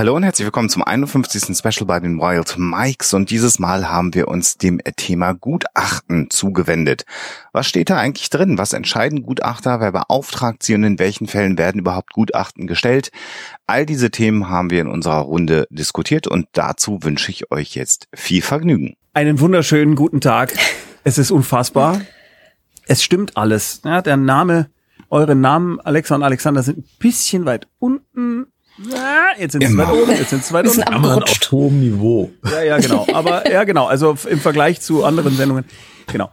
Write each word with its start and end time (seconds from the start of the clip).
Hallo 0.00 0.16
und 0.16 0.22
herzlich 0.22 0.46
willkommen 0.46 0.70
zum 0.70 0.82
51. 0.82 1.54
Special 1.58 1.84
bei 1.84 2.00
den 2.00 2.16
Wild 2.16 2.56
Mikes 2.56 3.12
und 3.12 3.28
dieses 3.28 3.58
Mal 3.58 3.90
haben 3.90 4.14
wir 4.14 4.28
uns 4.28 4.56
dem 4.56 4.80
Thema 4.96 5.34
Gutachten 5.34 6.30
zugewendet. 6.30 7.04
Was 7.52 7.66
steht 7.66 7.90
da 7.90 7.98
eigentlich 7.98 8.30
drin? 8.30 8.56
Was 8.56 8.72
entscheiden 8.72 9.22
Gutachter? 9.22 9.78
Wer 9.78 9.92
beauftragt 9.92 10.62
sie 10.62 10.74
und 10.74 10.84
in 10.84 10.98
welchen 10.98 11.26
Fällen 11.26 11.58
werden 11.58 11.80
überhaupt 11.80 12.14
Gutachten 12.14 12.66
gestellt? 12.66 13.10
All 13.66 13.84
diese 13.84 14.10
Themen 14.10 14.48
haben 14.48 14.70
wir 14.70 14.80
in 14.80 14.88
unserer 14.88 15.18
Runde 15.18 15.66
diskutiert 15.68 16.26
und 16.26 16.46
dazu 16.52 17.00
wünsche 17.02 17.30
ich 17.30 17.50
euch 17.50 17.74
jetzt 17.74 18.08
viel 18.14 18.40
Vergnügen. 18.40 18.94
Einen 19.12 19.38
wunderschönen 19.38 19.96
guten 19.96 20.22
Tag. 20.22 20.54
Es 21.04 21.18
ist 21.18 21.30
unfassbar. 21.30 22.00
Es 22.86 23.02
stimmt 23.02 23.36
alles. 23.36 23.82
Ja, 23.84 24.00
der 24.00 24.16
Name, 24.16 24.70
eure 25.10 25.34
Namen 25.34 25.78
Alexa 25.78 26.14
und 26.14 26.22
Alexander 26.22 26.62
sind 26.62 26.78
ein 26.78 26.88
bisschen 26.98 27.44
weit 27.44 27.68
unten 27.78 28.46
na, 28.88 29.38
jetzt 29.38 29.52
sind 29.52 29.62
es 29.62 29.76
weit 29.76 29.90
oben, 29.90 30.10
jetzt 30.10 30.30
sind 30.30 30.42
es 30.42 30.52
weit 30.52 30.66
unten. 30.66 30.82
Aber 30.84 31.22
auf 31.22 31.52
hohem 31.52 31.80
Niveau. 31.80 32.30
Ja, 32.50 32.62
ja, 32.62 32.78
genau. 32.78 33.06
Aber 33.12 33.50
ja, 33.50 33.64
genau. 33.64 33.86
Also 33.86 34.16
im 34.28 34.40
Vergleich 34.40 34.80
zu 34.80 35.04
anderen 35.04 35.36
Sendungen. 35.36 35.64
Genau. 36.06 36.30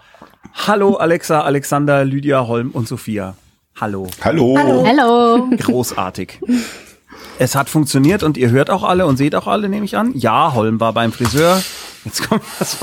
Hallo 0.65 0.95
Alexa, 0.95 1.41
Alexander, 1.41 2.05
Lydia, 2.05 2.47
Holm 2.47 2.71
und 2.71 2.87
Sophia. 2.87 3.35
Hallo. 3.79 4.07
Hallo. 4.21 4.57
Hallo. 4.57 4.85
Hallo. 4.87 5.49
Großartig. 5.57 6.39
Es 7.37 7.55
hat 7.55 7.69
funktioniert 7.69 8.23
und 8.23 8.37
ihr 8.37 8.49
hört 8.49 8.69
auch 8.69 8.83
alle 8.83 9.05
und 9.05 9.17
seht 9.17 9.35
auch 9.35 9.47
alle, 9.47 9.69
nehme 9.69 9.85
ich 9.85 9.97
an. 9.97 10.13
Ja, 10.15 10.53
Holm 10.53 10.79
war 10.79 10.93
beim 10.93 11.11
Friseur. 11.11 11.61
Jetzt 12.05 12.27
kommt 12.27 12.43
das. 12.59 12.77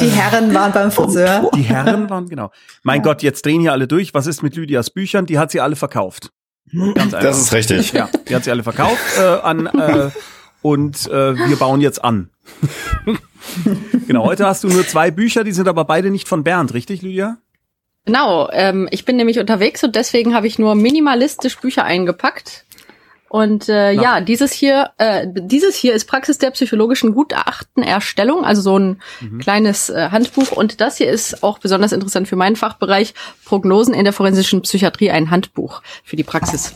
Die 0.00 0.08
Herren 0.08 0.54
waren 0.54 0.72
beim 0.72 0.90
Friseur. 0.90 1.50
Die 1.54 1.62
Herren 1.62 2.08
waren, 2.08 2.28
genau. 2.28 2.50
Mein 2.82 2.98
ja. 2.98 3.02
Gott, 3.02 3.22
jetzt 3.22 3.44
drehen 3.44 3.60
hier 3.60 3.72
alle 3.72 3.86
durch. 3.86 4.14
Was 4.14 4.26
ist 4.26 4.42
mit 4.42 4.56
Lydias 4.56 4.90
Büchern? 4.90 5.26
Die 5.26 5.38
hat 5.38 5.50
sie 5.50 5.60
alle 5.60 5.76
verkauft. 5.76 6.30
Ganz. 6.72 7.12
Das 7.12 7.38
ist 7.38 7.52
richtig. 7.52 7.92
Ja, 7.92 8.08
die 8.28 8.34
hat 8.34 8.44
sie 8.44 8.50
alle 8.50 8.62
verkauft 8.62 9.18
äh, 9.18 9.22
an 9.22 9.66
äh, 9.66 10.10
und 10.62 11.06
äh, 11.06 11.36
wir 11.36 11.56
bauen 11.56 11.80
jetzt 11.80 12.04
an. 12.04 12.30
genau, 14.06 14.24
heute 14.24 14.46
hast 14.46 14.64
du 14.64 14.68
nur 14.68 14.86
zwei 14.86 15.10
Bücher, 15.10 15.44
die 15.44 15.52
sind 15.52 15.68
aber 15.68 15.84
beide 15.84 16.10
nicht 16.10 16.28
von 16.28 16.44
Bernd, 16.44 16.74
richtig, 16.74 17.02
Lydia? 17.02 17.38
Genau, 18.06 18.48
ähm, 18.52 18.88
ich 18.90 19.04
bin 19.04 19.16
nämlich 19.16 19.38
unterwegs 19.38 19.84
und 19.84 19.94
deswegen 19.94 20.34
habe 20.34 20.46
ich 20.46 20.58
nur 20.58 20.74
minimalistisch 20.74 21.58
Bücher 21.58 21.84
eingepackt. 21.84 22.64
Und 23.30 23.68
äh, 23.68 23.92
ja, 23.92 24.20
dieses 24.20 24.50
hier, 24.50 24.90
äh, 24.98 25.24
dieses 25.28 25.76
hier 25.76 25.94
ist 25.94 26.06
Praxis 26.06 26.38
der 26.38 26.50
psychologischen 26.50 27.14
Gutachtenerstellung, 27.14 28.44
also 28.44 28.60
so 28.60 28.76
ein 28.76 29.00
mhm. 29.20 29.38
kleines 29.38 29.88
äh, 29.88 30.08
Handbuch. 30.10 30.50
Und 30.50 30.80
das 30.80 30.96
hier 30.96 31.08
ist 31.08 31.44
auch 31.44 31.60
besonders 31.60 31.92
interessant 31.92 32.26
für 32.26 32.34
meinen 32.34 32.56
Fachbereich 32.56 33.14
Prognosen 33.44 33.94
in 33.94 34.02
der 34.02 34.12
forensischen 34.12 34.62
Psychiatrie, 34.62 35.12
ein 35.12 35.30
Handbuch 35.30 35.80
für 36.02 36.16
die 36.16 36.24
Praxis. 36.24 36.74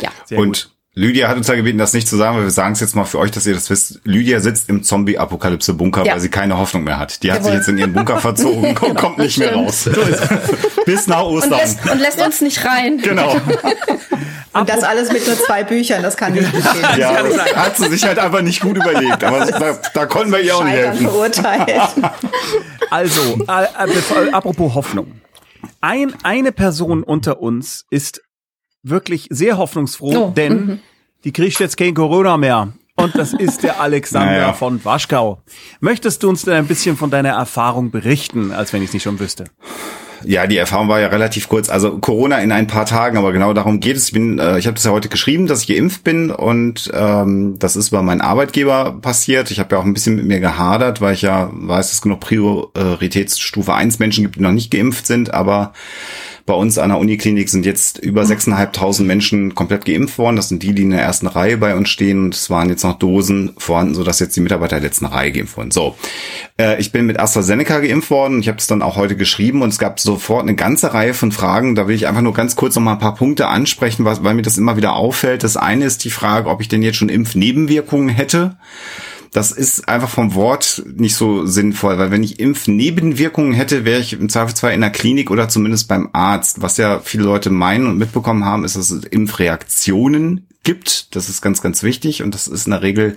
Ja. 0.00 0.10
Sehr 0.26 0.38
und 0.38 0.46
gut. 0.46 0.75
Lydia 0.98 1.28
hat 1.28 1.36
uns 1.36 1.46
ja 1.46 1.54
gebeten, 1.54 1.76
das 1.76 1.92
nicht 1.92 2.08
zu 2.08 2.16
sagen, 2.16 2.36
aber 2.36 2.44
wir 2.44 2.50
sagen 2.50 2.72
es 2.72 2.80
jetzt 2.80 2.96
mal 2.96 3.04
für 3.04 3.18
euch, 3.18 3.30
dass 3.30 3.46
ihr 3.46 3.52
das 3.52 3.68
wisst. 3.68 4.00
Lydia 4.04 4.40
sitzt 4.40 4.70
im 4.70 4.82
Zombie-Apokalypse-Bunker, 4.82 6.06
ja. 6.06 6.14
weil 6.14 6.20
sie 6.20 6.30
keine 6.30 6.56
Hoffnung 6.56 6.84
mehr 6.84 6.98
hat. 6.98 7.22
Die 7.22 7.30
hat 7.30 7.40
Jawohl. 7.40 7.50
sich 7.50 7.58
jetzt 7.58 7.68
in 7.68 7.76
ihren 7.76 7.92
Bunker 7.92 8.18
verzogen, 8.18 8.74
kommt, 8.74 8.92
genau, 8.92 9.00
kommt 9.02 9.18
nicht 9.18 9.36
mehr 9.36 9.54
raus. 9.54 9.90
Bis 10.86 11.06
nach 11.06 11.24
Ostern. 11.24 11.52
Und 11.52 11.58
lässt, 11.58 11.90
und 11.90 12.00
lässt 12.00 12.22
uns 12.22 12.40
nicht 12.40 12.64
rein. 12.64 12.96
Genau. 12.96 13.36
Und 14.54 14.70
das 14.70 14.84
alles 14.84 15.12
mit 15.12 15.26
nur 15.26 15.36
zwei 15.36 15.64
Büchern, 15.64 16.02
das 16.02 16.16
kann 16.16 16.32
nicht 16.32 16.50
geschehen. 16.50 16.82
Ja, 16.96 17.22
hat 17.56 17.76
sie 17.76 17.90
sich 17.90 18.02
halt 18.04 18.18
einfach 18.18 18.40
nicht 18.40 18.62
gut 18.62 18.78
überlegt. 18.78 19.22
Aber 19.22 19.44
da, 19.44 19.78
da 19.92 20.06
konnten 20.06 20.32
wir 20.32 20.40
ihr 20.40 20.56
auch 20.56 20.64
nicht 20.64 20.72
helfen. 20.72 21.02
Verurteilt. 21.02 21.82
Also, 22.88 23.20
äh, 23.46 23.64
äh, 23.64 24.32
apropos 24.32 24.74
Hoffnung. 24.74 25.20
Ein, 25.82 26.14
eine 26.22 26.52
Person 26.52 27.02
unter 27.02 27.42
uns 27.42 27.84
ist 27.90 28.22
wirklich 28.82 29.26
sehr 29.30 29.58
hoffnungsfroh, 29.58 30.16
oh. 30.16 30.32
denn 30.34 30.52
mhm. 30.52 30.80
Die 31.26 31.32
kriegt 31.32 31.58
jetzt 31.58 31.76
kein 31.76 31.92
Corona 31.92 32.36
mehr. 32.36 32.68
Und 32.94 33.16
das 33.16 33.34
ist 33.34 33.64
der 33.64 33.80
Alexander 33.80 34.30
naja. 34.30 34.52
von 34.52 34.82
Waschkau. 34.84 35.42
Möchtest 35.80 36.22
du 36.22 36.28
uns 36.28 36.42
denn 36.42 36.54
ein 36.54 36.66
bisschen 36.68 36.96
von 36.96 37.10
deiner 37.10 37.30
Erfahrung 37.30 37.90
berichten, 37.90 38.52
als 38.52 38.72
wenn 38.72 38.80
ich 38.80 38.90
es 38.90 38.94
nicht 38.94 39.02
schon 39.02 39.18
wüsste? 39.18 39.44
Ja, 40.24 40.46
die 40.46 40.56
Erfahrung 40.56 40.88
war 40.88 41.00
ja 41.00 41.08
relativ 41.08 41.48
kurz. 41.48 41.68
Also 41.68 41.98
Corona 41.98 42.38
in 42.38 42.52
ein 42.52 42.68
paar 42.68 42.86
Tagen, 42.86 43.18
aber 43.18 43.32
genau 43.32 43.52
darum 43.52 43.80
geht 43.80 43.96
es. 43.96 44.06
Ich 44.06 44.12
bin, 44.12 44.38
äh, 44.38 44.58
ich 44.58 44.66
habe 44.66 44.76
das 44.76 44.84
ja 44.84 44.92
heute 44.92 45.08
geschrieben, 45.08 45.48
dass 45.48 45.62
ich 45.62 45.66
geimpft 45.66 46.04
bin 46.04 46.30
und 46.30 46.90
ähm, 46.94 47.58
das 47.58 47.74
ist 47.74 47.90
bei 47.90 48.00
meinem 48.02 48.20
Arbeitgeber 48.20 48.96
passiert. 49.02 49.50
Ich 49.50 49.58
habe 49.58 49.74
ja 49.74 49.80
auch 49.80 49.84
ein 49.84 49.94
bisschen 49.94 50.14
mit 50.14 50.26
mir 50.26 50.38
gehadert, 50.38 51.00
weil 51.00 51.14
ich 51.14 51.22
ja 51.22 51.50
weiß, 51.52 51.88
dass 51.88 51.92
es 51.94 52.02
genug 52.02 52.20
Prioritätsstufe 52.20 53.74
1 53.74 53.98
Menschen 53.98 54.22
gibt, 54.22 54.36
die 54.36 54.40
noch 54.40 54.52
nicht 54.52 54.70
geimpft 54.70 55.06
sind, 55.06 55.34
aber 55.34 55.72
bei 56.46 56.54
uns 56.54 56.78
an 56.78 56.90
der 56.90 56.98
Uniklinik 56.98 57.48
sind 57.48 57.66
jetzt 57.66 57.98
über 57.98 58.22
6.500 58.22 59.02
Menschen 59.02 59.56
komplett 59.56 59.84
geimpft 59.84 60.16
worden. 60.16 60.36
Das 60.36 60.48
sind 60.48 60.62
die, 60.62 60.72
die 60.72 60.82
in 60.82 60.90
der 60.90 61.02
ersten 61.02 61.26
Reihe 61.26 61.58
bei 61.58 61.74
uns 61.74 61.88
stehen. 61.88 62.22
Und 62.22 62.34
es 62.34 62.48
waren 62.50 62.68
jetzt 62.68 62.84
noch 62.84 62.98
Dosen 62.98 63.54
vorhanden, 63.58 63.94
sodass 63.94 64.20
jetzt 64.20 64.36
die 64.36 64.40
Mitarbeiter 64.40 64.76
der 64.76 64.84
letzten 64.84 65.06
Reihe 65.06 65.32
geimpft 65.32 65.56
wurden. 65.56 65.72
So, 65.72 65.96
äh, 66.56 66.80
ich 66.80 66.92
bin 66.92 67.04
mit 67.06 67.18
AstraZeneca 67.18 67.80
geimpft 67.80 68.10
worden. 68.10 68.38
Ich 68.38 68.46
habe 68.46 68.58
es 68.58 68.68
dann 68.68 68.80
auch 68.80 68.96
heute 68.96 69.16
geschrieben 69.16 69.62
und 69.62 69.70
es 69.70 69.78
gab 69.78 69.98
sofort 69.98 70.42
eine 70.42 70.54
ganze 70.54 70.94
Reihe 70.94 71.14
von 71.14 71.32
Fragen. 71.32 71.74
Da 71.74 71.88
will 71.88 71.96
ich 71.96 72.06
einfach 72.06 72.22
nur 72.22 72.32
ganz 72.32 72.54
kurz 72.54 72.76
noch 72.76 72.82
mal 72.82 72.92
ein 72.92 73.00
paar 73.00 73.16
Punkte 73.16 73.48
ansprechen, 73.48 74.04
was, 74.04 74.22
weil 74.22 74.34
mir 74.34 74.42
das 74.42 74.56
immer 74.56 74.76
wieder 74.76 74.94
auffällt. 74.94 75.42
Das 75.42 75.56
eine 75.56 75.84
ist 75.84 76.04
die 76.04 76.10
Frage, 76.10 76.48
ob 76.48 76.60
ich 76.60 76.68
denn 76.68 76.82
jetzt 76.82 76.96
schon 76.96 77.08
Impfnebenwirkungen 77.08 78.08
hätte 78.08 78.56
das 79.36 79.52
ist 79.52 79.86
einfach 79.86 80.08
vom 80.08 80.32
Wort 80.32 80.82
nicht 80.96 81.14
so 81.14 81.44
sinnvoll, 81.44 81.98
weil 81.98 82.10
wenn 82.10 82.22
ich 82.22 82.40
Impfnebenwirkungen 82.40 83.52
hätte, 83.52 83.84
wäre 83.84 84.00
ich 84.00 84.14
im 84.14 84.30
Zweifelsfall 84.30 84.72
in 84.72 84.80
der 84.80 84.88
Klinik 84.88 85.30
oder 85.30 85.50
zumindest 85.50 85.88
beim 85.88 86.08
Arzt. 86.14 86.62
Was 86.62 86.78
ja 86.78 87.00
viele 87.00 87.24
Leute 87.24 87.50
meinen 87.50 87.86
und 87.86 87.98
mitbekommen 87.98 88.46
haben, 88.46 88.64
ist, 88.64 88.76
dass 88.76 88.90
es 88.90 89.04
Impfreaktionen 89.04 90.46
gibt. 90.66 91.14
Das 91.14 91.28
ist 91.28 91.40
ganz, 91.40 91.62
ganz 91.62 91.84
wichtig 91.84 92.22
und 92.22 92.34
das 92.34 92.48
ist 92.48 92.66
in 92.66 92.72
der 92.72 92.82
Regel 92.82 93.16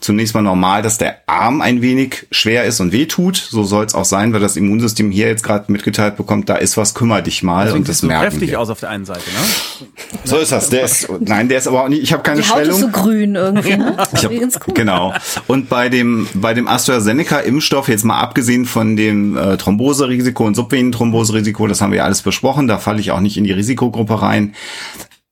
zunächst 0.00 0.34
mal 0.34 0.42
normal, 0.42 0.80
dass 0.80 0.96
der 0.96 1.18
Arm 1.26 1.60
ein 1.60 1.82
wenig 1.82 2.26
schwer 2.30 2.64
ist 2.64 2.80
und 2.80 2.92
wehtut. 2.92 3.36
So 3.36 3.62
soll 3.62 3.84
es 3.84 3.94
auch 3.94 4.06
sein, 4.06 4.32
weil 4.32 4.40
das 4.40 4.56
Immunsystem 4.56 5.10
hier 5.10 5.28
jetzt 5.28 5.42
gerade 5.42 5.70
mitgeteilt 5.70 6.16
bekommt, 6.16 6.48
da 6.48 6.56
ist 6.56 6.78
was, 6.78 6.94
kümmer 6.94 7.20
dich 7.20 7.42
mal 7.42 7.66
Deswegen 7.66 7.80
und 7.80 7.88
das 7.88 7.98
so 7.98 8.06
merken 8.06 8.30
kräftig 8.30 8.50
wir. 8.50 8.60
aus 8.60 8.70
auf 8.70 8.80
der 8.80 8.88
einen 8.88 9.04
Seite, 9.04 9.20
ne? 9.20 9.86
So 10.24 10.38
ist 10.38 10.50
das. 10.50 10.70
Der 10.70 10.84
ist, 10.84 11.08
nein, 11.20 11.50
der 11.50 11.58
ist 11.58 11.68
aber 11.68 11.84
auch 11.84 11.88
nicht, 11.88 12.02
ich 12.02 12.12
habe 12.12 12.22
keine 12.22 12.40
Die 12.40 12.48
Haut 12.48 12.56
Schwellung. 12.56 12.74
Ist 12.76 12.80
so 12.80 12.88
grün 12.88 13.34
irgendwie, 13.34 13.76
ne? 13.76 13.96
ich 14.14 14.24
hab, 14.24 14.32
cool. 14.32 14.74
Genau. 14.74 15.12
Und 15.46 15.68
bei 15.68 15.90
dem, 15.90 16.26
bei 16.32 16.54
dem 16.54 16.66
AstraZeneca-Impfstoff, 16.68 17.88
jetzt 17.88 18.04
mal 18.04 18.18
abgesehen 18.18 18.64
von 18.64 18.96
dem 18.96 19.36
äh, 19.36 19.58
Thromboserisiko 19.58 20.46
und 20.46 20.54
Subvenenthromboserisiko, 20.54 21.66
das 21.66 21.82
haben 21.82 21.90
wir 21.92 21.98
ja 21.98 22.04
alles 22.04 22.22
besprochen, 22.22 22.66
da 22.66 22.78
falle 22.78 23.00
ich 23.00 23.10
auch 23.10 23.20
nicht 23.20 23.36
in 23.36 23.44
die 23.44 23.52
Risikogruppe 23.52 24.22
rein 24.22 24.54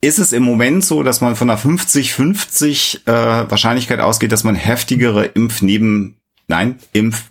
ist 0.01 0.19
es 0.19 0.33
im 0.33 0.43
Moment 0.43 0.85
so, 0.85 1.03
dass 1.03 1.21
man 1.21 1.37
von 1.37 1.51
einer 1.51 1.59
50-50 1.59 3.07
äh, 3.07 3.51
Wahrscheinlichkeit 3.51 4.01
ausgeht, 4.01 4.33
dass 4.33 4.45
man 4.45 4.55
heftigere 4.55 5.25
Impfneben, 5.25 6.17
nein, 6.49 6.79
Impf 6.93 7.25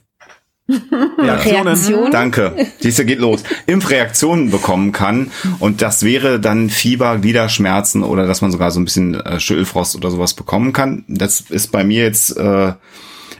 Reaktionen. 1.19 2.11
Danke. 2.11 2.55
Diese 2.81 3.05
geht 3.05 3.19
los. 3.19 3.43
Impfreaktionen 3.67 4.49
bekommen 4.49 4.91
kann. 4.91 5.29
Und 5.59 5.83
das 5.83 6.01
wäre 6.01 6.39
dann 6.39 6.71
Fieber, 6.71 7.19
Gliederschmerzen 7.19 8.01
oder 8.01 8.25
dass 8.25 8.41
man 8.41 8.51
sogar 8.51 8.71
so 8.71 8.79
ein 8.79 8.85
bisschen 8.85 9.13
äh, 9.13 9.39
Schüttelfrost 9.39 9.95
oder 9.95 10.09
sowas 10.09 10.33
bekommen 10.33 10.73
kann. 10.73 11.05
Das 11.07 11.41
ist 11.41 11.71
bei 11.71 11.83
mir 11.83 12.03
jetzt 12.03 12.35
äh, 12.35 12.73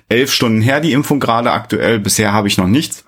elf 0.08 0.32
Stunden 0.32 0.62
her, 0.62 0.82
die 0.82 0.94
Impfung 0.94 1.20
gerade 1.20 1.52
aktuell. 1.52 2.00
Bisher 2.00 2.32
habe 2.32 2.48
ich 2.48 2.60
noch 2.60 2.68
nichts. 2.68 3.06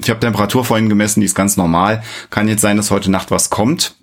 Ich 0.00 0.10
habe 0.10 0.20
Temperatur 0.20 0.64
vorhin 0.64 0.88
gemessen, 0.88 1.18
die 1.18 1.26
ist 1.26 1.34
ganz 1.34 1.56
normal. 1.56 2.04
Kann 2.30 2.46
jetzt 2.46 2.60
sein, 2.60 2.76
dass 2.76 2.92
heute 2.92 3.10
Nacht 3.10 3.32
was 3.32 3.50
kommt 3.50 3.96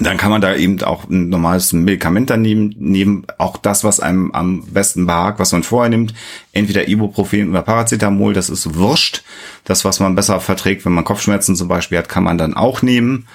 dann 0.00 0.16
kann 0.16 0.30
man 0.30 0.40
da 0.40 0.54
eben 0.54 0.80
auch 0.82 1.08
ein 1.08 1.28
normales 1.28 1.72
Medikament 1.72 2.30
daneben 2.30 2.74
nehmen, 2.78 3.26
auch 3.38 3.56
das, 3.56 3.84
was 3.84 4.00
einem 4.00 4.30
am 4.32 4.62
besten 4.64 5.06
behagt, 5.06 5.38
was 5.40 5.52
man 5.52 5.62
vorher 5.62 5.90
nimmt, 5.90 6.14
entweder 6.52 6.88
Ibuprofen 6.88 7.50
oder 7.50 7.62
Paracetamol, 7.62 8.32
das 8.32 8.48
ist 8.48 8.76
wurscht. 8.76 9.22
Das, 9.64 9.84
was 9.84 10.00
man 10.00 10.14
besser 10.14 10.40
verträgt, 10.40 10.84
wenn 10.84 10.92
man 10.92 11.04
Kopfschmerzen 11.04 11.56
zum 11.56 11.68
Beispiel 11.68 11.98
hat, 11.98 12.08
kann 12.08 12.24
man 12.24 12.38
dann 12.38 12.54
auch 12.54 12.82
nehmen. 12.82 13.26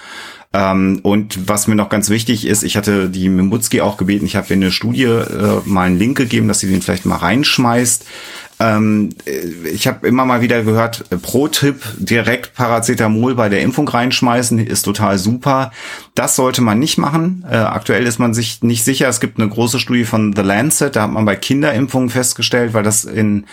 Ähm, 0.53 0.99
und 1.01 1.49
was 1.49 1.67
mir 1.67 1.75
noch 1.75 1.89
ganz 1.89 2.09
wichtig 2.09 2.45
ist, 2.45 2.63
ich 2.63 2.77
hatte 2.77 3.09
die 3.09 3.27
Mimutski 3.27 3.81
auch 3.81 3.97
gebeten, 3.97 4.25
ich 4.25 4.35
habe 4.35 4.47
ihr 4.49 4.55
eine 4.55 4.71
Studie 4.71 5.03
äh, 5.03 5.61
mal 5.65 5.87
einen 5.87 5.97
Link 5.97 6.15
gegeben, 6.15 6.47
dass 6.47 6.59
sie 6.59 6.69
den 6.69 6.81
vielleicht 6.81 7.05
mal 7.05 7.15
reinschmeißt. 7.15 8.05
Ähm, 8.63 9.09
ich 9.65 9.87
habe 9.87 10.07
immer 10.07 10.25
mal 10.25 10.41
wieder 10.41 10.63
gehört, 10.63 11.05
äh, 11.09 11.17
Pro-Tipp, 11.17 11.81
direkt 11.97 12.53
Paracetamol 12.53 13.35
bei 13.35 13.49
der 13.49 13.61
Impfung 13.61 13.87
reinschmeißen, 13.87 14.59
ist 14.59 14.83
total 14.83 15.17
super. 15.17 15.71
Das 16.15 16.35
sollte 16.35 16.61
man 16.61 16.79
nicht 16.79 16.97
machen. 16.97 17.43
Äh, 17.49 17.57
aktuell 17.57 18.05
ist 18.05 18.19
man 18.19 18.33
sich 18.33 18.63
nicht 18.63 18.85
sicher. 18.85 19.09
Es 19.09 19.19
gibt 19.19 19.39
eine 19.39 19.49
große 19.49 19.79
Studie 19.79 20.05
von 20.05 20.33
The 20.33 20.43
Lancet, 20.43 20.95
da 20.95 21.03
hat 21.03 21.11
man 21.11 21.25
bei 21.25 21.35
Kinderimpfungen 21.35 22.09
festgestellt, 22.09 22.73
weil 22.73 22.83
das 22.83 23.03
in 23.03 23.45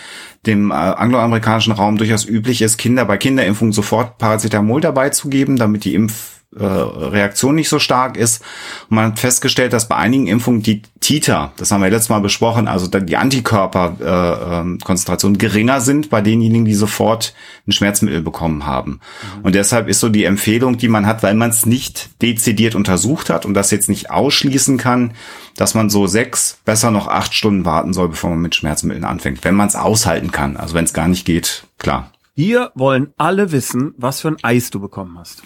dem 0.45 0.71
äh, 0.71 0.75
angloamerikanischen 0.75 1.73
Raum 1.73 1.97
durchaus 1.97 2.25
üblich 2.25 2.61
ist, 2.61 2.77
Kinder 2.77 3.05
bei 3.05 3.17
Kinderimpfungen 3.17 3.73
sofort 3.73 4.17
Paracetamol 4.17 4.81
dabei 4.81 5.09
zu 5.09 5.29
geben, 5.29 5.57
damit 5.57 5.83
die 5.83 5.93
Impf 5.93 6.40
äh, 6.55 6.63
Reaktion 6.65 7.55
nicht 7.55 7.69
so 7.69 7.79
stark 7.79 8.15
ist. 8.17 8.43
Und 8.89 8.97
man 8.97 9.11
hat 9.11 9.19
festgestellt, 9.19 9.71
dass 9.73 9.87
bei 9.87 9.95
einigen 9.95 10.27
Impfungen 10.27 10.61
die 10.61 10.81
Titer, 10.99 11.53
das 11.57 11.71
haben 11.71 11.81
wir 11.81 11.89
letztes 11.89 12.09
Mal 12.09 12.19
besprochen, 12.19 12.67
also 12.67 12.87
die 12.87 13.17
Antikörperkonzentration 13.17 15.35
äh, 15.35 15.37
geringer 15.37 15.79
sind 15.81 16.09
bei 16.09 16.21
denjenigen, 16.21 16.65
die 16.65 16.73
sofort 16.73 17.33
ein 17.67 17.71
Schmerzmittel 17.71 18.21
bekommen 18.21 18.65
haben. 18.65 18.91
Mhm. 18.91 18.99
Und 19.43 19.55
deshalb 19.55 19.87
ist 19.87 20.01
so 20.01 20.09
die 20.09 20.25
Empfehlung, 20.25 20.77
die 20.77 20.89
man 20.89 21.07
hat, 21.07 21.23
weil 21.23 21.35
man 21.35 21.51
es 21.51 21.65
nicht 21.65 22.21
dezidiert 22.21 22.75
untersucht 22.75 23.29
hat 23.29 23.45
und 23.45 23.53
das 23.53 23.71
jetzt 23.71 23.87
nicht 23.89 24.11
ausschließen 24.11 24.77
kann, 24.77 25.13
dass 25.55 25.73
man 25.73 25.89
so 25.89 26.05
sechs, 26.07 26.59
besser 26.65 26.91
noch 26.91 27.07
acht 27.07 27.33
Stunden 27.33 27.63
warten 27.65 27.93
soll, 27.93 28.09
bevor 28.09 28.31
man 28.31 28.39
mit 28.39 28.55
Schmerzmitteln 28.55 29.05
anfängt, 29.05 29.43
wenn 29.43 29.55
man 29.55 29.69
es 29.69 29.75
aushalten 29.75 30.31
kann. 30.31 30.57
Also 30.57 30.75
wenn 30.75 30.85
es 30.85 30.93
gar 30.93 31.07
nicht 31.07 31.25
geht, 31.25 31.63
klar. 31.77 32.11
Wir 32.35 32.71
wollen 32.75 33.13
alle 33.17 33.51
wissen, 33.51 33.93
was 33.97 34.21
für 34.21 34.29
ein 34.29 34.37
Eis 34.41 34.69
du 34.69 34.79
bekommen 34.79 35.19
hast. 35.19 35.43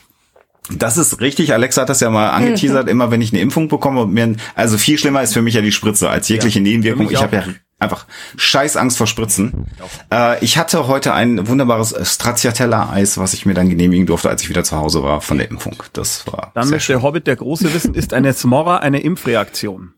Das 0.71 0.97
ist 0.97 1.21
richtig. 1.21 1.53
Alexa 1.53 1.81
hat 1.81 1.89
das 1.89 1.99
ja 1.99 2.09
mal 2.09 2.29
angeteasert. 2.29 2.89
Immer 2.89 3.11
wenn 3.11 3.21
ich 3.21 3.31
eine 3.31 3.41
Impfung 3.41 3.67
bekomme 3.67 4.01
und 4.01 4.13
mir, 4.13 4.35
also 4.55 4.77
viel 4.77 4.97
schlimmer 4.97 5.21
ist 5.21 5.33
für 5.33 5.41
mich 5.41 5.53
ja 5.53 5.61
die 5.61 5.71
Spritze 5.71 6.09
als 6.09 6.27
jegliche 6.27 6.59
ja, 6.59 6.63
Nebenwirkung. 6.63 7.09
Ich 7.09 7.21
habe 7.21 7.35
ja 7.35 7.43
einfach 7.77 8.05
scheiß 8.37 8.77
Angst 8.77 8.97
vor 8.97 9.07
Spritzen. 9.07 9.67
Äh, 10.11 10.43
ich 10.43 10.57
hatte 10.57 10.87
heute 10.87 11.13
ein 11.13 11.47
wunderbares 11.47 11.95
Stracciatella-Eis, 12.01 13.17
was 13.17 13.33
ich 13.33 13.45
mir 13.45 13.53
dann 13.53 13.69
genehmigen 13.69 14.05
durfte, 14.05 14.29
als 14.29 14.41
ich 14.41 14.49
wieder 14.49 14.63
zu 14.63 14.77
Hause 14.77 15.03
war 15.03 15.21
von 15.21 15.37
der 15.37 15.49
Impfung. 15.49 15.75
Das 15.93 16.25
war. 16.27 16.51
Dann 16.55 16.69
möchte 16.69 16.93
der 16.93 17.03
Hobbit 17.03 17.27
der 17.27 17.35
Große 17.35 17.73
wissen, 17.73 17.93
ist 17.93 18.13
eine 18.13 18.33
Smorra 18.33 18.77
eine 18.77 19.01
Impfreaktion? 19.01 19.93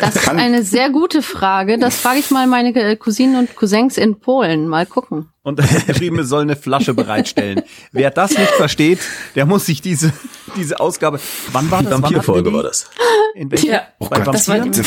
Das 0.00 0.16
ist 0.16 0.28
eine 0.28 0.62
sehr 0.62 0.90
gute 0.90 1.22
Frage. 1.22 1.78
Das 1.78 1.96
frage 1.96 2.20
ich 2.20 2.30
mal 2.30 2.46
meine 2.46 2.96
Cousinen 2.96 3.36
und 3.36 3.56
Cousins 3.56 3.96
in 3.98 4.20
Polen. 4.20 4.68
Mal 4.68 4.86
gucken. 4.86 5.28
Und 5.46 5.60
geschrieben, 5.86 6.18
es 6.18 6.28
soll 6.28 6.42
eine 6.42 6.56
Flasche 6.56 6.92
bereitstellen. 6.92 7.62
Wer 7.92 8.10
das 8.10 8.36
nicht 8.36 8.50
versteht, 8.50 8.98
der 9.36 9.46
muss 9.46 9.64
sich 9.66 9.80
diese, 9.80 10.12
diese 10.56 10.80
Ausgabe. 10.80 11.20
Wann 11.52 11.70
war 11.70 11.84
das? 11.84 12.02
Vampirfolge 12.02 12.52
war 12.52 12.64
das. 12.64 12.90
In 13.36 13.48
welcher? 13.52 13.68
Ja. 13.68 13.82
Oh 14.00 14.08
Gott, 14.08 14.26
das 14.26 14.48
war 14.48 14.58
die 14.58 14.82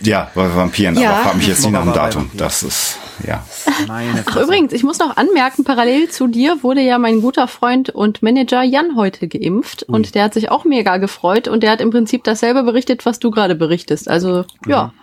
ja, 0.00 0.30
bei 0.34 0.56
Vampiren, 0.56 0.98
ja. 0.98 1.10
aber 1.10 1.22
frag 1.24 1.36
mich 1.36 1.48
jetzt 1.48 1.62
nicht 1.62 1.72
nach 1.72 1.82
dem 1.82 1.92
Datum. 1.92 2.30
Das 2.32 2.62
ist, 2.62 2.96
ja. 3.26 3.44
Meine 3.86 4.24
Ach, 4.24 4.36
übrigens, 4.36 4.72
ich 4.72 4.84
muss 4.84 4.98
noch 4.98 5.18
anmerken, 5.18 5.64
parallel 5.64 6.08
zu 6.08 6.28
dir 6.28 6.62
wurde 6.62 6.80
ja 6.80 6.98
mein 6.98 7.20
guter 7.20 7.46
Freund 7.46 7.90
und 7.90 8.22
Manager 8.22 8.62
Jan 8.62 8.96
heute 8.96 9.28
geimpft 9.28 9.84
Ui. 9.86 9.94
und 9.94 10.14
der 10.14 10.24
hat 10.24 10.34
sich 10.34 10.50
auch 10.50 10.64
mega 10.64 10.96
gefreut 10.96 11.46
und 11.46 11.62
der 11.62 11.70
hat 11.70 11.82
im 11.82 11.90
Prinzip 11.90 12.24
dasselbe 12.24 12.62
berichtet, 12.62 13.04
was 13.04 13.18
du 13.18 13.30
gerade 13.30 13.54
berichtest. 13.54 14.08
Also, 14.08 14.46
ja, 14.66 14.94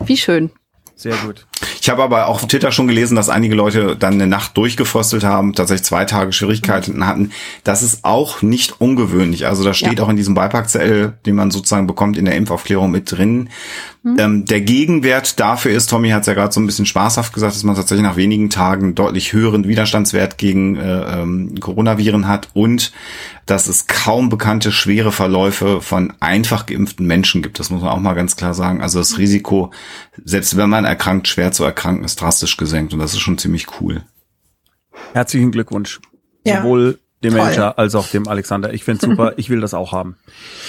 mhm. 0.00 0.08
wie 0.08 0.16
schön. 0.16 0.50
Sehr 0.96 1.14
gut. 1.24 1.46
Ich 1.80 1.88
habe 1.88 2.02
aber 2.02 2.26
auch 2.26 2.42
auf 2.42 2.48
Twitter 2.48 2.70
schon 2.70 2.86
gelesen, 2.86 3.16
dass 3.16 3.28
einige 3.28 3.54
Leute 3.54 3.96
dann 3.96 4.14
eine 4.14 4.26
Nacht 4.26 4.56
durchgefrostelt 4.56 5.24
haben, 5.24 5.54
tatsächlich 5.54 5.84
zwei 5.84 6.04
Tage 6.04 6.32
Schwierigkeiten 6.32 7.06
hatten. 7.06 7.30
Das 7.64 7.82
ist 7.82 8.04
auch 8.04 8.42
nicht 8.42 8.80
ungewöhnlich. 8.80 9.46
Also 9.46 9.64
da 9.64 9.72
steht 9.72 9.98
ja. 9.98 10.04
auch 10.04 10.08
in 10.08 10.16
diesem 10.16 10.34
Beipackzettel, 10.34 11.14
den 11.24 11.34
man 11.34 11.50
sozusagen 11.50 11.86
bekommt 11.86 12.18
in 12.18 12.26
der 12.26 12.36
Impfaufklärung 12.36 12.90
mit 12.90 13.10
drin. 13.10 13.48
Mhm. 14.02 14.18
Ähm, 14.18 14.44
der 14.44 14.60
Gegenwert 14.60 15.40
dafür 15.40 15.72
ist, 15.72 15.88
Tommy 15.88 16.10
hat 16.10 16.20
es 16.22 16.26
ja 16.26 16.34
gerade 16.34 16.52
so 16.52 16.60
ein 16.60 16.66
bisschen 16.66 16.86
spaßhaft 16.86 17.32
gesagt, 17.32 17.54
dass 17.54 17.64
man 17.64 17.74
tatsächlich 17.74 18.06
nach 18.06 18.16
wenigen 18.16 18.50
Tagen 18.50 18.94
deutlich 18.94 19.32
höheren 19.32 19.66
Widerstandswert 19.66 20.38
gegen 20.38 20.76
äh, 20.76 21.20
ähm, 21.20 21.58
Coronaviren 21.58 22.28
hat 22.28 22.50
und 22.52 22.92
dass 23.46 23.68
es 23.68 23.86
kaum 23.86 24.28
bekannte 24.28 24.72
schwere 24.72 25.12
Verläufe 25.12 25.80
von 25.80 26.12
einfach 26.18 26.66
geimpften 26.66 27.06
Menschen 27.06 27.42
gibt. 27.42 27.60
Das 27.60 27.70
muss 27.70 27.80
man 27.80 27.92
auch 27.92 28.00
mal 28.00 28.14
ganz 28.14 28.36
klar 28.36 28.54
sagen. 28.54 28.82
Also 28.82 28.98
das 28.98 29.18
Risiko, 29.18 29.70
selbst 30.24 30.56
wenn 30.56 30.68
man 30.68 30.84
erkrankt, 30.84 31.28
schwer 31.28 31.45
zu 31.52 31.64
erkranken, 31.64 32.04
ist 32.04 32.20
drastisch 32.20 32.56
gesenkt 32.56 32.92
und 32.92 32.98
das 32.98 33.12
ist 33.12 33.20
schon 33.20 33.38
ziemlich 33.38 33.66
cool. 33.80 34.02
Herzlichen 35.12 35.50
Glückwunsch. 35.50 36.00
Ja. 36.44 36.62
Sowohl 36.62 36.98
dem 37.22 37.32
Toll. 37.32 37.42
Manager 37.42 37.78
als 37.78 37.94
auch 37.94 38.08
dem 38.08 38.28
Alexander. 38.28 38.72
Ich 38.72 38.84
finde 38.84 39.06
super, 39.06 39.34
ich 39.36 39.50
will 39.50 39.60
das 39.60 39.74
auch 39.74 39.92
haben. 39.92 40.16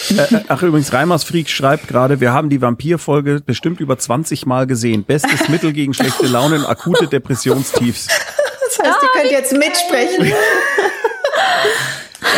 Äh, 0.09 0.35
äh, 0.35 0.43
ach 0.47 0.61
übrigens, 0.63 0.93
Reimers 0.93 1.23
Freak 1.23 1.49
schreibt 1.49 1.87
gerade, 1.87 2.19
wir 2.19 2.33
haben 2.33 2.49
die 2.49 2.61
Vampir-Folge 2.61 3.41
bestimmt 3.45 3.79
über 3.79 3.97
20 3.97 4.45
Mal 4.45 4.67
gesehen. 4.67 5.03
Bestes 5.03 5.49
Mittel 5.49 5.73
gegen 5.73 5.93
schlechte 5.93 6.27
Laune 6.27 6.57
und 6.57 6.65
akute 6.65 7.07
Depressionstiefs. 7.07 8.07
Das 8.07 8.79
heißt, 8.85 8.97
ihr 9.01 9.21
könnt 9.21 9.31
jetzt 9.31 9.53
mitsprechen. 9.53 10.33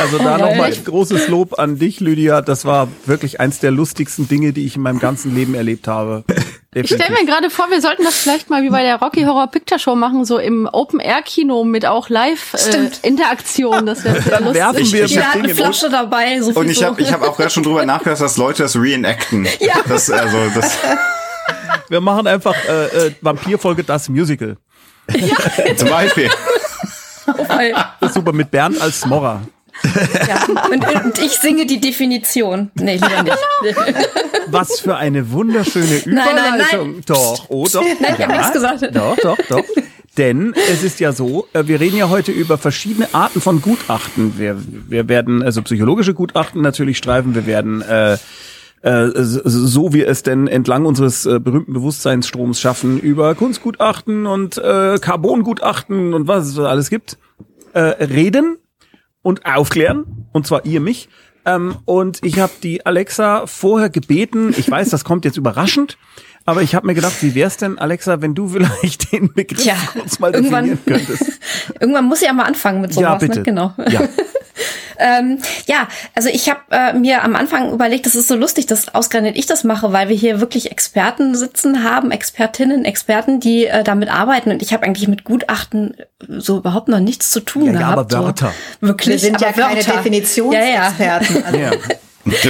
Also 0.01 0.17
da 0.17 0.35
oh, 0.35 0.39
nochmal 0.39 0.71
großes 0.71 1.27
Lob 1.29 1.57
an 1.57 1.77
dich, 1.77 1.99
Lydia. 1.99 2.41
Das 2.41 2.63
war 2.65 2.89
wirklich 3.05 3.39
eins 3.39 3.59
der 3.59 3.71
lustigsten 3.71 4.27
Dinge, 4.27 4.53
die 4.53 4.65
ich 4.65 4.75
in 4.75 4.81
meinem 4.81 4.99
ganzen 4.99 5.33
Leben 5.33 5.55
erlebt 5.55 5.87
habe. 5.87 6.23
Definitiv. 6.75 6.97
Ich 6.97 7.03
stelle 7.03 7.19
mir 7.19 7.25
gerade 7.25 7.49
vor, 7.49 7.71
wir 7.71 7.81
sollten 7.81 8.03
das 8.03 8.15
vielleicht 8.15 8.51
mal 8.51 8.61
wie 8.61 8.69
bei 8.69 8.83
der 8.83 8.97
Rocky 8.97 9.23
Horror 9.23 9.47
Picture 9.47 9.79
Show 9.79 9.95
machen, 9.95 10.23
so 10.23 10.37
im 10.37 10.69
Open 10.71 10.99
Air 10.99 11.23
Kino 11.23 11.63
mit 11.63 11.83
auch 11.87 12.09
Live 12.09 12.53
äh, 12.53 12.91
Interaktion. 13.01 13.87
Das 13.87 14.03
wäre 14.03 14.21
sehr 14.21 14.39
lustig. 14.39 14.55
Werfen 14.55 14.91
wir 14.91 15.05
Jeder 15.07 15.25
hat 15.29 15.35
eine 15.37 15.55
Flasche 15.55 15.89
dabei. 15.89 16.39
So 16.41 16.51
Und 16.51 16.69
ich 16.69 16.83
habe 16.83 17.01
ich 17.01 17.11
hab 17.11 17.23
auch 17.23 17.35
gerade 17.35 17.49
schon 17.49 17.63
drüber 17.63 17.83
nachgedacht, 17.87 18.21
dass 18.21 18.37
Leute 18.37 18.63
das 18.63 18.75
reenacten. 18.75 19.47
Ja. 19.59 19.75
Das, 19.87 20.09
also, 20.09 20.37
das 20.53 20.77
wir 21.89 22.01
machen 22.01 22.27
einfach 22.27 22.55
äh, 22.67 23.07
äh, 23.07 23.11
Vampirfolge 23.21 23.83
das 23.83 24.07
Musical. 24.07 24.57
Ja. 25.11 25.75
Zum 25.75 25.89
Beispiel. 25.89 26.29
Das 27.25 28.09
ist 28.09 28.13
super 28.13 28.31
mit 28.31 28.51
Bernd 28.51 28.79
als 28.79 29.01
Smorra. 29.01 29.41
Ja, 30.27 30.45
und, 30.69 31.05
und, 31.05 31.19
ich 31.19 31.33
singe 31.33 31.65
die 31.65 31.79
Definition. 31.79 32.71
Nee, 32.75 32.95
lieber 32.95 33.23
nicht. 33.23 33.37
Was 34.47 34.79
für 34.79 34.97
eine 34.97 35.31
wunderschöne 35.31 35.97
Überleitung. 36.05 36.13
Nein, 36.13 36.35
nein, 36.35 36.65
nein. 36.71 37.01
Doch, 37.05 37.45
oh 37.49 37.67
doch. 37.71 37.81
Nein, 37.81 38.15
ich 38.17 38.23
habe 38.23 38.33
nichts 38.33 38.53
gesagt. 38.53 38.95
Doch, 38.95 39.17
doch, 39.17 39.37
doch. 39.47 39.63
Denn 40.17 40.53
es 40.71 40.83
ist 40.83 40.99
ja 40.99 41.13
so, 41.13 41.47
äh, 41.53 41.67
wir 41.67 41.79
reden 41.79 41.97
ja 41.97 42.09
heute 42.09 42.31
über 42.31 42.57
verschiedene 42.57 43.07
Arten 43.13 43.41
von 43.41 43.61
Gutachten. 43.61 44.37
Wir, 44.37 44.57
wir 44.59 45.07
werden 45.07 45.43
also 45.43 45.61
psychologische 45.61 46.13
Gutachten 46.13 46.61
natürlich 46.61 46.97
streifen. 46.97 47.35
Wir 47.35 47.45
werden 47.45 47.81
äh, 47.81 48.17
äh, 48.81 49.09
so 49.13 49.93
wie 49.93 50.03
es 50.03 50.23
denn 50.23 50.47
entlang 50.47 50.85
unseres 50.85 51.25
äh, 51.25 51.39
berühmten 51.39 51.73
Bewusstseinsstroms 51.73 52.59
schaffen, 52.59 52.99
über 52.99 53.35
Kunstgutachten 53.35 54.25
und 54.25 54.57
äh, 54.57 54.97
Carbongutachten 54.99 56.13
und 56.13 56.27
was 56.27 56.47
es 56.47 56.59
alles 56.59 56.89
gibt, 56.89 57.17
äh, 57.73 57.79
reden 57.79 58.57
und 59.21 59.45
aufklären. 59.45 60.27
Und 60.31 60.47
zwar 60.47 60.65
ihr 60.65 60.79
mich. 60.79 61.09
Ähm, 61.45 61.77
und 61.85 62.19
ich 62.23 62.39
habe 62.39 62.53
die 62.61 62.85
Alexa 62.85 63.47
vorher 63.47 63.89
gebeten, 63.89 64.53
ich 64.57 64.69
weiß, 64.69 64.89
das 64.89 65.03
kommt 65.03 65.25
jetzt 65.25 65.37
überraschend, 65.37 65.97
aber 66.49 66.61
ich 66.61 66.75
habe 66.75 66.87
mir 66.87 66.95
gedacht, 66.95 67.21
wie 67.21 67.35
wär's 67.35 67.57
denn, 67.57 67.77
Alexa, 67.77 68.21
wenn 68.21 68.35
du 68.35 68.47
vielleicht 68.47 69.11
den 69.11 69.33
Begriff 69.33 69.63
ja, 69.63 69.75
kurz 69.93 70.19
mal 70.19 70.31
definieren 70.31 70.79
könntest? 70.85 71.23
irgendwann 71.79 72.05
muss 72.05 72.21
ich 72.21 72.27
ja 72.27 72.33
mal 72.33 72.45
anfangen 72.45 72.81
mit 72.81 72.93
sowas, 72.93 73.09
ja, 73.09 73.15
bitte. 73.15 73.39
Ne? 73.39 73.43
Genau. 73.43 73.73
Ja. 73.89 74.01
ähm, 74.99 75.37
ja, 75.67 75.87
also 76.15 76.29
ich 76.29 76.49
habe 76.49 76.59
äh, 76.71 76.93
mir 76.93 77.23
am 77.23 77.35
Anfang 77.35 77.71
überlegt, 77.71 78.05
das 78.05 78.15
ist 78.15 78.27
so 78.27 78.35
lustig, 78.35 78.65
dass 78.65 78.93
ausgerechnet 78.93 79.37
ich 79.37 79.45
das 79.45 79.63
mache, 79.63 79.93
weil 79.93 80.09
wir 80.09 80.15
hier 80.15 80.41
wirklich 80.41 80.71
Experten 80.71 81.35
sitzen 81.35 81.83
haben, 81.83 82.11
Expertinnen, 82.11 82.83
Experten, 82.85 83.39
die 83.39 83.67
äh, 83.67 83.83
damit 83.83 84.09
arbeiten. 84.09 84.51
Und 84.51 84.61
ich 84.61 84.73
habe 84.73 84.85
eigentlich 84.85 85.07
mit 85.07 85.23
Gutachten 85.23 85.95
so 86.27 86.57
überhaupt 86.57 86.87
noch 86.87 86.99
nichts 86.99 87.31
zu 87.31 87.41
tun 87.41 87.65
ja, 87.65 87.71
gehabt. 87.73 88.11
Ja, 88.11 88.17
aber 88.17 88.25
Wörter. 88.27 88.53
So, 88.81 88.87
wirklich, 88.87 89.09
wir 89.09 89.19
sind 89.19 89.39
ja 89.39 89.51
keine 89.51 89.81
Definitionsexperten. 89.81 91.35
Ja, 91.35 91.57
ja. 91.57 91.69
Also. 91.69 91.95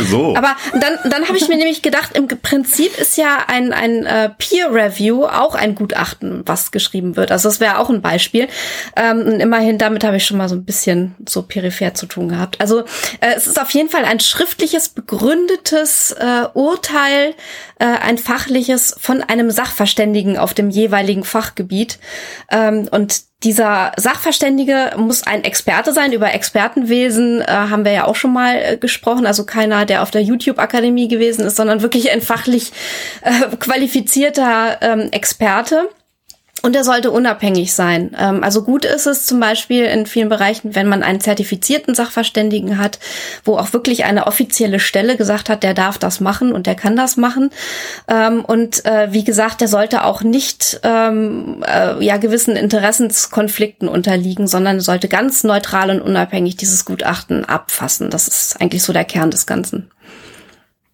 So. 0.10 0.36
Aber 0.36 0.56
dann, 0.74 0.98
dann 1.10 1.28
habe 1.28 1.38
ich 1.38 1.48
mir 1.48 1.58
nämlich 1.58 1.82
gedacht, 1.82 2.16
im 2.16 2.28
Prinzip 2.28 2.98
ist 2.98 3.18
ja 3.18 3.46
ein, 3.48 3.74
ein 3.74 4.06
äh, 4.06 4.30
Peer 4.38 4.74
Review 4.74 5.26
auch 5.26 5.56
ein 5.56 5.76
Gutachten, 5.76 6.44
was 6.46 6.72
geschrieben 6.72 7.16
wird. 7.16 7.32
Also 7.32 7.50
das 7.50 7.60
wäre 7.60 7.78
auch 7.78 7.90
ein 7.90 8.02
Beispiel. 8.02 8.48
Ähm, 8.96 9.22
und 9.22 9.40
immerhin, 9.40 9.78
damit 9.78 10.04
habe 10.04 10.18
ich 10.18 10.26
schon 10.26 10.38
mal 10.38 10.50
so 10.50 10.56
ein 10.56 10.66
bisschen 10.66 11.16
so 11.28 11.42
peripher 11.44 11.94
zu 11.94 12.06
tun 12.06 12.30
gehabt. 12.30 12.60
Also 12.62 12.82
äh, 13.20 13.34
es 13.36 13.48
ist 13.48 13.62
auf 13.62 13.72
jeden 13.72 13.90
Fall 13.90 14.06
ein 14.06 14.20
schriftliches, 14.20 14.90
begründetes 14.90 16.12
äh, 16.12 16.46
Urteil, 16.54 17.36
äh, 17.80 17.86
ein 17.86 18.18
fachliches 18.18 18.96
von 19.00 19.22
einem 19.22 19.52
Sachverständigen 19.52 20.38
auf 20.38 20.54
dem 20.54 20.70
jeweiligen 20.70 21.24
Fachgebiet. 21.24 22.00
Ähm, 22.52 22.88
und 22.92 23.29
dieser 23.44 23.94
Sachverständige 23.96 24.92
muss 24.98 25.24
ein 25.24 25.44
Experte 25.46 25.94
sein. 25.94 26.12
Über 26.12 26.34
Expertenwesen 26.34 27.42
äh, 27.42 27.46
haben 27.48 27.86
wir 27.86 27.94
ja 27.94 28.06
auch 28.06 28.16
schon 28.16 28.34
mal 28.34 28.56
äh, 28.56 28.78
gesprochen. 28.78 29.26
Also 29.26 29.46
keiner, 29.46 29.86
der 29.86 30.04
auf 30.04 30.12
der 30.12 30.22
YouTube-Akademie 30.22 31.08
gewesen 31.08 31.46
ist, 31.46 31.56
sondern 31.56 31.82
wirklich 31.82 32.12
ein 32.12 32.22
fachlich 32.22 32.74
äh, 33.22 33.56
qualifizierter 33.58 34.80
ähm, 34.82 35.10
Experte. 35.12 35.90
Und 36.62 36.76
er 36.76 36.84
sollte 36.84 37.12
unabhängig 37.12 37.74
sein. 37.74 38.12
Ähm, 38.18 38.44
also 38.44 38.64
gut 38.64 38.86
ist 38.86 39.08
es 39.08 39.26
zum 39.26 39.40
Beispiel 39.40 39.86
in 39.86 40.06
vielen 40.06 40.30
Bereichen, 40.30 40.76
wenn 40.76 40.88
man 40.88 41.04
einen 41.04 41.22
zertifizierten 41.22 41.96
Sachverständigen 41.96 42.78
hat, 42.78 43.00
wo 43.44 43.58
auch 43.58 43.74
wirklich 43.74 44.04
eine 44.04 44.28
offizielle 44.28 44.80
Stelle 44.80 45.16
gesagt 45.16 45.50
hat, 45.50 45.64
der 45.64 45.74
darf 45.74 45.98
das 45.98 46.20
machen 46.20 46.52
und 46.52 46.68
der 46.68 46.76
kann 46.76 46.96
das 46.96 47.18
machen. 47.18 47.50
Ähm, 48.08 48.44
und 48.44 48.86
äh, 48.86 49.08
wie 49.12 49.24
gesagt, 49.24 49.62
der 49.62 49.68
sollte 49.68 50.04
auch 50.04 50.22
nicht 50.22 50.82
ähm, 50.84 51.64
äh, 51.66 52.04
ja 52.04 52.18
gewissen 52.18 52.56
Interessenskonflikten 52.56 53.88
unterliegen, 53.88 54.48
sondern 54.48 54.80
sollte 54.80 55.08
ganz 55.08 55.44
neutral 55.44 55.90
und 55.92 56.02
unabhängig 56.02 56.58
dieses 56.58 56.86
Gutachten 56.86 57.46
abfassen. 57.46 58.10
Das 58.10 58.28
ist 58.28 58.62
eigentlich 58.62 58.84
so 58.84 58.92
der 58.92 59.06
Kern 59.06 59.32
des 59.32 59.46
Ganzen. 59.46 59.90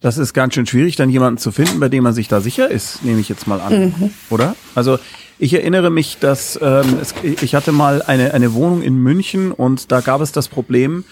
Das 0.01 0.19
ist 0.19 0.33
ganz 0.33 0.53
schön 0.53 0.67
schwierig, 0.67 0.97
dann 0.97 1.09
jemanden 1.09 1.39
zu 1.39 1.51
finden, 1.51 1.79
bei 1.79 1.89
dem 1.89 2.03
man 2.03 2.13
sich 2.13 2.27
da 2.27 2.39
sicher 2.39 2.69
ist, 2.69 3.03
nehme 3.03 3.19
ich 3.19 3.27
jetzt 3.27 3.47
mal 3.47 3.59
an, 3.59 3.85
mhm. 3.85 4.13
oder? 4.29 4.55
Also 4.75 4.99
ich 5.37 5.53
erinnere 5.53 5.89
mich, 5.89 6.17
dass 6.19 6.59
ähm, 6.61 6.99
es, 7.01 7.13
ich 7.23 7.55
hatte 7.55 7.71
mal 7.71 8.01
eine, 8.01 8.33
eine 8.33 8.53
Wohnung 8.53 8.81
in 8.81 8.95
München 8.95 9.51
und 9.51 9.91
da 9.91 10.01
gab 10.01 10.21
es 10.21 10.31
das 10.31 10.47
Problem, 10.47 11.03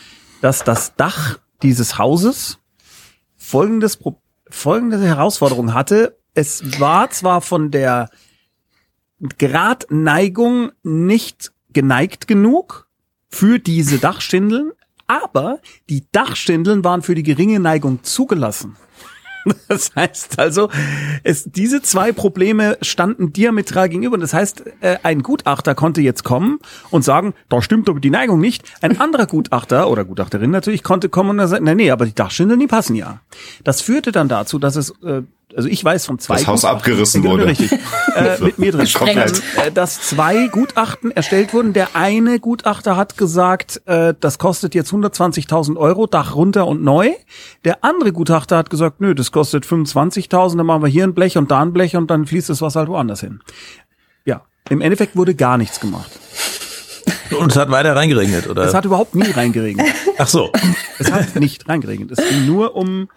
dass 0.42 0.64
das 0.64 0.96
Dach 0.96 1.40
dieses 1.62 1.98
Hauses 1.98 2.60
folgendes, 3.38 4.00
folgende 4.50 5.00
Herausforderung 5.00 5.74
hatte. 5.74 6.18
Es 6.34 6.80
war 6.80 7.10
zwar 7.10 7.42
von 7.42 7.72
der 7.72 8.10
Gradneigung 9.38 10.72
nicht 10.84 11.52
geneigt 11.72 12.28
genug 12.28 12.88
für 13.30 13.60
diese 13.60 13.98
Dachschindeln, 13.98 14.72
aber 15.08 15.60
die 15.90 16.06
Dachschindeln 16.12 16.84
waren 16.84 17.02
für 17.02 17.16
die 17.16 17.24
geringe 17.24 17.60
Neigung 17.60 18.04
zugelassen. 18.04 18.76
Das 19.68 19.96
heißt 19.96 20.40
also, 20.40 20.70
es, 21.24 21.46
diese 21.46 21.82
zwei 21.82 22.12
Probleme 22.12 22.78
standen 22.82 23.34
diametral 23.34 23.90
gegenüber. 23.90 24.18
Das 24.18 24.34
heißt, 24.34 24.64
äh, 24.82 24.98
ein 25.04 25.24
Gutachter 25.24 25.76
konnte 25.76 26.02
jetzt 26.02 26.24
kommen 26.24 26.60
und 26.92 27.04
sagen, 27.04 27.34
da 27.50 27.62
stimmt 27.62 27.90
aber 27.90 28.00
die 28.00 28.10
Neigung 28.10 28.40
nicht. 28.40 28.64
Ein 28.82 29.00
anderer 29.00 29.26
Gutachter 29.26 29.90
oder 29.90 30.06
Gutachterin 30.06 30.52
natürlich 30.52 30.84
konnte 30.84 31.10
kommen 31.10 31.40
und 31.40 31.48
sagen, 31.48 31.66
nee, 31.66 31.76
nee, 31.76 31.92
aber 31.92 32.06
die 32.06 32.16
Dachschindeln, 32.16 32.60
die 32.60 32.68
passen 32.68 32.96
ja. 32.96 33.22
Das 33.64 33.82
führte 33.82 34.12
dann 34.12 34.28
dazu, 34.28 34.60
dass 34.60 34.76
es 34.76 34.92
äh, 35.04 35.24
also 35.56 35.70
ich 35.70 35.84
weiß 35.84 36.06
von 36.06 36.20
zwei. 36.20 36.36
Das 36.36 36.48
Haus 36.48 36.66
abgerissen 36.66 37.22
genau, 37.22 37.34
wurde. 37.36 37.48
Richtig. 37.48 37.72
äh, 37.72 38.38
mit 38.40 38.60
mir 38.60 38.72
drin. 38.72 38.88
Äh, 39.08 39.72
dass 39.72 40.02
zwei 40.02 40.48
Gutachten 40.48 41.12
erstellt 41.12 41.54
wurden. 41.54 41.74
Der 41.74 41.96
eine 41.96 42.40
Gutachter 42.40 42.98
hat 42.98 43.18
gesagt, 43.18 43.82
äh, 43.86 44.14
das 44.20 44.38
kostet 44.38 44.76
jetzt 44.76 44.92
120.000 44.92 45.78
Euro, 45.78 46.08
Dach 46.08 46.36
runter 46.36 46.68
und 46.68 46.84
neu. 46.84 47.12
Der 47.64 47.84
andere 47.84 48.12
Gutachter 48.12 48.58
hat 48.58 48.70
gesagt, 48.70 49.02
nö, 49.02 49.16
das 49.16 49.32
kostet 49.32 49.66
25.000, 49.66 50.58
dann 50.58 50.66
machen 50.66 50.84
wir 50.84 50.90
hier 50.90 51.04
ein 51.04 51.14
Blech 51.14 51.38
und 51.38 51.52
da 51.52 51.62
ein 51.62 51.74
Blech 51.74 51.96
und 51.96 52.10
dann 52.10 52.26
fließt 52.26 52.50
das 52.50 52.62
Wasser 52.62 52.82
halt 52.82 52.90
woanders 52.90 53.22
hin. 53.22 53.42
Ja, 54.26 54.42
im 54.70 54.82
Endeffekt 54.82 55.16
wurde 55.16 55.36
gar 55.36 55.58
nichts 55.58 55.80
gemacht. 55.80 56.12
Und 57.40 57.52
es 57.52 57.58
hat 57.58 57.72
weiter 57.72 57.96
reingeregnet, 57.96 58.48
oder? 58.48 58.64
Es 58.64 58.74
hat 58.74 58.86
überhaupt 58.86 59.16
nie 59.16 59.30
reingeregnet. 59.30 59.88
Ach 60.18 60.28
so. 60.28 60.52
Es 61.00 61.12
hat 61.12 61.36
nicht 61.36 61.68
reingeregnet. 61.68 62.12
Es 62.12 62.30
ging 62.30 62.46
nur 62.46 62.76
um 62.76 63.10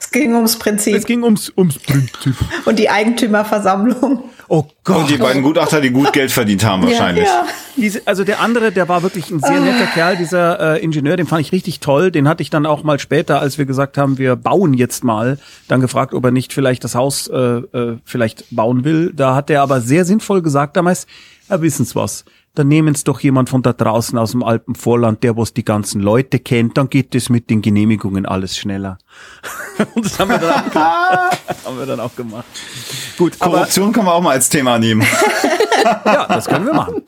es 0.00 0.10
ging 0.10 0.34
ums 0.34 0.58
Prinzip. 0.58 0.96
Es 0.96 1.04
ging 1.04 1.22
ums, 1.22 1.52
ums 1.56 1.78
Prinzip. 1.78 2.34
Und 2.64 2.78
die 2.78 2.88
Eigentümerversammlung. 2.88 4.24
Oh 4.48 4.64
Gott. 4.82 5.02
Und 5.02 5.10
die 5.10 5.18
beiden 5.18 5.42
Gutachter, 5.42 5.80
die 5.80 5.90
gut 5.90 6.12
Geld 6.12 6.32
verdient 6.32 6.64
haben 6.64 6.82
wahrscheinlich. 6.82 7.26
Ja, 7.26 7.44
ja. 7.44 7.46
Diese, 7.76 8.02
also 8.06 8.24
der 8.24 8.40
andere, 8.40 8.72
der 8.72 8.88
war 8.88 9.02
wirklich 9.02 9.30
ein 9.30 9.40
sehr 9.40 9.60
netter 9.60 9.84
ah. 9.84 9.94
Kerl, 9.94 10.16
dieser 10.16 10.76
äh, 10.76 10.82
Ingenieur, 10.82 11.16
den 11.16 11.26
fand 11.26 11.42
ich 11.42 11.52
richtig 11.52 11.80
toll. 11.80 12.10
Den 12.10 12.26
hatte 12.26 12.42
ich 12.42 12.50
dann 12.50 12.64
auch 12.66 12.82
mal 12.82 12.98
später, 12.98 13.40
als 13.40 13.58
wir 13.58 13.66
gesagt 13.66 13.98
haben, 13.98 14.18
wir 14.18 14.36
bauen 14.36 14.74
jetzt 14.74 15.04
mal, 15.04 15.38
dann 15.68 15.80
gefragt, 15.80 16.14
ob 16.14 16.24
er 16.24 16.30
nicht 16.30 16.52
vielleicht 16.52 16.82
das 16.82 16.94
Haus 16.94 17.28
äh, 17.28 17.36
äh, 17.36 17.98
vielleicht 18.04 18.44
bauen 18.50 18.84
will. 18.84 19.12
Da 19.14 19.34
hat 19.34 19.50
er 19.50 19.62
aber 19.62 19.82
sehr 19.82 20.06
sinnvoll 20.06 20.40
gesagt 20.40 20.76
damals, 20.76 21.06
ja, 21.48 21.60
wissen's 21.60 21.94
was 21.94 22.24
dann 22.54 22.68
nehmen's 22.68 23.04
doch 23.04 23.20
jemand 23.20 23.48
von 23.48 23.62
da 23.62 23.72
draußen 23.72 24.18
aus 24.18 24.32
dem 24.32 24.42
Alpenvorland, 24.42 25.22
der 25.22 25.36
was 25.36 25.54
die 25.54 25.64
ganzen 25.64 26.00
Leute 26.00 26.40
kennt, 26.40 26.76
dann 26.78 26.90
geht 26.90 27.14
es 27.14 27.28
mit 27.28 27.48
den 27.48 27.62
Genehmigungen 27.62 28.26
alles 28.26 28.56
schneller. 28.56 28.98
Und 29.94 30.04
das 30.04 30.18
haben 30.18 30.30
wir 30.30 30.38
dann 30.38 30.50
auch 30.52 30.70
gemacht. 30.70 31.38
haben 31.64 31.78
wir 31.78 31.86
dann 31.86 32.00
auch 32.00 32.16
gemacht. 32.16 32.46
Gut, 33.16 33.38
Korruption 33.38 33.92
kann 33.92 34.04
man 34.04 34.14
auch 34.14 34.20
mal 34.20 34.32
als 34.32 34.48
Thema 34.48 34.78
nehmen. 34.78 35.02
ja, 36.04 36.26
das 36.26 36.46
können 36.46 36.66
wir 36.66 36.74
machen. 36.74 37.02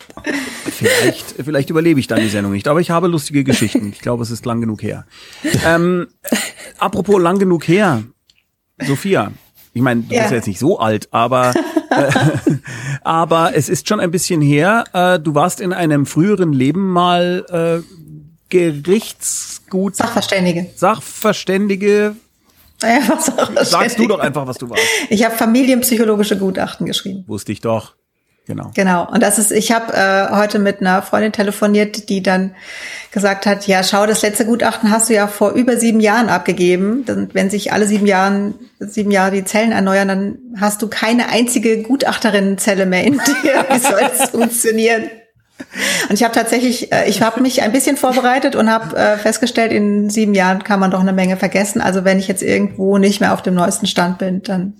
Vielleicht, 0.70 1.34
vielleicht 1.42 1.70
überlebe 1.70 1.98
ich 1.98 2.06
dann 2.06 2.20
die 2.20 2.28
Sendung 2.28 2.52
nicht, 2.52 2.68
aber 2.68 2.80
ich 2.80 2.90
habe 2.90 3.08
lustige 3.08 3.42
Geschichten. 3.42 3.90
Ich 3.92 4.00
glaube, 4.00 4.22
es 4.22 4.30
ist 4.30 4.46
lang 4.46 4.60
genug 4.60 4.82
her. 4.82 5.06
Ähm, 5.66 6.06
apropos 6.78 7.20
lang 7.20 7.38
genug 7.38 7.66
her, 7.66 8.04
Sophia, 8.78 9.32
ich 9.74 9.82
meine, 9.82 10.02
du 10.02 10.14
ja. 10.14 10.22
bist 10.22 10.30
ja 10.30 10.36
jetzt 10.36 10.46
nicht 10.46 10.58
so 10.58 10.78
alt, 10.78 11.08
aber 11.12 11.52
äh, 11.90 12.10
aber 13.02 13.54
es 13.54 13.68
ist 13.68 13.88
schon 13.88 14.00
ein 14.00 14.10
bisschen 14.10 14.40
her. 14.40 14.84
Äh, 14.92 15.18
du 15.18 15.34
warst 15.34 15.60
in 15.60 15.72
einem 15.72 16.06
früheren 16.06 16.52
Leben 16.52 16.90
mal 16.90 17.82
äh, 17.84 18.02
Gerichtsgut 18.48 19.96
Sachverständige. 19.96 20.70
Sachverständige. 20.76 22.16
Ja, 22.82 23.00
Sachverständige. 23.00 23.64
Sagst 23.64 23.98
du 23.98 24.08
doch 24.08 24.18
einfach, 24.18 24.46
was 24.46 24.58
du 24.58 24.68
warst. 24.68 24.82
Ich 25.08 25.24
habe 25.24 25.34
familienpsychologische 25.34 26.36
Gutachten 26.36 26.86
geschrieben. 26.86 27.24
Wusste 27.26 27.52
ich 27.52 27.60
doch. 27.60 27.94
Genau. 28.46 28.72
Genau. 28.74 29.08
Und 29.08 29.22
das 29.22 29.38
ist, 29.38 29.52
ich 29.52 29.70
habe 29.70 29.92
äh, 29.92 30.34
heute 30.34 30.58
mit 30.58 30.80
einer 30.80 31.00
Freundin 31.02 31.32
telefoniert, 31.32 32.08
die 32.08 32.22
dann 32.22 32.54
gesagt 33.12 33.46
hat, 33.46 33.66
ja, 33.68 33.84
schau, 33.84 34.04
das 34.06 34.22
letzte 34.22 34.46
Gutachten 34.46 34.90
hast 34.90 35.08
du 35.08 35.14
ja 35.14 35.28
vor 35.28 35.52
über 35.52 35.76
sieben 35.76 36.00
Jahren 36.00 36.28
abgegeben. 36.28 37.04
Und 37.08 37.34
wenn 37.34 37.50
sich 37.50 37.72
alle 37.72 37.86
sieben 37.86 38.06
Jahren, 38.06 38.54
sieben 38.80 39.12
Jahre 39.12 39.30
die 39.30 39.44
Zellen 39.44 39.70
erneuern, 39.70 40.08
dann 40.08 40.38
hast 40.58 40.82
du 40.82 40.88
keine 40.88 41.28
einzige 41.28 41.82
Gutachterinnenzelle 41.82 42.86
mehr 42.86 43.04
in 43.04 43.12
dir. 43.42 43.64
Wie 43.70 43.78
soll 43.78 44.00
das 44.00 44.30
funktionieren? 44.30 45.04
Und 46.08 46.14
ich 46.14 46.24
habe 46.24 46.34
tatsächlich, 46.34 46.92
äh, 46.92 47.08
ich 47.08 47.22
habe 47.22 47.40
mich 47.40 47.62
ein 47.62 47.70
bisschen 47.70 47.96
vorbereitet 47.96 48.56
und 48.56 48.70
habe 48.70 48.96
äh, 48.96 49.16
festgestellt, 49.18 49.70
in 49.70 50.10
sieben 50.10 50.34
Jahren 50.34 50.64
kann 50.64 50.80
man 50.80 50.90
doch 50.90 51.00
eine 51.00 51.12
Menge 51.12 51.36
vergessen. 51.36 51.80
Also 51.80 52.04
wenn 52.04 52.18
ich 52.18 52.26
jetzt 52.26 52.42
irgendwo 52.42 52.98
nicht 52.98 53.20
mehr 53.20 53.32
auf 53.32 53.42
dem 53.42 53.54
neuesten 53.54 53.86
Stand 53.86 54.18
bin, 54.18 54.42
dann 54.42 54.74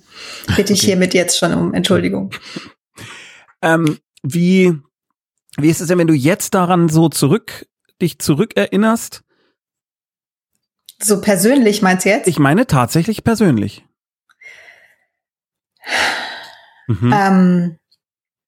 bitte 0.55 0.73
ich 0.73 0.79
okay. 0.79 0.87
hiermit 0.87 1.13
jetzt 1.13 1.37
schon 1.37 1.53
um 1.53 1.73
Entschuldigung. 1.73 2.31
Ähm, 3.63 3.97
wie, 4.21 4.77
wie 5.57 5.69
ist 5.69 5.81
es 5.81 5.87
denn, 5.87 5.97
wenn 5.97 6.07
du 6.07 6.13
jetzt 6.13 6.53
daran 6.53 6.89
so 6.89 7.09
zurück 7.09 7.65
dich 8.01 8.19
zurückerinnerst? 8.19 9.23
So 11.01 11.21
persönlich 11.21 11.81
meinst 11.81 12.05
du 12.05 12.09
jetzt? 12.09 12.27
Ich 12.27 12.39
meine 12.39 12.67
tatsächlich 12.67 13.23
persönlich. 13.23 13.85
Mhm. 16.87 17.13
Ähm, 17.13 17.79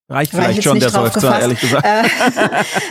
Reicht 0.08 0.30
vielleicht 0.30 0.62
schon 0.62 0.78
der 0.78 0.90
Seufzer, 0.90 1.40
ehrlich 1.40 1.60
gesagt. 1.60 1.84
Äh, 1.86 2.04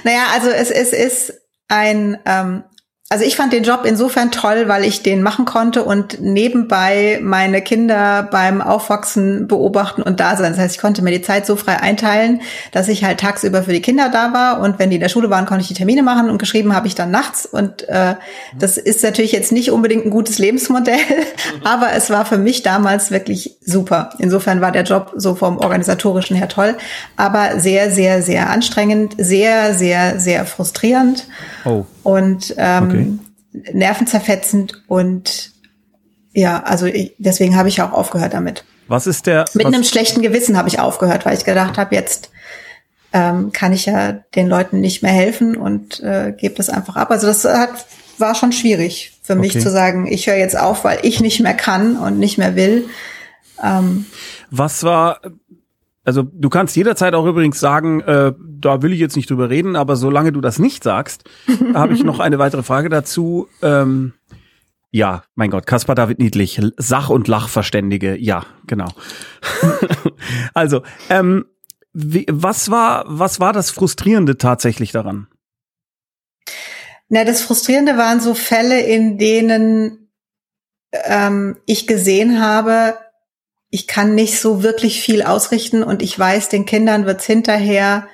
naja, 0.03 0.25
also 0.33 0.49
es, 0.49 0.69
es 0.69 0.91
ist 0.91 1.41
ein, 1.67 2.17
ähm, 2.25 2.63
also 3.07 3.23
ich 3.23 3.35
fand 3.35 3.53
den 3.53 3.61
Job 3.61 3.81
insofern 3.85 4.31
toll, 4.31 4.67
weil 4.67 4.83
ich 4.83 5.03
den 5.03 5.21
machen 5.21 5.45
konnte 5.45 5.83
und 5.83 6.19
nebenbei 6.21 7.19
meine 7.21 7.61
Kinder 7.61 8.23
beim 8.23 8.61
Aufwachsen 8.63 9.47
beobachten 9.47 10.01
und 10.01 10.19
da 10.19 10.35
sein. 10.35 10.53
Das 10.53 10.59
heißt, 10.59 10.75
ich 10.75 10.81
konnte 10.81 11.03
mir 11.03 11.11
die 11.11 11.21
Zeit 11.21 11.45
so 11.45 11.55
frei 11.55 11.79
einteilen, 11.79 12.41
dass 12.71 12.87
ich 12.87 13.03
halt 13.03 13.19
tagsüber 13.19 13.61
für 13.61 13.73
die 13.73 13.81
Kinder 13.81 14.09
da 14.09 14.33
war 14.33 14.59
und 14.59 14.79
wenn 14.79 14.89
die 14.89 14.95
in 14.95 15.01
der 15.01 15.09
Schule 15.09 15.29
waren, 15.29 15.45
konnte 15.45 15.61
ich 15.61 15.67
die 15.67 15.75
Termine 15.75 16.01
machen 16.01 16.31
und 16.31 16.39
geschrieben 16.39 16.73
habe 16.73 16.87
ich 16.87 16.95
dann 16.95 17.11
nachts. 17.11 17.45
Und 17.45 17.87
äh, 17.87 18.15
das 18.57 18.77
ist 18.77 19.03
natürlich 19.03 19.33
jetzt 19.33 19.51
nicht 19.51 19.69
unbedingt 19.69 20.03
ein 20.03 20.09
gutes 20.09 20.39
Lebensmodell, 20.39 20.97
aber 21.63 21.93
es 21.93 22.09
war 22.09 22.25
für 22.25 22.39
mich 22.39 22.63
damals 22.63 23.11
wirklich 23.11 23.57
super. 23.63 24.09
Insofern 24.17 24.61
war 24.61 24.71
der 24.71 24.83
Job 24.83 25.13
so 25.15 25.35
vom 25.35 25.59
organisatorischen 25.59 26.35
her 26.35 26.47
toll, 26.47 26.75
aber 27.17 27.59
sehr, 27.59 27.91
sehr, 27.91 28.23
sehr 28.23 28.49
anstrengend, 28.49 29.13
sehr, 29.19 29.75
sehr, 29.75 30.19
sehr 30.19 30.47
frustrierend. 30.47 31.27
Oh. 31.65 31.85
Und 32.05 32.53
ähm, 32.57 33.19
okay. 33.53 33.69
nervenzerfetzend 33.73 34.83
und 34.87 35.53
ja, 36.33 36.61
also 36.63 36.85
ich, 36.85 37.15
deswegen 37.17 37.55
habe 37.55 37.67
ich 37.67 37.81
auch 37.81 37.93
aufgehört 37.93 38.33
damit. 38.33 38.63
Was 38.87 39.07
ist 39.07 39.25
der? 39.25 39.45
Mit 39.55 39.65
einem 39.65 39.83
schlechten 39.83 40.21
Gewissen 40.21 40.55
habe 40.55 40.69
ich 40.69 40.79
aufgehört, 40.79 41.25
weil 41.25 41.35
ich 41.35 41.45
gedacht 41.45 41.79
habe, 41.79 41.95
jetzt 41.95 42.29
ähm, 43.11 43.51
kann 43.51 43.73
ich 43.73 43.87
ja 43.87 44.11
den 44.35 44.47
Leuten 44.47 44.81
nicht 44.81 45.01
mehr 45.01 45.13
helfen 45.13 45.57
und 45.57 45.99
äh, 46.01 46.31
gebe 46.37 46.53
das 46.53 46.69
einfach 46.69 46.95
ab. 46.95 47.09
Also 47.09 47.25
das 47.25 47.43
hat, 47.43 47.87
war 48.19 48.35
schon 48.35 48.51
schwierig 48.51 49.17
für 49.23 49.35
mich 49.35 49.51
okay. 49.51 49.61
zu 49.61 49.71
sagen, 49.71 50.05
ich 50.05 50.27
höre 50.27 50.35
jetzt 50.35 50.59
auf, 50.59 50.83
weil 50.83 50.99
ich 51.01 51.21
nicht 51.21 51.39
mehr 51.39 51.55
kann 51.55 51.97
und 51.97 52.19
nicht 52.19 52.37
mehr 52.37 52.55
will. 52.55 52.87
Ähm, 53.63 54.05
Was 54.51 54.83
war 54.83 55.21
also 56.05 56.21
du 56.21 56.49
kannst 56.49 56.75
jederzeit 56.75 57.15
auch 57.15 57.25
übrigens 57.25 57.59
sagen, 57.59 58.01
äh, 58.01 58.33
da 58.39 58.81
will 58.81 58.93
ich 58.93 58.99
jetzt 58.99 59.15
nicht 59.15 59.29
drüber 59.29 59.49
reden, 59.49 59.75
aber 59.75 59.95
solange 59.95 60.31
du 60.31 60.39
das 60.39 60.59
nicht 60.59 60.83
sagst, 60.83 61.23
habe 61.73 61.93
ich 61.93 62.03
noch 62.03 62.19
eine 62.19 62.39
weitere 62.39 62.63
Frage 62.63 62.89
dazu. 62.89 63.47
Ähm, 63.61 64.13
ja, 64.91 65.23
mein 65.33 65.49
Gott, 65.49 65.65
Kaspar 65.65 65.95
David 65.95 66.19
Niedlich, 66.19 66.61
Sach- 66.77 67.09
und 67.09 67.27
Lachverständige, 67.27 68.15
ja, 68.15 68.45
genau. 68.65 68.87
also, 70.53 70.83
ähm, 71.09 71.45
wie, 71.91 72.25
was 72.29 72.71
war, 72.71 73.03
was 73.07 73.39
war 73.39 73.51
das 73.51 73.71
Frustrierende 73.71 74.37
tatsächlich 74.37 74.91
daran? 74.91 75.27
Na, 77.09 77.23
das 77.23 77.41
Frustrierende 77.41 77.97
waren 77.97 78.19
so 78.19 78.33
Fälle, 78.33 78.81
in 78.81 79.17
denen 79.17 80.09
ähm, 80.91 81.57
ich 81.65 81.87
gesehen 81.87 82.41
habe, 82.41 82.95
ich 83.75 83.87
kann 83.87 84.15
nicht 84.15 84.39
so 84.39 84.63
wirklich 84.63 85.01
viel 85.01 85.21
ausrichten 85.21 85.83
und 85.83 86.01
ich 86.01 86.17
weiß, 86.17 86.47
den 86.47 86.65
Kindern 86.65 87.05
wird 87.05 87.19
es 87.19 87.25
hinterher 87.25 88.07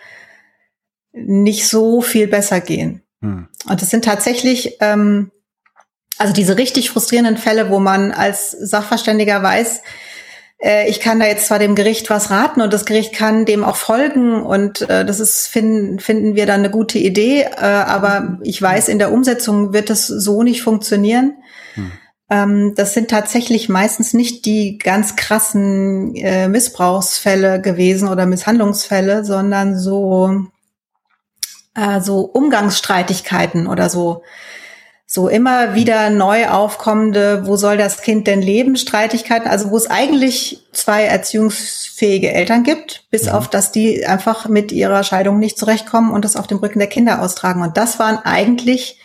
nicht 1.13 1.67
so 1.67 2.01
viel 2.01 2.25
besser 2.25 2.61
gehen. 2.61 3.03
Hm. 3.21 3.47
Und 3.69 3.81
es 3.83 3.91
sind 3.91 4.03
tatsächlich, 4.03 4.77
ähm, 4.79 5.29
also 6.17 6.33
diese 6.33 6.57
richtig 6.57 6.89
frustrierenden 6.89 7.37
Fälle, 7.37 7.69
wo 7.69 7.77
man 7.77 8.11
als 8.11 8.49
Sachverständiger 8.49 9.43
weiß, 9.43 9.83
äh, 10.63 10.89
ich 10.89 10.99
kann 10.99 11.19
da 11.19 11.27
jetzt 11.27 11.45
zwar 11.45 11.59
dem 11.59 11.75
Gericht 11.75 12.09
was 12.09 12.31
raten 12.31 12.61
und 12.61 12.73
das 12.73 12.85
Gericht 12.85 13.13
kann 13.13 13.45
dem 13.45 13.63
auch 13.63 13.75
folgen 13.75 14.41
und 14.41 14.81
äh, 14.89 15.05
das 15.05 15.19
ist, 15.19 15.45
finden, 15.45 15.99
finden 15.99 16.33
wir 16.33 16.47
dann 16.47 16.61
eine 16.61 16.71
gute 16.71 16.97
Idee, 16.97 17.41
äh, 17.43 17.61
aber 17.61 18.39
ich 18.41 18.59
weiß, 18.59 18.87
in 18.87 18.97
der 18.97 19.11
Umsetzung 19.11 19.73
wird 19.73 19.91
es 19.91 20.07
so 20.07 20.41
nicht 20.41 20.63
funktionieren. 20.63 21.35
Hm. 21.75 21.91
Ähm, 22.31 22.73
das 22.75 22.93
sind 22.93 23.11
tatsächlich 23.11 23.67
meistens 23.67 24.13
nicht 24.13 24.45
die 24.45 24.77
ganz 24.77 25.17
krassen 25.17 26.15
äh, 26.15 26.47
Missbrauchsfälle 26.47 27.61
gewesen 27.61 28.07
oder 28.07 28.25
Misshandlungsfälle, 28.25 29.25
sondern 29.25 29.77
so, 29.77 30.47
äh, 31.75 31.99
so 31.99 32.21
Umgangsstreitigkeiten 32.21 33.67
oder 33.67 33.89
so 33.89 34.23
so 35.13 35.27
immer 35.27 35.75
wieder 35.75 36.09
neu 36.09 36.47
aufkommende, 36.47 37.45
wo 37.45 37.57
soll 37.57 37.75
das 37.75 38.01
Kind 38.01 38.27
denn 38.27 38.41
leben, 38.41 38.77
Streitigkeiten, 38.77 39.49
also 39.49 39.69
wo 39.69 39.75
es 39.75 39.87
eigentlich 39.87 40.63
zwei 40.71 41.03
erziehungsfähige 41.03 42.31
Eltern 42.31 42.63
gibt, 42.63 43.03
bis 43.11 43.25
ja. 43.25 43.33
auf, 43.33 43.49
dass 43.49 43.73
die 43.73 44.05
einfach 44.05 44.47
mit 44.47 44.71
ihrer 44.71 45.03
Scheidung 45.03 45.37
nicht 45.37 45.57
zurechtkommen 45.57 46.11
und 46.11 46.23
das 46.23 46.37
auf 46.37 46.47
dem 46.47 46.59
Rücken 46.59 46.79
der 46.79 46.87
Kinder 46.87 47.21
austragen. 47.21 47.61
Und 47.61 47.75
das 47.75 47.99
waren 47.99 48.19
eigentlich 48.19 49.01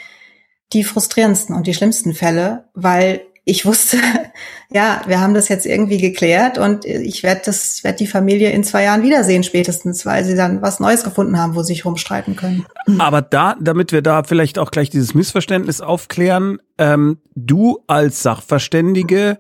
die 0.73 0.85
frustrierendsten 0.85 1.55
und 1.55 1.67
die 1.67 1.75
schlimmsten 1.75 2.15
Fälle, 2.15 2.65
weil 2.75 3.23
ich 3.49 3.65
wusste, 3.65 3.99
ja, 4.71 5.01
wir 5.07 5.21
haben 5.21 5.33
das 5.33 5.49
jetzt 5.49 5.65
irgendwie 5.65 5.99
geklärt 5.99 6.59
und 6.59 6.85
ich 6.85 7.23
werde 7.23 7.43
das, 7.47 7.85
werde 7.85 7.99
die 7.99 8.07
Familie 8.07 8.51
in 8.51 8.65
zwei 8.65 8.83
Jahren 8.83 9.03
wiedersehen 9.03 9.45
spätestens, 9.45 10.05
weil 10.05 10.25
sie 10.25 10.35
dann 10.35 10.61
was 10.63 10.81
Neues 10.81 11.05
gefunden 11.05 11.39
haben, 11.39 11.55
wo 11.55 11.63
sie 11.63 11.75
sich 11.75 11.85
rumstreiten 11.85 12.35
können. 12.37 12.67
Aber 12.99 13.23
da, 13.23 13.57
damit 13.61 13.93
wir 13.93 14.03
da 14.03 14.25
vielleicht 14.25 14.59
auch 14.59 14.73
gleich 14.73 14.91
dieses 14.91 15.15
Missverständnis 15.15 15.81
aufklären, 15.81 16.59
ähm, 16.77 17.19
du 17.35 17.79
als 17.87 18.23
Sachverständige 18.23 19.39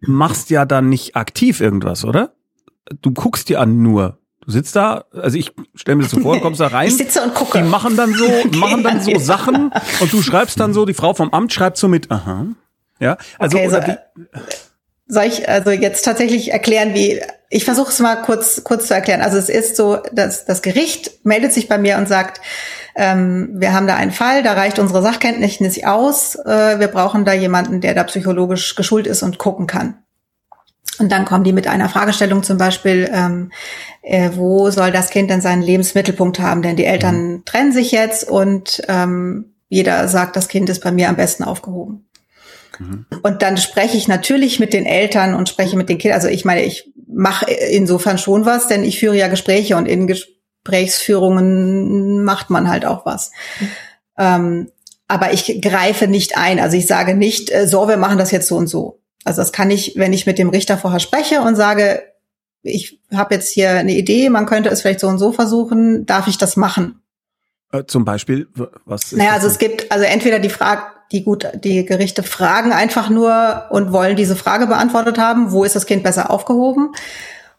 machst 0.00 0.50
ja 0.50 0.64
dann 0.64 0.88
nicht 0.88 1.16
aktiv 1.16 1.60
irgendwas, 1.60 2.04
oder? 2.04 2.34
Du 3.02 3.10
guckst 3.10 3.48
dir 3.48 3.60
an 3.60 3.82
nur. 3.82 4.18
Du 4.48 4.52
sitzt 4.52 4.74
da, 4.76 5.04
also 5.12 5.36
ich 5.36 5.52
stelle 5.74 5.96
mir 5.96 6.04
das 6.04 6.12
so 6.12 6.20
vor, 6.20 6.40
kommst 6.40 6.58
da 6.58 6.66
rein. 6.72 6.88
Ich 6.88 6.96
sitze 6.96 7.20
und 7.20 7.34
gucke. 7.34 7.58
Die 7.58 7.68
machen 7.68 7.98
dann 7.98 8.14
so, 8.14 8.24
machen 8.56 8.82
dann 8.82 9.02
so 9.02 9.18
Sachen 9.18 9.70
und 10.00 10.10
du 10.10 10.22
schreibst 10.22 10.58
dann 10.58 10.72
so, 10.72 10.86
die 10.86 10.94
Frau 10.94 11.12
vom 11.12 11.34
Amt 11.34 11.52
schreibt 11.52 11.76
so 11.76 11.86
mit, 11.86 12.10
aha, 12.10 12.46
ja, 12.98 13.18
also 13.38 13.58
okay, 13.58 13.68
so, 13.68 14.24
soll 15.06 15.24
ich 15.24 15.46
also 15.50 15.70
jetzt 15.70 16.02
tatsächlich 16.02 16.50
erklären, 16.50 16.94
wie 16.94 17.20
ich 17.50 17.66
versuche 17.66 17.90
es 17.90 18.00
mal 18.00 18.16
kurz 18.22 18.64
kurz 18.64 18.86
zu 18.86 18.94
erklären. 18.94 19.20
Also 19.20 19.36
es 19.36 19.50
ist 19.50 19.76
so, 19.76 19.98
dass 20.14 20.46
das 20.46 20.62
Gericht 20.62 21.26
meldet 21.26 21.52
sich 21.52 21.68
bei 21.68 21.76
mir 21.76 21.98
und 21.98 22.08
sagt, 22.08 22.40
ähm, 22.96 23.50
wir 23.52 23.74
haben 23.74 23.86
da 23.86 23.96
einen 23.96 24.12
Fall, 24.12 24.42
da 24.42 24.54
reicht 24.54 24.78
unsere 24.78 25.02
Sachkenntnis 25.02 25.60
nicht 25.60 25.86
aus, 25.86 26.36
äh, 26.36 26.80
wir 26.80 26.88
brauchen 26.88 27.26
da 27.26 27.34
jemanden, 27.34 27.82
der 27.82 27.92
da 27.92 28.02
psychologisch 28.04 28.76
geschult 28.76 29.06
ist 29.06 29.22
und 29.22 29.36
gucken 29.36 29.66
kann. 29.66 30.02
Und 30.98 31.12
dann 31.12 31.24
kommen 31.24 31.44
die 31.44 31.52
mit 31.52 31.68
einer 31.68 31.88
Fragestellung 31.88 32.42
zum 32.42 32.58
Beispiel, 32.58 33.08
ähm, 33.12 33.52
äh, 34.02 34.30
wo 34.34 34.70
soll 34.70 34.90
das 34.90 35.10
Kind 35.10 35.30
denn 35.30 35.40
seinen 35.40 35.62
Lebensmittelpunkt 35.62 36.40
haben? 36.40 36.62
Denn 36.62 36.76
die 36.76 36.86
Eltern 36.86 37.32
mhm. 37.32 37.44
trennen 37.44 37.72
sich 37.72 37.92
jetzt 37.92 38.28
und 38.28 38.82
ähm, 38.88 39.54
jeder 39.68 40.08
sagt, 40.08 40.34
das 40.34 40.48
Kind 40.48 40.68
ist 40.68 40.82
bei 40.82 40.90
mir 40.90 41.08
am 41.08 41.16
besten 41.16 41.44
aufgehoben. 41.44 42.08
Mhm. 42.78 43.06
Und 43.22 43.42
dann 43.42 43.58
spreche 43.58 43.96
ich 43.96 44.08
natürlich 44.08 44.58
mit 44.58 44.72
den 44.72 44.86
Eltern 44.86 45.34
und 45.34 45.48
spreche 45.48 45.76
mit 45.76 45.88
den 45.88 45.98
Kindern. 45.98 46.16
Also 46.16 46.26
ich 46.28 46.44
meine, 46.44 46.64
ich 46.64 46.92
mache 47.06 47.48
insofern 47.50 48.18
schon 48.18 48.44
was, 48.44 48.66
denn 48.66 48.82
ich 48.82 48.98
führe 48.98 49.16
ja 49.16 49.28
Gespräche 49.28 49.76
und 49.76 49.86
in 49.86 50.06
Gesprächsführungen 50.06 52.24
macht 52.24 52.50
man 52.50 52.68
halt 52.68 52.84
auch 52.84 53.06
was. 53.06 53.30
Mhm. 53.60 53.68
Ähm, 54.18 54.70
aber 55.06 55.32
ich 55.32 55.60
greife 55.62 56.08
nicht 56.08 56.36
ein. 56.36 56.60
Also 56.60 56.76
ich 56.76 56.86
sage 56.86 57.14
nicht, 57.14 57.50
äh, 57.50 57.66
so, 57.66 57.88
wir 57.88 57.96
machen 57.96 58.18
das 58.18 58.30
jetzt 58.30 58.48
so 58.48 58.56
und 58.56 58.66
so. 58.66 59.00
Also 59.24 59.42
das 59.42 59.52
kann 59.52 59.70
ich, 59.70 59.94
wenn 59.96 60.12
ich 60.12 60.26
mit 60.26 60.38
dem 60.38 60.48
Richter 60.48 60.78
vorher 60.78 61.00
spreche 61.00 61.40
und 61.40 61.56
sage, 61.56 62.02
ich 62.62 63.00
habe 63.14 63.34
jetzt 63.34 63.50
hier 63.50 63.70
eine 63.70 63.92
Idee, 63.92 64.30
man 64.30 64.46
könnte 64.46 64.68
es 64.68 64.82
vielleicht 64.82 65.00
so 65.00 65.08
und 65.08 65.18
so 65.18 65.32
versuchen, 65.32 66.06
darf 66.06 66.26
ich 66.28 66.38
das 66.38 66.56
machen? 66.56 67.02
Äh, 67.72 67.84
zum 67.84 68.04
Beispiel, 68.04 68.48
was? 68.84 69.12
naja, 69.12 69.32
also 69.32 69.46
es 69.46 69.58
gibt 69.58 69.92
also 69.92 70.04
entweder 70.04 70.38
die 70.38 70.48
Frage, 70.48 70.82
die 71.12 71.24
gut, 71.24 71.48
die 71.64 71.84
Gerichte 71.84 72.22
fragen 72.22 72.72
einfach 72.72 73.08
nur 73.10 73.66
und 73.70 73.92
wollen 73.92 74.16
diese 74.16 74.36
Frage 74.36 74.66
beantwortet 74.66 75.18
haben, 75.18 75.52
wo 75.52 75.64
ist 75.64 75.76
das 75.76 75.86
Kind 75.86 76.02
besser 76.02 76.30
aufgehoben? 76.30 76.92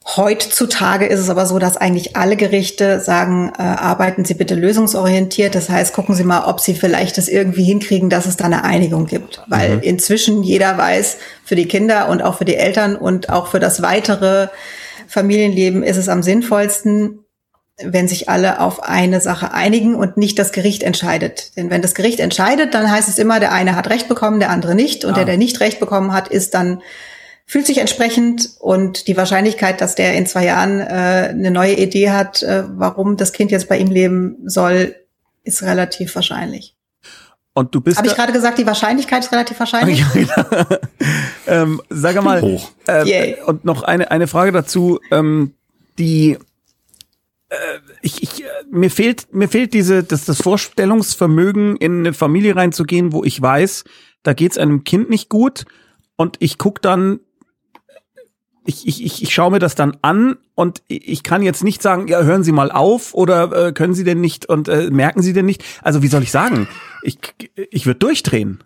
Heutzutage 0.06 1.06
ist 1.06 1.20
es 1.20 1.30
aber 1.30 1.46
so, 1.46 1.60
dass 1.60 1.78
eigentlich 1.78 2.16
alle 2.16 2.38
Gerichte 2.38 3.00
sagen, 3.00 3.52
äh, 3.58 3.62
arbeiten 3.62 4.24
Sie 4.26 4.34
bitte 4.34 4.56
lösungsorientiert. 4.56 5.54
Das 5.56 5.70
heißt, 5.70 5.94
gucken 5.94 6.16
Sie 6.16 6.24
mal, 6.24 6.46
ob 6.46 6.62
Sie 6.62 6.74
vielleicht 6.74 7.18
das 7.18 7.28
irgendwie 7.28 7.64
hinkriegen, 7.64 8.10
dass 8.10 8.26
es 8.26 8.38
da 8.38 8.46
eine 8.46 8.64
Einigung 8.64 9.06
gibt. 9.06 9.42
Weil 9.48 9.78
mhm. 9.78 9.82
inzwischen 9.82 10.42
jeder 10.42 10.78
weiß, 10.78 11.18
für 11.44 11.56
die 11.56 11.68
Kinder 11.68 12.08
und 12.10 12.22
auch 12.22 12.38
für 12.38 12.46
die 12.46 12.56
Eltern 12.56 12.96
und 12.96 13.30
auch 13.30 13.48
für 13.48 13.60
das 13.60 13.82
weitere 13.82 14.48
Familienleben 15.08 15.84
ist 15.84 15.98
es 15.98 16.08
am 16.08 16.24
sinnvollsten, 16.24 17.26
wenn 17.84 18.08
sich 18.08 18.30
alle 18.30 18.62
auf 18.62 18.84
eine 18.84 19.22
Sache 19.22 19.54
einigen 19.54 19.96
und 19.96 20.18
nicht 20.18 20.40
das 20.40 20.52
Gericht 20.52 20.84
entscheidet. 20.84 21.58
Denn 21.58 21.70
wenn 21.70 21.82
das 21.82 21.94
Gericht 21.96 22.20
entscheidet, 22.20 22.74
dann 22.74 22.90
heißt 22.90 23.10
es 23.10 23.18
immer, 23.18 23.40
der 23.40 23.52
eine 23.52 23.76
hat 23.76 23.90
Recht 23.90 24.08
bekommen, 24.08 24.40
der 24.40 24.50
andere 24.50 24.76
nicht. 24.76 25.06
Und 25.06 25.12
ah. 25.12 25.16
der, 25.16 25.26
der 25.26 25.38
nicht 25.38 25.60
Recht 25.60 25.80
bekommen 25.80 26.14
hat, 26.14 26.30
ist 26.30 26.54
dann 26.54 26.82
fühlt 27.50 27.66
sich 27.66 27.80
entsprechend 27.80 28.52
und 28.60 29.08
die 29.08 29.18
Wahrscheinlichkeit, 29.18 29.82
dass 29.82 29.96
der 29.96 30.14
in 30.14 30.28
zwei 30.28 30.46
Jahren 30.46 30.80
äh, 30.82 31.30
eine 31.32 31.50
neue 31.50 31.74
Idee 31.74 32.12
hat, 32.12 32.44
äh, 32.44 32.64
warum 32.68 33.18
das 33.18 33.34
Kind 33.34 33.50
jetzt 33.50 33.68
bei 33.68 33.80
ihm 33.80 33.90
leben 33.90 34.38
soll, 34.46 34.96
ist 35.44 35.64
relativ 35.64 36.14
wahrscheinlich. 36.14 36.76
Und 37.56 37.74
du 37.74 37.82
bist. 37.82 37.98
Habe 37.98 38.08
ich 38.08 38.14
gerade 38.14 38.34
gesagt, 38.34 38.60
die 38.60 38.68
Wahrscheinlichkeit 38.68 39.24
ist 39.24 39.32
relativ 39.32 39.60
wahrscheinlich? 39.60 40.06
ähm, 41.48 41.82
sag 41.90 42.22
mal. 42.24 42.40
Hoch. 42.44 42.70
Ähm, 42.88 43.34
und 43.48 43.66
noch 43.66 43.82
eine, 43.82 44.12
eine 44.12 44.28
Frage 44.28 44.52
dazu. 44.52 45.00
Ähm, 45.10 45.56
die 45.98 46.38
äh, 47.50 47.56
ich, 48.04 48.22
ich, 48.22 48.44
mir 48.70 48.92
fehlt, 48.92 49.34
mir 49.34 49.50
fehlt 49.50 49.74
diese, 49.74 50.04
das, 50.04 50.26
das 50.26 50.40
Vorstellungsvermögen, 50.40 51.78
in 51.78 52.02
eine 52.02 52.14
Familie 52.14 52.56
reinzugehen, 52.56 53.12
wo 53.12 53.24
ich 53.24 53.42
weiß, 53.42 53.86
da 54.22 54.34
geht's 54.34 54.60
einem 54.60 54.84
Kind 54.84 55.10
nicht 55.10 55.30
gut 55.30 55.66
und 56.16 56.38
ich 56.40 56.60
guck 56.60 56.84
dann, 56.84 57.22
ich, 58.70 58.88
ich, 58.88 59.04
ich, 59.04 59.24
ich 59.24 59.34
schaue 59.34 59.52
mir 59.52 59.60
das 59.60 59.74
dann 59.74 59.98
an 60.04 60.38
und 60.54 60.84
ich 60.88 61.24
kann 61.24 61.42
jetzt 61.42 61.64
nicht 61.64 61.82
sagen, 61.82 62.08
ja, 62.08 62.22
hören 62.22 62.44
Sie 62.44 62.52
mal 62.52 62.72
auf 62.72 63.16
oder 63.16 63.68
äh, 63.68 63.72
können 63.74 63.96
Sie 63.96 64.04
denn 64.04 64.22
nicht 64.22 64.46
und 64.46 64.70
äh, 64.70 64.92
merken 64.92 65.24
Sie 65.24 65.34
denn 65.34 65.46
nicht? 65.46 65.64
Also 65.82 66.04
wie 66.04 66.08
soll 66.08 66.22
ich 66.22 66.32
sagen? 66.32 66.68
Ich, 67.02 67.18
ich 67.72 67.86
würde 67.88 68.00
durchdrehen. 68.00 68.64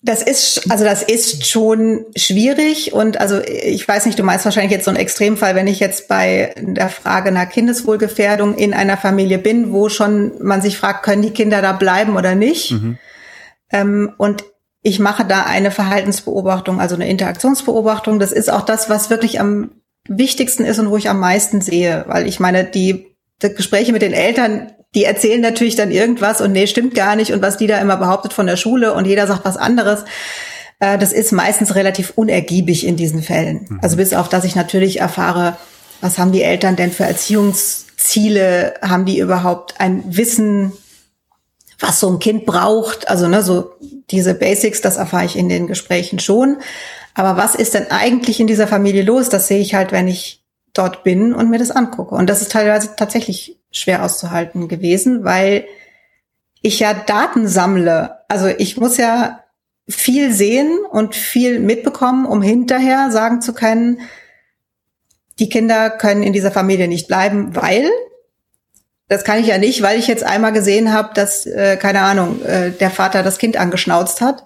Das 0.00 0.22
ist, 0.22 0.70
also 0.70 0.84
das 0.84 1.02
ist 1.02 1.46
schon 1.46 2.04
schwierig 2.16 2.92
und 2.92 3.20
also 3.20 3.40
ich 3.42 3.86
weiß 3.86 4.06
nicht, 4.06 4.18
du 4.18 4.22
meinst 4.22 4.44
wahrscheinlich 4.44 4.72
jetzt 4.72 4.84
so 4.84 4.90
ein 4.90 4.96
Extremfall, 4.96 5.54
wenn 5.54 5.66
ich 5.66 5.80
jetzt 5.80 6.08
bei 6.08 6.54
der 6.58 6.88
Frage 6.88 7.30
nach 7.30 7.48
Kindeswohlgefährdung 7.48 8.54
in 8.54 8.74
einer 8.74 8.96
Familie 8.96 9.38
bin, 9.38 9.72
wo 9.72 9.88
schon 9.88 10.32
man 10.42 10.62
sich 10.62 10.78
fragt, 10.78 11.04
können 11.04 11.22
die 11.22 11.30
Kinder 11.30 11.62
da 11.62 11.72
bleiben 11.72 12.16
oder 12.16 12.34
nicht? 12.34 12.72
Mhm. 12.72 12.98
Ähm, 13.70 14.12
und 14.18 14.44
ich 14.84 15.00
mache 15.00 15.24
da 15.24 15.42
eine 15.42 15.72
Verhaltensbeobachtung, 15.72 16.80
also 16.80 16.94
eine 16.94 17.08
Interaktionsbeobachtung. 17.08 18.20
Das 18.20 18.30
ist 18.30 18.52
auch 18.52 18.62
das, 18.62 18.88
was 18.88 19.10
wirklich 19.10 19.40
am 19.40 19.72
wichtigsten 20.06 20.64
ist 20.64 20.78
und 20.78 20.90
wo 20.90 20.96
ich 20.96 21.08
am 21.08 21.18
meisten 21.18 21.60
sehe, 21.60 22.04
weil 22.06 22.28
ich 22.28 22.38
meine, 22.38 22.64
die, 22.64 23.16
die 23.42 23.54
Gespräche 23.54 23.92
mit 23.92 24.02
den 24.02 24.12
Eltern 24.12 24.70
die 24.94 25.04
erzählen 25.04 25.40
natürlich 25.40 25.74
dann 25.74 25.90
irgendwas 25.90 26.40
und 26.40 26.52
nee, 26.52 26.66
stimmt 26.66 26.94
gar 26.94 27.16
nicht 27.16 27.32
und 27.32 27.42
was 27.42 27.56
die 27.56 27.66
da 27.66 27.78
immer 27.78 27.96
behauptet 27.96 28.32
von 28.32 28.46
der 28.46 28.56
Schule 28.56 28.94
und 28.94 29.06
jeder 29.06 29.26
sagt 29.26 29.44
was 29.44 29.56
anderes. 29.56 30.04
Äh, 30.78 30.98
das 30.98 31.12
ist 31.12 31.32
meistens 31.32 31.74
relativ 31.74 32.12
unergiebig 32.14 32.86
in 32.86 32.96
diesen 32.96 33.22
Fällen. 33.22 33.66
Mhm. 33.68 33.80
Also 33.82 33.96
bis 33.96 34.14
auf, 34.14 34.28
dass 34.28 34.44
ich 34.44 34.54
natürlich 34.54 35.00
erfahre, 35.00 35.56
was 36.00 36.18
haben 36.18 36.32
die 36.32 36.42
Eltern 36.42 36.76
denn 36.76 36.92
für 36.92 37.04
Erziehungsziele? 37.04 38.74
Haben 38.82 39.04
die 39.04 39.18
überhaupt 39.18 39.80
ein 39.80 40.04
Wissen, 40.06 40.72
was 41.86 42.00
so 42.00 42.08
ein 42.08 42.18
Kind 42.18 42.46
braucht? 42.46 43.08
Also 43.08 43.28
ne, 43.28 43.42
so 43.42 43.74
diese 44.10 44.34
Basics, 44.34 44.80
das 44.80 44.96
erfahre 44.96 45.26
ich 45.26 45.36
in 45.36 45.48
den 45.48 45.66
Gesprächen 45.66 46.18
schon. 46.18 46.58
Aber 47.14 47.36
was 47.36 47.54
ist 47.54 47.74
denn 47.74 47.90
eigentlich 47.90 48.40
in 48.40 48.46
dieser 48.46 48.66
Familie 48.66 49.02
los? 49.02 49.28
Das 49.28 49.48
sehe 49.48 49.60
ich 49.60 49.74
halt, 49.74 49.92
wenn 49.92 50.08
ich 50.08 50.42
dort 50.72 51.04
bin 51.04 51.34
und 51.34 51.50
mir 51.50 51.58
das 51.58 51.70
angucke. 51.70 52.14
Und 52.14 52.28
das 52.28 52.42
ist 52.42 52.52
teilweise 52.52 52.96
tatsächlich 52.96 53.60
schwer 53.70 54.02
auszuhalten 54.02 54.68
gewesen, 54.68 55.24
weil 55.24 55.66
ich 56.62 56.80
ja 56.80 56.94
Daten 56.94 57.46
sammle. 57.46 58.18
Also 58.28 58.46
ich 58.46 58.76
muss 58.76 58.96
ja 58.96 59.40
viel 59.86 60.32
sehen 60.32 60.78
und 60.90 61.14
viel 61.14 61.60
mitbekommen, 61.60 62.24
um 62.24 62.40
hinterher 62.40 63.10
sagen 63.10 63.42
zu 63.42 63.52
können, 63.52 64.00
die 65.38 65.48
Kinder 65.48 65.90
können 65.90 66.22
in 66.22 66.32
dieser 66.32 66.50
Familie 66.50 66.88
nicht 66.88 67.08
bleiben, 67.08 67.54
weil 67.54 67.90
das 69.14 69.24
kann 69.24 69.38
ich 69.38 69.46
ja 69.46 69.58
nicht, 69.58 69.80
weil 69.82 69.98
ich 69.98 70.08
jetzt 70.08 70.24
einmal 70.24 70.52
gesehen 70.52 70.92
habe, 70.92 71.14
dass 71.14 71.46
äh, 71.46 71.76
keine 71.76 72.00
Ahnung 72.00 72.42
äh, 72.42 72.72
der 72.72 72.90
Vater 72.90 73.22
das 73.22 73.38
Kind 73.38 73.56
angeschnauzt 73.56 74.20
hat, 74.20 74.44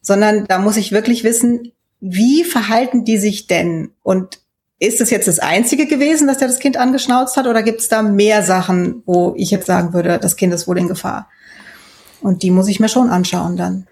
sondern 0.00 0.46
da 0.46 0.58
muss 0.58 0.76
ich 0.76 0.92
wirklich 0.92 1.22
wissen, 1.22 1.72
wie 2.00 2.44
verhalten 2.44 3.04
die 3.04 3.18
sich 3.18 3.46
denn 3.46 3.90
und 4.02 4.40
ist 4.78 5.00
es 5.00 5.10
jetzt 5.10 5.28
das 5.28 5.38
Einzige 5.38 5.86
gewesen, 5.86 6.26
dass 6.26 6.38
der 6.38 6.48
das 6.48 6.58
Kind 6.58 6.76
angeschnauzt 6.76 7.36
hat 7.36 7.46
oder 7.46 7.62
gibt 7.62 7.80
es 7.80 7.88
da 7.88 8.02
mehr 8.02 8.42
Sachen, 8.42 9.02
wo 9.06 9.34
ich 9.36 9.50
jetzt 9.50 9.66
sagen 9.66 9.92
würde, 9.92 10.18
das 10.18 10.36
Kind 10.36 10.52
ist 10.52 10.66
wohl 10.68 10.78
in 10.78 10.88
Gefahr? 10.88 11.28
Und 12.20 12.42
die 12.42 12.50
muss 12.50 12.68
ich 12.68 12.80
mir 12.80 12.88
schon 12.88 13.10
anschauen 13.10 13.56
dann. 13.56 13.86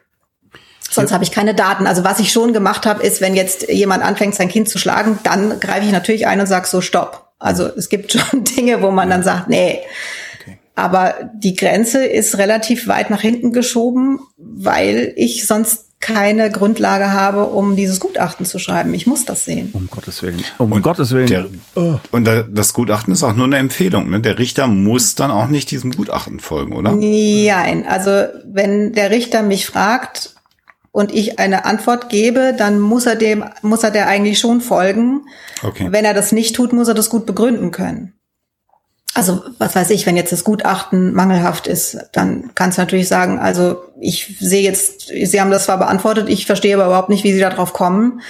Sonst 0.90 1.12
habe 1.12 1.24
ich 1.24 1.32
keine 1.32 1.54
Daten. 1.54 1.86
Also 1.86 2.04
was 2.04 2.20
ich 2.20 2.32
schon 2.32 2.52
gemacht 2.52 2.86
habe, 2.86 3.02
ist, 3.02 3.20
wenn 3.20 3.34
jetzt 3.34 3.68
jemand 3.68 4.04
anfängt, 4.04 4.34
sein 4.34 4.48
Kind 4.48 4.68
zu 4.68 4.78
schlagen, 4.78 5.18
dann 5.24 5.58
greife 5.58 5.86
ich 5.86 5.92
natürlich 5.92 6.26
ein 6.26 6.40
und 6.40 6.46
sage 6.46 6.66
so, 6.66 6.80
stopp. 6.80 7.23
Also 7.44 7.66
es 7.76 7.90
gibt 7.90 8.10
schon 8.10 8.42
Dinge, 8.56 8.80
wo 8.82 8.90
man 8.90 9.10
dann 9.10 9.22
sagt, 9.22 9.48
nee. 9.50 9.80
Okay. 10.40 10.56
Aber 10.74 11.14
die 11.34 11.54
Grenze 11.54 12.04
ist 12.04 12.38
relativ 12.38 12.88
weit 12.88 13.10
nach 13.10 13.20
hinten 13.20 13.52
geschoben, 13.52 14.18
weil 14.38 15.12
ich 15.16 15.46
sonst 15.46 15.84
keine 16.00 16.50
Grundlage 16.50 17.12
habe, 17.12 17.44
um 17.46 17.76
dieses 17.76 18.00
Gutachten 18.00 18.44
zu 18.44 18.58
schreiben. 18.58 18.92
Ich 18.92 19.06
muss 19.06 19.24
das 19.24 19.44
sehen. 19.44 19.70
Um 19.72 19.88
Gottes 19.90 20.22
Willen. 20.22 20.42
Um 20.58 20.72
und 20.72 20.82
Gottes 20.82 21.12
Willen. 21.12 21.28
Der, 21.28 21.46
oh. 21.76 21.98
Und 22.10 22.24
das 22.24 22.74
Gutachten 22.74 23.12
ist 23.12 23.22
auch 23.22 23.34
nur 23.34 23.46
eine 23.46 23.56
Empfehlung. 23.56 24.10
Ne? 24.10 24.20
Der 24.20 24.38
Richter 24.38 24.66
muss 24.66 25.14
dann 25.14 25.30
auch 25.30 25.48
nicht 25.48 25.70
diesem 25.70 25.92
Gutachten 25.92 26.40
folgen, 26.40 26.74
oder? 26.74 26.94
Nein, 26.94 27.86
also 27.88 28.24
wenn 28.44 28.92
der 28.92 29.10
Richter 29.10 29.42
mich 29.42 29.66
fragt 29.66 30.34
und 30.94 31.12
ich 31.12 31.40
eine 31.40 31.64
Antwort 31.64 32.08
gebe, 32.08 32.54
dann 32.56 32.78
muss 32.78 33.04
er 33.04 33.16
dem, 33.16 33.44
muss 33.62 33.82
er 33.82 33.90
der 33.90 34.06
eigentlich 34.06 34.38
schon 34.38 34.60
folgen. 34.60 35.22
Okay. 35.64 35.88
Wenn 35.90 36.04
er 36.04 36.14
das 36.14 36.30
nicht 36.30 36.54
tut, 36.54 36.72
muss 36.72 36.86
er 36.86 36.94
das 36.94 37.10
gut 37.10 37.26
begründen 37.26 37.72
können. 37.72 38.12
Also 39.12 39.42
was 39.58 39.74
weiß 39.74 39.90
ich, 39.90 40.06
wenn 40.06 40.16
jetzt 40.16 40.30
das 40.30 40.44
Gutachten 40.44 41.12
mangelhaft 41.12 41.66
ist, 41.66 41.98
dann 42.12 42.52
kannst 42.54 42.78
du 42.78 42.82
natürlich 42.82 43.08
sagen, 43.08 43.40
also 43.40 43.82
ich 44.00 44.36
sehe 44.38 44.62
jetzt, 44.62 45.08
Sie 45.08 45.40
haben 45.40 45.50
das 45.50 45.64
zwar 45.64 45.78
beantwortet, 45.78 46.28
ich 46.28 46.46
verstehe 46.46 46.76
aber 46.76 46.86
überhaupt 46.86 47.08
nicht, 47.08 47.24
wie 47.24 47.32
Sie 47.32 47.40
darauf 47.40 47.72
kommen 47.72 48.20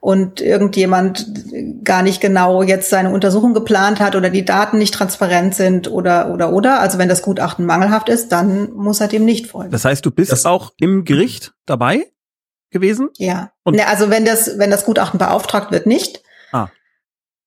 und 0.00 0.40
irgendjemand 0.40 1.26
gar 1.84 2.02
nicht 2.02 2.22
genau 2.22 2.62
jetzt 2.62 2.88
seine 2.88 3.10
Untersuchung 3.10 3.52
geplant 3.52 4.00
hat 4.00 4.16
oder 4.16 4.30
die 4.30 4.46
Daten 4.46 4.78
nicht 4.78 4.94
transparent 4.94 5.54
sind 5.54 5.90
oder 5.90 6.32
oder 6.32 6.54
oder. 6.54 6.80
Also 6.80 6.96
wenn 6.96 7.10
das 7.10 7.20
Gutachten 7.20 7.66
mangelhaft 7.66 8.08
ist, 8.08 8.32
dann 8.32 8.72
muss 8.72 9.00
er 9.02 9.08
dem 9.08 9.26
nicht 9.26 9.46
folgen. 9.48 9.72
Das 9.72 9.84
heißt, 9.84 10.06
du 10.06 10.10
bist 10.10 10.32
das 10.32 10.46
auch 10.46 10.72
im 10.78 11.04
Gericht 11.04 11.52
dabei 11.66 12.06
gewesen? 12.74 13.08
Ja. 13.16 13.52
Und 13.62 13.76
ne, 13.76 13.86
also 13.86 14.10
wenn 14.10 14.26
das 14.26 14.58
wenn 14.58 14.70
das 14.70 14.84
Gutachten 14.84 15.18
beauftragt 15.18 15.72
wird, 15.72 15.86
nicht. 15.86 16.22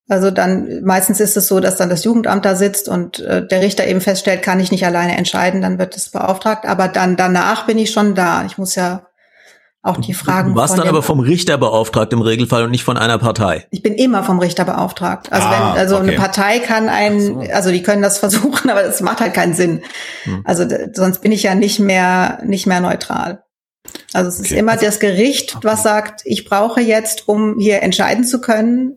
Also 0.08 0.30
dann 0.30 0.82
meistens 0.84 1.20
ist 1.20 1.36
es 1.36 1.48
so, 1.48 1.60
dass 1.60 1.76
dann 1.76 1.90
das 1.90 2.02
Jugendamt 2.04 2.44
da 2.46 2.54
sitzt 2.54 2.88
und 2.88 3.20
äh, 3.20 3.46
der 3.46 3.60
Richter 3.60 3.86
eben 3.86 4.00
feststellt, 4.00 4.42
kann 4.42 4.58
ich 4.58 4.72
nicht 4.72 4.86
alleine 4.86 5.18
entscheiden, 5.18 5.60
dann 5.60 5.78
wird 5.78 5.94
es 5.96 6.08
beauftragt. 6.08 6.64
Aber 6.64 6.88
dann 6.88 7.16
danach 7.16 7.66
bin 7.66 7.76
ich 7.76 7.90
schon 7.90 8.14
da. 8.14 8.44
Ich 8.46 8.56
muss 8.56 8.74
ja 8.74 9.06
auch 9.82 9.98
die 9.98 10.14
Fragen. 10.14 10.54
Du 10.54 10.60
warst 10.60 10.78
dann 10.78 10.88
aber 10.88 11.02
vom 11.02 11.20
Richter 11.20 11.58
beauftragt 11.58 12.12
im 12.14 12.22
Regelfall 12.22 12.64
und 12.64 12.70
nicht 12.70 12.84
von 12.84 12.96
einer 12.96 13.18
Partei. 13.18 13.66
Ich 13.70 13.82
bin 13.82 13.94
immer 13.94 14.24
vom 14.24 14.38
Richter 14.38 14.64
beauftragt. 14.64 15.30
Also 15.30 15.46
ah, 15.46 15.52
wenn 15.52 15.80
also 15.80 15.96
okay. 15.96 16.08
eine 16.08 16.16
Partei 16.16 16.58
kann 16.60 16.88
ein, 16.88 17.20
so. 17.20 17.40
also 17.52 17.70
die 17.70 17.82
können 17.82 18.00
das 18.00 18.16
versuchen, 18.18 18.70
aber 18.70 18.82
das 18.82 19.02
macht 19.02 19.20
halt 19.20 19.34
keinen 19.34 19.52
Sinn. 19.52 19.82
Hm. 20.24 20.40
Also 20.44 20.64
sonst 20.94 21.20
bin 21.20 21.32
ich 21.32 21.42
ja 21.42 21.54
nicht 21.54 21.80
mehr 21.80 22.38
nicht 22.44 22.66
mehr 22.66 22.80
neutral. 22.80 23.44
Also 24.12 24.28
es 24.28 24.40
okay. 24.40 24.48
ist 24.48 24.58
immer 24.58 24.76
das 24.76 25.00
Gericht, 25.00 25.58
was 25.62 25.82
sagt, 25.82 26.22
ich 26.24 26.44
brauche 26.44 26.80
jetzt, 26.80 27.28
um 27.28 27.58
hier 27.58 27.82
entscheiden 27.82 28.24
zu 28.24 28.40
können, 28.40 28.96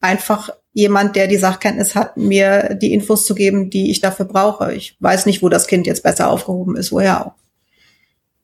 einfach 0.00 0.50
jemand, 0.72 1.16
der 1.16 1.26
die 1.26 1.36
Sachkenntnis 1.36 1.94
hat, 1.94 2.16
mir 2.16 2.76
die 2.80 2.92
Infos 2.92 3.26
zu 3.26 3.34
geben, 3.34 3.70
die 3.70 3.90
ich 3.90 4.00
dafür 4.00 4.26
brauche. 4.26 4.72
Ich 4.74 4.96
weiß 5.00 5.26
nicht, 5.26 5.42
wo 5.42 5.48
das 5.48 5.66
Kind 5.66 5.86
jetzt 5.86 6.02
besser 6.02 6.30
aufgehoben 6.30 6.76
ist, 6.76 6.92
woher 6.92 7.26
auch. 7.26 7.32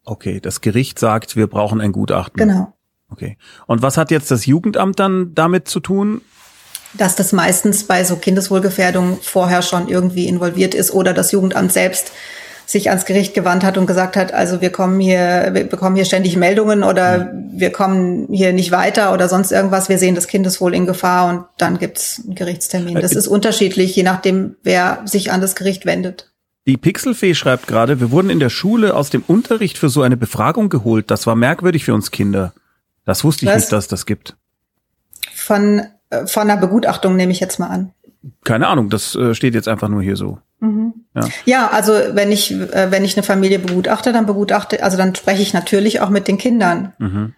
Okay, 0.04 0.40
das 0.40 0.60
Gericht 0.60 0.98
sagt, 0.98 1.36
wir 1.36 1.46
brauchen 1.46 1.80
ein 1.80 1.92
Gutachten. 1.92 2.36
Genau. 2.36 2.72
Okay. 3.08 3.38
Und 3.66 3.82
was 3.82 3.96
hat 3.96 4.10
jetzt 4.10 4.30
das 4.30 4.46
Jugendamt 4.46 4.98
dann 4.98 5.34
damit 5.34 5.68
zu 5.68 5.80
tun? 5.80 6.20
Dass 6.94 7.16
das 7.16 7.32
meistens 7.32 7.84
bei 7.84 8.04
so 8.04 8.16
Kindeswohlgefährdung 8.16 9.18
vorher 9.22 9.62
schon 9.62 9.88
irgendwie 9.88 10.26
involviert 10.26 10.74
ist 10.74 10.92
oder 10.92 11.12
das 11.12 11.32
Jugendamt 11.32 11.72
selbst 11.72 12.12
sich 12.66 12.88
ans 12.88 13.04
Gericht 13.04 13.34
gewandt 13.34 13.64
hat 13.64 13.76
und 13.78 13.86
gesagt 13.86 14.16
hat, 14.16 14.32
also 14.32 14.60
wir 14.60 14.70
kommen 14.70 15.00
hier, 15.00 15.50
wir 15.52 15.64
bekommen 15.64 15.96
hier 15.96 16.04
ständig 16.04 16.36
Meldungen 16.36 16.82
oder 16.82 17.32
wir 17.52 17.70
kommen 17.70 18.26
hier 18.32 18.52
nicht 18.52 18.70
weiter 18.70 19.12
oder 19.12 19.28
sonst 19.28 19.52
irgendwas, 19.52 19.88
wir 19.88 19.98
sehen 19.98 20.14
das 20.14 20.26
Kindeswohl 20.26 20.74
in 20.74 20.86
Gefahr 20.86 21.28
und 21.28 21.44
dann 21.58 21.78
gibt's 21.78 22.22
einen 22.24 22.34
Gerichtstermin. 22.34 23.00
Das 23.00 23.12
äh, 23.12 23.18
ist 23.18 23.28
unterschiedlich, 23.28 23.94
je 23.94 24.02
nachdem, 24.02 24.56
wer 24.62 25.02
sich 25.04 25.30
an 25.30 25.40
das 25.40 25.54
Gericht 25.54 25.86
wendet. 25.86 26.30
Die 26.66 26.78
Pixelfee 26.78 27.34
schreibt 27.34 27.66
gerade, 27.66 28.00
wir 28.00 28.10
wurden 28.10 28.30
in 28.30 28.40
der 28.40 28.48
Schule 28.48 28.94
aus 28.94 29.10
dem 29.10 29.22
Unterricht 29.26 29.76
für 29.76 29.90
so 29.90 30.00
eine 30.00 30.16
Befragung 30.16 30.70
geholt. 30.70 31.10
Das 31.10 31.26
war 31.26 31.36
merkwürdig 31.36 31.84
für 31.84 31.92
uns 31.92 32.10
Kinder. 32.10 32.54
Das 33.04 33.22
wusste 33.22 33.44
ich 33.44 33.50
Was? 33.50 33.56
nicht, 33.56 33.72
dass 33.72 33.86
das 33.86 34.06
gibt. 34.06 34.36
Von, 35.34 35.82
äh, 36.08 36.26
von 36.26 36.44
einer 36.44 36.56
Begutachtung 36.56 37.16
nehme 37.16 37.32
ich 37.32 37.40
jetzt 37.40 37.58
mal 37.58 37.68
an. 37.68 37.92
Keine 38.44 38.68
Ahnung, 38.68 38.88
das 38.88 39.14
äh, 39.14 39.34
steht 39.34 39.54
jetzt 39.54 39.68
einfach 39.68 39.88
nur 39.88 40.02
hier 40.02 40.16
so. 40.16 40.38
Mhm. 40.64 40.94
Ja. 41.14 41.28
ja, 41.44 41.70
also 41.70 41.92
wenn 42.12 42.32
ich, 42.32 42.52
äh, 42.52 42.90
wenn 42.90 43.04
ich 43.04 43.16
eine 43.16 43.22
Familie 43.22 43.58
begutachte, 43.58 44.12
dann 44.12 44.26
begutachte, 44.26 44.82
also 44.82 44.96
dann 44.96 45.14
spreche 45.14 45.42
ich 45.42 45.52
natürlich 45.52 46.00
auch 46.00 46.10
mit 46.10 46.26
den 46.26 46.38
Kindern. 46.38 46.92
Mhm. 46.98 47.34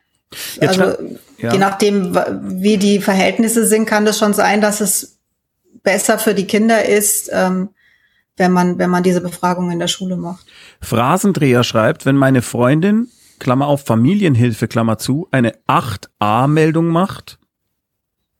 also 0.60 0.94
ja. 1.38 1.52
je 1.52 1.58
nachdem, 1.58 2.14
wie 2.42 2.76
die 2.78 3.00
Verhältnisse 3.00 3.66
sind, 3.66 3.86
kann 3.86 4.04
das 4.04 4.18
schon 4.18 4.34
sein, 4.34 4.60
dass 4.60 4.80
es 4.80 5.18
besser 5.82 6.18
für 6.18 6.34
die 6.34 6.46
Kinder 6.46 6.84
ist, 6.84 7.30
ähm, 7.32 7.70
wenn 8.36 8.52
man, 8.52 8.78
wenn 8.78 8.90
man 8.90 9.02
diese 9.02 9.20
Befragung 9.20 9.70
in 9.70 9.78
der 9.78 9.88
Schule 9.88 10.16
macht. 10.16 10.46
Phrasendreher 10.80 11.64
schreibt, 11.64 12.06
wenn 12.06 12.16
meine 12.16 12.42
Freundin, 12.42 13.08
Klammer 13.38 13.66
auf 13.66 13.84
Familienhilfe, 13.84 14.68
Klammer 14.68 14.98
zu, 14.98 15.28
eine 15.30 15.54
8a-Meldung 15.68 16.88
macht, 16.88 17.38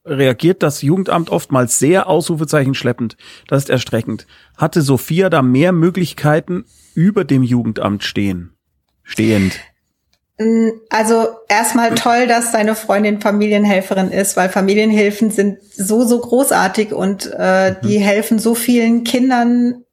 reagiert 0.07 0.63
das 0.63 0.83
Jugendamt 0.83 1.31
oftmals 1.31 1.79
sehr 1.79 2.09
Ausrufezeichen 2.09 2.75
schleppend. 2.75 3.17
Das 3.49 3.65
ist 3.65 3.71
erstreckend. 3.71 4.27
Hatte 4.57 4.83
Sophia 4.83 5.29
da 5.31 5.43
mehr 5.43 5.73
Möglichkeiten 5.73 6.65
über 6.95 7.25
dem 7.25 7.43
Jugendamt 7.43 8.05
stehen? 8.05 8.57
Stehend. 9.03 9.59
Mm, 10.39 10.69
also 10.91 11.29
erstmal 11.49 11.95
toll, 11.95 12.27
dass 12.27 12.53
deine 12.53 12.75
Freundin 12.75 13.21
Familienhelferin 13.21 14.11
ist, 14.11 14.37
weil 14.37 14.49
Familienhilfen 14.49 15.31
sind 15.31 15.59
so, 15.75 16.05
so 16.05 16.21
großartig 16.21 16.93
und 16.93 17.31
äh, 17.37 17.73
mhm. 17.73 17.77
die 17.83 17.99
helfen 17.99 18.39
so 18.39 18.55
vielen 18.55 19.05
Kindern 19.05 19.85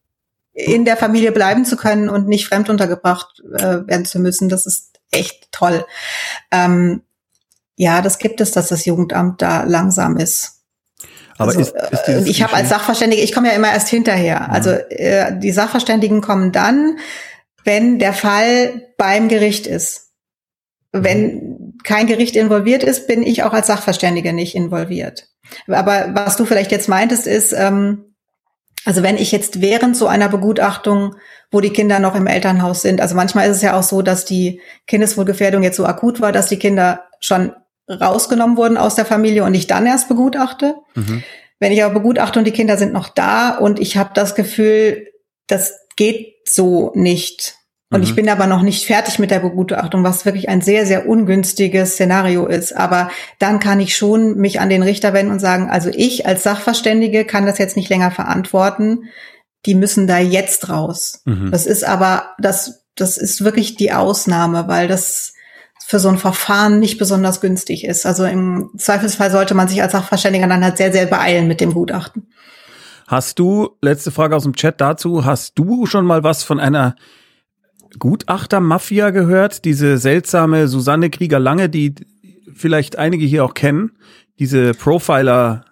in 0.54 0.86
der 0.86 0.98
Familie 0.98 1.32
bleiben 1.32 1.66
zu 1.66 1.76
können 1.78 2.10
und 2.10 2.28
nicht 2.28 2.48
fremd 2.48 2.70
untergebracht 2.70 3.42
äh, 3.56 3.88
werden 3.88 4.06
zu 4.06 4.20
müssen. 4.20 4.50
Das 4.50 4.66
ist 4.66 5.00
echt 5.12 5.52
toll. 5.52 5.86
Ähm, 6.52 7.02
ja, 7.76 8.02
das 8.02 8.20
gibt 8.20 8.42
es, 8.42 8.52
dass 8.52 8.68
das 8.68 8.86
Jugendamt 8.86 9.42
da 9.42 9.64
langsam 9.64 10.18
ist. 10.18 10.64
Aber 11.38 11.50
also, 11.50 11.62
ist, 11.62 11.76
ist 11.92 12.08
äh, 12.08 12.24
ich 12.26 12.44
habe 12.44 12.54
als 12.54 12.70
Sachverständige, 12.70 13.22
ich 13.22 13.34
komme 13.34 13.50
ja 13.50 13.56
immer 13.56 13.72
erst 13.72 13.90
hinterher. 13.90 14.46
Ja. 14.48 14.48
Also 14.50 14.70
äh, 14.70 15.38
die 15.38 15.52
Sachverständigen 15.52 16.22
kommen 16.22 16.52
dann, 16.52 16.98
wenn 17.64 18.00
der 18.00 18.14
Fall 18.14 18.88
beim 18.98 19.30
Gericht 19.30 19.68
ist. 19.68 20.12
Wenn 20.92 21.74
kein 21.84 22.06
Gericht 22.06 22.36
involviert 22.36 22.84
ist, 22.84 23.08
bin 23.08 23.24
ich 23.24 23.44
auch 23.44 23.54
als 23.54 23.68
Sachverständige 23.68 24.32
nicht 24.32 24.54
involviert. 24.54 25.28
Aber 25.68 26.12
was 26.14 26.38
du 26.38 26.46
vielleicht 26.46 26.72
jetzt 26.72 26.88
meintest, 26.88 27.26
ist, 27.26 27.52
ähm, 27.52 28.16
also 28.86 29.02
wenn 29.02 29.18
ich 29.18 29.32
jetzt 29.32 29.62
während 29.62 29.98
so 29.98 30.08
einer 30.08 30.30
Begutachtung, 30.30 31.16
wo 31.52 31.62
die 31.62 31.72
Kinder 31.72 32.00
noch 32.00 32.16
im 32.16 32.28
Elternhaus 32.28 32.82
sind, 32.82 33.02
also 33.02 33.16
manchmal 33.16 33.50
ist 33.50 33.58
es 33.58 33.62
ja 33.64 33.78
auch 33.78 33.84
so, 33.84 34.02
dass 34.02 34.26
die 34.26 34.62
Kindeswohlgefährdung 34.88 35.64
jetzt 35.64 35.78
so 35.78 35.86
akut 35.86 36.22
war, 36.22 36.32
dass 36.32 36.48
die 36.48 36.60
Kinder 36.60 37.06
schon 37.20 37.54
rausgenommen 37.90 38.58
wurden 38.58 38.78
aus 38.78 38.96
der 38.96 39.06
Familie 39.06 39.44
und 39.44 39.54
ich 39.54 39.68
dann 39.68 39.86
erst 39.86 40.08
begutachte. 40.08 40.76
Mhm. 40.96 41.24
Wenn 41.60 41.72
ich 41.72 41.84
aber 41.84 41.94
begutachte 41.94 42.40
und 42.40 42.46
die 42.46 42.52
Kinder 42.52 42.78
sind 42.78 42.94
noch 42.94 43.10
da 43.10 43.58
und 43.58 43.80
ich 43.80 43.98
habe 43.98 44.12
das 44.14 44.36
Gefühl, 44.36 45.08
das 45.48 45.80
geht 45.96 46.48
so 46.48 46.92
nicht. 46.96 47.56
Und 47.94 48.00
mhm. 48.00 48.06
ich 48.06 48.16
bin 48.16 48.28
aber 48.28 48.48
noch 48.48 48.64
nicht 48.64 48.86
fertig 48.86 49.20
mit 49.20 49.30
der 49.30 49.40
Begutachtung, 49.40 50.04
was 50.04 50.26
wirklich 50.26 50.50
ein 50.50 50.62
sehr, 50.62 50.86
sehr 50.86 51.08
ungünstiges 51.08 51.94
Szenario 51.94 52.48
ist. 52.48 52.76
Aber 52.76 53.12
dann 53.38 53.60
kann 53.60 53.80
ich 53.80 53.96
schon 53.96 54.36
mich 54.36 54.60
an 54.60 54.70
den 54.70 54.82
Richter 54.82 55.14
wenden 55.14 55.32
und 55.32 55.40
sagen, 55.40 55.70
also 55.70 55.90
ich 55.94 56.26
als 56.26 56.44
Sachverständige 56.44 57.24
kann 57.24 57.46
das 57.46 57.60
jetzt 57.60 57.78
nicht 57.78 57.90
länger 57.90 58.10
verantworten. 58.10 59.10
Die 59.66 59.76
müssen 59.76 60.08
da 60.08 60.18
jetzt 60.18 60.70
raus. 60.70 61.22
Mhm. 61.26 61.52
Das 61.52 61.68
ist 61.68 61.84
aber, 61.84 62.32
das, 62.40 62.86
das 62.96 63.18
ist 63.18 63.44
wirklich 63.44 63.76
die 63.76 63.94
Ausnahme, 63.94 64.68
weil 64.68 64.88
das, 64.88 65.34
für 65.86 66.00
so 66.00 66.10
ein 66.10 66.18
Verfahren 66.18 66.80
nicht 66.80 66.98
besonders 66.98 67.42
günstig 67.42 67.84
ist. 67.84 68.06
Also 68.06 68.26
im 68.26 68.72
Zweifelsfall 68.78 69.32
sollte 69.32 69.54
man 69.54 69.68
sich 69.68 69.82
als 69.82 69.92
Sachverständiger 69.92 70.48
dann 70.48 70.64
halt 70.64 70.78
sehr, 70.78 70.92
sehr 70.92 71.06
beeilen 71.06 71.48
mit 71.48 71.62
dem 71.62 71.74
Gutachten. 71.74 72.28
Hast 73.08 73.38
du, 73.38 73.72
letzte 73.82 74.12
Frage 74.12 74.36
aus 74.36 74.44
dem 74.44 74.56
Chat 74.56 74.80
dazu, 74.80 75.26
hast 75.26 75.60
du 75.60 75.86
schon 75.86 76.06
mal 76.06 76.24
was 76.24 76.44
von 76.44 76.60
einer 76.60 76.96
Gutachtermafia 78.00 79.10
gehört? 79.10 79.66
Diese 79.66 79.98
seltsame 79.98 80.68
Susanne 80.68 81.10
Krieger-Lange, 81.10 81.70
die 81.70 81.96
vielleicht 82.54 82.98
einige 82.98 83.26
hier 83.26 83.44
auch 83.44 83.54
kennen, 83.54 83.92
diese 84.40 84.74
Profiler 84.74 85.66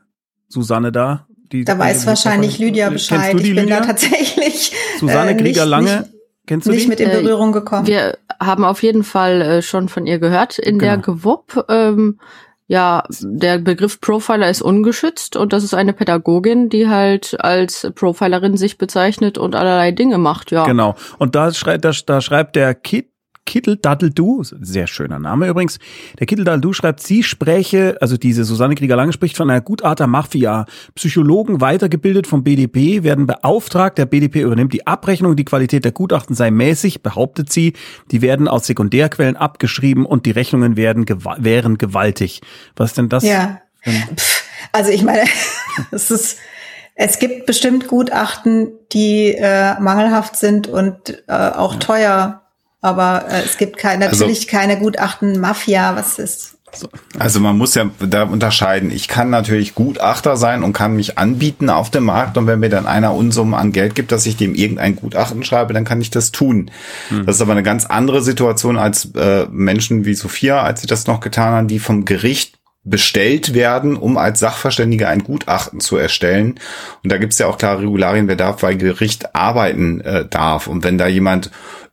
Susanne 0.50 0.92
da. 0.92 1.26
Die, 1.52 1.64
da 1.64 1.78
weiß 1.78 2.06
wahrscheinlich 2.06 2.60
Lydia 2.60 2.90
Bescheid. 2.90 3.34
ich 3.36 3.44
bin 3.44 3.56
Lydia? 3.56 3.80
da 3.80 3.86
tatsächlich. 3.86 4.74
Susanne 5.00 5.32
äh, 5.32 5.36
Krieger-Lange. 5.36 6.10
Kennst 6.48 6.68
du 6.68 6.72
nicht 6.72 6.86
die? 6.86 6.90
mit 6.90 7.00
in 7.00 7.10
äh, 7.10 7.22
Berührung 7.22 7.52
gekommen? 7.52 7.88
Wir 7.88 8.18
haben 8.40 8.64
auf 8.66 8.84
jeden 8.84 9.04
Fall 9.04 9.42
äh, 9.42 9.62
schon 9.62 9.90
von 9.90 10.06
ihr 10.06 10.20
gehört. 10.20 10.60
In 10.60 10.80
genau. 10.80 10.92
der 10.92 10.98
GWUP, 10.98 11.66
ähm, 11.70 12.20
ja, 12.68 13.04
der 13.22 13.58
Begriff 13.58 14.00
Profiler 14.00 14.50
ist 14.50 14.62
ungeschützt 14.62 15.36
und 15.36 15.52
das 15.52 15.64
ist 15.64 15.74
eine 15.74 15.92
Pädagogin, 15.92 16.70
die 16.70 16.88
halt 16.88 17.36
als 17.40 17.92
Profilerin 17.96 18.56
sich 18.56 18.78
bezeichnet 18.78 19.38
und 19.38 19.56
allerlei 19.56 19.92
Dinge 19.92 20.18
macht, 20.18 20.52
ja. 20.52 20.64
Genau. 20.64 20.96
Und 21.18 21.36
da 21.36 21.54
schreibt, 21.54 21.84
da, 21.84 21.92
da 22.06 22.22
schreibt 22.22 22.56
der 22.56 22.74
Kid 22.74 23.11
Kittel 23.46 23.78
Daddeldu, 23.78 24.44
sehr 24.44 24.88
schöner 24.88 25.20
Name 25.20 25.48
übrigens. 25.48 25.80
Der 26.20 26.28
Kittel 26.28 26.46
Daddeldu 26.46 26.74
schreibt, 26.74 27.02
sie 27.02 27.24
spräche, 27.24 27.98
also 28.00 28.16
diese 28.18 28.44
Susanne 28.44 28.76
Krieger-Lange 28.76 29.14
spricht 29.14 29.36
von 29.36 29.50
einer 29.50 29.62
Gutachter-Mafia. 29.62 30.66
Psychologen 30.96 31.60
weitergebildet 31.60 32.28
vom 32.28 32.44
BDP 32.44 33.04
werden 33.04 33.26
beauftragt. 33.26 33.98
Der 33.98 34.06
BDP 34.06 34.42
übernimmt 34.42 34.74
die 34.74 34.86
Abrechnung. 34.88 35.36
Die 35.36 35.46
Qualität 35.46 35.84
der 35.84 35.92
Gutachten 35.92 36.36
sei 36.36 36.52
mäßig, 36.52 37.02
behauptet 37.02 37.52
sie. 37.52 37.74
Die 38.12 38.22
werden 38.22 38.48
aus 38.48 38.68
Sekundärquellen 38.68 39.36
abgeschrieben 39.36 40.06
und 40.06 40.26
die 40.26 40.32
Rechnungen 40.32 40.78
werden 40.78 41.06
wären 41.08 41.78
gewaltig. 41.78 42.42
Was 42.76 42.94
denn 42.94 43.10
das? 43.10 43.24
Ja. 43.24 43.62
Pff, 43.84 44.44
also 44.72 44.92
ich 44.92 45.04
meine, 45.04 45.24
es 45.92 46.12
ist 46.12 46.38
es 46.96 47.20
gibt 47.20 47.46
bestimmt 47.46 47.88
Gutachten, 47.88 48.74
die 48.92 49.34
äh, 49.34 49.80
mangelhaft 49.80 50.36
sind 50.36 50.68
und 50.68 51.24
äh, 51.28 51.34
auch 51.34 51.74
ja. 51.74 51.80
teuer, 51.80 52.41
aber 52.82 53.26
äh, 53.30 53.44
es 53.44 53.58
gibt 53.58 53.78
kein, 53.78 54.02
also 54.02 54.26
natürlich 54.26 54.48
also, 54.48 54.58
keine 54.58 54.80
Gutachten 54.80 55.40
Mafia, 55.40 55.96
was 55.96 56.20
ist. 56.20 56.58
Also 57.20 57.42
man 57.42 57.58
muss 57.58 57.76
ja 57.76 57.90
da 58.00 58.24
unterscheiden. 58.24 58.92
Ich 58.92 59.10
kann 59.10 59.30
natürlich 59.30 59.76
Gutachter 59.76 60.38
sein 60.38 60.64
und 60.64 60.72
kann 60.72 60.96
mich 60.96 61.18
anbieten 61.18 61.70
auf 61.70 61.90
dem 61.90 62.06
Markt 62.06 62.38
und 62.38 62.48
wenn 62.48 62.60
mir 62.60 62.70
dann 62.70 62.88
einer 62.88 63.14
Unsummen 63.14 63.54
an 63.54 63.74
Geld 63.74 63.94
gibt, 63.94 64.12
dass 64.12 64.26
ich 64.26 64.38
dem 64.38 64.56
irgendein 64.56 64.96
Gutachten 64.96 65.44
schreibe, 65.44 65.74
dann 65.74 65.84
kann 65.84 66.00
ich 66.00 66.12
das 66.12 66.32
tun. 66.32 66.72
Hm. 67.10 67.26
Das 67.26 67.36
ist 67.36 67.42
aber 67.42 67.52
eine 67.52 67.64
ganz 67.64 67.86
andere 67.86 68.22
Situation 68.22 68.78
als 68.78 69.14
äh, 69.16 69.48
Menschen 69.52 70.06
wie 70.06 70.14
Sophia, 70.14 70.64
als 70.64 70.82
sie 70.82 70.88
das 70.88 71.08
noch 71.08 71.20
getan 71.20 71.54
haben, 71.54 71.68
die 71.68 71.80
vom 71.80 72.06
Gericht 72.06 72.58
bestellt 72.84 73.54
werden, 73.54 73.96
um 73.96 74.18
als 74.18 74.40
Sachverständige 74.40 75.08
ein 75.08 75.24
Gutachten 75.24 75.82
zu 75.82 75.98
erstellen. 75.98 76.60
Und 77.04 77.12
da 77.12 77.18
gibt 77.18 77.34
es 77.34 77.40
ja 77.40 77.48
auch 77.48 77.58
klare 77.58 77.82
Regularien, 77.82 78.28
wer 78.28 78.38
darf 78.38 78.62
bei 78.62 78.74
Gericht 78.74 79.36
arbeiten 79.36 80.02
äh, 80.02 80.26
darf. 80.26 80.68
Und 80.68 80.84
wenn 80.84 80.98
da 80.98 81.08
jemand 81.08 81.52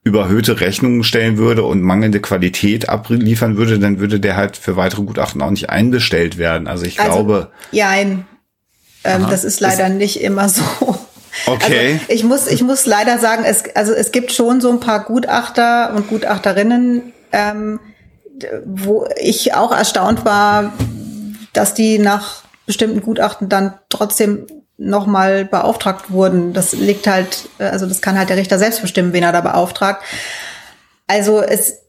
überhöhte 0.09 0.61
Rechnungen 0.61 1.05
stellen 1.05 1.37
würde 1.38 1.64
und 1.64 1.83
mangelnde 1.83 2.21
Qualität 2.21 2.88
abliefern 2.88 3.57
würde, 3.57 3.79
dann 3.79 4.01
würde 4.01 4.18
der 4.18 4.37
halt 4.37 4.57
für 4.57 4.77
weitere 4.77 5.03
Gutachten 5.03 5.42
auch 5.42 5.51
nicht 5.51 5.71
einbestellt 5.71 6.38
werden. 6.38 6.66
Also 6.66 6.85
ich 6.85 6.99
also, 6.99 7.25
glaube. 7.25 7.51
Ja, 7.71 7.94
ähm, 7.94 8.25
das 9.05 9.44
ist 9.44 9.61
leider 9.61 9.87
ist, 9.87 9.94
nicht 9.94 10.21
immer 10.21 10.49
so. 10.49 10.64
Okay. 11.47 12.01
Also 12.01 12.05
ich 12.09 12.25
muss, 12.25 12.47
ich 12.49 12.62
muss 12.62 12.87
leider 12.87 13.18
sagen, 13.18 13.44
es, 13.44 13.64
also 13.77 13.92
es 13.92 14.11
gibt 14.11 14.33
schon 14.33 14.61
so 14.61 14.71
ein 14.71 14.81
paar 14.81 15.05
Gutachter 15.05 15.94
und 15.94 16.09
Gutachterinnen, 16.09 17.12
ähm, 17.33 17.79
wo 18.64 19.07
ich 19.21 19.55
auch 19.55 19.71
erstaunt 19.71 20.25
war, 20.25 20.73
dass 21.53 21.75
die 21.75 21.99
nach 21.99 22.42
bestimmten 22.66 23.03
Gutachten 23.03 23.49
dann 23.49 23.75
trotzdem 23.88 24.47
nochmal 24.79 25.45
beauftragt 25.45 26.11
wurden. 26.11 26.53
Das 26.53 26.73
liegt 26.73 27.07
halt, 27.07 27.49
also 27.59 27.87
das 27.87 28.01
kann 28.01 28.17
halt 28.17 28.31
der 28.31 28.37
Richter 28.37 28.59
selbst 28.59 28.81
bestimmen, 28.81 29.12
wen 29.12 29.25
er 29.25 29.33
da 29.33 29.41
beauftragt. 29.41 30.03
Also 31.09 31.43
es, 31.43 31.81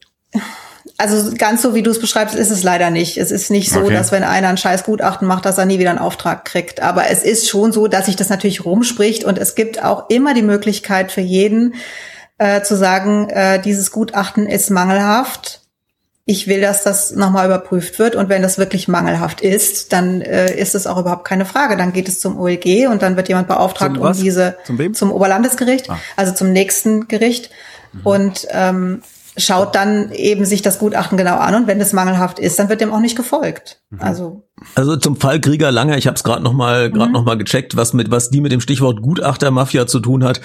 also 0.98 1.32
ganz 1.36 1.62
so 1.62 1.74
wie 1.74 1.82
du 1.82 1.90
es 1.90 2.00
beschreibst, 2.00 2.34
ist 2.34 2.50
es 2.50 2.64
leider 2.64 2.90
nicht. 2.90 3.16
Es 3.16 3.30
ist 3.30 3.50
nicht 3.50 3.70
so, 3.70 3.80
okay. 3.80 3.94
dass 3.94 4.10
wenn 4.10 4.24
einer 4.24 4.48
ein 4.48 4.58
scheiß 4.58 4.84
Gutachten 4.84 5.26
macht, 5.26 5.44
dass 5.44 5.56
er 5.56 5.66
nie 5.66 5.78
wieder 5.78 5.90
einen 5.90 5.98
Auftrag 6.00 6.44
kriegt. 6.44 6.82
Aber 6.82 7.08
es 7.08 7.22
ist 7.22 7.48
schon 7.48 7.72
so, 7.72 7.86
dass 7.86 8.06
sich 8.06 8.16
das 8.16 8.28
natürlich 8.28 8.64
rumspricht 8.64 9.24
und 9.24 9.38
es 9.38 9.54
gibt 9.54 9.82
auch 9.82 10.10
immer 10.10 10.34
die 10.34 10.42
Möglichkeit 10.42 11.12
für 11.12 11.20
jeden 11.20 11.74
äh, 12.38 12.62
zu 12.62 12.76
sagen, 12.76 13.28
äh, 13.30 13.60
dieses 13.60 13.92
Gutachten 13.92 14.46
ist 14.46 14.70
mangelhaft 14.70 15.59
ich 16.30 16.46
will, 16.46 16.60
dass 16.60 16.84
das 16.84 17.10
nochmal 17.10 17.46
überprüft 17.46 17.98
wird. 17.98 18.14
Und 18.14 18.28
wenn 18.28 18.40
das 18.40 18.56
wirklich 18.56 18.86
mangelhaft 18.86 19.40
ist, 19.40 19.92
dann 19.92 20.20
äh, 20.20 20.54
ist 20.54 20.76
es 20.76 20.86
auch 20.86 20.96
überhaupt 20.96 21.24
keine 21.24 21.44
Frage. 21.44 21.76
Dann 21.76 21.92
geht 21.92 22.08
es 22.08 22.20
zum 22.20 22.38
OLG 22.38 22.88
und 22.88 23.02
dann 23.02 23.16
wird 23.16 23.28
jemand 23.28 23.48
beauftragt, 23.48 23.98
um 23.98 24.12
diese 24.12 24.56
zum, 24.64 24.94
zum 24.94 25.10
Oberlandesgericht, 25.10 25.90
ah. 25.90 25.98
also 26.16 26.32
zum 26.32 26.52
nächsten 26.52 27.08
Gericht. 27.08 27.50
Mhm. 27.92 28.00
Und 28.04 28.48
ähm, 28.50 29.02
schaut 29.40 29.74
dann 29.74 30.12
eben 30.12 30.44
sich 30.44 30.62
das 30.62 30.78
Gutachten 30.78 31.16
genau 31.16 31.36
an 31.36 31.54
und 31.54 31.66
wenn 31.66 31.80
es 31.80 31.92
mangelhaft 31.92 32.38
ist, 32.38 32.58
dann 32.58 32.68
wird 32.68 32.80
dem 32.80 32.92
auch 32.92 33.00
nicht 33.00 33.16
gefolgt. 33.16 33.82
Mhm. 33.90 34.00
Also 34.00 34.50
also 34.74 34.96
zum 34.96 35.16
Fall 35.16 35.40
Krieger 35.40 35.72
Lange, 35.72 35.96
ich 35.96 36.06
habe 36.06 36.16
es 36.16 36.22
gerade 36.22 36.42
noch 36.42 36.52
mal 36.52 36.90
gerade 36.90 37.08
mhm. 37.08 37.12
noch 37.12 37.24
mal 37.24 37.38
gecheckt, 37.38 37.76
was 37.76 37.94
mit 37.94 38.10
was 38.10 38.30
die 38.30 38.40
mit 38.40 38.52
dem 38.52 38.60
Stichwort 38.60 39.00
Gutachtermafia 39.00 39.86
zu 39.86 40.00
tun 40.00 40.22
hat. 40.22 40.40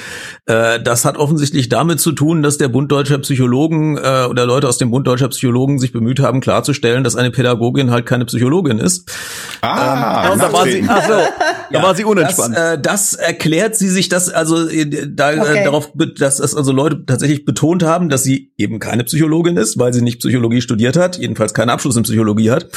Äh, 0.45 0.81
das 0.81 1.03
hat 1.03 1.17
offensichtlich 1.17 1.67
damit 1.67 1.99
zu 1.99 2.13
tun, 2.13 2.41
dass 2.41 2.58
der 2.58 2.69
Bund 2.69 2.91
deutscher 2.91 3.17
Psychologen 3.19 3.97
äh, 3.97 4.25
oder 4.29 4.45
Leute 4.45 4.69
aus 4.69 4.77
dem 4.77 4.89
Bund 4.89 5.05
deutscher 5.05 5.27
Psychologen 5.29 5.79
sich 5.79 5.91
bemüht 5.91 6.19
haben 6.19 6.39
klarzustellen, 6.39 7.03
dass 7.03 7.15
eine 7.15 7.29
Pädagogin 7.31 7.91
halt 7.91 8.05
keine 8.05 8.25
Psychologin 8.25 8.79
ist. 8.79 9.12
Ah, 9.62 10.31
ähm, 10.31 10.39
da 10.39 10.53
war 10.53 10.63
sie, 10.63 10.86
ach 10.88 11.03
so, 11.03 11.13
da 11.13 11.29
ja, 11.71 11.84
war 11.84 11.95
sie 11.95 12.05
unentspannt. 12.05 12.55
Das, 12.55 12.73
äh, 12.73 12.79
das 12.79 13.13
erklärt 13.15 13.75
sie 13.75 13.89
sich 13.89 14.08
das 14.08 14.29
also 14.29 14.67
äh, 14.69 14.86
da 15.10 15.34
äh, 15.34 15.39
okay. 15.39 15.60
äh, 15.60 15.63
darauf, 15.65 15.91
dass 16.17 16.39
es 16.39 16.55
also 16.55 16.71
Leute 16.71 17.05
tatsächlich 17.05 17.43
betont 17.43 17.84
haben, 17.84 18.08
dass 18.08 18.23
sie 18.23 18.53
eben 18.58 18.79
keine 18.85 19.03
Psychologin 19.03 19.57
ist, 19.57 19.77
weil 19.77 19.93
sie 19.93 20.01
nicht 20.01 20.19
Psychologie 20.19 20.61
studiert 20.61 20.97
hat, 20.97 21.17
jedenfalls 21.17 21.53
keinen 21.53 21.69
Abschluss 21.69 21.95
in 21.95 22.03
Psychologie 22.03 22.51
hat. 22.51 22.67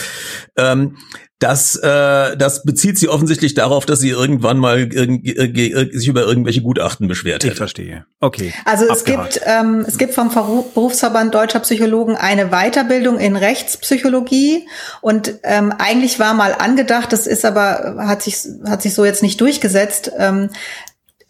Ähm, 0.57 0.97
das, 1.39 1.77
äh, 1.77 2.37
das 2.37 2.65
bezieht 2.65 2.99
sie 2.99 3.09
offensichtlich 3.09 3.55
darauf, 3.55 3.87
dass 3.87 4.01
sie 4.01 4.09
irgendwann 4.09 4.59
mal 4.59 4.91
sich 4.91 6.09
über 6.09 6.23
irgendwelche 6.23 6.63
Gutachten 6.63 7.07
beschwert 7.07 7.45
hat. 7.45 7.53
Ich 7.53 7.57
verstehe. 7.57 8.07
Okay. 8.19 8.53
Also 8.65 8.87
es 8.91 9.05
gibt, 9.05 9.41
ähm, 9.45 9.85
es 9.87 9.99
gibt 9.99 10.15
vom 10.15 10.31
Berufsverband 10.31 11.33
Deutscher 11.33 11.61
Psychologen 11.61 12.17
eine 12.17 12.47
Weiterbildung 12.47 13.21
in 13.21 13.37
Rechtspsychologie 13.37 14.67
und 15.01 15.35
ähm, 15.45 15.73
eigentlich 15.79 16.19
war 16.19 16.35
mal 16.35 16.55
angedacht, 16.59 17.13
das 17.13 17.29
ist 17.29 17.45
aber, 17.45 17.95
hat 18.01 18.23
sich, 18.23 18.39
hat 18.65 18.83
sich 18.83 18.95
so 18.95 19.05
jetzt 19.05 19.23
nicht 19.23 19.41
durchgesetzt, 19.41 20.11
ähm, 20.19 20.51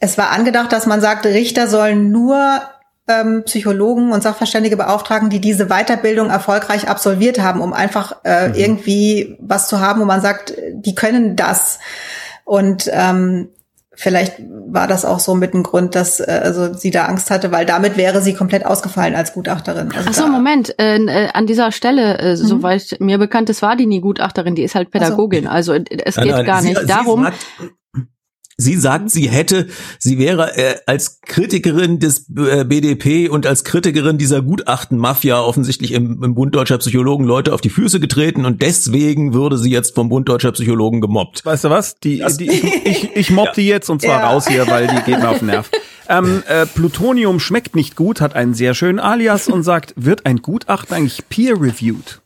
es 0.01 0.17
war 0.17 0.31
angedacht, 0.31 0.73
dass 0.73 0.87
man 0.87 1.01
sagt, 1.01 1.27
Richter 1.27 1.67
sollen 1.69 2.11
nur 2.11 2.63
ähm, 3.09 3.43
Psychologen 3.45 4.13
und 4.13 4.23
Sachverständige 4.23 4.77
beauftragen, 4.77 5.31
die 5.31 5.41
diese 5.41 5.67
Weiterbildung 5.67 6.31
erfolgreich 6.31 6.89
absolviert 6.89 7.41
haben, 7.41 7.61
um 7.61 7.73
einfach 7.73 8.17
äh, 8.25 8.49
mhm. 8.49 8.55
irgendwie 8.55 9.37
was 9.41 9.69
zu 9.69 9.81
haben, 9.81 10.01
wo 10.01 10.05
man 10.05 10.21
sagt, 10.21 10.55
die 10.73 10.95
können 10.95 11.35
das. 11.35 11.79
Und 12.45 12.89
ähm, 12.93 13.49
vielleicht 13.99 14.37
war 14.41 14.87
das 14.87 15.05
auch 15.05 15.19
so 15.19 15.35
mit 15.35 15.55
dem 15.55 15.65
Grund, 15.65 15.97
dass 15.97 16.21
äh, 16.21 16.41
also 16.45 16.73
sie 16.73 16.93
da 16.93 17.07
Angst 17.07 17.31
hatte, 17.31 17.51
weil 17.51 17.67
damit 17.67 17.97
wäre 17.97 18.23
sie 18.23 18.33
komplett 18.33 18.65
ausgefallen 18.65 19.17
als 19.17 19.33
Gutachterin. 19.33 19.91
Also 19.93 20.11
Ach 20.11 20.15
so, 20.15 20.29
Moment, 20.29 20.79
äh, 20.79 20.99
äh, 20.99 21.29
an 21.35 21.47
dieser 21.47 21.73
Stelle, 21.73 22.19
äh, 22.19 22.31
mhm. 22.31 22.37
soweit 22.37 22.97
mir 23.01 23.19
bekannt 23.19 23.51
ist, 23.51 23.61
war 23.61 23.75
die 23.75 23.87
nie 23.87 24.01
Gutachterin, 24.01 24.55
die 24.55 24.63
ist 24.63 24.77
halt 24.77 24.93
Pädagogin. 24.93 25.49
Also, 25.49 25.73
also 25.73 25.85
es 25.91 26.15
geht 26.15 26.31
nein, 26.31 26.47
gar 26.47 26.63
sie, 26.63 26.69
nicht 26.69 26.89
darum. 26.89 27.25
Sagt, 27.25 27.47
Sie 28.61 28.75
sagt, 28.75 29.09
sie 29.11 29.29
hätte, 29.29 29.69
sie 30.01 30.19
wäre 30.19 30.57
äh, 30.57 30.75
als 30.85 31.21
Kritikerin 31.21 32.01
des 32.01 32.29
äh, 32.37 32.65
BDP 32.65 33.29
und 33.29 33.47
als 33.47 33.63
Kritikerin 33.63 34.19
dieser 34.19 34.43
Gutachten-Mafia 34.43 35.41
offensichtlich 35.41 35.93
im, 35.93 36.25
im 36.25 36.35
Bund 36.35 36.57
Deutscher 36.57 36.79
Psychologen 36.79 37.25
Leute 37.25 37.55
auf 37.55 37.61
die 37.61 37.71
Füße 37.71 38.01
getreten 38.01 38.45
und 38.45 38.61
deswegen 38.61 39.33
würde 39.33 39.59
sie 39.59 39.71
jetzt 39.71 39.95
vom 39.95 40.09
Bund 40.09 40.29
Deutscher 40.29 40.51
Psychologen 40.51 41.01
gemobbt. 41.01 41.45
Weißt 41.47 41.65
du 41.65 41.71
was? 41.71 42.01
Die, 42.01 42.25
die 42.41 42.51
ich, 42.51 42.65
ich, 42.85 43.17
ich 43.17 43.31
mobb 43.31 43.47
ja. 43.47 43.53
die 43.53 43.67
jetzt 43.69 43.91
und 43.91 44.03
zwar 44.03 44.23
ja. 44.23 44.31
raus 44.31 44.49
hier, 44.49 44.67
weil 44.67 44.89
die 44.89 45.03
geht 45.09 45.21
mir 45.21 45.29
auf 45.29 45.39
den 45.39 45.47
Nerv. 45.47 45.71
Ähm, 46.11 46.43
äh, 46.49 46.65
Plutonium 46.65 47.39
schmeckt 47.39 47.77
nicht 47.77 47.95
gut, 47.95 48.23
hat 48.23 48.35
einen 48.35 48.55
sehr 48.55 48.73
schönen 48.73 48.99
Alias 48.99 49.47
und 49.47 49.63
sagt, 49.63 49.93
wird 49.95 50.25
ein 50.25 50.39
Gutachten 50.39 50.97
eigentlich 50.97 51.29
peer-reviewed? 51.29 52.23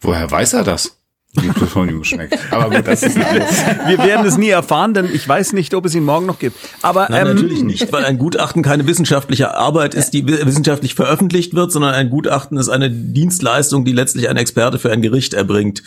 Woher 0.00 0.28
weiß 0.28 0.54
er 0.54 0.64
das? 0.64 0.95
Wie 1.42 1.48
Plutonium 1.48 2.04
schmeckt. 2.04 2.38
Aber 2.50 2.74
gut, 2.74 2.86
das 2.86 3.02
ist 3.02 3.16
alles. 3.24 3.64
Wir 3.86 3.98
werden 3.98 4.26
es 4.26 4.36
nie 4.36 4.48
erfahren, 4.48 4.94
denn 4.94 5.08
ich 5.12 5.26
weiß 5.28 5.52
nicht, 5.52 5.74
ob 5.74 5.84
es 5.86 5.94
ihn 5.94 6.04
morgen 6.04 6.26
noch 6.26 6.38
gibt. 6.38 6.56
Aber 6.82 7.08
Nein, 7.10 7.26
ähm, 7.26 7.34
natürlich 7.34 7.62
nicht, 7.62 7.92
weil 7.92 8.04
ein 8.04 8.18
Gutachten 8.18 8.62
keine 8.62 8.86
wissenschaftliche 8.86 9.54
Arbeit 9.54 9.94
ist, 9.94 10.10
die 10.10 10.26
wissenschaftlich 10.26 10.94
veröffentlicht 10.94 11.54
wird, 11.54 11.72
sondern 11.72 11.94
ein 11.94 12.10
Gutachten 12.10 12.58
ist 12.58 12.68
eine 12.68 12.90
Dienstleistung, 12.90 13.84
die 13.84 13.92
letztlich 13.92 14.28
ein 14.28 14.36
Experte 14.36 14.78
für 14.78 14.90
ein 14.90 15.02
Gericht 15.02 15.34
erbringt. 15.34 15.82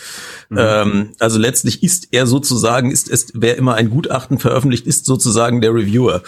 Mhm. 0.50 0.58
Ähm, 0.60 1.10
also 1.20 1.40
letztlich 1.40 1.84
ist 1.84 2.10
er 2.12 2.28
sozusagen, 2.28 2.92
ist 2.92 3.10
es, 3.10 3.28
wer 3.34 3.58
immer 3.58 3.76
ein 3.76 3.90
Gutachten 3.90 4.40
veröffentlicht, 4.40 4.88
ist 4.88 5.06
sozusagen 5.06 5.62
der 5.62 5.74
Reviewer. 5.74 6.24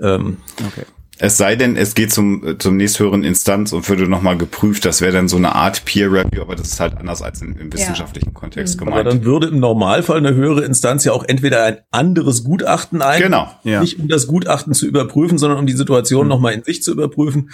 Ähm, 0.00 0.38
okay. 0.66 0.86
Es 1.24 1.36
sei 1.36 1.54
denn, 1.54 1.76
es 1.76 1.94
geht 1.94 2.12
zum, 2.12 2.56
zum 2.58 2.76
nächsthöheren 2.76 3.22
Instanz 3.22 3.72
und 3.72 3.88
würde 3.88 4.08
nochmal 4.08 4.36
geprüft. 4.36 4.84
Das 4.84 5.00
wäre 5.00 5.12
dann 5.12 5.28
so 5.28 5.36
eine 5.36 5.54
Art 5.54 5.84
Peer 5.84 6.10
Review, 6.10 6.42
aber 6.42 6.56
das 6.56 6.66
ist 6.66 6.80
halt 6.80 6.96
anders 6.96 7.22
als 7.22 7.40
im, 7.42 7.56
im 7.56 7.72
wissenschaftlichen 7.72 8.30
ja. 8.30 8.34
Kontext 8.34 8.76
gemeint. 8.76 8.98
Aber 8.98 9.08
dann 9.08 9.24
würde 9.24 9.46
im 9.46 9.60
Normalfall 9.60 10.16
eine 10.16 10.34
höhere 10.34 10.64
Instanz 10.64 11.04
ja 11.04 11.12
auch 11.12 11.22
entweder 11.22 11.62
ein 11.62 11.76
anderes 11.92 12.42
Gutachten 12.42 13.02
ein, 13.02 13.22
genau, 13.22 13.48
ja. 13.62 13.80
nicht 13.80 14.00
um 14.00 14.08
das 14.08 14.26
Gutachten 14.26 14.74
zu 14.74 14.84
überprüfen, 14.84 15.38
sondern 15.38 15.60
um 15.60 15.66
die 15.66 15.74
Situation 15.74 16.24
mhm. 16.24 16.30
nochmal 16.30 16.54
in 16.54 16.64
sich 16.64 16.82
zu 16.82 16.90
überprüfen. 16.90 17.50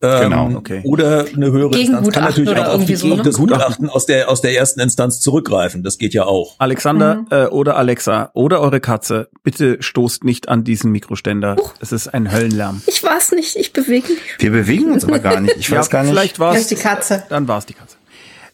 Ähm, 0.00 0.22
genau, 0.22 0.50
okay. 0.56 0.80
Oder 0.84 1.26
eine 1.36 1.52
höhere 1.52 1.78
Instanz 1.78 2.10
kann 2.12 2.24
natürlich 2.24 2.56
auch 2.56 2.76
auf, 2.76 2.84
die, 2.86 2.96
so, 2.96 3.12
auf 3.12 3.20
das 3.20 3.36
Gutachten 3.36 3.90
aus 3.90 4.06
der, 4.06 4.30
aus 4.30 4.40
der 4.40 4.56
ersten 4.56 4.80
Instanz 4.80 5.20
zurückgreifen. 5.20 5.82
Das 5.82 5.98
geht 5.98 6.14
ja 6.14 6.24
auch. 6.24 6.54
Alexander 6.56 7.16
mhm. 7.16 7.26
äh, 7.28 7.44
oder 7.48 7.76
Alexa 7.76 8.30
oder 8.32 8.62
eure 8.62 8.80
Katze, 8.80 9.28
bitte 9.42 9.76
stoßt 9.80 10.24
nicht 10.24 10.48
an 10.48 10.64
diesen 10.64 10.90
Mikroständer. 10.92 11.56
Es 11.78 11.92
ist 11.92 12.08
ein 12.08 12.32
Höllenlärm. 12.32 12.80
Ich 12.86 13.01
war's 13.02 13.32
nicht, 13.32 13.56
ich 13.56 13.72
bewege 13.72 14.08
mich. 14.12 14.36
Wir 14.38 14.50
bewegen 14.50 14.92
uns 14.92 15.04
aber 15.04 15.18
gar 15.18 15.40
nicht. 15.40 15.56
Ich 15.56 15.70
weiß 15.70 15.86
ja, 15.86 15.92
gar 15.92 16.02
nicht. 16.02 16.12
Vielleicht 16.12 16.38
war 16.38 16.54
es 16.54 16.66
die 16.68 16.74
Katze. 16.74 17.24
Dann 17.28 17.48
war 17.48 17.58
es 17.58 17.66
die 17.66 17.74
Katze. 17.74 17.96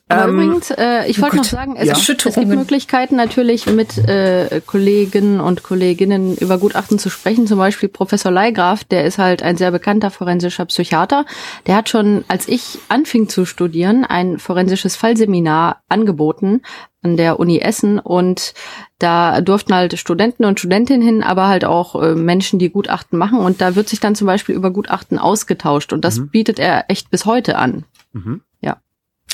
Aber 0.08 0.28
ähm, 0.28 0.40
übrigens, 0.40 0.70
äh, 0.70 1.06
ich 1.06 1.18
oh 1.18 1.22
wollte 1.22 1.36
noch 1.36 1.44
sagen, 1.44 1.76
es, 1.76 1.86
ja. 1.86 1.92
es, 1.92 2.34
gibt 2.34 2.48
Möglichkeiten 2.48 3.16
natürlich 3.16 3.66
mit 3.66 3.98
äh, 3.98 4.62
Kollegen 4.64 5.38
und 5.38 5.62
Kolleginnen 5.62 6.36
über 6.36 6.56
Gutachten 6.56 6.98
zu 6.98 7.10
sprechen. 7.10 7.46
Zum 7.46 7.58
Beispiel 7.58 7.90
Professor 7.90 8.32
Leigraf, 8.32 8.84
der 8.84 9.04
ist 9.04 9.18
halt 9.18 9.42
ein 9.42 9.58
sehr 9.58 9.70
bekannter 9.70 10.10
forensischer 10.10 10.64
Psychiater. 10.64 11.26
Der 11.66 11.76
hat 11.76 11.90
schon, 11.90 12.24
als 12.28 12.48
ich 12.48 12.78
anfing 12.88 13.28
zu 13.28 13.44
studieren, 13.44 14.04
ein 14.04 14.38
forensisches 14.38 14.96
Fallseminar 14.96 15.82
angeboten 15.90 16.62
an 17.08 17.16
der 17.16 17.40
Uni 17.40 17.58
Essen 17.58 17.98
und 17.98 18.54
da 18.98 19.40
durften 19.40 19.74
halt 19.74 19.98
Studenten 19.98 20.44
und 20.44 20.58
Studentinnen 20.58 21.02
hin, 21.02 21.22
aber 21.22 21.48
halt 21.48 21.64
auch 21.64 22.00
äh, 22.00 22.14
Menschen, 22.14 22.58
die 22.58 22.70
Gutachten 22.70 23.18
machen 23.18 23.38
und 23.38 23.60
da 23.60 23.74
wird 23.74 23.88
sich 23.88 24.00
dann 24.00 24.14
zum 24.14 24.26
Beispiel 24.26 24.54
über 24.54 24.70
Gutachten 24.70 25.18
ausgetauscht 25.18 25.92
und 25.92 26.04
das 26.04 26.18
mhm. 26.18 26.28
bietet 26.28 26.58
er 26.58 26.84
echt 26.88 27.10
bis 27.10 27.24
heute 27.24 27.56
an. 27.58 27.84
Mhm. 28.12 28.42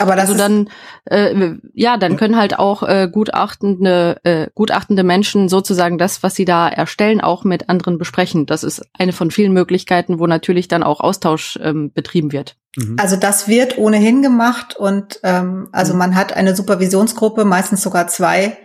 Aber 0.00 0.16
das 0.16 0.28
also 0.28 0.36
dann, 0.36 0.70
äh, 1.04 1.54
ja, 1.72 1.96
dann 1.96 2.16
können 2.16 2.36
halt 2.36 2.58
auch 2.58 2.82
äh, 2.82 3.08
gutachtende, 3.10 4.18
äh, 4.24 4.48
gutachtende 4.54 5.04
Menschen 5.04 5.48
sozusagen 5.48 5.98
das, 5.98 6.22
was 6.22 6.34
sie 6.34 6.44
da 6.44 6.68
erstellen, 6.68 7.20
auch 7.20 7.44
mit 7.44 7.68
anderen 7.68 7.98
besprechen. 7.98 8.46
Das 8.46 8.64
ist 8.64 8.82
eine 8.92 9.12
von 9.12 9.30
vielen 9.30 9.52
Möglichkeiten, 9.52 10.18
wo 10.18 10.26
natürlich 10.26 10.66
dann 10.66 10.82
auch 10.82 11.00
Austausch 11.00 11.58
ähm, 11.62 11.92
betrieben 11.92 12.32
wird. 12.32 12.56
Mhm. 12.76 12.96
Also 12.98 13.16
das 13.16 13.46
wird 13.46 13.78
ohnehin 13.78 14.22
gemacht 14.22 14.76
und 14.76 15.20
ähm, 15.22 15.68
also 15.70 15.92
mhm. 15.92 15.98
man 16.00 16.14
hat 16.16 16.32
eine 16.32 16.56
Supervisionsgruppe, 16.56 17.44
meistens 17.44 17.82
sogar 17.82 18.08
zwei, 18.08 18.58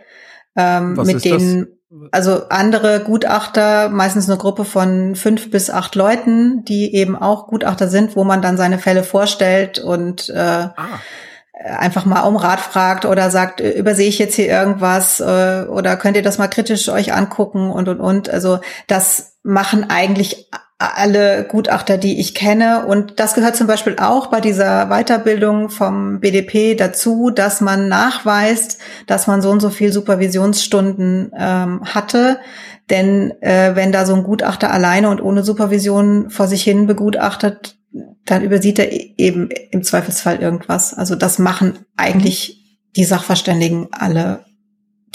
ähm, 0.55 0.93
mit 0.93 1.23
denen 1.23 1.59
das? 1.59 1.78
Also 2.11 2.47
andere 2.49 2.99
Gutachter, 2.99 3.89
meistens 3.89 4.29
eine 4.29 4.37
Gruppe 4.37 4.63
von 4.63 5.15
fünf 5.15 5.49
bis 5.49 5.69
acht 5.69 5.95
Leuten, 5.95 6.63
die 6.65 6.93
eben 6.95 7.15
auch 7.15 7.47
Gutachter 7.47 7.87
sind, 7.87 8.15
wo 8.15 8.23
man 8.23 8.41
dann 8.41 8.57
seine 8.57 8.77
Fälle 8.77 9.03
vorstellt 9.03 9.79
und 9.79 10.29
äh, 10.29 10.37
ah. 10.37 10.73
einfach 11.53 12.05
mal 12.05 12.21
um 12.21 12.35
Rat 12.35 12.59
fragt 12.59 13.05
oder 13.05 13.31
sagt, 13.31 13.59
übersehe 13.59 14.07
ich 14.07 14.19
jetzt 14.19 14.35
hier 14.35 14.47
irgendwas 14.47 15.19
äh, 15.19 15.65
oder 15.67 15.97
könnt 15.97 16.15
ihr 16.15 16.23
das 16.23 16.37
mal 16.37 16.47
kritisch 16.47 16.89
euch 16.89 17.13
angucken 17.13 17.71
und 17.71 17.89
und 17.89 17.99
und. 17.99 18.29
Also 18.29 18.59
das 18.85 19.37
machen 19.41 19.89
eigentlich 19.89 20.47
alle 20.79 21.43
Gutachter, 21.43 21.97
die 21.97 22.19
ich 22.19 22.33
kenne. 22.33 22.85
Und 22.85 23.19
das 23.19 23.33
gehört 23.33 23.57
zum 23.57 23.67
Beispiel 23.67 23.97
auch 23.99 24.27
bei 24.27 24.39
dieser 24.39 24.87
Weiterbildung 24.87 25.69
vom 25.69 26.21
BDP 26.21 26.75
dazu, 26.75 27.29
dass 27.29 27.59
man 27.59 27.89
nachweist, 27.89 28.79
dass 29.05 29.27
man 29.27 29.41
so 29.41 29.51
und 29.51 29.59
so 29.59 29.69
viel 29.69 29.91
Supervisionsstunden 29.91 31.33
ähm, 31.37 31.81
hatte. 31.83 32.39
Denn 32.89 33.33
äh, 33.41 33.75
wenn 33.75 33.91
da 33.91 34.05
so 34.05 34.15
ein 34.15 34.23
Gutachter 34.23 34.71
alleine 34.71 35.09
und 35.09 35.21
ohne 35.21 35.43
Supervision 35.43 36.29
vor 36.29 36.47
sich 36.47 36.63
hin 36.63 36.87
begutachtet, 36.87 37.77
dann 38.25 38.41
übersieht 38.41 38.79
er 38.79 38.91
e-, 38.91 39.13
eben 39.17 39.49
im 39.71 39.83
Zweifelsfall 39.83 40.37
irgendwas. 40.37 40.93
Also 40.93 41.15
das 41.15 41.39
machen 41.39 41.79
eigentlich 41.97 42.79
die 42.95 43.03
Sachverständigen 43.03 43.89
alle, 43.91 44.45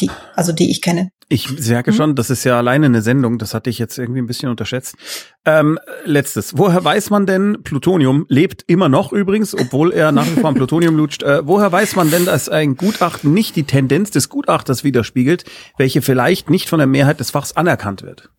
die, 0.01 0.11
also 0.35 0.53
die 0.53 0.71
ich 0.71 0.83
kenne. 0.83 1.11
Ich 1.29 1.69
merke 1.69 1.91
mhm. 1.91 1.97
schon, 1.97 2.15
das 2.17 2.31
ist 2.31 2.45
ja 2.45 2.59
alleine 2.59 2.87
eine 2.87 3.03
Sendung, 3.03 3.39
das 3.39 3.55
hatte 3.55 3.71
ich 3.71 3.79
jetzt 3.79 3.99
irgendwie 3.99 4.21
ein 4.21 4.27
bisschen 4.27 4.51
unterschätzt. 4.51 4.97
Ähm, 5.45 5.79
letztes, 6.05 6.57
woher 6.59 6.85
weiß 6.85 7.11
man 7.11 7.27
denn, 7.27 7.59
Plutonium 7.65 8.27
lebt 8.29 8.63
immer 8.67 8.89
noch 8.89 9.13
übrigens, 9.13 9.55
obwohl 9.55 9.93
er 9.93 10.13
nach 10.13 10.27
wie 10.27 10.41
vor 10.41 10.51
am 10.51 10.55
Plutonium 10.55 10.97
lutscht, 10.97 11.23
äh, 11.23 11.47
woher 11.47 11.73
weiß 11.73 11.97
man 11.97 12.11
denn, 12.11 12.27
dass 12.27 12.49
ein 12.49 12.77
Gutachten 12.77 13.33
nicht 13.33 13.57
die 13.57 13.65
Tendenz 13.65 14.11
des 14.11 14.29
Gutachters 14.29 14.85
widerspiegelt, 14.85 15.45
welche 15.79 16.03
vielleicht 16.03 16.51
nicht 16.51 16.69
von 16.69 16.79
der 16.79 16.87
Mehrheit 16.87 17.21
des 17.21 17.31
Fachs 17.31 17.53
anerkannt 17.53 18.03
wird? 18.03 18.31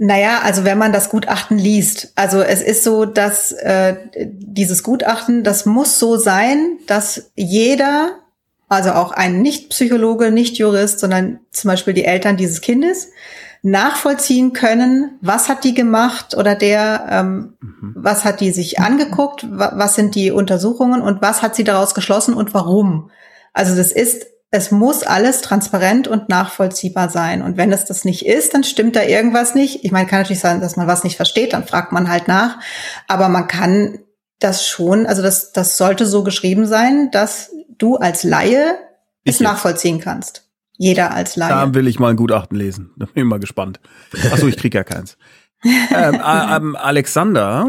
Naja, 0.00 0.42
also 0.44 0.64
wenn 0.64 0.78
man 0.78 0.92
das 0.92 1.08
Gutachten 1.08 1.58
liest, 1.58 2.12
also 2.14 2.40
es 2.40 2.62
ist 2.62 2.84
so, 2.84 3.04
dass 3.04 3.50
äh, 3.50 3.96
dieses 4.16 4.84
Gutachten, 4.84 5.42
das 5.42 5.66
muss 5.66 5.98
so 5.98 6.16
sein, 6.16 6.78
dass 6.86 7.32
jeder 7.34 8.20
also 8.68 8.92
auch 8.92 9.12
ein 9.12 9.40
Nicht-Psychologe, 9.40 10.30
Nicht-Jurist, 10.30 11.00
sondern 11.00 11.40
zum 11.50 11.68
Beispiel 11.68 11.94
die 11.94 12.04
Eltern 12.04 12.36
dieses 12.36 12.60
Kindes, 12.60 13.10
nachvollziehen 13.62 14.52
können, 14.52 15.18
was 15.20 15.48
hat 15.48 15.64
die 15.64 15.74
gemacht 15.74 16.36
oder 16.36 16.54
der, 16.54 17.06
ähm, 17.10 17.56
mhm. 17.60 17.94
was 17.96 18.24
hat 18.24 18.40
die 18.40 18.52
sich 18.52 18.78
angeguckt, 18.78 19.46
was 19.50 19.94
sind 19.94 20.14
die 20.14 20.30
Untersuchungen 20.30 21.02
und 21.02 21.22
was 21.22 21.42
hat 21.42 21.56
sie 21.56 21.64
daraus 21.64 21.94
geschlossen 21.94 22.34
und 22.34 22.54
warum. 22.54 23.10
Also 23.52 23.74
das 23.74 23.90
ist, 23.90 24.26
es 24.50 24.70
muss 24.70 25.02
alles 25.02 25.40
transparent 25.42 26.08
und 26.08 26.28
nachvollziehbar 26.28 27.10
sein. 27.10 27.42
Und 27.42 27.56
wenn 27.56 27.72
es 27.72 27.84
das 27.84 28.04
nicht 28.04 28.24
ist, 28.24 28.54
dann 28.54 28.64
stimmt 28.64 28.96
da 28.96 29.02
irgendwas 29.02 29.54
nicht. 29.54 29.84
Ich 29.84 29.92
meine, 29.92 30.06
kann 30.06 30.20
natürlich 30.20 30.40
sein, 30.40 30.60
dass 30.60 30.76
man 30.76 30.86
was 30.86 31.04
nicht 31.04 31.16
versteht, 31.16 31.52
dann 31.52 31.66
fragt 31.66 31.92
man 31.92 32.08
halt 32.08 32.28
nach. 32.28 32.58
Aber 33.08 33.28
man 33.28 33.48
kann 33.48 33.98
das 34.38 34.66
schon, 34.66 35.06
also 35.06 35.22
das, 35.22 35.52
das 35.52 35.76
sollte 35.76 36.06
so 36.06 36.22
geschrieben 36.22 36.66
sein, 36.66 37.10
dass 37.10 37.50
du 37.78 37.96
als 37.96 38.24
Laie 38.24 38.78
ich 39.24 39.34
es 39.34 39.40
nachvollziehen 39.40 40.00
kannst. 40.00 40.48
Jeder 40.76 41.12
als 41.12 41.36
Laie. 41.36 41.50
Da 41.50 41.74
will 41.74 41.88
ich 41.88 41.98
mal 41.98 42.10
ein 42.10 42.16
Gutachten 42.16 42.56
lesen. 42.56 42.92
Da 42.96 43.06
bin 43.06 43.24
ich 43.24 43.28
mal 43.28 43.40
gespannt. 43.40 43.80
Achso, 44.30 44.46
ich 44.46 44.56
krieg 44.56 44.74
ja 44.74 44.84
keins. 44.84 45.18
ähm, 45.64 46.14
äh, 46.14 46.56
ähm, 46.56 46.76
Alexander, 46.76 47.68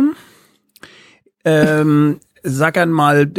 ähm, 1.43 2.19
sag 2.43 2.77
einmal, 2.77 3.31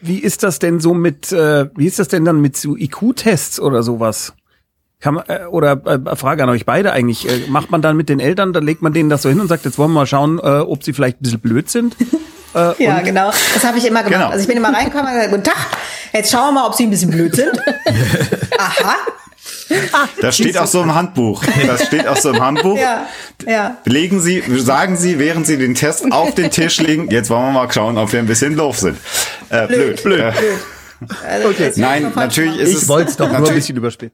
wie 0.00 0.18
ist 0.18 0.42
das 0.42 0.58
denn 0.58 0.80
so 0.80 0.94
mit, 0.94 1.30
äh, 1.30 1.70
wie 1.76 1.86
ist 1.86 2.00
das 2.00 2.08
denn 2.08 2.24
dann 2.24 2.40
mit 2.40 2.56
so 2.56 2.76
IQ-Tests 2.76 3.60
oder 3.60 3.84
sowas? 3.84 4.34
Kann 5.02 5.14
man, 5.14 5.24
äh, 5.26 5.46
oder 5.50 5.80
äh, 5.84 6.16
Frage 6.16 6.44
an 6.44 6.48
euch 6.48 6.64
beide 6.64 6.92
eigentlich, 6.92 7.28
äh, 7.28 7.48
macht 7.48 7.72
man 7.72 7.82
dann 7.82 7.96
mit 7.96 8.08
den 8.08 8.20
Eltern, 8.20 8.52
dann 8.52 8.64
legt 8.64 8.82
man 8.82 8.92
denen 8.92 9.10
das 9.10 9.22
so 9.22 9.28
hin 9.28 9.40
und 9.40 9.48
sagt, 9.48 9.64
jetzt 9.64 9.76
wollen 9.76 9.90
wir 9.90 10.00
mal 10.00 10.06
schauen, 10.06 10.38
äh, 10.38 10.60
ob 10.60 10.84
sie 10.84 10.92
vielleicht 10.92 11.20
ein 11.20 11.24
bisschen 11.24 11.40
blöd 11.40 11.68
sind? 11.68 11.96
Äh, 12.54 12.84
ja, 12.84 13.00
genau. 13.00 13.30
Das 13.54 13.64
habe 13.64 13.78
ich 13.78 13.86
immer 13.86 14.02
gemacht. 14.02 14.20
Genau. 14.20 14.28
Also 14.28 14.42
ich 14.42 14.46
bin 14.46 14.58
immer 14.58 14.74
reingekommen 14.74 15.06
und 15.06 15.14
gesagt, 15.14 15.30
guten 15.30 15.42
Tag, 15.42 15.56
jetzt 16.12 16.30
schauen 16.30 16.48
wir 16.48 16.60
mal, 16.60 16.66
ob 16.66 16.74
Sie 16.74 16.82
ein 16.82 16.90
bisschen 16.90 17.10
blöd 17.10 17.34
sind. 17.34 17.50
Aha. 18.58 18.96
Ah, 19.92 20.06
das 20.20 20.36
steht 20.36 20.58
auch 20.58 20.66
so 20.66 20.82
im 20.82 20.94
Handbuch. 20.94 21.42
Das 21.66 21.86
steht 21.86 22.06
auch 22.06 22.18
so 22.18 22.28
im 22.28 22.42
Handbuch. 22.42 22.76
Ja, 22.76 23.06
ja. 23.46 23.78
Legen 23.86 24.20
Sie, 24.20 24.42
sagen 24.58 24.98
Sie, 24.98 25.18
während 25.18 25.46
Sie 25.46 25.56
den 25.56 25.74
Test 25.74 26.12
auf 26.12 26.34
den 26.34 26.50
Tisch 26.50 26.78
legen, 26.78 27.10
jetzt 27.10 27.30
wollen 27.30 27.46
wir 27.46 27.52
mal 27.52 27.72
schauen, 27.72 27.96
ob 27.96 28.12
wir 28.12 28.18
ein 28.18 28.26
bisschen 28.26 28.54
doof 28.54 28.78
sind. 28.78 28.98
Äh, 29.48 29.66
blöd, 29.68 30.02
blöd. 30.02 30.02
blöd. 30.02 30.20
Äh, 30.20 30.32
blöd. 30.32 30.58
Okay. 31.04 31.72
Nein, 31.76 32.12
natürlich 32.14 32.58
ist 32.58 32.74
es. 32.74 32.82
Ich 32.82 32.88
wollte 32.88 33.10
es 33.10 33.16
doch 33.16 33.28
nur 33.28 33.48
ein 33.48 33.54
bisschen 33.54 33.76
überspielen. 33.76 34.12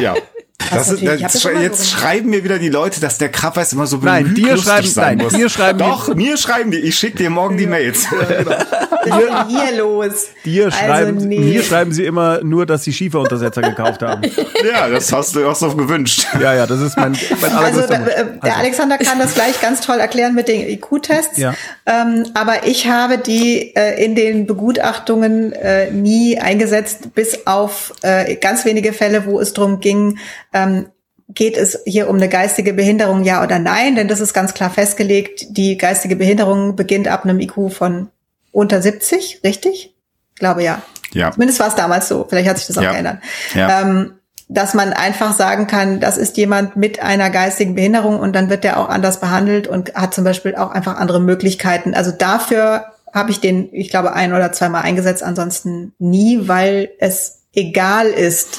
Ja. 0.00 0.14
Das, 0.58 0.88
das, 0.88 1.20
das 1.20 1.42
sch 1.42 1.46
jetzt 1.60 1.90
schreiben 1.90 2.30
mir 2.30 2.44
wieder 2.44 2.58
die 2.58 2.68
Leute, 2.68 3.00
dass 3.00 3.18
der 3.18 3.28
Krabbeis 3.28 3.72
immer 3.72 3.86
so 3.86 3.98
nein, 3.98 4.34
dir 4.34 4.56
schreiben, 4.56 4.86
sein 4.86 5.18
nein, 5.18 5.26
muss. 5.26 5.34
Dir 5.34 5.48
schreiben 5.48 5.78
Doch, 5.78 6.14
mir 6.14 6.36
schreiben 6.36 6.70
die. 6.70 6.78
Ich 6.78 6.96
schicke 6.96 7.18
dir 7.18 7.30
morgen 7.30 7.56
die 7.56 7.66
Mails. 7.66 8.06
Ja, 8.10 8.42
genau. 8.42 8.50
Was 9.06 9.20
ist 9.20 9.28
denn 9.28 9.48
hier 9.48 9.78
los? 9.78 10.12
Dir 10.44 10.64
also 10.66 10.78
schreiben, 10.78 11.16
nee. 11.28 11.38
mir 11.38 11.62
schreiben 11.62 11.92
sie 11.92 12.04
immer 12.04 12.42
nur, 12.42 12.66
dass 12.66 12.84
sie 12.84 12.92
Schieferuntersetzer 12.92 13.62
gekauft 13.62 14.02
haben. 14.02 14.22
Ja, 14.64 14.88
das 14.88 15.12
hast 15.12 15.36
du 15.36 15.46
auch 15.46 15.54
so 15.54 15.74
gewünscht. 15.76 16.26
Ja, 16.40 16.54
ja, 16.54 16.66
das 16.66 16.80
ist 16.80 16.96
mein, 16.96 17.14
mein 17.40 17.52
Also 17.52 17.82
der, 17.82 17.98
der 17.98 18.26
also. 18.40 18.58
Alexander 18.58 18.96
kann 18.96 19.18
das 19.18 19.34
gleich 19.34 19.60
ganz 19.60 19.82
toll 19.82 19.98
erklären 19.98 20.34
mit 20.34 20.48
den 20.48 20.66
IQ-Tests. 20.66 21.36
Ja. 21.36 21.54
Ähm, 21.84 22.24
aber 22.32 22.66
ich 22.66 22.86
habe 22.86 23.18
die 23.18 23.76
äh, 23.76 24.02
in 24.02 24.14
den 24.14 24.46
Begutachtungen 24.46 25.52
äh, 25.52 25.90
nie 25.90 26.38
eingesetzt, 26.38 27.14
bis 27.14 27.46
auf 27.46 27.92
äh, 28.00 28.36
ganz 28.36 28.64
wenige 28.64 28.94
Fälle, 28.94 29.26
wo 29.26 29.38
es 29.38 29.52
darum 29.52 29.80
ging, 29.80 30.18
ähm, 30.54 30.86
geht 31.28 31.56
es 31.56 31.80
hier 31.84 32.08
um 32.08 32.16
eine 32.16 32.28
geistige 32.28 32.72
Behinderung, 32.72 33.24
ja 33.24 33.42
oder 33.42 33.58
nein? 33.58 33.96
Denn 33.96 34.08
das 34.08 34.20
ist 34.20 34.32
ganz 34.32 34.54
klar 34.54 34.70
festgelegt. 34.70 35.46
Die 35.50 35.76
geistige 35.76 36.16
Behinderung 36.16 36.76
beginnt 36.76 37.08
ab 37.08 37.24
einem 37.24 37.40
IQ 37.40 37.72
von 37.72 38.08
unter 38.52 38.80
70, 38.80 39.40
richtig? 39.44 39.94
Ich 40.34 40.40
glaube 40.40 40.62
ja. 40.62 40.82
Ja. 41.12 41.32
Zumindest 41.32 41.60
war 41.60 41.68
es 41.68 41.74
damals 41.74 42.08
so. 42.08 42.26
Vielleicht 42.28 42.48
hat 42.48 42.58
sich 42.58 42.66
das 42.66 42.78
auch 42.78 42.82
ja. 42.82 42.92
geändert. 42.92 43.18
Ja. 43.54 43.82
Ähm, 43.82 44.14
dass 44.48 44.74
man 44.74 44.92
einfach 44.92 45.34
sagen 45.34 45.66
kann, 45.66 46.00
das 46.00 46.18
ist 46.18 46.36
jemand 46.36 46.76
mit 46.76 47.00
einer 47.00 47.30
geistigen 47.30 47.74
Behinderung 47.74 48.20
und 48.20 48.34
dann 48.36 48.50
wird 48.50 48.62
der 48.62 48.78
auch 48.78 48.90
anders 48.90 49.18
behandelt 49.20 49.66
und 49.66 49.94
hat 49.94 50.12
zum 50.12 50.24
Beispiel 50.24 50.54
auch 50.54 50.70
einfach 50.70 50.96
andere 50.96 51.20
Möglichkeiten. 51.20 51.94
Also 51.94 52.10
dafür 52.10 52.84
habe 53.12 53.30
ich 53.30 53.40
den, 53.40 53.70
ich 53.72 53.88
glaube, 53.88 54.12
ein 54.12 54.34
oder 54.34 54.52
zweimal 54.52 54.82
eingesetzt, 54.82 55.22
ansonsten 55.22 55.94
nie, 55.98 56.46
weil 56.46 56.90
es 56.98 57.44
egal 57.54 58.08
ist, 58.08 58.58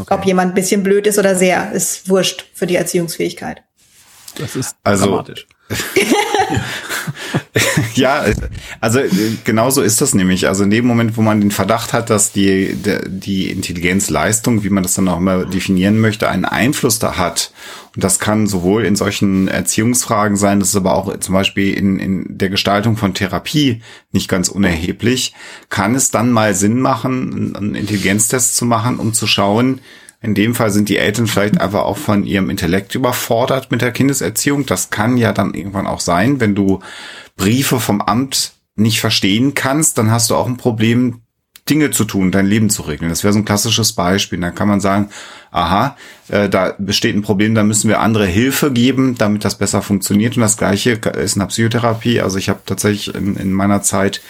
Okay. 0.00 0.14
Ob 0.14 0.24
jemand 0.24 0.52
ein 0.52 0.54
bisschen 0.54 0.82
blöd 0.82 1.06
ist 1.06 1.18
oder 1.18 1.34
sehr, 1.34 1.72
ist 1.72 2.08
wurscht 2.08 2.46
für 2.54 2.66
die 2.66 2.76
Erziehungsfähigkeit. 2.76 3.62
Das 4.36 4.56
ist 4.56 4.76
also, 4.82 5.06
dramatisch. 5.06 5.46
ja, 7.94 8.24
also 8.80 9.00
genauso 9.44 9.82
ist 9.82 10.00
das 10.00 10.14
nämlich. 10.14 10.46
Also 10.46 10.64
in 10.64 10.70
dem 10.70 10.86
Moment, 10.86 11.16
wo 11.16 11.22
man 11.22 11.40
den 11.40 11.50
Verdacht 11.50 11.92
hat, 11.92 12.08
dass 12.08 12.32
die, 12.32 12.76
die 13.06 13.50
Intelligenzleistung, 13.50 14.62
wie 14.62 14.70
man 14.70 14.82
das 14.84 14.94
dann 14.94 15.08
auch 15.08 15.18
immer 15.18 15.44
definieren 15.44 15.98
möchte, 15.98 16.28
einen 16.28 16.44
Einfluss 16.44 16.98
da 17.00 17.16
hat. 17.16 17.52
Und 17.96 18.04
das 18.04 18.20
kann 18.20 18.46
sowohl 18.46 18.84
in 18.84 18.94
solchen 18.94 19.48
Erziehungsfragen 19.48 20.36
sein, 20.36 20.60
das 20.60 20.70
ist 20.70 20.76
aber 20.76 20.94
auch 20.94 21.18
zum 21.18 21.34
Beispiel 21.34 21.74
in, 21.74 21.98
in 21.98 22.38
der 22.38 22.50
Gestaltung 22.50 22.96
von 22.96 23.14
Therapie 23.14 23.82
nicht 24.12 24.28
ganz 24.28 24.48
unerheblich, 24.48 25.34
kann 25.70 25.96
es 25.96 26.12
dann 26.12 26.30
mal 26.30 26.54
Sinn 26.54 26.80
machen, 26.80 27.56
einen 27.56 27.74
Intelligenztest 27.74 28.56
zu 28.56 28.64
machen, 28.64 28.98
um 28.98 29.12
zu 29.12 29.26
schauen, 29.26 29.80
in 30.22 30.34
dem 30.34 30.54
Fall 30.54 30.70
sind 30.70 30.88
die 30.88 30.98
Eltern 30.98 31.26
vielleicht 31.26 31.60
einfach 31.60 31.82
auch 31.82 31.96
von 31.96 32.24
ihrem 32.24 32.50
Intellekt 32.50 32.94
überfordert 32.94 33.70
mit 33.70 33.80
der 33.80 33.92
Kindeserziehung. 33.92 34.66
Das 34.66 34.90
kann 34.90 35.16
ja 35.16 35.32
dann 35.32 35.54
irgendwann 35.54 35.86
auch 35.86 36.00
sein, 36.00 36.40
wenn 36.40 36.54
du 36.54 36.80
Briefe 37.36 37.80
vom 37.80 38.02
Amt 38.02 38.52
nicht 38.76 39.00
verstehen 39.00 39.54
kannst, 39.54 39.98
dann 39.98 40.10
hast 40.10 40.30
du 40.30 40.36
auch 40.36 40.46
ein 40.46 40.56
Problem, 40.56 41.22
Dinge 41.68 41.90
zu 41.90 42.04
tun, 42.04 42.32
dein 42.32 42.46
Leben 42.46 42.68
zu 42.68 42.82
regeln. 42.82 43.10
Das 43.10 43.22
wäre 43.22 43.32
so 43.32 43.38
ein 43.38 43.44
klassisches 43.44 43.92
Beispiel. 43.92 44.40
Dann 44.40 44.54
kann 44.54 44.66
man 44.66 44.80
sagen, 44.80 45.10
aha, 45.52 45.96
äh, 46.28 46.48
da 46.48 46.74
besteht 46.78 47.14
ein 47.14 47.22
Problem, 47.22 47.54
da 47.54 47.62
müssen 47.62 47.88
wir 47.88 48.00
andere 48.00 48.26
Hilfe 48.26 48.72
geben, 48.72 49.16
damit 49.16 49.44
das 49.44 49.56
besser 49.56 49.80
funktioniert. 49.80 50.36
Und 50.36 50.40
das 50.40 50.56
Gleiche 50.56 50.92
ist 50.92 51.36
in 51.36 51.40
der 51.40 51.46
Psychotherapie. 51.46 52.20
Also 52.20 52.38
ich 52.38 52.48
habe 52.48 52.60
tatsächlich 52.66 53.14
in, 53.14 53.36
in, 53.36 53.52
meiner 53.52 53.82
Zeit, 53.82 54.20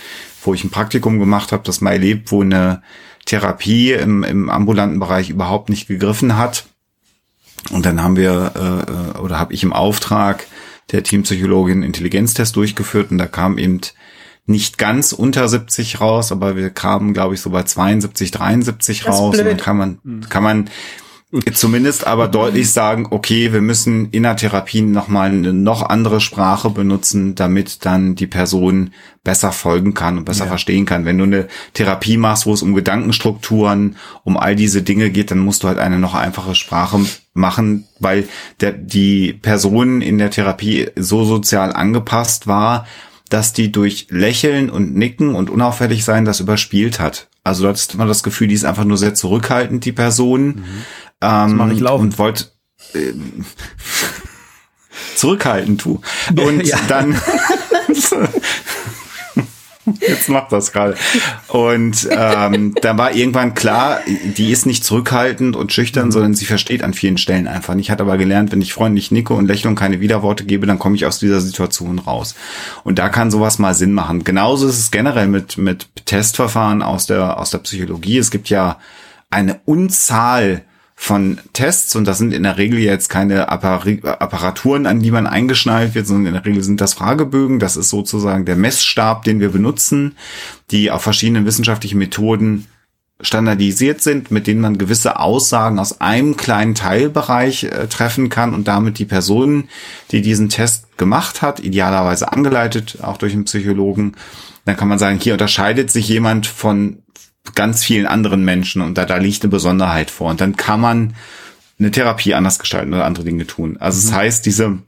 wo 0.45 0.53
ich 0.53 0.65
ein 0.65 0.71
Praktikum 0.71 1.19
gemacht 1.19 1.53
habe, 1.53 1.63
das 1.65 1.81
mal 1.81 1.93
erlebt, 1.93 2.31
wo 2.31 2.43
eine 2.43 2.83
Therapie 3.31 3.93
im, 3.93 4.25
im 4.25 4.51
ambulanten 4.51 4.99
Bereich 4.99 5.31
überhaupt 5.31 5.69
nicht 5.69 5.87
gegriffen 5.87 6.37
hat. 6.37 6.65
Und 7.71 7.87
dann 7.87 8.03
haben 8.03 8.17
wir 8.17 9.15
äh, 9.15 9.19
oder 9.19 9.39
habe 9.39 9.55
ich 9.55 9.63
im 9.63 9.73
Auftrag 9.73 10.47
der 10.91 11.05
Teampsychologin 11.05 11.85
Intelligenztest 11.85 12.57
durchgeführt 12.57 13.13
und 13.13 13.19
da 13.19 13.27
kam 13.27 13.57
eben 13.57 13.81
nicht 14.47 14.79
ganz 14.79 15.13
unter 15.13 15.49
70 15.49 16.01
raus, 16.01 16.33
aber 16.33 16.57
wir 16.57 16.71
kamen, 16.71 17.15
glaube 17.15 17.35
ich, 17.35 17.41
so 17.41 17.51
bei 17.51 17.63
72, 17.63 18.33
73 18.33 19.05
das 19.05 19.15
raus. 19.15 19.39
Und 19.39 19.47
dann 19.47 19.57
kann 19.59 19.77
man, 19.77 19.99
hm. 20.03 20.29
kann 20.29 20.43
man 20.43 20.71
zumindest 21.55 22.07
aber 22.07 22.27
deutlich 22.27 22.73
sagen, 22.73 23.07
okay, 23.11 23.53
wir 23.53 23.61
müssen 23.61 24.11
in 24.11 24.25
der 24.25 24.37
Therapie 24.37 24.81
nochmal 24.81 25.31
eine 25.31 25.53
noch 25.53 25.89
andere 25.89 26.21
Sprache 26.21 26.71
benutzen, 26.71 27.37
damit 27.37 27.85
dann 27.85 28.17
die 28.17 28.27
Person 28.27 28.91
besser 29.23 29.53
folgen 29.53 29.95
kann 29.95 30.19
und 30.19 30.25
besser 30.25 30.45
ja. 30.45 30.49
verstehen 30.49 30.87
kann. 30.87 31.05
Wenn 31.05 31.19
du 31.19 31.25
eine 31.25 31.49
Therapie 31.75 32.17
machst, 32.17 32.47
wo 32.47 32.53
es 32.53 32.63
um 32.63 32.75
Gedankenstrukturen, 32.75 33.97
um 34.25 34.37
all 34.37 34.57
diese 34.57 34.83
Dinge 34.83 35.11
geht, 35.11 35.31
dann 35.31 35.39
musst 35.39 35.63
du 35.63 35.69
halt 35.69 35.79
eine 35.79 36.01
noch 36.01 36.15
einfache 36.15 36.57
Sprache 36.57 36.99
machen, 37.33 37.87
weil 38.01 38.29
der, 38.61 38.73
die 38.73 39.33
Person 39.33 40.03
in 40.03 40.19
der 40.19 40.31
Therapie 40.31 40.89
so 40.97 41.25
sozial 41.25 41.73
angepasst 41.73 42.49
war, 42.49 42.87
dass 43.29 43.53
die 43.53 43.71
durch 43.71 44.09
Lächeln 44.11 44.69
und 44.69 44.97
Nicken 44.97 45.37
und 45.37 45.49
unauffällig 45.49 46.05
sein 46.05 46.25
das 46.25 46.41
überspielt 46.41 46.99
hat. 46.99 47.30
Also 47.51 47.65
da 47.65 47.71
hat 47.71 47.95
man 47.97 48.07
das 48.07 48.23
Gefühl, 48.23 48.47
die 48.47 48.55
ist 48.55 48.65
einfach 48.65 48.85
nur 48.85 48.97
sehr 48.97 49.13
zurückhaltend, 49.15 49.85
die 49.85 49.91
Person. 49.91 50.47
Mhm. 50.47 50.65
Ähm, 51.21 51.59
das 51.59 51.73
ich 51.73 51.81
laufen. 51.81 52.05
Und 52.05 52.19
wollte 52.19 52.45
äh, 52.95 53.13
zurückhaltend, 55.17 55.81
tu. 55.81 56.01
Und 56.31 56.65
ja. 56.65 56.79
dann 56.87 57.13
Jetzt 60.01 60.29
macht 60.29 60.53
das 60.53 60.73
gerade. 60.73 60.95
Und 61.49 62.09
ähm, 62.11 62.75
da 62.81 62.97
war 62.97 63.15
irgendwann 63.15 63.55
klar, 63.55 64.01
die 64.37 64.51
ist 64.51 64.67
nicht 64.67 64.85
zurückhaltend 64.85 65.57
und 65.57 65.73
schüchtern, 65.73 66.07
mhm. 66.07 66.13
sondern 66.13 66.35
sie 66.35 66.45
versteht 66.45 66.83
an 66.83 66.95
vielen 66.95 67.19
Stellen 67.19 67.49
einfach 67.49 67.75
nicht. 67.75 67.91
Hat 67.91 68.01
aber 68.01 68.19
gelernt, 68.19 68.53
wenn 68.53 68.63
ich 68.63 68.73
freundlich 68.73 69.11
nicke 69.11 69.35
und 69.35 69.47
lächle 69.47 69.69
und 69.69 69.77
keine 69.77 70.01
Widerworte 70.01 70.45
gebe, 70.45 70.67
dann 70.67 70.79
komme 70.79 70.97
ich 70.97 71.07
aus 71.07 71.19
dieser 71.19 71.41
Situation 71.41 71.99
raus. 71.99 72.35
Und 72.85 72.99
da 72.99 73.09
kann 73.09 73.31
sowas 73.31 73.59
mal 73.59 73.75
Sinn 73.75 73.93
machen. 73.93 74.25
Genauso 74.25 74.69
ist 74.69 74.79
es 74.79 74.91
generell 74.91 75.29
mit, 75.29 75.59
mit 75.59 75.89
Testverfahren 76.07 76.83
aus 76.83 77.07
der, 77.07 77.39
aus 77.39 77.51
der 77.51 77.59
Psychologie. 77.59 78.19
Es 78.19 78.31
gibt 78.31 78.49
ja 78.49 78.79
eine 79.31 79.61
Unzahl 79.65 80.63
von 81.03 81.41
Tests 81.55 81.97
und 81.97 82.05
das 82.05 82.19
sind 82.19 82.35
in 82.35 82.43
der 82.43 82.59
Regel 82.59 82.79
jetzt 82.79 83.09
keine 83.09 83.49
Apparaturen, 83.49 84.85
an 84.85 85.01
die 85.01 85.11
man 85.11 85.27
eingeschnallt 85.27 85.95
wird, 85.95 86.07
sondern 86.07 86.27
in 86.27 86.33
der 86.35 86.45
Regel 86.45 86.63
sind 86.63 86.83
das 86.83 86.93
Fragebögen. 86.93 87.59
Das 87.59 87.79
ist 87.79 87.89
sozusagen 87.89 88.45
der 88.45 88.55
Messstab, 88.55 89.25
den 89.25 89.41
wir 89.41 89.49
benutzen, 89.49 90.15
die 90.71 90.91
auf 90.91 91.01
verschiedenen 91.01 91.47
wissenschaftlichen 91.47 91.97
Methoden 91.97 92.67
standardisiert 93.23 94.03
sind, 94.03 94.31
mit 94.31 94.47
denen 94.47 94.61
man 94.61 94.77
gewisse 94.77 95.19
Aussagen 95.19 95.79
aus 95.79 96.03
einem 96.03 96.37
kleinen 96.37 96.75
Teilbereich 96.75 97.65
äh, 97.65 97.87
treffen 97.89 98.29
kann 98.29 98.53
und 98.53 98.69
damit 98.69 98.99
die 98.99 99.07
Person, 99.07 99.71
die 100.11 100.21
diesen 100.21 100.51
Test 100.51 100.99
gemacht 100.99 101.41
hat, 101.41 101.61
idealerweise 101.61 102.31
angeleitet, 102.31 102.99
auch 103.01 103.17
durch 103.17 103.33
einen 103.33 103.47
Psychologen, 103.47 104.17
dann 104.67 104.77
kann 104.77 104.89
man 104.89 104.99
sagen, 104.99 105.19
hier 105.19 105.33
unterscheidet 105.33 105.91
sich 105.91 106.09
jemand 106.09 106.47
von 106.47 106.99
ganz 107.55 107.85
vielen 107.85 108.07
anderen 108.07 108.45
Menschen 108.45 108.83
und 108.83 108.97
da, 108.99 109.05
da 109.05 109.17
liegt 109.17 109.43
eine 109.43 109.51
Besonderheit 109.51 110.11
vor. 110.11 110.31
Und 110.31 110.41
dann 110.41 110.57
kann 110.57 110.81
man 110.81 111.15
eine 111.79 111.91
Therapie 111.91 112.35
anders 112.35 112.59
gestalten 112.59 112.93
oder 112.93 113.05
andere 113.05 113.25
Dinge 113.25 113.47
tun. 113.47 113.77
Also 113.79 113.99
mhm. 113.99 114.11
das 114.11 114.19
heißt, 114.19 114.47
diese 114.47 114.79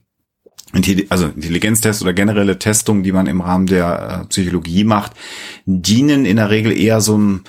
also 1.11 1.27
Intelligenztests 1.27 2.03
oder 2.03 2.13
generelle 2.13 2.59
Testungen, 2.59 3.03
die 3.03 3.13
man 3.13 3.27
im 3.27 3.41
Rahmen 3.41 3.67
der 3.67 4.23
äh, 4.23 4.27
Psychologie 4.29 4.85
macht, 4.85 5.13
dienen 5.67 6.25
in 6.25 6.37
der 6.37 6.51
Regel 6.51 6.73
eher 6.73 7.01
so 7.01 7.15
einem, 7.15 7.45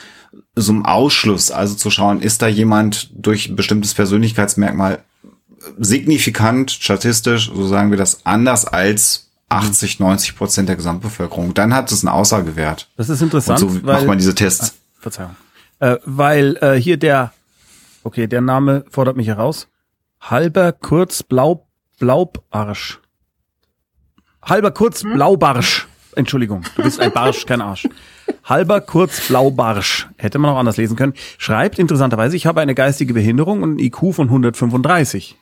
so 0.56 0.74
einem 0.74 0.86
Ausschluss. 0.86 1.52
Also 1.52 1.76
zu 1.76 1.90
schauen, 1.90 2.22
ist 2.22 2.42
da 2.42 2.48
jemand 2.48 3.12
durch 3.16 3.48
ein 3.48 3.56
bestimmtes 3.56 3.94
Persönlichkeitsmerkmal 3.94 5.04
signifikant, 5.80 6.72
statistisch, 6.72 7.50
so 7.54 7.66
sagen 7.66 7.92
wir 7.92 7.98
das, 7.98 8.26
anders 8.26 8.66
als 8.66 9.32
80, 9.50 10.00
90 10.00 10.36
Prozent 10.36 10.68
der 10.68 10.76
Gesamtbevölkerung. 10.76 11.54
Dann 11.54 11.74
hat 11.74 11.92
es 11.92 12.04
eine 12.04 12.14
Aussage 12.14 12.56
wert. 12.56 12.90
Das 12.98 13.10
ist 13.10 13.22
interessant. 13.22 13.62
Und 13.62 13.70
so 13.70 13.80
macht 13.86 14.06
man 14.06 14.18
diese 14.18 14.36
Tests. 14.36 14.74
Verzeihung. 15.04 15.36
Äh, 15.80 15.98
weil 16.06 16.58
äh, 16.62 16.74
hier 16.74 16.98
der, 16.98 17.34
okay, 18.04 18.26
der 18.28 18.42
Name 18.42 18.86
fordert 18.90 19.16
mich 19.16 19.28
heraus. 19.28 19.68
Halber 20.20 20.72
Kurz 20.72 21.22
Blau, 21.22 21.68
Blaubarsch. 22.00 23.00
Halber 24.42 24.72
Kurz 24.72 25.04
hm? 25.04 25.14
Blaubarsch. 25.14 25.88
Entschuldigung, 26.16 26.64
du 26.76 26.84
bist 26.84 27.00
ein 27.00 27.12
Barsch, 27.12 27.46
kein 27.46 27.62
Arsch. 27.62 27.88
Halber 28.44 28.82
Kurz 28.82 29.28
Blaubarsch. 29.28 30.08
Hätte 30.18 30.40
man 30.40 30.52
auch 30.52 30.58
anders 30.58 30.78
lesen 30.78 30.96
können. 30.96 31.14
Schreibt 31.38 31.80
interessanterweise, 31.80 32.36
ich 32.36 32.46
habe 32.46 32.62
eine 32.62 32.76
geistige 32.76 33.14
Behinderung 33.14 33.64
und 33.64 33.76
ein 33.76 33.80
IQ 33.80 34.14
von 34.14 34.28
135. 34.28 35.38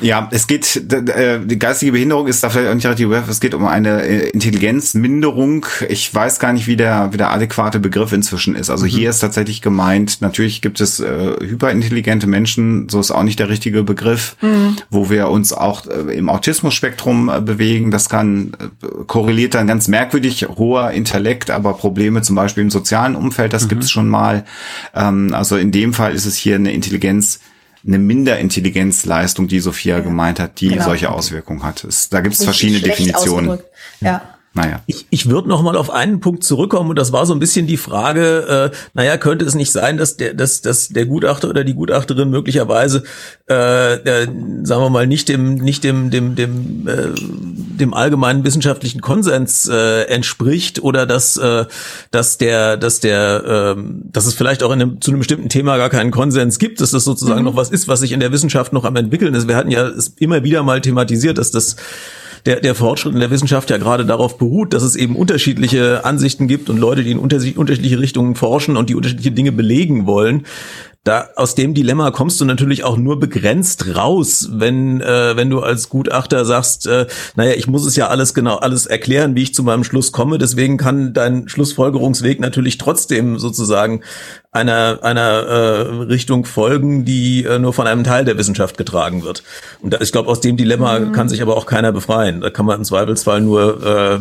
Ja, 0.00 0.28
es 0.30 0.46
geht, 0.46 0.90
äh, 0.92 1.40
die 1.44 1.58
geistige 1.58 1.92
Behinderung 1.92 2.26
ist 2.26 2.42
da 2.42 2.48
vielleicht 2.48 2.70
auch 2.70 2.74
nicht 2.74 2.88
richtig, 2.88 3.28
es 3.28 3.40
geht 3.40 3.52
um 3.52 3.66
eine 3.66 4.02
äh, 4.02 4.30
Intelligenzminderung. 4.30 5.66
Ich 5.90 6.12
weiß 6.12 6.38
gar 6.38 6.54
nicht, 6.54 6.66
wie 6.66 6.76
der, 6.76 7.12
wie 7.12 7.18
der 7.18 7.30
adäquate 7.32 7.80
Begriff 7.80 8.12
inzwischen 8.12 8.54
ist. 8.54 8.70
Also 8.70 8.86
mhm. 8.86 8.90
hier 8.90 9.10
ist 9.10 9.18
tatsächlich 9.18 9.60
gemeint, 9.60 10.22
natürlich 10.22 10.62
gibt 10.62 10.80
es 10.80 11.00
äh, 11.00 11.36
hyperintelligente 11.38 12.26
Menschen, 12.26 12.88
so 12.88 12.98
ist 12.98 13.10
auch 13.10 13.24
nicht 13.24 13.38
der 13.38 13.50
richtige 13.50 13.82
Begriff, 13.82 14.36
mhm. 14.40 14.76
wo 14.88 15.10
wir 15.10 15.28
uns 15.28 15.52
auch 15.52 15.86
äh, 15.86 16.16
im 16.16 16.30
Autismus-Spektrum 16.30 17.28
äh, 17.28 17.40
bewegen. 17.42 17.90
Das 17.90 18.08
kann 18.08 18.56
äh, 18.58 18.86
korreliert 19.06 19.52
dann 19.52 19.66
ganz 19.66 19.88
merkwürdig 19.88 20.46
hoher 20.56 20.92
Intellekt, 20.92 21.50
aber 21.50 21.74
Probleme 21.74 22.22
zum 22.22 22.36
Beispiel 22.36 22.62
im 22.62 22.70
sozialen 22.70 23.14
Umfeld, 23.14 23.52
das 23.52 23.64
mhm. 23.64 23.68
gibt 23.68 23.84
es 23.84 23.90
schon 23.90 24.08
mal. 24.08 24.46
Ähm, 24.94 25.34
also 25.34 25.58
in 25.58 25.72
dem 25.72 25.92
Fall 25.92 26.14
ist 26.14 26.24
es 26.24 26.36
hier 26.36 26.54
eine 26.54 26.72
Intelligenz 26.72 27.40
eine 27.86 27.98
Minderintelligenzleistung, 27.98 29.48
die 29.48 29.60
Sophia 29.60 29.98
ja. 29.98 30.02
gemeint 30.02 30.40
hat, 30.40 30.60
die 30.60 30.68
genau. 30.68 30.84
solche 30.84 31.10
Auswirkungen 31.10 31.62
hat. 31.62 31.84
Es, 31.84 32.08
da 32.08 32.20
gibt 32.20 32.34
es 32.34 32.44
verschiedene 32.44 32.80
Definitionen. 32.80 33.50
Ausgedrückt. 33.50 33.74
Ja. 34.00 34.33
Naja. 34.56 34.82
Ich, 34.86 35.06
ich 35.10 35.28
würde 35.28 35.48
noch 35.48 35.62
mal 35.62 35.76
auf 35.76 35.90
einen 35.90 36.20
Punkt 36.20 36.44
zurückkommen 36.44 36.90
und 36.90 36.96
das 36.96 37.12
war 37.12 37.26
so 37.26 37.32
ein 37.32 37.40
bisschen 37.40 37.66
die 37.66 37.76
Frage, 37.76 38.70
äh, 38.72 38.76
naja, 38.94 39.16
könnte 39.16 39.44
es 39.44 39.56
nicht 39.56 39.72
sein, 39.72 39.96
dass 39.96 40.16
der, 40.16 40.32
dass, 40.32 40.62
dass 40.62 40.90
der 40.90 41.06
Gutachter 41.06 41.48
oder 41.48 41.64
die 41.64 41.74
Gutachterin 41.74 42.30
möglicherweise, 42.30 43.02
äh, 43.50 43.94
äh, 43.94 44.26
sagen 44.62 44.82
wir 44.82 44.90
mal, 44.90 45.08
nicht 45.08 45.28
dem, 45.28 45.56
nicht 45.56 45.82
dem, 45.82 46.10
dem, 46.10 46.36
dem, 46.36 46.86
äh, 46.86 47.08
dem 47.16 47.94
allgemeinen 47.94 48.44
wissenschaftlichen 48.44 49.00
Konsens 49.00 49.68
äh, 49.68 50.02
entspricht 50.02 50.80
oder 50.80 51.04
dass, 51.04 51.36
äh, 51.36 51.64
dass 52.12 52.38
der, 52.38 52.76
dass 52.76 53.00
der, 53.00 53.76
äh, 53.76 53.82
dass 54.12 54.26
es 54.26 54.34
vielleicht 54.34 54.62
auch 54.62 54.70
in 54.70 54.80
einem, 54.80 55.00
zu 55.00 55.10
einem 55.10 55.18
bestimmten 55.18 55.48
Thema 55.48 55.78
gar 55.78 55.90
keinen 55.90 56.12
Konsens 56.12 56.60
gibt, 56.60 56.80
dass 56.80 56.92
das 56.92 57.02
sozusagen 57.02 57.40
mhm. 57.40 57.46
noch 57.46 57.56
was 57.56 57.70
ist, 57.70 57.88
was 57.88 57.98
sich 57.98 58.12
in 58.12 58.20
der 58.20 58.30
Wissenschaft 58.30 58.72
noch 58.72 58.84
am 58.84 58.94
entwickeln 58.94 59.34
ist. 59.34 59.48
Wir 59.48 59.56
hatten 59.56 59.72
ja 59.72 59.88
es 59.88 60.12
immer 60.18 60.44
wieder 60.44 60.62
mal 60.62 60.80
thematisiert, 60.80 61.38
dass 61.38 61.50
das 61.50 61.74
der, 62.46 62.60
der 62.60 62.74
Fortschritt 62.74 63.14
in 63.14 63.20
der 63.20 63.30
Wissenschaft 63.30 63.70
ja 63.70 63.78
gerade 63.78 64.04
darauf 64.04 64.38
beruht, 64.38 64.74
dass 64.74 64.82
es 64.82 64.96
eben 64.96 65.16
unterschiedliche 65.16 66.04
Ansichten 66.04 66.48
gibt 66.48 66.68
und 66.70 66.78
Leute, 66.78 67.02
die 67.02 67.12
in 67.12 67.18
unterschiedliche 67.18 67.98
Richtungen 67.98 68.34
forschen 68.34 68.76
und 68.76 68.90
die 68.90 68.94
unterschiedliche 68.94 69.32
Dinge 69.32 69.52
belegen 69.52 70.06
wollen 70.06 70.44
da 71.04 71.28
aus 71.36 71.54
dem 71.54 71.74
Dilemma 71.74 72.10
kommst 72.10 72.40
du 72.40 72.46
natürlich 72.46 72.82
auch 72.82 72.96
nur 72.96 73.20
begrenzt 73.20 73.94
raus, 73.94 74.48
wenn 74.52 75.02
äh, 75.02 75.36
wenn 75.36 75.50
du 75.50 75.60
als 75.60 75.90
Gutachter 75.90 76.46
sagst, 76.46 76.86
äh, 76.86 77.06
naja, 77.36 77.52
ich 77.56 77.66
muss 77.66 77.84
es 77.84 77.94
ja 77.94 78.08
alles 78.08 78.32
genau 78.32 78.56
alles 78.56 78.86
erklären, 78.86 79.36
wie 79.36 79.42
ich 79.42 79.54
zu 79.54 79.62
meinem 79.62 79.84
Schluss 79.84 80.12
komme. 80.12 80.38
Deswegen 80.38 80.78
kann 80.78 81.12
dein 81.12 81.46
Schlussfolgerungsweg 81.46 82.40
natürlich 82.40 82.78
trotzdem 82.78 83.38
sozusagen 83.38 84.00
einer 84.54 85.00
einer 85.02 85.20
äh, 85.20 85.80
Richtung 86.04 86.44
folgen, 86.44 87.04
die 87.04 87.44
äh, 87.44 87.58
nur 87.58 87.72
von 87.72 87.88
einem 87.88 88.04
Teil 88.04 88.24
der 88.24 88.38
Wissenschaft 88.38 88.78
getragen 88.78 89.24
wird. 89.24 89.42
Und 89.82 89.92
da, 89.92 90.00
ich 90.00 90.12
glaube, 90.12 90.30
aus 90.30 90.40
dem 90.40 90.56
Dilemma 90.56 91.00
mhm. 91.00 91.12
kann 91.12 91.28
sich 91.28 91.42
aber 91.42 91.56
auch 91.56 91.66
keiner 91.66 91.90
befreien. 91.90 92.40
Da 92.40 92.50
kann 92.50 92.64
man 92.64 92.78
im 92.78 92.84
Zweifelsfall 92.84 93.40
nur 93.40 93.84
äh, 93.84 94.18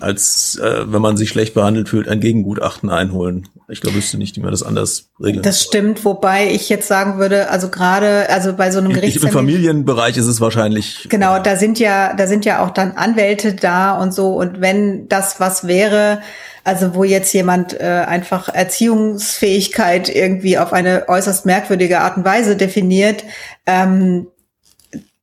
als 0.00 0.56
äh, 0.56 0.84
wenn 0.92 1.00
man 1.00 1.16
sich 1.16 1.28
schlecht 1.28 1.54
behandelt 1.54 1.88
fühlt, 1.88 2.08
ein 2.08 2.18
Gegengutachten 2.18 2.90
einholen. 2.90 3.48
Ich 3.68 3.80
glaube, 3.80 3.96
wüsste 3.98 4.18
nicht, 4.18 4.36
wie 4.36 4.40
man 4.40 4.50
das 4.50 4.64
anders 4.64 5.10
regeln. 5.22 5.42
Das 5.42 5.62
stimmt, 5.62 6.04
wobei 6.04 6.50
ich 6.50 6.68
jetzt 6.68 6.88
sagen 6.88 7.18
würde, 7.18 7.50
also 7.50 7.68
gerade, 7.68 8.28
also 8.30 8.54
bei 8.54 8.72
so 8.72 8.78
einem 8.78 8.92
Gericht. 8.92 9.22
Im 9.22 9.30
Familienbereich 9.30 10.16
ist 10.16 10.26
es 10.26 10.40
wahrscheinlich. 10.40 11.06
Genau, 11.08 11.38
da 11.38 11.54
sind 11.54 11.78
ja, 11.78 12.14
da 12.14 12.26
sind 12.26 12.44
ja 12.44 12.64
auch 12.64 12.70
dann 12.70 12.92
Anwälte 12.92 13.54
da 13.54 13.96
und 14.00 14.12
so. 14.12 14.34
Und 14.34 14.60
wenn 14.60 15.06
das 15.08 15.38
was 15.38 15.66
wäre, 15.68 16.20
also 16.68 16.94
wo 16.94 17.02
jetzt 17.02 17.32
jemand 17.32 17.80
äh, 17.80 18.04
einfach 18.06 18.50
Erziehungsfähigkeit 18.50 20.14
irgendwie 20.14 20.58
auf 20.58 20.74
eine 20.74 21.08
äußerst 21.08 21.46
merkwürdige 21.46 22.00
Art 22.00 22.18
und 22.18 22.26
Weise 22.26 22.56
definiert, 22.56 23.24
ähm, 23.64 24.26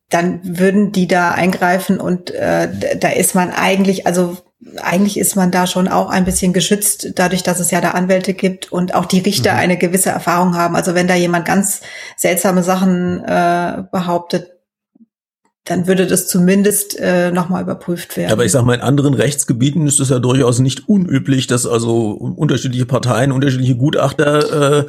dann 0.10 0.40
würden 0.44 0.92
die 0.92 1.08
da 1.08 1.32
eingreifen 1.32 2.00
und 2.00 2.32
äh, 2.32 2.98
da 2.98 3.10
ist 3.10 3.36
man 3.36 3.52
eigentlich, 3.52 4.08
also 4.08 4.38
eigentlich 4.82 5.20
ist 5.20 5.36
man 5.36 5.52
da 5.52 5.68
schon 5.68 5.88
auch 5.88 6.10
ein 6.10 6.26
bisschen 6.26 6.52
geschützt, 6.52 7.12
dadurch, 7.14 7.44
dass 7.44 7.60
es 7.60 7.70
ja 7.70 7.80
da 7.80 7.92
Anwälte 7.92 8.34
gibt 8.34 8.72
und 8.72 8.96
auch 8.96 9.06
die 9.06 9.20
Richter 9.20 9.54
mhm. 9.54 9.60
eine 9.60 9.78
gewisse 9.78 10.10
Erfahrung 10.10 10.56
haben. 10.56 10.76
Also 10.76 10.96
wenn 10.96 11.08
da 11.08 11.14
jemand 11.14 11.46
ganz 11.46 11.82
seltsame 12.18 12.64
Sachen 12.64 13.24
äh, 13.24 13.84
behauptet, 13.92 14.55
dann 15.66 15.88
würde 15.88 16.06
das 16.06 16.28
zumindest 16.28 16.98
äh, 17.00 17.32
nochmal 17.32 17.64
überprüft 17.64 18.18
werden. 18.18 18.32
Aber 18.32 18.46
ich 18.46 18.52
sage 18.52 18.66
mal, 18.68 18.76
in 18.76 18.82
anderen 18.82 19.16
Rechtsgebieten 19.16 19.88
ist 19.88 20.00
es 20.00 20.10
ja 20.10 20.20
durchaus 20.20 20.60
nicht 20.60 20.88
unüblich, 20.88 21.48
dass 21.48 21.66
also 21.66 22.12
unterschiedliche 22.12 22.86
Parteien, 22.86 23.32
unterschiedliche 23.32 23.76
Gutachter 23.76 24.82
äh, 24.82 24.86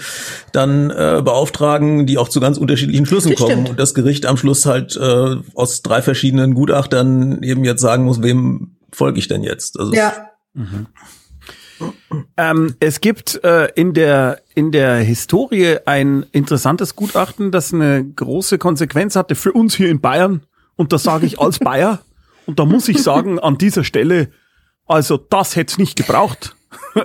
dann 0.52 0.90
äh, 0.90 1.22
beauftragen, 1.24 2.06
die 2.06 2.18
auch 2.18 2.28
zu 2.28 2.40
ganz 2.40 2.58
unterschiedlichen 2.58 3.06
Schlüssen 3.06 3.30
das 3.30 3.40
kommen 3.40 3.52
stimmt. 3.52 3.70
und 3.70 3.80
das 3.80 3.94
Gericht 3.94 4.26
am 4.26 4.36
Schluss 4.36 4.66
halt 4.66 4.96
äh, 4.96 5.36
aus 5.54 5.80
drei 5.80 6.02
verschiedenen 6.02 6.52
Gutachtern 6.52 7.42
eben 7.42 7.64
jetzt 7.64 7.80
sagen 7.80 8.04
muss, 8.04 8.22
wem 8.22 8.76
folge 8.92 9.18
ich 9.18 9.28
denn 9.28 9.42
jetzt? 9.42 9.80
Also 9.80 9.94
ja. 9.94 10.12
Mhm. 10.52 10.88
Ähm, 12.36 12.74
es 12.80 13.00
gibt 13.00 13.42
äh, 13.44 13.68
in 13.74 13.94
der 13.94 14.40
in 14.54 14.72
der 14.72 14.96
Historie 14.96 15.78
ein 15.86 16.24
interessantes 16.32 16.96
Gutachten, 16.96 17.50
das 17.50 17.72
eine 17.72 18.04
große 18.04 18.58
Konsequenz 18.58 19.16
hatte 19.16 19.34
für 19.34 19.52
uns 19.52 19.74
hier 19.74 19.88
in 19.88 20.00
Bayern. 20.00 20.42
Und 20.76 20.92
das 20.92 21.02
sage 21.02 21.26
ich 21.26 21.40
als 21.40 21.58
Bayer. 21.58 22.00
Und 22.46 22.58
da 22.58 22.64
muss 22.64 22.88
ich 22.88 23.02
sagen, 23.02 23.38
an 23.38 23.58
dieser 23.58 23.82
Stelle, 23.82 24.30
also 24.86 25.16
das 25.16 25.56
hätte 25.56 25.72
es 25.72 25.78
nicht 25.78 25.96
gebraucht. 25.96 26.54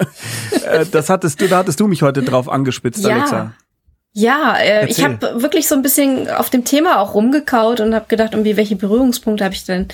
Äh, 0.66 0.86
das 0.86 1.10
hattest 1.10 1.42
du, 1.42 1.48
da 1.48 1.58
hattest 1.58 1.80
du 1.80 1.88
mich 1.88 2.02
heute 2.02 2.22
drauf 2.22 2.48
angespitzt, 2.48 3.04
ja. 3.04 3.16
Alexa. 3.16 3.54
Ja, 4.14 4.56
äh, 4.58 4.88
ich 4.88 5.04
habe 5.04 5.42
wirklich 5.42 5.68
so 5.68 5.76
ein 5.76 5.82
bisschen 5.82 6.30
auf 6.30 6.50
dem 6.50 6.66
Thema 6.66 7.00
auch 7.00 7.14
rumgekaut 7.14 7.80
und 7.80 7.96
habe 7.96 8.06
gedacht, 8.10 8.34
irgendwie 8.34 8.58
welche 8.58 8.76
Berührungspunkte 8.76 9.44
habe 9.44 9.56
ich 9.56 9.66
denn 9.66 9.88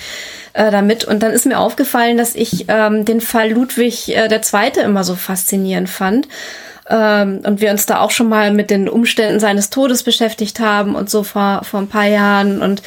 äh, 0.54 0.70
damit? 0.70 1.04
Und 1.04 1.22
dann 1.22 1.32
ist 1.32 1.46
mir 1.46 1.58
aufgefallen, 1.58 2.16
dass 2.18 2.34
ich 2.34 2.66
ähm, 2.68 3.04
den 3.04 3.20
Fall 3.20 3.50
Ludwig 3.50 4.08
äh, 4.08 4.40
Zweite 4.42 4.80
immer 4.80 5.04
so 5.04 5.14
faszinierend 5.14 5.88
fand 5.88 6.26
ähm, 6.88 7.40
und 7.44 7.60
wir 7.60 7.70
uns 7.70 7.86
da 7.86 8.00
auch 8.00 8.10
schon 8.10 8.28
mal 8.28 8.52
mit 8.52 8.70
den 8.70 8.88
Umständen 8.88 9.40
seines 9.40 9.70
Todes 9.70 10.02
beschäftigt 10.02 10.60
haben 10.60 10.94
und 10.94 11.10
so 11.10 11.22
vor, 11.22 11.62
vor 11.64 11.80
ein 11.80 11.88
paar 11.88 12.06
Jahren. 12.06 12.62
Und 12.62 12.82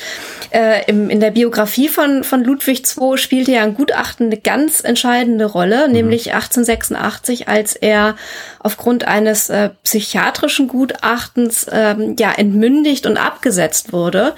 äh, 0.51 0.83
im, 0.85 1.09
in 1.09 1.19
der 1.19 1.31
Biografie 1.31 1.87
von, 1.87 2.23
von 2.23 2.43
Ludwig 2.43 2.83
II 2.97 3.17
spielte 3.17 3.51
ja 3.51 3.63
ein 3.63 3.75
Gutachten 3.75 4.27
eine 4.27 4.37
ganz 4.37 4.81
entscheidende 4.83 5.45
Rolle, 5.45 5.87
mhm. 5.87 5.93
nämlich 5.93 6.33
1886, 6.33 7.47
als 7.47 7.75
er 7.75 8.15
aufgrund 8.59 9.07
eines 9.07 9.49
äh, 9.49 9.69
psychiatrischen 9.83 10.67
Gutachtens 10.67 11.67
ähm, 11.71 12.15
ja 12.19 12.31
entmündigt 12.31 13.05
und 13.05 13.17
abgesetzt 13.17 13.93
wurde. 13.93 14.33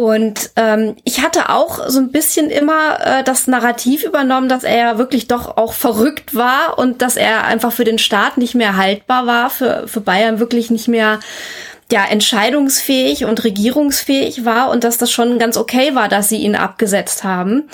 Und 0.00 0.52
ähm, 0.56 0.96
ich 1.04 1.22
hatte 1.22 1.50
auch 1.50 1.90
so 1.90 1.98
ein 1.98 2.10
bisschen 2.10 2.48
immer 2.48 2.98
äh, 3.04 3.22
das 3.22 3.46
Narrativ 3.46 4.02
übernommen, 4.02 4.48
dass 4.48 4.64
er 4.64 4.96
wirklich 4.96 5.28
doch 5.28 5.58
auch 5.58 5.74
verrückt 5.74 6.34
war 6.34 6.78
und 6.78 7.02
dass 7.02 7.18
er 7.18 7.44
einfach 7.44 7.70
für 7.70 7.84
den 7.84 7.98
Staat 7.98 8.38
nicht 8.38 8.54
mehr 8.54 8.78
haltbar 8.78 9.26
war, 9.26 9.50
für, 9.50 9.86
für 9.88 10.00
Bayern 10.00 10.40
wirklich 10.40 10.70
nicht 10.70 10.88
mehr 10.88 11.20
ja, 11.92 12.02
entscheidungsfähig 12.06 13.26
und 13.26 13.44
regierungsfähig 13.44 14.46
war 14.46 14.70
und 14.70 14.84
dass 14.84 14.96
das 14.96 15.12
schon 15.12 15.38
ganz 15.38 15.58
okay 15.58 15.94
war, 15.94 16.08
dass 16.08 16.30
sie 16.30 16.38
ihn 16.38 16.56
abgesetzt 16.56 17.22
haben. 17.22 17.68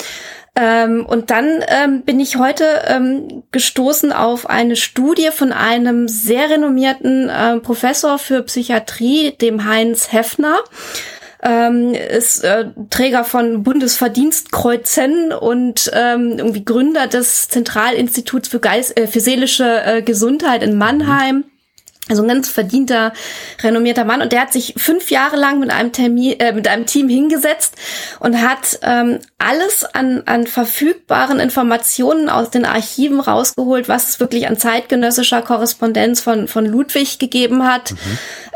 Ähm, 0.57 1.05
und 1.05 1.29
dann 1.29 1.63
ähm, 1.69 2.01
bin 2.01 2.19
ich 2.19 2.35
heute 2.35 2.65
ähm, 2.87 3.43
gestoßen 3.53 4.11
auf 4.11 4.49
eine 4.49 4.75
Studie 4.75 5.29
von 5.31 5.53
einem 5.53 6.09
sehr 6.09 6.49
renommierten 6.49 7.29
äh, 7.29 7.61
Professor 7.61 8.19
für 8.19 8.43
Psychiatrie, 8.43 9.31
dem 9.31 9.63
Heinz 9.63 10.11
Heffner 10.11 10.57
ähm, 11.43 11.93
ist 11.93 12.43
äh, 12.43 12.65
Träger 12.89 13.23
von 13.23 13.63
Bundesverdienstkreuzen 13.63 15.31
und 15.33 15.91
ähm, 15.93 16.35
irgendwie 16.37 16.65
Gründer 16.65 17.07
des 17.07 17.47
Zentralinstituts 17.49 18.47
für, 18.49 18.59
Geist, 18.59 18.97
äh, 18.99 19.07
für 19.07 19.19
seelische 19.19 19.83
äh, 19.83 20.01
Gesundheit 20.01 20.63
in 20.63 20.77
Mannheim. 20.77 21.45
Also 22.09 22.21
ein 22.21 22.27
ganz 22.27 22.49
verdienter, 22.49 23.11
renommierter 23.61 24.05
Mann. 24.05 24.21
Und 24.21 24.31
der 24.31 24.41
hat 24.41 24.53
sich 24.53 24.73
fünf 24.77 25.11
Jahre 25.11 25.35
lang 25.35 25.59
mit 25.59 25.71
einem, 25.71 25.91
Termin, 25.91 26.39
äh, 26.39 26.53
mit 26.53 26.67
einem 26.67 26.85
Team 26.85 27.09
hingesetzt 27.09 27.75
und 28.19 28.41
hat 28.41 28.79
ähm, 28.81 29.19
alles 29.37 29.83
an, 29.83 30.23
an 30.25 30.47
verfügbaren 30.47 31.39
Informationen 31.39 32.29
aus 32.29 32.49
den 32.49 32.65
Archiven 32.65 33.19
rausgeholt, 33.19 33.89
was 33.89 34.09
es 34.09 34.19
wirklich 34.19 34.47
an 34.47 34.57
zeitgenössischer 34.57 35.41
Korrespondenz 35.41 36.21
von, 36.21 36.47
von 36.47 36.65
Ludwig 36.65 37.19
gegeben 37.19 37.65
hat, 37.65 37.91
mhm. 37.91 37.97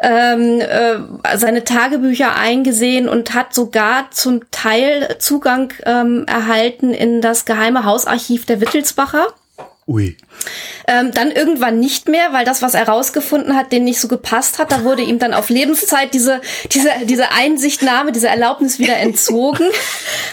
ähm, 0.01 0.61
äh, 0.61 1.37
seine 1.37 1.63
Tagebücher 1.65 2.35
eingesehen 2.35 3.09
und 3.09 3.33
hat 3.33 3.53
sogar 3.53 4.11
zum 4.11 4.49
Teil 4.51 5.15
Zugang 5.19 5.73
ähm, 5.85 6.25
erhalten 6.25 6.93
in 6.93 7.21
das 7.21 7.45
geheime 7.45 7.83
Hausarchiv 7.83 8.45
der 8.45 8.61
Wittelsbacher. 8.61 9.27
Ui. 9.91 10.15
Ähm, 10.87 11.11
dann 11.13 11.31
irgendwann 11.31 11.81
nicht 11.81 12.07
mehr, 12.07 12.31
weil 12.31 12.45
das, 12.45 12.61
was 12.61 12.75
er 12.75 12.87
rausgefunden 12.87 13.57
hat, 13.57 13.73
den 13.73 13.83
nicht 13.83 13.99
so 13.99 14.07
gepasst 14.07 14.57
hat. 14.57 14.71
Da 14.71 14.85
wurde 14.85 15.01
ihm 15.01 15.19
dann 15.19 15.33
auf 15.33 15.49
Lebenszeit 15.49 16.13
diese, 16.13 16.39
diese, 16.71 16.89
diese 17.03 17.31
Einsichtnahme, 17.31 18.13
diese 18.13 18.29
Erlaubnis 18.29 18.79
wieder 18.79 18.95
entzogen. 18.97 19.67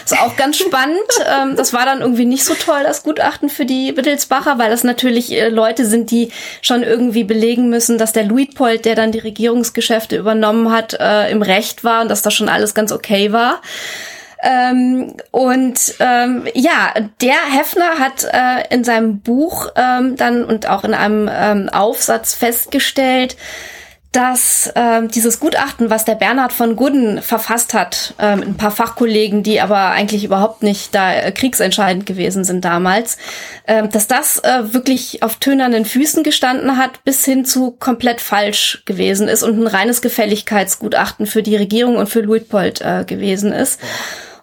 ist 0.05 0.17
auch 0.17 0.37
ganz 0.37 0.57
spannend. 0.57 0.97
Ähm, 1.29 1.57
das 1.57 1.73
war 1.73 1.85
dann 1.85 1.99
irgendwie 1.99 2.23
nicht 2.23 2.45
so 2.45 2.53
toll, 2.53 2.83
das 2.83 3.03
Gutachten 3.03 3.49
für 3.49 3.65
die 3.65 3.97
Wittelsbacher, 3.97 4.57
weil 4.57 4.69
das 4.69 4.85
natürlich 4.85 5.33
äh, 5.33 5.49
Leute 5.49 5.85
sind, 5.85 6.09
die 6.09 6.31
schon 6.61 6.83
irgendwie 6.83 7.25
belegen 7.25 7.69
müssen, 7.69 7.97
dass 7.97 8.13
der 8.13 8.23
Luitpold, 8.23 8.85
der 8.85 8.95
dann 8.95 9.11
die 9.11 9.19
Regierungsgeschäfte 9.19 10.15
übernommen 10.15 10.71
hat, 10.71 10.93
äh, 10.93 11.29
im 11.31 11.41
Recht 11.41 11.83
war 11.83 12.01
und 12.01 12.07
dass 12.07 12.21
das 12.21 12.33
schon 12.33 12.47
alles 12.47 12.73
ganz 12.73 12.93
okay 12.93 13.33
war. 13.33 13.61
Ähm, 14.41 15.15
und 15.31 15.95
ähm, 15.99 16.47
ja, 16.53 16.93
der 17.21 17.35
Hefner 17.51 17.99
hat 17.99 18.23
äh, 18.23 18.73
in 18.73 18.83
seinem 18.83 19.19
Buch 19.19 19.69
ähm, 19.75 20.15
dann 20.15 20.45
und 20.45 20.69
auch 20.69 20.83
in 20.83 20.93
einem 20.93 21.29
ähm, 21.31 21.69
Aufsatz 21.69 22.35
festgestellt, 22.35 23.35
dass 24.11 24.71
ähm, 24.75 25.09
dieses 25.09 25.39
Gutachten, 25.39 25.91
was 25.91 26.03
der 26.03 26.15
Bernhard 26.15 26.51
von 26.51 26.75
Gudden 26.75 27.21
verfasst 27.21 27.75
hat, 27.75 28.15
ähm, 28.17 28.41
ein 28.41 28.57
paar 28.57 28.71
Fachkollegen, 28.71 29.43
die 29.43 29.61
aber 29.61 29.91
eigentlich 29.91 30.23
überhaupt 30.23 30.63
nicht 30.63 30.95
da 30.95 31.13
äh, 31.13 31.31
kriegsentscheidend 31.31 32.07
gewesen 32.07 32.43
sind 32.43 32.65
damals, 32.65 33.17
ähm, 33.67 33.91
dass 33.91 34.07
das 34.07 34.39
äh, 34.39 34.73
wirklich 34.73 35.21
auf 35.21 35.35
tönernen 35.35 35.85
Füßen 35.85 36.23
gestanden 36.23 36.77
hat, 36.77 37.03
bis 37.03 37.23
hin 37.23 37.45
zu 37.45 37.71
komplett 37.71 38.19
falsch 38.19 38.81
gewesen 38.85 39.27
ist 39.27 39.43
und 39.43 39.59
ein 39.59 39.67
reines 39.67 40.01
Gefälligkeitsgutachten 40.01 41.27
für 41.27 41.43
die 41.43 41.55
Regierung 41.55 41.97
und 41.97 42.09
für 42.09 42.21
Luitpold 42.21 42.81
äh, 42.81 43.03
gewesen 43.05 43.51
ist. 43.51 43.79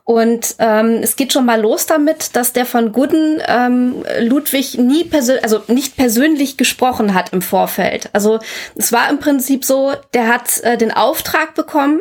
Und 0.07 0.55
ähm, 0.61 1.01
es 1.03 1.17
geht 1.17 1.33
schon 1.33 1.45
mal 1.45 1.61
los 1.61 1.87
damit, 1.87 2.37
dass 2.37 2.53
der 2.53 2.65
von 2.65 2.93
Gooden 2.93 3.43
ähm, 3.45 4.05
Ludwig 4.21 4.79
nie 4.79 5.03
persönlich, 5.03 5.43
also 5.43 5.63
nicht 5.67 5.97
persönlich 5.97 6.57
gesprochen 6.57 7.13
hat 7.13 7.33
im 7.33 7.43
Vorfeld. 7.43 8.09
Also 8.13 8.39
es 8.77 8.93
war 8.93 9.11
im 9.11 9.19
Prinzip 9.19 9.65
so, 9.65 9.95
der 10.15 10.29
hat 10.29 10.61
äh, 10.63 10.79
den 10.79 10.93
Auftrag 10.93 11.57
bekommen 11.57 11.99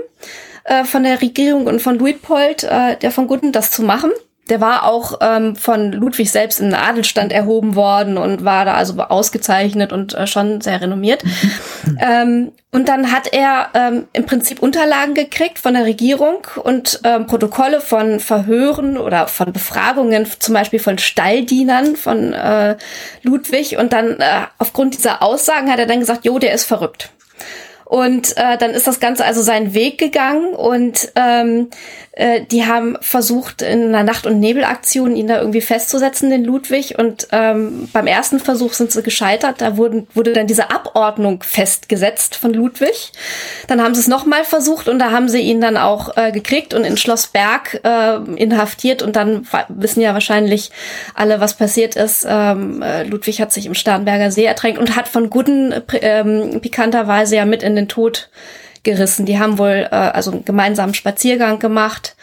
äh, 0.65 0.83
von 0.83 1.01
der 1.01 1.19
Regierung 1.19 1.65
und 1.65 1.81
von 1.81 1.97
Luitpold, 1.97 2.63
äh, 2.65 2.95
der 2.95 3.09
von 3.09 3.25
Gooden, 3.25 3.51
das 3.51 3.71
zu 3.71 3.81
machen. 3.81 4.11
Der 4.49 4.61
war 4.61 4.85
auch 4.85 5.19
ähm, 5.21 5.55
von 5.55 5.91
Ludwig 5.91 6.31
selbst 6.31 6.59
in 6.59 6.67
den 6.67 6.75
Adelstand 6.75 7.31
erhoben 7.31 7.75
worden 7.75 8.17
und 8.17 8.45
war 8.45 8.63
da 8.65 8.75
also 8.75 9.01
ausgezeichnet 9.01 9.91
und 9.91 10.13
äh, 10.13 10.27
schon 10.27 10.61
sehr 10.61 10.81
renommiert. 10.81 11.23
ähm, 11.99 12.51
und 12.71 12.89
dann 12.89 13.11
hat 13.11 13.31
er 13.31 13.69
ähm, 13.73 14.07
im 14.11 14.25
Prinzip 14.25 14.61
Unterlagen 14.61 15.13
gekriegt 15.13 15.59
von 15.59 15.73
der 15.73 15.85
Regierung 15.85 16.45
und 16.61 16.99
ähm, 17.05 17.25
Protokolle 17.25 17.79
von 17.79 18.19
Verhören 18.19 18.97
oder 18.97 19.27
von 19.27 19.53
Befragungen, 19.53 20.27
zum 20.39 20.53
Beispiel 20.53 20.79
von 20.79 20.97
Stalldienern 20.97 21.95
von 21.95 22.33
äh, 22.33 22.75
Ludwig. 23.23 23.77
Und 23.77 23.93
dann 23.93 24.19
äh, 24.19 24.41
aufgrund 24.57 24.95
dieser 24.97 25.23
Aussagen 25.23 25.71
hat 25.71 25.79
er 25.79 25.85
dann 25.85 26.01
gesagt, 26.01 26.25
jo, 26.25 26.37
der 26.37 26.53
ist 26.53 26.65
verrückt. 26.65 27.11
Und 27.85 28.35
äh, 28.35 28.57
dann 28.57 28.71
ist 28.71 28.87
das 28.87 28.99
Ganze 28.99 29.23
also 29.23 29.43
seinen 29.43 29.75
Weg 29.75 29.99
gegangen 29.99 30.53
und 30.55 31.11
ähm, 31.15 31.69
äh, 32.15 32.41
die 32.45 32.65
haben 32.65 32.97
versucht, 33.01 33.61
in 33.61 33.89
einer 33.89 34.03
Nacht- 34.03 34.25
und 34.25 34.39
Nebelaktion 34.39 35.15
ihn 35.15 35.27
da 35.27 35.39
irgendwie 35.39 35.61
festzusetzen, 35.61 36.29
den 36.29 36.45
Ludwig. 36.45 36.97
Und 36.97 37.27
ähm, 37.31 37.89
beim 37.91 38.07
ersten 38.07 38.39
Versuch 38.39 38.73
sind 38.73 38.91
sie 38.91 39.03
gescheitert. 39.03 39.59
Da 39.59 39.75
wurden, 39.75 40.07
wurde 40.13 40.31
dann 40.31 40.47
diese 40.47 40.71
Abordnung 40.71 41.43
festgesetzt 41.43 42.35
von 42.35 42.53
Ludwig. 42.53 43.11
Dann 43.67 43.81
haben 43.81 43.93
sie 43.93 44.01
es 44.01 44.07
nochmal 44.07 44.45
versucht 44.45 44.87
und 44.87 44.99
da 44.99 45.11
haben 45.11 45.27
sie 45.27 45.41
ihn 45.41 45.59
dann 45.59 45.75
auch 45.75 46.15
äh, 46.15 46.31
gekriegt 46.31 46.73
und 46.73 46.85
in 46.85 46.95
Schloss 46.95 47.27
Berg 47.27 47.81
äh, 47.83 48.15
inhaftiert. 48.35 49.01
Und 49.01 49.17
dann 49.17 49.45
wissen 49.67 49.99
ja 49.99 50.13
wahrscheinlich 50.13 50.71
alle, 51.15 51.41
was 51.41 51.55
passiert 51.55 51.97
ist. 51.97 52.25
Ähm, 52.27 52.81
äh, 52.81 53.03
Ludwig 53.03 53.41
hat 53.41 53.51
sich 53.51 53.65
im 53.65 53.75
Starnberger 53.75 54.31
See 54.31 54.45
ertränkt 54.45 54.79
und 54.79 54.95
hat 54.95 55.09
von 55.09 55.29
Gudden 55.29 55.73
äh, 55.73 55.81
ähm, 56.01 56.61
pikanterweise 56.61 57.35
ja 57.35 57.45
mit 57.45 57.61
in 57.61 57.75
den 57.75 57.89
Tod 57.89 58.29
gerissen. 58.85 59.25
Die 59.25 59.39
haben 59.39 59.57
wohl 59.57 59.87
äh, 59.91 59.95
also 59.95 60.31
einen 60.31 60.45
gemeinsamen 60.45 60.93
Spaziergang 60.93 61.59
gemacht. 61.59 62.15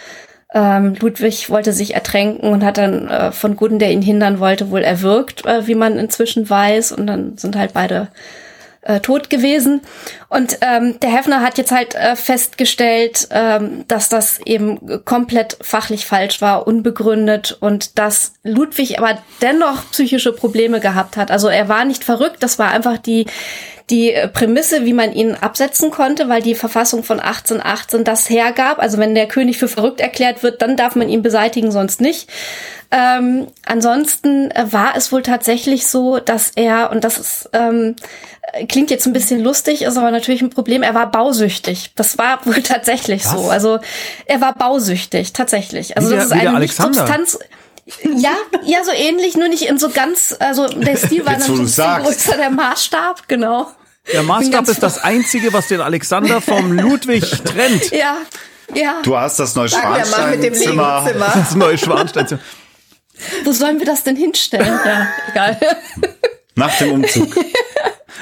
Ähm, 0.55 0.95
Ludwig 0.99 1.51
wollte 1.51 1.73
sich 1.73 1.95
ertränken 1.95 2.51
und 2.51 2.65
hat 2.65 2.79
dann 2.79 3.09
äh, 3.09 3.33
von 3.33 3.57
Guden, 3.57 3.79
der 3.79 3.91
ihn 3.91 4.03
hindern 4.03 4.39
wollte, 4.39 4.71
wohl 4.71 4.83
erwürgt, 4.83 5.45
äh, 5.47 5.67
wie 5.67 5.75
man 5.75 5.99
inzwischen 5.99 6.49
weiß. 6.49 6.93
Und 6.93 7.07
dann 7.07 7.37
sind 7.37 7.57
halt 7.57 7.75
beide 7.75 8.09
äh, 8.83 9.01
tot 9.01 9.31
gewesen. 9.31 9.81
Und 10.29 10.59
ähm, 10.61 10.99
der 11.01 11.11
Hefner 11.11 11.41
hat 11.41 11.57
jetzt 11.57 11.71
halt 11.71 11.95
äh, 11.95 12.17
festgestellt, 12.17 13.29
ähm, 13.31 13.85
dass 13.89 14.09
das 14.09 14.41
eben 14.45 15.05
komplett 15.05 15.57
fachlich 15.61 16.05
falsch 16.05 16.41
war, 16.41 16.67
unbegründet 16.67 17.57
und 17.61 17.99
dass 17.99 18.35
Ludwig 18.43 18.99
aber 18.99 19.19
dennoch 19.41 19.91
psychische 19.93 20.33
Probleme 20.33 20.81
gehabt 20.81 21.17
hat. 21.17 21.31
Also 21.31 21.49
er 21.49 21.69
war 21.69 21.85
nicht 21.85 22.05
verrückt, 22.05 22.43
das 22.43 22.59
war 22.59 22.73
einfach 22.73 22.99
die 22.99 23.27
die 23.93 24.15
Prämisse, 24.33 24.87
wie 24.87 24.95
man 24.95 25.13
ihn 25.13 25.35
absetzen 25.35 25.91
konnte, 25.91 26.31
weil 26.31 26.41
die 26.41 26.55
Verfassung 26.55 27.05
von 27.05 27.21
1818 27.21 28.05
das 28.05 28.31
hergab. 28.31 28.79
Also 28.79 28.97
wenn 28.97 29.15
der 29.15 29.29
König 29.29 29.59
für 29.59 29.69
verrückt 29.69 30.01
erklärt 30.01 30.43
wird, 30.43 30.63
dann 30.63 30.79
darf 30.79 30.97
man 30.97 31.11
ihn 31.11 31.23
beseitigen, 31.23 31.71
sonst 31.71 32.01
nicht. 32.01 32.29
Ähm, 32.91 33.49
ansonsten 33.67 34.51
äh, 34.51 34.67
war 34.71 34.97
es 34.97 35.13
wohl 35.13 35.23
tatsächlich 35.23 35.87
so, 35.87 36.19
dass 36.19 36.53
er, 36.57 36.91
und 36.91 37.05
das 37.05 37.19
ist, 37.19 37.51
ähm, 37.53 37.97
klingt 38.69 38.91
jetzt 38.91 39.07
ein 39.07 39.13
bisschen 39.13 39.41
lustig, 39.41 39.83
ist 39.83 39.97
aber 39.97 40.11
natürlich 40.11 40.41
ein 40.41 40.51
Problem, 40.51 40.83
er 40.83 40.95
war 40.95 41.11
bausüchtig. 41.11 41.93
Das 41.95 42.17
war 42.17 42.41
wohl 42.47 42.63
tatsächlich 42.63 43.25
Was? 43.27 43.33
so. 43.33 43.51
Also 43.51 43.79
er 44.25 44.41
war 44.41 44.55
bausüchtig, 44.55 45.35
tatsächlich. 45.35 45.99
Also 45.99 46.11
wie 46.11 46.17
das 46.17 46.29
der, 46.31 46.43
ist 46.43 46.47
eine 46.49 46.69
Substanz. 46.69 47.39
Ja, 48.17 48.33
ja, 48.65 48.85
so 48.85 48.93
ähnlich, 48.93 49.37
nur 49.37 49.49
nicht 49.49 49.69
in 49.69 49.77
so 49.77 49.91
ganz, 49.91 50.35
also 50.39 50.67
der 50.69 50.97
Stil 50.97 51.27
war 51.27 51.35
Jetzt, 51.35 51.47
so 51.47 51.65
sagst. 51.67 52.07
größer, 52.07 52.37
der 52.39 52.51
Maßstab, 52.51 53.29
genau. 53.29 53.71
Der 54.13 54.23
Maßstab 54.23 54.69
ist 54.69 54.83
das 54.83 54.99
Einzige, 55.03 55.53
was 55.53 55.69
den 55.69 55.81
Alexander 55.81 56.41
vom 56.41 56.73
Ludwig 56.79 57.25
trennt. 57.45 57.91
Ja, 57.93 58.19
ja. 58.75 59.01
Du 59.03 59.17
hast 59.17 59.39
das 59.39 59.55
Sag 59.55 59.71
der 59.71 60.07
Mann 60.07 60.31
mit 60.31 60.43
dem 60.43 60.53
Neuschwanstein-Zimmer. 60.75 61.33
Das 61.35 61.55
neue 61.55 61.79
Schwanstein. 61.79 62.39
Wo 63.45 63.53
sollen 63.53 63.79
wir 63.79 63.87
das 63.87 64.03
denn 64.03 64.17
hinstellen? 64.17 64.81
Ja, 64.85 65.09
egal. 65.31 65.61
Nach 66.55 66.77
dem 66.79 66.93
Umzug. 66.93 67.35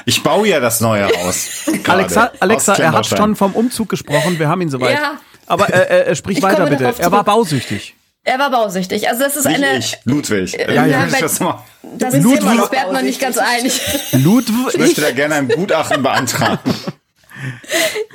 Ich 0.05 0.23
baue 0.23 0.47
ja 0.47 0.59
das 0.59 0.79
Neue 0.81 1.07
aus. 1.07 1.65
Alexa, 1.87 2.31
Alexa 2.39 2.73
Aus 2.73 2.79
er 2.79 2.91
hat 2.91 3.05
schon 3.05 3.35
vom 3.35 3.53
Umzug 3.53 3.89
gesprochen. 3.89 4.39
Wir 4.39 4.47
haben 4.47 4.61
ihn 4.61 4.69
soweit. 4.69 4.95
Ja. 4.95 5.19
Aber 5.47 5.73
äh, 5.73 6.11
äh, 6.11 6.15
sprich 6.15 6.37
Ich 6.37 6.43
weiter 6.43 6.65
bitte. 6.67 6.93
Er 6.97 7.11
war 7.11 7.23
bausüchtig. 7.23 7.95
Er 8.23 8.37
war 8.37 8.51
bausüchtig. 8.51 9.09
Also 9.09 9.23
das 9.23 9.35
ist 9.35 9.45
Nicht 9.47 9.63
eine. 9.63 9.77
ich, 9.79 9.97
Ludwig. 10.05 10.53
Ja, 10.53 10.71
ja, 10.71 10.85
ja. 10.85 11.07
Ich, 11.07 11.17
das 11.19 11.39
mal, 11.39 11.63
Da 11.97 12.11
sind 12.11 12.23
Ludwig- 12.23 12.43
wir 12.43 12.59
Experten 12.59 12.93
noch 12.93 13.01
nicht 13.01 13.19
ganz 13.19 13.37
einig. 13.39 13.81
ich 14.11 14.23
Ludwig. 14.23 14.77
möchte 14.77 15.01
da 15.01 15.11
gerne 15.11 15.35
ein 15.35 15.47
Gutachten 15.47 16.03
beantragen. 16.03 16.59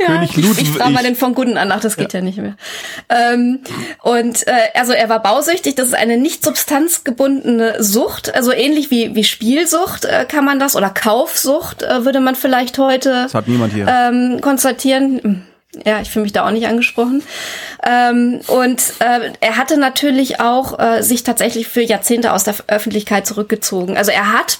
König 0.06 0.36
Ich 0.38 0.44
Ludwig. 0.44 0.68
frage 0.68 0.90
mal 0.90 1.02
den 1.02 1.16
von 1.16 1.34
Guten 1.34 1.56
an, 1.58 1.72
ach, 1.72 1.80
das 1.80 1.96
geht 1.96 2.12
ja, 2.12 2.20
nicht 2.20 2.38
mehr. 2.38 2.54
Ähm, 3.08 3.60
und 4.02 4.46
äh, 4.46 4.52
also 4.74 4.92
er 4.92 5.08
war 5.08 5.20
bausüchtig, 5.20 5.74
das 5.74 5.88
ist 5.88 5.94
eine 5.94 6.16
nicht 6.16 6.44
substanzgebundene 6.44 7.82
Sucht, 7.82 8.32
also 8.32 8.52
ähnlich 8.52 8.92
wie, 8.92 9.16
wie 9.16 9.24
Spielsucht 9.24 10.04
äh, 10.04 10.26
kann 10.26 10.44
man 10.44 10.60
das, 10.60 10.76
oder 10.76 10.90
Kaufsucht 10.90 11.82
äh, 11.82 12.04
würde 12.04 12.20
man 12.20 12.36
vielleicht 12.36 12.78
heute 12.78 13.10
Das 13.24 13.34
hat 13.34 13.48
niemand 13.48 13.72
hier. 13.72 13.88
ähm, 13.88 14.40
konstatieren. 14.40 15.44
Ja, 15.84 16.00
ich 16.00 16.10
fühle 16.10 16.24
mich 16.24 16.32
da 16.32 16.46
auch 16.46 16.50
nicht 16.50 16.66
angesprochen. 16.66 17.22
Ähm, 17.84 18.40
und 18.46 18.82
äh, 19.00 19.32
er 19.40 19.56
hatte 19.56 19.76
natürlich 19.78 20.40
auch 20.40 20.78
äh, 20.78 21.02
sich 21.02 21.22
tatsächlich 21.22 21.68
für 21.68 21.82
Jahrzehnte 21.82 22.32
aus 22.32 22.44
der 22.44 22.54
Öffentlichkeit 22.68 23.26
zurückgezogen. 23.26 23.96
Also 23.96 24.10
er 24.10 24.32
hat 24.32 24.58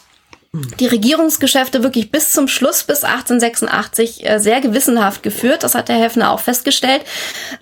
die 0.79 0.87
Regierungsgeschäfte 0.87 1.83
wirklich 1.83 2.11
bis 2.11 2.33
zum 2.33 2.49
Schluss, 2.49 2.85
bis 2.85 3.05
1886, 3.05 4.29
äh, 4.29 4.39
sehr 4.39 4.61
gewissenhaft 4.61 5.23
geführt. 5.23 5.63
Das 5.63 5.75
hat 5.75 5.89
der 5.89 5.97
Hefner 5.97 6.33
auch 6.33 6.41
festgestellt. 6.41 7.03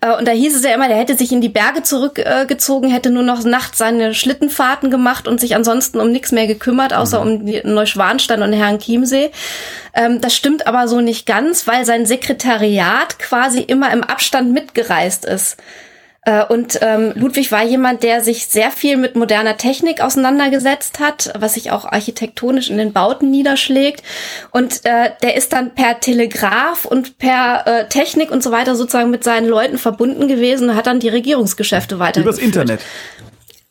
Äh, 0.01 0.17
und 0.17 0.27
da 0.27 0.33
hieß 0.33 0.57
es 0.57 0.63
ja 0.63 0.75
immer, 0.75 0.89
der 0.89 0.97
hätte 0.97 1.17
sich 1.17 1.33
in 1.33 1.41
die 1.41 1.49
Berge 1.49 1.83
zurückgezogen, 1.83 2.91
hätte 2.91 3.11
nur 3.11 3.23
noch 3.23 3.45
nachts 3.45 3.79
seine 3.79 4.15
Schlittenfahrten 4.15 4.91
gemacht 4.91 5.29
und 5.29 5.41
sich 5.41 5.55
ansonsten 5.55 6.01
um 6.01 6.11
nichts 6.11 6.33
mehr 6.33 6.47
gekümmert, 6.47 6.93
außer 6.93 7.21
um 7.21 7.47
die 7.47 7.61
Neuschwanstein 7.65 8.43
und 8.43 8.53
Herrn 8.53 8.79
Chiemsee. 8.79 9.31
Ähm, 9.95 10.21
das 10.21 10.35
stimmt 10.35 10.67
aber 10.67 10.89
so 10.89 11.01
nicht 11.01 11.27
ganz, 11.27 11.67
weil 11.67 11.85
sein 11.85 12.07
Sekretariat 12.07 13.19
quasi 13.19 13.61
immer 13.61 13.93
im 13.93 14.03
Abstand 14.03 14.53
mitgereist 14.53 15.25
ist. 15.25 15.57
Äh, 16.25 16.45
Und 16.45 16.79
ähm, 16.81 17.13
Ludwig 17.15 17.53
war 17.53 17.63
jemand, 17.65 18.03
der 18.03 18.23
sich 18.23 18.47
sehr 18.47 18.71
viel 18.71 18.97
mit 18.97 19.15
moderner 19.15 19.57
Technik 19.57 20.01
auseinandergesetzt 20.01 21.01
hat, 21.01 21.33
was 21.39 21.55
sich 21.55 21.71
auch 21.71 21.85
architektonisch 21.85 22.71
in 22.71 22.79
den 22.79 22.93
Bauten 22.93 23.31
niederschlägt. 23.31 24.03
Und 24.51 24.85
äh, 24.85 25.11
der 25.23 25.37
ist 25.37 25.53
dann 25.53 25.75
per 25.75 26.01
Telegraph 26.01 26.85
und 26.85 27.19
per 27.19 27.67
äh, 27.67 27.89
Technik 27.89 28.31
und 28.31 28.43
so 28.43 28.51
weiter 28.51 28.75
sozusagen 28.75 29.11
mit 29.11 29.25
seinen 29.25 29.49
Leuten 29.49 29.79
verbunden 29.79 30.29
gewesen 30.29 30.71
und 30.71 30.77
hat 30.77 30.87
dann 30.87 31.01
die 31.01 31.09
Regierungsgeschäfte 31.09 31.99
weitergeführt. 31.99 32.39
Übers 32.39 32.45
Internet. 32.45 32.81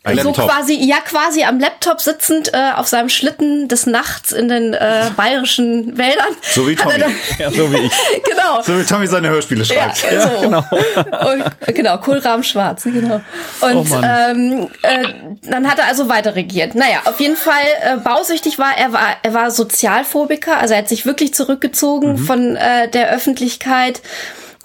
Ein 0.06 0.18
So 0.18 0.30
Laptop. 0.30 0.50
quasi, 0.50 0.74
ja, 0.86 0.98
quasi 0.98 1.44
am 1.46 1.60
Laptop 1.62 2.02
sitzend 2.02 2.54
äh, 2.54 2.72
auf 2.76 2.88
seinem 2.88 3.08
Schlitten 3.08 3.70
des 3.70 3.86
Nachts 3.86 4.34
in 4.34 4.50
den 4.50 4.74
äh, 4.74 5.06
bayerischen 5.16 5.98
Wäldern. 5.98 6.28
So 6.42 6.68
wie 6.68 6.76
Tommy. 6.76 7.00
dann- 7.00 7.16
Ja, 7.40 7.50
so 7.50 7.72
wie 7.72 7.78
ich. 7.78 7.92
genau. 8.30 8.62
So 8.62 8.78
wie 8.78 8.84
Tommy 8.84 9.08
seine 9.08 9.30
Hörspiele 9.30 9.64
Ja, 9.64 9.96
schreibt. 9.96 10.22
so. 10.24 10.42
genau. 10.42 10.58
Und, 11.32 11.46
genau, 11.74 11.98
Kohlrahm 12.00 12.44
schwarz, 12.44 12.84
genau. 12.84 13.22
Und 13.62 13.76
Oh 13.78 13.84
Mann. 13.86 14.32
ähm, 14.38 14.68
äh, 14.82 15.06
dann 15.50 15.70
hat 15.72 15.80
er 15.80 15.86
also 15.86 16.10
weiter 16.10 16.36
regiert. 16.36 16.76
Naja, 16.76 17.00
auf 17.06 17.22
jeden 17.22 17.38
Fall 17.38 17.54
äh, 17.82 17.96
bausüchtig 17.96 18.60
war 18.60 18.78
er, 18.78 18.92
war 18.92 19.08
er 19.24 19.34
war 19.34 19.52
Sozialphobiker, 19.52 20.58
also 20.58 20.74
er 20.74 20.80
hat 20.80 20.90
sich 20.90 21.06
wirklich 21.06 21.34
zurückgezogen 21.34 22.18
von 22.18 22.58
äh, 22.58 22.90
der 22.90 23.10
Öffentlichkeit. 23.12 24.02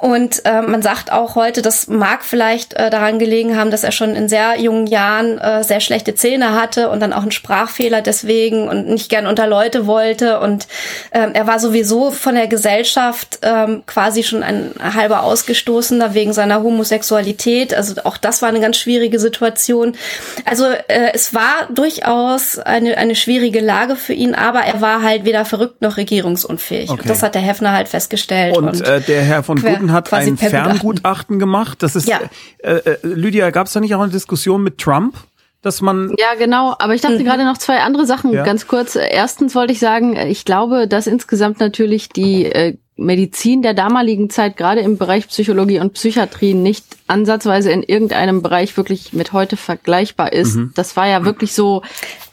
Und 0.01 0.45
äh, 0.45 0.63
man 0.63 0.81
sagt 0.81 1.11
auch 1.11 1.35
heute, 1.35 1.61
das 1.61 1.89
mag 1.89 2.25
vielleicht 2.25 2.75
äh, 2.75 2.89
daran 2.89 3.19
gelegen 3.19 3.57
haben, 3.57 3.73
dass 3.73 3.83
er 3.83 3.91
schon 3.91 4.15
in 4.15 4.29
sehr 4.29 4.61
jungen 4.61 4.87
Jahren 4.87 5.39
äh, 5.39 5.65
sehr 5.65 5.81
schlechte 5.81 6.15
Zähne 6.15 6.55
hatte 6.55 6.89
und 6.89 7.01
dann 7.01 7.13
auch 7.13 7.23
einen 7.23 7.33
Sprachfehler 7.33 8.01
deswegen 8.01 8.69
und 8.69 8.87
nicht 8.87 9.09
gern 9.09 9.27
unter 9.27 9.49
Leute 9.49 9.89
wollte. 9.89 10.39
Und 10.39 10.69
ähm, 11.11 11.31
er 11.35 11.49
war 11.49 11.59
sowieso 11.59 12.13
von 12.13 12.37
der 12.37 12.47
Gesellschaft 12.47 13.41
ähm, 13.43 13.83
quasi 13.87 14.23
schon 14.23 14.45
ein 14.45 14.71
halber 14.95 15.25
Ausgestoßener 15.25 16.15
wegen 16.15 16.33
seiner 16.33 16.63
Homosexualität. 16.63 17.75
Also 17.75 17.95
auch 18.05 18.19
das 18.19 18.41
war 18.41 18.51
eine 18.51 18.61
ganz 18.61 18.77
schwierige 18.77 19.19
Situation. 19.19 19.97
Also 20.45 20.67
äh, 20.67 21.11
es 21.13 21.35
war 21.35 21.67
durchaus 21.75 22.61
eine, 22.61 22.99
eine 22.99 23.17
schwierige 23.17 23.59
Lage 23.59 23.97
für 23.97 24.13
ihn, 24.13 24.37
aber 24.37 24.61
er 24.61 24.81
war 24.81 25.03
halt 25.03 25.25
weder 25.25 25.45
verrückt 25.45 25.83
noch 25.83 25.97
regierungsunfähig. 25.97 26.89
Okay. 26.91 27.01
Und 27.01 27.11
das 27.11 27.25
hat 27.25 27.35
der 27.35 27.43
Hefner 27.43 27.73
halt 27.73 27.89
festgestellt. 27.89 28.57
Und 28.57 28.81
äh, 28.81 29.01
der 29.01 29.23
Herr 29.23 29.43
von 29.43 29.59
quer- 29.59 29.88
Hat 29.93 30.13
ein. 30.13 30.37
Ferngutachten 30.37 31.39
gemacht. 31.39 31.83
Das 31.83 31.97
ist, 31.97 32.09
Ja. 32.09 32.21
äh, 32.59 32.77
äh, 32.77 32.99
Lydia, 33.03 33.51
gab 33.51 33.67
es 33.67 33.73
da 33.73 33.81
nicht 33.81 33.95
auch 33.95 34.01
eine 34.01 34.13
Diskussion 34.13 34.63
mit 34.63 34.79
Trump, 34.79 35.15
dass 35.63 35.81
man 35.81 36.13
Ja, 36.19 36.35
genau. 36.39 36.75
Aber 36.79 36.95
ich 36.95 37.01
dachte 37.01 37.23
gerade 37.25 37.45
noch 37.45 37.59
zwei 37.59 37.81
andere 37.81 38.07
Sachen 38.07 38.33
Ja. 38.33 38.45
ganz 38.45 38.67
kurz. 38.67 38.97
Erstens 38.97 39.55
wollte 39.55 39.73
ich 39.73 39.79
sagen, 39.81 40.17
ich 40.17 40.45
glaube, 40.45 40.87
dass 40.89 41.07
insgesamt 41.07 41.61
natürlich 41.61 42.09
die 42.09 42.45
äh, 42.47 42.77
Medizin 43.01 43.63
der 43.63 43.75
damaligen 43.75 44.29
Zeit 44.29 44.57
gerade 44.57 44.81
im 44.81 44.99
Bereich 44.99 45.29
Psychologie 45.29 45.79
und 45.79 45.95
Psychiatrie 45.95 46.53
nicht 46.53 46.85
ansatzweise 47.07 47.71
in 47.71 47.83
irgendeinem 47.85 48.43
Bereich 48.43 48.77
wirklich 48.77 49.13
mit 49.13 49.33
heute 49.33 49.57
vergleichbar 49.57 50.33
ist. 50.33 50.59
Das 50.75 50.97
war 50.97 51.07
ja 51.07 51.25
wirklich 51.25 51.53
so 51.55 51.83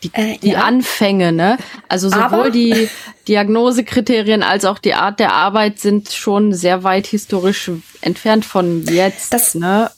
die, 0.04 0.10
Äh, 0.14 0.38
die 0.40 0.50
ja. 0.50 0.62
Anfänge, 0.62 1.32
ne? 1.32 1.58
Also 1.88 2.10
sowohl 2.10 2.24
Aber- 2.24 2.50
die 2.50 2.90
Diagnosekriterien 3.28 4.42
als 4.44 4.66
auch 4.66 4.80
die 4.80 4.96
Art 4.96 5.20
der 5.20 5.34
Arbeit 5.34 5.80
sind 5.80 6.10
schon 6.12 6.52
sehr 6.54 6.84
weit 6.84 7.06
historisch 7.08 7.72
entfernt 8.02 8.44
von 8.44 8.84
jetzt. 8.86 9.34
Das- 9.34 9.54
ne? 9.56 9.92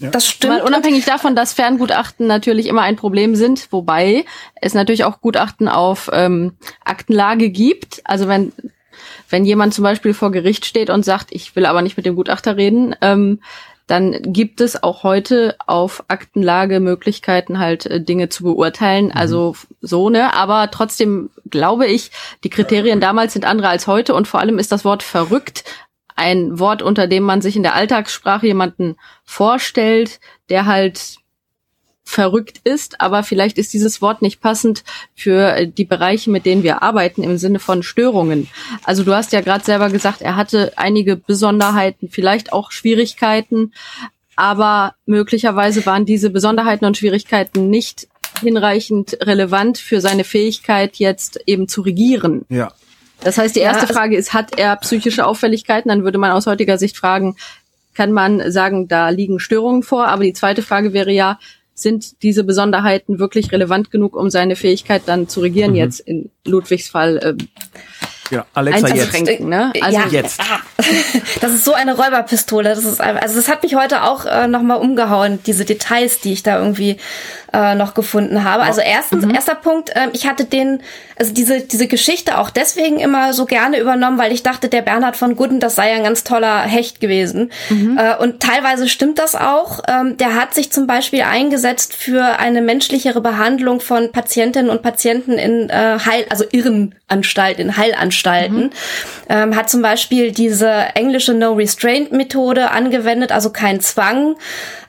das 0.00 0.28
stimmt. 0.28 0.52
Mal 0.58 0.62
unabhängig 0.62 1.06
davon, 1.06 1.34
dass 1.34 1.54
Ferngutachten 1.54 2.26
natürlich 2.26 2.66
immer 2.66 2.82
ein 2.82 2.96
Problem 2.96 3.34
sind, 3.34 3.68
wobei 3.70 4.26
es 4.60 4.74
natürlich 4.74 5.04
auch 5.04 5.22
Gutachten 5.22 5.68
auf 5.68 6.10
ähm, 6.12 6.52
Aktenlage 6.84 7.48
gibt. 7.48 8.02
Also 8.04 8.28
wenn 8.28 8.52
wenn 9.28 9.44
jemand 9.44 9.74
zum 9.74 9.84
Beispiel 9.84 10.14
vor 10.14 10.30
Gericht 10.30 10.66
steht 10.66 10.90
und 10.90 11.04
sagt, 11.04 11.28
ich 11.30 11.54
will 11.56 11.66
aber 11.66 11.82
nicht 11.82 11.96
mit 11.96 12.06
dem 12.06 12.16
Gutachter 12.16 12.56
reden, 12.56 12.94
ähm, 13.00 13.40
dann 13.86 14.16
gibt 14.32 14.62
es 14.62 14.82
auch 14.82 15.02
heute 15.02 15.56
auf 15.66 16.04
Aktenlage 16.08 16.80
Möglichkeiten, 16.80 17.58
halt 17.58 17.84
äh, 17.84 18.00
Dinge 18.00 18.30
zu 18.30 18.42
beurteilen. 18.44 19.12
Also 19.12 19.50
f- 19.50 19.66
so, 19.82 20.08
ne? 20.08 20.32
Aber 20.34 20.70
trotzdem 20.70 21.28
glaube 21.50 21.86
ich, 21.86 22.10
die 22.44 22.50
Kriterien 22.50 23.00
damals 23.00 23.34
sind 23.34 23.44
andere 23.44 23.68
als 23.68 23.86
heute 23.86 24.14
und 24.14 24.26
vor 24.26 24.40
allem 24.40 24.58
ist 24.58 24.72
das 24.72 24.86
Wort 24.86 25.02
verrückt 25.02 25.64
ein 26.16 26.58
Wort, 26.58 26.80
unter 26.80 27.08
dem 27.08 27.24
man 27.24 27.42
sich 27.42 27.56
in 27.56 27.62
der 27.64 27.74
Alltagssprache 27.74 28.46
jemanden 28.46 28.96
vorstellt, 29.24 30.20
der 30.48 30.64
halt 30.64 31.16
verrückt 32.04 32.60
ist, 32.64 33.00
aber 33.00 33.22
vielleicht 33.22 33.56
ist 33.58 33.72
dieses 33.72 34.02
Wort 34.02 34.20
nicht 34.22 34.40
passend 34.40 34.84
für 35.14 35.54
äh, 35.56 35.66
die 35.66 35.84
Bereiche, 35.86 36.30
mit 36.30 36.44
denen 36.44 36.62
wir 36.62 36.82
arbeiten, 36.82 37.22
im 37.22 37.38
Sinne 37.38 37.58
von 37.58 37.82
Störungen. 37.82 38.48
Also 38.84 39.04
du 39.04 39.14
hast 39.14 39.32
ja 39.32 39.40
gerade 39.40 39.64
selber 39.64 39.88
gesagt, 39.90 40.20
er 40.20 40.36
hatte 40.36 40.72
einige 40.76 41.16
Besonderheiten, 41.16 42.08
vielleicht 42.10 42.52
auch 42.52 42.70
Schwierigkeiten, 42.72 43.72
aber 44.36 44.94
möglicherweise 45.06 45.86
waren 45.86 46.04
diese 46.06 46.30
Besonderheiten 46.30 46.84
und 46.84 46.96
Schwierigkeiten 46.96 47.70
nicht 47.70 48.08
hinreichend 48.40 49.16
relevant 49.22 49.78
für 49.78 50.00
seine 50.00 50.24
Fähigkeit, 50.24 50.96
jetzt 50.96 51.40
eben 51.46 51.68
zu 51.68 51.82
regieren. 51.82 52.44
ja. 52.48 52.72
Das 53.20 53.38
heißt, 53.38 53.56
die 53.56 53.60
Ja, 53.60 53.66
erste 53.66 53.82
also- 53.82 53.94
Frage 53.94 54.16
ist, 54.16 54.34
hat 54.34 54.58
er 54.58 54.76
psychische 54.76 55.24
Auffälligkeiten? 55.24 55.88
Dann 55.88 56.04
würde 56.04 56.18
man 56.18 56.32
aus 56.32 56.46
heutiger 56.46 56.76
Sicht 56.76 56.98
fragen, 56.98 57.36
kann 57.94 58.12
man 58.12 58.50
sagen, 58.52 58.86
da 58.86 59.08
liegen 59.08 59.38
Störungen 59.40 59.82
vor? 59.82 60.08
Aber 60.08 60.24
die 60.24 60.34
zweite 60.34 60.60
Frage 60.62 60.92
wäre 60.92 61.10
ja, 61.12 61.38
sind 61.74 62.22
diese 62.22 62.44
Besonderheiten 62.44 63.18
wirklich 63.18 63.50
relevant 63.52 63.90
genug, 63.90 64.14
um 64.16 64.30
seine 64.30 64.54
Fähigkeit 64.56 65.02
dann 65.06 65.28
zu 65.28 65.40
regieren, 65.40 65.72
Mhm. 65.72 65.76
jetzt 65.76 66.00
in 66.00 66.30
Ludwigs 66.44 66.88
Fall? 66.88 67.20
ähm, 67.22 67.48
Ja, 68.30 68.46
Alexa 68.54 68.88
jetzt. 68.88 69.40
Ne? 69.40 69.72
Also 69.80 69.98
ja, 69.98 70.06
jetzt. 70.08 70.40
Ah. 70.40 70.60
Das 71.40 71.52
ist 71.52 71.64
so 71.64 71.74
eine 71.74 71.96
Räuberpistole. 71.96 72.70
Das 72.70 72.84
ist 72.84 73.00
also 73.00 73.36
das 73.36 73.48
hat 73.48 73.62
mich 73.62 73.74
heute 73.74 74.02
auch 74.02 74.24
äh, 74.24 74.46
noch 74.46 74.62
mal 74.62 74.76
umgehauen. 74.76 75.40
Diese 75.46 75.64
Details, 75.64 76.20
die 76.20 76.32
ich 76.32 76.42
da 76.42 76.58
irgendwie 76.58 76.98
äh, 77.54 77.74
noch 77.74 77.94
gefunden 77.94 78.44
habe. 78.44 78.64
Also 78.64 78.80
erstens, 78.80 79.24
mhm. 79.24 79.34
erster 79.34 79.54
Punkt, 79.54 79.90
äh, 79.90 80.08
ich 80.12 80.26
hatte 80.26 80.44
den, 80.44 80.82
also 81.16 81.32
diese, 81.32 81.60
diese 81.60 81.86
Geschichte 81.86 82.38
auch 82.38 82.50
deswegen 82.50 82.98
immer 82.98 83.32
so 83.32 83.46
gerne 83.46 83.78
übernommen, 83.78 84.18
weil 84.18 84.32
ich 84.32 84.42
dachte, 84.42 84.68
der 84.68 84.82
Bernhard 84.82 85.16
von 85.16 85.36
Gudden, 85.36 85.60
das 85.60 85.76
sei 85.76 85.92
ein 85.92 86.02
ganz 86.02 86.24
toller 86.24 86.62
Hecht 86.62 87.00
gewesen. 87.00 87.52
Mhm. 87.70 87.96
Äh, 87.96 88.16
und 88.16 88.40
teilweise 88.40 88.88
stimmt 88.88 89.18
das 89.18 89.36
auch. 89.36 89.80
Ähm, 89.86 90.16
der 90.16 90.34
hat 90.34 90.54
sich 90.54 90.72
zum 90.72 90.86
Beispiel 90.86 91.22
eingesetzt 91.22 91.94
für 91.94 92.38
eine 92.38 92.60
menschlichere 92.60 93.20
Behandlung 93.20 93.80
von 93.80 94.10
Patientinnen 94.10 94.70
und 94.70 94.82
Patienten 94.82 95.32
in 95.32 95.70
äh, 95.70 95.98
Heil, 96.04 96.26
also 96.30 96.44
Irrenanstalten, 97.08 97.60
in 97.60 97.76
Heilanstalten. 97.76 98.56
Mhm. 98.56 98.70
Ähm, 99.28 99.56
hat 99.56 99.70
zum 99.70 99.82
Beispiel 99.82 100.32
diese 100.32 100.70
englische 100.94 101.34
No 101.34 101.52
Restraint 101.52 102.12
Methode 102.12 102.70
angewendet, 102.70 103.32
also 103.32 103.50
kein 103.50 103.80
Zwang 103.80 104.36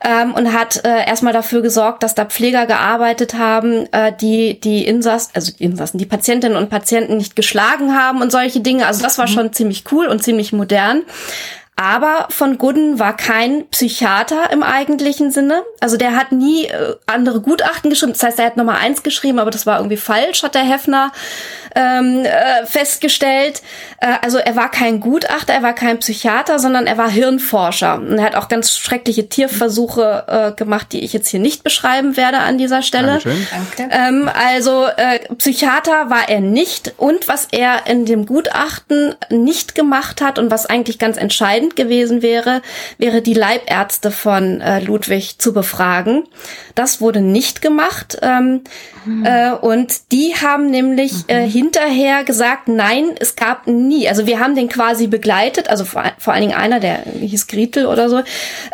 ähm, 0.04 0.34
und 0.34 0.54
hat 0.54 0.84
äh, 0.86 1.06
erstmal 1.08 1.34
dafür 1.34 1.62
gesorgt, 1.62 2.04
dass 2.04 2.16
da 2.16 2.26
Pfleger 2.26 2.66
gearbeitet 2.66 3.36
haben, 3.36 3.88
äh, 3.92 4.14
die 4.20 4.60
die 4.60 4.86
Insassen, 4.86 5.32
also 5.34 5.52
die 5.52 5.64
Insassen, 5.64 5.98
die 5.98 6.06
Patientinnen 6.06 6.58
und 6.58 6.70
Patienten 6.70 7.18
nicht 7.18 7.36
geschlagen 7.36 7.96
haben 7.96 8.22
und 8.22 8.32
solche 8.32 8.60
Dinge. 8.62 8.88
Also 8.88 9.04
das 9.04 9.18
war 9.18 9.28
mhm. 9.28 9.34
schon 9.34 9.54
ziemlich 9.54 9.84
cool 9.92 10.08
und 10.08 10.24
ziemlich 10.24 10.54
modern. 10.54 11.04
Aber 11.78 12.28
von 12.30 12.58
Gooden 12.58 13.00
war 13.00 13.18
kein 13.18 13.68
Psychiater 13.68 14.50
im 14.52 14.64
eigentlichen 14.64 15.30
Sinne. 15.30 15.62
Also 15.82 15.98
der 15.98 16.16
hat 16.16 16.32
nie 16.32 16.68
äh, 16.68 16.96
andere 17.06 17.42
Gutachten 17.42 17.90
geschrieben. 17.90 18.14
Das 18.14 18.24
heißt, 18.24 18.40
er 18.40 18.46
hat 18.46 18.58
Nummer 18.58 18.78
eins 18.78 19.04
geschrieben, 19.04 19.40
aber 19.40 19.52
das 19.52 19.66
war 19.66 19.80
irgendwie 19.80 19.98
falsch, 19.98 20.44
hat 20.44 20.56
der 20.56 20.64
Hefner 20.64 21.12
ähm, 21.76 22.24
äh, 22.24 22.66
festgestellt. 22.66 23.62
Äh, 24.00 24.14
also 24.22 24.38
er 24.38 24.56
war 24.56 24.72
kein 24.72 25.02
Gutachter, 25.02 25.54
er 25.54 25.64
war 25.64 25.74
kein 25.74 26.00
Psychiater, 26.00 26.60
sondern 26.60 26.88
er 26.88 26.98
war 26.98 27.10
Hirnforscher. 27.10 27.96
Und 27.96 28.20
er 28.20 28.24
hat 28.24 28.36
auch 28.36 28.48
ganz 28.48 28.78
schreckliche 28.78 29.28
Tierversuche 29.28 30.24
äh, 30.28 30.52
gemacht, 30.54 30.94
die 30.94 31.04
ich 31.04 31.12
jetzt 31.12 31.28
hier 31.28 31.42
nicht 31.42 31.62
beschreiben 31.64 32.16
werde 32.16 32.38
an 32.38 32.58
dieser 32.58 32.84
Stelle. 32.84 33.20
Danke. 33.22 33.94
Ähm, 33.94 34.30
also 34.34 34.86
äh, 34.96 35.20
Psychiater 35.36 36.10
war 36.10 36.30
er 36.30 36.40
nicht. 36.40 36.94
Und 36.96 37.28
was 37.28 37.50
er 37.52 37.86
in 37.88 38.06
dem 38.06 38.26
Gutachten 38.26 39.16
nicht 39.30 39.76
gemacht 39.76 40.22
hat 40.22 40.40
und 40.40 40.50
was 40.52 40.66
eigentlich 40.66 41.00
ganz 41.00 41.18
entscheidend 41.18 41.65
gewesen 41.74 42.22
wäre, 42.22 42.62
wäre 42.98 43.22
die 43.22 43.34
Leibärzte 43.34 44.12
von 44.12 44.62
äh, 44.62 44.80
Ludwig 44.80 45.40
zu 45.40 45.54
befragen. 45.54 46.24
Das 46.76 47.02
wurde 47.02 47.22
nicht 47.22 47.62
gemacht. 47.62 48.18
Ähm, 48.22 48.62
mhm. 49.06 49.26
äh, 49.26 49.52
und 49.54 50.12
die 50.12 50.36
haben 50.36 50.70
nämlich 50.70 51.14
mhm. 51.14 51.24
äh, 51.28 51.50
hinterher 51.50 52.24
gesagt, 52.24 52.68
nein, 52.68 53.16
es 53.20 53.36
gab 53.36 53.68
nie, 53.68 54.08
also 54.08 54.28
wir 54.28 54.40
haben 54.40 54.56
den 54.56 54.70
quasi 54.70 55.08
begleitet, 55.08 55.70
also 55.70 55.86
vor, 55.86 56.04
vor 56.18 56.34
allen 56.34 56.44
Dingen 56.44 56.58
einer, 56.58 56.80
der 56.80 57.00
hieß 57.20 57.48
Gretel 57.48 57.86
oder 57.86 58.10
so, 58.10 58.22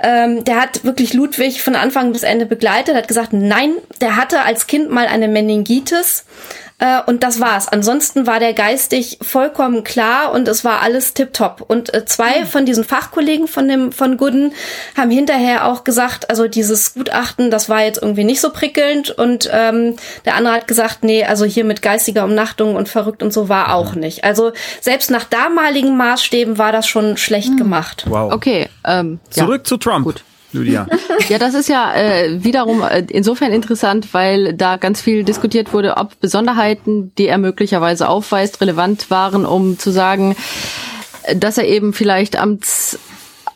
ähm, 0.03 0.43
der 0.43 0.61
hat 0.61 0.83
wirklich 0.83 1.13
Ludwig 1.13 1.61
von 1.61 1.75
Anfang 1.75 2.11
bis 2.11 2.23
Ende 2.23 2.45
begleitet, 2.45 2.95
hat 2.95 3.07
gesagt, 3.07 3.33
nein, 3.33 3.73
der 4.01 4.15
hatte 4.15 4.41
als 4.41 4.67
Kind 4.67 4.91
mal 4.91 5.07
eine 5.07 5.27
Meningitis 5.27 6.25
äh, 6.82 6.99
und 7.05 7.21
das 7.23 7.39
war's. 7.39 7.67
Ansonsten 7.67 8.25
war 8.25 8.39
der 8.39 8.53
geistig 8.53 9.19
vollkommen 9.21 9.84
klar 9.84 10.32
und 10.34 10.47
es 10.47 10.65
war 10.65 10.82
alles 10.82 11.13
tipptopp. 11.13 11.63
Und 11.67 11.93
äh, 11.93 12.05
zwei 12.05 12.41
mhm. 12.41 12.47
von 12.47 12.65
diesen 12.65 12.84
Fachkollegen 12.84 13.47
von 13.47 13.67
dem 13.67 13.91
von 13.91 14.17
Gooden 14.17 14.53
haben 14.97 15.11
hinterher 15.11 15.67
auch 15.67 15.84
gesagt, 15.84 16.29
also 16.32 16.47
dieses 16.47 16.95
Gutachten, 16.95 17.51
das 17.51 17.69
war 17.69 17.84
jetzt 17.84 18.01
irgendwie 18.01 18.23
nicht 18.23 18.41
so 18.41 18.51
prickelnd. 18.51 19.11
Und 19.11 19.47
ähm, 19.53 19.95
der 20.25 20.36
andere 20.36 20.55
hat 20.55 20.67
gesagt, 20.67 21.03
nee, 21.03 21.23
also 21.23 21.45
hier 21.45 21.65
mit 21.65 21.84
geistiger 21.84 22.25
Umnachtung 22.25 22.75
und 22.75 22.89
verrückt 22.89 23.21
und 23.21 23.32
so 23.32 23.47
war 23.47 23.75
auch 23.75 23.93
nicht. 23.93 24.23
Also 24.23 24.51
selbst 24.82 25.11
nach 25.11 25.25
damaligen 25.25 25.95
Maßstäben 25.95 26.57
war 26.57 26.71
das 26.71 26.88
schon 26.88 27.15
schlecht 27.15 27.51
mhm. 27.51 27.57
gemacht. 27.57 28.05
Wow. 28.07 28.34
Okay. 28.34 28.69
Ähm, 28.88 29.19
Zurück 29.29 29.61
ja. 29.61 29.63
zu 29.65 29.77
Trump. 29.77 30.05
Gut. 30.05 30.23
Lydia. 30.54 30.88
Ja, 31.30 31.38
das 31.38 31.54
ist 31.54 31.70
ja 31.70 31.93
äh, 31.93 32.43
wiederum 32.43 32.82
äh, 32.82 33.06
insofern 33.10 33.52
interessant, 33.52 34.14
weil 34.14 34.54
da 34.54 34.78
ganz 34.78 35.02
viel 35.02 35.24
diskutiert 35.24 35.74
wurde, 35.74 35.97
ob 35.97 36.20
Besonderheiten, 36.20 37.14
die 37.18 37.28
er 37.28 37.38
möglicherweise 37.38 38.10
aufweist, 38.10 38.60
relevant 38.62 39.10
waren, 39.10 39.45
um 39.45 39.80
zu 39.80 39.91
sagen, 39.91 40.36
dass 41.36 41.58
er 41.58 41.68
eben 41.68 41.93
vielleicht 41.93 42.38
amts 42.38 42.99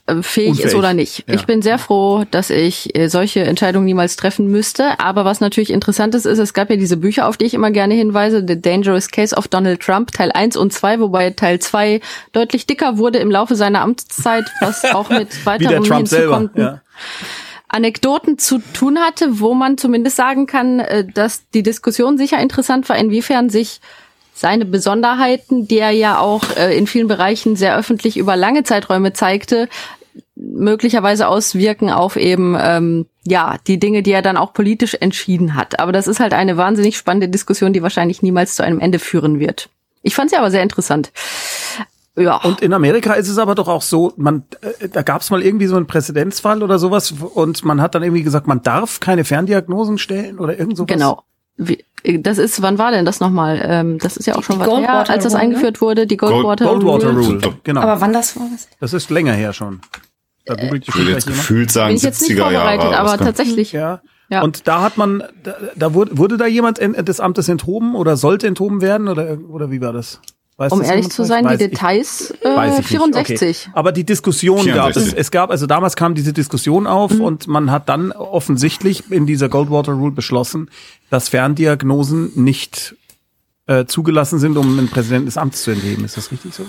fähig 0.08 0.50
Unfähig. 0.50 0.66
ist 0.66 0.76
oder 0.76 0.94
nicht. 0.94 1.24
Ja. 1.28 1.34
Ich 1.34 1.46
bin 1.46 1.64
sehr 1.64 1.80
froh, 1.80 2.26
dass 2.30 2.52
ich 2.52 2.96
äh, 2.96 3.08
solche 3.08 3.44
Entscheidungen 3.44 3.86
niemals 3.86 4.16
treffen 4.16 4.48
müsste. 4.48 5.00
Aber 5.00 5.26
was 5.26 5.40
natürlich 5.40 5.72
interessant 5.72 6.14
ist, 6.14 6.26
ist, 6.26 6.38
es 6.38 6.54
gab 6.54 6.70
ja 6.70 6.76
diese 6.76 6.98
Bücher, 6.98 7.28
auf 7.28 7.38
die 7.38 7.46
ich 7.46 7.56
immer 7.56 7.72
gerne 7.72 7.96
hinweise, 7.96 8.44
The 8.48 8.62
Dangerous 8.62 9.10
Case 9.10 9.36
of 9.36 9.48
Donald 9.48 9.82
Trump, 9.82 10.12
Teil 10.12 10.32
1 10.32 10.58
und 10.58 10.72
2, 10.72 11.00
wobei 11.00 11.32
Teil 11.32 11.60
2 11.60 12.02
deutlich 12.34 12.68
dicker 12.68 13.00
wurde 13.00 13.18
im 13.18 13.32
Laufe 13.32 13.56
seiner 13.56 13.82
Amtszeit, 13.82 14.46
was 14.62 14.84
auch 14.94 15.10
mit 15.10 15.46
weiteren 15.46 15.84
hinzukommenden 15.84 16.62
ja. 16.62 16.82
Anekdoten 17.68 18.38
zu 18.38 18.60
tun 18.74 19.00
hatte, 19.00 19.40
wo 19.40 19.56
man 19.56 19.78
zumindest 19.78 20.18
sagen 20.18 20.46
kann, 20.46 20.80
äh, 20.80 21.04
dass 21.12 21.50
die 21.50 21.64
Diskussion 21.64 22.18
sicher 22.18 22.40
interessant 22.40 22.88
war, 22.90 22.98
inwiefern 22.98 23.50
sich 23.50 23.82
seine 24.36 24.66
Besonderheiten, 24.66 25.68
die 25.68 25.80
er 25.80 25.92
ja 25.92 26.20
auch 26.20 26.44
äh, 26.58 26.78
in 26.78 26.88
vielen 26.88 27.08
Bereichen 27.08 27.56
sehr 27.56 27.78
öffentlich 27.78 28.18
über 28.18 28.36
lange 28.36 28.64
Zeiträume 28.64 29.14
zeigte, 29.14 29.70
möglicherweise 30.36 31.30
auswirken 31.30 31.90
auf 31.90 32.18
eben 32.18 32.56
ähm, 32.60 33.06
ja 33.26 33.56
die 33.66 33.80
Dinge, 33.80 34.04
die 34.04 34.12
er 34.12 34.22
dann 34.22 34.36
auch 34.36 34.52
politisch 34.52 34.96
entschieden 35.00 35.56
hat. 35.56 35.80
Aber 35.80 35.94
das 35.94 36.08
ist 36.08 36.20
halt 36.20 36.34
eine 36.34 36.58
wahnsinnig 36.58 36.98
spannende 36.98 37.30
Diskussion, 37.30 37.72
die 37.72 37.82
wahrscheinlich 37.82 38.22
niemals 38.22 38.56
zu 38.56 38.64
einem 38.64 38.82
Ende 38.82 39.00
führen 39.00 39.40
wird. 39.40 39.70
Ich 40.04 40.14
fand 40.14 40.30
sie 40.30 40.36
aber 40.36 40.52
sehr 40.52 40.62
interessant. 40.62 41.14
Ja. 42.18 42.38
Und 42.38 42.62
in 42.62 42.74
Amerika 42.74 43.14
ist 43.14 43.30
es 43.30 43.38
aber 43.38 43.56
doch 43.56 43.68
auch 43.68 43.82
so, 43.82 44.14
man, 44.18 44.44
äh, 44.62 44.90
da 44.90 45.02
gab 45.02 45.22
es 45.22 45.32
mal 45.32 45.42
irgendwie 45.42 45.68
so 45.68 45.78
einen 45.78 45.88
Präzedenzfall 45.88 46.62
oder 46.62 46.78
sowas 46.78 47.14
und 47.34 47.64
man 47.64 47.82
hat 47.82 47.96
dann 47.96 48.04
irgendwie 48.04 48.24
gesagt, 48.24 48.48
man 48.48 48.62
darf 48.62 49.00
keine 49.00 49.24
Ferndiagnosen 49.24 49.98
stellen 49.98 50.40
oder 50.40 50.58
irgend 50.58 50.78
sowas. 50.78 50.92
Genau. 50.94 51.24
Wie, 51.58 51.84
das 52.20 52.38
ist, 52.38 52.62
wann 52.62 52.78
war 52.78 52.92
denn 52.92 53.06
das 53.06 53.20
nochmal? 53.20 53.62
Ähm, 53.64 53.98
das 53.98 54.18
ist 54.18 54.26
ja 54.26 54.36
auch 54.36 54.44
schon 54.44 54.60
was 54.60 54.68
her, 54.68 55.10
als 55.10 55.24
das 55.24 55.34
Rule, 55.34 55.44
eingeführt 55.44 55.82
wurde, 55.82 56.06
die 56.06 56.18
Goldwater, 56.18 56.66
Gold, 56.66 56.84
Goldwater 56.84 57.14
Rule. 57.14 57.26
Rule. 57.26 57.58
Genau. 57.64 57.82
Aber 57.82 58.02
wann 58.02 58.14
das 58.14 58.38
war? 58.38 58.48
Das 58.80 58.94
ist 58.94 59.10
länger 59.10 59.34
her 59.34 59.54
schon. 59.54 59.82
Da 60.46 60.54
googelt 60.56 60.88
ich 60.88 60.96
würde 60.96 61.12
jetzt 61.12 61.26
gefühlt 61.26 61.72
sagen, 61.72 61.90
Bin 61.90 61.98
ich 61.98 62.04
jetzt 62.04 62.22
nicht 62.22 62.38
vorbereitet, 62.38 62.92
Jahre, 62.92 63.00
aber 63.00 63.18
tatsächlich. 63.18 63.72
Ja. 63.72 64.02
Ja. 64.30 64.42
Und 64.42 64.68
da 64.68 64.82
hat 64.82 64.98
man, 64.98 65.24
da, 65.44 65.56
da 65.76 65.94
wurde, 65.94 66.18
wurde 66.18 66.38
da 66.38 66.48
jemand 66.48 66.80
des 66.80 67.20
Amtes 67.20 67.48
enthoben 67.48 67.96
oder 67.96 68.18
sollte 68.18 68.48
enthoben 68.48 68.82
werden 68.82 69.08
oder, 69.08 69.38
oder 69.50 69.70
wie 69.70 69.82
war 69.82 69.94
das? 69.94 70.20
Weiß 70.58 70.72
um 70.72 70.82
ehrlich 70.82 71.10
zu 71.10 71.26
sein, 71.26 71.46
die 71.50 71.58
Details 71.58 72.34
äh, 72.42 72.82
64. 72.82 73.68
Okay. 73.68 73.72
Aber 73.74 73.92
die 73.92 74.06
Diskussion 74.06 74.60
64. 74.60 74.74
gab 74.74 74.96
es. 74.96 75.14
Es 75.14 75.32
gab, 75.32 75.50
also 75.50 75.68
damals 75.68 75.98
kam 75.98 76.16
diese 76.16 76.32
Diskussion 76.32 76.88
auf 76.88 77.12
mhm. 77.12 77.22
und 77.22 77.48
man 77.48 77.72
hat 77.72 77.90
dann 77.90 78.14
offensichtlich 78.14 79.12
in 79.12 79.26
dieser 79.26 79.50
Goldwater 79.50 79.92
Rule 79.94 80.14
beschlossen, 80.14 80.70
dass 81.10 81.28
Ferndiagnosen 81.28 82.32
nicht 82.36 82.96
äh, 83.68 83.86
zugelassen 83.86 84.40
sind, 84.40 84.56
um 84.56 84.80
einen 84.80 84.88
Präsidenten 84.88 85.26
des 85.26 85.38
Amts 85.38 85.64
zu 85.64 85.72
entheben. 85.72 86.06
Ist 86.06 86.16
das 86.16 86.32
richtig 86.32 86.54
so? 86.54 86.64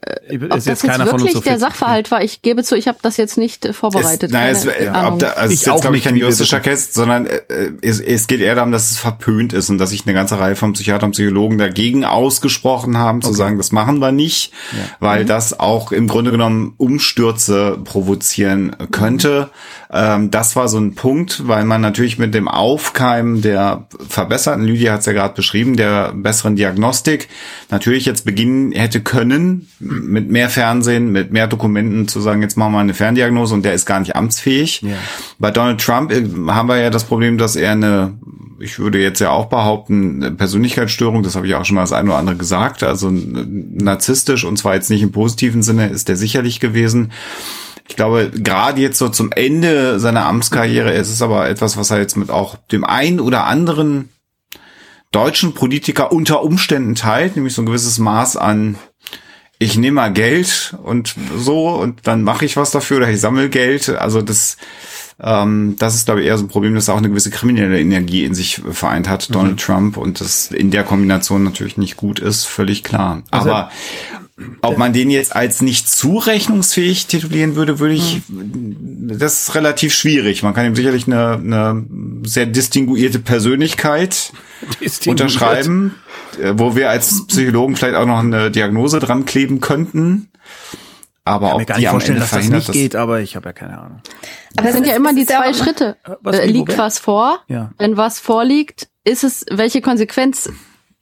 Äh, 0.00 0.36
ob 0.36 0.56
ist 0.56 0.66
jetzt 0.66 0.84
das 0.84 0.98
jetzt 0.98 1.06
wirklich 1.06 1.32
so 1.32 1.40
der 1.40 1.58
Sachverhalt 1.58 2.10
war, 2.10 2.22
ich 2.22 2.42
gebe 2.42 2.64
zu, 2.64 2.76
ich 2.76 2.88
habe 2.88 2.98
das 3.02 3.16
jetzt 3.16 3.38
nicht 3.38 3.64
äh, 3.64 3.72
vorbereitet. 3.72 4.24
Es, 4.24 4.32
nein, 4.32 4.50
es, 4.50 4.64
ja. 4.64 5.08
ob 5.08 5.18
da, 5.18 5.30
also 5.30 5.52
ich 5.52 5.60
es 5.60 5.60
ist 5.60 5.66
jetzt, 5.66 5.80
glaube 5.82 5.96
ich, 5.96 6.04
kein 6.04 6.16
juristischer 6.16 6.60
Case, 6.60 6.88
sondern 6.92 7.26
äh, 7.26 7.40
es, 7.82 8.00
es 8.00 8.26
geht 8.26 8.40
eher 8.40 8.54
darum, 8.54 8.72
dass 8.72 8.90
es 8.90 8.96
verpönt 8.96 9.52
ist 9.52 9.70
und 9.70 9.78
dass 9.78 9.90
sich 9.90 10.06
eine 10.06 10.14
ganze 10.14 10.38
Reihe 10.38 10.56
von 10.56 10.72
Psychiatern 10.72 11.08
und 11.08 11.12
Psychologen 11.12 11.58
dagegen 11.58 12.04
ausgesprochen 12.04 12.98
haben, 12.98 13.22
zu 13.22 13.28
okay. 13.28 13.36
sagen, 13.36 13.56
das 13.58 13.72
machen 13.72 13.98
wir 14.00 14.12
nicht, 14.12 14.52
ja. 14.72 14.78
weil 15.00 15.24
mhm. 15.24 15.28
das 15.28 15.58
auch 15.60 15.92
im 15.92 16.08
Grunde 16.08 16.30
genommen 16.30 16.74
Umstürze 16.76 17.78
provozieren 17.84 18.76
könnte. 18.90 19.50
Mhm. 19.50 19.84
Ähm, 19.94 20.30
das 20.30 20.56
war 20.56 20.68
so 20.68 20.78
ein 20.78 20.96
Punkt, 20.96 21.46
weil 21.46 21.64
man 21.64 21.80
natürlich 21.80 22.18
mit 22.18 22.34
dem 22.34 22.48
Aufkeimen 22.48 23.42
der 23.42 23.86
verbesserten, 24.08 24.64
Lydia 24.64 24.92
hat 24.92 25.00
es 25.00 25.06
ja 25.06 25.12
gerade 25.12 25.34
beschrieben, 25.34 25.76
der 25.76 26.12
besseren 26.14 26.56
Diagnostik 26.56 27.28
natürlich 27.70 28.04
jetzt 28.04 28.24
beginnen 28.24 28.72
hätte 28.72 29.00
können, 29.00 29.68
mit 29.84 30.30
mehr 30.30 30.48
Fernsehen, 30.48 31.12
mit 31.12 31.32
mehr 31.32 31.46
Dokumenten 31.46 32.08
zu 32.08 32.20
sagen, 32.20 32.42
jetzt 32.42 32.56
machen 32.56 32.72
wir 32.72 32.78
eine 32.78 32.94
Ferndiagnose 32.94 33.54
und 33.54 33.64
der 33.64 33.74
ist 33.74 33.86
gar 33.86 34.00
nicht 34.00 34.16
amtsfähig. 34.16 34.82
Ja. 34.82 34.96
Bei 35.38 35.50
Donald 35.50 35.80
Trump 35.80 36.10
äh, 36.10 36.24
haben 36.48 36.68
wir 36.68 36.78
ja 36.78 36.90
das 36.90 37.04
Problem, 37.04 37.38
dass 37.38 37.56
er 37.56 37.72
eine, 37.72 38.18
ich 38.58 38.78
würde 38.78 39.00
jetzt 39.00 39.20
ja 39.20 39.30
auch 39.30 39.46
behaupten, 39.46 40.36
Persönlichkeitsstörung, 40.36 41.22
das 41.22 41.36
habe 41.36 41.46
ich 41.46 41.54
auch 41.54 41.64
schon 41.64 41.76
mal 41.76 41.82
das 41.82 41.92
eine 41.92 42.10
oder 42.10 42.18
andere 42.18 42.36
gesagt, 42.36 42.82
also 42.82 43.10
narzisstisch 43.12 44.44
und 44.44 44.56
zwar 44.56 44.74
jetzt 44.74 44.90
nicht 44.90 45.02
im 45.02 45.12
positiven 45.12 45.62
Sinne, 45.62 45.88
ist 45.88 46.08
der 46.08 46.16
sicherlich 46.16 46.60
gewesen. 46.60 47.12
Ich 47.88 47.96
glaube, 47.96 48.30
gerade 48.34 48.80
jetzt 48.80 48.98
so 48.98 49.10
zum 49.10 49.30
Ende 49.32 50.00
seiner 50.00 50.24
Amtskarriere 50.26 50.92
ist 50.92 51.10
es 51.10 51.20
aber 51.20 51.48
etwas, 51.48 51.76
was 51.76 51.90
er 51.90 51.98
jetzt 51.98 52.16
mit 52.16 52.30
auch 52.30 52.56
dem 52.72 52.84
einen 52.84 53.20
oder 53.20 53.44
anderen 53.44 54.08
deutschen 55.14 55.54
Politiker 55.54 56.10
unter 56.10 56.42
Umständen 56.42 56.96
teilt, 56.96 57.36
nämlich 57.36 57.54
so 57.54 57.62
ein 57.62 57.66
gewisses 57.66 57.98
Maß 57.98 58.36
an 58.36 58.76
ich 59.58 59.76
nehme 59.76 59.96
mal 59.96 60.12
Geld 60.12 60.76
und 60.82 61.14
so 61.36 61.68
und 61.70 62.06
dann 62.06 62.22
mache 62.22 62.44
ich 62.44 62.56
was 62.56 62.70
dafür 62.70 62.98
oder 62.98 63.10
ich 63.10 63.20
sammle 63.20 63.48
Geld. 63.48 63.88
Also 63.88 64.22
das 64.22 64.56
Ähm, 65.20 65.76
das 65.78 65.94
ist, 65.94 66.06
glaube 66.06 66.22
ich, 66.22 66.26
eher 66.26 66.36
so 66.36 66.44
ein 66.44 66.48
Problem, 66.48 66.74
dass 66.74 66.88
er 66.88 66.94
auch 66.94 66.98
eine 66.98 67.08
gewisse 67.08 67.30
kriminelle 67.30 67.78
Energie 67.78 68.24
in 68.24 68.34
sich 68.34 68.60
vereint 68.68 69.08
hat, 69.08 69.28
mhm. 69.28 69.32
Donald 69.32 69.60
Trump, 69.60 69.96
und 69.96 70.20
das 70.20 70.50
in 70.50 70.72
der 70.72 70.82
Kombination 70.82 71.44
natürlich 71.44 71.76
nicht 71.76 71.96
gut 71.96 72.18
ist, 72.18 72.46
völlig 72.46 72.82
klar. 72.82 73.22
Also, 73.30 73.50
Aber 73.50 73.70
ob 74.62 74.78
man 74.78 74.92
den 74.92 75.10
jetzt 75.10 75.34
als 75.34 75.62
nicht 75.62 75.88
zurechnungsfähig 75.88 77.06
titulieren 77.06 77.54
würde, 77.54 77.78
würde 77.78 77.94
ich, 77.94 78.22
das 78.28 79.44
ist 79.44 79.54
relativ 79.54 79.94
schwierig. 79.94 80.42
Man 80.42 80.54
kann 80.54 80.66
ihm 80.66 80.74
sicherlich 80.74 81.06
eine, 81.06 81.34
eine 81.34 81.86
sehr 82.24 82.46
distinguierte 82.46 83.20
Persönlichkeit 83.20 84.32
unterschreiben, 85.06 85.94
äh, 86.40 86.54
wo 86.56 86.74
wir 86.74 86.90
als 86.90 87.26
Psychologen 87.28 87.76
vielleicht 87.76 87.94
auch 87.94 88.06
noch 88.06 88.18
eine 88.18 88.50
Diagnose 88.50 88.98
dran 88.98 89.24
kleben 89.24 89.60
könnten. 89.60 90.30
Aber 91.24 91.46
ich 91.46 91.50
kann 91.50 91.58
mir 91.58 91.66
gar 91.66 91.78
nicht 91.78 91.88
vorstellen, 91.88 92.18
dass 92.20 92.30
das 92.30 92.48
nicht 92.48 92.72
geht, 92.72 92.96
aber 92.96 93.20
ich 93.20 93.36
habe 93.36 93.50
ja 93.50 93.52
keine 93.52 93.78
Ahnung. 93.78 94.00
Aber 94.56 94.68
es 94.68 94.74
sind 94.74 94.86
ja 94.86 94.96
immer 94.96 95.14
die 95.14 95.24
zwei 95.24 95.54
Schritte. 95.54 95.96
Was, 96.20 96.38
äh, 96.38 96.46
liegt 96.46 96.76
was 96.76 96.98
vor? 96.98 97.38
Ja. 97.46 97.70
Wenn 97.78 97.96
was 97.96 98.18
vorliegt, 98.18 98.88
ist 99.04 99.24
es, 99.24 99.46
welche 99.50 99.80
Konsequenz 99.80 100.50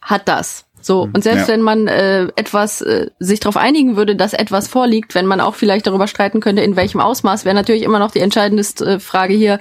hat 0.01 0.29
das? 0.29 0.67
So, 0.85 1.05
hm. 1.05 1.13
und 1.15 1.23
selbst 1.23 1.49
ja. 1.49 1.55
wenn 1.55 1.63
man 1.63 1.87
äh, 1.87 2.25
etwas 2.37 2.81
äh, 2.83 3.11
sich 3.19 3.41
darauf 3.41 3.57
einigen 3.57 3.97
würde, 3.97 4.17
dass 4.17 4.33
etwas 4.33 4.69
vorliegt, 4.69 5.15
wenn 5.15 5.27
man 5.27 5.41
auch 5.41 5.55
vielleicht 5.55 5.87
darüber 5.87 6.07
streiten 6.07 6.41
könnte, 6.41 6.63
in 6.63 6.77
welchem 6.77 7.01
Ausmaß, 7.01 7.45
wäre 7.45 7.55
natürlich 7.55 7.83
immer 7.83 7.99
noch 7.99 8.11
die 8.11 8.21
entscheidendste 8.21 9.01
Frage 9.01 9.35
hier, 9.35 9.61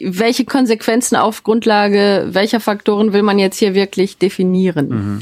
welche 0.00 0.44
Konsequenzen 0.44 1.16
auf 1.16 1.44
Grundlage 1.44 2.26
welcher 2.28 2.60
Faktoren 2.60 3.12
will 3.12 3.22
man 3.22 3.38
jetzt 3.38 3.58
hier 3.58 3.74
wirklich 3.74 4.18
definieren? 4.18 4.88
Mhm. 4.88 5.20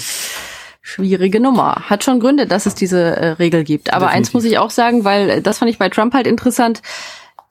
Schwierige 0.80 1.38
Nummer. 1.38 1.88
Hat 1.88 2.02
schon 2.02 2.18
Gründe, 2.18 2.46
dass 2.46 2.66
es 2.66 2.74
diese 2.74 2.98
äh, 3.00 3.26
Regel 3.32 3.62
gibt. 3.62 3.92
Aber 3.92 4.06
Definitiv. 4.06 4.16
eins 4.16 4.34
muss 4.34 4.44
ich 4.44 4.58
auch 4.58 4.70
sagen, 4.70 5.04
weil 5.04 5.30
äh, 5.30 5.42
das 5.42 5.58
fand 5.58 5.70
ich 5.70 5.78
bei 5.78 5.88
Trump 5.88 6.14
halt 6.14 6.26
interessant. 6.26 6.82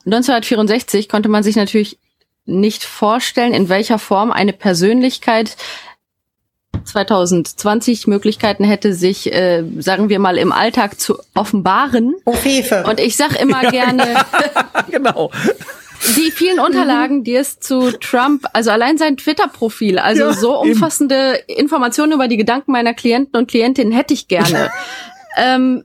1964 0.05 1.07
konnte 1.07 1.29
man 1.29 1.43
sich 1.43 1.55
natürlich 1.55 1.97
nicht 2.45 2.83
vorstellen, 2.83 3.53
in 3.53 3.69
welcher 3.69 3.99
Form 3.99 4.31
eine 4.31 4.51
Persönlichkeit 4.51 5.55
2020 6.83 8.07
Möglichkeiten 8.07 8.63
hätte, 8.63 8.93
sich, 8.93 9.31
äh, 9.33 9.63
sagen 9.79 10.09
wir 10.09 10.19
mal, 10.19 10.37
im 10.37 10.51
Alltag 10.51 10.99
zu 10.99 11.17
offenbaren. 11.33 12.15
Oh, 12.25 12.35
Hefe. 12.35 12.83
Und 12.87 12.99
ich 12.99 13.15
sag 13.15 13.39
immer 13.39 13.69
gerne, 13.69 14.03
genau. 14.91 15.31
Die 16.17 16.31
vielen 16.31 16.59
Unterlagen, 16.59 17.23
die 17.23 17.35
es 17.35 17.59
zu 17.59 17.91
Trump, 17.91 18.45
also 18.53 18.71
allein 18.71 18.97
sein 18.97 19.17
Twitter-Profil, 19.17 19.99
also 19.99 20.23
ja, 20.23 20.33
so 20.33 20.59
umfassende 20.59 21.43
eben. 21.47 21.59
Informationen 21.61 22.13
über 22.13 22.27
die 22.27 22.37
Gedanken 22.37 22.71
meiner 22.71 22.93
Klienten 22.93 23.37
und 23.37 23.49
Klientinnen 23.49 23.93
hätte 23.93 24.13
ich 24.13 24.27
gerne. 24.27 24.71
ähm, 25.37 25.83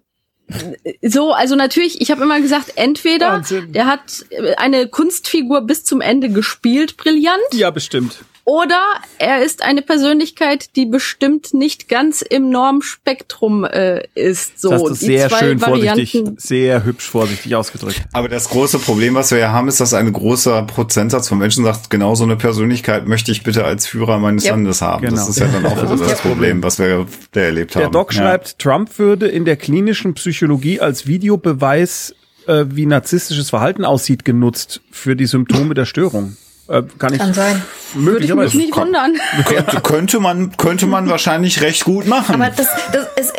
so, 1.02 1.32
also 1.32 1.56
natürlich, 1.56 2.00
ich 2.00 2.10
habe 2.10 2.22
immer 2.22 2.40
gesagt, 2.40 2.72
entweder 2.76 3.32
Wahnsinn. 3.32 3.72
der 3.72 3.86
hat 3.86 4.24
eine 4.56 4.86
Kunstfigur 4.88 5.62
bis 5.62 5.84
zum 5.84 6.00
Ende 6.00 6.28
gespielt, 6.28 6.96
brillant. 6.96 7.40
Ja, 7.52 7.70
bestimmt. 7.70 8.24
Oder 8.48 8.80
er 9.18 9.42
ist 9.42 9.64
eine 9.64 9.82
Persönlichkeit, 9.82 10.76
die 10.76 10.86
bestimmt 10.86 11.52
nicht 11.52 11.88
ganz 11.88 12.22
im 12.22 12.48
Normspektrum 12.48 13.64
äh, 13.64 14.04
ist. 14.14 14.60
So, 14.60 14.70
das 14.70 14.82
hast 14.82 14.88
du 14.88 14.94
sehr 14.94 15.28
schön 15.30 15.60
Varianten. 15.60 16.06
vorsichtig, 16.06 16.40
sehr 16.40 16.84
hübsch 16.84 17.10
vorsichtig 17.10 17.56
ausgedrückt. 17.56 18.02
Aber 18.12 18.28
das 18.28 18.48
große 18.48 18.78
Problem, 18.78 19.16
was 19.16 19.32
wir 19.32 19.38
ja 19.38 19.50
haben, 19.50 19.66
ist, 19.66 19.80
dass 19.80 19.94
ein 19.94 20.12
großer 20.12 20.62
Prozentsatz 20.62 21.26
von 21.28 21.38
Menschen 21.38 21.64
sagt, 21.64 21.90
genau 21.90 22.14
so 22.14 22.22
eine 22.22 22.36
Persönlichkeit 22.36 23.08
möchte 23.08 23.32
ich 23.32 23.42
bitte 23.42 23.64
als 23.64 23.88
Führer 23.88 24.20
meines 24.20 24.44
ja. 24.44 24.52
Landes 24.52 24.80
haben. 24.80 25.02
Genau. 25.02 25.16
Das 25.16 25.28
ist 25.28 25.40
ja 25.40 25.48
dann 25.48 25.66
auch 25.66 25.84
das, 25.84 25.98
das 25.98 26.20
Problem, 26.20 26.62
was 26.62 26.78
wir 26.78 27.04
da 27.32 27.40
erlebt 27.40 27.74
haben. 27.74 27.82
Der 27.82 27.90
Doc 27.90 28.14
ja. 28.14 28.22
schreibt, 28.22 28.60
Trump 28.60 28.96
würde 29.00 29.26
in 29.26 29.44
der 29.44 29.56
klinischen 29.56 30.14
Psychologie 30.14 30.78
als 30.78 31.08
Videobeweis, 31.08 32.14
äh, 32.46 32.64
wie 32.68 32.86
narzisstisches 32.86 33.50
Verhalten 33.50 33.84
aussieht, 33.84 34.24
genutzt 34.24 34.82
für 34.92 35.16
die 35.16 35.26
Symptome 35.26 35.74
der 35.74 35.84
Störung. 35.84 36.36
Äh, 36.68 36.82
kann, 36.98 37.12
ich 37.14 37.20
kann 37.20 37.34
sein. 37.34 37.62
Möglicherweise. 37.94 38.36
Würde 38.36 38.46
ich 38.48 38.54
mich 38.54 38.66
nicht 38.66 38.76
wundern. 38.76 39.14
Könnte, 39.44 39.80
könnte 39.80 40.20
man, 40.20 40.56
könnte 40.56 40.86
man 40.86 41.08
wahrscheinlich 41.08 41.62
recht 41.62 41.84
gut 41.84 42.06
machen. 42.06 42.34
Aber 42.34 42.50
das, 42.50 42.68
das 42.92 43.06
es, 43.16 43.32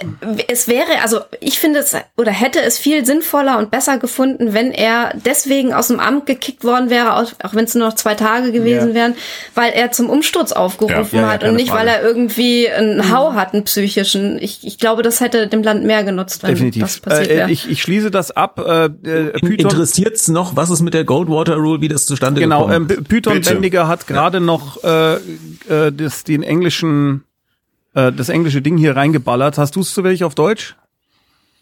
es 0.47 0.67
wäre, 0.67 1.01
also 1.03 1.19
ich 1.39 1.59
finde 1.59 1.79
es 1.79 1.95
oder 2.15 2.31
hätte 2.31 2.61
es 2.61 2.77
viel 2.77 3.05
sinnvoller 3.05 3.57
und 3.59 3.69
besser 3.69 3.97
gefunden, 3.97 4.53
wenn 4.53 4.71
er 4.71 5.13
deswegen 5.25 5.73
aus 5.73 5.87
dem 5.87 5.99
Amt 5.99 6.25
gekickt 6.25 6.63
worden 6.63 6.89
wäre, 6.89 7.15
auch, 7.15 7.31
auch 7.43 7.53
wenn 7.53 7.65
es 7.65 7.75
nur 7.75 7.87
noch 7.87 7.95
zwei 7.95 8.15
Tage 8.15 8.51
gewesen 8.51 8.89
ja. 8.89 8.95
wären, 8.95 9.15
weil 9.53 9.71
er 9.73 9.91
zum 9.91 10.09
Umsturz 10.09 10.51
aufgerufen 10.51 11.19
ja. 11.19 11.21
Ja, 11.21 11.29
hat 11.33 11.43
und 11.43 11.55
nicht, 11.55 11.69
Frage. 11.69 11.81
weil 11.81 11.87
er 11.87 12.01
irgendwie 12.01 12.69
einen 12.69 12.97
mhm. 12.97 13.11
Hau 13.13 13.33
hat, 13.33 13.53
einen 13.53 13.63
psychischen. 13.63 14.39
Ich, 14.41 14.65
ich 14.65 14.77
glaube, 14.77 15.03
das 15.03 15.21
hätte 15.21 15.47
dem 15.47 15.63
Land 15.63 15.83
mehr 15.83 16.03
genutzt, 16.03 16.43
wenn 16.43 16.51
Definitiv. 16.51 16.81
das 16.81 16.99
passiert 16.99 17.29
wäre. 17.29 17.49
Äh, 17.49 17.53
ich, 17.53 17.69
ich 17.69 17.81
schließe 17.81 18.11
das 18.11 18.31
ab. 18.31 18.59
Äh, 18.65 18.85
äh 19.05 19.57
Interessiert's 19.57 20.27
noch, 20.27 20.55
was 20.55 20.69
ist 20.69 20.81
mit 20.81 20.93
der 20.93 21.03
Goldwater 21.03 21.55
Rule, 21.55 21.81
wie 21.81 21.87
das 21.87 22.05
zustande 22.05 22.41
genau, 22.41 22.67
gekommen? 22.67 22.87
Genau, 22.87 22.99
ähm, 22.99 23.05
Python 23.21 23.41
Bändiger 23.41 23.87
hat 23.87 24.07
gerade 24.07 24.39
noch 24.39 24.83
äh, 24.83 25.15
äh, 25.15 25.91
das, 25.91 26.23
den 26.23 26.43
englischen, 26.43 27.23
äh, 27.93 28.11
das 28.11 28.29
englische 28.29 28.61
Ding 28.61 28.77
hier 28.77 28.95
reingeballert. 28.95 29.57
Hast 29.57 29.75
du 29.75 29.81
es 29.81 29.93
zufällig 29.93 30.23
auf 30.23 30.35
Deutsch? 30.35 30.75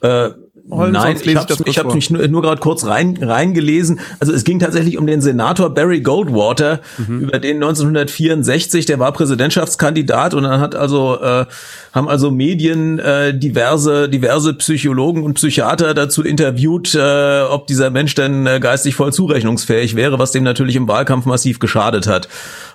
Äh, 0.02 0.30
Holm, 0.72 0.94
Nein, 0.94 1.18
ich 1.22 1.36
habe 1.36 1.54
ich 1.66 1.78
hab 1.78 1.94
mich 1.94 2.10
nur, 2.10 2.28
nur 2.28 2.42
gerade 2.42 2.60
kurz 2.60 2.86
rein 2.86 3.20
reingelesen. 3.22 4.00
Also 4.20 4.34
es 4.34 4.44
ging 4.44 4.58
tatsächlich 4.58 4.98
um 4.98 5.06
den 5.06 5.22
Senator 5.22 5.70
Barry 5.72 6.02
Goldwater, 6.02 6.80
mhm. 6.98 7.20
über 7.22 7.40
den 7.40 7.58
1964, 7.58 8.88
der 8.88 8.98
war 8.98 9.12
Präsidentschaftskandidat 9.12 10.34
und 10.34 10.44
dann 10.44 10.60
hat 10.60 10.74
also 10.74 11.20
äh, 11.22 11.46
haben 11.94 12.10
also 12.10 12.32
Medien 12.32 12.98
äh, 12.98 13.38
diverse 13.38 14.10
diverse 14.10 14.56
Psychologen 14.56 15.24
und 15.24 15.36
Psychiater 15.36 15.94
dazu 15.94 16.24
interviewt, 16.24 16.96
äh, 16.96 17.44
ob 17.44 17.68
dieser 17.68 17.92
Mensch 17.92 18.16
denn 18.16 18.48
äh, 18.48 18.60
geistig 18.60 18.96
voll 18.96 19.14
zurechnungsfähig 19.14 19.96
wäre, 19.96 20.18
was 20.18 20.32
dem 20.32 20.44
natürlich 20.44 20.78
im 20.78 20.88
Wahlkampf 20.88 21.26
massiv 21.26 21.60
geschadet 21.60 22.08
hat. 22.08 22.28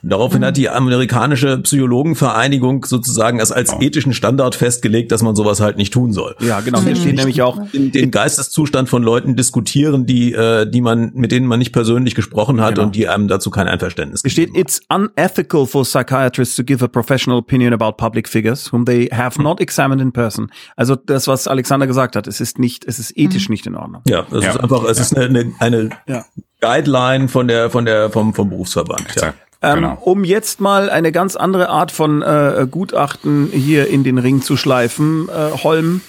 Und 0.03 0.11
daraufhin 0.11 0.43
mhm. 0.43 0.47
hat 0.47 0.57
die 0.57 0.69
amerikanische 0.69 1.59
Psychologenvereinigung 1.59 2.85
sozusagen 2.85 3.41
als, 3.41 3.51
als 3.51 3.75
ethischen 3.81 4.13
Standard 4.13 4.55
festgelegt, 4.55 5.11
dass 5.11 5.23
man 5.23 5.35
sowas 5.35 5.61
halt 5.61 5.77
nicht 5.77 5.93
tun 5.93 6.13
soll. 6.13 6.37
Ja, 6.41 6.61
genau. 6.61 6.81
Hier 6.83 6.95
steht 6.95 7.17
nämlich 7.17 7.43
auch 7.43 7.59
den, 7.73 7.93
den 7.93 8.11
Geisteszustand 8.11 8.89
von 8.89 9.03
Leuten 9.03 9.37
diskutieren, 9.37 10.07
die, 10.07 10.33
äh, 10.33 10.69
die 10.69 10.81
man, 10.81 11.13
mit 11.15 11.33
denen 11.33 11.47
man 11.47 11.59
nicht 11.59 11.73
persönlich 11.73 12.15
gesprochen 12.15 12.61
hat 12.61 12.75
genau. 12.75 12.87
und 12.87 12.97
die 12.97 13.09
einem 13.09 13.29
dazu 13.29 13.51
kein 13.51 13.69
Einverständnis 13.69 14.23
geben. 14.23 14.33
Steht, 14.33 14.57
it's 14.57 14.81
unethical 14.89 15.67
for 15.67 15.85
psychiatrists 15.85 16.57
to 16.57 16.65
give 16.65 16.85
a 16.85 16.89
professional 16.89 17.39
opinion 17.39 17.73
about 17.73 17.93
public 17.93 18.29
figures 18.29 18.73
whom 18.73 18.85
they 18.85 19.07
have 19.07 19.41
not 19.41 19.61
examined 19.61 20.01
in 20.01 20.13
person. 20.13 20.51
Also 20.77 20.97
das, 20.97 21.27
was 21.27 21.47
Alexander 21.47 21.87
gesagt 21.87 22.17
hat, 22.17 22.27
es 22.27 22.41
ist 22.41 22.59
nicht, 22.59 22.85
es 22.87 22.99
ist 22.99 23.17
ethisch 23.17 23.49
mhm. 23.49 23.53
nicht 23.53 23.67
in 23.67 23.77
Ordnung. 23.77 24.03
Ja, 24.09 24.27
es 24.31 24.45
ja. 24.45 24.51
ist 24.51 24.61
einfach, 24.61 24.85
es 24.85 24.99
ja. 24.99 25.05
ist 25.05 25.17
eine, 25.17 25.27
eine, 25.27 25.53
eine 25.59 25.91
ja. 26.07 26.25
Guideline 26.61 27.29
von 27.29 27.49
der, 27.49 27.71
von 27.71 27.85
der, 27.85 28.11
vom, 28.11 28.35
vom 28.35 28.51
Berufsverband. 28.51 29.07
Ja. 29.21 29.35
Ähm, 29.63 29.75
genau. 29.77 29.99
Um 30.03 30.25
jetzt 30.25 30.61
mal 30.61 30.89
eine 30.89 31.13
ganz 31.13 31.37
andere 31.37 31.69
Art 31.69 31.93
von 31.93 32.23
äh, 32.23 32.67
Gutachten 32.71 33.51
hier 33.53 33.89
in 33.89 34.05
den 34.05 34.19
Ring 34.19 34.41
zu 34.41 34.57
schleifen, 34.57 35.29
äh, 35.29 35.59
Holm. 35.63 36.01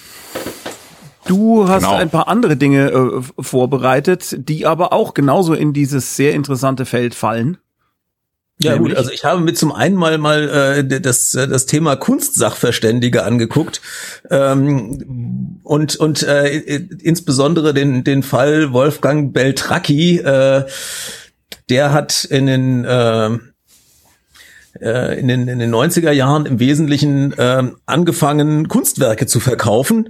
Du 1.26 1.68
hast 1.68 1.84
genau. 1.84 1.96
ein 1.96 2.10
paar 2.10 2.28
andere 2.28 2.56
Dinge 2.56 2.90
äh, 2.90 3.42
vorbereitet, 3.42 4.48
die 4.48 4.66
aber 4.66 4.92
auch 4.92 5.14
genauso 5.14 5.54
in 5.54 5.72
dieses 5.72 6.16
sehr 6.16 6.34
interessante 6.34 6.84
Feld 6.84 7.14
fallen. 7.14 7.58
Ja 8.62 8.76
gut, 8.76 8.94
also 8.94 9.10
ich 9.10 9.24
habe 9.24 9.40
mir 9.40 9.54
zum 9.54 9.72
einen 9.72 9.96
mal 9.96 10.18
mal 10.18 10.84
äh, 10.88 11.00
das 11.00 11.34
äh, 11.34 11.48
das 11.48 11.66
Thema 11.66 11.96
Kunstsachverständige 11.96 13.24
angeguckt 13.24 13.80
ähm, 14.30 15.60
und 15.64 15.96
und 15.96 16.22
äh, 16.22 16.48
insbesondere 17.02 17.74
den 17.74 18.04
den 18.04 18.22
Fall 18.22 18.72
Wolfgang 18.72 19.32
Beltracchi, 19.32 20.18
äh, 20.18 20.64
der 21.70 21.92
hat 21.92 22.24
in 22.24 22.46
den 22.46 22.84
äh, 22.84 23.30
äh, 24.80 25.18
in 25.18 25.28
den, 25.28 25.48
in 25.48 25.58
den 25.58 25.74
90er 25.74 26.12
Jahren 26.12 26.46
im 26.46 26.58
Wesentlichen 26.58 27.34
ähm, 27.38 27.76
angefangen, 27.86 28.68
Kunstwerke 28.68 29.26
zu 29.26 29.40
verkaufen 29.40 30.08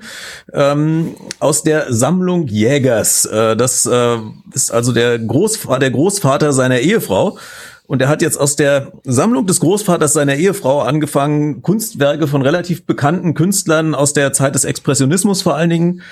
ähm, 0.53 1.15
aus 1.41 1.63
der 1.63 1.93
Sammlung 1.93 2.47
Jägers. 2.47 3.25
Äh, 3.25 3.57
das 3.57 3.87
äh, 3.87 4.19
ist 4.55 4.73
also 4.73 4.93
der 4.93 5.19
Großvater, 5.19 5.81
der 5.81 5.91
Großvater 5.91 6.53
seiner 6.53 6.79
Ehefrau. 6.79 7.39
Und 7.87 8.01
er 8.01 8.09
hat 8.09 8.23
jetzt 8.23 8.39
aus 8.41 8.57
der 8.57 8.93
Sammlung 9.05 9.47
des 9.47 9.61
Großvaters 9.61 10.13
seiner 10.13 10.37
Ehefrau 10.37 10.81
angefangen, 10.81 11.61
Kunstwerke 11.63 12.27
von 12.27 12.41
relativ 12.41 12.87
bekannten 12.87 13.35
Künstlern 13.35 13.95
aus 13.95 14.13
der 14.13 14.33
Zeit 14.33 14.55
des 14.55 14.65
Expressionismus 14.65 15.43
vor 15.43 15.57
allen 15.57 15.71
Dingen 15.71 16.03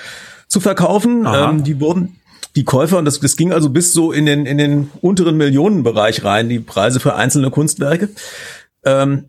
zu 0.47 0.59
verkaufen. 0.59 1.25
Ähm, 1.25 1.63
die 1.63 1.79
wurden 1.79 2.17
die 2.55 2.63
Käufer, 2.63 2.97
und 2.97 3.05
das, 3.05 3.19
das 3.19 3.37
ging 3.37 3.53
also 3.53 3.69
bis 3.69 3.93
so 3.93 4.11
in 4.11 4.25
den, 4.25 4.45
in 4.45 4.57
den 4.57 4.91
unteren 5.01 5.37
Millionenbereich 5.37 6.23
rein, 6.23 6.49
die 6.49 6.59
Preise 6.59 6.99
für 6.99 7.15
einzelne 7.15 7.49
Kunstwerke. 7.49 8.09
Ähm, 8.83 9.25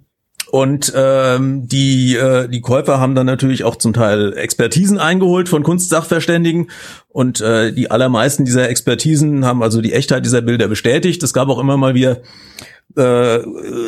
und 0.53 0.93
ähm, 0.95 1.67
die, 1.67 2.15
äh, 2.15 2.47
die 2.47 2.61
Käufer 2.61 3.01
haben 3.01 3.15
dann 3.15 3.25
natürlich 3.25 3.65
auch 3.65 3.77
zum 3.77 3.95
Teil 3.95 4.35
Expertisen 4.37 4.99
eingeholt 4.99 5.49
von 5.49 5.63
Kunstsachverständigen. 5.63 6.71
Und 7.09 7.41
äh, 7.41 7.73
die 7.73 7.91
allermeisten 7.91 8.45
dieser 8.45 8.69
Expertisen 8.69 9.47
haben 9.47 9.63
also 9.63 9.81
die 9.81 9.95
Echtheit 9.95 10.27
dieser 10.27 10.43
Bilder 10.43 10.69
bestätigt. 10.69 11.23
Es 11.23 11.33
gab 11.33 11.49
auch 11.49 11.59
immer 11.59 11.79
mal 11.79 11.95
wieder 11.95 12.21
äh, 12.97 13.39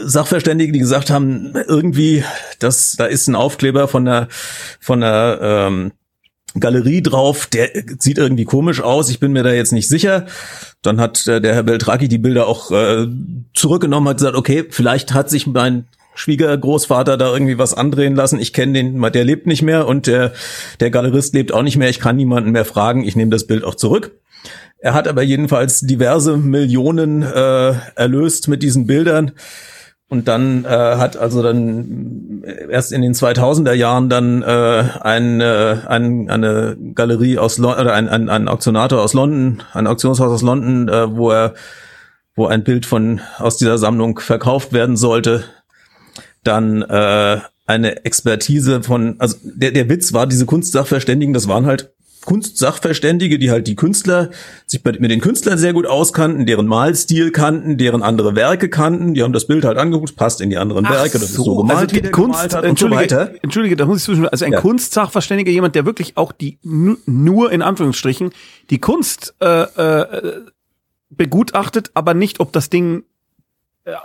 Sachverständige, 0.04 0.72
die 0.72 0.78
gesagt 0.78 1.10
haben, 1.10 1.52
irgendwie, 1.68 2.24
das, 2.60 2.96
da 2.96 3.04
ist 3.04 3.28
ein 3.28 3.34
Aufkleber 3.34 3.86
von 3.86 4.06
der, 4.06 4.28
von 4.80 5.02
der 5.02 5.38
ähm, 5.42 5.92
Galerie 6.58 7.02
drauf, 7.02 7.46
der 7.46 7.70
sieht 7.98 8.18
irgendwie 8.18 8.44
komisch 8.44 8.80
aus, 8.80 9.10
ich 9.10 9.20
bin 9.20 9.32
mir 9.32 9.42
da 9.42 9.52
jetzt 9.52 9.72
nicht 9.72 9.88
sicher. 9.88 10.26
Dann 10.82 11.00
hat 11.00 11.26
äh, 11.26 11.40
der 11.40 11.54
Herr 11.54 11.62
Beltraki 11.62 12.08
die 12.08 12.18
Bilder 12.18 12.46
auch 12.46 12.70
äh, 12.70 13.06
zurückgenommen, 13.54 14.08
hat 14.08 14.18
gesagt, 14.18 14.36
okay, 14.36 14.64
vielleicht 14.70 15.14
hat 15.14 15.30
sich 15.30 15.46
mein 15.46 15.86
Schwiegergroßvater 16.14 17.16
da 17.16 17.32
irgendwie 17.32 17.58
was 17.58 17.74
andrehen 17.74 18.14
lassen. 18.14 18.38
Ich 18.38 18.52
kenne 18.52 18.72
den, 18.74 19.02
der 19.12 19.24
lebt 19.24 19.46
nicht 19.46 19.62
mehr 19.62 19.86
und 19.88 20.06
der, 20.06 20.32
der 20.80 20.90
Galerist 20.90 21.34
lebt 21.34 21.52
auch 21.52 21.62
nicht 21.62 21.76
mehr. 21.76 21.90
Ich 21.90 21.98
kann 21.98 22.16
niemanden 22.16 22.52
mehr 22.52 22.64
fragen. 22.64 23.04
Ich 23.04 23.16
nehme 23.16 23.32
das 23.32 23.46
Bild 23.46 23.64
auch 23.64 23.74
zurück. 23.74 24.12
Er 24.78 24.94
hat 24.94 25.08
aber 25.08 25.22
jedenfalls 25.22 25.80
diverse 25.80 26.36
Millionen 26.36 27.22
äh, 27.22 27.74
erlöst 27.96 28.48
mit 28.48 28.62
diesen 28.62 28.86
Bildern. 28.86 29.32
Und 30.08 30.28
dann 30.28 30.64
äh, 30.64 30.68
hat 30.68 31.16
also 31.16 31.42
dann 31.42 32.44
erst 32.70 32.92
in 32.92 33.02
den 33.02 33.14
2000er 33.14 33.72
Jahren 33.72 34.08
dann 34.08 34.42
äh, 34.42 34.84
ein, 35.00 35.40
äh, 35.40 35.78
ein, 35.86 36.30
eine 36.30 36.76
Galerie 36.94 37.38
aus 37.38 37.58
London 37.58 37.80
oder 37.80 37.94
ein, 37.94 38.08
ein, 38.08 38.28
ein 38.28 38.48
Auktionator 38.48 39.02
aus 39.02 39.14
London, 39.14 39.62
ein 39.72 39.86
Auktionshaus 39.86 40.30
aus 40.30 40.42
London, 40.42 40.88
äh, 40.88 41.16
wo 41.16 41.30
er 41.30 41.54
wo 42.36 42.46
ein 42.46 42.64
Bild 42.64 42.84
von 42.84 43.20
aus 43.38 43.56
dieser 43.56 43.78
Sammlung 43.78 44.18
verkauft 44.18 44.72
werden 44.72 44.96
sollte, 44.96 45.44
dann 46.42 46.82
äh, 46.82 47.40
eine 47.66 48.04
Expertise 48.04 48.82
von, 48.82 49.16
also 49.18 49.36
der, 49.42 49.70
der 49.70 49.88
Witz 49.88 50.12
war, 50.12 50.26
diese 50.26 50.46
Kunstsachverständigen, 50.46 51.32
das 51.32 51.48
waren 51.48 51.66
halt 51.66 51.92
Kunstsachverständige, 52.24 53.38
die 53.38 53.50
halt 53.50 53.66
die 53.66 53.76
Künstler, 53.76 54.30
sich 54.66 54.82
mit, 54.84 55.10
den 55.10 55.20
Künstlern 55.20 55.58
sehr 55.58 55.72
gut 55.72 55.86
auskannten, 55.86 56.46
deren 56.46 56.66
Malstil 56.66 57.30
kannten, 57.30 57.78
deren 57.78 58.02
andere 58.02 58.34
Werke 58.34 58.68
kannten, 58.68 59.14
die 59.14 59.22
haben 59.22 59.32
das 59.32 59.46
Bild 59.46 59.64
halt 59.64 59.78
angeguckt, 59.78 60.16
passt 60.16 60.40
in 60.40 60.50
die 60.50 60.56
anderen 60.56 60.86
Ach 60.86 60.90
Werke, 60.90 61.18
das 61.18 61.32
so. 61.32 61.42
ist 61.42 61.44
so 61.44 61.56
gemalt, 61.56 61.92
also 61.92 61.96
wie 61.96 62.10
Kunst, 62.10 62.54
hat 62.54 62.64
Entschuldige, 62.64 63.08
so 63.08 63.38
Entschuldige, 63.42 63.76
da 63.76 63.86
muss 63.86 63.98
ich 63.98 64.04
zwischen, 64.04 64.28
also 64.28 64.44
ein 64.44 64.52
ja. 64.52 64.60
Kunstsachverständiger, 64.60 65.50
jemand, 65.50 65.74
der 65.74 65.86
wirklich 65.86 66.16
auch 66.16 66.32
die 66.32 66.58
nur 66.62 67.52
in 67.52 67.62
Anführungsstrichen 67.62 68.30
die 68.70 68.78
Kunst 68.78 69.34
äh, 69.40 69.62
äh, 69.62 70.42
begutachtet, 71.10 71.90
aber 71.94 72.14
nicht, 72.14 72.40
ob 72.40 72.52
das 72.52 72.70
Ding 72.70 73.04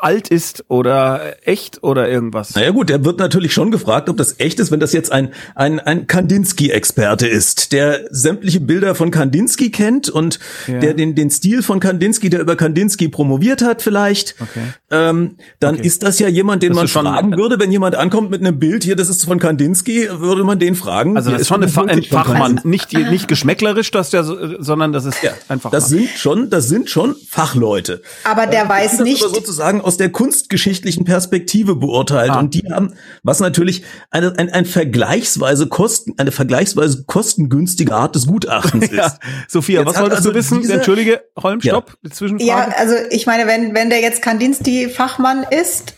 alt 0.02 0.28
ist 0.28 0.66
oder 0.68 1.36
echt 1.48 1.84
oder 1.84 2.10
irgendwas. 2.10 2.54
Naja 2.56 2.72
gut, 2.72 2.90
der 2.90 3.06
wird 3.06 3.20
natürlich 3.20 3.54
schon 3.54 3.72
gefragt, 3.72 4.10
ob 4.10 4.18
das 4.18 4.38
echt 4.40 4.60
ist, 4.60 4.72
wenn 4.72 4.82
das 4.82 4.92
jetzt 4.92 5.10
ein, 5.12 5.32
ein, 5.56 5.80
ein 5.80 6.06
Kandinsky-Experte 6.06 7.28
ist, 7.28 7.72
der 7.72 8.02
sämtliche 8.12 8.60
Bilder 8.60 8.94
von 8.94 9.10
Kandinsky 9.10 9.72
kennt 9.72 10.10
und 10.10 10.40
ja. 10.68 10.80
der 10.80 10.94
den, 10.96 11.16
den 11.16 11.30
Stil 11.30 11.64
von 11.64 11.80
Kandinsky, 11.80 12.30
der 12.30 12.42
über 12.42 12.58
Kandinsky 12.58 13.08
promoviert 13.08 13.62
hat 13.62 13.82
vielleicht, 13.82 14.36
okay. 14.42 14.74
ähm, 14.92 15.38
dann 15.62 15.76
okay. 15.76 15.88
ist 15.88 16.04
das 16.04 16.20
ja 16.20 16.28
jemand, 16.28 16.62
den 16.62 16.74
das 16.74 16.78
man 16.78 16.88
fragen 16.90 17.38
würde, 17.38 17.58
wenn 17.58 17.72
jemand 17.72 17.96
ankommt 17.96 18.32
mit 18.32 18.42
einem 18.42 18.60
Bild, 18.60 18.84
hier, 18.84 18.98
das 18.98 19.08
ist 19.08 19.24
von 19.24 19.40
Kandinsky, 19.40 20.10
würde 20.12 20.44
man 20.44 20.60
den 20.60 20.76
fragen. 20.76 21.16
Also 21.16 21.32
das 21.32 21.42
ist 21.42 21.48
schon 21.48 21.64
eine, 21.64 21.92
ein 21.92 22.04
Fachmann, 22.04 22.60
nicht, 22.66 22.92
nicht 22.92 23.30
geschmäcklerisch, 23.30 23.92
dass 23.92 24.10
der, 24.10 24.26
sondern 24.26 24.92
das 24.92 25.06
ist 25.06 25.24
ja, 25.24 25.32
einfach. 25.48 25.72
Das 25.72 25.88
sind 25.88 26.10
schon, 26.10 26.50
das 26.50 26.68
sind 26.68 26.90
schon 26.90 27.16
Fachleute. 27.30 28.02
Aber 28.26 28.46
der 28.46 28.66
äh, 28.66 28.70
weiß 28.70 29.00
nicht 29.00 29.24
sozusagen 29.70 29.82
aus 29.82 29.98
der 29.98 30.10
kunstgeschichtlichen 30.12 31.06
Perspektive 31.06 31.76
beurteilt. 31.76 32.32
Ah. 32.32 32.40
Und 32.40 32.54
die 32.54 32.72
haben, 32.72 32.94
was 33.24 33.40
natürlich 33.40 33.84
eine, 34.12 34.34
ein, 34.38 34.52
ein 34.52 34.66
vergleichsweise 34.66 35.68
Kosten, 35.68 36.14
eine 36.18 36.32
vergleichsweise 36.32 37.04
kostengünstige 37.06 37.94
Art 37.94 38.16
des 38.16 38.28
Gutachtens 38.28 38.86
ist. 38.90 38.94
Ja. 38.94 39.14
Sophia, 39.48 39.82
jetzt 39.82 39.90
was 39.90 40.00
wolltest 40.00 40.18
also 40.18 40.32
du 40.32 40.36
wissen? 40.36 40.62
Diese, 40.62 40.74
Entschuldige, 40.74 41.24
Holm, 41.42 41.62
stopp, 41.62 41.98
ja. 42.04 42.12
Zwischenfrage. 42.12 42.50
Ja, 42.50 42.76
also 42.78 42.96
ich 43.10 43.26
meine, 43.26 43.48
wenn, 43.48 43.74
wenn 43.74 43.90
der 43.90 44.02
jetzt 44.02 44.22
Kandinsky-Fachmann 44.22 45.46
ist, 45.50 45.94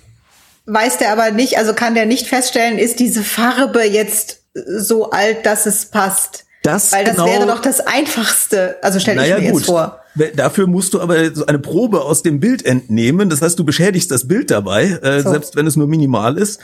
weiß 0.65 0.97
der 0.97 1.11
aber 1.11 1.32
nicht, 1.32 1.57
also 1.57 1.74
kann 1.74 1.95
der 1.95 2.05
nicht 2.05 2.28
feststellen, 2.28 2.78
ist 2.78 2.99
diese 2.99 3.24
Farbe 3.24 3.84
jetzt 3.84 4.43
so 4.53 5.11
alt, 5.11 5.45
dass 5.45 5.65
es 5.65 5.86
passt. 5.86 6.45
Das 6.63 6.91
Weil 6.91 7.05
das 7.05 7.15
genau, 7.15 7.26
wäre 7.26 7.47
doch 7.47 7.59
das 7.59 7.80
Einfachste. 7.80 8.76
Also 8.84 8.99
stell 8.99 9.15
naja, 9.15 9.38
ich 9.38 9.43
mir 9.43 9.51
gut. 9.51 9.61
jetzt 9.61 9.67
vor. 9.67 10.01
Dafür 10.36 10.68
musst 10.68 10.93
du 10.93 10.99
aber 10.99 11.34
so 11.34 11.45
eine 11.45 11.59
Probe 11.59 12.01
aus 12.01 12.22
dem 12.22 12.39
Bild 12.39 12.66
entnehmen. 12.66 13.30
Das 13.30 13.41
heißt, 13.41 13.57
du 13.57 13.64
beschädigst 13.64 14.12
das 14.12 14.28
Bild 14.28 14.51
dabei, 14.51 14.99
äh, 15.01 15.22
so. 15.22 15.30
selbst 15.30 15.55
wenn 15.55 15.68
es 15.68 15.76
nur 15.76 15.88
minimal 15.88 16.38
ist. 16.38 16.59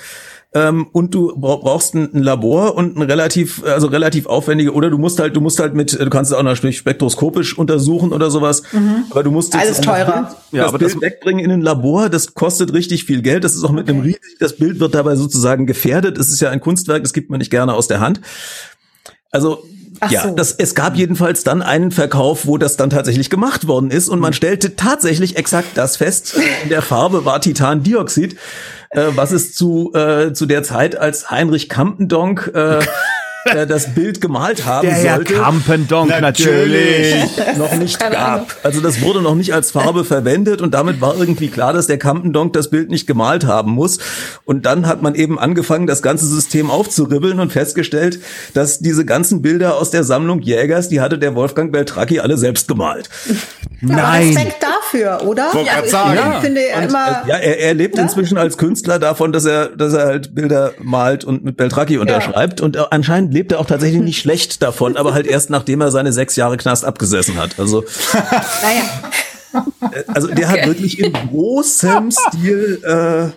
Ähm, 0.53 0.87
und 0.93 1.13
du 1.13 1.33
brauchst 1.35 1.93
ein, 1.93 2.09
ein, 2.13 2.23
Labor 2.23 2.75
und 2.75 2.95
ein 2.95 3.01
relativ, 3.01 3.63
also 3.65 3.87
relativ 3.87 4.27
aufwendige, 4.27 4.73
oder 4.73 4.89
du 4.89 4.97
musst 4.97 5.19
halt, 5.19 5.35
du 5.35 5.41
musst 5.41 5.59
halt 5.59 5.73
mit, 5.73 5.99
du 5.99 6.09
kannst 6.09 6.31
es 6.31 6.37
auch 6.37 6.41
noch 6.41 6.55
spektroskopisch 6.55 7.57
untersuchen 7.57 8.13
oder 8.13 8.31
sowas. 8.31 8.63
Mhm. 8.71 9.05
Aber 9.09 9.23
du 9.23 9.31
musst 9.31 9.55
alles 9.55 9.81
teurer. 9.81 10.23
Bild, 10.23 10.53
ja, 10.53 10.61
das 10.63 10.69
aber 10.69 10.79
Bild 10.79 10.95
das 10.95 11.01
wegbringen 11.01 11.43
in 11.43 11.51
ein 11.51 11.61
Labor, 11.61 12.09
das 12.09 12.33
kostet 12.33 12.73
richtig 12.73 13.03
viel 13.03 13.21
Geld. 13.21 13.43
Das 13.43 13.55
ist 13.55 13.63
auch 13.65 13.71
mit 13.71 13.83
okay. 13.83 13.91
einem 13.91 14.01
riesig, 14.01 14.37
das 14.39 14.55
Bild 14.55 14.79
wird 14.79 14.95
dabei 14.95 15.15
sozusagen 15.15 15.67
gefährdet. 15.67 16.17
Es 16.17 16.29
ist 16.29 16.39
ja 16.39 16.49
ein 16.49 16.61
Kunstwerk, 16.61 17.03
das 17.03 17.11
gibt 17.11 17.29
man 17.29 17.39
nicht 17.39 17.51
gerne 17.51 17.73
aus 17.73 17.87
der 17.87 17.99
Hand. 17.99 18.21
Also 19.31 19.63
Ach 19.99 20.11
ja, 20.11 20.23
so. 20.23 20.35
das, 20.35 20.53
es 20.53 20.75
gab 20.75 20.95
jedenfalls 20.95 21.43
dann 21.43 21.61
einen 21.61 21.91
Verkauf, 21.91 22.45
wo 22.45 22.57
das 22.57 22.77
dann 22.77 22.89
tatsächlich 22.89 23.29
gemacht 23.29 23.67
worden 23.67 23.91
ist 23.91 24.09
und 24.09 24.19
man 24.19 24.29
hm. 24.29 24.35
stellte 24.35 24.75
tatsächlich 24.75 25.37
exakt 25.37 25.69
das 25.75 25.97
fest. 25.97 26.35
In 26.63 26.69
der 26.69 26.81
Farbe 26.81 27.25
war 27.25 27.41
Titandioxid, 27.41 28.37
äh, 28.91 29.07
was 29.15 29.31
es 29.31 29.53
zu, 29.53 29.93
äh, 29.93 30.33
zu 30.33 30.45
der 30.45 30.63
Zeit 30.63 30.95
als 30.95 31.31
Heinrich 31.31 31.69
Kampendonk 31.69 32.51
äh, 32.53 32.79
äh, 33.55 33.67
das 33.67 33.93
Bild 33.93 34.21
gemalt 34.21 34.65
haben 34.65 34.87
der 34.87 34.95
sollte. 34.95 35.35
Herr 35.35 35.43
Kampendonk 35.43 36.09
natürlich. 36.21 37.15
noch 37.57 37.73
nicht 37.75 37.99
gab. 37.99 38.55
Also 38.63 38.81
das 38.81 39.01
wurde 39.01 39.21
noch 39.21 39.35
nicht 39.35 39.53
als 39.53 39.71
Farbe 39.71 40.05
verwendet 40.05 40.61
und 40.61 40.73
damit 40.73 41.01
war 41.01 41.15
irgendwie 41.17 41.47
klar, 41.47 41.73
dass 41.73 41.87
der 41.87 41.97
Kampendonk 41.97 42.53
das 42.53 42.69
Bild 42.69 42.89
nicht 42.89 43.07
gemalt 43.07 43.45
haben 43.45 43.71
muss. 43.71 43.99
Und 44.45 44.65
dann 44.65 44.87
hat 44.87 45.01
man 45.01 45.15
eben 45.15 45.39
angefangen, 45.39 45.87
das 45.87 46.01
ganze 46.01 46.25
System 46.25 46.69
aufzuribbeln 46.69 47.39
und 47.39 47.51
festgestellt, 47.51 48.19
dass 48.53 48.79
diese 48.79 49.05
ganzen 49.05 49.41
Bilder 49.41 49.75
aus 49.75 49.91
der 49.91 50.03
Sammlung 50.03 50.41
Jägers, 50.41 50.89
die 50.89 51.01
hatte 51.01 51.17
der 51.17 51.35
Wolfgang 51.35 51.71
Beltracchi 51.71 52.19
alle 52.19 52.37
selbst 52.37 52.67
gemalt. 52.67 53.09
Nein. 53.81 54.35
Respekt 54.35 54.63
dafür, 54.91 55.21
oder? 55.23 55.51
Ja, 55.63 55.83
ich 55.83 55.91
sagen. 55.91 56.15
Ja. 56.15 56.39
finde 56.39 56.67
ja 56.67 56.79
immer. 56.81 57.23
Ja, 57.27 57.37
er, 57.37 57.59
er 57.59 57.73
lebt 57.73 57.97
ja? 57.97 58.03
inzwischen 58.03 58.37
als 58.37 58.57
Künstler 58.57 58.99
davon, 58.99 59.31
dass 59.31 59.45
er, 59.45 59.69
dass 59.69 59.93
er 59.93 60.05
halt 60.05 60.35
Bilder 60.35 60.73
malt 60.79 61.23
und 61.23 61.43
mit 61.43 61.57
Beltracchi 61.57 61.97
unterschreibt. 61.97 62.59
Ja. 62.59 62.65
Und 62.65 62.91
anscheinend 62.91 63.33
lebt 63.33 63.51
er 63.51 63.59
auch 63.59 63.65
tatsächlich 63.65 64.01
nicht 64.01 64.17
schlecht 64.21 64.61
davon, 64.61 64.97
aber 64.97 65.13
halt 65.13 65.27
erst 65.27 65.49
nachdem 65.49 65.81
er 65.81 65.91
seine 65.91 66.13
sechs 66.13 66.35
Jahre 66.35 66.57
Knast 66.57 66.85
abgesessen 66.85 67.37
hat. 67.37 67.59
Also. 67.59 67.83
naja. 68.13 68.83
Also 70.07 70.27
der 70.27 70.49
okay. 70.49 70.61
hat 70.61 70.67
wirklich 70.67 70.99
in 70.99 71.13
großem 71.13 72.11
Stil 72.29 72.81
äh, 72.83 73.29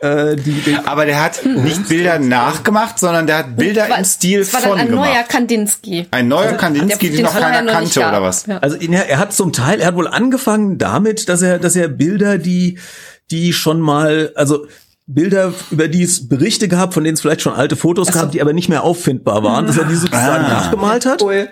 äh, 0.00 0.36
die, 0.36 0.52
die 0.52 0.76
Aber 0.84 1.06
der 1.06 1.22
hat 1.22 1.44
nicht 1.44 1.88
Bilder 1.88 2.18
nachgemacht, 2.18 2.98
sondern 2.98 3.26
der 3.26 3.38
hat 3.38 3.56
Bilder 3.56 3.88
war, 3.88 3.98
im 3.98 4.04
Stil 4.04 4.44
von 4.44 4.62
gemacht. 4.62 4.80
ein 4.80 4.90
neuer 4.90 5.22
Kandinsky. 5.24 6.06
Ein 6.10 6.28
neuer 6.28 6.42
also, 6.42 6.56
Kandinsky, 6.56 7.10
den 7.10 7.24
noch 7.24 7.34
keiner 7.34 7.62
noch 7.62 7.72
kannte 7.72 8.00
oder 8.00 8.22
was? 8.22 8.46
Ja. 8.46 8.58
Also 8.58 8.76
er, 8.76 9.08
er 9.08 9.18
hat 9.18 9.32
zum 9.32 9.52
Teil, 9.52 9.80
er 9.80 9.88
hat 9.88 9.94
wohl 9.96 10.08
angefangen 10.08 10.78
damit, 10.78 11.28
dass 11.28 11.42
er, 11.42 11.58
dass 11.58 11.74
er 11.76 11.88
Bilder, 11.88 12.38
die 12.38 12.78
die 13.30 13.52
schon 13.52 13.80
mal, 13.80 14.32
also 14.34 14.66
Bilder, 15.10 15.54
über 15.70 15.88
die 15.88 16.02
es 16.02 16.28
Berichte 16.28 16.68
gab, 16.68 16.92
von 16.92 17.02
denen 17.02 17.14
es 17.14 17.22
vielleicht 17.22 17.40
schon 17.40 17.54
alte 17.54 17.76
Fotos 17.76 18.12
gab, 18.12 18.30
die 18.30 18.42
aber 18.42 18.52
nicht 18.52 18.68
mehr 18.68 18.84
auffindbar 18.84 19.42
waren, 19.42 19.66
dass 19.66 19.78
er 19.78 19.86
die 19.86 19.94
sozusagen 19.94 20.44
ah. 20.44 20.48
nachgemalt 20.48 21.06
hat. 21.06 21.22
Cool. 21.22 21.48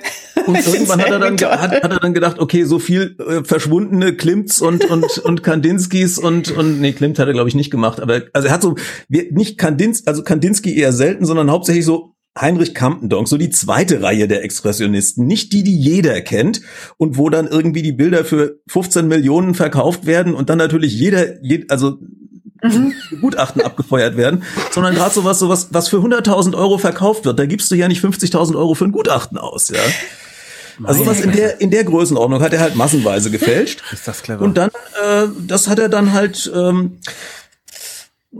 Und 0.46 0.66
irgendwann 0.66 1.00
hat 1.00 1.08
er 1.08 1.18
dann 1.18 1.38
hat, 1.38 1.82
hat, 1.82 1.90
er 1.90 1.98
dann 1.98 2.12
gedacht, 2.12 2.38
okay, 2.38 2.64
so 2.64 2.78
viel 2.78 3.16
äh, 3.26 3.44
verschwundene 3.44 4.14
Klimts 4.14 4.60
und 4.60 4.84
und 4.84 5.16
und 5.18 5.42
Kandinskis 5.42 6.18
und 6.18 6.54
und 6.54 6.82
nee, 6.82 6.92
Klimt 6.92 7.18
hat 7.18 7.28
er 7.28 7.32
glaube 7.32 7.48
ich 7.48 7.54
nicht 7.54 7.70
gemacht, 7.70 7.98
aber 7.98 8.24
also 8.34 8.48
er 8.48 8.52
hat 8.52 8.60
so 8.60 8.76
nicht 9.08 9.56
Kandinsky, 9.56 10.06
also 10.06 10.22
Kandinsky 10.22 10.76
eher 10.76 10.92
selten, 10.92 11.24
sondern 11.24 11.50
hauptsächlich 11.50 11.86
so 11.86 12.14
Heinrich 12.38 12.74
Kampendonk, 12.74 13.26
so 13.26 13.38
die 13.38 13.48
zweite 13.48 14.02
Reihe 14.02 14.28
der 14.28 14.44
Expressionisten, 14.44 15.26
nicht 15.26 15.54
die, 15.54 15.62
die 15.62 15.78
jeder 15.78 16.20
kennt 16.20 16.60
und 16.98 17.16
wo 17.16 17.30
dann 17.30 17.46
irgendwie 17.46 17.80
die 17.80 17.92
Bilder 17.92 18.26
für 18.26 18.60
15 18.68 19.08
Millionen 19.08 19.54
verkauft 19.54 20.04
werden 20.04 20.34
und 20.34 20.50
dann 20.50 20.58
natürlich 20.58 20.92
jeder, 20.92 21.36
also 21.70 21.98
mhm. 22.62 22.94
Gutachten 23.20 23.62
abgefeuert 23.62 24.16
werden, 24.16 24.42
sondern 24.70 24.94
gerade 24.94 25.14
sowas, 25.14 25.38
sowas, 25.38 25.68
was 25.70 25.88
für 25.88 25.98
100.000 25.98 26.56
Euro 26.56 26.78
verkauft 26.78 27.24
wird, 27.24 27.38
da 27.38 27.46
gibst 27.46 27.70
du 27.70 27.74
ja 27.74 27.88
nicht 27.88 28.04
50.000 28.04 28.56
Euro 28.56 28.74
für 28.74 28.84
ein 28.84 28.92
Gutachten 28.92 29.38
aus, 29.38 29.68
ja. 29.68 29.80
Also 30.84 31.06
was 31.06 31.20
in 31.20 31.32
der 31.32 31.60
in 31.60 31.70
der 31.70 31.84
Größenordnung 31.84 32.42
hat 32.42 32.52
er 32.52 32.60
halt 32.60 32.74
massenweise 32.74 33.30
gefälscht. 33.30 33.82
Ist 33.92 34.06
das 34.06 34.22
clever. 34.22 34.44
Und 34.44 34.58
dann, 34.58 34.68
äh, 34.68 35.26
das 35.46 35.68
hat 35.68 35.78
er 35.78 35.88
dann 35.88 36.12
halt 36.12 36.50
ähm, 36.54 36.98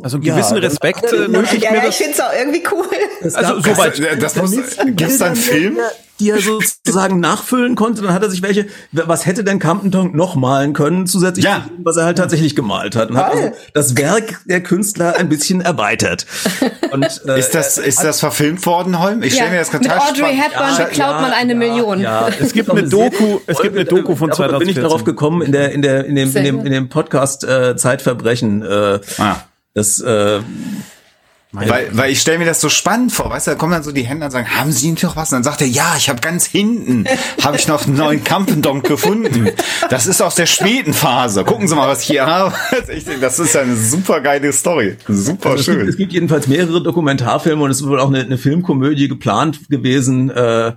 also 0.02 0.18
einen 0.18 0.24
gewissen 0.24 0.56
ja, 0.56 0.60
Respekt 0.60 1.10
äh, 1.12 1.28
nötig 1.28 1.62
ja, 1.62 1.74
ja, 1.74 1.88
ich 1.88 1.94
finde 1.94 2.12
es 2.12 2.20
auch 2.20 2.32
irgendwie 2.38 2.62
cool. 2.70 2.86
Also 3.34 3.60
soweit. 3.60 4.22
Das, 4.22 4.34
das 4.34 4.54
muss. 4.54 4.76
Gibt's 4.84 5.18
da 5.18 5.26
einen 5.26 5.36
Film? 5.36 5.78
Die 6.18 6.30
er 6.30 6.40
sozusagen 6.40 7.20
nachfüllen 7.20 7.74
konnte. 7.74 8.02
Dann 8.02 8.12
hat 8.12 8.22
er 8.22 8.30
sich 8.30 8.42
welche. 8.42 8.66
Was 8.92 9.26
hätte 9.26 9.44
denn 9.44 9.58
Campenton 9.58 10.16
noch 10.16 10.34
malen 10.34 10.72
können 10.72 11.06
zusätzlich, 11.06 11.44
ja. 11.44 11.66
was 11.82 11.96
er 11.96 12.04
halt 12.04 12.18
tatsächlich 12.18 12.56
gemalt 12.56 12.96
hat? 12.96 13.10
Und 13.10 13.18
hat 13.18 13.32
also 13.32 13.52
das 13.74 13.96
Werk 13.96 14.40
der 14.46 14.62
Künstler 14.62 15.16
ein 15.16 15.28
bisschen 15.28 15.60
erweitert. 15.60 16.26
Und, 16.92 17.04
äh, 17.28 17.38
ist 17.38 17.54
das 17.54 17.78
ist 17.78 18.02
das 18.02 18.20
verfilmt 18.20 18.64
worden, 18.64 18.98
Holm? 18.98 19.22
Ich 19.22 19.34
stelle 19.34 19.50
mir 19.50 19.58
das 19.58 19.70
total 19.70 19.96
Mit 19.96 20.22
Audrey 20.22 20.36
Hepburn 20.36 20.78
ja, 20.78 20.84
klaut 20.86 21.20
man 21.20 21.32
eine 21.32 21.54
Million. 21.54 22.00
Ja, 22.00 22.28
es 22.28 22.52
gibt 22.52 22.70
eine 22.70 22.82
Doku. 22.88 23.40
Es 23.46 23.60
gibt 23.60 23.76
eine 23.76 23.84
Doku 23.84 24.16
von 24.16 24.32
2014. 24.32 24.58
bin 24.58 24.68
ich 24.68 24.76
darauf 24.76 25.04
gekommen 25.04 25.42
in 25.42 25.52
der 25.52 25.72
in 25.72 25.82
der 25.82 26.06
in 26.06 26.16
dem 26.16 26.34
in 26.34 26.44
dem, 26.44 26.66
in 26.66 26.72
dem 26.72 26.88
Podcast 26.88 27.44
äh, 27.44 27.76
Zeitverbrechen. 27.76 28.62
Äh, 28.62 29.00
ah. 29.18 29.36
Das, 29.76 30.00
äh, 30.00 30.40
Weil, 31.56 31.88
weil 31.92 32.10
ich 32.10 32.20
stelle 32.20 32.38
mir 32.38 32.44
das 32.44 32.60
so 32.60 32.68
spannend 32.68 33.12
vor, 33.12 33.30
weißt 33.30 33.46
du, 33.46 33.52
da 33.52 33.56
kommen 33.56 33.72
dann 33.72 33.82
so 33.82 33.92
die 33.92 34.02
Händler 34.02 34.26
und 34.26 34.32
sagen, 34.32 34.48
haben 34.56 34.72
Sie 34.72 34.92
noch 34.92 35.16
was? 35.16 35.32
Und 35.32 35.36
dann 35.36 35.44
sagt 35.44 35.62
er, 35.62 35.66
ja, 35.66 35.94
ich 35.96 36.08
habe 36.08 36.20
ganz 36.20 36.44
hinten, 36.46 37.06
habe 37.42 37.56
ich 37.56 37.66
noch 37.66 37.86
einen 37.86 37.96
neuen 37.96 38.22
Kampendonk 38.24 38.86
gefunden. 38.86 39.48
Das 39.88 40.06
ist 40.06 40.20
aus 40.20 40.34
der 40.34 40.46
späten 40.46 40.92
Phase. 40.92 41.44
Gucken 41.44 41.66
Sie 41.66 41.74
mal, 41.74 41.88
was 41.88 42.02
ich 42.02 42.08
hier 42.08 42.26
habe. 42.26 42.54
Das 43.20 43.38
ist 43.38 43.54
ja 43.54 43.62
eine 43.62 43.76
super 43.76 44.20
geile 44.20 44.52
Story. 44.52 44.96
Super 45.08 45.50
also 45.50 45.62
schön. 45.62 45.74
Es 45.74 45.78
gibt, 45.80 45.90
es 45.90 45.96
gibt, 45.96 46.12
jedenfalls 46.12 46.46
mehrere 46.46 46.82
Dokumentarfilme 46.82 47.62
und 47.62 47.70
es 47.70 47.80
ist 47.80 47.86
wohl 47.86 48.00
auch 48.00 48.08
eine, 48.08 48.20
eine 48.20 48.38
Filmkomödie 48.38 49.08
geplant 49.08 49.68
gewesen. 49.68 50.30
Äh, 50.30 50.72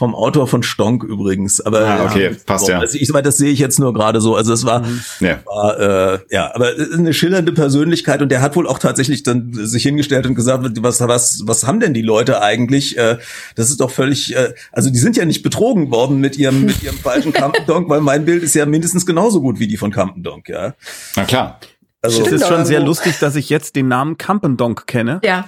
vom 0.00 0.14
Autor 0.14 0.46
von 0.46 0.62
Stonk 0.62 1.04
übrigens. 1.04 1.60
Aber 1.60 1.86
ah, 1.86 2.06
okay, 2.06 2.34
passt 2.46 2.66
ja. 2.68 2.78
Also 2.78 2.96
ich, 2.96 3.12
das 3.12 3.36
sehe 3.36 3.50
ich 3.50 3.58
jetzt 3.58 3.78
nur 3.78 3.92
gerade 3.92 4.22
so. 4.22 4.34
Also 4.34 4.54
es 4.54 4.64
war, 4.64 4.80
mhm. 4.80 5.02
ja, 5.20 5.40
war, 5.44 5.78
äh, 5.78 6.18
ja, 6.30 6.54
aber 6.54 6.70
eine 6.94 7.12
schillernde 7.12 7.52
Persönlichkeit 7.52 8.22
und 8.22 8.30
der 8.30 8.40
hat 8.40 8.56
wohl 8.56 8.66
auch 8.66 8.78
tatsächlich 8.78 9.24
dann 9.24 9.52
sich 9.52 9.82
hingestellt 9.82 10.26
und 10.26 10.36
gesagt, 10.36 10.64
was, 10.82 11.00
was, 11.02 11.42
was 11.44 11.66
haben 11.66 11.80
denn 11.80 11.92
die 11.92 12.00
Leute 12.00 12.40
eigentlich? 12.40 12.96
Äh, 12.96 13.18
das 13.56 13.68
ist 13.68 13.82
doch 13.82 13.90
völlig, 13.90 14.34
äh, 14.34 14.54
also 14.72 14.88
die 14.88 14.98
sind 14.98 15.18
ja 15.18 15.26
nicht 15.26 15.42
betrogen 15.42 15.90
worden 15.90 16.16
mit 16.16 16.38
ihrem, 16.38 16.64
mit 16.64 16.82
ihrem 16.82 16.96
falschen 17.02 17.34
Campendonk, 17.34 17.90
weil 17.90 18.00
mein 18.00 18.24
Bild 18.24 18.42
ist 18.42 18.54
ja 18.54 18.64
mindestens 18.64 19.04
genauso 19.04 19.42
gut 19.42 19.60
wie 19.60 19.66
die 19.66 19.76
von 19.76 19.90
Campendonk, 19.90 20.48
ja. 20.48 20.72
Na 21.14 21.24
klar. 21.24 21.60
Also 22.00 22.24
es 22.24 22.32
ist 22.32 22.48
schon 22.48 22.64
sehr 22.64 22.80
lustig, 22.80 23.18
dass 23.18 23.36
ich 23.36 23.50
jetzt 23.50 23.76
den 23.76 23.88
Namen 23.88 24.16
Campendonk 24.16 24.86
kenne. 24.86 25.20
Ja. 25.22 25.46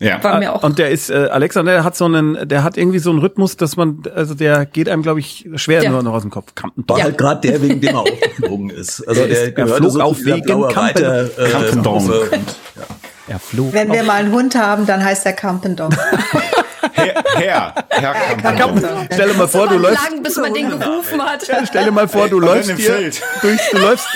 Ja. 0.00 0.22
War 0.24 0.38
mir 0.38 0.52
auch. 0.52 0.62
Und 0.62 0.78
der 0.78 0.90
ist, 0.90 1.08
äh, 1.10 1.28
Alexander 1.30 1.72
der 1.72 1.84
hat 1.84 1.96
so 1.96 2.04
einen, 2.04 2.48
der 2.48 2.64
hat 2.64 2.76
irgendwie 2.76 2.98
so 2.98 3.10
einen 3.10 3.20
Rhythmus, 3.20 3.56
dass 3.56 3.76
man, 3.76 4.02
also 4.14 4.34
der 4.34 4.66
geht 4.66 4.88
einem, 4.88 5.02
glaube 5.02 5.20
ich, 5.20 5.48
schwer 5.54 5.84
ja. 5.84 5.90
nur 5.90 6.02
noch 6.02 6.14
aus 6.14 6.22
dem 6.22 6.30
Kopf. 6.30 6.54
Kampendonk. 6.54 6.98
War 6.98 7.04
halt 7.04 7.16
gerade 7.16 7.48
der, 7.48 7.62
wegen 7.62 7.80
dem 7.80 7.94
er 7.94 8.00
aufgeflogen 8.00 8.70
ist. 8.70 9.06
Also 9.06 9.26
der, 9.26 9.52
der 9.52 9.68
flog 9.68 9.90
so 9.92 10.00
auf 10.00 10.18
wegen 10.24 10.68
Kampen, 10.68 11.04
äh, 11.04 11.28
Kampendonk. 11.50 12.10
Ja. 12.32 12.82
Er 13.28 13.38
flog 13.38 13.72
Wenn 13.72 13.92
wir 13.92 14.02
mal 14.02 14.20
einen 14.20 14.32
Hund 14.32 14.56
haben, 14.56 14.84
dann 14.84 15.02
heißt 15.02 15.24
er 15.26 15.32
Campendonk. 15.32 15.96
Herr, 16.92 17.22
Herr, 17.36 17.74
Herr 17.88 18.52
Campendonk. 18.52 19.08
Stell 19.12 19.28
dir 19.28 19.34
mal 19.34 19.48
vor, 19.48 19.68
du 19.68 19.78
läufst. 19.78 20.10
Lang, 20.10 20.22
bis 20.22 20.36
man 20.36 20.52
den 20.52 20.70
gerufen 20.70 21.22
hat. 21.22 21.42
Stell 21.68 21.84
dir 21.84 21.92
mal 21.92 22.08
vor, 22.08 22.28
du 22.28 22.40
läufst 22.40 22.72
hier 22.72 23.10
durch, 23.42 23.60
du 23.72 23.78
läufst 23.78 24.06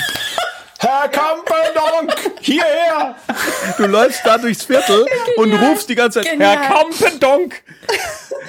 Herr 0.81 1.09
Kampendonk, 1.09 2.15
hierher! 2.39 3.15
Du 3.77 3.85
läufst 3.85 4.21
da 4.23 4.37
durchs 4.37 4.63
Viertel 4.63 5.05
und 5.35 5.53
rufst 5.53 5.89
die 5.89 5.95
ganze 5.95 6.21
Zeit, 6.21 6.31
Genial. 6.31 6.57
Herr 6.57 6.69
Kampendonk! 6.69 7.61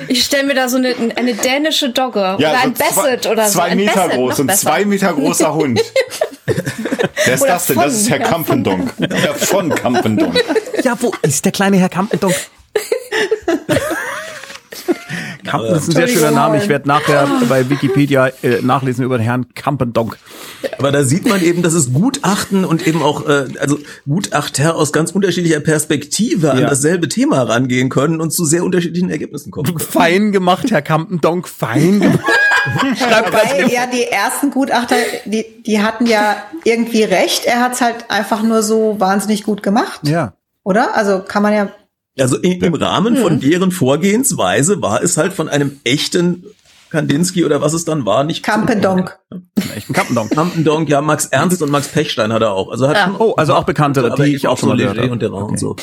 Ich 0.07 0.25
stelle 0.25 0.45
mir 0.45 0.55
da 0.55 0.69
so 0.69 0.77
eine, 0.77 0.95
eine 1.17 1.35
dänische 1.35 1.91
Dogge 1.91 2.21
ja, 2.21 2.37
oder 2.37 2.61
ein 2.61 2.75
Basset 2.75 3.27
oder 3.27 3.47
so. 3.47 3.59
Zwei 3.59 3.75
Meter 3.75 3.95
Basset, 3.95 4.13
groß, 4.13 4.41
und 4.41 4.57
zwei 4.57 4.85
Meter 4.85 5.13
großer 5.13 5.53
Hund. 5.55 5.81
Wer 7.25 7.35
ist 7.35 7.43
oder 7.43 7.53
das 7.53 7.67
denn? 7.67 7.75
Von, 7.75 7.85
das 7.85 7.95
ist 7.95 8.11
Herr 8.11 8.21
ja, 8.21 8.29
Kampendonk. 8.29 8.95
Ja, 8.99 9.35
von 9.35 9.75
Kampendonk. 9.75 10.41
Ja, 10.85 10.97
wo 11.01 11.13
ist 11.23 11.45
der 11.45 11.53
kleine 11.53 11.79
Herr 11.79 11.89
Kampendonk? 11.89 12.35
Kampen 15.51 15.75
ist 15.75 15.89
ein 15.89 15.93
sehr 15.93 16.09
schöner 16.09 16.31
Name. 16.31 16.59
Ich 16.59 16.69
werde 16.69 16.87
nachher 16.87 17.29
bei 17.49 17.69
Wikipedia 17.69 18.29
äh, 18.43 18.61
nachlesen 18.63 19.05
über 19.05 19.19
den 19.19 19.25
Herrn 19.25 19.53
Kampendonk. 19.55 20.17
Aber 20.79 20.93
da 20.93 21.05
sieht 21.05 21.27
man 21.29 21.43
eben, 21.43 21.63
dass 21.63 21.73
es 21.73 21.93
Gutachten 21.93 22.65
und 22.65 22.87
eben 22.87 23.03
auch, 23.03 23.29
äh, 23.29 23.49
also 23.59 23.79
Gutachter 24.07 24.77
aus 24.77 24.93
ganz 24.93 25.11
unterschiedlicher 25.11 25.61
Perspektive 25.61 26.49
ja. 26.49 26.53
an 26.53 26.63
dasselbe 26.63 27.09
Thema 27.09 27.43
rangehen 27.43 27.89
können 27.89 28.21
und 28.21 28.31
zu 28.31 28.45
sehr 28.45 28.65
unterschiedlichen 28.65 29.11
Ergebnissen 29.11 29.51
kommen. 29.51 29.79
Fein 29.79 30.33
gemacht, 30.33 30.71
Herr 30.71 30.83
Kampendonk, 30.83 31.49
fein 31.49 32.01
gemacht. 32.01 32.21
Weil 32.77 33.71
ja 33.71 33.87
die 33.87 34.05
ersten 34.05 34.51
Gutachter, 34.51 34.97
die, 35.25 35.63
die 35.67 35.83
hatten 35.83 36.07
ja 36.07 36.37
irgendwie 36.65 37.03
recht. 37.03 37.47
Er 37.47 37.61
hat 37.61 37.73
es 37.73 37.81
halt 37.81 38.11
einfach 38.11 38.43
nur 38.43 38.63
so 38.63 38.97
wahnsinnig 38.99 39.45
gut 39.45 39.63
gemacht. 39.63 40.01
Ja. 40.07 40.35
Oder? 40.63 40.95
Also 40.95 41.23
kann 41.27 41.43
man 41.43 41.55
ja 41.55 41.69
also 42.19 42.37
im 42.39 42.75
Rahmen 42.75 43.17
von 43.17 43.35
mhm. 43.35 43.41
deren 43.41 43.71
Vorgehensweise 43.71 44.83
war 44.83 45.03
es 45.03 45.17
halt 45.17 45.33
von 45.33 45.49
einem 45.49 45.81
echten 45.85 46.45
Kandinsky 46.91 47.45
oder 47.45 47.61
was 47.61 47.73
es 47.73 47.85
dann 47.85 48.05
war, 48.05 48.25
nicht 48.25 48.43
Kampendonk. 48.43 49.19
Echten 49.77 49.93
Kampendonk. 49.93 50.33
Kampendonk, 50.33 50.89
ja, 50.89 51.01
Max 51.01 51.27
Ernst 51.27 51.63
und 51.63 51.71
Max 51.71 51.89
Pechstein 51.89 52.33
hat 52.33 52.43
er 52.43 52.53
auch. 52.53 52.71
Also 52.71 52.89
hat 52.89 52.97
ja. 52.97 53.15
oh, 53.19 53.35
also 53.37 53.55
auch 53.55 53.65
bekannte, 53.65 54.13
die 54.19 54.35
ich 54.35 54.49
auch 54.49 54.59
schon 54.59 54.71
mal 54.71 54.77
gehört 54.77 54.99
habe. 54.99 55.11
Und 55.11 55.23
der 55.23 55.33
okay. 55.33 55.53
und 55.53 55.59
so. 55.59 55.77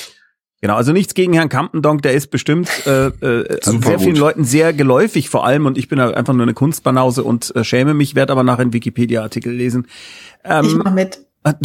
Genau, 0.60 0.76
also 0.76 0.92
nichts 0.92 1.14
gegen 1.14 1.34
Herrn 1.34 1.50
Kampendonk, 1.50 2.02
der 2.02 2.14
ist 2.14 2.32
bestimmt 2.32 2.70
äh, 2.88 3.08
äh, 3.08 3.60
sehr 3.62 3.74
gut. 3.74 4.02
vielen 4.02 4.16
Leuten 4.16 4.44
sehr 4.44 4.74
geläufig 4.74 5.30
vor 5.30 5.46
allem 5.46 5.68
und 5.68 5.78
ich 5.78 5.88
bin 5.88 6.02
halt 6.02 6.16
einfach 6.16 6.34
nur 6.34 6.44
eine 6.44 6.56
Kunstbanause 6.56 7.24
und 7.24 7.56
äh, 7.56 7.64
schäme 7.64 7.94
mich, 7.94 8.16
werde 8.16 8.34
aber 8.34 8.44
nachher 8.44 8.62
einen 8.62 8.74
Wikipedia-Artikel 8.74 9.54
lesen. 9.54 9.86
Ähm, 10.44 10.66
ich 10.66 10.76
mach 10.76 10.92
mit. 10.92 11.27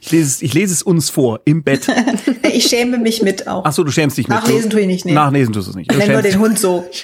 Ich 0.00 0.12
lese, 0.12 0.28
es, 0.28 0.42
ich 0.42 0.54
lese 0.54 0.72
es 0.72 0.82
uns 0.82 1.10
vor, 1.10 1.40
im 1.44 1.62
Bett. 1.62 1.88
ich 2.52 2.66
schäme 2.66 2.98
mich 2.98 3.22
mit 3.22 3.48
auch. 3.48 3.64
Ach 3.64 3.72
so, 3.72 3.82
du 3.82 3.90
schämst 3.90 4.16
dich 4.18 4.28
mit. 4.28 4.36
Nachlesen 4.36 4.70
tue 4.70 4.80
ich 4.82 4.86
nicht. 4.86 5.04
Nee. 5.04 5.12
Nachlesen 5.12 5.52
tust 5.52 5.68
du 5.68 5.70
es 5.70 5.76
nicht. 5.76 5.90
Ich 5.90 5.98
nenne 5.98 6.12
nur 6.12 6.22
den 6.22 6.38
Hund 6.38 6.58
so. 6.58 6.88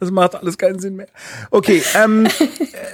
Das 0.00 0.10
macht 0.10 0.34
alles 0.34 0.56
keinen 0.56 0.78
Sinn 0.78 0.96
mehr. 0.96 1.06
Okay, 1.50 1.82
ähm, 1.94 2.26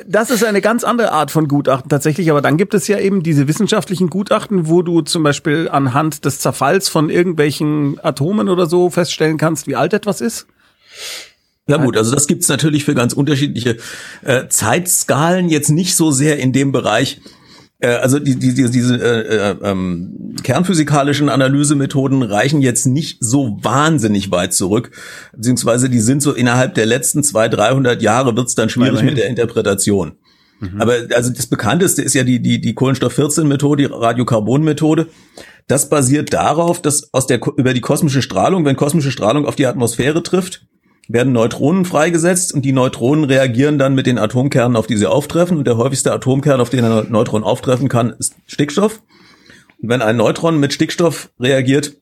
das 0.04 0.30
ist 0.30 0.44
eine 0.44 0.60
ganz 0.60 0.82
andere 0.82 1.12
Art 1.12 1.30
von 1.30 1.46
Gutachten 1.46 1.88
tatsächlich, 1.88 2.28
aber 2.30 2.42
dann 2.42 2.56
gibt 2.56 2.74
es 2.74 2.88
ja 2.88 2.98
eben 2.98 3.22
diese 3.22 3.46
wissenschaftlichen 3.46 4.10
Gutachten, 4.10 4.68
wo 4.68 4.82
du 4.82 5.00
zum 5.02 5.22
Beispiel 5.22 5.68
anhand 5.70 6.24
des 6.24 6.40
Zerfalls 6.40 6.88
von 6.88 7.08
irgendwelchen 7.08 8.00
Atomen 8.02 8.48
oder 8.48 8.66
so 8.66 8.90
feststellen 8.90 9.38
kannst, 9.38 9.68
wie 9.68 9.76
alt 9.76 9.92
etwas 9.92 10.20
ist. 10.20 10.48
Ja 11.78 11.84
gut, 11.84 11.96
also 11.96 12.14
das 12.14 12.26
gibt's 12.26 12.48
natürlich 12.48 12.84
für 12.84 12.94
ganz 12.94 13.12
unterschiedliche 13.12 13.76
äh, 14.22 14.48
Zeitskalen, 14.48 15.48
jetzt 15.48 15.70
nicht 15.70 15.96
so 15.96 16.10
sehr 16.10 16.38
in 16.38 16.52
dem 16.52 16.72
Bereich, 16.72 17.20
äh, 17.82 17.88
also 17.88 18.18
die, 18.18 18.36
die, 18.36 18.54
die, 18.54 18.70
diese 18.70 18.96
äh, 18.96 19.50
äh, 19.50 19.56
ähm, 19.62 20.34
kernphysikalischen 20.42 21.28
Analysemethoden 21.28 22.22
reichen 22.22 22.62
jetzt 22.62 22.86
nicht 22.86 23.18
so 23.20 23.58
wahnsinnig 23.60 24.30
weit 24.30 24.54
zurück, 24.54 24.92
beziehungsweise 25.34 25.90
die 25.90 26.00
sind 26.00 26.22
so 26.22 26.32
innerhalb 26.32 26.74
der 26.74 26.86
letzten 26.86 27.22
zwei, 27.22 27.48
dreihundert 27.48 28.02
Jahre 28.02 28.36
wird's 28.36 28.54
dann 28.54 28.68
schwierig 28.68 29.02
mit 29.02 29.18
der 29.18 29.26
Interpretation. 29.26 30.12
Mhm. 30.60 30.80
Aber 30.80 30.94
also 31.14 31.30
das 31.32 31.48
bekannteste 31.48 32.02
ist 32.02 32.14
ja 32.14 32.22
die, 32.22 32.40
die, 32.40 32.60
die 32.60 32.74
Kohlenstoff-14-Methode, 32.74 33.88
die 33.88 33.92
Radiokarbon-Methode. 33.92 35.08
Das 35.66 35.88
basiert 35.88 36.32
darauf, 36.32 36.80
dass 36.80 37.12
aus 37.12 37.26
der, 37.26 37.40
über 37.56 37.74
die 37.74 37.80
kosmische 37.80 38.22
Strahlung, 38.22 38.64
wenn 38.64 38.76
kosmische 38.76 39.10
Strahlung 39.10 39.46
auf 39.46 39.56
die 39.56 39.66
Atmosphäre 39.66 40.22
trifft, 40.22 40.66
werden 41.08 41.32
Neutronen 41.32 41.84
freigesetzt 41.84 42.54
und 42.54 42.62
die 42.62 42.72
Neutronen 42.72 43.24
reagieren 43.24 43.78
dann 43.78 43.94
mit 43.94 44.06
den 44.06 44.18
Atomkernen, 44.18 44.76
auf 44.76 44.86
die 44.86 44.96
sie 44.96 45.10
auftreffen. 45.10 45.58
Und 45.58 45.66
der 45.66 45.76
häufigste 45.76 46.12
Atomkern, 46.12 46.60
auf 46.60 46.70
den 46.70 46.84
ein 46.84 47.10
Neutron 47.10 47.44
auftreffen 47.44 47.88
kann, 47.88 48.10
ist 48.18 48.34
Stickstoff. 48.46 49.02
Und 49.80 49.88
wenn 49.88 50.02
ein 50.02 50.16
Neutron 50.16 50.60
mit 50.60 50.72
Stickstoff 50.72 51.30
reagiert, 51.40 51.96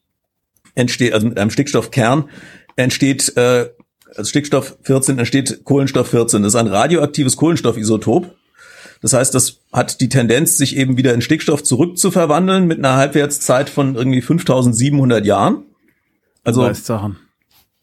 entsteht, 0.75 1.13
also 1.15 1.27
mit 1.27 1.39
einem 1.39 1.51
Stickstoffkern, 1.51 2.29
entsteht, 2.77 3.37
äh, 3.37 3.71
also 4.15 4.29
Stickstoff 4.29 4.77
14 4.83 5.19
entsteht 5.19 5.65
Kohlenstoff 5.65 6.09
14. 6.09 6.43
Das 6.43 6.55
ist 6.55 6.61
ein 6.61 6.67
radioaktives 6.67 7.37
Kohlenstoffisotop. 7.37 8.35
Das 9.01 9.15
heißt, 9.15 9.35
das 9.35 9.61
hat 9.73 10.01
die 10.03 10.11
Tendenz, 10.11 10.59
sich 10.59 10.77
eben 10.77 10.99
wieder 10.99 11.15
in 11.15 11.23
Stickstoff 11.23 11.63
zurückzuverwandeln 11.63 12.67
mit 12.67 12.79
einer 12.79 12.97
Halbwertszeit 12.97 13.71
von 13.71 13.95
irgendwie 13.95 14.21
5700 14.21 15.25
Jahren. 15.25 15.65
Also, 16.45 16.63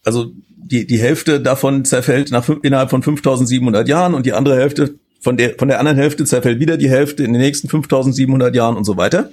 also 0.04 0.32
die, 0.68 0.86
die 0.86 1.00
Hälfte 1.00 1.42
davon 1.42 1.86
zerfällt 1.86 2.32
nach, 2.32 2.48
innerhalb 2.62 2.90
von 2.90 3.04
5700 3.04 3.88
Jahren 3.88 4.14
und 4.14 4.26
die 4.26 4.34
andere 4.34 4.58
Hälfte 4.58 5.00
von 5.20 5.38
der, 5.38 5.56
von 5.58 5.68
der 5.68 5.80
anderen 5.80 5.98
Hälfte 5.98 6.26
zerfällt 6.26 6.60
wieder 6.60 6.78
die 6.78 6.90
Hälfte 6.90 7.24
in 7.24 7.34
den 7.34 7.42
nächsten 7.42 7.68
5700 7.70 8.56
Jahren 8.56 8.78
und 8.78 8.84
so 8.84 8.98
weiter. 8.98 9.32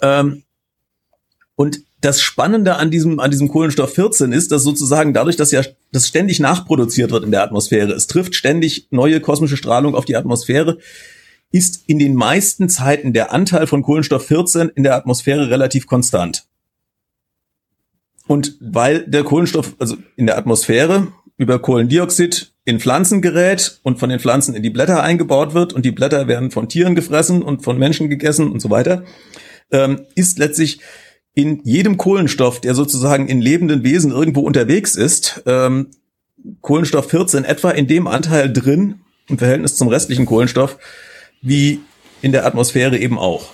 Ähm, 0.00 0.44
und 1.56 1.80
das 2.00 2.20
Spannende 2.20 2.76
an 2.76 2.90
diesem, 2.90 3.18
an 3.18 3.30
diesem 3.30 3.48
Kohlenstoff 3.48 3.94
14 3.94 4.32
ist, 4.32 4.52
dass 4.52 4.62
sozusagen 4.62 5.12
dadurch, 5.12 5.36
dass 5.36 5.50
ja 5.50 5.62
das 5.90 6.06
ständig 6.06 6.38
nachproduziert 6.38 7.10
wird 7.10 7.24
in 7.24 7.32
der 7.32 7.42
Atmosphäre, 7.42 7.92
es 7.92 8.06
trifft 8.06 8.36
ständig 8.36 8.88
neue 8.90 9.20
kosmische 9.20 9.56
Strahlung 9.56 9.96
auf 9.96 10.04
die 10.04 10.16
Atmosphäre, 10.16 10.78
ist 11.50 11.82
in 11.86 11.98
den 11.98 12.14
meisten 12.14 12.68
Zeiten 12.68 13.12
der 13.12 13.32
Anteil 13.32 13.66
von 13.66 13.82
Kohlenstoff 13.82 14.26
14 14.26 14.68
in 14.68 14.84
der 14.84 14.94
Atmosphäre 14.94 15.50
relativ 15.50 15.86
konstant. 15.86 16.47
Und 18.28 18.56
weil 18.60 19.00
der 19.08 19.24
Kohlenstoff, 19.24 19.74
also 19.80 19.96
in 20.14 20.26
der 20.26 20.38
Atmosphäre 20.38 21.08
über 21.38 21.58
Kohlendioxid 21.58 22.52
in 22.64 22.78
Pflanzen 22.78 23.22
gerät 23.22 23.80
und 23.82 23.98
von 23.98 24.10
den 24.10 24.20
Pflanzen 24.20 24.54
in 24.54 24.62
die 24.62 24.70
Blätter 24.70 25.02
eingebaut 25.02 25.54
wird 25.54 25.72
und 25.72 25.84
die 25.84 25.92
Blätter 25.92 26.28
werden 26.28 26.50
von 26.50 26.68
Tieren 26.68 26.94
gefressen 26.94 27.42
und 27.42 27.64
von 27.64 27.78
Menschen 27.78 28.10
gegessen 28.10 28.52
und 28.52 28.60
so 28.60 28.68
weiter, 28.68 29.04
ähm, 29.72 30.02
ist 30.14 30.38
letztlich 30.38 30.80
in 31.34 31.62
jedem 31.64 31.96
Kohlenstoff, 31.96 32.60
der 32.60 32.74
sozusagen 32.74 33.28
in 33.28 33.40
lebenden 33.40 33.82
Wesen 33.82 34.10
irgendwo 34.10 34.40
unterwegs 34.40 34.94
ist, 34.94 35.42
ähm, 35.46 35.88
Kohlenstoff 36.60 37.08
14 37.08 37.44
etwa 37.44 37.70
in 37.70 37.86
dem 37.86 38.06
Anteil 38.06 38.52
drin 38.52 39.00
im 39.28 39.38
Verhältnis 39.38 39.76
zum 39.76 39.88
restlichen 39.88 40.26
Kohlenstoff, 40.26 40.78
wie 41.40 41.80
in 42.20 42.32
der 42.32 42.44
Atmosphäre 42.44 42.98
eben 42.98 43.18
auch. 43.18 43.52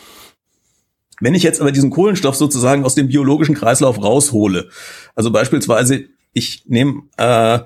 Wenn 1.20 1.34
ich 1.34 1.42
jetzt 1.42 1.60
aber 1.60 1.72
diesen 1.72 1.90
Kohlenstoff 1.90 2.36
sozusagen 2.36 2.84
aus 2.84 2.94
dem 2.94 3.08
biologischen 3.08 3.54
Kreislauf 3.54 4.02
raushole, 4.02 4.68
also 5.14 5.30
beispielsweise 5.30 6.04
ich 6.32 6.64
nehme 6.66 7.02
äh, 7.16 7.60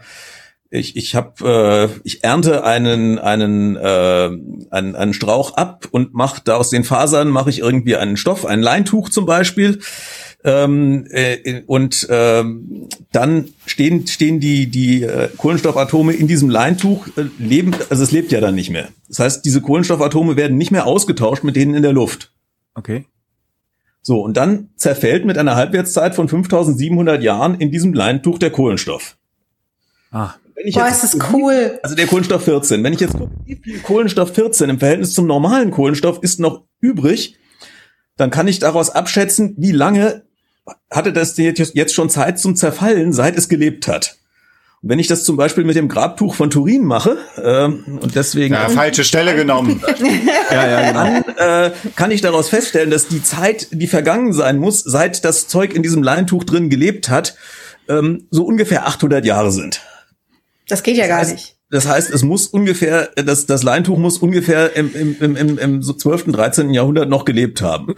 ich 0.70 0.96
ich 0.96 1.14
habe 1.14 1.88
äh, 1.94 2.00
ich 2.04 2.24
ernte 2.24 2.64
einen 2.64 3.18
einen 3.18 3.76
äh, 3.76 4.30
einen, 4.70 4.96
einen 4.96 5.14
Strauch 5.14 5.54
ab 5.54 5.88
und 5.90 6.12
mache 6.12 6.42
da 6.44 6.56
aus 6.56 6.70
den 6.70 6.84
Fasern 6.84 7.28
mache 7.30 7.50
ich 7.50 7.60
irgendwie 7.60 7.96
einen 7.96 8.16
Stoff, 8.16 8.44
ein 8.44 8.60
Leintuch 8.60 9.08
zum 9.08 9.24
Beispiel. 9.24 9.80
Ähm, 10.44 11.06
äh, 11.10 11.62
und 11.66 12.06
ähm, 12.10 12.88
dann 13.10 13.48
stehen 13.66 14.06
stehen 14.06 14.38
die 14.38 14.68
die 14.68 15.02
äh, 15.02 15.28
Kohlenstoffatome 15.36 16.12
in 16.12 16.28
diesem 16.28 16.48
Leintuch 16.48 17.08
äh, 17.16 17.24
leben 17.38 17.74
also 17.88 18.04
es 18.04 18.12
lebt 18.12 18.30
ja 18.30 18.40
dann 18.40 18.54
nicht 18.54 18.70
mehr. 18.70 18.88
Das 19.08 19.18
heißt, 19.18 19.44
diese 19.44 19.62
Kohlenstoffatome 19.62 20.36
werden 20.36 20.58
nicht 20.58 20.70
mehr 20.70 20.86
ausgetauscht 20.86 21.42
mit 21.42 21.56
denen 21.56 21.74
in 21.74 21.82
der 21.82 21.92
Luft. 21.92 22.30
Okay. 22.74 23.06
So 24.09 24.22
und 24.22 24.39
dann 24.39 24.70
zerfällt 24.74 25.26
mit 25.26 25.36
einer 25.36 25.55
Halbwertszeit 25.55 26.14
von 26.14 26.30
5700 26.30 27.22
Jahren 27.22 27.60
in 27.60 27.70
diesem 27.70 27.93
Leintuch 27.93 28.39
der 28.39 28.51
Kohlenstoff. 28.51 29.18
Ah. 30.10 30.30
Wenn 30.55 30.66
ich 30.66 30.76
Boah, 30.76 30.86
jetzt, 30.86 31.05
ist 31.05 31.12
das 31.12 31.30
cool. 31.30 31.78
Also 31.82 31.94
der 31.94 32.06
Kohlenstoff 32.06 32.43
14. 32.44 32.82
Wenn 32.82 32.94
ich 32.94 33.01
jetzt 33.01 33.18
gucke, 33.18 33.32
wie 33.44 33.56
viel 33.56 33.80
Kohlenstoff 33.80 34.35
14 34.35 34.70
im 34.70 34.78
Verhältnis 34.78 35.12
zum 35.12 35.26
normalen 35.26 35.70
Kohlenstoff 35.70 36.22
ist 36.22 36.40
noch 36.40 36.62
übrig, 36.80 37.36
dann 38.16 38.30
kann 38.30 38.48
ich 38.48 38.59
daraus 38.59 38.89
abschätzen, 38.89 39.55
wie 39.59 39.72
lange 39.72 40.22
hatte 40.90 41.12
das 41.12 41.36
jetzt 41.36 41.93
schon 41.93 42.09
Zeit 42.09 42.39
zum 42.39 42.56
Zerfallen, 42.56 43.12
seit 43.12 43.36
es 43.36 43.51
gelebt 43.51 43.89
hat. 43.89 44.16
Und 44.80 44.90
wenn 44.90 44.98
ich 44.98 45.09
das 45.09 45.24
zum 45.24 45.36
Beispiel 45.36 45.64
mit 45.64 45.74
dem 45.74 45.88
Grabtuch 45.88 46.34
von 46.34 46.50
Turin 46.50 46.84
mache 46.84 47.18
ähm, 47.42 47.98
und 48.00 48.14
deswegen 48.14 48.55
ja, 48.55 48.68
falsche 48.68 49.02
Stelle 49.02 49.34
genommen, 49.34 49.82
ja, 50.50 50.68
ja, 50.68 50.92
genau. 50.92 51.24
dann 51.36 51.70
äh, 51.70 51.72
kann 51.96 52.12
ich 52.12 52.20
daraus 52.20 52.48
feststellen, 52.48 52.90
dass 52.90 53.09
die 53.09 53.22
Zeit, 53.22 53.68
die 53.72 53.88
vergangen 53.88 54.32
sein 54.32 54.59
muss, 54.59 54.80
seit 54.80 55.24
das 55.24 55.48
Zeug 55.48 55.74
in 55.74 55.82
diesem 55.82 56.02
Leintuch 56.02 56.44
drin 56.44 56.70
gelebt 56.70 57.09
hat, 57.09 57.34
ähm, 57.88 58.28
so 58.30 58.44
ungefähr 58.44 58.86
800 58.86 59.24
Jahre 59.24 59.50
sind. 59.50 59.80
Das 60.68 60.84
geht 60.84 60.96
ja 60.96 61.05
das 61.05 61.09
gar 61.09 61.18
heißt, 61.18 61.32
nicht. 61.32 61.56
Das 61.70 61.86
heißt, 61.86 62.10
es 62.10 62.22
muss 62.22 62.46
ungefähr, 62.46 63.10
das, 63.16 63.46
das 63.46 63.62
Leintuch 63.62 63.98
muss 63.98 64.18
ungefähr 64.18 64.76
im, 64.76 64.94
im, 64.94 65.16
im, 65.20 65.36
im, 65.36 65.59
im 65.59 65.82
so 65.82 65.92
12., 65.92 66.32
13. 66.32 66.70
Jahrhundert 66.70 67.09
noch 67.09 67.24
gelebt 67.24 67.62
haben. 67.62 67.94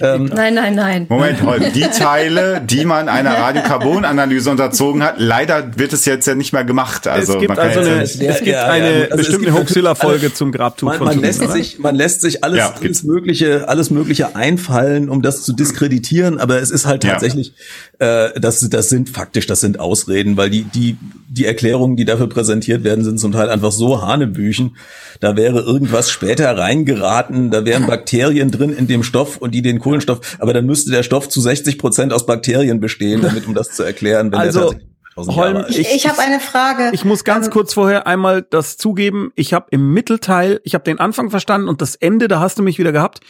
Ähm, 0.00 0.26
nein, 0.26 0.54
nein, 0.54 0.74
nein. 0.74 1.06
Moment, 1.08 1.42
Holm, 1.42 1.72
die 1.74 1.82
Teile, 1.82 2.60
die 2.60 2.84
man 2.84 3.08
einer 3.08 3.30
Radiokarbonanalyse 3.38 4.50
unterzogen 4.50 5.02
hat, 5.02 5.14
leider 5.18 5.78
wird 5.78 5.92
es 5.92 6.04
jetzt 6.04 6.26
ja 6.26 6.34
nicht 6.34 6.52
mehr 6.52 6.64
gemacht. 6.64 7.06
Also 7.06 7.34
es 7.34 7.38
gibt 7.38 7.48
man 7.48 7.58
also 7.58 7.80
eine, 7.80 8.02
es 8.02 8.18
gibt 8.18 8.46
ja, 8.46 8.66
eine 8.66 8.98
ja, 8.98 9.04
also 9.04 9.16
bestimmte 9.16 9.52
Hoaxilla-Folge 9.52 10.34
zum 10.34 10.52
Grabtuch 10.52 10.88
man, 10.88 10.98
von 10.98 11.06
man 11.06 11.14
Turin, 11.16 11.26
lässt 11.28 11.42
oder? 11.42 11.52
sich, 11.52 11.78
man 11.78 11.94
lässt 11.94 12.20
sich 12.20 12.44
alles, 12.44 12.58
ja, 12.58 12.74
alles 12.80 13.02
mögliche, 13.04 13.68
alles 13.68 13.90
mögliche 13.90 14.36
einfallen, 14.36 15.08
um 15.08 15.22
das 15.22 15.42
zu 15.42 15.52
diskreditieren, 15.52 16.38
aber 16.38 16.60
es 16.60 16.70
ist 16.70 16.86
halt 16.86 17.02
tatsächlich, 17.02 17.54
äh, 17.98 18.38
das, 18.40 18.68
das 18.68 18.88
sind 18.88 19.10
faktisch, 19.10 19.46
das 19.46 19.60
sind 19.60 19.80
Ausreden, 19.80 20.36
weil 20.36 20.50
die, 20.50 20.62
die, 20.64 20.96
die 21.28 21.46
Erklärungen, 21.46 21.96
die 21.96 22.04
dafür 22.04 22.28
präsentiert 22.28 22.84
werden, 22.84 23.04
sind 23.04 23.18
zum 23.18 23.32
Teil 23.32 23.50
einfach 23.50 23.72
so 23.72 24.02
Hanebüchen. 24.02 24.76
Da 25.20 25.36
wäre 25.36 25.60
irgendwas 25.60 26.10
später 26.10 26.56
reingeraten, 26.56 27.50
da 27.50 27.64
wären 27.64 27.86
Bakterien 27.86 28.50
drin 28.50 28.72
in 28.72 28.86
dem 28.86 29.02
Stoff 29.02 29.38
und 29.38 29.54
die 29.54 29.62
den 29.62 29.78
Kohlenstoff, 29.86 30.36
aber 30.38 30.52
dann 30.52 30.66
müsste 30.66 30.90
der 30.90 31.02
Stoff 31.02 31.28
zu 31.28 31.40
60 31.40 31.78
Prozent 31.78 32.12
aus 32.12 32.26
Bakterien 32.26 32.80
bestehen, 32.80 33.22
damit 33.22 33.46
um 33.46 33.54
das 33.54 33.70
zu 33.70 33.82
erklären, 33.82 34.32
wenn 34.32 34.38
also, 34.38 34.72
der 34.72 34.80
Holm, 35.16 35.64
ich, 35.68 35.78
ich, 35.78 35.94
ich 35.94 36.06
habe 36.06 36.18
eine 36.20 36.40
Frage. 36.40 36.90
Ich 36.92 37.04
muss 37.04 37.24
ganz 37.24 37.46
ähm, 37.46 37.52
kurz 37.52 37.72
vorher 37.72 38.06
einmal 38.06 38.42
das 38.42 38.76
zugeben. 38.76 39.32
Ich 39.34 39.54
habe 39.54 39.66
im 39.70 39.94
Mittelteil, 39.94 40.60
ich 40.62 40.74
habe 40.74 40.84
den 40.84 41.00
Anfang 41.00 41.30
verstanden 41.30 41.68
und 41.68 41.80
das 41.80 41.94
Ende, 41.94 42.28
da 42.28 42.40
hast 42.40 42.58
du 42.58 42.62
mich 42.62 42.78
wieder 42.78 42.92
gehabt. 42.92 43.20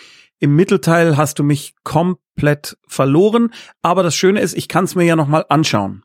Im 0.40 0.56
Mittelteil 0.56 1.16
hast 1.16 1.38
du 1.38 1.44
mich 1.44 1.74
komplett 1.84 2.76
verloren. 2.88 3.52
Aber 3.82 4.02
das 4.02 4.16
Schöne 4.16 4.40
ist, 4.40 4.56
ich 4.56 4.66
kann 4.66 4.84
es 4.84 4.96
mir 4.96 5.04
ja 5.04 5.14
noch 5.14 5.28
mal 5.28 5.44
anschauen. 5.48 6.02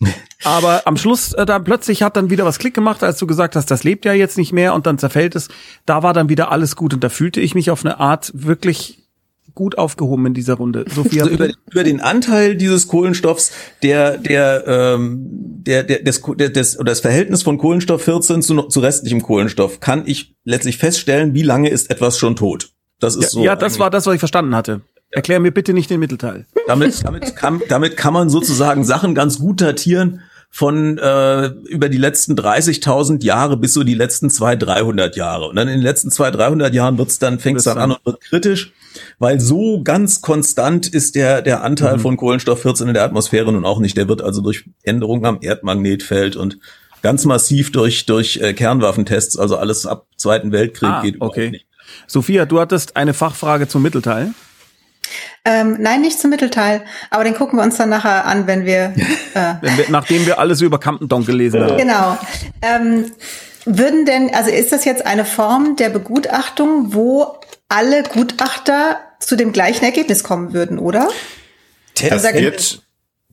Aber 0.44 0.82
am 0.86 0.96
Schluss, 0.98 1.32
äh, 1.32 1.46
da 1.46 1.58
plötzlich 1.58 2.02
hat 2.02 2.16
dann 2.16 2.28
wieder 2.28 2.44
was 2.44 2.58
Klick 2.58 2.74
gemacht, 2.74 3.02
als 3.02 3.18
du 3.18 3.26
gesagt 3.26 3.56
hast, 3.56 3.70
das 3.70 3.82
lebt 3.82 4.04
ja 4.04 4.12
jetzt 4.12 4.36
nicht 4.36 4.52
mehr 4.52 4.74
und 4.74 4.86
dann 4.86 4.98
zerfällt 4.98 5.34
es. 5.36 5.48
Da 5.86 6.02
war 6.02 6.12
dann 6.12 6.28
wieder 6.28 6.50
alles 6.50 6.76
gut 6.76 6.92
und 6.92 7.02
da 7.02 7.08
fühlte 7.08 7.40
ich 7.40 7.54
mich 7.54 7.70
auf 7.70 7.84
eine 7.84 7.98
Art 7.98 8.30
wirklich 8.34 9.03
gut 9.54 9.78
aufgehoben 9.78 10.26
in 10.26 10.34
dieser 10.34 10.54
Runde. 10.54 10.84
Sophia, 10.92 11.24
also 11.24 11.34
über, 11.34 11.48
über 11.70 11.84
den 11.84 12.00
Anteil 12.00 12.56
dieses 12.56 12.88
Kohlenstoffs, 12.88 13.52
der 13.82 14.18
der 14.18 14.64
ähm, 14.66 15.26
der 15.64 15.82
der 15.82 16.02
des, 16.02 16.22
der, 16.36 16.50
des 16.50 16.78
oder 16.78 16.92
das 16.92 17.00
Verhältnis 17.00 17.42
von 17.42 17.58
Kohlenstoff 17.58 18.02
14 18.02 18.42
zu, 18.42 18.62
zu 18.62 18.80
restlichem 18.80 19.22
Kohlenstoff 19.22 19.80
kann 19.80 20.02
ich 20.06 20.34
letztlich 20.44 20.78
feststellen, 20.78 21.34
wie 21.34 21.42
lange 21.42 21.68
ist 21.70 21.90
etwas 21.90 22.18
schon 22.18 22.36
tot. 22.36 22.70
Das 23.00 23.16
ist 23.16 23.22
ja, 23.22 23.28
so. 23.28 23.44
Ja, 23.44 23.56
das 23.56 23.78
war 23.78 23.90
das, 23.90 24.06
was 24.06 24.14
ich 24.14 24.20
verstanden 24.20 24.54
hatte. 24.54 24.82
Erklär 25.10 25.38
mir 25.38 25.52
bitte 25.52 25.72
nicht 25.74 25.90
den 25.90 26.00
Mittelteil. 26.00 26.46
Damit, 26.66 27.04
damit, 27.04 27.36
kann, 27.36 27.62
damit 27.68 27.96
kann 27.96 28.12
man 28.12 28.28
sozusagen 28.28 28.84
Sachen 28.84 29.14
ganz 29.14 29.38
gut 29.38 29.60
datieren 29.60 30.22
von 30.54 30.98
äh, 30.98 31.46
über 31.66 31.88
die 31.88 31.98
letzten 31.98 32.36
30.000 32.36 33.24
Jahre 33.24 33.56
bis 33.56 33.74
so 33.74 33.82
die 33.82 33.94
letzten 33.94 34.30
200, 34.30 34.68
300 34.68 35.16
Jahre. 35.16 35.48
Und 35.48 35.56
dann 35.56 35.66
in 35.66 35.74
den 35.74 35.82
letzten 35.82 36.12
200, 36.12 36.42
300 36.42 36.72
Jahren 36.72 36.96
wird's 36.96 37.18
dann 37.18 37.40
fängt 37.40 37.58
es 37.58 37.64
dann 37.64 37.76
an 37.76 37.90
und 37.90 38.06
wird 38.06 38.20
kritisch, 38.20 38.72
weil 39.18 39.40
so 39.40 39.82
ganz 39.82 40.20
konstant 40.20 40.86
ist 40.86 41.16
der 41.16 41.42
der 41.42 41.64
Anteil 41.64 41.96
mhm. 41.96 42.02
von 42.02 42.16
Kohlenstoff 42.16 42.62
14 42.62 42.86
in 42.86 42.94
der 42.94 43.02
Atmosphäre 43.02 43.52
nun 43.52 43.64
auch 43.64 43.80
nicht. 43.80 43.96
Der 43.96 44.06
wird 44.06 44.22
also 44.22 44.42
durch 44.42 44.64
Änderungen 44.84 45.24
am 45.24 45.38
Erdmagnetfeld 45.40 46.36
und 46.36 46.60
ganz 47.02 47.24
massiv 47.24 47.72
durch 47.72 48.06
durch 48.06 48.36
äh, 48.36 48.52
Kernwaffentests, 48.52 49.36
also 49.36 49.56
alles 49.56 49.86
ab 49.86 50.06
Zweiten 50.16 50.52
Weltkrieg 50.52 50.88
Ah, 50.88 51.02
geht 51.02 51.16
überhaupt 51.16 51.36
okay. 51.36 51.50
nicht. 51.50 51.66
Sophia, 52.06 52.46
du 52.46 52.60
hattest 52.60 52.94
eine 52.94 53.12
Fachfrage 53.12 53.66
zum 53.66 53.82
Mittelteil. 53.82 54.32
Ähm, 55.44 55.76
nein, 55.80 56.00
nicht 56.00 56.18
zum 56.20 56.30
Mittelteil, 56.30 56.82
aber 57.10 57.24
den 57.24 57.34
gucken 57.34 57.58
wir 57.58 57.62
uns 57.62 57.76
dann 57.76 57.90
nachher 57.90 58.24
an, 58.26 58.46
wenn 58.46 58.64
wir. 58.64 58.94
Äh, 59.34 59.54
Wenn 59.62 59.78
wir, 59.78 59.84
nachdem 59.88 60.26
wir 60.26 60.38
alles 60.38 60.60
über 60.60 60.78
Campendonk 60.78 61.26
gelesen 61.26 61.60
haben. 61.64 61.76
genau. 61.76 62.16
Ähm, 62.62 63.10
würden 63.64 64.06
denn, 64.06 64.32
also 64.32 64.48
ist 64.48 64.70
das 64.70 64.84
jetzt 64.84 65.04
eine 65.04 65.24
Form 65.24 65.74
der 65.74 65.88
Begutachtung, 65.88 66.94
wo 66.94 67.34
alle 67.68 68.04
Gutachter 68.04 69.00
zu 69.18 69.34
dem 69.34 69.52
gleichen 69.52 69.84
Ergebnis 69.84 70.22
kommen 70.22 70.52
würden, 70.52 70.78
oder? 70.78 71.08
Das 72.00 72.22
wird, 72.22 72.83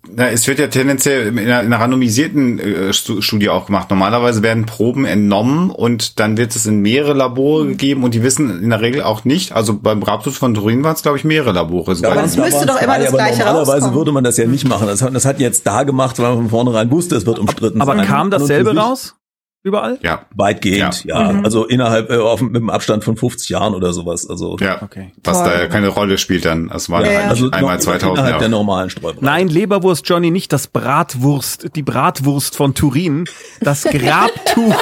na, 0.09 0.29
es 0.29 0.47
wird 0.47 0.57
ja 0.59 0.67
tendenziell 0.67 1.27
in 1.27 1.37
einer, 1.37 1.61
in 1.61 1.67
einer 1.67 1.79
randomisierten 1.79 2.59
äh, 2.59 2.93
Stu- 2.93 3.21
Studie 3.21 3.49
auch 3.49 3.67
gemacht. 3.67 3.89
Normalerweise 3.91 4.41
werden 4.41 4.65
Proben 4.65 5.05
entnommen 5.05 5.69
und 5.69 6.19
dann 6.19 6.37
wird 6.37 6.55
es 6.55 6.65
in 6.65 6.81
mehrere 6.81 7.13
Labore 7.13 7.67
gegeben 7.67 8.03
und 8.03 8.13
die 8.13 8.23
wissen 8.23 8.63
in 8.63 8.69
der 8.71 8.81
Regel 8.81 9.03
auch 9.03 9.25
nicht. 9.25 9.51
Also 9.51 9.77
beim 9.77 10.01
Raptus 10.01 10.37
von 10.37 10.53
Turin 10.53 10.83
waren 10.83 10.95
es, 10.95 11.03
glaube 11.03 11.17
ich, 11.17 11.23
mehrere 11.23 11.51
Labore. 11.51 11.95
sogar. 11.95 12.13
Aber 12.13 12.23
es 12.23 12.35
Da 12.35 12.43
müsste 12.43 12.65
doch 12.65 12.81
immer 12.81 12.95
drei, 12.95 13.03
das 13.03 13.13
Gleiche 13.13 13.37
Normalerweise 13.39 13.71
rauskommen. 13.73 13.95
würde 13.95 14.11
man 14.11 14.23
das 14.23 14.37
ja 14.37 14.45
nicht 14.47 14.67
machen. 14.67 14.87
Das 14.87 15.01
hat, 15.01 15.13
das 15.13 15.25
hat 15.25 15.39
jetzt 15.39 15.67
da 15.67 15.83
gemacht, 15.83 16.17
weil 16.19 16.29
man 16.29 16.37
von 16.37 16.49
vornherein 16.49 16.89
wusste, 16.91 17.15
es 17.15 17.25
wird 17.25 17.37
umstritten 17.39 17.79
Aber 17.81 17.95
sein. 17.95 18.05
kam 18.07 18.31
dasselbe 18.31 18.75
raus? 18.75 19.15
Überall? 19.63 19.99
ja, 20.01 20.25
Weitgehend, 20.33 21.03
ja. 21.05 21.39
Also 21.43 21.65
innerhalb, 21.65 22.09
äh, 22.09 22.17
auf, 22.17 22.41
mit 22.41 22.55
einem 22.55 22.71
Abstand 22.71 23.03
von 23.03 23.15
50 23.15 23.49
Jahren 23.49 23.75
oder 23.75 23.93
sowas. 23.93 24.27
Also, 24.27 24.57
ja. 24.59 24.81
Okay. 24.81 25.11
Was 25.23 25.37
Toll. 25.43 25.51
da 25.51 25.59
ja 25.61 25.67
keine 25.67 25.89
Rolle 25.89 26.17
spielt 26.17 26.45
dann. 26.45 26.69
Das 26.69 26.89
war 26.89 27.05
Ja, 27.05 27.11
ja. 27.11 27.19
also 27.27 27.51
einmal 27.51 27.75
noch 27.75 27.81
2000 27.83 28.17
innerhalb 28.17 28.39
der 28.39 28.47
Jahre. 28.47 28.49
normalen 28.49 28.89
Streubereich. 28.89 29.21
Nein, 29.21 29.47
Leberwurst 29.49 30.09
Johnny, 30.09 30.31
nicht 30.31 30.51
das 30.51 30.65
Bratwurst, 30.67 31.75
die 31.75 31.83
Bratwurst 31.83 32.55
von 32.55 32.73
Turin, 32.73 33.25
das 33.59 33.83
Grabtuch, 33.91 34.75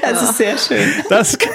Das 0.00 0.22
ist 0.22 0.36
sehr 0.38 0.56
schön. 0.56 0.88
das, 1.08 1.36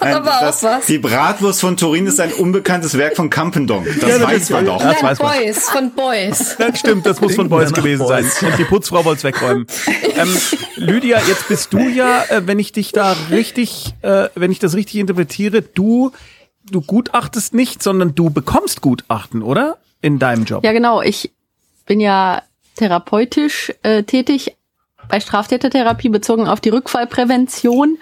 Das 0.00 0.08
hat 0.08 0.14
aber 0.16 0.36
auch 0.36 0.40
das, 0.40 0.62
was. 0.62 0.86
die 0.86 0.98
Bratwurst 0.98 1.60
von 1.60 1.76
Turin 1.76 2.06
ist 2.06 2.20
ein 2.20 2.32
unbekanntes 2.32 2.96
Werk 2.96 3.16
von 3.16 3.30
Campendonk. 3.30 3.86
Das 4.00 4.08
Ja, 4.10 4.18
das 4.18 4.28
weiß 4.28 4.42
ist- 4.42 4.50
man 4.50 4.66
doch. 4.66 4.78
das 4.82 4.94
Nein, 4.94 5.02
weiß 5.02 5.18
man. 5.20 5.32
Boys, 5.38 5.70
von 5.70 5.90
Boys. 5.92 6.56
das 6.58 6.78
stimmt, 6.78 7.06
das 7.06 7.20
muss 7.20 7.34
von 7.34 7.48
Beuys 7.48 7.70
nach 7.70 7.78
gewesen 7.78 8.06
Beuys. 8.06 8.38
sein. 8.40 8.50
Und 8.52 8.58
die 8.58 8.64
Putzfrau 8.64 9.04
wollte 9.04 9.18
es 9.18 9.24
wegräumen. 9.24 9.66
ähm, 10.16 10.36
Lydia, 10.76 11.20
jetzt 11.26 11.48
bist 11.48 11.72
du 11.72 11.78
ja, 11.80 12.24
äh, 12.28 12.46
wenn 12.46 12.58
ich 12.58 12.72
dich 12.72 12.92
da 12.92 13.16
richtig, 13.30 13.94
äh, 14.02 14.28
wenn 14.34 14.52
ich 14.52 14.58
das 14.58 14.74
richtig 14.74 14.96
interpretiere, 15.00 15.62
du, 15.62 16.12
du 16.70 16.80
gutachtest 16.80 17.54
nicht, 17.54 17.82
sondern 17.82 18.14
du 18.14 18.30
bekommst 18.30 18.80
Gutachten, 18.80 19.42
oder? 19.42 19.78
In 20.00 20.18
deinem 20.18 20.44
Job. 20.44 20.64
Ja, 20.64 20.72
genau. 20.72 21.02
Ich 21.02 21.32
bin 21.86 21.98
ja 22.00 22.42
therapeutisch 22.76 23.72
äh, 23.82 24.04
tätig 24.04 24.54
bei 25.08 25.20
Straftätertherapie 25.20 26.08
bezogen 26.08 26.46
auf 26.46 26.60
die 26.60 26.68
Rückfallprävention. 26.68 27.98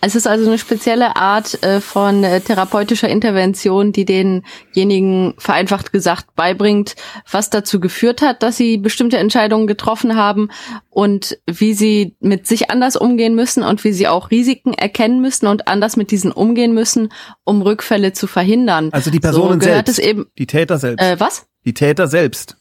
Es 0.00 0.14
ist 0.14 0.26
also 0.26 0.46
eine 0.46 0.58
spezielle 0.58 1.16
Art 1.16 1.62
äh, 1.64 1.80
von 1.80 2.22
äh, 2.22 2.40
therapeutischer 2.40 3.08
Intervention, 3.08 3.92
die 3.92 4.04
denjenigen 4.04 5.34
vereinfacht 5.38 5.92
gesagt 5.92 6.34
beibringt, 6.36 6.94
was 7.30 7.50
dazu 7.50 7.80
geführt 7.80 8.22
hat, 8.22 8.42
dass 8.42 8.56
sie 8.56 8.78
bestimmte 8.78 9.18
Entscheidungen 9.18 9.66
getroffen 9.66 10.16
haben 10.16 10.50
und 10.90 11.38
wie 11.46 11.74
sie 11.74 12.16
mit 12.20 12.46
sich 12.46 12.70
anders 12.70 12.96
umgehen 12.96 13.34
müssen 13.34 13.62
und 13.62 13.82
wie 13.84 13.92
sie 13.92 14.08
auch 14.08 14.30
Risiken 14.30 14.72
erkennen 14.74 15.20
müssen 15.20 15.46
und 15.46 15.68
anders 15.68 15.96
mit 15.96 16.10
diesen 16.10 16.30
umgehen 16.30 16.74
müssen, 16.74 17.08
um 17.44 17.62
Rückfälle 17.62 18.12
zu 18.12 18.26
verhindern. 18.26 18.90
Also 18.92 19.10
die 19.10 19.20
Personen 19.20 19.60
so 19.60 19.66
selbst. 19.66 19.90
es 19.90 19.98
eben 19.98 20.26
die 20.38 20.46
Täter 20.46 20.78
selbst. 20.78 21.04
äh, 21.04 21.18
was? 21.18 21.46
die 21.64 21.74
Täter 21.74 22.06
selbst. 22.08 22.56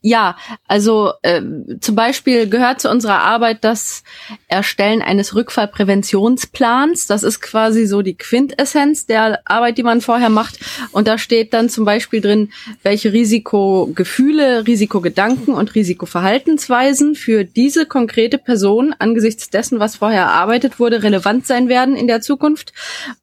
Ja, 0.00 0.36
also 0.68 1.12
äh, 1.22 1.42
zum 1.80 1.96
Beispiel 1.96 2.48
gehört 2.48 2.80
zu 2.80 2.88
unserer 2.88 3.18
Arbeit 3.18 3.64
das 3.64 4.04
Erstellen 4.46 5.02
eines 5.02 5.34
Rückfallpräventionsplans. 5.34 7.08
Das 7.08 7.24
ist 7.24 7.40
quasi 7.40 7.84
so 7.84 8.02
die 8.02 8.14
Quintessenz 8.14 9.06
der 9.06 9.40
Arbeit, 9.44 9.76
die 9.76 9.82
man 9.82 10.00
vorher 10.00 10.28
macht. 10.28 10.60
Und 10.92 11.08
da 11.08 11.18
steht 11.18 11.52
dann 11.52 11.68
zum 11.68 11.84
Beispiel 11.84 12.20
drin, 12.20 12.52
welche 12.84 13.12
Risikogefühle, 13.12 14.68
Risikogedanken 14.68 15.52
und 15.54 15.74
Risikoverhaltensweisen 15.74 17.16
für 17.16 17.42
diese 17.42 17.84
konkrete 17.84 18.38
Person 18.38 18.94
angesichts 19.00 19.50
dessen, 19.50 19.80
was 19.80 19.96
vorher 19.96 20.22
erarbeitet 20.22 20.78
wurde, 20.78 21.02
relevant 21.02 21.44
sein 21.44 21.68
werden 21.68 21.96
in 21.96 22.06
der 22.06 22.20
Zukunft 22.20 22.72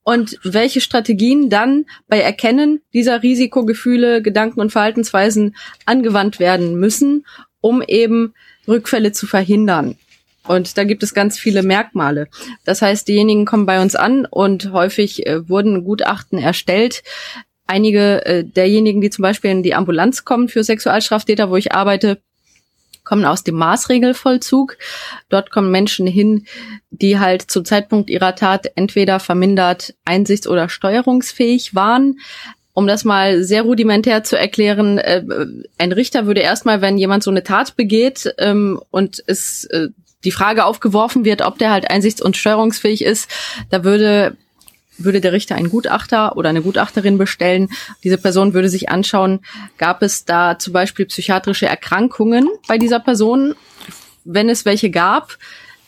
und 0.04 0.40
welche 0.44 0.82
Strategien 0.82 1.50
dann 1.50 1.86
bei 2.10 2.20
Erkennen 2.20 2.82
dieser 2.94 3.24
Risikogefühle, 3.24 4.22
Gedanken 4.22 4.60
und 4.60 4.74
Verhaltensweisen 4.74 5.56
angewandt 5.86 6.40
werden 6.40 6.65
werden 6.66 6.80
müssen, 6.80 7.26
um 7.62 7.82
eben 7.82 8.34
Rückfälle 8.68 9.12
zu 9.12 9.28
verhindern. 9.28 9.96
Und 10.48 10.78
da 10.78 10.84
gibt 10.84 11.02
es 11.02 11.16
ganz 11.16 11.40
viele 11.40 11.64
Merkmale. 11.64 12.28
Das 12.66 12.82
heißt, 12.82 13.08
diejenigen 13.08 13.46
kommen 13.46 13.66
bei 13.66 13.82
uns 13.82 13.96
an 13.96 14.28
und 14.30 14.72
häufig 14.72 15.26
äh, 15.26 15.50
wurden 15.50 15.84
Gutachten 15.84 16.38
erstellt. 16.38 17.02
Einige 17.66 18.24
äh, 18.26 18.44
derjenigen, 18.44 19.02
die 19.02 19.10
zum 19.10 19.24
Beispiel 19.24 19.50
in 19.50 19.64
die 19.64 19.74
Ambulanz 19.74 20.24
kommen 20.24 20.48
für 20.48 20.64
Sexualstraftäter, 20.64 21.50
wo 21.50 21.56
ich 21.56 21.74
arbeite, 21.74 22.20
kommen 23.04 23.26
aus 23.26 23.44
dem 23.44 23.56
Maßregelvollzug. 23.56 24.78
Dort 25.30 25.50
kommen 25.50 25.72
Menschen 25.72 26.06
hin, 26.06 26.46
die 26.92 27.18
halt 27.18 27.44
zum 27.44 27.66
Zeitpunkt 27.66 28.12
ihrer 28.12 28.36
Tat 28.36 28.68
entweder 28.76 29.20
vermindert 29.20 29.96
einsichts- 30.06 30.48
oder 30.48 30.70
steuerungsfähig 30.70 31.74
waren, 31.74 32.20
um 32.76 32.88
das 32.88 33.06
mal 33.06 33.44
sehr 33.44 33.64
rudimentär 33.64 34.24
zu 34.24 34.38
erklären, 34.38 34.98
äh, 34.98 35.24
ein 35.78 35.94
Richter 35.94 36.28
würde 36.28 36.42
erstmal, 36.42 36.82
wenn 36.82 36.98
jemand 36.98 37.24
so 37.24 37.32
eine 37.32 37.44
Tat 37.44 37.78
begeht 37.78 38.36
ähm, 38.38 38.80
und 38.92 39.24
es 39.26 39.64
äh, 39.66 39.88
die 40.26 40.32
Frage 40.32 40.66
aufgeworfen 40.66 41.24
wird, 41.24 41.42
ob 41.42 41.58
der 41.58 41.72
halt 41.72 41.90
einsichts- 41.90 42.22
und 42.22 42.36
steuerungsfähig 42.36 43.04
ist, 43.04 43.32
da 43.70 43.84
würde 43.84 44.36
würde 44.98 45.20
der 45.20 45.34
Richter 45.34 45.56
einen 45.56 45.70
Gutachter 45.70 46.38
oder 46.38 46.50
eine 46.50 46.62
Gutachterin 46.62 47.18
bestellen. 47.18 47.68
Diese 48.06 48.18
Person 48.18 48.54
würde 48.54 48.70
sich 48.70 48.88
anschauen, 48.88 49.42
gab 49.78 50.02
es 50.02 50.24
da 50.24 50.58
zum 50.58 50.72
Beispiel 50.72 51.06
psychiatrische 51.06 51.66
Erkrankungen 51.66 52.48
bei 52.66 52.78
dieser 52.78 53.02
Person? 53.02 53.56
Wenn 54.24 54.48
es 54.48 54.64
welche 54.64 54.90
gab, 54.90 55.38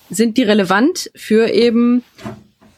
sind 0.10 0.36
die 0.36 0.44
relevant 0.44 1.10
für 1.16 1.50
eben 1.50 2.04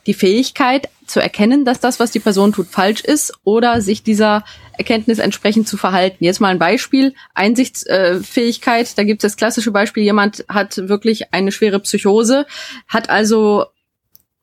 die 0.05 0.13
Fähigkeit 0.13 0.87
zu 1.09 1.19
erkennen, 1.19 1.65
dass 1.65 1.79
das, 1.79 1.99
was 1.99 2.11
die 2.11 2.19
Person 2.19 2.53
tut, 2.53 2.67
falsch 2.67 3.01
ist 3.01 3.33
oder 3.43 3.81
sich 3.81 4.03
dieser 4.03 4.43
Erkenntnis 4.77 5.19
entsprechend 5.19 5.67
zu 5.67 5.77
verhalten. 5.77 6.23
Jetzt 6.23 6.39
mal 6.39 6.49
ein 6.49 6.59
Beispiel, 6.59 7.13
Einsichtsfähigkeit, 7.33 8.97
da 8.97 9.03
gibt 9.03 9.23
es 9.23 9.31
das 9.31 9.37
klassische 9.37 9.71
Beispiel, 9.71 10.03
jemand 10.03 10.45
hat 10.47 10.89
wirklich 10.89 11.33
eine 11.33 11.51
schwere 11.51 11.79
Psychose, 11.79 12.45
hat 12.87 13.09
also 13.09 13.65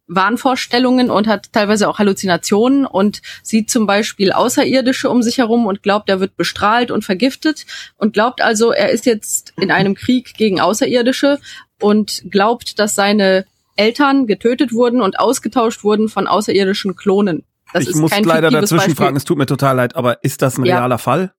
Wahnvorstellungen 0.08 1.10
und 1.10 1.26
hat 1.26 1.52
teilweise 1.52 1.88
auch 1.88 1.98
Halluzinationen 1.98 2.86
und 2.86 3.22
sieht 3.42 3.70
zum 3.70 3.86
Beispiel 3.86 4.32
Außerirdische 4.32 5.10
um 5.10 5.22
sich 5.22 5.38
herum 5.38 5.66
und 5.66 5.82
glaubt, 5.82 6.08
er 6.08 6.20
wird 6.20 6.36
bestrahlt 6.36 6.90
und 6.90 7.04
vergiftet 7.04 7.66
und 7.96 8.12
glaubt 8.12 8.40
also, 8.40 8.72
er 8.72 8.90
ist 8.90 9.06
jetzt 9.06 9.52
in 9.60 9.70
einem 9.70 9.94
Krieg 9.94 10.34
gegen 10.34 10.60
Außerirdische 10.60 11.40
und 11.80 12.22
glaubt, 12.30 12.78
dass 12.78 12.94
seine 12.94 13.46
Eltern 13.76 14.26
getötet 14.26 14.72
wurden 14.72 15.00
und 15.00 15.18
ausgetauscht 15.18 15.84
wurden 15.84 16.08
von 16.08 16.26
außerirdischen 16.26 16.96
Klonen. 16.96 17.44
Das 17.72 17.86
ich 17.86 17.96
muss 17.96 18.10
leider 18.10 18.50
dazwischen 18.50 18.76
Beispiel. 18.76 18.94
fragen, 18.94 19.16
es 19.16 19.24
tut 19.24 19.38
mir 19.38 19.46
total 19.46 19.76
leid, 19.76 19.96
aber 19.96 20.22
ist 20.24 20.42
das 20.42 20.58
ein 20.58 20.64
ja. 20.64 20.78
realer 20.78 20.98
Fall? 20.98 21.32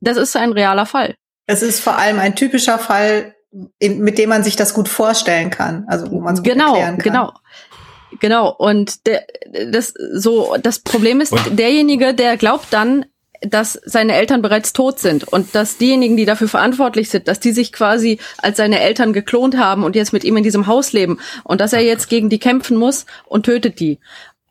Das 0.00 0.16
ist 0.16 0.36
ein 0.36 0.52
realer 0.52 0.86
Fall. 0.86 1.14
Es 1.46 1.62
ist 1.62 1.80
vor 1.80 1.96
allem 1.96 2.18
ein 2.18 2.34
typischer 2.34 2.78
Fall, 2.78 3.34
in, 3.78 4.00
mit 4.00 4.18
dem 4.18 4.28
man 4.30 4.42
sich 4.42 4.56
das 4.56 4.74
gut 4.74 4.88
vorstellen 4.88 5.50
kann, 5.50 5.84
also 5.88 6.10
wo 6.10 6.20
man 6.20 6.34
es 6.34 6.42
genau, 6.42 6.74
erklären 6.74 6.98
kann. 6.98 7.12
Genau, 7.12 7.32
genau. 8.20 8.54
Und 8.56 9.06
der, 9.06 9.26
das 9.70 9.94
so 10.14 10.56
das 10.60 10.80
Problem 10.80 11.20
ist, 11.20 11.34
derjenige, 11.50 12.14
der 12.14 12.36
glaubt 12.36 12.66
dann, 12.70 13.06
dass 13.48 13.80
seine 13.84 14.14
Eltern 14.14 14.42
bereits 14.42 14.72
tot 14.72 14.98
sind 14.98 15.24
und 15.24 15.54
dass 15.54 15.78
diejenigen, 15.78 16.16
die 16.16 16.24
dafür 16.24 16.48
verantwortlich 16.48 17.10
sind, 17.10 17.28
dass 17.28 17.40
die 17.40 17.52
sich 17.52 17.72
quasi 17.72 18.18
als 18.38 18.56
seine 18.56 18.80
Eltern 18.80 19.12
geklont 19.12 19.56
haben 19.56 19.84
und 19.84 19.96
jetzt 19.96 20.12
mit 20.12 20.24
ihm 20.24 20.36
in 20.36 20.44
diesem 20.44 20.66
Haus 20.66 20.92
leben 20.92 21.18
und 21.44 21.60
dass 21.60 21.72
er 21.72 21.80
jetzt 21.80 22.08
gegen 22.08 22.28
die 22.28 22.38
kämpfen 22.38 22.76
muss 22.76 23.06
und 23.26 23.46
tötet 23.46 23.80
die. 23.80 23.98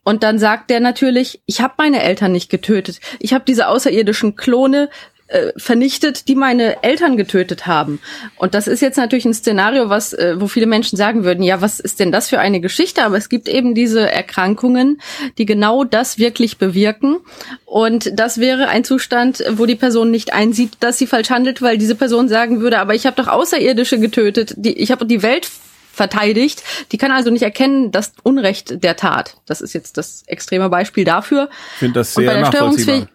Und 0.04 0.22
dann 0.22 0.38
sagt 0.38 0.70
der 0.70 0.78
natürlich, 0.78 1.42
ich 1.46 1.60
habe 1.60 1.74
meine 1.78 2.00
Eltern 2.00 2.30
nicht 2.30 2.48
getötet. 2.48 3.00
Ich 3.18 3.34
habe 3.34 3.44
diese 3.44 3.66
außerirdischen 3.66 4.36
Klone 4.36 4.88
äh, 5.28 5.52
vernichtet, 5.56 6.28
die 6.28 6.34
meine 6.34 6.82
Eltern 6.82 7.16
getötet 7.16 7.66
haben. 7.66 8.00
Und 8.36 8.54
das 8.54 8.68
ist 8.68 8.80
jetzt 8.80 8.96
natürlich 8.96 9.24
ein 9.24 9.34
Szenario, 9.34 9.88
was, 9.88 10.12
äh, 10.12 10.40
wo 10.40 10.46
viele 10.46 10.66
Menschen 10.66 10.96
sagen 10.96 11.24
würden, 11.24 11.42
ja, 11.42 11.60
was 11.60 11.80
ist 11.80 12.00
denn 12.00 12.12
das 12.12 12.28
für 12.28 12.38
eine 12.38 12.60
Geschichte? 12.60 13.02
Aber 13.02 13.16
es 13.16 13.28
gibt 13.28 13.48
eben 13.48 13.74
diese 13.74 14.10
Erkrankungen, 14.10 15.00
die 15.38 15.46
genau 15.46 15.84
das 15.84 16.18
wirklich 16.18 16.58
bewirken. 16.58 17.18
Und 17.64 18.18
das 18.18 18.38
wäre 18.38 18.68
ein 18.68 18.84
Zustand, 18.84 19.42
wo 19.50 19.66
die 19.66 19.74
Person 19.74 20.10
nicht 20.10 20.32
einsieht, 20.32 20.74
dass 20.80 20.98
sie 20.98 21.06
falsch 21.06 21.30
handelt, 21.30 21.62
weil 21.62 21.78
diese 21.78 21.94
Person 21.94 22.28
sagen 22.28 22.60
würde, 22.60 22.78
aber 22.78 22.94
ich 22.94 23.06
habe 23.06 23.20
doch 23.20 23.28
Außerirdische 23.28 23.98
getötet, 23.98 24.54
die, 24.56 24.78
ich 24.78 24.90
habe 24.90 25.06
die 25.06 25.22
Welt 25.22 25.48
verteidigt. 25.92 26.62
Die 26.92 26.98
kann 26.98 27.10
also 27.10 27.30
nicht 27.30 27.42
erkennen, 27.42 27.90
das 27.90 28.12
Unrecht 28.22 28.84
der 28.84 28.96
Tat. 28.96 29.36
Das 29.46 29.60
ist 29.60 29.72
jetzt 29.72 29.96
das 29.96 30.22
extreme 30.26 30.68
Beispiel 30.68 31.04
dafür. 31.04 31.48
Ich 31.74 31.78
finde 31.78 32.00
das 32.00 32.14
sehr 32.14 32.40
nachvollziehbar. 32.40 33.08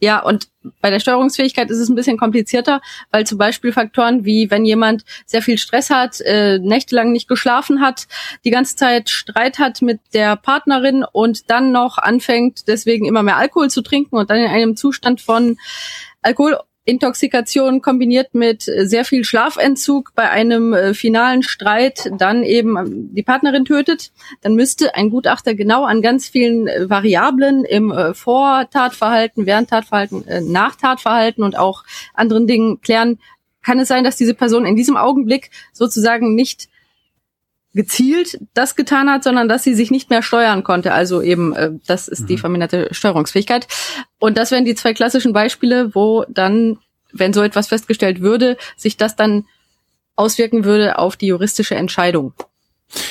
Ja, 0.00 0.20
und 0.20 0.48
bei 0.80 0.90
der 0.90 1.00
Steuerungsfähigkeit 1.00 1.70
ist 1.70 1.78
es 1.78 1.88
ein 1.88 1.96
bisschen 1.96 2.18
komplizierter, 2.18 2.80
weil 3.10 3.26
zum 3.26 3.36
Beispiel 3.36 3.72
Faktoren 3.72 4.24
wie, 4.24 4.48
wenn 4.50 4.64
jemand 4.64 5.04
sehr 5.26 5.42
viel 5.42 5.58
Stress 5.58 5.90
hat, 5.90 6.20
äh, 6.20 6.58
nächtelang 6.58 7.10
nicht 7.10 7.26
geschlafen 7.26 7.80
hat, 7.80 8.06
die 8.44 8.50
ganze 8.50 8.76
Zeit 8.76 9.10
Streit 9.10 9.58
hat 9.58 9.82
mit 9.82 10.00
der 10.12 10.36
Partnerin 10.36 11.04
und 11.10 11.50
dann 11.50 11.72
noch 11.72 11.98
anfängt, 11.98 12.68
deswegen 12.68 13.06
immer 13.06 13.24
mehr 13.24 13.38
Alkohol 13.38 13.70
zu 13.70 13.82
trinken 13.82 14.16
und 14.16 14.30
dann 14.30 14.38
in 14.38 14.50
einem 14.50 14.76
Zustand 14.76 15.20
von 15.20 15.56
Alkohol 16.22 16.58
Intoxikation 16.88 17.82
kombiniert 17.82 18.34
mit 18.34 18.62
sehr 18.62 19.04
viel 19.04 19.22
Schlafentzug 19.22 20.12
bei 20.14 20.30
einem 20.30 20.72
äh, 20.72 20.94
finalen 20.94 21.42
Streit 21.42 22.10
dann 22.16 22.42
eben 22.42 22.78
ähm, 22.78 23.10
die 23.12 23.22
Partnerin 23.22 23.66
tötet, 23.66 24.10
dann 24.40 24.54
müsste 24.54 24.94
ein 24.94 25.10
Gutachter 25.10 25.54
genau 25.54 25.84
an 25.84 26.00
ganz 26.00 26.28
vielen 26.28 26.66
äh, 26.66 26.88
Variablen 26.88 27.66
im 27.66 27.92
äh, 27.92 28.14
Vortatverhalten, 28.14 29.44
Währendtatverhalten, 29.44 30.26
äh, 30.26 30.40
Nachtatverhalten 30.40 31.44
und 31.44 31.58
auch 31.58 31.84
anderen 32.14 32.46
Dingen 32.46 32.80
klären, 32.80 33.18
kann 33.62 33.78
es 33.78 33.88
sein, 33.88 34.02
dass 34.02 34.16
diese 34.16 34.32
Person 34.32 34.64
in 34.64 34.74
diesem 34.74 34.96
Augenblick 34.96 35.50
sozusagen 35.74 36.34
nicht 36.34 36.70
gezielt 37.74 38.38
das 38.54 38.76
getan 38.76 39.10
hat, 39.10 39.24
sondern 39.24 39.48
dass 39.48 39.62
sie 39.62 39.74
sich 39.74 39.90
nicht 39.90 40.10
mehr 40.10 40.22
steuern 40.22 40.64
konnte. 40.64 40.92
Also 40.92 41.22
eben, 41.22 41.54
äh, 41.54 41.70
das 41.86 42.08
ist 42.08 42.22
mhm. 42.22 42.26
die 42.26 42.38
verminderte 42.38 42.88
Steuerungsfähigkeit. 42.92 43.68
Und 44.18 44.38
das 44.38 44.50
wären 44.50 44.64
die 44.64 44.74
zwei 44.74 44.94
klassischen 44.94 45.32
Beispiele, 45.32 45.94
wo 45.94 46.24
dann, 46.28 46.78
wenn 47.12 47.32
so 47.32 47.42
etwas 47.42 47.68
festgestellt 47.68 48.20
würde, 48.20 48.56
sich 48.76 48.96
das 48.96 49.16
dann 49.16 49.46
auswirken 50.16 50.64
würde 50.64 50.98
auf 50.98 51.16
die 51.16 51.26
juristische 51.28 51.76
Entscheidung. 51.76 52.32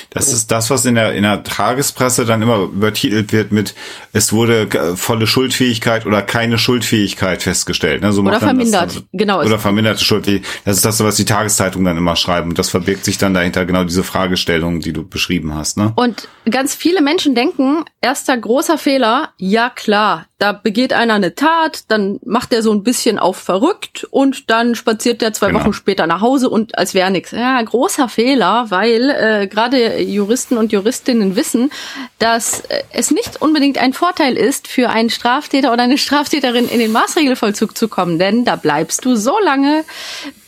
Das 0.09 0.33
ist 0.33 0.51
das, 0.51 0.69
was 0.69 0.85
in 0.85 0.95
der, 0.95 1.13
in 1.13 1.23
der 1.23 1.43
Tagespresse 1.43 2.25
dann 2.25 2.41
immer 2.41 2.57
übertitelt 2.57 3.31
wird 3.31 3.51
mit, 3.51 3.75
es 4.13 4.33
wurde 4.33 4.95
volle 4.95 5.27
Schuldfähigkeit 5.27 6.05
oder 6.05 6.21
keine 6.21 6.57
Schuldfähigkeit 6.57 7.43
festgestellt. 7.43 8.01
Ne? 8.01 8.11
So 8.11 8.23
oder 8.23 8.39
vermindert, 8.39 8.95
das, 8.95 9.03
genau. 9.13 9.43
Oder 9.43 9.59
verminderte 9.59 10.03
Schuldfähigkeit. 10.03 10.49
Das 10.65 10.77
ist 10.77 10.85
das, 10.85 11.03
was 11.03 11.15
die 11.17 11.25
Tageszeitungen 11.25 11.85
dann 11.85 11.97
immer 11.97 12.15
schreiben. 12.15 12.49
Und 12.49 12.59
das 12.59 12.69
verbirgt 12.69 13.05
sich 13.05 13.17
dann 13.17 13.33
dahinter 13.33 13.65
genau 13.65 13.83
diese 13.83 14.03
Fragestellung, 14.03 14.79
die 14.79 14.93
du 14.93 15.07
beschrieben 15.07 15.53
hast. 15.53 15.77
Ne? 15.77 15.93
Und 15.95 16.27
ganz 16.49 16.73
viele 16.73 17.01
Menschen 17.01 17.35
denken, 17.35 17.85
erster 18.01 18.35
großer 18.37 18.77
Fehler, 18.77 19.33
ja 19.37 19.69
klar, 19.69 20.25
da 20.39 20.51
begeht 20.51 20.93
einer 20.93 21.15
eine 21.15 21.34
Tat, 21.34 21.85
dann 21.88 22.19
macht 22.23 22.53
er 22.53 22.61
so 22.61 22.72
ein 22.72 22.84
bisschen 22.84 23.18
auf 23.18 23.38
verrückt 23.38 24.05
und 24.11 24.51
dann 24.51 24.76
spaziert 24.76 25.22
der 25.22 25.34
zwei 25.34 25.47
genau. 25.47 25.61
Wochen 25.61 25.73
später 25.73 26.05
nach 26.05 26.22
Hause 26.22 26.49
und 26.49 26.77
als 26.77 26.93
wäre 26.93 27.09
nichts. 27.09 27.31
Ja, 27.31 27.59
großer 27.59 28.07
Fehler, 28.07 28.68
weil 28.69 29.09
äh, 29.09 29.47
gerade 29.47 29.99
Juristen 29.99 30.57
und 30.57 30.72
Juristinnen 30.72 31.35
wissen, 31.35 31.72
dass 32.19 32.61
äh, 32.61 32.84
es 32.91 33.09
nicht 33.09 33.41
unbedingt 33.41 33.80
ein 33.80 33.93
Vorteil 33.93 34.38
ist, 34.38 34.68
für 34.68 34.89
einen 34.89 35.09
Straftäter 35.09 35.73
oder 35.73 35.84
eine 35.84 35.97
Straftäterin 35.97 36.69
in 36.69 36.80
den 36.80 36.91
Maßregelvollzug 36.91 37.76
zu 37.76 37.88
kommen, 37.88 38.19
denn 38.19 38.45
da 38.45 38.57
bleibst 38.57 39.05
du 39.05 39.15
so 39.15 39.39
lange, 39.39 39.85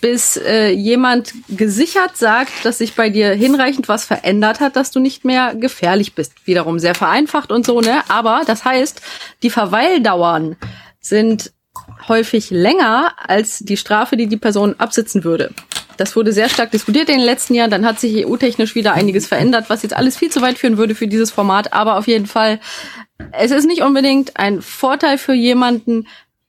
bis 0.02 0.38
äh, 0.38 0.70
jemand 0.70 1.34
gesichert 1.50 2.16
sagt, 2.16 2.64
dass 2.64 2.78
sich 2.78 2.94
bei 2.94 3.10
dir 3.10 3.32
hinreichend 3.32 3.90
was 3.90 4.06
verändert 4.06 4.60
hat, 4.60 4.76
dass 4.76 4.92
du 4.92 5.00
nicht 5.00 5.26
mehr 5.26 5.56
gefährlich 5.56 6.14
bist. 6.14 6.34
Wiederum 6.46 6.80
sehr 6.80 6.96
vereinfacht 6.96 7.52
und 7.52 7.66
so, 7.66 7.82
ne? 7.82 8.02
Aber 8.08 8.44
das 8.46 8.64
heißt, 8.64 9.02
die 9.44 9.50
Verwaltung 9.50 9.79
Verweildauern 9.80 10.58
sind 11.00 11.54
häufig 12.10 12.50
länger 12.50 13.14
als 13.18 13.60
die 13.60 13.78
Strafe, 13.78 14.18
die 14.18 14.28
die 14.28 14.38
Person 14.38 14.76
absitzen 14.78 15.24
würde. 15.24 15.52
Das 15.96 16.16
wurde 16.16 16.34
sehr 16.34 16.50
stark 16.50 16.72
diskutiert 16.72 17.08
in 17.08 17.18
den 17.18 17.26
letzten 17.26 17.54
Jahren. 17.54 17.72
Dann 17.72 17.86
hat 17.86 18.00
sich 18.00 18.26
EU-technisch 18.26 18.76
wieder 18.76 18.94
einiges 18.94 19.28
verändert, 19.28 19.70
was 19.70 19.84
jetzt 19.84 19.96
alles 19.96 20.18
viel 20.18 20.30
zu 20.30 20.42
weit 20.42 20.58
führen 20.58 20.78
würde 20.78 20.96
für 20.96 21.08
dieses 21.08 21.32
Format. 21.32 21.72
Aber 21.72 21.98
auf 21.98 22.08
jeden 22.08 22.26
Fall, 22.26 22.60
es 23.32 23.52
ist 23.52 23.68
nicht 23.68 23.82
unbedingt 23.82 24.36
ein 24.38 24.62
Vorteil 24.62 25.18
für 25.18 25.34
jemanden, 25.34 26.08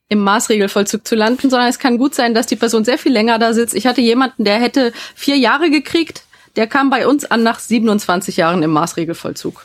im 0.09 0.19
Maßregelvollzug 0.24 1.07
zu 1.07 1.15
landen, 1.15 1.51
sondern 1.51 1.69
es 1.69 1.78
kann 1.78 1.98
gut 1.98 2.16
sein, 2.16 2.35
dass 2.35 2.48
die 2.48 2.57
Person 2.57 2.85
sehr 2.85 2.98
viel 2.98 3.12
länger 3.12 3.39
da 3.39 3.52
sitzt. 3.52 3.74
Ich 3.74 3.86
hatte 3.86 4.01
jemanden, 4.01 4.43
der 4.44 4.59
hätte 4.59 4.93
vier 5.15 5.36
Jahre 5.36 5.70
gekriegt, 5.70 6.24
der 6.57 6.66
kam 6.66 6.90
bei 6.90 7.07
uns 7.07 7.31
an 7.31 7.44
nach 7.44 7.61
27 7.61 8.36
Jahren 8.36 8.65
im 8.65 8.73
Maßregelvollzug. 8.73 9.62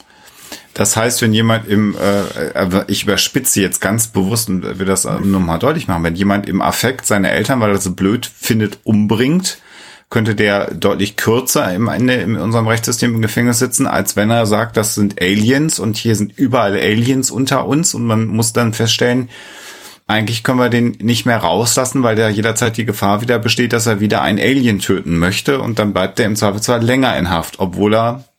Das 0.76 0.97
heißt, 0.97 1.22
wenn 1.22 1.34
jemand 1.34 1.69
im, 1.69 1.95
äh, 1.95 2.84
ich 2.88 3.03
überspitze 3.03 3.61
jetzt 3.61 3.80
ganz 3.80 4.07
bewusst 4.07 4.49
und 4.49 4.77
will 4.77 4.85
das 4.85 5.06
nur 5.06 5.39
mal 5.39 5.57
deutlich 5.57 5.88
machen, 5.88 6.03
wenn 6.03 6.15
jemand 6.15 6.49
im 6.49 6.61
Affekt 6.61 7.06
seine 7.06 7.31
Eltern, 7.31 7.61
weil 7.61 7.72
er 7.72 7.77
so 7.77 7.93
blöd 7.93 8.26
findet, 8.26 8.80
umbringt, 8.84 9.60
könnte 10.10 10.35
der 10.35 10.73
deutlich 10.73 11.15
kürzer 11.15 11.73
im 11.73 11.88
Ende 11.88 12.15
in 12.15 12.35
unserem 12.35 12.68
Rechtssystem 12.68 13.15
im 13.15 13.22
Gefängnis 13.22 13.60
sitzen, 13.60 13.88
als 13.88 14.18
wenn 14.18 14.30
er 14.30 14.45
sagt, 14.45 14.76
das 14.76 14.95
sind 14.95 15.22
Aliens 15.22 15.80
und 15.80 15.95
hier 15.95 16.15
sind 16.18 16.38
überall 16.38 16.73
Aliens 16.73 17.31
unter 17.31 17.65
uns. 17.68 17.93
Und 17.93 18.06
man 18.06 18.27
muss 18.27 18.52
dann 18.52 18.73
feststellen, 18.73 19.30
eigentlich 20.07 20.43
können 20.43 20.60
wir 20.60 20.69
den 20.69 20.97
nicht 20.99 21.26
mehr 21.26 21.38
rauslassen, 21.38 22.03
weil 22.03 22.18
da 22.18 22.27
jederzeit 22.27 22.76
die 22.76 22.85
Gefahr 22.85 23.22
wieder 23.22 23.39
besteht, 23.39 23.72
dass 23.72 23.88
er 23.88 24.02
wieder 24.02 24.22
ein 24.22 24.39
Alien 24.39 24.80
töten 24.80 25.18
möchte. 25.18 25.61
Und 25.61 25.80
dann 25.80 25.93
bleibt 25.93 26.19
er 26.19 26.26
im 26.26 26.35
Zweifelsfall 26.35 26.84
länger 26.84 27.18
in 27.18 27.30
Haft, 27.30 27.60
obwohl 27.60 27.95
er 27.95 28.19
äh, 28.19 28.35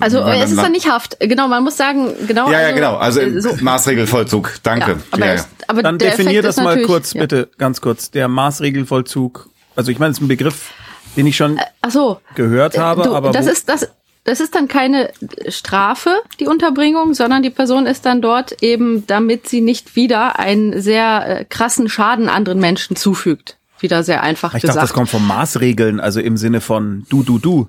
also 0.00 0.20
es 0.20 0.50
ist 0.50 0.62
dann 0.62 0.72
nicht 0.72 0.88
Haft. 0.88 1.18
Genau, 1.20 1.48
man 1.48 1.62
muss 1.64 1.76
sagen, 1.76 2.12
genau. 2.26 2.50
Ja, 2.50 2.58
also, 2.58 2.68
ja, 2.68 2.74
genau. 2.74 2.96
Also 2.96 3.20
äh, 3.20 3.40
so. 3.40 3.56
Maßregelvollzug. 3.60 4.54
Danke. 4.62 4.92
Ja, 4.92 4.96
aber, 5.10 5.26
ja, 5.26 5.34
ja. 5.34 5.44
aber 5.66 5.82
dann 5.82 5.98
definier 5.98 6.42
das 6.42 6.56
mal 6.56 6.82
kurz, 6.82 7.14
bitte, 7.14 7.50
ganz 7.58 7.80
kurz. 7.80 8.10
Der 8.10 8.28
Maßregelvollzug. 8.28 9.48
Also 9.76 9.90
ich 9.90 9.98
meine, 9.98 10.12
es 10.12 10.18
ist 10.18 10.22
ein 10.22 10.28
Begriff, 10.28 10.70
den 11.16 11.26
ich 11.26 11.36
schon 11.36 11.58
äh, 11.58 11.62
Ach 11.82 11.90
so. 11.90 12.20
gehört 12.34 12.78
habe. 12.78 13.02
Du, 13.02 13.14
aber 13.14 13.32
das 13.32 13.46
ist 13.46 13.68
das 13.68 13.88
das 14.24 14.38
ist 14.38 14.54
dann 14.54 14.68
keine 14.68 15.12
Strafe, 15.48 16.10
die 16.38 16.46
Unterbringung, 16.46 17.12
sondern 17.12 17.42
die 17.42 17.50
Person 17.50 17.86
ist 17.86 18.06
dann 18.06 18.22
dort 18.22 18.62
eben, 18.62 19.04
damit 19.06 19.48
sie 19.48 19.60
nicht 19.60 19.96
wieder 19.96 20.38
einen 20.38 20.80
sehr 20.80 21.40
äh, 21.40 21.44
krassen 21.44 21.88
Schaden 21.88 22.28
anderen 22.28 22.60
Menschen 22.60 22.94
zufügt. 22.94 23.58
Wieder 23.80 24.04
sehr 24.04 24.22
einfach 24.22 24.54
ich 24.54 24.62
gesagt. 24.62 24.76
Ich 24.76 24.80
dachte, 24.80 24.86
das 24.86 24.92
kommt 24.94 25.10
vom 25.10 25.26
Maßregeln, 25.26 25.98
also 25.98 26.20
im 26.20 26.36
Sinne 26.36 26.60
von 26.60 27.04
du, 27.08 27.24
du, 27.24 27.38
du. 27.40 27.68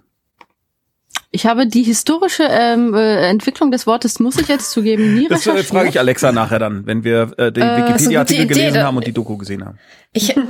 Ich 1.35 1.47
habe 1.47 1.65
die 1.65 1.81
historische 1.81 2.43
ähm, 2.47 2.93
äh, 2.93 3.27
Entwicklung 3.27 3.71
des 3.71 3.87
Wortes, 3.87 4.19
muss 4.19 4.37
ich 4.37 4.47
jetzt 4.47 4.69
zugeben, 4.69 5.15
nie 5.15 5.27
Das 5.27 5.47
äh, 5.47 5.63
frage 5.63 5.89
ich 5.89 5.97
Alexa 5.97 6.31
nachher 6.31 6.59
dann, 6.59 6.85
wenn 6.85 7.03
wir 7.03 7.31
äh, 7.37 7.51
den 7.51 7.63
äh, 7.63 7.77
Wikipedia-Artikel 7.77 8.45
gelesen 8.45 8.83
haben 8.83 8.97
und 8.97 9.07
die 9.07 9.13
Doku 9.13 9.35
gesehen 9.37 9.65
haben. 9.65 9.79
Ich, 10.11 10.37
äh, 10.37 10.41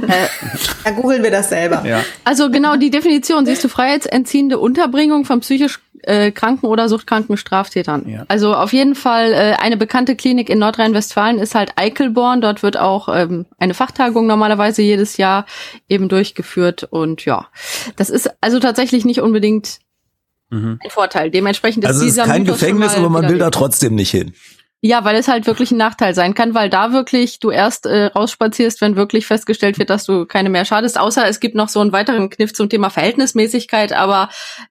dann 0.84 0.96
googeln 0.98 1.24
wir 1.24 1.32
das 1.32 1.48
selber. 1.48 1.84
Ja. 1.88 2.04
Also 2.26 2.52
genau 2.52 2.76
die 2.76 2.90
Definition, 2.90 3.46
siehst 3.46 3.64
du, 3.64 3.70
freiheitsentziehende 3.70 4.60
Unterbringung 4.60 5.24
von 5.24 5.40
psychisch 5.40 5.80
äh, 6.02 6.32
kranken 6.32 6.66
oder 6.66 6.90
suchtkranken 6.90 7.38
Straftätern. 7.38 8.08
Ja. 8.10 8.26
Also 8.28 8.54
auf 8.54 8.74
jeden 8.74 8.96
Fall 8.96 9.32
äh, 9.32 9.54
eine 9.60 9.78
bekannte 9.78 10.18
Klinik 10.18 10.50
in 10.50 10.60
Nordrhein-Westfalen 10.60 11.40
ist 11.40 11.56
halt 11.56 11.72
Eichelborn. 11.78 12.42
Dort 12.42 12.62
wird 12.62 12.76
auch 12.78 13.08
ähm, 13.08 13.46
eine 13.58 13.74
Fachtagung 13.74 14.28
normalerweise 14.28 14.82
jedes 14.82 15.16
Jahr 15.16 15.46
eben 15.88 16.10
durchgeführt. 16.10 16.84
Und 16.90 17.24
ja, 17.24 17.48
das 17.96 18.10
ist 18.10 18.30
also 18.42 18.60
tatsächlich 18.60 19.06
nicht 19.06 19.22
unbedingt 19.22 19.80
mhm. 20.54 20.80
ein 20.84 20.90
Vorteil. 20.90 21.32
Dementsprechend 21.32 21.84
ist 21.84 21.90
also 21.90 22.04
dieser 22.04 22.24
es 22.24 22.28
ist 22.28 22.34
kein 22.34 22.44
Mythos 22.44 22.60
Gefängnis, 22.60 22.96
aber 22.96 23.10
man 23.10 23.28
will 23.30 23.38
da 23.38 23.50
trotzdem 23.50 23.96
nicht 23.96 24.12
hin. 24.12 24.34
Ja, 24.86 25.06
weil 25.06 25.16
es 25.16 25.30
halt 25.30 25.48
wirklich 25.48 25.72
ein 25.72 25.78
Nachteil 25.78 26.14
sein 26.14 26.34
kann, 26.34 26.54
weil 26.54 26.70
da 26.70 26.92
wirklich 26.92 27.40
du 27.40 27.52
erst 27.52 27.86
äh, 27.86 28.08
rausspazierst, 28.08 28.82
wenn 28.82 28.98
wirklich 28.98 29.26
festgestellt 29.26 29.80
wird, 29.80 29.90
dass 29.90 30.04
du 30.04 30.26
keine 30.26 30.50
mehr 30.50 30.66
schadest. 30.66 31.00
Außer 31.00 31.26
es 31.26 31.40
gibt 31.40 31.56
noch 31.56 31.70
so 31.70 31.80
einen 31.80 31.94
weiteren 31.94 32.30
Kniff 32.30 32.54
zum 32.54 32.68
Thema 32.68 32.90
Verhältnismäßigkeit, 32.90 33.94
aber 33.94 34.28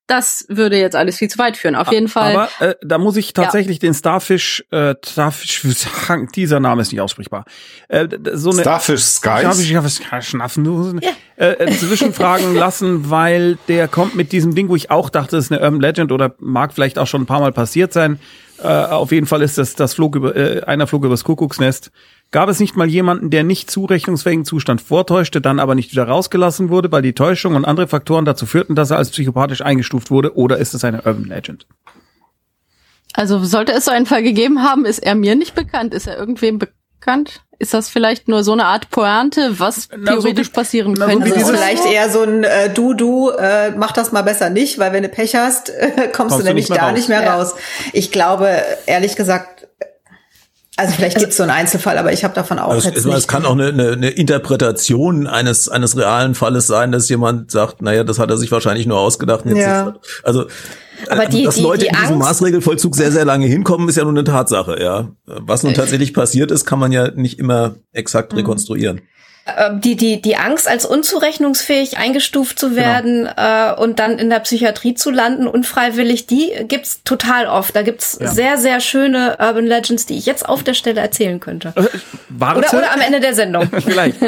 das 0.06 0.44
würde 0.51 0.76
jetzt 0.76 0.97
alles 0.97 1.16
viel 1.16 1.28
zu 1.28 1.39
weit 1.39 1.56
führen. 1.56 1.74
Auf 1.76 1.90
jeden 1.90 2.09
Fall. 2.09 2.36
Aber 2.36 2.48
äh, 2.60 2.74
da 2.82 2.98
muss 2.98 3.16
ich 3.16 3.32
tatsächlich 3.32 3.78
ja. 3.78 3.89
den 3.89 3.94
Starfish, 3.94 4.62
äh, 4.70 4.94
Starfish, 5.02 5.66
dieser 6.36 6.60
Name 6.60 6.82
ist 6.82 6.93
nicht 6.93 7.01
aussprechbar. 7.01 7.47
Äh, 7.89 8.06
so 8.34 8.51
eine 8.51 8.60
Starfish 8.60 9.01
Skies. 9.01 9.64
Starfish 9.64 10.28
Schnaffen, 10.28 11.01
ja. 11.01 11.10
äh, 11.36 11.52
äh, 11.52 11.70
zwischenfragen 11.70 12.55
lassen, 12.55 13.09
weil 13.09 13.56
der 13.66 13.89
kommt 13.89 14.14
mit 14.14 14.32
diesem 14.32 14.55
Ding, 14.55 14.68
wo 14.68 14.76
ich 14.76 14.90
auch 14.90 15.09
dachte, 15.09 15.36
das 15.36 15.47
ist 15.47 15.52
eine 15.52 15.62
Urban 15.62 15.80
Legend 15.80 16.12
oder 16.12 16.34
mag 16.39 16.74
vielleicht 16.74 16.98
auch 16.98 17.06
schon 17.06 17.22
ein 17.22 17.26
paar 17.26 17.40
Mal 17.40 17.52
passiert 17.52 17.94
sein 17.94 18.20
äh, 18.62 18.86
auf 18.86 19.12
jeden 19.12 19.26
Fall 19.26 19.43
ist 19.43 19.59
das, 19.59 19.74
das 19.74 19.94
Flug 19.94 20.16
über, 20.16 20.36
äh, 20.36 20.62
einer 20.64 20.86
flog 20.86 21.05
übers 21.05 21.24
Kuckucksnest. 21.24 21.90
Gab 22.30 22.48
es 22.48 22.60
nicht 22.60 22.76
mal 22.76 22.89
jemanden, 22.89 23.30
der 23.30 23.44
nicht 23.44 23.70
zurechnungsfähigen 23.70 24.44
Zustand 24.44 24.80
vortäuschte, 24.80 25.40
dann 25.40 25.60
aber 25.60 25.74
nicht 25.74 25.93
wieder 25.93 26.09
rausgelassen 26.09 26.70
wurde, 26.70 26.90
weil 26.90 27.02
die 27.02 27.12
Täuschung 27.12 27.55
und 27.55 27.64
andere 27.64 27.89
Faktoren 27.89 28.24
dazu 28.24 28.47
führten, 28.47 28.74
dass 28.74 28.90
er 28.90 28.97
als 28.97 29.10
psychopathisch 29.10 29.60
eingestuft 29.60 30.10
wurde? 30.10 30.36
Oder 30.36 30.56
ist 30.59 30.74
es 30.74 30.84
eine 30.84 31.02
Urban 31.02 31.24
Legend? 31.24 31.66
Also 33.12 33.39
sollte 33.44 33.72
es 33.72 33.84
so 33.84 33.90
einen 33.90 34.06
Fall 34.06 34.22
gegeben 34.22 34.62
haben, 34.62 34.86
ist 34.86 35.01
er 35.01 35.14
mir 35.14 35.34
nicht 35.34 35.55
bekannt. 35.55 35.93
Ist 35.93 36.06
er 36.06 36.16
irgendwem 36.16 36.59
bekannt? 36.59 36.81
Ist 37.59 37.74
das 37.74 37.89
vielleicht 37.89 38.27
nur 38.27 38.43
so 38.43 38.53
eine 38.53 38.65
Art 38.65 38.91
Pointe, 38.91 39.61
was 39.61 39.89
na, 39.97 40.12
theoretisch 40.12 40.49
so 40.49 40.53
passieren 40.53 40.95
na, 40.99 41.07
könnte? 41.07 41.29
So 41.29 41.35
also 41.35 41.53
vielleicht 41.53 41.87
eher 41.87 42.11
so 42.11 42.23
ein 42.23 42.43
äh, 42.43 42.70
Du, 42.74 42.93
du, 42.93 43.31
äh, 43.31 43.70
mach 43.70 43.93
das 43.93 44.11
mal 44.11 44.23
besser 44.23 44.51
nicht, 44.51 44.81
weil 44.81 44.93
wenn 44.93 45.05
du 45.05 45.09
Pech 45.09 45.37
hast, 45.37 45.70
äh, 45.70 45.91
kommst, 45.97 46.12
kommst, 46.15 46.39
du 46.41 46.43
nämlich 46.43 46.69
nicht 46.69 46.81
da 46.81 46.87
raus. 46.87 46.97
nicht 46.97 47.09
mehr 47.09 47.23
ja. 47.23 47.37
raus. 47.37 47.55
Ich 47.93 48.11
glaube, 48.11 48.51
ehrlich 48.87 49.15
gesagt, 49.15 49.69
also 50.77 50.95
vielleicht 50.95 51.19
gibt 51.19 51.31
es 51.31 51.37
so 51.37 51.45
einen 51.45 51.53
Einzelfall, 51.53 51.99
aber 51.99 52.12
ich 52.12 52.24
habe 52.24 52.35
davon 52.35 52.59
auch 52.59 52.70
also 52.70 52.89
jetzt 52.89 52.99
es, 52.99 53.05
es 53.05 53.29
kann 53.29 53.45
auch 53.45 53.53
eine, 53.53 53.69
eine, 53.69 53.93
eine 53.93 54.11
Interpretation 54.11 55.27
eines 55.27 55.69
eines 55.69 55.97
realen 55.97 56.35
Falles 56.35 56.66
sein, 56.66 56.91
dass 56.91 57.09
jemand 57.09 57.51
sagt, 57.51 57.83
naja, 57.83 58.05
das 58.05 58.19
hat 58.19 58.31
er 58.31 58.39
sich 58.39 58.51
wahrscheinlich 58.51 58.87
nur 58.87 58.99
ausgedacht. 58.99 59.45
ja. 59.47 59.95
Also 60.24 60.47
aber 61.09 61.27
die, 61.27 61.44
dass 61.44 61.56
die, 61.56 61.62
Leute 61.62 61.85
die 61.85 61.89
in 61.89 62.01
diesem 62.01 62.19
Maßregelvollzug 62.19 62.94
sehr, 62.94 63.12
sehr 63.12 63.24
lange 63.24 63.47
hinkommen, 63.47 63.89
ist 63.89 63.97
ja 63.97 64.05
nun 64.05 64.16
eine 64.16 64.24
Tatsache, 64.24 64.81
ja. 64.81 65.10
Was 65.27 65.62
nun 65.62 65.74
tatsächlich 65.74 66.14
passiert 66.14 66.51
ist, 66.51 66.64
kann 66.64 66.78
man 66.78 66.93
ja 66.93 67.10
nicht 67.10 67.39
immer 67.39 67.74
exakt 67.93 68.32
mhm. 68.32 68.39
rekonstruieren. 68.39 69.01
Ähm, 69.44 69.81
die, 69.81 69.97
die, 69.97 70.23
die 70.23 70.36
Angst, 70.36 70.69
als 70.69 70.86
unzurechnungsfähig 70.86 71.98
eingestuft 71.98 72.60
zu 72.60 72.77
werden 72.77 73.24
genau. 73.24 73.73
äh, 73.73 73.74
und 73.74 73.98
dann 73.98 74.19
in 74.19 74.31
der 74.31 74.39
Psychiatrie 74.39 74.94
zu 74.94 75.10
landen, 75.10 75.48
unfreiwillig, 75.48 76.28
die 76.28 76.52
gibt's 76.69 77.02
total 77.02 77.48
oft. 77.48 77.74
Da 77.74 77.82
gibt's 77.82 78.19
ja. 78.20 78.28
sehr, 78.28 78.56
sehr 78.56 78.78
schöne 78.78 79.39
Urban 79.40 79.66
Legends, 79.66 80.06
die 80.06 80.16
ich 80.16 80.27
jetzt 80.27 80.48
auf 80.48 80.62
der 80.62 80.74
Stelle 80.74 81.01
erzählen 81.01 81.40
könnte. 81.40 81.73
Äh, 81.74 81.86
warte. 82.28 82.60
Oder, 82.60 82.78
oder 82.78 82.93
am 82.93 83.01
Ende 83.01 83.19
der 83.19 83.35
Sendung. 83.35 83.69
Vielleicht. 83.81 84.19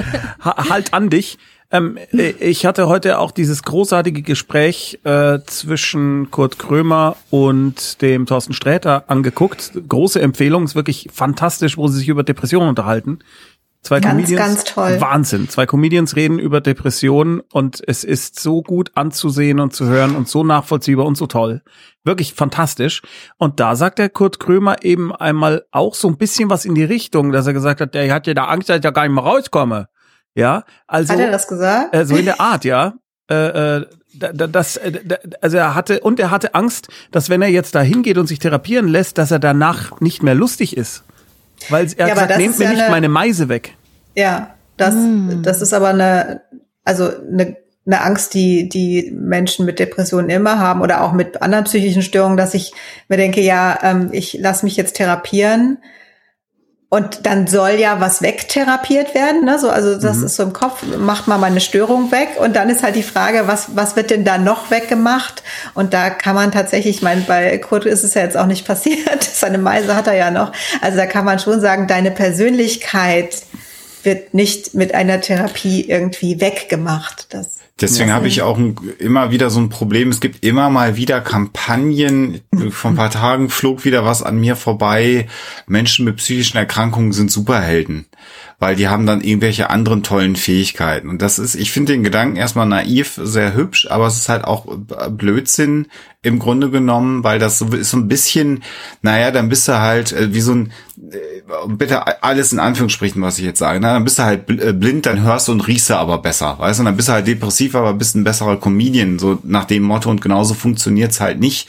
halt 0.41 0.93
an 0.93 1.11
dich. 1.11 1.39
Ähm, 1.75 1.99
äh, 2.13 2.31
ich 2.39 2.65
hatte 2.67 2.87
heute 2.87 3.19
auch 3.19 3.33
dieses 3.33 3.65
großartige 3.65 4.23
Gespräch 4.23 5.01
äh, 5.03 5.41
zwischen 5.45 6.31
Kurt 6.31 6.59
Krömer 6.59 7.17
und 7.31 8.01
dem 8.01 8.27
Thorsten 8.27 8.53
Sträter 8.53 9.05
angeguckt. 9.09 9.73
Große 9.89 10.21
Empfehlung, 10.21 10.65
ist 10.65 10.77
wirklich 10.77 11.09
fantastisch, 11.13 11.77
wo 11.77 11.89
sie 11.89 11.99
sich 11.99 12.09
über 12.09 12.23
Depressionen 12.23 12.69
unterhalten. 12.69 13.19
Zwei 13.83 14.01
ganz, 14.01 14.15
Comedians, 14.15 14.39
ganz 14.39 14.65
toll. 14.65 15.01
Wahnsinn. 15.01 15.49
Zwei 15.49 15.67
Comedians 15.67 16.17
reden 16.17 16.39
über 16.39 16.61
Depressionen 16.61 17.41
und 17.53 17.83
es 17.87 18.05
ist 18.05 18.41
so 18.41 18.63
gut 18.63 18.93
anzusehen 18.95 19.59
und 19.59 19.75
zu 19.75 19.87
hören 19.87 20.15
und 20.15 20.29
so 20.29 20.45
nachvollziehbar 20.45 21.05
und 21.05 21.17
so 21.17 21.27
toll. 21.27 21.61
Wirklich 22.05 22.35
fantastisch. 22.35 23.03
Und 23.37 23.59
da 23.61 23.75
sagt 23.75 23.99
der 23.99 24.09
Kurt 24.09 24.39
Krömer 24.39 24.85
eben 24.85 25.15
einmal 25.15 25.67
auch 25.73 25.95
so 25.95 26.09
ein 26.09 26.17
bisschen 26.17 26.49
was 26.49 26.65
in 26.65 26.75
die 26.75 26.85
Richtung, 26.85 27.33
dass 27.33 27.47
er 27.47 27.53
gesagt 27.53 27.81
hat, 27.81 27.95
der 27.95 28.15
hat 28.15 28.27
ja 28.27 28.33
da 28.33 28.45
Angst, 28.45 28.69
dass 28.69 28.79
ich 28.79 28.85
ja 28.85 28.91
gar 28.91 29.03
nicht 29.03 29.15
mehr 29.15 29.25
rauskomme. 29.25 29.89
Ja, 30.35 30.65
also. 30.87 31.13
Hat 31.13 31.21
er 31.21 31.31
das 31.31 31.47
gesagt? 31.47 31.95
Äh, 31.95 32.05
so 32.05 32.17
in 32.17 32.25
der 32.25 32.41
Art, 32.41 32.65
ja. 32.65 32.95
Äh, 33.31 33.79
äh, 33.79 33.87
das, 34.15 34.77
äh, 34.77 35.01
also 35.41 35.57
er 35.57 35.75
hatte 35.75 36.01
und 36.01 36.21
er 36.21 36.31
hatte 36.31 36.55
Angst, 36.55 36.89
dass 37.11 37.31
wenn 37.31 37.43
er 37.43 37.49
jetzt 37.49 37.75
da 37.75 37.81
hingeht 37.81 38.19
und 38.19 38.27
sich 38.27 38.39
therapieren 38.39 38.87
lässt, 38.87 39.19
dass 39.19 39.31
er 39.31 39.39
danach 39.39 40.01
nicht 40.01 40.23
mehr 40.23 40.35
lustig 40.35 40.77
ist, 40.77 41.05
weil 41.69 41.89
er 41.97 42.09
ja, 42.09 42.15
gesagt, 42.15 42.37
nehmt 42.37 42.59
mir 42.59 42.65
ja 42.65 42.71
nicht 42.71 42.83
eine, 42.83 42.91
meine 42.91 43.09
Meise 43.09 43.49
weg. 43.49 43.77
Ja, 44.15 44.55
das, 44.77 44.95
hm. 44.95 45.43
das 45.43 45.63
ist 45.63 45.73
aber 45.73 45.89
eine, 45.89 46.43
also 46.85 47.11
eine, 47.17 47.57
eine 47.87 48.01
Angst, 48.03 48.35
die 48.35 48.69
die 48.69 49.13
Menschen 49.13 49.67
mit 49.67 49.79
Depressionen 49.79 50.31
immer 50.31 50.59
haben 50.59 50.81
oder 50.81 51.03
auch 51.03 51.13
mit 51.13 51.43
anderen 51.43 51.65
psychischen 51.65 52.03
Störungen, 52.03 52.37
dass 52.37 52.55
ich 52.55 52.73
mir 53.09 53.17
denke, 53.17 53.41
ja, 53.41 53.79
ähm, 53.83 54.11
ich 54.13 54.35
lasse 54.35 54.65
mich 54.65 54.77
jetzt 54.77 54.97
therapieren 54.97 55.79
und 56.95 57.27
dann 57.27 57.49
soll 57.49 57.73
ja 57.73 57.99
was 57.99 58.23
wegtherapiert 58.23 59.17
werden, 59.17 59.45
ne? 59.45 59.59
So, 59.59 59.69
also 59.69 59.99
das 59.99 60.19
mhm. 60.19 60.27
ist 60.27 60.37
so 60.37 60.45
im 60.45 60.53
Kopf, 60.53 60.85
macht 60.97 61.27
man 61.27 61.41
mal 61.41 61.49
eine 61.49 61.61
Störung 61.61 62.13
weg. 62.13 62.37
Und 62.39 62.55
dann 62.55 62.71
ist 62.71 62.85
halt 62.85 62.95
die 62.95 63.03
Frage, 63.03 63.49
was, 63.49 63.75
was 63.75 63.97
wird 63.97 64.11
denn 64.11 64.25
da 64.25 64.39
noch 64.39 64.71
weggemacht? 64.71 65.43
Und 65.75 65.93
da 65.93 66.09
kann 66.09 66.37
man 66.37 66.53
tatsächlich, 66.53 66.99
ich 66.99 67.03
meine, 67.03 67.23
bei 67.23 67.59
Kurt 67.59 67.85
ist 67.85 68.05
es 68.05 68.15
ja 68.15 68.23
jetzt 68.23 68.37
auch 68.37 68.47
nicht 68.47 68.65
passiert. 68.67 69.25
Seine 69.25 69.59
Meise 69.59 69.97
hat 69.97 70.07
er 70.07 70.15
ja 70.15 70.31
noch. 70.31 70.53
Also 70.83 70.97
da 70.97 71.07
kann 71.07 71.25
man 71.25 71.41
schon 71.41 71.61
sagen, 71.61 71.89
deine 71.89 72.13
Persönlichkeit 72.13 73.43
wird 74.05 74.33
nicht 74.33 74.75
mit 74.75 74.95
einer 74.95 75.21
Therapie 75.21 75.89
irgendwie 75.89 76.41
weggemacht. 76.41 77.27
Das 77.31 77.57
Deswegen 77.81 78.13
habe 78.13 78.29
ich 78.29 78.43
auch 78.43 78.57
ein, 78.57 78.77
immer 78.99 79.33
wieder 79.33 79.51
so 79.51 79.59
ein 79.59 79.69
Problem. 79.69 80.11
Es 80.11 80.21
gibt 80.21 80.45
immer 80.45 80.71
mal 80.71 80.97
wieder 80.97 81.21
Kampagnen. 81.21 82.41
Vor 82.71 82.93
ein 82.93 82.97
paar 82.97 83.11
Tagen 83.11 83.51
flog 83.51 83.85
wieder 83.85 84.05
was 84.05 84.23
an 84.23 84.39
mir 84.39 84.55
vorbei. 84.55 85.27
Menschen 85.67 86.05
mit 86.05 86.17
psychischen 86.17 86.57
Erkrankungen 86.57 87.13
sind 87.13 87.33
Superhelden 87.33 88.07
weil 88.59 88.77
die 88.77 88.89
haben 88.89 89.07
dann 89.07 89.21
irgendwelche 89.21 89.71
anderen 89.71 90.03
tollen 90.03 90.37
Fähigkeiten. 90.37 91.09
Und 91.09 91.23
das 91.23 91.39
ist, 91.39 91.55
ich 91.55 91.73
finde 91.73 91.93
den 91.93 92.05
Gedanken 92.05 92.37
erstmal 92.37 92.67
naiv, 92.67 93.21
sehr 93.23 93.55
hübsch, 93.55 93.89
aber 93.91 94.07
es 94.07 94.17
ist 94.17 94.29
halt 94.29 94.45
auch 94.45 94.67
Blödsinn 95.11 95.87
im 96.25 96.39
Grunde 96.39 96.71
genommen, 96.71 97.23
weil 97.23 97.39
das 97.39 97.59
so 97.59 97.67
ist 97.67 97.91
so 97.91 97.99
ein 97.99 98.09
bisschen, 98.09 98.63
naja, 99.03 99.31
dann 99.31 99.51
bist 99.51 99.69
du 99.69 99.79
halt 99.79 100.13
äh, 100.13 100.33
wie 100.33 100.41
so 100.41 100.53
ein, 100.53 100.73
äh, 101.11 101.19
bitte 101.69 102.23
alles 102.23 102.53
in 102.53 102.59
Anführungsstrichen, 102.59 103.21
was 103.21 103.39
ich 103.39 103.45
jetzt 103.45 103.59
sage, 103.59 103.79
na, 103.79 103.93
dann 103.93 104.05
bist 104.05 104.19
du 104.19 104.23
halt 104.23 104.49
äh, 104.49 104.73
blind, 104.73 105.05
dann 105.05 105.23
hörst 105.23 105.49
du 105.49 105.53
und 105.53 105.69
riechst 105.69 105.91
du 105.91 105.95
aber 105.95 106.19
besser, 106.19 106.59
weißt 106.59 106.79
du, 106.79 106.81
und 106.81 106.87
dann 106.87 106.97
bist 106.97 107.09
du 107.09 107.13
halt 107.13 107.27
depressiv, 107.27 107.75
aber 107.75 107.93
bist 107.93 108.17
ein 108.17 108.25
besserer 108.25 108.59
Comedian, 108.59 109.19
so 109.19 109.39
nach 109.43 109.67
dem 109.67 109.83
Motto 109.83 110.09
und 110.09 110.23
genauso 110.23 110.55
funktioniert's 110.55 111.21
halt 111.21 111.41
nicht. 111.41 111.69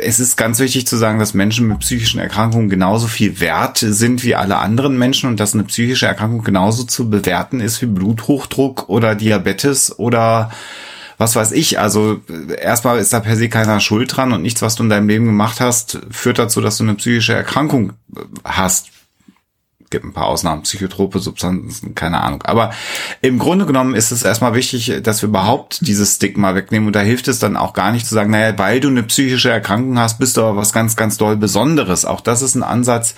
Es 0.00 0.20
ist 0.20 0.36
ganz 0.36 0.60
wichtig 0.60 0.86
zu 0.86 0.96
sagen, 0.96 1.18
dass 1.18 1.34
Menschen 1.34 1.66
mit 1.66 1.80
psychischen 1.80 2.20
Erkrankungen 2.20 2.68
genauso 2.68 3.08
viel 3.08 3.40
wert 3.40 3.78
sind 3.78 4.22
wie 4.22 4.36
alle 4.36 4.58
anderen 4.58 4.96
Menschen 4.96 5.28
und 5.32 5.40
dass 5.40 5.54
eine 5.54 5.64
psychische 5.64 6.06
Erkrankung 6.06 6.44
genauso 6.44 6.84
zu 6.84 7.10
bewerten 7.10 7.60
ist 7.60 7.82
wie 7.82 7.86
Bluthochdruck 7.86 8.88
oder 8.88 9.14
Diabetes 9.14 9.98
oder 9.98 10.50
was 11.18 11.36
weiß 11.36 11.52
ich. 11.52 11.78
Also 11.78 12.20
erstmal 12.60 12.98
ist 12.98 13.12
da 13.12 13.20
per 13.20 13.36
se 13.36 13.48
keiner 13.48 13.80
schuld 13.80 14.16
dran 14.16 14.32
und 14.32 14.42
nichts, 14.42 14.62
was 14.62 14.74
du 14.74 14.82
in 14.82 14.90
deinem 14.90 15.08
Leben 15.08 15.26
gemacht 15.26 15.60
hast, 15.60 15.98
führt 16.10 16.38
dazu, 16.38 16.60
dass 16.60 16.76
du 16.76 16.84
eine 16.84 16.94
psychische 16.94 17.32
Erkrankung 17.32 17.94
hast 18.44 18.90
gibt 19.92 20.04
ein 20.04 20.12
paar 20.12 20.26
Ausnahmen, 20.26 20.62
psychotrope 20.62 21.20
Substanzen, 21.20 21.94
keine 21.94 22.20
Ahnung. 22.20 22.42
Aber 22.42 22.72
im 23.20 23.38
Grunde 23.38 23.66
genommen 23.66 23.94
ist 23.94 24.10
es 24.10 24.24
erstmal 24.24 24.54
wichtig, 24.54 25.00
dass 25.04 25.22
wir 25.22 25.28
überhaupt 25.28 25.86
dieses 25.86 26.16
Stigma 26.16 26.56
wegnehmen. 26.56 26.88
Und 26.88 26.96
da 26.96 27.00
hilft 27.00 27.28
es 27.28 27.38
dann 27.38 27.56
auch 27.56 27.74
gar 27.74 27.92
nicht 27.92 28.06
zu 28.06 28.14
sagen, 28.14 28.30
naja, 28.30 28.58
weil 28.58 28.80
du 28.80 28.88
eine 28.88 29.04
psychische 29.04 29.50
Erkrankung 29.50 29.98
hast, 29.98 30.18
bist 30.18 30.36
du 30.36 30.42
aber 30.42 30.56
was 30.56 30.72
ganz, 30.72 30.96
ganz 30.96 31.16
doll 31.16 31.36
Besonderes. 31.36 32.04
Auch 32.04 32.20
das 32.20 32.42
ist 32.42 32.56
ein 32.56 32.64
Ansatz, 32.64 33.14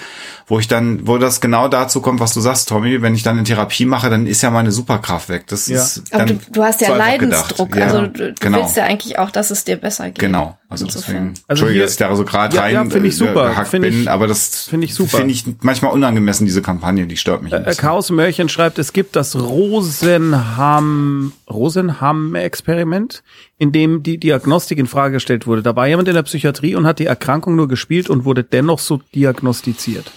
wo 0.46 0.58
ich 0.58 0.68
dann, 0.68 1.06
wo 1.06 1.16
das 1.16 1.40
genau 1.40 1.68
dazu 1.68 2.02
kommt, 2.02 2.20
was 2.20 2.34
du 2.34 2.40
sagst, 2.40 2.68
Tommy, 2.68 3.00
wenn 3.00 3.14
ich 3.14 3.22
dann 3.22 3.38
eine 3.38 3.44
Therapie 3.44 3.86
mache, 3.86 4.10
dann 4.10 4.26
ist 4.26 4.42
ja 4.42 4.50
meine 4.50 4.72
Superkraft 4.72 5.30
weg. 5.30 5.46
Das 5.46 5.68
ja. 5.68 5.76
ist 5.76 6.12
aber 6.12 6.26
du, 6.26 6.38
du, 6.50 6.62
hast 6.62 6.82
ja 6.82 6.94
Leidensdruck. 6.94 7.76
Ja, 7.76 7.86
also 7.86 8.02
du, 8.02 8.32
du 8.32 8.34
genau. 8.40 8.58
willst 8.58 8.76
ja 8.76 8.84
eigentlich 8.84 9.18
auch, 9.18 9.30
dass 9.30 9.50
es 9.50 9.64
dir 9.64 9.76
besser 9.76 10.06
geht. 10.06 10.18
Genau. 10.18 10.58
Also 10.68 10.86
deswegen, 10.86 11.28
also 11.28 11.42
Entschuldige, 11.48 11.82
dass 11.82 11.92
ich 11.92 11.98
da 11.98 12.14
so 12.14 12.24
gerade 12.24 12.56
ja, 12.56 12.62
rein 12.62 12.90
ja, 12.90 13.02
ich 13.04 13.16
super. 13.16 13.50
gehackt 13.50 13.68
find 13.68 13.82
bin, 13.82 14.08
aber 14.08 14.26
das 14.26 14.64
finde 14.64 14.86
ich 14.86 14.94
super. 14.94 15.18
Finde 15.18 15.32
ich 15.32 15.44
manchmal 15.60 15.92
unangemessen, 15.92 16.46
diese 16.46 16.62
Kampagne, 16.64 17.06
die 17.06 17.16
stört 17.16 17.42
mich. 17.42 17.54
Ein 17.54 17.64
äh, 17.64 17.74
Chaos 17.74 18.10
Mörchen 18.10 18.48
schreibt, 18.48 18.80
es 18.80 18.92
gibt 18.92 19.14
das 19.14 19.36
Rosenham, 19.36 21.32
Rosenham-Experiment, 21.48 23.22
in 23.58 23.70
dem 23.70 24.02
die 24.02 24.18
Diagnostik 24.18 24.78
in 24.78 24.88
Frage 24.88 25.14
gestellt 25.14 25.46
wurde. 25.46 25.62
Da 25.62 25.76
war 25.76 25.86
jemand 25.86 26.08
in 26.08 26.14
der 26.14 26.24
Psychiatrie 26.24 26.74
und 26.74 26.86
hat 26.86 26.98
die 26.98 27.06
Erkrankung 27.06 27.54
nur 27.54 27.68
gespielt 27.68 28.10
und 28.10 28.24
wurde 28.24 28.42
dennoch 28.42 28.80
so 28.80 29.00
diagnostiziert. 29.14 30.10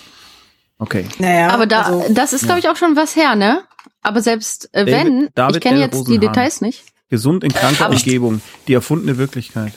Okay. 0.80 1.06
Naja, 1.20 1.50
aber 1.50 1.68
da, 1.68 1.82
also, 1.84 2.14
das 2.14 2.34
ist, 2.34 2.46
glaube 2.46 2.60
ich, 2.60 2.70
auch 2.70 2.76
schon 2.76 2.96
was 2.96 3.16
her, 3.16 3.36
ne? 3.36 3.62
Aber 4.02 4.22
selbst 4.22 4.74
äh, 4.74 4.86
wenn, 4.86 5.30
David 5.36 5.58
ich 5.58 5.62
kenne 5.62 5.80
jetzt 5.80 5.96
Rosenham. 5.96 6.20
die 6.20 6.28
Details 6.28 6.62
nicht. 6.62 6.84
Gesund 7.10 7.44
in 7.44 7.54
kranker 7.54 7.90
Umgebung, 7.90 8.42
die 8.68 8.74
erfundene 8.74 9.18
Wirklichkeit. 9.18 9.74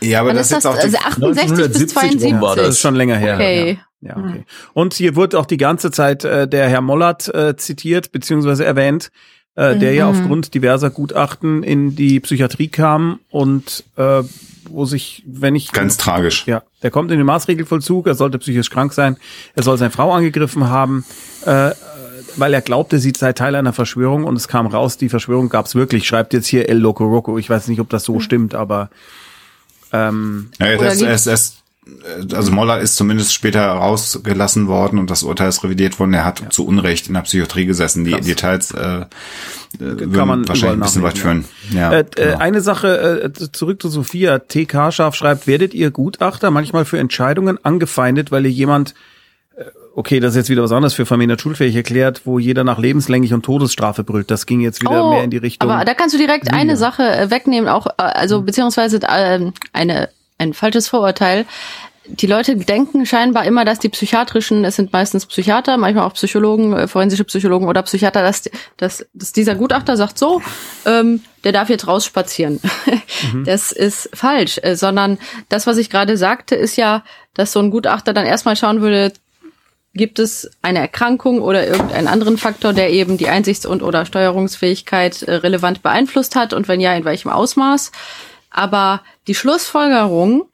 Ja, 0.00 0.20
aber 0.20 0.34
das 0.34 0.46
ist 0.46 0.52
jetzt 0.52 0.66
auch 0.66 0.76
also 0.76 0.96
68 0.96 1.72
bis 1.72 1.86
72 1.88 2.40
war 2.40 2.56
das. 2.56 2.66
das 2.66 2.74
ist 2.76 2.80
schon 2.80 2.94
länger 2.94 3.16
her. 3.16 3.34
Okay. 3.34 3.78
Ja, 4.00 4.10
ja 4.10 4.16
okay. 4.16 4.44
Und 4.74 4.94
hier 4.94 5.16
wird 5.16 5.34
auch 5.34 5.46
die 5.46 5.56
ganze 5.56 5.90
Zeit 5.90 6.24
äh, 6.24 6.46
der 6.46 6.68
Herr 6.68 6.80
Mollert 6.80 7.34
äh, 7.34 7.56
zitiert 7.56 8.12
beziehungsweise 8.12 8.64
erwähnt, 8.64 9.10
äh, 9.54 9.76
der 9.76 9.92
mhm. 9.92 9.98
ja 9.98 10.08
aufgrund 10.08 10.54
diverser 10.54 10.90
Gutachten 10.90 11.62
in 11.62 11.96
die 11.96 12.20
Psychiatrie 12.20 12.68
kam 12.68 13.20
und 13.30 13.84
äh, 13.96 14.22
wo 14.68 14.84
sich, 14.84 15.22
wenn 15.26 15.54
ich 15.54 15.72
ganz 15.72 15.96
tragisch. 15.96 16.46
Ja, 16.46 16.62
der 16.82 16.90
kommt 16.90 17.10
in 17.10 17.18
den 17.18 17.26
Maßregelvollzug, 17.26 18.06
er 18.06 18.14
sollte 18.14 18.38
psychisch 18.38 18.68
krank 18.68 18.92
sein, 18.92 19.16
er 19.54 19.62
soll 19.62 19.78
seine 19.78 19.90
Frau 19.90 20.12
angegriffen 20.12 20.68
haben. 20.68 21.04
Äh, 21.44 21.70
weil 22.38 22.52
er 22.52 22.60
glaubte, 22.60 22.98
sie 22.98 23.12
sei 23.16 23.32
Teil 23.32 23.54
einer 23.54 23.72
Verschwörung 23.72 24.24
und 24.24 24.36
es 24.36 24.46
kam 24.48 24.66
raus, 24.66 24.98
die 24.98 25.08
Verschwörung 25.08 25.48
gab 25.48 25.66
es 25.66 25.74
wirklich. 25.74 26.06
Schreibt 26.06 26.34
jetzt 26.34 26.46
hier 26.46 26.68
El 26.68 26.78
Loco 26.78 27.04
Roco. 27.04 27.38
Ich 27.38 27.48
weiß 27.48 27.68
nicht, 27.68 27.80
ob 27.80 27.88
das 27.88 28.04
so 28.04 28.14
mhm. 28.14 28.20
stimmt, 28.20 28.54
aber 28.54 28.90
ähm, 29.92 30.50
ja, 30.58 30.66
es, 30.66 31.02
es, 31.02 31.26
es, 31.26 31.62
also 32.32 32.50
Moller 32.50 32.80
ist 32.80 32.96
zumindest 32.96 33.32
später 33.32 33.64
rausgelassen 33.66 34.66
worden 34.66 34.98
und 34.98 35.10
das 35.10 35.22
Urteil 35.22 35.48
ist 35.48 35.62
revidiert 35.62 35.98
worden. 36.00 36.14
Er 36.14 36.24
hat 36.24 36.40
ja. 36.40 36.50
zu 36.50 36.66
Unrecht 36.66 37.06
in 37.08 37.14
der 37.14 37.20
Psychiatrie 37.22 37.66
gesessen. 37.66 38.04
Die 38.04 38.12
Krass. 38.12 38.26
Details 38.26 38.70
äh, 38.72 39.06
kann 39.78 40.28
man 40.28 40.48
wahrscheinlich 40.48 40.78
ein 40.78 40.80
bisschen 40.80 41.02
weit 41.02 41.18
führen. 41.18 41.44
Ja, 41.70 41.92
äh, 41.92 42.00
äh, 42.00 42.04
genau. 42.14 42.38
Eine 42.38 42.60
Sache 42.60 43.22
äh, 43.22 43.50
zurück 43.52 43.80
zu 43.80 43.88
Sophia. 43.88 44.40
TK 44.40 44.92
Scharf 44.92 45.14
schreibt, 45.14 45.46
werdet 45.46 45.74
ihr 45.74 45.90
Gutachter 45.90 46.50
manchmal 46.50 46.84
für 46.84 46.98
Entscheidungen 46.98 47.64
angefeindet, 47.64 48.32
weil 48.32 48.46
ihr 48.46 48.52
jemand 48.52 48.94
okay, 49.96 50.20
das 50.20 50.32
ist 50.32 50.36
jetzt 50.36 50.50
wieder 50.50 50.62
was 50.62 50.72
anderes 50.72 50.94
für 50.94 51.06
Familie 51.06 51.38
schulfähig 51.38 51.74
erklärt, 51.74 52.22
wo 52.24 52.38
jeder 52.38 52.62
nach 52.64 52.78
lebenslänglich 52.78 53.32
und 53.32 53.44
Todesstrafe 53.44 54.04
brüllt. 54.04 54.30
Das 54.30 54.46
ging 54.46 54.60
jetzt 54.60 54.82
wieder 54.82 55.04
oh, 55.04 55.10
mehr 55.10 55.24
in 55.24 55.30
die 55.30 55.38
Richtung. 55.38 55.68
Aber 55.68 55.84
da 55.84 55.94
kannst 55.94 56.14
du 56.14 56.18
direkt 56.18 56.44
Linie. 56.44 56.60
eine 56.60 56.76
Sache 56.76 57.02
äh, 57.02 57.30
wegnehmen, 57.30 57.68
auch 57.68 57.86
äh, 57.86 58.02
also 58.02 58.42
beziehungsweise 58.42 59.00
äh, 59.02 59.50
eine 59.72 60.10
ein 60.38 60.52
falsches 60.52 60.88
Vorurteil. 60.88 61.46
Die 62.08 62.26
Leute 62.26 62.56
denken 62.56 63.06
scheinbar 63.06 63.46
immer, 63.46 63.64
dass 63.64 63.80
die 63.80 63.88
psychiatrischen, 63.88 64.64
es 64.64 64.76
sind 64.76 64.92
meistens 64.92 65.26
Psychiater, 65.26 65.76
manchmal 65.76 66.04
auch 66.04 66.12
Psychologen, 66.12 66.86
forensische 66.86 67.24
Psychologen 67.24 67.66
oder 67.66 67.82
Psychiater, 67.82 68.22
dass, 68.22 68.48
dass, 68.76 69.06
dass 69.12 69.32
dieser 69.32 69.56
Gutachter 69.56 69.96
sagt 69.96 70.16
so, 70.16 70.40
ähm, 70.84 71.22
der 71.42 71.52
darf 71.52 71.68
jetzt 71.68 71.88
rausspazieren. 71.88 72.60
Mhm. 73.32 73.44
Das 73.44 73.72
ist 73.72 74.10
falsch, 74.12 74.60
äh, 74.62 74.76
sondern 74.76 75.16
das, 75.48 75.66
was 75.66 75.78
ich 75.78 75.88
gerade 75.88 76.18
sagte, 76.18 76.54
ist 76.54 76.76
ja, 76.76 77.02
dass 77.32 77.52
so 77.52 77.60
ein 77.60 77.70
Gutachter 77.70 78.12
dann 78.12 78.26
erstmal 78.26 78.56
schauen 78.56 78.82
würde, 78.82 79.12
Gibt 79.96 80.18
es 80.18 80.50
eine 80.60 80.80
Erkrankung 80.80 81.40
oder 81.40 81.66
irgendeinen 81.66 82.06
anderen 82.06 82.36
Faktor, 82.36 82.74
der 82.74 82.90
eben 82.90 83.16
die 83.16 83.28
Einsichts- 83.28 83.64
und 83.64 83.82
oder 83.82 84.04
Steuerungsfähigkeit 84.04 85.22
äh, 85.22 85.36
relevant 85.36 85.82
beeinflusst 85.82 86.36
hat 86.36 86.52
und 86.52 86.68
wenn 86.68 86.80
ja, 86.80 86.94
in 86.94 87.06
welchem 87.06 87.30
Ausmaß? 87.30 87.92
Aber 88.50 89.02
die 89.26 89.34
Schlussfolgerung, 89.34 90.44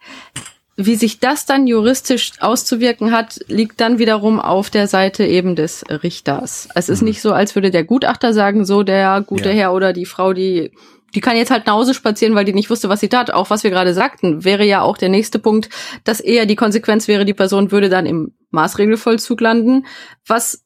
wie 0.77 0.95
sich 0.95 1.19
das 1.19 1.45
dann 1.45 1.67
juristisch 1.67 2.33
auszuwirken 2.39 3.11
hat, 3.11 3.41
liegt 3.49 3.81
dann 3.81 3.99
wiederum 3.99 4.41
auf 4.41 4.71
der 4.71 4.87
Seite 4.87 5.25
eben 5.25 5.57
des 5.57 5.85
Richters. 5.89 6.69
Es 6.77 6.89
ist 6.89 7.03
mhm. 7.03 7.09
nicht 7.09 7.21
so, 7.21 7.33
als 7.33 7.57
würde 7.57 7.73
der 7.73 7.85
Gutachter 7.85 8.33
sagen, 8.33 8.65
so 8.65 8.85
der 8.85 9.23
gute 9.27 9.49
ja. 9.51 9.55
Herr 9.57 9.73
oder 9.73 9.93
die 9.93 10.07
Frau, 10.07 10.33
die 10.33 10.71
die 11.15 11.21
kann 11.21 11.37
jetzt 11.37 11.51
halt 11.51 11.67
nach 11.67 11.75
Hause 11.75 11.93
spazieren, 11.93 12.35
weil 12.35 12.47
die 12.47 12.55
nicht 12.55 12.71
wusste, 12.71 12.89
was 12.89 13.01
sie 13.01 13.11
tat. 13.11 13.35
Auch 13.35 13.51
was 13.51 13.65
wir 13.65 13.71
gerade 13.71 13.93
sagten, 13.93 14.45
wäre 14.45 14.65
ja 14.65 14.81
auch 14.81 14.97
der 14.97 15.11
nächste 15.11 15.39
Punkt, 15.39 15.69
dass 16.05 16.21
eher 16.21 16.47
die 16.47 16.57
Konsequenz 16.57 17.07
wäre, 17.07 17.27
die 17.27 17.35
Person 17.35 17.71
würde 17.71 17.91
dann 17.91 18.07
im 18.07 18.33
Maßregelvollzug 18.53 19.41
landen, 19.41 19.87
was 20.27 20.65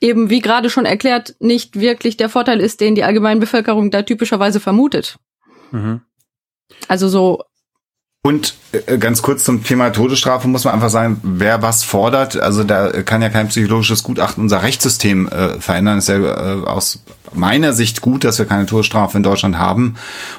eben, 0.00 0.30
wie 0.30 0.40
gerade 0.40 0.68
schon 0.68 0.84
erklärt, 0.84 1.36
nicht 1.38 1.78
wirklich 1.78 2.16
der 2.16 2.28
Vorteil 2.28 2.60
ist, 2.60 2.80
den 2.80 2.94
die 2.94 3.04
Allgemeinbevölkerung 3.04 3.90
da 3.90 4.02
typischerweise 4.02 4.60
vermutet. 4.60 5.18
Mhm. 5.70 6.02
Also 6.88 7.08
so 7.08 7.44
und 8.24 8.54
äh, 8.70 8.98
ganz 8.98 9.20
kurz 9.20 9.42
zum 9.42 9.64
Thema 9.64 9.90
Todesstrafe 9.90 10.46
muss 10.46 10.64
man 10.64 10.74
einfach 10.74 10.90
sagen, 10.90 11.20
wer 11.24 11.60
was 11.60 11.82
fordert, 11.82 12.36
also 12.36 12.62
da 12.62 13.02
kann 13.02 13.20
ja 13.20 13.30
kein 13.30 13.48
psychologisches 13.48 14.04
Gutachten 14.04 14.44
unser 14.44 14.62
Rechtssystem 14.62 15.26
äh, 15.28 15.60
verändern. 15.60 15.98
Ist 15.98 16.08
ja 16.08 16.18
äh, 16.18 16.64
aus 16.64 17.00
meiner 17.34 17.72
Sicht 17.72 18.00
gut, 18.00 18.24
dass 18.24 18.38
wir 18.38 18.46
keine 18.46 18.66
Todesstrafe 18.66 19.16
in 19.16 19.22
Deutschland 19.22 19.58
haben 19.58 19.94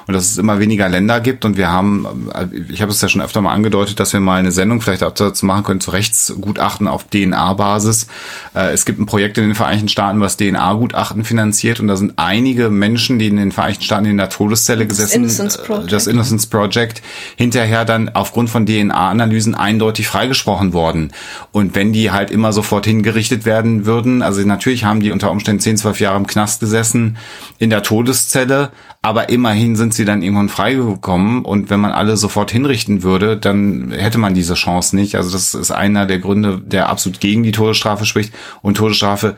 und 0.06 0.14
dass 0.14 0.30
es 0.30 0.38
immer 0.38 0.60
weniger 0.60 0.88
Länder 0.88 1.20
gibt. 1.20 1.44
Und 1.44 1.56
wir 1.56 1.70
haben, 1.70 2.30
äh, 2.32 2.46
ich 2.72 2.82
habe 2.82 2.92
es 2.92 3.00
ja 3.00 3.08
schon 3.08 3.20
öfter 3.20 3.40
mal 3.40 3.52
angedeutet, 3.52 4.00
dass 4.00 4.12
wir 4.12 4.20
mal 4.20 4.38
eine 4.38 4.52
Sendung 4.52 4.80
vielleicht 4.80 5.02
auch 5.02 5.12
dazu 5.12 5.46
machen 5.46 5.64
können 5.64 5.80
zu 5.80 5.90
Rechtsgutachten 5.90 6.88
auf 6.88 7.04
DNA-Basis. 7.04 8.06
Äh, 8.54 8.72
es 8.72 8.84
gibt 8.84 8.98
ein 9.00 9.06
Projekt 9.06 9.38
in 9.38 9.44
den 9.44 9.54
Vereinigten 9.54 9.88
Staaten, 9.88 10.20
was 10.20 10.36
DNA-Gutachten 10.36 11.24
finanziert 11.24 11.80
und 11.80 11.88
da 11.88 11.96
sind 11.96 12.14
einige 12.16 12.70
Menschen, 12.70 13.18
die 13.18 13.28
in 13.28 13.36
den 13.36 13.52
Vereinigten 13.52 13.84
Staaten 13.84 14.06
in 14.06 14.16
der 14.16 14.28
Todeszelle 14.28 14.86
gesessen, 14.86 15.22
das 15.22 15.38
Innocence 15.38 15.56
äh, 15.56 15.62
Project, 15.64 15.92
das 15.92 16.06
Innocence 16.06 16.46
Project 16.46 17.02
hinterher 17.36 17.73
dann 17.82 18.10
aufgrund 18.10 18.50
von 18.50 18.66
DNA-Analysen 18.66 19.54
eindeutig 19.54 20.06
freigesprochen 20.06 20.74
worden. 20.74 21.12
Und 21.50 21.74
wenn 21.74 21.92
die 21.92 22.10
halt 22.10 22.30
immer 22.30 22.52
sofort 22.52 22.84
hingerichtet 22.84 23.44
werden 23.44 23.86
würden, 23.86 24.22
also 24.22 24.42
natürlich 24.42 24.84
haben 24.84 25.00
die 25.00 25.10
unter 25.10 25.30
Umständen 25.30 25.60
10, 25.60 25.78
12 25.78 26.00
Jahre 26.00 26.18
im 26.18 26.26
Knast 26.26 26.60
gesessen, 26.60 27.16
in 27.58 27.70
der 27.70 27.82
Todeszelle, 27.82 28.70
aber 29.00 29.30
immerhin 29.30 29.76
sind 29.76 29.94
sie 29.94 30.04
dann 30.04 30.22
irgendwann 30.22 30.50
freigekommen 30.50 31.44
und 31.44 31.70
wenn 31.70 31.80
man 31.80 31.92
alle 31.92 32.16
sofort 32.16 32.50
hinrichten 32.50 33.02
würde, 33.02 33.36
dann 33.36 33.90
hätte 33.90 34.18
man 34.18 34.34
diese 34.34 34.54
Chance 34.54 34.94
nicht. 34.94 35.16
Also 35.16 35.32
das 35.32 35.54
ist 35.54 35.70
einer 35.70 36.06
der 36.06 36.18
Gründe, 36.18 36.60
der 36.64 36.90
absolut 36.90 37.20
gegen 37.20 37.42
die 37.42 37.52
Todesstrafe 37.52 38.04
spricht 38.04 38.34
und 38.62 38.76
Todesstrafe 38.76 39.36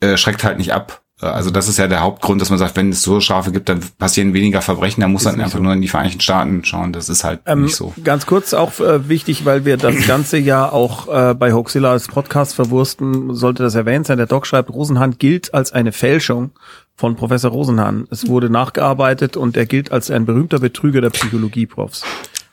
äh, 0.00 0.16
schreckt 0.16 0.44
halt 0.44 0.58
nicht 0.58 0.72
ab 0.72 1.02
also 1.20 1.50
das 1.50 1.68
ist 1.68 1.78
ja 1.78 1.88
der 1.88 2.00
Hauptgrund, 2.00 2.40
dass 2.40 2.50
man 2.50 2.58
sagt, 2.58 2.76
wenn 2.76 2.90
es 2.90 3.02
so 3.02 3.20
Strafe 3.20 3.50
gibt, 3.50 3.68
dann 3.68 3.80
passieren 3.98 4.34
weniger 4.34 4.62
Verbrechen. 4.62 5.00
Da 5.00 5.08
muss 5.08 5.24
man 5.24 5.40
einfach 5.40 5.58
so. 5.58 5.62
nur 5.62 5.72
in 5.72 5.80
die 5.80 5.88
Vereinigten 5.88 6.20
Staaten 6.20 6.64
schauen. 6.64 6.92
Das 6.92 7.08
ist 7.08 7.24
halt 7.24 7.40
ähm, 7.46 7.62
nicht 7.62 7.74
so. 7.74 7.92
Ganz 8.04 8.26
kurz 8.26 8.54
auch 8.54 8.78
äh, 8.80 9.08
wichtig, 9.08 9.44
weil 9.44 9.64
wir 9.64 9.76
das 9.76 10.06
ganze 10.06 10.38
ja 10.38 10.70
auch 10.70 11.08
äh, 11.08 11.34
bei 11.34 11.52
Hoaxilla 11.52 11.90
als 11.90 12.06
Podcast 12.06 12.54
verwursten, 12.54 13.34
sollte 13.34 13.64
das 13.64 13.74
erwähnt 13.74 14.06
sein. 14.06 14.18
Der 14.18 14.26
Doc 14.26 14.46
schreibt, 14.46 14.70
Rosenhahn 14.70 15.16
gilt 15.18 15.54
als 15.54 15.72
eine 15.72 15.92
Fälschung 15.92 16.52
von 16.94 17.16
Professor 17.16 17.50
Rosenhahn. 17.50 18.06
Es 18.10 18.28
wurde 18.28 18.50
nachgearbeitet 18.50 19.36
und 19.36 19.56
er 19.56 19.66
gilt 19.66 19.92
als 19.92 20.10
ein 20.10 20.24
berühmter 20.24 20.58
Betrüger 20.60 21.00
der 21.00 21.10
Psychologie-Profs. 21.10 22.04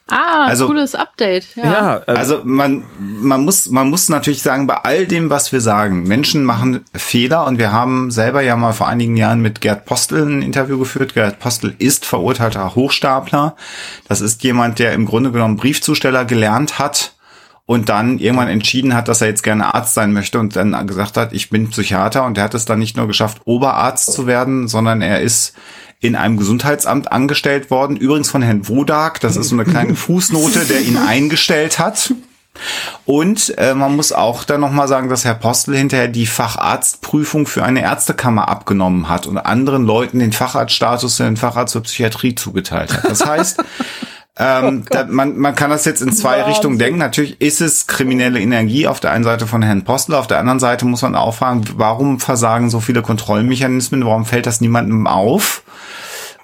Ah, 0.08 0.46
also, 0.46 0.68
cooles 0.68 0.94
Update. 0.94 1.56
Ja, 1.56 1.64
ja 1.64 1.98
äh, 2.06 2.12
also 2.12 2.42
man, 2.44 2.84
man 3.00 3.44
muss, 3.44 3.70
man 3.70 3.90
muss 3.90 4.08
natürlich 4.08 4.44
sagen, 4.44 4.68
bei 4.68 4.76
all 4.76 5.08
dem, 5.08 5.32
was 5.32 5.52
wir 5.52 5.62
sagen, 5.62 6.04
Menschen 6.04 6.44
machen 6.44 6.86
Fehler 6.94 7.48
und 7.48 7.58
wir 7.58 7.72
haben 7.72 8.12
selber 8.12 8.42
ja 8.42 8.56
mal 8.56 8.74
vor 8.74 8.88
einigen 8.88 9.18
Jahren 9.18 9.42
mit 9.42 9.62
Gerd 9.62 9.86
Postel 9.86 10.24
ein 10.24 10.42
Interview 10.44 10.78
geführt. 10.78 11.16
Gerd 11.16 11.40
Postel 11.40 11.74
ist 11.80 12.06
verurteilter 12.06 12.76
Hochstapler. 12.76 13.56
Das 14.08 14.22
ist 14.22 14.44
jemand, 14.44 14.78
der 14.78 14.94
im 14.94 15.08
Grunde 15.08 15.32
genommen 15.32 15.58
Briefzusteller 15.58 16.24
gelernt 16.26 16.78
hat 16.78 17.16
und 17.66 17.90
dann 17.90 18.20
irgendwann 18.20 18.48
entschieden 18.48 18.94
hat, 18.94 19.08
dass 19.08 19.22
er 19.22 19.28
jetzt 19.28 19.42
gerne 19.42 19.74
Arzt 19.74 19.96
sein 19.96 20.14
möchte 20.14 20.40
und 20.40 20.56
dann 20.56 20.86
gesagt 20.86 21.18
hat, 21.18 21.34
ich 21.34 21.50
bin 21.50 21.72
Psychiater 21.72 22.26
und 22.26 22.38
er 22.38 22.44
hat 22.44 22.54
es 22.54 22.66
dann 22.66 22.78
nicht 22.78 22.96
nur 22.96 23.08
geschafft, 23.08 23.42
Oberarzt 23.46 24.14
zu 24.14 24.28
werden, 24.28 24.68
sondern 24.68 25.02
er 25.02 25.22
ist 25.22 25.56
in 26.00 26.16
einem 26.16 26.38
Gesundheitsamt 26.38 27.12
angestellt 27.12 27.72
worden, 27.72 27.98
übrigens 27.98 28.30
von 28.30 28.42
Herrn 28.42 28.68
Wodak, 28.68 29.20
das 29.22 29.38
ist 29.38 29.50
so 29.50 29.56
eine 29.56 29.66
kleine 29.66 29.96
Fußnote, 29.96 30.66
der 30.66 30.82
ihn 30.82 30.98
eingestellt 30.98 31.80
hat. 31.80 32.14
Und 33.06 33.58
äh, 33.58 33.74
man 33.74 33.96
muss 33.96 34.14
auch 34.14 34.46
dann 34.46 34.62
nochmal 34.62 34.88
sagen, 34.88 35.10
dass 35.10 35.26
Herr 35.26 35.36
Postel 35.36 35.76
hinterher 35.76 36.08
die 36.08 36.26
Facharztprüfung 36.26 37.48
für 37.48 37.64
eine 37.64 37.82
Ärztekammer 37.82 38.48
abgenommen 38.48 39.10
hat 39.10 39.28
und 39.28 39.38
anderen 39.38 39.86
Leuten 39.86 40.20
den 40.20 40.32
Facharztstatus 40.32 41.18
für 41.18 41.24
den 41.24 41.38
Facharzt 41.38 41.74
für 41.74 41.82
Psychiatrie 41.82 42.36
zugeteilt 42.36 42.94
hat. 42.94 43.06
Das 43.10 43.26
heißt, 43.26 43.62
ähm, 44.38 44.84
oh 44.84 44.88
da, 44.90 45.06
man, 45.06 45.38
man 45.38 45.56
kann 45.56 45.70
das 45.70 45.86
jetzt 45.86 46.02
in 46.02 46.12
zwei 46.12 46.32
Wahnsinn. 46.32 46.48
Richtungen 46.48 46.80
denken. 46.80 47.00
Natürlich 47.00 47.40
ist 47.40 47.62
es 47.62 47.88
kriminelle 47.88 48.40
Energie 48.42 48.88
auf 48.88 49.00
der 49.00 49.12
einen 49.12 49.24
Seite 49.24 49.48
von 49.48 49.62
Herrn 49.62 49.84
Postel, 49.84 50.16
auf 50.16 50.28
der 50.28 50.40
anderen 50.40 50.60
Seite 50.60 50.86
muss 50.86 51.02
man 51.02 51.16
auch 51.16 51.36
fragen, 51.36 51.64
warum 51.76 52.20
versagen 52.20 52.70
so 52.70 52.80
viele 52.80 53.02
Kontrollmechanismen, 53.02 54.06
warum 54.06 54.26
fällt 54.26 54.46
das 54.46 54.60
niemandem 54.60 55.08
auf? 55.08 55.64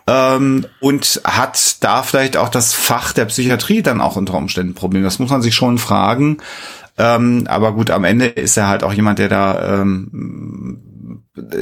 Ähm, 0.07 0.65
und 0.79 1.21
hat 1.25 1.83
da 1.83 2.03
vielleicht 2.03 2.37
auch 2.37 2.49
das 2.49 2.73
Fach 2.73 3.13
der 3.13 3.25
Psychiatrie 3.25 3.81
dann 3.81 4.01
auch 4.01 4.15
unter 4.15 4.35
Umständen 4.35 4.71
ein 4.71 4.75
Problem? 4.75 5.03
Das 5.03 5.19
muss 5.19 5.29
man 5.29 5.41
sich 5.41 5.53
schon 5.53 5.77
fragen. 5.77 6.37
Ähm, 6.97 7.45
aber 7.47 7.73
gut, 7.73 7.91
am 7.91 8.03
Ende 8.03 8.25
ist 8.25 8.57
er 8.57 8.67
halt 8.67 8.83
auch 8.83 8.93
jemand, 8.93 9.19
der 9.19 9.29
da 9.29 9.81
ähm, 9.81 10.81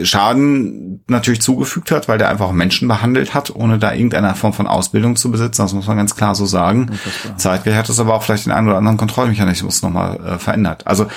Schaden 0.03 1.03
natürlich 1.07 1.41
zugefügt 1.41 1.91
hat, 1.91 2.07
weil 2.07 2.17
der 2.17 2.29
einfach 2.29 2.51
Menschen 2.51 2.87
behandelt 2.87 3.33
hat, 3.33 3.53
ohne 3.55 3.79
da 3.79 3.93
irgendeine 3.93 4.35
Form 4.35 4.53
von 4.53 4.67
Ausbildung 4.67 5.15
zu 5.15 5.31
besitzen. 5.31 5.61
Das 5.61 5.73
muss 5.73 5.87
man 5.87 5.97
ganz 5.97 6.15
klar 6.15 6.35
so 6.35 6.45
sagen. 6.45 6.91
Zeitgleich 7.37 7.75
hat 7.75 7.89
es 7.89 7.99
aber 7.99 8.13
auch 8.13 8.23
vielleicht 8.23 8.45
den 8.45 8.53
einen 8.53 8.67
oder 8.67 8.77
anderen 8.77 8.97
Kontrollmechanismus 8.97 9.81
nochmal 9.81 10.19
äh, 10.25 10.39
verändert. 10.39 10.87
Also 10.87 11.07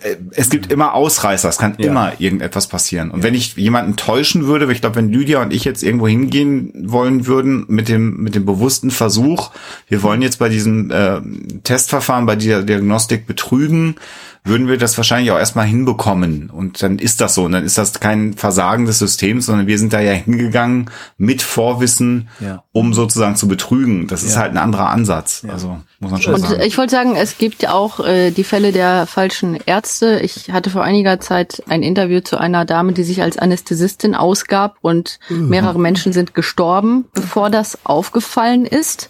äh, 0.00 0.16
es 0.32 0.50
gibt 0.50 0.72
immer 0.72 0.94
Ausreißer, 0.94 1.48
es 1.48 1.58
kann 1.58 1.74
ja. 1.78 1.86
immer 1.88 2.12
irgendetwas 2.18 2.66
passieren. 2.66 3.10
Und 3.10 3.20
ja. 3.20 3.24
wenn 3.24 3.34
ich 3.34 3.56
jemanden 3.56 3.96
täuschen 3.96 4.46
würde, 4.46 4.70
ich 4.72 4.80
glaube, 4.80 4.96
wenn 4.96 5.10
Lydia 5.10 5.42
und 5.42 5.52
ich 5.52 5.64
jetzt 5.64 5.82
irgendwo 5.82 6.08
hingehen 6.08 6.72
wollen 6.90 7.26
würden 7.26 7.64
mit 7.68 7.88
dem 7.88 8.22
mit 8.22 8.34
dem 8.34 8.46
bewussten 8.46 8.90
Versuch, 8.90 9.50
wir 9.88 10.02
wollen 10.02 10.22
jetzt 10.22 10.38
bei 10.38 10.48
diesem 10.48 10.90
äh, 10.90 11.20
Testverfahren, 11.62 12.26
bei 12.26 12.36
dieser 12.36 12.62
Diagnostik 12.62 13.26
betrügen, 13.26 13.96
würden 14.44 14.66
wir 14.66 14.76
das 14.76 14.96
wahrscheinlich 14.96 15.30
auch 15.30 15.38
erstmal 15.38 15.66
hinbekommen. 15.66 16.50
Und 16.50 16.82
dann 16.82 16.98
ist 16.98 17.20
das 17.20 17.34
so. 17.34 17.44
Und 17.44 17.52
dann 17.52 17.64
ist 17.64 17.78
das 17.78 18.00
kein 18.00 18.34
Versagen 18.34 18.86
des 18.86 18.98
Systems, 18.98 19.46
sondern 19.46 19.68
wir 19.68 19.78
sind 19.78 19.92
da 19.92 20.00
ja 20.00 20.12
hingegangen 20.12 20.90
mit 21.16 21.42
Vorwissen, 21.42 22.28
ja. 22.40 22.64
um 22.72 22.92
sozusagen 22.92 23.36
zu 23.36 23.46
betrügen. 23.46 24.08
Das 24.08 24.24
ist 24.24 24.36
halt 24.36 24.50
ein 24.50 24.58
anderer 24.58 24.88
Ansatz. 24.90 25.42
Ja. 25.46 25.52
Also 25.52 25.80
muss 26.00 26.10
man 26.10 26.20
schon 26.20 26.34
Und 26.34 26.40
sagen. 26.40 26.62
ich 26.62 26.76
wollte 26.76 26.90
sagen, 26.90 27.14
es 27.14 27.38
gibt 27.38 27.68
auch 27.68 28.00
äh, 28.00 28.32
die 28.32 28.42
Fälle 28.42 28.72
der 28.72 29.06
falschen 29.06 29.58
Ärzte. 29.64 30.18
Ich 30.20 30.50
hatte 30.50 30.70
vor 30.70 30.82
einiger 30.82 31.20
Zeit 31.20 31.62
ein 31.68 31.84
Interview 31.84 32.20
zu 32.20 32.36
einer 32.36 32.64
Dame, 32.64 32.92
die 32.94 33.04
sich 33.04 33.22
als 33.22 33.38
Anästhesistin 33.38 34.16
ausgab 34.16 34.76
und 34.80 35.20
mhm. 35.28 35.50
mehrere 35.50 35.78
Menschen 35.78 36.12
sind 36.12 36.34
gestorben, 36.34 37.04
bevor 37.14 37.48
das 37.48 37.78
aufgefallen 37.84 38.66
ist. 38.66 39.08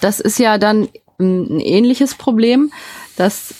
Das 0.00 0.18
ist 0.18 0.40
ja 0.40 0.58
dann 0.58 0.88
ein 1.20 1.60
ähnliches 1.60 2.14
Problem, 2.14 2.72
dass 3.16 3.54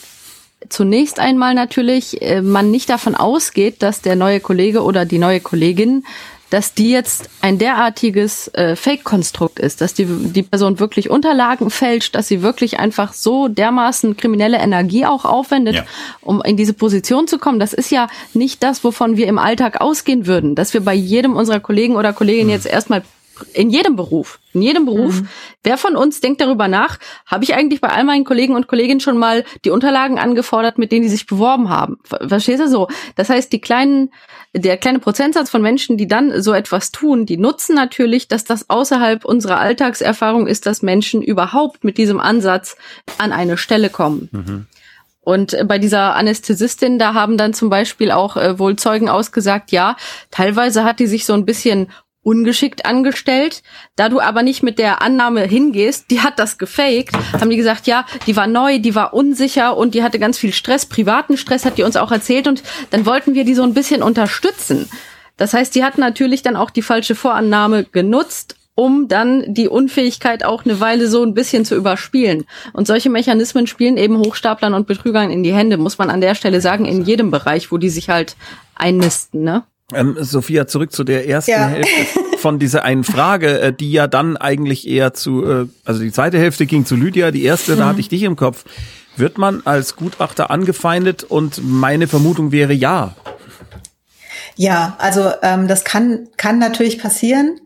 zunächst 0.69 1.19
einmal 1.19 1.53
natürlich 1.53 2.21
äh, 2.21 2.41
man 2.41 2.71
nicht 2.71 2.89
davon 2.89 3.15
ausgeht, 3.15 3.81
dass 3.83 4.01
der 4.01 4.15
neue 4.15 4.39
Kollege 4.39 4.83
oder 4.83 5.05
die 5.05 5.19
neue 5.19 5.39
Kollegin 5.39 6.03
dass 6.49 6.73
die 6.73 6.91
jetzt 6.91 7.29
ein 7.41 7.57
derartiges 7.57 8.47
äh, 8.53 8.75
Fake-Konstrukt 8.75 9.59
ist, 9.59 9.81
dass 9.81 9.93
die, 9.93 10.05
die 10.05 10.43
Person 10.43 10.79
wirklich 10.79 11.09
Unterlagen 11.09 11.69
fälscht, 11.69 12.15
dass 12.15 12.27
sie 12.27 12.41
wirklich 12.41 12.79
einfach 12.79 13.13
so 13.13 13.47
dermaßen 13.49 14.15
kriminelle 14.15 14.57
Energie 14.57 15.05
auch 15.05 15.25
aufwendet, 15.25 15.75
ja. 15.75 15.85
um 16.21 16.41
in 16.41 16.55
diese 16.55 16.73
Position 16.73 17.27
zu 17.27 17.37
kommen. 17.37 17.59
Das 17.59 17.73
ist 17.73 17.91
ja 17.91 18.07
nicht 18.33 18.63
das, 18.63 18.83
wovon 18.83 19.17
wir 19.17 19.27
im 19.27 19.39
Alltag 19.39 19.81
ausgehen 19.81 20.25
würden, 20.25 20.55
dass 20.55 20.73
wir 20.73 20.81
bei 20.81 20.93
jedem 20.93 21.35
unserer 21.35 21.59
Kollegen 21.59 21.97
oder 21.97 22.13
Kolleginnen 22.13 22.47
mhm. 22.47 22.53
jetzt 22.53 22.65
erstmal 22.65 23.03
in 23.53 23.69
jedem 23.69 23.95
Beruf, 23.95 24.39
in 24.53 24.61
jedem 24.61 24.85
Beruf, 24.85 25.21
mhm. 25.21 25.27
wer 25.63 25.77
von 25.77 25.95
uns 25.95 26.21
denkt 26.21 26.41
darüber 26.41 26.67
nach, 26.67 26.99
habe 27.25 27.43
ich 27.43 27.53
eigentlich 27.53 27.81
bei 27.81 27.89
all 27.89 28.03
meinen 28.03 28.23
Kollegen 28.23 28.55
und 28.55 28.67
Kolleginnen 28.67 28.99
schon 28.99 29.17
mal 29.17 29.45
die 29.65 29.69
Unterlagen 29.69 30.19
angefordert, 30.19 30.77
mit 30.77 30.91
denen 30.91 31.03
die 31.03 31.09
sich 31.09 31.25
beworben 31.25 31.69
haben? 31.69 31.97
Verstehst 32.03 32.61
du 32.61 32.67
so? 32.67 32.87
Das 33.15 33.29
heißt, 33.29 33.51
die 33.51 33.61
kleinen, 33.61 34.11
der 34.53 34.77
kleine 34.77 34.99
Prozentsatz 34.99 35.49
von 35.49 35.61
Menschen, 35.61 35.97
die 35.97 36.07
dann 36.07 36.41
so 36.41 36.53
etwas 36.53 36.91
tun, 36.91 37.25
die 37.25 37.37
nutzen 37.37 37.75
natürlich, 37.75 38.27
dass 38.27 38.43
das 38.43 38.69
außerhalb 38.69 39.25
unserer 39.25 39.59
Alltagserfahrung 39.59 40.47
ist, 40.47 40.65
dass 40.65 40.81
Menschen 40.81 41.21
überhaupt 41.21 41.83
mit 41.83 41.97
diesem 41.97 42.19
Ansatz 42.19 42.77
an 43.17 43.31
eine 43.31 43.57
Stelle 43.57 43.89
kommen. 43.89 44.29
Mhm. 44.31 44.67
Und 45.27 45.57
bei 45.67 45.77
dieser 45.77 46.15
Anästhesistin, 46.15 46.99
da 46.99 47.13
haben 47.13 47.37
dann 47.37 47.53
zum 47.53 47.69
Beispiel 47.69 48.11
auch 48.11 48.37
äh, 48.37 48.59
wohl 48.59 48.77
Zeugen 48.77 49.09
ausgesagt, 49.09 49.73
ja, 49.73 49.97
teilweise 50.31 50.85
hat 50.85 51.01
die 51.01 51.05
sich 51.05 51.25
so 51.25 51.33
ein 51.33 51.43
bisschen 51.43 51.89
ungeschickt 52.23 52.85
angestellt. 52.85 53.63
Da 53.95 54.09
du 54.09 54.19
aber 54.19 54.43
nicht 54.43 54.63
mit 54.63 54.79
der 54.79 55.01
Annahme 55.01 55.43
hingehst, 55.43 56.11
die 56.11 56.21
hat 56.21 56.39
das 56.39 56.57
gefaked, 56.57 57.15
haben 57.39 57.49
die 57.49 57.57
gesagt, 57.57 57.87
ja, 57.87 58.05
die 58.25 58.35
war 58.35 58.47
neu, 58.47 58.79
die 58.79 58.95
war 58.95 59.13
unsicher 59.13 59.77
und 59.77 59.95
die 59.95 60.03
hatte 60.03 60.19
ganz 60.19 60.37
viel 60.37 60.53
Stress, 60.53 60.85
privaten 60.85 61.37
Stress, 61.37 61.65
hat 61.65 61.77
die 61.77 61.83
uns 61.83 61.95
auch 61.95 62.11
erzählt 62.11 62.47
und 62.47 62.63
dann 62.89 63.05
wollten 63.05 63.33
wir 63.33 63.45
die 63.45 63.55
so 63.55 63.63
ein 63.63 63.73
bisschen 63.73 64.03
unterstützen. 64.03 64.89
Das 65.37 65.53
heißt, 65.53 65.73
die 65.75 65.83
hat 65.83 65.97
natürlich 65.97 66.41
dann 66.41 66.55
auch 66.55 66.71
die 66.71 66.81
falsche 66.81 67.15
Vorannahme 67.15 67.85
genutzt, 67.85 68.55
um 68.75 69.07
dann 69.07 69.53
die 69.53 69.67
Unfähigkeit 69.67 70.43
auch 70.43 70.65
eine 70.65 70.79
Weile 70.79 71.07
so 71.07 71.23
ein 71.23 71.33
bisschen 71.33 71.65
zu 71.65 71.75
überspielen. 71.75 72.45
Und 72.73 72.85
solche 72.85 73.09
Mechanismen 73.09 73.65
spielen 73.65 73.97
eben 73.97 74.17
Hochstaplern 74.19 74.73
und 74.73 74.85
Betrügern 74.85 75.31
in 75.31 75.43
die 75.43 75.53
Hände, 75.53 75.77
muss 75.77 75.97
man 75.97 76.09
an 76.09 76.21
der 76.21 76.35
Stelle 76.35 76.61
sagen, 76.61 76.85
in 76.85 77.03
jedem 77.03 77.31
Bereich, 77.31 77.71
wo 77.71 77.77
die 77.77 77.89
sich 77.89 78.09
halt 78.09 78.35
einnisten, 78.75 79.43
ne? 79.43 79.63
Ähm, 79.93 80.17
Sophia, 80.19 80.67
zurück 80.67 80.91
zu 80.91 81.05
der 81.05 81.29
ersten 81.29 81.51
ja. 81.51 81.67
Hälfte 81.67 82.19
von 82.39 82.59
dieser 82.59 82.83
einen 82.83 83.05
Frage, 83.05 83.59
äh, 83.61 83.73
die 83.73 83.91
ja 83.93 84.07
dann 84.07 84.35
eigentlich 84.35 84.85
eher 84.85 85.13
zu, 85.13 85.45
äh, 85.45 85.67
also 85.85 86.01
die 86.01 86.11
zweite 86.11 86.37
Hälfte 86.37 86.65
ging 86.65 86.85
zu 86.85 86.97
Lydia, 86.97 87.31
die 87.31 87.45
erste, 87.45 87.73
mhm. 87.73 87.79
da 87.79 87.85
hatte 87.87 88.01
ich 88.01 88.09
dich 88.09 88.23
im 88.23 88.35
Kopf. 88.35 88.65
Wird 89.15 89.37
man 89.37 89.61
als 89.63 89.95
Gutachter 89.95 90.51
angefeindet? 90.51 91.23
Und 91.23 91.61
meine 91.63 92.07
Vermutung 92.07 92.51
wäre 92.51 92.73
ja. 92.73 93.15
Ja, 94.57 94.95
also 94.99 95.31
ähm, 95.41 95.69
das 95.69 95.85
kann, 95.85 96.27
kann 96.35 96.59
natürlich 96.59 96.99
passieren. 96.99 97.61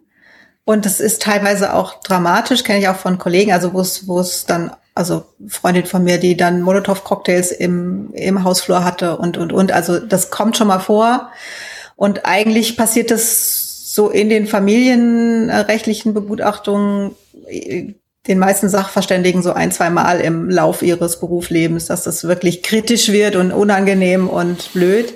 Und 0.63 0.85
das 0.85 0.99
ist 0.99 1.23
teilweise 1.23 1.73
auch 1.73 2.01
dramatisch, 2.01 2.63
kenne 2.63 2.79
ich 2.79 2.87
auch 2.87 2.95
von 2.95 3.17
Kollegen, 3.17 3.51
also 3.51 3.73
wo 3.73 3.79
es, 3.79 4.07
wo 4.07 4.19
es 4.19 4.45
dann, 4.45 4.71
also 4.93 5.25
Freundin 5.47 5.87
von 5.87 6.03
mir, 6.03 6.19
die 6.19 6.37
dann 6.37 6.61
Molotow-Cocktails 6.61 7.51
im, 7.51 8.13
im 8.13 8.43
Hausflur 8.43 8.85
hatte 8.85 9.17
und, 9.17 9.37
und, 9.37 9.51
und. 9.51 9.71
Also 9.71 9.99
das 9.99 10.29
kommt 10.29 10.55
schon 10.55 10.67
mal 10.67 10.79
vor. 10.79 11.31
Und 12.01 12.25
eigentlich 12.25 12.77
passiert 12.77 13.11
das 13.11 13.93
so 13.93 14.09
in 14.09 14.27
den 14.27 14.47
familienrechtlichen 14.47 16.15
Begutachtungen 16.15 17.11
äh, 17.47 17.93
den 18.27 18.39
meisten 18.39 18.69
Sachverständigen 18.69 19.43
so 19.43 19.53
ein, 19.53 19.71
zwei 19.71 19.91
Mal 19.91 20.19
im 20.19 20.49
Lauf 20.49 20.81
ihres 20.81 21.19
Berufslebens, 21.19 21.85
dass 21.85 22.03
das 22.03 22.23
wirklich 22.23 22.63
kritisch 22.63 23.09
wird 23.09 23.35
und 23.35 23.51
unangenehm 23.51 24.27
und 24.27 24.73
blöd. 24.73 25.13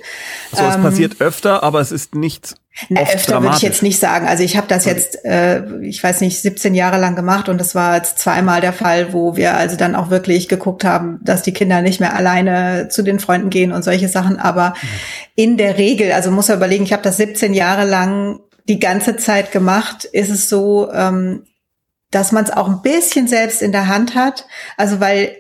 So, 0.52 0.58
also 0.58 0.70
es 0.70 0.76
ähm, 0.76 0.82
passiert 0.84 1.22
öfter, 1.22 1.64
aber 1.64 1.82
es 1.82 1.92
ist 1.92 2.14
nicht 2.14 2.54
na, 2.90 3.02
öfter 3.02 3.42
würde 3.42 3.56
ich 3.56 3.62
jetzt 3.62 3.84
nicht 3.84 4.00
sagen. 4.00 4.28
Also 4.28 4.44
ich 4.44 4.58
habe 4.58 4.68
das 4.68 4.86
jetzt, 4.86 5.24
äh, 5.24 5.64
ich 5.82 6.04
weiß 6.04 6.22
nicht, 6.22 6.42
17 6.42 6.76
Jahre 6.76 7.00
lang 7.00 7.16
gemacht 7.16 7.48
und 7.48 7.60
das 7.60 7.74
war 7.74 7.96
jetzt 7.96 8.20
zweimal 8.20 8.60
der 8.60 8.74
Fall, 8.74 9.14
wo 9.14 9.38
wir 9.38 9.56
also 9.56 9.78
dann 9.78 9.96
auch 9.96 10.10
wirklich 10.10 10.50
geguckt 10.50 10.84
haben, 10.84 11.20
dass 11.24 11.42
die 11.42 11.54
Kinder 11.54 11.82
nicht 11.82 12.00
mehr 12.00 12.16
alleine 12.16 12.90
zu 12.90 13.02
den 13.02 13.20
Freunden 13.20 13.50
gehen 13.50 13.72
und 13.72 13.84
solche 13.84 14.10
Sachen. 14.10 14.38
Aber 14.38 14.70
mhm. 14.70 14.88
in 15.36 15.58
der 15.58 15.78
Regel, 15.78 16.12
also 16.12 16.32
muss 16.32 16.50
man 16.50 16.58
überlegen, 16.58 16.84
ich 16.84 16.94
habe 16.94 17.04
das 17.04 17.18
17 17.18 17.54
Jahre 17.54 17.86
lang 17.86 18.40
die 18.68 18.80
ganze 18.80 19.16
Zeit 19.16 19.52
gemacht, 19.52 20.04
ist 20.06 20.30
es 20.30 20.50
so, 20.50 20.92
ähm, 20.92 21.44
dass 22.12 22.32
man 22.32 22.44
es 22.44 22.52
auch 22.52 22.68
ein 22.68 22.82
bisschen 22.82 23.28
selbst 23.28 23.62
in 23.62 23.72
der 23.72 23.88
Hand 23.88 24.16
hat. 24.16 24.48
Also 24.76 25.00
weil 25.00 25.36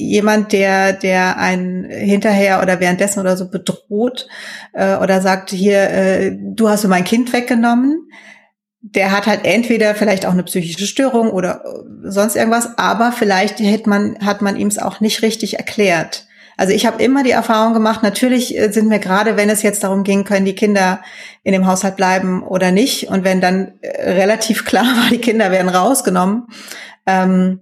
jemand, 0.00 0.52
der, 0.52 0.92
der 0.92 1.38
einen 1.38 1.84
hinterher 1.84 2.62
oder 2.62 2.78
währenddessen 2.78 3.18
oder 3.18 3.36
so 3.36 3.50
bedroht 3.50 4.28
äh, 4.72 4.96
oder 4.96 5.20
sagt, 5.20 5.50
hier, 5.50 5.90
äh, 5.90 6.36
du 6.40 6.68
hast 6.68 6.84
mir 6.84 6.88
mein 6.88 7.04
Kind 7.04 7.32
weggenommen, 7.32 8.08
der 8.80 9.10
hat 9.10 9.26
halt 9.26 9.44
entweder 9.44 9.96
vielleicht 9.96 10.24
auch 10.24 10.32
eine 10.32 10.44
psychische 10.44 10.86
Störung 10.86 11.30
oder 11.30 11.64
sonst 12.04 12.36
irgendwas, 12.36 12.78
aber 12.78 13.10
vielleicht 13.10 13.58
hätte 13.58 13.90
man, 13.90 14.16
hat 14.24 14.40
man 14.40 14.56
ihm 14.56 14.68
es 14.68 14.78
auch 14.78 15.00
nicht 15.00 15.22
richtig 15.22 15.58
erklärt. 15.58 16.26
Also 16.56 16.72
ich 16.72 16.86
habe 16.86 17.02
immer 17.02 17.24
die 17.24 17.32
Erfahrung 17.32 17.74
gemacht, 17.74 18.04
natürlich 18.04 18.56
äh, 18.56 18.70
sind 18.70 18.88
mir 18.88 19.00
gerade, 19.00 19.36
wenn 19.36 19.50
es 19.50 19.62
jetzt 19.62 19.82
darum 19.82 20.04
ging, 20.04 20.22
können 20.22 20.46
die 20.46 20.54
Kinder 20.54 21.02
in 21.42 21.52
dem 21.52 21.66
Haushalt 21.66 21.96
bleiben 21.96 22.44
oder 22.44 22.70
nicht. 22.70 23.08
Und 23.08 23.24
wenn 23.24 23.40
dann 23.40 23.72
äh, 23.80 24.12
relativ 24.12 24.64
klar 24.64 24.84
war, 24.96 25.10
die 25.10 25.18
Kinder 25.18 25.50
werden 25.50 25.68
rausgenommen, 25.68 26.46
ähm, 27.04 27.60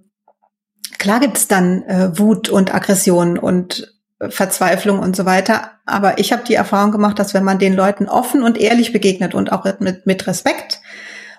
klar 0.99 1.21
gibt's 1.21 1.49
dann 1.49 1.83
äh, 1.85 2.19
Wut 2.19 2.49
und 2.49 2.75
Aggression 2.75 3.39
und 3.39 3.95
äh, 4.19 4.31
Verzweiflung 4.31 4.99
und 4.99 5.17
so 5.17 5.25
weiter. 5.25 5.73
Aber 5.85 6.19
ich 6.19 6.33
habe 6.33 6.45
die 6.45 6.55
Erfahrung 6.55 6.93
gemacht, 6.93 7.19
dass 7.19 7.35
wenn 7.35 7.45
man 7.45 7.59
den 7.59 7.75
Leuten 7.75 8.09
offen 8.09 8.43
und 8.43 8.59
ehrlich 8.59 8.93
begegnet 8.93 9.35
und 9.35 9.53
auch 9.53 9.65
mit, 9.81 10.07
mit 10.07 10.27
Respekt 10.27 10.81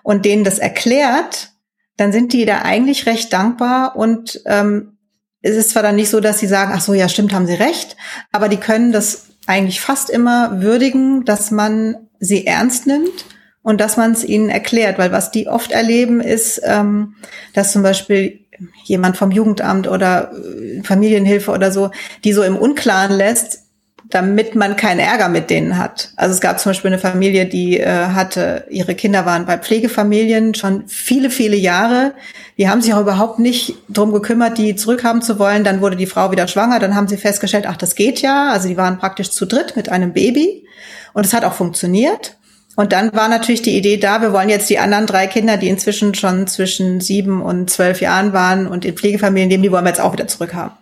und 0.03 0.25
denen 0.25 0.43
das 0.43 0.59
erklärt, 0.59 1.51
dann 1.97 2.11
sind 2.11 2.34
die 2.34 2.45
da 2.45 2.61
eigentlich 2.61 3.05
recht 3.05 3.34
dankbar 3.34 3.95
und 3.95 4.41
ähm, 4.45 4.97
es 5.41 5.55
ist 5.55 5.71
zwar 5.71 5.84
dann 5.84 5.95
nicht 5.95 6.09
so, 6.09 6.19
dass 6.19 6.39
sie 6.39 6.47
sagen, 6.47 6.71
ach 6.75 6.81
so, 6.81 6.93
ja, 6.93 7.09
stimmt, 7.09 7.34
haben 7.34 7.47
sie 7.47 7.53
recht, 7.53 7.95
aber 8.31 8.49
die 8.49 8.57
können 8.57 8.91
das 8.91 9.27
eigentlich 9.47 9.81
fast 9.81 10.09
immer 10.09 10.61
würdigen, 10.61 11.25
dass 11.25 11.51
man 11.51 12.09
sie 12.19 12.45
ernst 12.45 12.88
nimmt 12.88 13.25
und 13.61 13.81
dass 13.81 13.97
man 13.97 14.11
es 14.11 14.23
ihnen 14.23 14.49
erklärt, 14.49 14.97
weil 14.97 15.11
was 15.11 15.31
die 15.31 15.47
oft 15.47 15.71
erleben 15.71 16.21
ist, 16.21 16.61
ähm, 16.63 17.15
dass 17.53 17.71
zum 17.71 17.84
Beispiel 17.84 18.45
jemand 18.84 19.17
vom 19.17 19.31
Jugendamt 19.31 19.88
oder 19.88 20.31
äh, 20.31 20.84
Familienhilfe 20.84 21.51
oder 21.51 21.71
so, 21.71 21.91
die 22.23 22.34
so 22.34 22.43
im 22.43 22.55
Unklaren 22.55 23.15
lässt, 23.15 23.63
damit 24.09 24.55
man 24.55 24.77
keinen 24.77 24.99
Ärger 24.99 25.27
mit 25.27 25.49
denen 25.49 25.77
hat. 25.77 26.11
Also 26.15 26.34
es 26.34 26.39
gab 26.39 26.59
zum 26.59 26.69
Beispiel 26.69 26.91
eine 26.91 26.99
Familie, 26.99 27.45
die 27.45 27.79
äh, 27.79 28.07
hatte, 28.07 28.65
ihre 28.69 28.95
Kinder 28.95 29.25
waren 29.25 29.45
bei 29.45 29.57
Pflegefamilien 29.57 30.55
schon 30.55 30.88
viele, 30.88 31.29
viele 31.29 31.57
Jahre. 31.57 32.13
Die 32.57 32.69
haben 32.69 32.81
sich 32.81 32.93
auch 32.93 33.01
überhaupt 33.01 33.39
nicht 33.39 33.75
drum 33.89 34.13
gekümmert, 34.13 34.57
die 34.57 34.75
zurückhaben 34.75 35.21
zu 35.21 35.39
wollen. 35.39 35.63
Dann 35.63 35.81
wurde 35.81 35.97
die 35.97 36.05
Frau 36.05 36.31
wieder 36.31 36.47
schwanger. 36.47 36.79
Dann 36.79 36.95
haben 36.95 37.07
sie 37.07 37.17
festgestellt, 37.17 37.65
ach, 37.67 37.77
das 37.77 37.95
geht 37.95 38.21
ja. 38.21 38.49
Also 38.49 38.69
die 38.69 38.77
waren 38.77 38.97
praktisch 38.97 39.31
zu 39.31 39.45
dritt 39.45 39.75
mit 39.75 39.89
einem 39.89 40.13
Baby. 40.13 40.65
Und 41.13 41.25
es 41.25 41.34
hat 41.34 41.43
auch 41.43 41.53
funktioniert. 41.53 42.38
Und 42.77 42.93
dann 42.93 43.11
war 43.15 43.27
natürlich 43.27 43.63
die 43.63 43.75
Idee 43.75 43.97
da, 43.97 44.21
wir 44.21 44.31
wollen 44.31 44.49
jetzt 44.49 44.69
die 44.69 44.77
anderen 44.77 45.07
drei 45.07 45.25
Kinder, 45.25 45.57
die 45.57 45.67
inzwischen 45.67 46.13
schon 46.13 46.45
zwischen 46.45 47.01
sieben 47.01 47.41
und 47.41 47.71
zwölf 47.71 48.01
Jahren 48.01 48.33
waren 48.33 48.67
und 48.67 48.85
in 48.85 48.95
Pflegefamilien 48.95 49.49
leben, 49.49 49.63
die 49.63 49.71
wollen 49.71 49.83
wir 49.83 49.89
jetzt 49.89 49.99
auch 49.99 50.13
wieder 50.13 50.27
zurückhaben. 50.27 50.77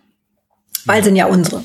Weil 0.83 1.05
sind 1.05 1.15
ja 1.15 1.27
unsere. 1.27 1.63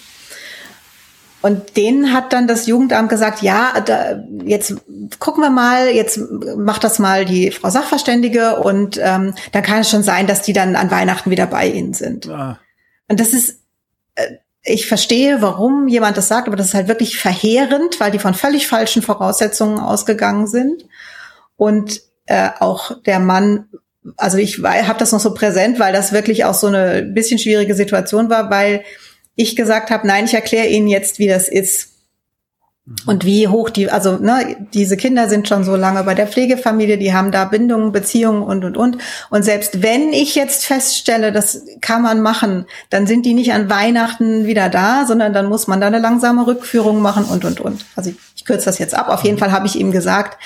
Und 1.42 1.76
denen 1.76 2.12
hat 2.12 2.32
dann 2.32 2.46
das 2.46 2.68
Jugendamt 2.68 3.08
gesagt, 3.08 3.42
ja, 3.42 3.72
da, 3.84 4.22
jetzt 4.44 4.76
gucken 5.18 5.42
wir 5.42 5.50
mal, 5.50 5.88
jetzt 5.88 6.20
macht 6.56 6.84
das 6.84 7.00
mal 7.00 7.24
die 7.24 7.50
Frau 7.50 7.70
Sachverständige 7.70 8.60
und 8.60 9.00
ähm, 9.02 9.34
dann 9.50 9.62
kann 9.64 9.80
es 9.80 9.90
schon 9.90 10.04
sein, 10.04 10.28
dass 10.28 10.42
die 10.42 10.52
dann 10.52 10.76
an 10.76 10.92
Weihnachten 10.92 11.32
wieder 11.32 11.48
bei 11.48 11.66
ihnen 11.66 11.92
sind. 11.92 12.28
Ah. 12.28 12.60
Und 13.08 13.18
das 13.18 13.32
ist, 13.32 13.58
äh, 14.14 14.36
ich 14.62 14.86
verstehe, 14.86 15.40
warum 15.40 15.88
jemand 15.88 16.16
das 16.16 16.28
sagt, 16.28 16.46
aber 16.46 16.56
das 16.56 16.68
ist 16.68 16.74
halt 16.74 16.88
wirklich 16.88 17.18
verheerend, 17.18 17.98
weil 17.98 18.10
die 18.10 18.18
von 18.18 18.34
völlig 18.34 18.66
falschen 18.66 19.02
Voraussetzungen 19.02 19.78
ausgegangen 19.78 20.46
sind. 20.46 20.84
Und 21.56 22.02
äh, 22.26 22.50
auch 22.58 23.02
der 23.02 23.20
Mann, 23.20 23.68
also 24.16 24.38
ich 24.38 24.62
habe 24.62 24.98
das 24.98 25.12
noch 25.12 25.20
so 25.20 25.32
präsent, 25.32 25.78
weil 25.78 25.92
das 25.92 26.12
wirklich 26.12 26.44
auch 26.44 26.54
so 26.54 26.66
eine 26.66 27.02
bisschen 27.02 27.38
schwierige 27.38 27.74
Situation 27.74 28.28
war, 28.28 28.50
weil 28.50 28.82
ich 29.34 29.56
gesagt 29.56 29.90
habe, 29.90 30.06
nein, 30.06 30.26
ich 30.26 30.34
erkläre 30.34 30.66
Ihnen 30.66 30.88
jetzt, 30.88 31.18
wie 31.18 31.28
das 31.28 31.48
ist. 31.48 31.88
Und 33.06 33.24
wie 33.24 33.46
hoch 33.46 33.70
die, 33.70 33.88
also 33.88 34.16
ne, 34.16 34.66
diese 34.74 34.96
Kinder 34.96 35.28
sind 35.28 35.46
schon 35.46 35.62
so 35.64 35.76
lange 35.76 36.02
bei 36.02 36.14
der 36.14 36.26
Pflegefamilie, 36.26 36.98
die 36.98 37.12
haben 37.12 37.30
da 37.30 37.44
Bindungen, 37.44 37.92
Beziehungen 37.92 38.42
und 38.42 38.64
und 38.64 38.76
und. 38.76 38.98
Und 39.28 39.44
selbst 39.44 39.82
wenn 39.82 40.12
ich 40.12 40.34
jetzt 40.34 40.64
feststelle, 40.64 41.30
das 41.30 41.62
kann 41.80 42.02
man 42.02 42.20
machen, 42.20 42.66
dann 42.88 43.06
sind 43.06 43.26
die 43.26 43.34
nicht 43.34 43.52
an 43.52 43.70
Weihnachten 43.70 44.46
wieder 44.46 44.68
da, 44.68 45.06
sondern 45.06 45.32
dann 45.32 45.46
muss 45.46 45.68
man 45.68 45.80
da 45.80 45.86
eine 45.86 46.00
langsame 46.00 46.46
Rückführung 46.46 47.00
machen 47.00 47.24
und 47.24 47.44
und 47.44 47.60
und. 47.60 47.84
Also 47.94 48.10
ich, 48.10 48.16
ich 48.34 48.44
kürze 48.44 48.64
das 48.64 48.78
jetzt 48.78 48.94
ab. 48.94 49.08
Auf 49.08 49.22
jeden 49.22 49.38
Fall 49.38 49.52
habe 49.52 49.66
ich 49.66 49.78
ihm 49.78 49.92
gesagt, 49.92 50.42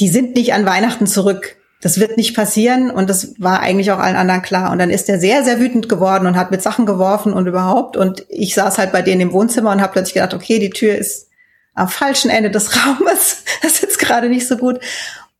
die 0.00 0.08
sind 0.08 0.34
nicht 0.34 0.54
an 0.54 0.64
Weihnachten 0.64 1.06
zurück 1.06 1.57
das 1.80 2.00
wird 2.00 2.16
nicht 2.16 2.34
passieren 2.34 2.90
und 2.90 3.08
das 3.08 3.34
war 3.38 3.60
eigentlich 3.60 3.92
auch 3.92 3.98
allen 3.98 4.16
anderen 4.16 4.42
klar. 4.42 4.72
Und 4.72 4.78
dann 4.78 4.90
ist 4.90 5.08
er 5.08 5.20
sehr, 5.20 5.44
sehr 5.44 5.60
wütend 5.60 5.88
geworden 5.88 6.26
und 6.26 6.36
hat 6.36 6.50
mit 6.50 6.60
Sachen 6.60 6.86
geworfen 6.86 7.32
und 7.32 7.46
überhaupt. 7.46 7.96
Und 7.96 8.26
ich 8.28 8.54
saß 8.54 8.78
halt 8.78 8.90
bei 8.90 9.00
denen 9.00 9.20
im 9.20 9.32
Wohnzimmer 9.32 9.70
und 9.70 9.80
habe 9.80 9.92
plötzlich 9.92 10.14
gedacht, 10.14 10.34
okay, 10.34 10.58
die 10.58 10.70
Tür 10.70 10.96
ist 10.96 11.28
am 11.74 11.88
falschen 11.88 12.30
Ende 12.30 12.50
des 12.50 12.74
Raumes. 12.86 13.44
Das 13.62 13.74
ist 13.74 13.82
jetzt 13.82 13.98
gerade 13.98 14.28
nicht 14.28 14.48
so 14.48 14.56
gut. 14.56 14.80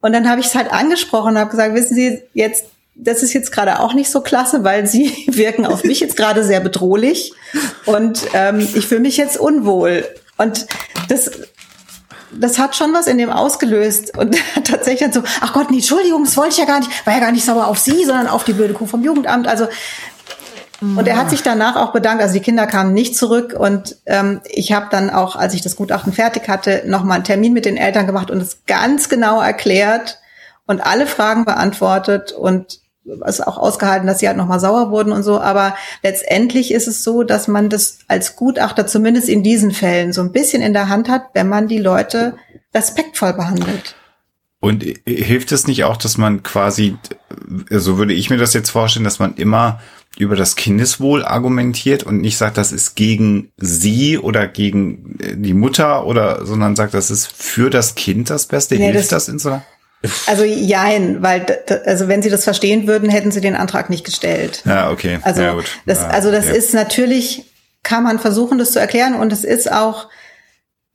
Und 0.00 0.12
dann 0.12 0.28
habe 0.28 0.40
ich 0.40 0.46
es 0.46 0.54
halt 0.54 0.72
angesprochen 0.72 1.30
und 1.30 1.38
habe 1.38 1.50
gesagt, 1.50 1.74
wissen 1.74 1.96
Sie, 1.96 2.22
jetzt, 2.34 2.66
das 2.94 3.24
ist 3.24 3.32
jetzt 3.32 3.50
gerade 3.50 3.80
auch 3.80 3.94
nicht 3.94 4.10
so 4.10 4.20
klasse, 4.20 4.62
weil 4.62 4.86
Sie 4.86 5.12
wirken 5.26 5.66
auf 5.66 5.82
mich 5.82 5.98
jetzt 5.98 6.16
gerade 6.16 6.44
sehr 6.44 6.60
bedrohlich 6.60 7.32
und 7.86 8.28
ähm, 8.32 8.60
ich 8.74 8.86
fühle 8.86 9.00
mich 9.00 9.16
jetzt 9.16 9.38
unwohl. 9.38 10.04
Und 10.36 10.66
das 11.08 11.32
das 12.32 12.58
hat 12.58 12.76
schon 12.76 12.92
was 12.92 13.06
in 13.06 13.18
dem 13.18 13.30
ausgelöst. 13.30 14.16
Und 14.16 14.36
tatsächlich 14.64 15.12
so, 15.12 15.22
ach 15.40 15.52
Gott, 15.52 15.70
nee, 15.70 15.78
Entschuldigung, 15.78 16.24
das 16.24 16.36
wollte 16.36 16.52
ich 16.52 16.58
ja 16.58 16.64
gar 16.64 16.80
nicht, 16.80 17.06
war 17.06 17.14
ja 17.14 17.20
gar 17.20 17.32
nicht 17.32 17.44
sauer 17.44 17.66
auf 17.66 17.78
Sie, 17.78 18.04
sondern 18.04 18.28
auf 18.28 18.44
die 18.44 18.52
blöde 18.52 18.74
Kuh 18.74 18.86
vom 18.86 19.02
Jugendamt. 19.02 19.46
Also 19.46 19.68
und 20.80 21.08
er 21.08 21.16
hat 21.16 21.30
sich 21.30 21.42
danach 21.42 21.74
auch 21.74 21.92
bedankt. 21.92 22.22
Also 22.22 22.34
die 22.34 22.40
Kinder 22.40 22.66
kamen 22.66 22.94
nicht 22.94 23.16
zurück 23.16 23.52
und 23.58 23.96
ähm, 24.06 24.40
ich 24.44 24.72
habe 24.72 24.86
dann 24.90 25.10
auch, 25.10 25.34
als 25.34 25.54
ich 25.54 25.60
das 25.60 25.74
Gutachten 25.74 26.12
fertig 26.12 26.48
hatte, 26.48 26.84
nochmal 26.86 27.16
einen 27.16 27.24
Termin 27.24 27.52
mit 27.52 27.64
den 27.64 27.76
Eltern 27.76 28.06
gemacht 28.06 28.30
und 28.30 28.40
es 28.40 28.64
ganz 28.66 29.08
genau 29.08 29.40
erklärt 29.40 30.20
und 30.66 30.80
alle 30.80 31.08
Fragen 31.08 31.44
beantwortet 31.44 32.30
und 32.30 32.78
es 33.24 33.40
auch 33.40 33.58
ausgehalten, 33.58 34.06
dass 34.06 34.20
sie 34.20 34.28
halt 34.28 34.36
nochmal 34.36 34.60
sauer 34.60 34.90
wurden 34.90 35.12
und 35.12 35.22
so. 35.22 35.40
Aber 35.40 35.74
letztendlich 36.02 36.72
ist 36.72 36.88
es 36.88 37.04
so, 37.04 37.22
dass 37.22 37.48
man 37.48 37.68
das 37.68 37.98
als 38.08 38.36
Gutachter 38.36 38.86
zumindest 38.86 39.28
in 39.28 39.42
diesen 39.42 39.72
Fällen 39.72 40.12
so 40.12 40.20
ein 40.20 40.32
bisschen 40.32 40.62
in 40.62 40.72
der 40.72 40.88
Hand 40.88 41.08
hat, 41.08 41.26
wenn 41.34 41.48
man 41.48 41.68
die 41.68 41.78
Leute 41.78 42.34
respektvoll 42.74 43.32
behandelt. 43.32 43.94
Und 44.60 44.84
hilft 45.06 45.52
es 45.52 45.68
nicht 45.68 45.84
auch, 45.84 45.96
dass 45.96 46.18
man 46.18 46.42
quasi, 46.42 46.96
so 47.70 47.96
würde 47.96 48.12
ich 48.12 48.28
mir 48.28 48.38
das 48.38 48.54
jetzt 48.54 48.70
vorstellen, 48.70 49.04
dass 49.04 49.20
man 49.20 49.34
immer 49.34 49.80
über 50.18 50.34
das 50.34 50.56
Kindeswohl 50.56 51.24
argumentiert 51.24 52.02
und 52.02 52.20
nicht 52.20 52.36
sagt, 52.36 52.56
das 52.56 52.72
ist 52.72 52.96
gegen 52.96 53.52
sie 53.56 54.18
oder 54.18 54.48
gegen 54.48 55.16
die 55.36 55.54
Mutter 55.54 56.06
oder, 56.06 56.44
sondern 56.44 56.74
sagt, 56.74 56.94
das 56.94 57.12
ist 57.12 57.28
für 57.32 57.70
das 57.70 57.94
Kind 57.94 58.30
das 58.30 58.46
Beste. 58.46 58.74
Nee, 58.74 58.90
hilft 58.90 59.12
das, 59.12 59.26
das 59.26 59.28
in 59.28 59.38
so 59.38 59.50
einer? 59.50 59.64
Also 60.26 60.44
jein, 60.44 61.22
weil 61.22 61.44
also 61.84 62.06
wenn 62.08 62.22
Sie 62.22 62.30
das 62.30 62.44
verstehen 62.44 62.86
würden, 62.86 63.08
hätten 63.08 63.32
Sie 63.32 63.40
den 63.40 63.56
Antrag 63.56 63.90
nicht 63.90 64.04
gestellt. 64.04 64.62
Ja, 64.64 64.90
okay. 64.90 65.18
Also 65.22 65.42
ja, 65.42 65.56
das, 65.86 66.04
also 66.04 66.30
das 66.30 66.46
ja. 66.46 66.52
ist 66.52 66.72
natürlich 66.72 67.44
kann 67.82 68.02
man 68.02 68.18
versuchen, 68.18 68.58
das 68.58 68.72
zu 68.72 68.80
erklären 68.80 69.14
und 69.14 69.32
es 69.32 69.44
ist 69.44 69.70
auch 69.72 70.08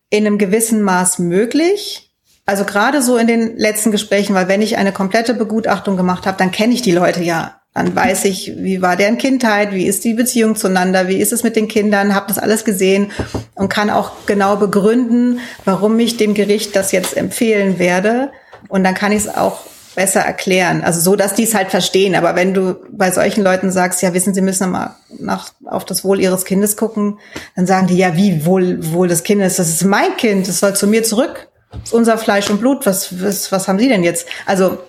in 0.10 0.28
einem 0.28 0.38
gewissen 0.38 0.84
Maß 0.84 1.20
möglich. 1.20 2.12
Also 2.46 2.66
gerade 2.66 3.02
so 3.02 3.18
in 3.18 3.28
den 3.28 3.58
letzten 3.58 3.92
Gesprächen, 3.92 4.36
weil 4.36 4.48
wenn 4.48 4.62
ich 4.62 4.78
eine 4.78 4.92
komplette 4.92 5.34
Begutachtung 5.34 5.98
gemacht 5.98 6.26
habe, 6.26 6.38
dann 6.38 6.52
kenne 6.52 6.74
ich 6.74 6.82
die 6.82 6.92
Leute 6.92 7.24
ja. 7.24 7.60
Dann 7.74 7.96
weiß 7.96 8.26
ich, 8.26 8.54
wie 8.58 8.84
war 8.84 8.96
deren 8.96 9.18
Kindheit, 9.18 9.74
wie 9.74 9.88
ist 9.88 10.04
die 10.04 10.14
Beziehung 10.14 10.56
zueinander, 10.56 11.08
wie 11.08 11.18
ist 11.18 11.34
es 11.34 11.42
mit 11.42 11.56
den 11.56 11.68
Kindern, 11.68 12.14
habe 12.14 12.28
das 12.28 12.38
alles 12.38 12.66
gesehen 12.66 13.12
und 13.56 13.70
kann 13.70 13.90
auch 13.90 14.12
genau 14.28 14.58
begründen, 14.58 15.40
warum 15.66 15.98
ich 16.00 16.18
dem 16.18 16.36
Gericht 16.36 16.76
das 16.76 16.92
jetzt 16.92 17.18
empfehlen 17.18 17.80
werde. 17.80 18.32
Und 18.74 18.84
dann 18.84 18.96
kann 18.96 19.12
ich 19.12 19.20
es 19.20 19.30
auch 19.30 19.60
besser 19.94 20.22
erklären. 20.22 20.84
Also 20.84 21.00
so, 21.00 21.16
dass 21.16 21.36
die 21.36 21.44
es 21.44 21.54
halt 21.54 21.70
verstehen. 21.70 22.16
Aber 22.16 22.36
wenn 22.36 22.56
du 22.56 22.78
bei 22.90 23.12
solchen 23.12 23.44
Leuten 23.44 23.72
sagst, 23.72 24.02
ja, 24.02 24.16
wissen 24.16 24.34
Sie, 24.34 24.42
müssen 24.42 24.72
mal 24.72 24.96
nach, 25.20 25.52
auf 25.66 25.86
das 25.86 26.04
Wohl 26.04 26.20
Ihres 26.20 26.44
Kindes 26.44 26.76
gucken, 26.76 27.20
dann 27.56 27.68
sagen 27.68 27.86
die, 27.86 27.98
ja, 27.98 28.18
wie 28.18 28.48
wohl, 28.48 28.80
wohl 28.92 29.08
des 29.08 29.22
Kindes? 29.22 29.58
Das 29.58 29.70
ist 29.70 29.84
mein 29.84 30.18
Kind, 30.18 30.48
das 30.48 30.60
soll 30.60 30.76
zu 30.76 30.88
mir 30.88 31.04
zurück. 31.04 31.50
Das 31.70 31.82
ist 31.84 31.94
unser 31.94 32.18
Fleisch 32.18 32.50
und 32.50 32.62
Blut. 32.62 32.88
Was, 32.88 33.22
was, 33.22 33.52
was 33.52 33.68
haben 33.68 33.78
Sie 33.78 33.90
denn 33.90 34.04
jetzt? 34.04 34.26
Also, 34.48 34.80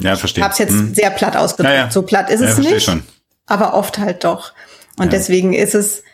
ja, 0.00 0.16
verstehe. 0.16 0.42
hab's 0.42 0.56
jetzt 0.56 0.70
hm. 0.70 0.94
sehr 0.94 1.10
platt 1.10 1.36
ausgedrückt. 1.36 1.74
Ja, 1.74 1.84
ja. 1.84 1.90
So 1.90 2.00
platt 2.00 2.30
ist 2.30 2.40
ja, 2.40 2.48
es 2.48 2.56
nicht. 2.56 2.86
Schon. 2.86 3.02
Aber 3.44 3.74
oft 3.74 3.98
halt 3.98 4.24
doch. 4.24 4.54
Und 4.98 5.12
deswegen 5.12 5.52
ist 5.52 5.74
es, 5.74 6.04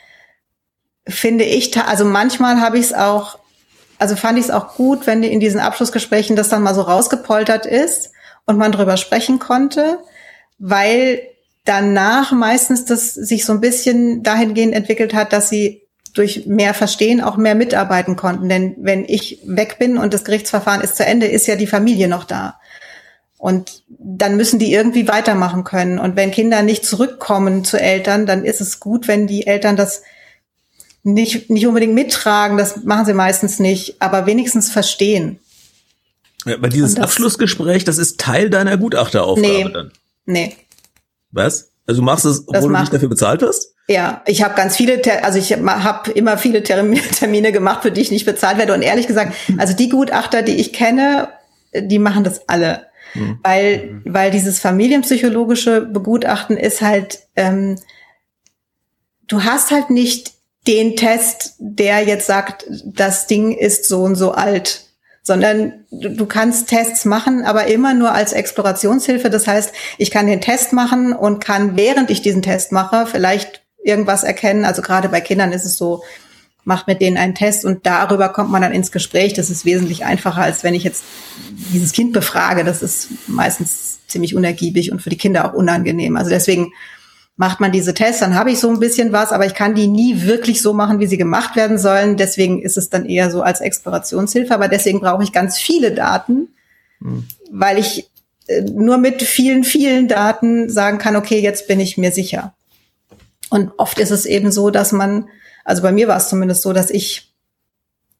finde 1.06 1.44
ich, 1.44 1.80
also 1.80 2.04
manchmal 2.04 2.60
habe 2.60 2.78
ich 2.78 2.86
es 2.86 2.94
auch 2.94 3.38
also 4.02 4.16
fand 4.16 4.36
ich 4.36 4.46
es 4.46 4.50
auch 4.50 4.74
gut, 4.74 5.06
wenn 5.06 5.22
in 5.22 5.38
diesen 5.38 5.60
Abschlussgesprächen 5.60 6.34
das 6.34 6.48
dann 6.48 6.64
mal 6.64 6.74
so 6.74 6.80
rausgepoltert 6.80 7.66
ist 7.66 8.10
und 8.46 8.58
man 8.58 8.72
drüber 8.72 8.96
sprechen 8.96 9.38
konnte, 9.38 10.00
weil 10.58 11.22
danach 11.64 12.32
meistens 12.32 12.84
das 12.84 13.14
sich 13.14 13.44
so 13.44 13.52
ein 13.52 13.60
bisschen 13.60 14.24
dahingehend 14.24 14.74
entwickelt 14.74 15.14
hat, 15.14 15.32
dass 15.32 15.48
sie 15.48 15.82
durch 16.14 16.46
mehr 16.46 16.74
Verstehen 16.74 17.20
auch 17.20 17.36
mehr 17.36 17.54
mitarbeiten 17.54 18.16
konnten. 18.16 18.48
Denn 18.48 18.74
wenn 18.78 19.04
ich 19.04 19.38
weg 19.44 19.78
bin 19.78 19.96
und 19.98 20.12
das 20.12 20.24
Gerichtsverfahren 20.24 20.80
ist 20.80 20.96
zu 20.96 21.06
Ende, 21.06 21.26
ist 21.26 21.46
ja 21.46 21.54
die 21.54 21.68
Familie 21.68 22.08
noch 22.08 22.24
da. 22.24 22.58
Und 23.38 23.84
dann 23.88 24.36
müssen 24.36 24.58
die 24.58 24.72
irgendwie 24.72 25.06
weitermachen 25.06 25.62
können. 25.62 26.00
Und 26.00 26.16
wenn 26.16 26.32
Kinder 26.32 26.62
nicht 26.62 26.84
zurückkommen 26.84 27.62
zu 27.62 27.80
Eltern, 27.80 28.26
dann 28.26 28.44
ist 28.44 28.60
es 28.60 28.80
gut, 28.80 29.06
wenn 29.06 29.28
die 29.28 29.46
Eltern 29.46 29.76
das 29.76 30.02
nicht, 31.02 31.50
nicht 31.50 31.66
unbedingt 31.66 31.94
mittragen, 31.94 32.56
das 32.56 32.84
machen 32.84 33.06
sie 33.06 33.14
meistens 33.14 33.58
nicht, 33.58 34.00
aber 34.00 34.26
wenigstens 34.26 34.70
verstehen. 34.70 35.40
Ja, 36.44 36.54
aber 36.54 36.68
dieses 36.68 36.94
das, 36.94 37.04
Abschlussgespräch, 37.04 37.84
das 37.84 37.98
ist 37.98 38.20
Teil 38.20 38.50
deiner 38.50 38.76
Gutachteraufgabe 38.76 39.48
nee, 39.48 39.68
dann. 39.72 39.92
Nee. 40.26 40.56
Was? 41.30 41.72
Also 41.86 42.00
du 42.00 42.04
machst 42.04 42.24
es, 42.24 42.46
obwohl 42.46 42.72
du 42.72 42.78
nicht 42.78 42.92
dafür 42.92 43.08
bezahlt 43.08 43.40
wirst? 43.40 43.74
Ja, 43.88 44.22
ich 44.26 44.42
habe 44.42 44.54
ganz 44.54 44.76
viele, 44.76 45.02
also 45.24 45.38
ich 45.38 45.52
habe 45.52 46.10
immer 46.12 46.38
viele 46.38 46.62
Termine 46.62 47.52
gemacht, 47.52 47.82
für 47.82 47.90
die 47.90 48.00
ich 48.00 48.10
nicht 48.10 48.24
bezahlt 48.24 48.58
werde. 48.58 48.74
Und 48.74 48.82
ehrlich 48.82 49.06
gesagt, 49.06 49.34
also 49.58 49.74
die 49.74 49.88
Gutachter, 49.88 50.42
die 50.42 50.56
ich 50.56 50.72
kenne, 50.72 51.28
die 51.74 51.98
machen 51.98 52.22
das 52.22 52.48
alle. 52.48 52.86
Mhm. 53.14 53.40
Weil, 53.42 54.00
weil 54.04 54.30
dieses 54.30 54.60
familienpsychologische 54.60 55.82
Begutachten 55.82 56.56
ist 56.56 56.80
halt, 56.80 57.20
ähm, 57.34 57.78
du 59.26 59.42
hast 59.42 59.70
halt 59.70 59.90
nicht 59.90 60.32
den 60.66 60.96
Test, 60.96 61.54
der 61.58 62.02
jetzt 62.02 62.26
sagt, 62.26 62.66
das 62.84 63.26
Ding 63.26 63.52
ist 63.52 63.86
so 63.86 64.02
und 64.02 64.14
so 64.14 64.32
alt, 64.32 64.86
sondern 65.22 65.84
du 65.90 66.26
kannst 66.26 66.68
Tests 66.68 67.04
machen, 67.04 67.44
aber 67.44 67.66
immer 67.66 67.94
nur 67.94 68.12
als 68.12 68.32
Explorationshilfe. 68.32 69.30
Das 69.30 69.46
heißt, 69.46 69.72
ich 69.98 70.10
kann 70.10 70.26
den 70.26 70.40
Test 70.40 70.72
machen 70.72 71.12
und 71.12 71.44
kann, 71.44 71.76
während 71.76 72.10
ich 72.10 72.22
diesen 72.22 72.42
Test 72.42 72.72
mache, 72.72 73.06
vielleicht 73.06 73.62
irgendwas 73.84 74.24
erkennen. 74.24 74.64
Also 74.64 74.82
gerade 74.82 75.08
bei 75.08 75.20
Kindern 75.20 75.52
ist 75.52 75.64
es 75.64 75.76
so, 75.76 76.02
macht 76.64 76.86
mit 76.86 77.00
denen 77.00 77.16
einen 77.16 77.34
Test 77.34 77.64
und 77.64 77.86
darüber 77.86 78.28
kommt 78.28 78.50
man 78.50 78.62
dann 78.62 78.72
ins 78.72 78.92
Gespräch. 78.92 79.32
Das 79.34 79.50
ist 79.50 79.64
wesentlich 79.64 80.04
einfacher, 80.04 80.42
als 80.42 80.62
wenn 80.62 80.74
ich 80.74 80.84
jetzt 80.84 81.02
dieses 81.72 81.92
Kind 81.92 82.12
befrage. 82.12 82.64
Das 82.64 82.82
ist 82.82 83.08
meistens 83.26 83.98
ziemlich 84.06 84.36
unergiebig 84.36 84.92
und 84.92 85.02
für 85.02 85.10
die 85.10 85.16
Kinder 85.18 85.44
auch 85.44 85.54
unangenehm. 85.54 86.16
Also 86.16 86.30
deswegen 86.30 86.72
macht 87.36 87.60
man 87.60 87.72
diese 87.72 87.94
Tests, 87.94 88.20
dann 88.20 88.34
habe 88.34 88.50
ich 88.50 88.60
so 88.60 88.68
ein 88.68 88.78
bisschen 88.78 89.12
was, 89.12 89.32
aber 89.32 89.46
ich 89.46 89.54
kann 89.54 89.74
die 89.74 89.88
nie 89.88 90.22
wirklich 90.22 90.60
so 90.62 90.74
machen, 90.74 91.00
wie 91.00 91.06
sie 91.06 91.16
gemacht 91.16 91.56
werden 91.56 91.78
sollen. 91.78 92.16
Deswegen 92.16 92.62
ist 92.62 92.76
es 92.76 92.90
dann 92.90 93.06
eher 93.06 93.30
so 93.30 93.42
als 93.42 93.60
Explorationshilfe. 93.60 94.54
Aber 94.54 94.68
deswegen 94.68 95.00
brauche 95.00 95.24
ich 95.24 95.32
ganz 95.32 95.58
viele 95.58 95.92
Daten, 95.92 96.48
mhm. 97.00 97.26
weil 97.50 97.78
ich 97.78 98.10
äh, 98.46 98.60
nur 98.60 98.98
mit 98.98 99.22
vielen, 99.22 99.64
vielen 99.64 100.08
Daten 100.08 100.68
sagen 100.68 100.98
kann, 100.98 101.16
okay, 101.16 101.40
jetzt 101.40 101.66
bin 101.66 101.80
ich 101.80 101.96
mir 101.96 102.12
sicher. 102.12 102.54
Und 103.50 103.72
oft 103.78 103.98
ist 103.98 104.10
es 104.10 104.26
eben 104.26 104.52
so, 104.52 104.70
dass 104.70 104.92
man 104.92 105.26
also 105.64 105.82
bei 105.82 105.92
mir 105.92 106.08
war 106.08 106.16
es 106.16 106.28
zumindest 106.28 106.62
so, 106.62 106.72
dass 106.72 106.90
ich 106.90 107.32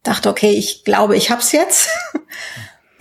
dachte, 0.02 0.28
okay, 0.28 0.50
ich 0.50 0.84
glaube, 0.84 1.16
ich 1.16 1.30
hab's 1.30 1.52
jetzt. 1.52 1.88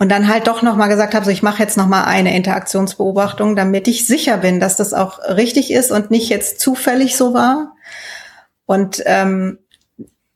Und 0.02 0.08
dann 0.08 0.26
halt 0.26 0.48
doch 0.48 0.62
nochmal 0.62 0.88
gesagt 0.88 1.14
habe, 1.14 1.24
so 1.24 1.30
ich 1.30 1.44
mache 1.44 1.62
jetzt 1.62 1.76
nochmal 1.76 2.06
eine 2.06 2.34
Interaktionsbeobachtung, 2.34 3.54
damit 3.54 3.86
ich 3.86 4.04
sicher 4.04 4.38
bin, 4.38 4.58
dass 4.58 4.74
das 4.74 4.94
auch 4.94 5.20
richtig 5.20 5.70
ist 5.70 5.92
und 5.92 6.10
nicht 6.10 6.28
jetzt 6.28 6.58
zufällig 6.58 7.16
so 7.16 7.34
war. 7.34 7.76
Und 8.66 9.00
ähm, 9.06 9.60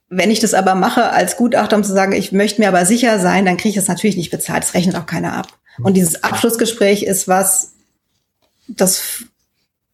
wenn 0.08 0.30
ich 0.30 0.38
das 0.38 0.54
aber 0.54 0.76
mache 0.76 1.10
als 1.10 1.36
Gutachter, 1.36 1.74
um 1.74 1.82
zu 1.82 1.92
sagen, 1.92 2.12
ich 2.12 2.30
möchte 2.30 2.60
mir 2.60 2.68
aber 2.68 2.86
sicher 2.86 3.18
sein, 3.18 3.44
dann 3.44 3.56
kriege 3.56 3.70
ich 3.70 3.74
das 3.74 3.88
natürlich 3.88 4.16
nicht 4.16 4.30
bezahlt. 4.30 4.62
Das 4.62 4.74
rechnet 4.74 4.94
auch 4.94 5.06
keiner 5.06 5.32
ab. 5.32 5.48
Und 5.82 5.94
dieses 5.94 6.22
Abschlussgespräch 6.22 7.02
ist 7.02 7.26
was, 7.26 7.72
das 8.68 9.24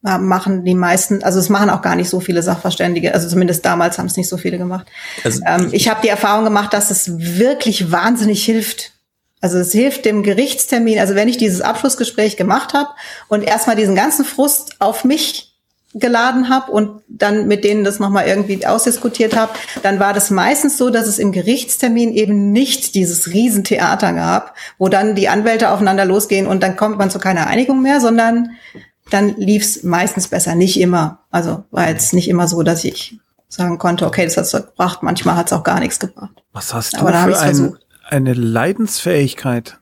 machen 0.02 0.66
die 0.66 0.74
meisten, 0.74 1.22
also 1.22 1.38
es 1.38 1.48
machen 1.48 1.70
auch 1.70 1.80
gar 1.80 1.96
nicht 1.96 2.10
so 2.10 2.20
viele 2.20 2.42
Sachverständige, 2.42 3.14
also 3.14 3.26
zumindest 3.26 3.64
damals 3.64 3.96
haben 3.96 4.04
es 4.04 4.18
nicht 4.18 4.28
so 4.28 4.36
viele 4.36 4.58
gemacht. 4.58 4.86
Also, 5.24 5.40
ähm, 5.46 5.70
ich 5.72 5.88
habe 5.88 6.02
die 6.02 6.08
Erfahrung 6.08 6.44
gemacht, 6.44 6.74
dass 6.74 6.90
es 6.90 7.38
wirklich 7.38 7.90
wahnsinnig 7.90 8.44
hilft. 8.44 8.92
Also 9.42 9.58
es 9.58 9.72
hilft 9.72 10.04
dem 10.04 10.22
Gerichtstermin, 10.22 11.00
also 11.00 11.14
wenn 11.16 11.28
ich 11.28 11.36
dieses 11.36 11.60
Abschlussgespräch 11.60 12.36
gemacht 12.36 12.74
habe 12.74 12.88
und 13.28 13.42
erstmal 13.42 13.76
diesen 13.76 13.96
ganzen 13.96 14.24
Frust 14.24 14.76
auf 14.78 15.04
mich 15.04 15.52
geladen 15.94 16.48
habe 16.48 16.70
und 16.70 17.02
dann 17.08 17.48
mit 17.48 17.64
denen 17.64 17.84
das 17.84 17.98
nochmal 17.98 18.26
irgendwie 18.26 18.64
ausdiskutiert 18.64 19.36
habe, 19.36 19.52
dann 19.82 19.98
war 19.98 20.14
das 20.14 20.30
meistens 20.30 20.78
so, 20.78 20.90
dass 20.90 21.06
es 21.06 21.18
im 21.18 21.32
Gerichtstermin 21.32 22.14
eben 22.14 22.52
nicht 22.52 22.94
dieses 22.94 23.28
Riesentheater 23.32 24.12
gab, 24.12 24.54
wo 24.78 24.88
dann 24.88 25.14
die 25.14 25.28
Anwälte 25.28 25.70
aufeinander 25.70 26.04
losgehen 26.04 26.46
und 26.46 26.62
dann 26.62 26.76
kommt 26.76 26.96
man 26.96 27.10
zu 27.10 27.18
keiner 27.18 27.48
Einigung 27.48 27.82
mehr, 27.82 28.00
sondern 28.00 28.50
dann 29.10 29.34
lief's 29.36 29.82
meistens 29.82 30.28
besser. 30.28 30.54
Nicht 30.54 30.80
immer. 30.80 31.18
Also 31.30 31.64
war 31.72 31.88
jetzt 31.88 32.14
nicht 32.14 32.28
immer 32.28 32.48
so, 32.48 32.62
dass 32.62 32.84
ich 32.84 33.18
sagen 33.48 33.76
konnte, 33.78 34.06
okay, 34.06 34.24
das 34.24 34.36
hat's 34.38 34.52
gebracht. 34.52 35.02
Manchmal 35.02 35.36
hat's 35.36 35.52
auch 35.52 35.64
gar 35.64 35.80
nichts 35.80 35.98
gebracht. 35.98 36.42
Was 36.52 36.72
hast 36.72 36.94
du 36.94 37.00
Aber 37.00 37.12
für 37.12 37.38
ein, 37.38 37.76
eine 38.12 38.34
Leidensfähigkeit 38.34 39.80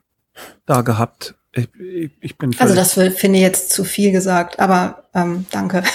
da 0.65 0.81
gehabt? 0.81 1.35
Ich, 1.53 1.67
ich, 1.79 2.11
ich 2.21 2.37
bin 2.37 2.55
also 2.57 2.73
das 2.73 2.93
finde 2.93 3.37
ich 3.37 3.41
jetzt 3.41 3.71
zu 3.71 3.83
viel 3.83 4.11
gesagt, 4.11 4.59
aber 4.59 5.03
ähm, 5.13 5.45
danke. 5.51 5.83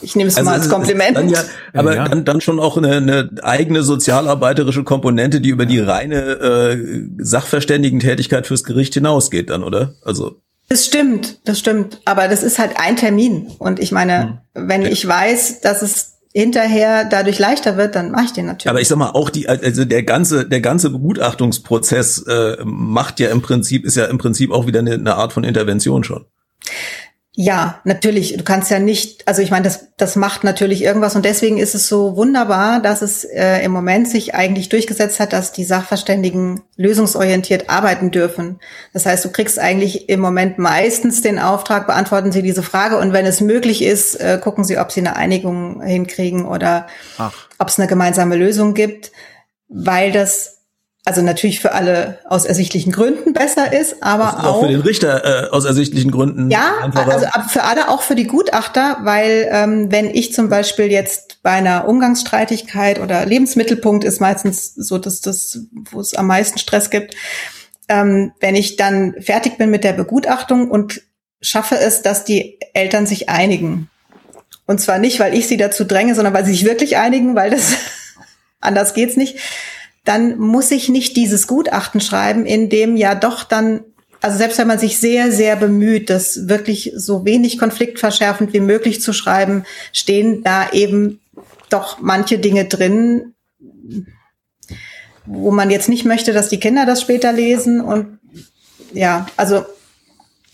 Ich 0.00 0.14
nehme 0.14 0.28
es 0.28 0.36
also 0.36 0.48
mal 0.48 0.56
als 0.56 0.68
Kompliment. 0.68 1.16
Dann 1.16 1.28
ja, 1.28 1.42
aber 1.74 1.96
ja. 1.96 2.06
Dann, 2.06 2.24
dann 2.24 2.40
schon 2.40 2.60
auch 2.60 2.76
eine, 2.76 2.98
eine 2.98 3.30
eigene 3.42 3.82
sozialarbeiterische 3.82 4.84
Komponente, 4.84 5.40
die 5.40 5.48
über 5.48 5.66
die 5.66 5.80
reine 5.80 6.16
äh, 6.16 7.02
Sachverständigentätigkeit 7.18 8.46
fürs 8.46 8.62
Gericht 8.62 8.94
hinausgeht, 8.94 9.50
dann, 9.50 9.64
oder? 9.64 9.94
Also 10.04 10.40
das 10.68 10.84
stimmt, 10.84 11.40
das 11.44 11.58
stimmt. 11.58 12.00
Aber 12.04 12.28
das 12.28 12.42
ist 12.42 12.58
halt 12.58 12.78
ein 12.78 12.96
Termin. 12.96 13.48
Und 13.58 13.80
ich 13.80 13.90
meine, 13.90 14.42
hm. 14.54 14.68
wenn 14.68 14.82
ich 14.82 15.06
weiß, 15.06 15.62
dass 15.62 15.82
es 15.82 16.17
hinterher 16.32 17.04
dadurch 17.04 17.38
leichter 17.38 17.76
wird, 17.76 17.94
dann 17.94 18.10
mache 18.10 18.26
ich 18.26 18.32
den 18.32 18.46
natürlich. 18.46 18.70
Aber 18.70 18.80
ich 18.80 18.88
sag 18.88 18.96
mal, 18.98 19.10
auch 19.10 19.30
die, 19.30 19.48
also 19.48 19.84
der 19.84 20.02
ganze, 20.02 20.46
der 20.48 20.60
ganze 20.60 20.90
Begutachtungsprozess 20.90 22.22
äh, 22.26 22.56
macht 22.64 23.20
ja 23.20 23.30
im 23.30 23.42
Prinzip, 23.42 23.84
ist 23.84 23.96
ja 23.96 24.06
im 24.06 24.18
Prinzip 24.18 24.52
auch 24.52 24.66
wieder 24.66 24.80
eine, 24.80 24.94
eine 24.94 25.14
Art 25.14 25.32
von 25.32 25.44
Intervention 25.44 26.04
schon. 26.04 26.26
Ja, 27.40 27.80
natürlich. 27.84 28.36
Du 28.36 28.42
kannst 28.42 28.68
ja 28.68 28.80
nicht, 28.80 29.28
also 29.28 29.42
ich 29.42 29.52
meine, 29.52 29.62
das, 29.62 29.90
das 29.96 30.16
macht 30.16 30.42
natürlich 30.42 30.82
irgendwas 30.82 31.14
und 31.14 31.24
deswegen 31.24 31.58
ist 31.58 31.76
es 31.76 31.86
so 31.86 32.16
wunderbar, 32.16 32.82
dass 32.82 33.00
es 33.00 33.22
äh, 33.22 33.62
im 33.64 33.70
Moment 33.70 34.08
sich 34.08 34.34
eigentlich 34.34 34.70
durchgesetzt 34.70 35.20
hat, 35.20 35.32
dass 35.32 35.52
die 35.52 35.62
Sachverständigen 35.62 36.62
lösungsorientiert 36.74 37.70
arbeiten 37.70 38.10
dürfen. 38.10 38.58
Das 38.92 39.06
heißt, 39.06 39.24
du 39.24 39.30
kriegst 39.30 39.60
eigentlich 39.60 40.08
im 40.08 40.18
Moment 40.18 40.58
meistens 40.58 41.22
den 41.22 41.38
Auftrag, 41.38 41.86
beantworten 41.86 42.32
Sie 42.32 42.42
diese 42.42 42.64
Frage 42.64 42.98
und 42.98 43.12
wenn 43.12 43.24
es 43.24 43.40
möglich 43.40 43.84
ist, 43.84 44.16
äh, 44.16 44.40
gucken 44.42 44.64
Sie, 44.64 44.76
ob 44.76 44.90
Sie 44.90 44.98
eine 44.98 45.14
Einigung 45.14 45.80
hinkriegen 45.80 46.44
oder 46.44 46.88
ob 47.60 47.68
es 47.68 47.78
eine 47.78 47.86
gemeinsame 47.86 48.34
Lösung 48.34 48.74
gibt, 48.74 49.12
weil 49.68 50.10
das 50.10 50.57
also 51.08 51.22
natürlich 51.22 51.60
für 51.60 51.72
alle 51.72 52.18
aus 52.26 52.44
ersichtlichen 52.44 52.92
Gründen 52.92 53.32
besser 53.32 53.72
ist, 53.72 54.02
aber 54.02 54.40
auch, 54.40 54.44
auch, 54.44 54.60
für 54.60 54.68
den 54.68 54.82
Richter 54.82 55.46
äh, 55.46 55.48
aus 55.48 55.64
ersichtlichen 55.64 56.10
Gründen. 56.10 56.50
Ja, 56.50 56.80
einfacher. 56.82 57.10
also 57.10 57.26
für 57.48 57.64
alle, 57.64 57.88
auch 57.88 58.02
für 58.02 58.14
die 58.14 58.26
Gutachter, 58.26 58.98
weil 59.04 59.48
ähm, 59.50 59.90
wenn 59.90 60.10
ich 60.14 60.34
zum 60.34 60.50
Beispiel 60.50 60.92
jetzt 60.92 61.42
bei 61.42 61.52
einer 61.52 61.88
Umgangsstreitigkeit 61.88 63.00
oder 63.00 63.24
Lebensmittelpunkt 63.24 64.04
ist 64.04 64.20
meistens 64.20 64.74
so, 64.74 64.98
dass 64.98 65.22
das, 65.22 65.60
wo 65.90 65.98
es 65.98 66.12
am 66.12 66.26
meisten 66.26 66.58
Stress 66.58 66.90
gibt, 66.90 67.16
ähm, 67.88 68.32
wenn 68.40 68.54
ich 68.54 68.76
dann 68.76 69.14
fertig 69.18 69.56
bin 69.56 69.70
mit 69.70 69.84
der 69.84 69.94
Begutachtung 69.94 70.70
und 70.70 71.00
schaffe 71.40 71.78
es, 71.78 72.02
dass 72.02 72.26
die 72.26 72.58
Eltern 72.74 73.06
sich 73.06 73.30
einigen. 73.30 73.88
Und 74.66 74.78
zwar 74.78 74.98
nicht, 74.98 75.20
weil 75.20 75.32
ich 75.32 75.48
sie 75.48 75.56
dazu 75.56 75.84
dränge, 75.84 76.14
sondern 76.14 76.34
weil 76.34 76.44
sie 76.44 76.52
sich 76.52 76.66
wirklich 76.66 76.98
einigen, 76.98 77.34
weil 77.34 77.48
das 77.48 77.72
anders 78.60 78.92
geht's 78.92 79.16
nicht 79.16 79.38
dann 80.08 80.38
muss 80.38 80.70
ich 80.70 80.88
nicht 80.88 81.18
dieses 81.18 81.46
Gutachten 81.46 82.00
schreiben, 82.00 82.46
in 82.46 82.70
dem 82.70 82.96
ja 82.96 83.14
doch 83.14 83.44
dann, 83.44 83.80
also 84.22 84.38
selbst 84.38 84.56
wenn 84.56 84.66
man 84.66 84.78
sich 84.78 84.98
sehr, 84.98 85.30
sehr 85.30 85.54
bemüht, 85.54 86.08
das 86.08 86.48
wirklich 86.48 86.92
so 86.96 87.26
wenig 87.26 87.58
konfliktverschärfend 87.58 88.54
wie 88.54 88.60
möglich 88.60 89.02
zu 89.02 89.12
schreiben, 89.12 89.64
stehen 89.92 90.42
da 90.42 90.70
eben 90.72 91.20
doch 91.68 92.00
manche 92.00 92.38
Dinge 92.38 92.64
drin, 92.64 93.34
wo 95.26 95.50
man 95.50 95.70
jetzt 95.70 95.90
nicht 95.90 96.06
möchte, 96.06 96.32
dass 96.32 96.48
die 96.48 96.58
Kinder 96.58 96.86
das 96.86 97.02
später 97.02 97.34
lesen 97.34 97.82
und 97.82 98.18
ja, 98.94 99.26
also 99.36 99.66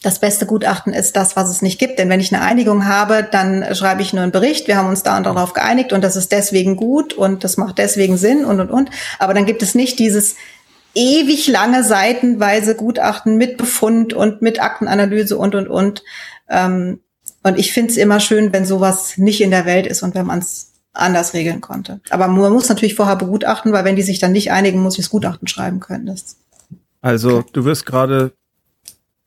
das 0.05 0.18
beste 0.18 0.44
Gutachten 0.44 0.93
ist 0.93 1.16
das, 1.16 1.35
was 1.35 1.48
es 1.48 1.62
nicht 1.62 1.78
gibt. 1.78 1.98
Denn 1.98 2.10
wenn 2.10 2.20
ich 2.20 2.32
eine 2.32 2.44
Einigung 2.44 2.86
habe, 2.86 3.26
dann 3.28 3.74
schreibe 3.74 4.02
ich 4.02 4.12
nur 4.12 4.22
einen 4.22 4.32
Bericht. 4.32 4.68
Wir 4.68 4.76
haben 4.76 4.89
uns 4.89 5.02
da 5.02 5.16
und 5.16 5.24
darauf 5.24 5.55
geeinigt 5.55 5.94
und 5.94 6.05
das 6.05 6.14
ist 6.14 6.31
deswegen 6.31 6.76
gut 6.76 7.14
und 7.14 7.43
das 7.43 7.56
macht 7.56 7.78
deswegen 7.78 8.18
Sinn 8.18 8.44
und 8.44 8.60
und 8.60 8.70
und. 8.70 8.90
Aber 9.18 9.32
dann 9.32 9.47
gibt 9.47 9.62
es 9.62 9.74
nicht 9.74 9.98
dieses 9.98 10.36
ewig 10.94 11.47
lange 11.48 11.82
seitenweise 11.82 12.74
Gutachten 12.74 13.36
mit 13.36 13.56
Befund 13.56 14.12
und 14.12 14.43
mit 14.43 14.62
Aktenanalyse 14.62 15.39
und 15.39 15.55
und 15.55 15.68
und. 15.68 16.05
Ähm, 16.51 17.01
und 17.43 17.59
ich 17.59 17.72
finde 17.72 17.90
es 17.90 17.97
immer 17.97 18.20
schön, 18.20 18.52
wenn 18.52 18.66
sowas 18.66 19.16
nicht 19.16 19.40
in 19.40 19.51
der 19.51 19.64
Welt 19.64 19.86
ist 19.86 20.02
und 20.02 20.14
wenn 20.14 20.26
man 20.26 20.40
es 20.40 20.72
anders 20.93 21.32
regeln 21.32 21.62
konnte. 21.62 22.01
Aber 22.10 22.28
man 22.28 22.52
muss 22.52 22.68
natürlich 22.68 22.94
vorher 22.94 23.16
begutachten, 23.16 23.72
weil 23.72 23.85
wenn 23.85 23.97
die 23.97 24.02
sich 24.02 24.18
dann 24.18 24.32
nicht 24.32 24.52
einigen, 24.52 24.81
muss 24.81 24.98
ich 24.98 25.05
das 25.05 25.10
Gutachten 25.10 25.48
schreiben 25.48 25.81
können. 25.81 26.06
Das 26.06 26.36
also 27.01 27.43
du 27.52 27.64
wirst 27.64 27.86
gerade 27.86 28.32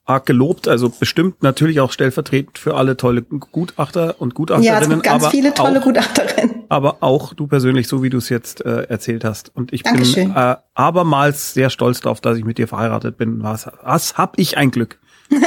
arg 0.08 0.26
gelobt, 0.26 0.68
also 0.68 0.90
bestimmt 0.90 1.44
natürlich 1.44 1.80
auch 1.82 1.92
stellvertretend 1.92 2.58
für 2.58 2.76
alle 2.76 2.96
tolle 2.96 3.22
Gutachter 3.22 4.16
und 4.20 4.34
Gutachterinnen. 4.34 4.74
Ja, 4.74 4.82
es 4.82 4.90
gibt 4.90 5.04
ganz 5.04 5.28
viele 5.28 5.54
tolle 5.54 5.80
auch, 5.80 5.84
Gutachterinnen. 5.84 6.64
Aber 6.70 6.98
auch 7.02 7.34
du 7.34 7.48
persönlich, 7.48 7.88
so 7.88 8.02
wie 8.04 8.10
du 8.10 8.18
es 8.18 8.30
jetzt 8.30 8.66
äh, 8.66 8.84
erzählt 8.84 9.26
hast. 9.26 9.54
Und 9.54 9.74
ich 9.74 9.84
Dankeschön. 9.84 10.34
bin 10.34 10.38
äh, 10.38 10.56
abermals 10.74 11.54
sehr 11.54 11.70
stolz 11.70 12.00
darauf, 12.00 12.22
dass 12.22 12.38
ich 12.38 12.46
mit 12.46 12.58
dir 12.58 12.68
verheiratet 12.68 13.18
bin. 13.18 13.44
Was, 13.44 13.70
was 13.84 14.18
hab 14.18 14.40
ich 14.40 14.58
ein 14.58 14.72
Glück. 14.72 14.98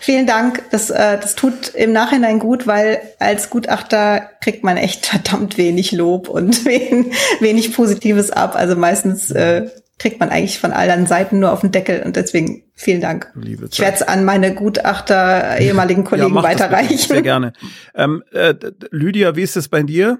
Vielen 0.00 0.26
Dank. 0.26 0.62
Das, 0.70 0.90
äh, 0.90 1.18
das 1.18 1.34
tut 1.34 1.70
im 1.74 1.92
Nachhinein 1.92 2.38
gut, 2.38 2.68
weil 2.68 3.00
als 3.18 3.50
Gutachter 3.50 4.30
kriegt 4.40 4.62
man 4.62 4.76
echt 4.76 5.06
verdammt 5.06 5.58
wenig 5.58 5.90
Lob 5.90 6.28
und 6.28 6.64
wenig, 6.64 7.16
wenig 7.40 7.74
Positives 7.74 8.30
ab. 8.30 8.54
Also 8.54 8.76
meistens 8.76 9.32
äh, 9.32 9.68
kriegt 10.00 10.18
man 10.18 10.30
eigentlich 10.30 10.58
von 10.58 10.72
allen 10.72 11.06
Seiten 11.06 11.38
nur 11.38 11.52
auf 11.52 11.60
den 11.60 11.72
Deckel 11.72 12.02
und 12.02 12.16
deswegen 12.16 12.64
vielen 12.74 13.02
Dank. 13.02 13.30
Liebe 13.34 13.68
ich 13.70 13.78
werde 13.78 13.96
es 13.96 14.02
an 14.02 14.24
meine 14.24 14.54
Gutachter, 14.54 15.60
ehemaligen 15.60 16.04
Kollegen 16.04 16.34
ja, 16.34 16.42
weiterreichen. 16.42 16.96
Sehr 16.96 17.22
gerne. 17.22 17.52
Ähm, 17.94 18.24
äh, 18.32 18.54
Lydia, 18.90 19.36
wie 19.36 19.42
ist 19.42 19.58
es 19.58 19.68
bei 19.68 19.82
dir? 19.82 20.18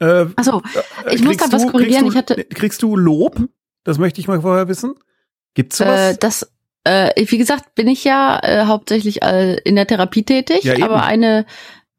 Äh, 0.00 0.24
Achso, 0.36 0.62
ich 1.10 1.22
muss 1.22 1.36
da 1.36 1.52
was 1.52 1.66
korrigieren. 1.68 2.06
Du, 2.06 2.10
ich 2.10 2.16
hatte 2.16 2.42
kriegst 2.44 2.82
du 2.82 2.96
Lob? 2.96 3.38
Das 3.84 3.98
möchte 3.98 4.18
ich 4.18 4.28
mal 4.28 4.40
vorher 4.40 4.66
wissen. 4.68 4.94
Gibt's 5.52 5.76
sowas? 5.76 6.14
Äh, 6.14 6.16
das, 6.18 6.50
äh, 6.84 7.10
wie 7.26 7.38
gesagt, 7.38 7.74
bin 7.74 7.88
ich 7.88 8.04
ja 8.04 8.40
äh, 8.42 8.64
hauptsächlich 8.64 9.20
äh, 9.20 9.58
in 9.58 9.76
der 9.76 9.86
Therapie 9.86 10.22
tätig, 10.22 10.64
ja, 10.64 10.82
aber 10.82 11.02
eine 11.02 11.44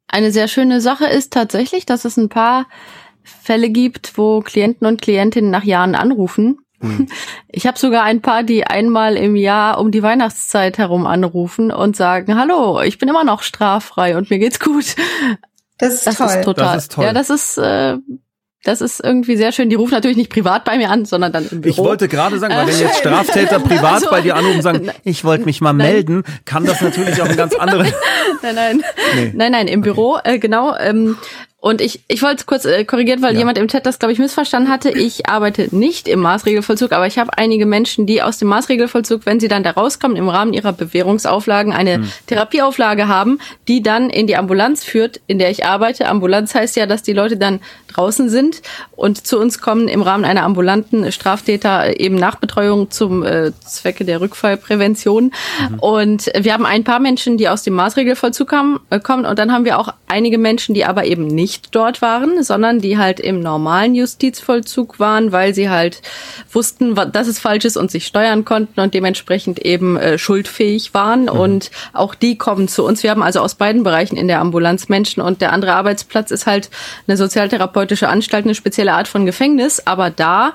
eine 0.08 0.32
sehr 0.32 0.48
schöne 0.48 0.82
Sache 0.82 1.06
ist 1.06 1.32
tatsächlich, 1.32 1.86
dass 1.86 2.06
es 2.06 2.18
ein 2.18 2.30
paar 2.30 2.68
Fälle 3.24 3.70
gibt, 3.70 4.18
wo 4.18 4.42
Klienten 4.42 4.88
und 4.88 5.02
Klientinnen 5.02 5.52
nach 5.52 5.64
Jahren 5.64 5.96
anrufen. 5.96 6.58
Hm. 6.84 7.08
Ich 7.56 7.68
habe 7.68 7.78
sogar 7.78 8.04
ein 8.04 8.22
paar, 8.22 8.44
die 8.44 8.66
einmal 8.66 9.16
im 9.16 9.36
Jahr 9.36 9.80
um 9.80 9.92
die 9.92 10.02
Weihnachtszeit 10.02 10.78
herum 10.78 11.06
anrufen 11.06 11.72
und 11.72 11.96
sagen, 11.96 12.36
hallo, 12.38 12.82
ich 12.82 12.98
bin 12.98 13.10
immer 13.10 13.24
noch 13.24 13.44
straffrei 13.44 14.18
und 14.18 14.30
mir 14.30 14.40
geht's 14.40 14.60
gut. 14.60 14.96
Das 15.78 15.94
ist 15.94 16.08
das 16.08 16.18
toll. 16.18 16.28
Ist 16.28 16.44
total, 16.44 16.76
das 16.76 16.84
ist 16.84 16.92
toll. 16.94 17.06
Ja, 17.06 17.14
das 17.14 17.30
ist 17.30 17.58
äh, 17.58 17.98
das 18.64 18.80
ist 18.80 19.02
irgendwie 19.04 19.36
sehr 19.36 19.52
schön. 19.52 19.70
Die 19.70 19.76
rufen 19.76 19.94
natürlich 19.94 20.16
nicht 20.16 20.32
privat 20.32 20.64
bei 20.64 20.78
mir 20.78 20.90
an, 20.90 21.04
sondern 21.04 21.34
dann 21.34 21.46
im 21.50 21.60
Büro. 21.62 21.74
Ich 21.74 21.78
wollte 21.78 22.08
gerade 22.08 22.40
sagen, 22.40 22.56
weil 22.56 22.68
wenn 22.68 22.80
jetzt 22.80 22.98
Straftäter 23.00 23.60
privat 23.60 23.96
also, 23.96 24.10
bei 24.10 24.22
dir 24.22 24.38
anrufen 24.38 24.56
und 24.56 24.62
sagen, 24.62 24.90
ich 25.04 25.26
wollte 25.26 25.44
mich 25.44 25.60
mal 25.60 25.74
nein. 25.74 25.92
melden, 25.92 26.24
kann 26.46 26.64
das 26.64 26.82
natürlich 26.82 27.22
auch 27.22 27.28
ein 27.28 27.36
ganz 27.36 27.54
anderes. 27.60 27.92
nein, 28.42 28.56
nein. 28.56 28.84
Nee. 29.16 29.32
Nein, 29.36 29.52
nein, 29.52 29.68
im 29.68 29.82
okay. 29.82 29.90
Büro, 29.90 30.18
äh, 30.24 30.40
genau. 30.40 30.76
Ähm, 30.78 31.18
und 31.64 31.80
ich, 31.80 32.02
ich 32.10 32.22
wollte 32.22 32.42
es 32.42 32.46
kurz 32.46 32.66
äh, 32.66 32.84
korrigieren, 32.84 33.22
weil 33.22 33.36
ja. 33.36 33.40
jemand 33.40 33.58
im 33.58 33.70
Chat 33.70 33.86
das, 33.86 33.98
glaube 33.98 34.12
ich, 34.12 34.20
missverstanden 34.20 34.70
hatte. 34.70 34.90
Ich 34.90 35.30
arbeite 35.30 35.74
nicht 35.74 36.10
im 36.10 36.20
Maßregelvollzug, 36.20 36.92
aber 36.92 37.08
ich 37.08 37.18
habe 37.18 37.38
einige 37.38 37.66
Menschen, 37.66 38.06
die 38.06 38.22
aus 38.22 38.38
dem 38.38 38.50
Maßregelvollzug, 38.50 39.26
wenn 39.26 39.40
sie 39.40 39.48
dann 39.48 39.64
da 39.64 39.72
rauskommen, 39.72 40.18
im 40.18 40.28
Rahmen 40.28 40.52
ihrer 40.52 40.74
Bewährungsauflagen 40.74 41.72
eine 41.72 41.94
hm. 41.94 42.12
Therapieauflage 42.28 43.08
haben, 43.08 43.40
die 43.70 43.82
dann 43.82 44.10
in 44.10 44.28
die 44.28 44.36
Ambulanz 44.36 44.84
führt, 44.84 45.22
in 45.28 45.40
der 45.40 45.52
ich 45.52 45.66
arbeite. 45.66 46.10
Ambulanz 46.10 46.54
heißt 46.54 46.76
ja, 46.76 46.86
dass 46.86 47.02
die 47.02 47.14
Leute 47.14 47.38
dann 47.38 47.62
draußen 47.96 48.30
sind 48.30 48.62
und 48.96 49.26
zu 49.26 49.40
uns 49.40 49.60
kommen 49.60 49.88
im 49.88 50.02
Rahmen 50.02 50.26
einer 50.26 50.44
ambulanten 50.44 51.12
Straftäter 51.12 52.00
eben 52.00 52.16
Nachbetreuung 52.16 52.92
zum 52.92 53.24
äh, 53.24 53.52
Zwecke 53.66 54.06
der 54.06 54.22
Rückfallprävention. 54.22 55.26
Mhm. 55.70 55.80
Und 55.80 56.32
wir 56.38 56.54
haben 56.54 56.66
ein 56.66 56.84
paar 56.84 57.00
Menschen, 57.00 57.38
die 57.38 57.50
aus 57.50 57.64
dem 57.64 57.74
Maßregelvollzug 57.74 58.52
haben, 58.52 58.80
äh, 58.90 59.00
kommen 59.00 59.26
und 59.26 59.40
dann 59.40 59.52
haben 59.52 59.66
wir 59.66 59.80
auch 59.80 59.94
einige 60.08 60.38
Menschen, 60.38 60.76
die 60.76 60.86
aber 60.86 61.06
eben 61.06 61.28
nicht 61.28 61.74
dort 61.76 62.02
waren, 62.02 62.44
sondern 62.44 62.80
die 62.80 62.98
halt 62.98 63.20
im 63.20 63.40
normalen 63.40 63.96
Justizvollzug 63.96 65.00
waren, 65.00 65.32
weil 65.32 65.54
sie 65.54 65.70
halt 65.70 66.02
wussten, 66.52 66.96
dass 66.96 67.28
es 67.28 67.40
falsch 67.40 67.66
ist 67.66 67.78
und 67.78 67.92
sich 67.92 68.06
steuern 68.06 68.46
konnten 68.46 68.80
und 68.80 68.94
dementsprechend 68.94 69.60
eben 69.60 69.98
äh, 69.98 70.18
schuldfähig 70.18 70.94
waren. 70.94 71.24
Mhm. 71.24 71.30
Und 71.30 71.72
auch 71.94 72.16
die 72.16 72.38
kommen 72.38 72.68
zu 72.68 72.86
uns. 72.86 73.04
Wir 73.04 73.12
haben 73.12 73.24
also 73.24 73.40
aus 73.40 73.56
beiden 73.56 73.84
Bereichen 73.84 74.16
in 74.16 74.28
der 74.28 74.40
Ambulanz 74.40 74.90
Menschen 74.90 75.22
und 75.22 75.42
der 75.42 75.52
andere 75.52 75.74
Arbeitsplatz 75.74 76.32
ist 76.32 76.46
halt 76.46 76.70
eine 77.08 77.18
Sozialtherapeutin 77.18 77.83
therapeutische 77.84 78.10
Anstalt 78.10 78.46
eine 78.46 78.56
spezielle 78.56 78.94
Art 78.94 79.08
von 79.08 79.26
Gefängnis, 79.26 79.82
aber 79.86 80.10
da 80.10 80.54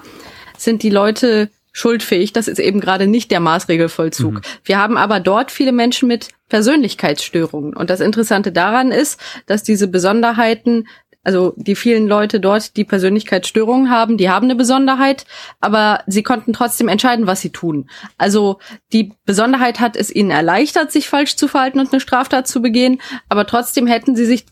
sind 0.57 0.83
die 0.83 0.91
Leute 0.91 1.51
schuldfähig. 1.73 2.33
Das 2.33 2.49
ist 2.49 2.59
eben 2.59 2.81
gerade 2.81 3.07
nicht 3.07 3.31
der 3.31 3.41
Maßregelvollzug. 3.41 4.35
Mhm. 4.35 4.41
Wir 4.65 4.79
haben 4.79 4.97
aber 4.97 5.21
dort 5.21 5.51
viele 5.51 5.73
Menschen 5.73 6.09
mit 6.09 6.29
Persönlichkeitsstörungen. 6.49 7.77
Und 7.77 7.91
das 7.91 8.01
Interessante 8.01 8.51
daran 8.51 8.91
ist, 8.91 9.21
dass 9.47 9.63
diese 9.63 9.87
Besonderheiten, 9.87 10.89
also 11.23 11.53
die 11.57 11.77
vielen 11.77 12.09
Leute 12.09 12.41
dort, 12.41 12.77
die 12.77 12.85
Persönlichkeitsstörungen 12.85 13.91
haben, 13.91 14.17
die 14.17 14.31
haben 14.31 14.47
eine 14.47 14.57
Besonderheit, 14.57 15.27
aber 15.61 16.03
sie 16.07 16.23
konnten 16.23 16.53
trotzdem 16.55 16.89
entscheiden, 16.89 17.27
was 17.27 17.43
sie 17.43 17.51
tun. 17.51 17.89
Also 18.17 18.59
die 18.93 19.13
Besonderheit 19.27 19.79
hat 19.79 19.97
es 19.97 20.11
ihnen 20.11 20.31
erleichtert, 20.31 20.91
sich 20.91 21.09
falsch 21.09 21.37
zu 21.37 21.47
verhalten 21.47 21.79
und 21.79 21.93
eine 21.93 22.01
Straftat 22.01 22.49
zu 22.49 22.63
begehen, 22.63 23.01
aber 23.29 23.47
trotzdem 23.47 23.87
hätten 23.87 24.17
sie 24.17 24.25
sich 24.25 24.47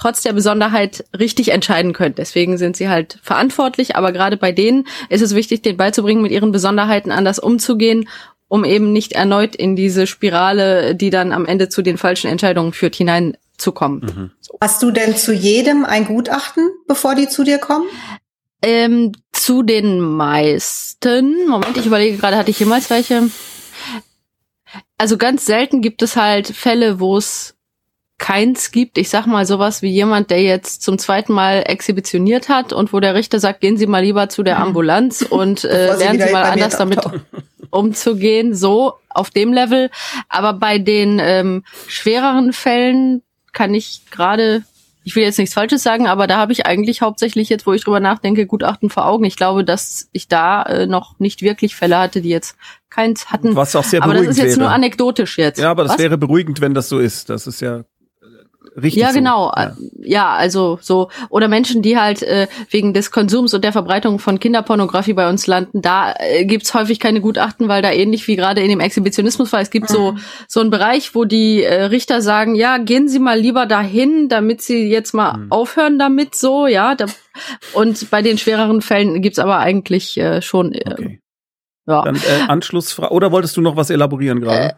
trotz 0.00 0.22
der 0.22 0.32
Besonderheit 0.32 1.04
richtig 1.18 1.50
entscheiden 1.50 1.92
können. 1.92 2.14
Deswegen 2.16 2.56
sind 2.56 2.74
sie 2.74 2.88
halt 2.88 3.18
verantwortlich, 3.22 3.96
aber 3.96 4.12
gerade 4.12 4.38
bei 4.38 4.50
denen 4.50 4.86
ist 5.10 5.20
es 5.20 5.34
wichtig, 5.34 5.60
den 5.60 5.76
beizubringen, 5.76 6.22
mit 6.22 6.32
ihren 6.32 6.52
Besonderheiten 6.52 7.12
anders 7.12 7.38
umzugehen, 7.38 8.08
um 8.48 8.64
eben 8.64 8.94
nicht 8.94 9.12
erneut 9.12 9.54
in 9.54 9.76
diese 9.76 10.06
Spirale, 10.06 10.94
die 10.94 11.10
dann 11.10 11.32
am 11.32 11.44
Ende 11.44 11.68
zu 11.68 11.82
den 11.82 11.98
falschen 11.98 12.30
Entscheidungen 12.30 12.72
führt, 12.72 12.96
hineinzukommen. 12.96 14.00
Mhm. 14.00 14.30
Hast 14.58 14.82
du 14.82 14.90
denn 14.90 15.16
zu 15.16 15.34
jedem 15.34 15.84
ein 15.84 16.06
Gutachten, 16.06 16.70
bevor 16.88 17.14
die 17.14 17.28
zu 17.28 17.44
dir 17.44 17.58
kommen? 17.58 17.86
Ähm, 18.62 19.12
zu 19.32 19.62
den 19.62 20.00
meisten. 20.00 21.46
Moment, 21.46 21.76
ich 21.76 21.84
überlege 21.84 22.16
gerade, 22.16 22.36
hatte 22.38 22.50
ich 22.50 22.58
jemals 22.58 22.88
welche? 22.88 23.28
Also 24.96 25.18
ganz 25.18 25.44
selten 25.44 25.82
gibt 25.82 26.00
es 26.00 26.16
halt 26.16 26.46
Fälle, 26.48 27.00
wo 27.00 27.18
es 27.18 27.54
keins 28.20 28.70
gibt. 28.70 28.98
Ich 28.98 29.08
sag 29.08 29.26
mal 29.26 29.46
sowas 29.46 29.80
wie 29.82 29.90
jemand, 29.90 30.30
der 30.30 30.42
jetzt 30.42 30.82
zum 30.82 30.98
zweiten 30.98 31.32
Mal 31.32 31.64
exhibitioniert 31.66 32.48
hat 32.48 32.72
und 32.72 32.92
wo 32.92 33.00
der 33.00 33.14
Richter 33.14 33.40
sagt, 33.40 33.62
gehen 33.62 33.78
Sie 33.78 33.86
mal 33.86 34.04
lieber 34.04 34.28
zu 34.28 34.42
der. 34.42 34.60
Ambulanz 34.60 35.22
und 35.28 35.64
äh, 35.64 35.96
lernen 35.96 36.20
Sie 36.20 36.30
mal 36.30 36.44
anders 36.44 36.76
damit 36.76 37.00
umzugehen. 37.70 38.54
So 38.54 38.92
auf 39.08 39.30
dem 39.30 39.52
Level. 39.54 39.90
Aber 40.28 40.52
bei 40.52 40.78
den 40.78 41.18
ähm, 41.20 41.64
schwereren 41.88 42.52
Fällen 42.52 43.22
kann 43.52 43.74
ich 43.74 44.02
gerade 44.10 44.62
ich 45.02 45.16
will 45.16 45.22
jetzt 45.22 45.38
nichts 45.38 45.54
Falsches 45.54 45.82
sagen, 45.82 46.06
aber 46.06 46.26
da 46.26 46.36
habe 46.36 46.52
ich 46.52 46.66
eigentlich 46.66 47.00
hauptsächlich 47.00 47.48
jetzt, 47.48 47.66
wo 47.66 47.72
ich 47.72 47.82
drüber 47.82 48.00
nachdenke, 48.00 48.46
Gutachten 48.46 48.90
vor 48.90 49.06
Augen. 49.06 49.24
Ich 49.24 49.34
glaube, 49.36 49.64
dass 49.64 50.10
ich 50.12 50.28
da 50.28 50.62
äh, 50.64 50.86
noch 50.86 51.18
nicht 51.18 51.40
wirklich 51.40 51.74
Fälle 51.74 51.98
hatte, 51.98 52.20
die 52.20 52.28
jetzt 52.28 52.54
keins 52.90 53.30
hatten. 53.30 53.56
Was 53.56 53.74
auch 53.74 53.82
sehr 53.82 54.00
beruhigend 54.00 54.18
Aber 54.20 54.26
das 54.28 54.36
ist 54.36 54.42
jetzt 54.42 54.58
wäre. 54.58 54.68
nur 54.68 54.70
anekdotisch 54.70 55.38
jetzt. 55.38 55.58
Ja, 55.58 55.70
aber 55.70 55.84
das 55.84 55.92
Was? 55.92 55.98
wäre 56.00 56.18
beruhigend, 56.18 56.60
wenn 56.60 56.74
das 56.74 56.90
so 56.90 56.98
ist. 56.98 57.30
Das 57.30 57.46
ist 57.46 57.60
ja 57.62 57.84
richtig. 58.76 59.02
Ja, 59.02 59.12
genau. 59.12 59.52
So. 59.54 59.62
Ja. 59.62 59.72
ja. 60.02 60.34
also 60.34 60.78
so. 60.80 61.10
Oder 61.28 61.48
Menschen, 61.48 61.82
die 61.82 61.98
halt 61.98 62.22
äh, 62.22 62.48
wegen 62.70 62.94
des 62.94 63.10
Konsums 63.10 63.54
und 63.54 63.64
der 63.64 63.72
Verbreitung 63.72 64.18
von 64.18 64.40
Kinderpornografie 64.40 65.12
bei 65.12 65.28
uns 65.28 65.46
landen, 65.46 65.82
da 65.82 66.14
äh, 66.18 66.44
gibt's 66.44 66.74
häufig 66.74 67.00
keine 67.00 67.20
Gutachten, 67.20 67.68
weil 67.68 67.82
da 67.82 67.90
ähnlich 67.90 68.26
wie 68.28 68.36
gerade 68.36 68.60
in 68.60 68.68
dem 68.68 68.80
Exhibitionismusfall, 68.80 69.62
es 69.62 69.70
gibt 69.70 69.90
mhm. 69.90 69.94
so, 69.94 70.14
so 70.48 70.60
einen 70.60 70.70
Bereich, 70.70 71.14
wo 71.14 71.24
die 71.24 71.62
äh, 71.62 71.84
Richter 71.84 72.22
sagen, 72.22 72.54
ja, 72.54 72.78
gehen 72.78 73.08
Sie 73.08 73.18
mal 73.18 73.38
lieber 73.38 73.66
dahin, 73.66 74.28
damit 74.28 74.62
Sie 74.62 74.88
jetzt 74.88 75.14
mal 75.14 75.36
mhm. 75.36 75.52
aufhören 75.52 75.98
damit, 75.98 76.34
so, 76.34 76.66
ja. 76.66 76.94
Da, 76.94 77.06
und 77.74 78.10
bei 78.10 78.22
den 78.22 78.38
schwereren 78.38 78.82
Fällen 78.82 79.22
gibt's 79.22 79.38
aber 79.38 79.58
eigentlich 79.58 80.18
äh, 80.18 80.42
schon. 80.42 80.72
Äh, 80.72 80.92
okay. 80.92 81.20
Ja. 81.86 82.02
Dann 82.02 82.16
äh, 82.16 82.42
Anschlussfrage. 82.46 83.12
Oder 83.12 83.32
wolltest 83.32 83.56
du 83.56 83.60
noch 83.60 83.76
was 83.76 83.90
elaborieren 83.90 84.40
gerade? 84.40 84.76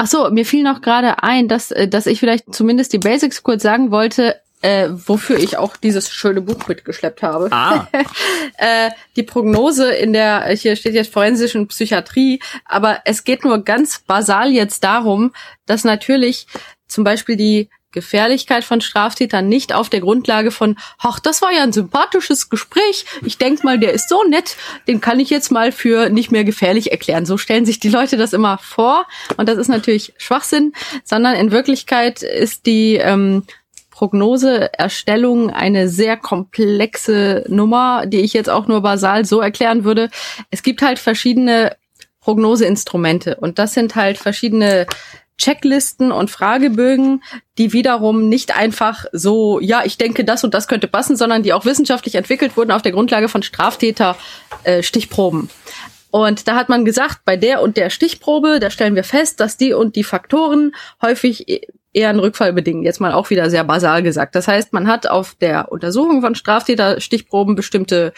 Ach 0.00 0.06
so, 0.06 0.30
mir 0.30 0.46
fiel 0.46 0.62
noch 0.62 0.80
gerade 0.80 1.24
ein, 1.24 1.48
dass, 1.48 1.72
äh, 1.72 1.88
dass 1.88 2.06
ich 2.06 2.20
vielleicht 2.20 2.54
zumindest 2.54 2.92
die 2.92 2.98
Basics 2.98 3.42
kurz 3.42 3.64
sagen 3.64 3.90
wollte, 3.90 4.36
äh, 4.62 4.88
wofür 4.90 5.36
ich 5.38 5.56
auch 5.56 5.76
dieses 5.76 6.12
schöne 6.12 6.40
Buch 6.40 6.68
mitgeschleppt 6.68 7.20
habe. 7.20 7.48
Ah. 7.50 7.88
äh, 8.58 8.90
die 9.16 9.24
Prognose 9.24 9.92
in 9.92 10.12
der, 10.12 10.46
hier 10.50 10.76
steht 10.76 10.94
jetzt 10.94 11.12
forensischen 11.12 11.66
Psychiatrie, 11.66 12.38
aber 12.64 13.00
es 13.06 13.24
geht 13.24 13.44
nur 13.44 13.64
ganz 13.64 13.98
basal 13.98 14.52
jetzt 14.52 14.84
darum, 14.84 15.32
dass 15.66 15.82
natürlich 15.82 16.46
zum 16.86 17.02
Beispiel 17.02 17.36
die 17.36 17.68
Gefährlichkeit 17.92 18.64
von 18.64 18.80
Straftätern 18.80 19.48
nicht 19.48 19.72
auf 19.72 19.88
der 19.88 20.00
Grundlage 20.00 20.50
von, 20.50 20.76
ach, 20.98 21.20
das 21.20 21.40
war 21.40 21.52
ja 21.52 21.62
ein 21.62 21.72
sympathisches 21.72 22.50
Gespräch. 22.50 23.06
Ich 23.24 23.38
denk 23.38 23.64
mal, 23.64 23.78
der 23.78 23.92
ist 23.92 24.08
so 24.08 24.22
nett, 24.24 24.56
den 24.86 25.00
kann 25.00 25.20
ich 25.20 25.30
jetzt 25.30 25.50
mal 25.50 25.72
für 25.72 26.10
nicht 26.10 26.30
mehr 26.30 26.44
gefährlich 26.44 26.90
erklären. 26.90 27.24
So 27.24 27.38
stellen 27.38 27.64
sich 27.64 27.80
die 27.80 27.88
Leute 27.88 28.16
das 28.16 28.34
immer 28.34 28.58
vor. 28.58 29.06
Und 29.36 29.48
das 29.48 29.56
ist 29.56 29.68
natürlich 29.68 30.12
Schwachsinn, 30.18 30.72
sondern 31.02 31.34
in 31.34 31.50
Wirklichkeit 31.50 32.22
ist 32.22 32.66
die 32.66 32.96
ähm, 32.96 33.44
Prognoseerstellung 33.90 35.50
eine 35.50 35.88
sehr 35.88 36.16
komplexe 36.16 37.44
Nummer, 37.48 38.06
die 38.06 38.20
ich 38.20 38.32
jetzt 38.32 38.50
auch 38.50 38.68
nur 38.68 38.82
basal 38.82 39.24
so 39.24 39.40
erklären 39.40 39.82
würde. 39.82 40.10
Es 40.50 40.62
gibt 40.62 40.82
halt 40.82 40.98
verschiedene 40.98 41.74
Prognoseinstrumente 42.20 43.36
und 43.36 43.58
das 43.58 43.74
sind 43.74 43.96
halt 43.96 44.18
verschiedene 44.18 44.86
Checklisten 45.38 46.12
und 46.12 46.30
Fragebögen, 46.30 47.22
die 47.56 47.72
wiederum 47.72 48.28
nicht 48.28 48.56
einfach 48.56 49.06
so, 49.12 49.60
ja, 49.60 49.82
ich 49.84 49.96
denke, 49.96 50.24
das 50.24 50.44
und 50.44 50.52
das 50.52 50.68
könnte 50.68 50.88
passen, 50.88 51.16
sondern 51.16 51.42
die 51.42 51.52
auch 51.52 51.64
wissenschaftlich 51.64 52.16
entwickelt 52.16 52.56
wurden 52.56 52.72
auf 52.72 52.82
der 52.82 52.92
Grundlage 52.92 53.28
von 53.28 53.42
Straftäter-Stichproben. 53.42 55.44
Äh, 55.44 55.48
und 56.10 56.48
da 56.48 56.56
hat 56.56 56.68
man 56.68 56.84
gesagt, 56.84 57.20
bei 57.24 57.36
der 57.36 57.62
und 57.62 57.76
der 57.76 57.90
Stichprobe, 57.90 58.58
da 58.60 58.70
stellen 58.70 58.94
wir 58.94 59.04
fest, 59.04 59.40
dass 59.40 59.56
die 59.56 59.72
und 59.72 59.94
die 59.94 60.04
Faktoren 60.04 60.72
häufig 61.02 61.48
e-, 61.48 61.60
eher 61.92 62.08
einen 62.08 62.20
Rückfall 62.20 62.52
bedingen. 62.52 62.82
Jetzt 62.82 63.00
mal 63.00 63.12
auch 63.12 63.30
wieder 63.30 63.50
sehr 63.50 63.64
basal 63.64 64.02
gesagt. 64.02 64.34
Das 64.34 64.48
heißt, 64.48 64.72
man 64.72 64.88
hat 64.88 65.06
auf 65.06 65.34
der 65.34 65.70
Untersuchung 65.70 66.22
von 66.22 66.34
Straftäter-Stichproben 66.34 67.54
bestimmte 67.54 68.12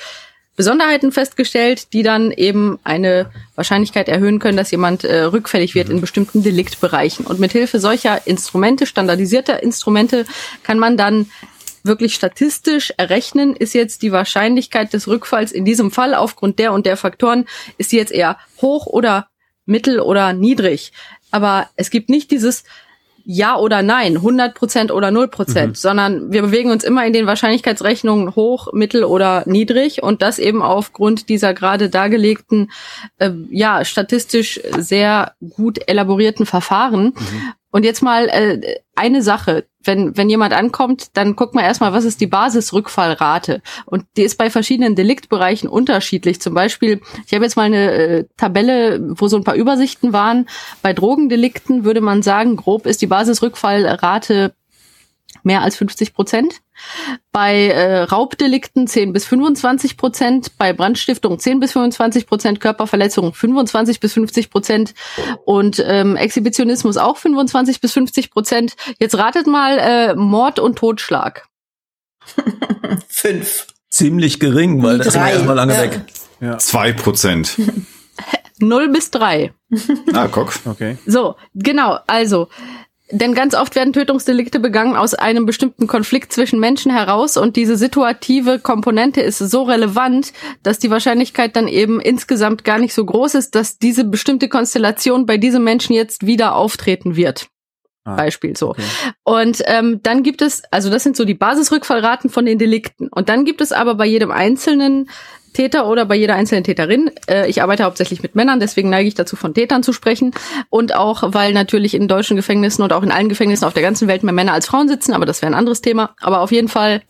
Besonderheiten 0.60 1.10
festgestellt, 1.10 1.94
die 1.94 2.02
dann 2.02 2.32
eben 2.32 2.78
eine 2.84 3.30
Wahrscheinlichkeit 3.54 4.10
erhöhen 4.10 4.40
können, 4.40 4.58
dass 4.58 4.70
jemand 4.70 5.04
äh, 5.04 5.22
rückfällig 5.22 5.74
wird 5.74 5.88
in 5.88 6.02
bestimmten 6.02 6.42
Deliktbereichen. 6.42 7.24
Und 7.24 7.40
mithilfe 7.40 7.80
solcher 7.80 8.26
Instrumente, 8.26 8.84
standardisierter 8.84 9.62
Instrumente, 9.62 10.26
kann 10.62 10.78
man 10.78 10.98
dann 10.98 11.30
wirklich 11.82 12.14
statistisch 12.14 12.92
errechnen, 12.98 13.56
ist 13.56 13.72
jetzt 13.72 14.02
die 14.02 14.12
Wahrscheinlichkeit 14.12 14.92
des 14.92 15.08
Rückfalls 15.08 15.50
in 15.50 15.64
diesem 15.64 15.90
Fall 15.90 16.14
aufgrund 16.14 16.58
der 16.58 16.74
und 16.74 16.84
der 16.84 16.98
Faktoren, 16.98 17.46
ist 17.78 17.92
die 17.92 17.96
jetzt 17.96 18.12
eher 18.12 18.36
hoch 18.60 18.84
oder 18.84 19.28
mittel 19.64 19.98
oder 19.98 20.34
niedrig. 20.34 20.92
Aber 21.30 21.70
es 21.76 21.88
gibt 21.88 22.10
nicht 22.10 22.30
dieses 22.30 22.64
ja 23.24 23.56
oder 23.56 23.82
nein, 23.82 24.16
100 24.16 24.54
Prozent 24.54 24.90
oder 24.90 25.10
0 25.10 25.28
Prozent, 25.28 25.70
mhm. 25.70 25.74
sondern 25.74 26.32
wir 26.32 26.42
bewegen 26.42 26.70
uns 26.70 26.84
immer 26.84 27.06
in 27.06 27.12
den 27.12 27.26
Wahrscheinlichkeitsrechnungen 27.26 28.34
hoch, 28.36 28.72
mittel 28.72 29.04
oder 29.04 29.42
niedrig 29.46 30.02
und 30.02 30.22
das 30.22 30.38
eben 30.38 30.62
aufgrund 30.62 31.28
dieser 31.28 31.54
gerade 31.54 31.88
dargelegten, 31.90 32.70
äh, 33.18 33.30
ja, 33.50 33.84
statistisch 33.84 34.60
sehr 34.78 35.34
gut 35.50 35.78
elaborierten 35.88 36.46
Verfahren. 36.46 37.14
Mhm. 37.16 37.52
Und 37.70 37.84
jetzt 37.84 38.02
mal 38.02 38.28
äh, 38.28 38.80
eine 38.94 39.22
Sache. 39.22 39.66
Wenn, 39.82 40.16
wenn 40.16 40.28
jemand 40.28 40.52
ankommt, 40.52 41.16
dann 41.16 41.36
guckt 41.36 41.54
man 41.54 41.64
erstmal, 41.64 41.94
was 41.94 42.04
ist 42.04 42.20
die 42.20 42.26
Basisrückfallrate. 42.26 43.62
Und 43.86 44.04
die 44.16 44.22
ist 44.22 44.36
bei 44.36 44.50
verschiedenen 44.50 44.94
Deliktbereichen 44.94 45.68
unterschiedlich. 45.68 46.40
Zum 46.40 46.52
Beispiel, 46.52 47.00
ich 47.26 47.32
habe 47.32 47.44
jetzt 47.44 47.56
mal 47.56 47.62
eine 47.62 47.92
äh, 47.92 48.24
Tabelle, 48.36 49.00
wo 49.02 49.28
so 49.28 49.36
ein 49.36 49.44
paar 49.44 49.54
Übersichten 49.54 50.12
waren. 50.12 50.48
Bei 50.82 50.92
Drogendelikten 50.92 51.84
würde 51.84 52.02
man 52.02 52.22
sagen, 52.22 52.56
grob 52.56 52.84
ist 52.84 53.00
die 53.00 53.06
Basisrückfallrate 53.06 54.54
mehr 55.42 55.62
als 55.62 55.76
50 55.76 56.14
Prozent. 56.14 56.60
Bei 57.32 57.68
äh, 57.68 58.02
Raubdelikten 58.02 58.86
10 58.86 59.12
bis 59.12 59.26
25 59.26 59.96
Prozent, 59.96 60.56
bei 60.58 60.72
Brandstiftung 60.72 61.38
10 61.38 61.60
bis 61.60 61.72
25 61.72 62.26
Prozent, 62.26 62.60
Körperverletzung 62.60 63.34
25 63.34 64.00
bis 64.00 64.14
50 64.14 64.50
Prozent 64.50 64.94
und 65.44 65.82
ähm, 65.86 66.16
Exhibitionismus 66.16 66.96
auch 66.96 67.16
25 67.16 67.80
bis 67.80 67.92
50 67.92 68.30
Prozent. 68.30 68.76
Jetzt 68.98 69.16
ratet 69.16 69.46
mal 69.46 69.78
äh, 69.78 70.14
Mord 70.14 70.58
und 70.58 70.76
Totschlag. 70.76 71.46
Fünf. 73.08 73.66
Ziemlich 73.88 74.38
gering, 74.38 74.82
weil 74.82 74.98
das 74.98 75.08
ist 75.08 75.16
erstmal 75.16 75.56
lange 75.56 75.74
ja. 75.74 75.82
weg. 75.82 76.00
Ja. 76.40 76.58
Zwei 76.58 76.92
Prozent. 76.92 77.56
Null 78.60 78.88
bis 78.88 79.10
drei. 79.10 79.52
Ah, 80.12 80.28
guck. 80.28 80.52
Okay. 80.66 80.98
So, 81.06 81.36
genau. 81.54 81.98
Also 82.06 82.48
denn 83.10 83.34
ganz 83.34 83.54
oft 83.54 83.74
werden 83.74 83.92
Tötungsdelikte 83.92 84.60
begangen 84.60 84.96
aus 84.96 85.14
einem 85.14 85.46
bestimmten 85.46 85.86
Konflikt 85.86 86.32
zwischen 86.32 86.60
Menschen 86.60 86.92
heraus 86.92 87.36
und 87.36 87.56
diese 87.56 87.76
situative 87.76 88.58
Komponente 88.58 89.20
ist 89.20 89.38
so 89.38 89.64
relevant, 89.64 90.32
dass 90.62 90.78
die 90.78 90.90
Wahrscheinlichkeit 90.90 91.56
dann 91.56 91.68
eben 91.68 92.00
insgesamt 92.00 92.64
gar 92.64 92.78
nicht 92.78 92.94
so 92.94 93.04
groß 93.04 93.34
ist, 93.34 93.54
dass 93.54 93.78
diese 93.78 94.04
bestimmte 94.04 94.48
Konstellation 94.48 95.26
bei 95.26 95.36
diesem 95.36 95.64
Menschen 95.64 95.94
jetzt 95.94 96.26
wieder 96.26 96.54
auftreten 96.54 97.16
wird. 97.16 97.48
Ah, 98.04 98.16
Beispiel 98.16 98.56
so. 98.56 98.70
Okay. 98.70 98.82
Und 99.24 99.62
ähm, 99.66 100.00
dann 100.02 100.22
gibt 100.22 100.40
es, 100.40 100.62
also 100.70 100.88
das 100.88 101.02
sind 101.02 101.16
so 101.16 101.26
die 101.26 101.34
Basisrückfallraten 101.34 102.30
von 102.30 102.46
den 102.46 102.58
Delikten. 102.58 103.08
Und 103.08 103.28
dann 103.28 103.44
gibt 103.44 103.60
es 103.60 103.72
aber 103.72 103.94
bei 103.94 104.06
jedem 104.06 104.30
einzelnen 104.30 105.10
Täter 105.52 105.86
oder 105.88 106.06
bei 106.06 106.16
jeder 106.16 106.34
einzelnen 106.34 106.64
Täterin. 106.64 107.10
Äh, 107.28 107.48
ich 107.48 107.62
arbeite 107.62 107.84
hauptsächlich 107.84 108.22
mit 108.22 108.34
Männern, 108.34 108.60
deswegen 108.60 108.90
neige 108.90 109.08
ich 109.08 109.14
dazu, 109.14 109.36
von 109.36 109.54
Tätern 109.54 109.82
zu 109.82 109.92
sprechen. 109.92 110.32
Und 110.68 110.94
auch, 110.94 111.22
weil 111.26 111.52
natürlich 111.52 111.94
in 111.94 112.08
deutschen 112.08 112.36
Gefängnissen 112.36 112.82
und 112.82 112.92
auch 112.92 113.02
in 113.02 113.10
allen 113.10 113.28
Gefängnissen 113.28 113.66
auf 113.66 113.74
der 113.74 113.82
ganzen 113.82 114.08
Welt 114.08 114.22
mehr 114.22 114.32
Männer 114.32 114.52
als 114.52 114.66
Frauen 114.66 114.88
sitzen, 114.88 115.12
aber 115.12 115.26
das 115.26 115.42
wäre 115.42 115.52
ein 115.52 115.58
anderes 115.58 115.80
Thema. 115.80 116.14
Aber 116.20 116.40
auf 116.40 116.52
jeden 116.52 116.68
Fall 116.68 117.02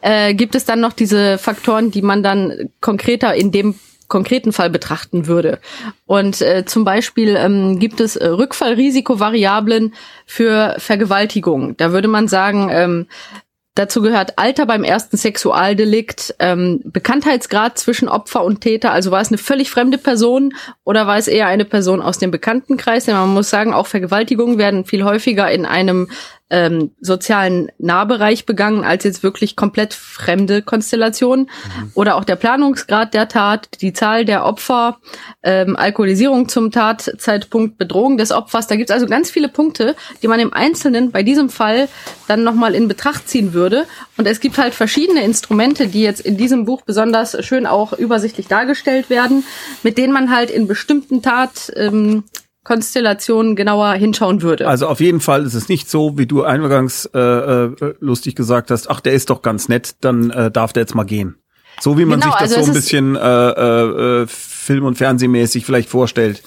äh, 0.00 0.34
gibt 0.34 0.54
es 0.54 0.64
dann 0.64 0.80
noch 0.80 0.92
diese 0.92 1.38
Faktoren, 1.38 1.90
die 1.90 2.02
man 2.02 2.22
dann 2.22 2.70
konkreter 2.80 3.34
in 3.34 3.52
dem 3.52 3.74
konkreten 4.10 4.52
Fall 4.52 4.68
betrachten 4.68 5.26
würde. 5.26 5.60
Und 6.04 6.42
äh, 6.42 6.66
zum 6.66 6.84
Beispiel 6.84 7.36
ähm, 7.36 7.78
gibt 7.78 8.00
es 8.00 8.20
Rückfallrisikovariablen 8.20 9.94
für 10.26 10.74
Vergewaltigung. 10.78 11.76
Da 11.78 11.92
würde 11.92 12.08
man 12.08 12.28
sagen, 12.28 12.68
ähm, 12.70 13.06
Dazu 13.76 14.02
gehört 14.02 14.36
Alter 14.36 14.66
beim 14.66 14.82
ersten 14.82 15.16
Sexualdelikt, 15.16 16.34
ähm, 16.40 16.80
Bekanntheitsgrad 16.84 17.78
zwischen 17.78 18.08
Opfer 18.08 18.44
und 18.44 18.60
Täter. 18.60 18.90
Also 18.90 19.12
war 19.12 19.20
es 19.20 19.28
eine 19.28 19.38
völlig 19.38 19.70
fremde 19.70 19.96
Person 19.96 20.54
oder 20.84 21.06
war 21.06 21.16
es 21.16 21.28
eher 21.28 21.46
eine 21.46 21.64
Person 21.64 22.02
aus 22.02 22.18
dem 22.18 22.32
Bekanntenkreis? 22.32 23.04
Denn 23.04 23.14
man 23.14 23.32
muss 23.32 23.48
sagen, 23.48 23.72
auch 23.72 23.86
Vergewaltigungen 23.86 24.58
werden 24.58 24.84
viel 24.84 25.04
häufiger 25.04 25.50
in 25.50 25.66
einem 25.66 26.08
ähm, 26.50 26.90
sozialen 27.00 27.70
Nahbereich 27.78 28.44
begangen 28.44 28.84
als 28.84 29.04
jetzt 29.04 29.22
wirklich 29.22 29.56
komplett 29.56 29.94
fremde 29.94 30.62
Konstellationen. 30.62 31.46
Mhm. 31.46 31.92
Oder 31.94 32.16
auch 32.16 32.24
der 32.24 32.36
Planungsgrad 32.36 33.14
der 33.14 33.28
Tat, 33.28 33.80
die 33.80 33.92
Zahl 33.92 34.24
der 34.24 34.44
Opfer, 34.44 34.98
ähm, 35.42 35.76
Alkoholisierung 35.76 36.48
zum 36.48 36.70
Tatzeitpunkt, 36.70 37.78
Bedrohung 37.78 38.16
des 38.16 38.32
Opfers. 38.32 38.66
Da 38.66 38.76
gibt 38.76 38.90
es 38.90 38.94
also 38.94 39.06
ganz 39.06 39.30
viele 39.30 39.48
Punkte, 39.48 39.94
die 40.22 40.28
man 40.28 40.40
im 40.40 40.52
Einzelnen 40.52 41.12
bei 41.12 41.22
diesem 41.22 41.48
Fall 41.48 41.88
dann 42.26 42.42
nochmal 42.42 42.74
in 42.74 42.88
Betracht 42.88 43.28
ziehen 43.28 43.52
würde. 43.52 43.86
Und 44.16 44.26
es 44.26 44.40
gibt 44.40 44.58
halt 44.58 44.74
verschiedene 44.74 45.22
Instrumente, 45.22 45.86
die 45.86 46.02
jetzt 46.02 46.20
in 46.20 46.36
diesem 46.36 46.64
Buch 46.64 46.82
besonders 46.82 47.44
schön 47.44 47.66
auch 47.66 47.92
übersichtlich 47.92 48.48
dargestellt 48.48 49.08
werden, 49.08 49.44
mit 49.82 49.98
denen 49.98 50.12
man 50.12 50.34
halt 50.34 50.50
in 50.50 50.66
bestimmten 50.66 51.22
Tat 51.22 51.72
ähm, 51.76 52.24
Konstellationen 52.70 53.56
genauer 53.56 53.94
hinschauen 53.94 54.42
würde. 54.42 54.68
Also 54.68 54.86
auf 54.86 55.00
jeden 55.00 55.18
Fall 55.18 55.44
ist 55.44 55.54
es 55.54 55.68
nicht 55.68 55.90
so, 55.90 56.16
wie 56.18 56.26
du 56.26 56.44
eingangs 56.44 57.04
äh, 57.12 57.18
äh, 57.18 57.94
lustig 57.98 58.36
gesagt 58.36 58.70
hast, 58.70 58.88
ach, 58.88 59.00
der 59.00 59.12
ist 59.12 59.28
doch 59.28 59.42
ganz 59.42 59.68
nett, 59.68 59.96
dann 60.02 60.30
äh, 60.30 60.52
darf 60.52 60.72
der 60.72 60.84
jetzt 60.84 60.94
mal 60.94 61.02
gehen. 61.02 61.34
So 61.80 61.98
wie 61.98 62.04
man 62.04 62.20
genau, 62.20 62.30
sich 62.30 62.40
das 62.40 62.52
also 62.52 62.66
so 62.66 62.70
ein 62.70 62.74
bisschen 62.74 63.16
äh, 63.16 63.50
äh, 64.20 64.26
Film- 64.28 64.84
und 64.84 64.94
Fernsehmäßig 64.94 65.66
vielleicht 65.66 65.88
vorstellt. 65.88 66.44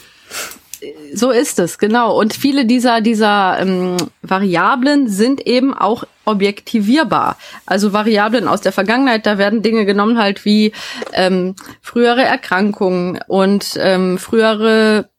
So 1.14 1.32
ist 1.32 1.60
es, 1.60 1.78
genau. 1.78 2.18
Und 2.18 2.34
viele 2.34 2.66
dieser, 2.66 3.02
dieser 3.02 3.60
ähm, 3.60 3.98
Variablen 4.22 5.10
sind 5.10 5.46
eben 5.46 5.74
auch 5.74 6.06
objektivierbar. 6.24 7.38
Also 7.66 7.92
Variablen 7.92 8.48
aus 8.48 8.62
der 8.62 8.72
Vergangenheit, 8.72 9.26
da 9.26 9.38
werden 9.38 9.62
Dinge 9.62 9.86
genommen 9.86 10.18
halt 10.18 10.46
wie 10.46 10.72
ähm, 11.12 11.56
frühere 11.82 12.24
Erkrankungen 12.24 13.20
und 13.28 13.78
ähm, 13.78 14.18
frühere 14.18 15.10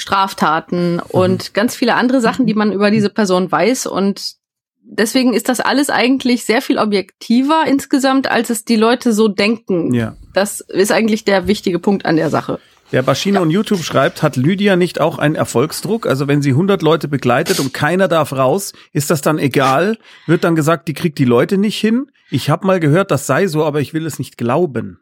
Straftaten 0.00 0.94
mhm. 0.94 1.00
und 1.08 1.54
ganz 1.54 1.76
viele 1.76 1.94
andere 1.94 2.20
Sachen, 2.20 2.46
die 2.46 2.54
man 2.54 2.72
über 2.72 2.90
diese 2.90 3.10
Person 3.10 3.50
weiß. 3.50 3.86
Und 3.86 4.34
deswegen 4.82 5.34
ist 5.34 5.48
das 5.48 5.60
alles 5.60 5.90
eigentlich 5.90 6.44
sehr 6.44 6.62
viel 6.62 6.78
objektiver 6.78 7.64
insgesamt, 7.66 8.30
als 8.30 8.50
es 8.50 8.64
die 8.64 8.76
Leute 8.76 9.12
so 9.12 9.28
denken. 9.28 9.94
Ja. 9.94 10.16
Das 10.34 10.60
ist 10.60 10.92
eigentlich 10.92 11.24
der 11.24 11.46
wichtige 11.46 11.78
Punkt 11.78 12.06
an 12.06 12.16
der 12.16 12.30
Sache. 12.30 12.58
Der 12.92 13.02
Baschine 13.02 13.36
ja. 13.36 13.42
und 13.42 13.50
YouTube 13.50 13.84
schreibt, 13.84 14.22
hat 14.22 14.36
Lydia 14.36 14.74
nicht 14.74 15.00
auch 15.00 15.18
einen 15.18 15.36
Erfolgsdruck? 15.36 16.06
Also 16.06 16.26
wenn 16.26 16.42
sie 16.42 16.50
100 16.50 16.82
Leute 16.82 17.06
begleitet 17.06 17.60
und 17.60 17.72
keiner 17.72 18.08
darf 18.08 18.32
raus, 18.32 18.72
ist 18.92 19.10
das 19.10 19.22
dann 19.22 19.38
egal? 19.38 19.96
Wird 20.26 20.42
dann 20.42 20.56
gesagt, 20.56 20.88
die 20.88 20.94
kriegt 20.94 21.18
die 21.18 21.24
Leute 21.24 21.56
nicht 21.56 21.78
hin? 21.78 22.10
Ich 22.30 22.50
habe 22.50 22.66
mal 22.66 22.80
gehört, 22.80 23.12
das 23.12 23.26
sei 23.26 23.46
so, 23.46 23.64
aber 23.64 23.80
ich 23.80 23.94
will 23.94 24.06
es 24.06 24.18
nicht 24.18 24.36
glauben. 24.36 24.98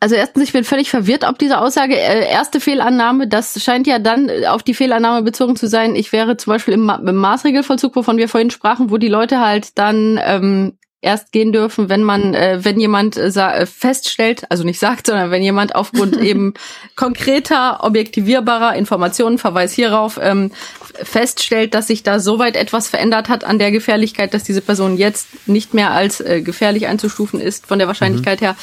Also 0.00 0.14
erstens, 0.14 0.44
ich 0.44 0.52
bin 0.52 0.62
völlig 0.62 0.90
verwirrt, 0.90 1.24
ob 1.24 1.38
diese 1.38 1.58
Aussage 1.58 1.96
äh, 1.96 2.30
erste 2.30 2.60
Fehlannahme, 2.60 3.26
das 3.26 3.60
scheint 3.62 3.86
ja 3.88 3.98
dann 3.98 4.28
äh, 4.28 4.46
auf 4.46 4.62
die 4.62 4.74
Fehlannahme 4.74 5.22
bezogen 5.22 5.56
zu 5.56 5.66
sein. 5.66 5.96
Ich 5.96 6.12
wäre 6.12 6.36
zum 6.36 6.52
Beispiel 6.52 6.74
im, 6.74 6.84
Ma 6.84 6.96
im 6.96 7.16
Maßregelvollzug, 7.16 7.96
wovon 7.96 8.16
wir 8.16 8.28
vorhin 8.28 8.50
sprachen, 8.50 8.90
wo 8.90 8.98
die 8.98 9.08
Leute 9.08 9.40
halt 9.40 9.76
dann 9.76 10.20
ähm, 10.22 10.78
erst 11.00 11.30
gehen 11.30 11.52
dürfen, 11.52 11.88
wenn 11.88 12.02
man, 12.02 12.34
äh, 12.34 12.58
wenn 12.62 12.80
jemand 12.80 13.16
äh, 13.16 13.28
äh 13.28 13.66
feststellt, 13.66 14.50
also 14.50 14.64
nicht 14.64 14.78
sagt, 14.78 15.06
sondern 15.08 15.30
wenn 15.30 15.42
jemand 15.42 15.74
aufgrund 15.74 16.16
eben 16.20 16.54
konkreter, 16.96 17.84
objektivierbarer 17.84 18.76
Informationen, 18.76 19.38
Verweis 19.38 19.72
hierauf, 19.72 20.18
ähm, 20.22 20.52
feststellt, 20.94 21.74
dass 21.74 21.88
sich 21.88 22.02
da 22.02 22.20
soweit 22.20 22.56
etwas 22.56 22.88
verändert 22.88 23.28
hat 23.28 23.44
an 23.44 23.58
der 23.58 23.70
Gefährlichkeit, 23.70 24.34
dass 24.34 24.44
diese 24.44 24.60
Person 24.60 24.96
jetzt 24.96 25.48
nicht 25.48 25.74
mehr 25.74 25.92
als 25.92 26.20
äh, 26.20 26.40
gefährlich 26.40 26.86
einzustufen 26.86 27.40
ist, 27.40 27.66
von 27.66 27.78
der 27.78 27.88
Wahrscheinlichkeit 27.88 28.40
mhm. 28.40 28.46
her. 28.46 28.56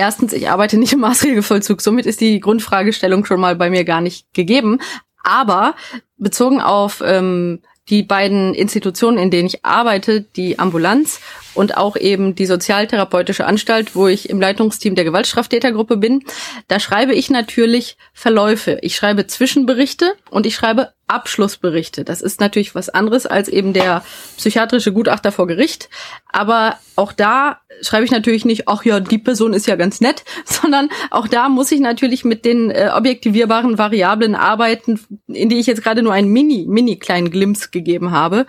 Erstens, 0.00 0.32
ich 0.32 0.48
arbeite 0.48 0.78
nicht 0.78 0.94
im 0.94 1.00
Maßregelvollzug, 1.00 1.82
somit 1.82 2.06
ist 2.06 2.22
die 2.22 2.40
Grundfragestellung 2.40 3.26
schon 3.26 3.38
mal 3.38 3.54
bei 3.54 3.68
mir 3.68 3.84
gar 3.84 4.00
nicht 4.00 4.32
gegeben. 4.32 4.80
Aber 5.22 5.74
bezogen 6.16 6.62
auf 6.62 7.02
ähm, 7.04 7.60
die 7.90 8.02
beiden 8.02 8.54
Institutionen, 8.54 9.18
in 9.18 9.30
denen 9.30 9.48
ich 9.48 9.62
arbeite, 9.62 10.22
die 10.22 10.58
Ambulanz 10.58 11.20
und 11.52 11.76
auch 11.76 11.96
eben 11.96 12.34
die 12.34 12.46
sozialtherapeutische 12.46 13.44
Anstalt, 13.44 13.94
wo 13.94 14.06
ich 14.06 14.30
im 14.30 14.40
Leitungsteam 14.40 14.94
der 14.94 15.04
Gewaltstraftätergruppe 15.04 15.98
bin, 15.98 16.24
da 16.66 16.80
schreibe 16.80 17.12
ich 17.12 17.28
natürlich 17.28 17.98
Verläufe. 18.14 18.78
Ich 18.80 18.96
schreibe 18.96 19.26
Zwischenberichte 19.26 20.14
und 20.30 20.46
ich 20.46 20.54
schreibe 20.54 20.94
Abschlussberichte. 21.10 22.04
Das 22.04 22.20
ist 22.20 22.40
natürlich 22.40 22.74
was 22.74 22.88
anderes 22.88 23.26
als 23.26 23.48
eben 23.48 23.72
der 23.72 24.02
psychiatrische 24.36 24.92
Gutachter 24.92 25.32
vor 25.32 25.46
Gericht. 25.46 25.88
Aber 26.28 26.76
auch 26.96 27.12
da 27.12 27.60
schreibe 27.82 28.04
ich 28.04 28.10
natürlich 28.10 28.44
nicht, 28.44 28.68
ach 28.68 28.84
ja, 28.84 29.00
die 29.00 29.18
Person 29.18 29.52
ist 29.52 29.66
ja 29.66 29.76
ganz 29.76 30.00
nett, 30.00 30.24
sondern 30.44 30.88
auch 31.10 31.28
da 31.28 31.48
muss 31.48 31.72
ich 31.72 31.80
natürlich 31.80 32.24
mit 32.24 32.44
den 32.44 32.70
äh, 32.70 32.90
objektivierbaren 32.94 33.78
Variablen 33.78 34.34
arbeiten, 34.34 35.00
in 35.28 35.48
die 35.48 35.58
ich 35.58 35.66
jetzt 35.66 35.82
gerade 35.82 36.02
nur 36.02 36.12
einen 36.12 36.28
mini, 36.28 36.66
mini 36.68 36.96
kleinen 36.96 37.30
Glimps 37.30 37.70
gegeben 37.70 38.10
habe. 38.10 38.46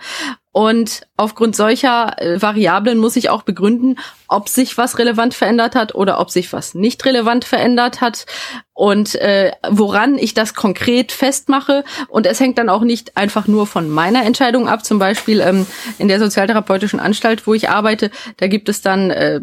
Und 0.52 1.06
aufgrund 1.16 1.56
solcher 1.56 2.20
äh, 2.20 2.40
Variablen 2.40 2.98
muss 2.98 3.16
ich 3.16 3.30
auch 3.30 3.42
begründen, 3.42 3.98
ob 4.28 4.50
sich 4.50 4.76
was 4.76 4.98
relevant 4.98 5.32
verändert 5.32 5.74
hat 5.74 5.94
oder 5.94 6.20
ob 6.20 6.30
sich 6.30 6.52
was 6.52 6.74
nicht 6.74 7.04
relevant 7.06 7.46
verändert 7.46 8.02
hat 8.02 8.26
und 8.74 9.14
äh, 9.14 9.52
woran 9.70 10.18
ich 10.18 10.34
das 10.34 10.54
konkret 10.54 11.10
festmache. 11.10 11.84
Und 12.08 12.26
es 12.26 12.38
hängt 12.38 12.58
dann 12.58 12.68
auch 12.68 12.82
nicht 12.82 13.16
einfach 13.16 13.46
nur 13.46 13.66
von 13.66 13.88
meiner 13.88 14.26
Entscheidung 14.26 14.68
ab. 14.68 14.84
Zum 14.84 14.98
Beispiel 14.98 15.40
ähm, 15.40 15.66
in 15.98 16.08
der 16.08 16.18
sozialtherapeutischen 16.18 17.00
Anstalt, 17.00 17.46
wo 17.46 17.54
ich 17.54 17.70
arbeite, 17.70 18.10
da 18.36 18.46
gibt 18.46 18.68
es 18.68 18.82
dann 18.82 19.10
äh, 19.10 19.40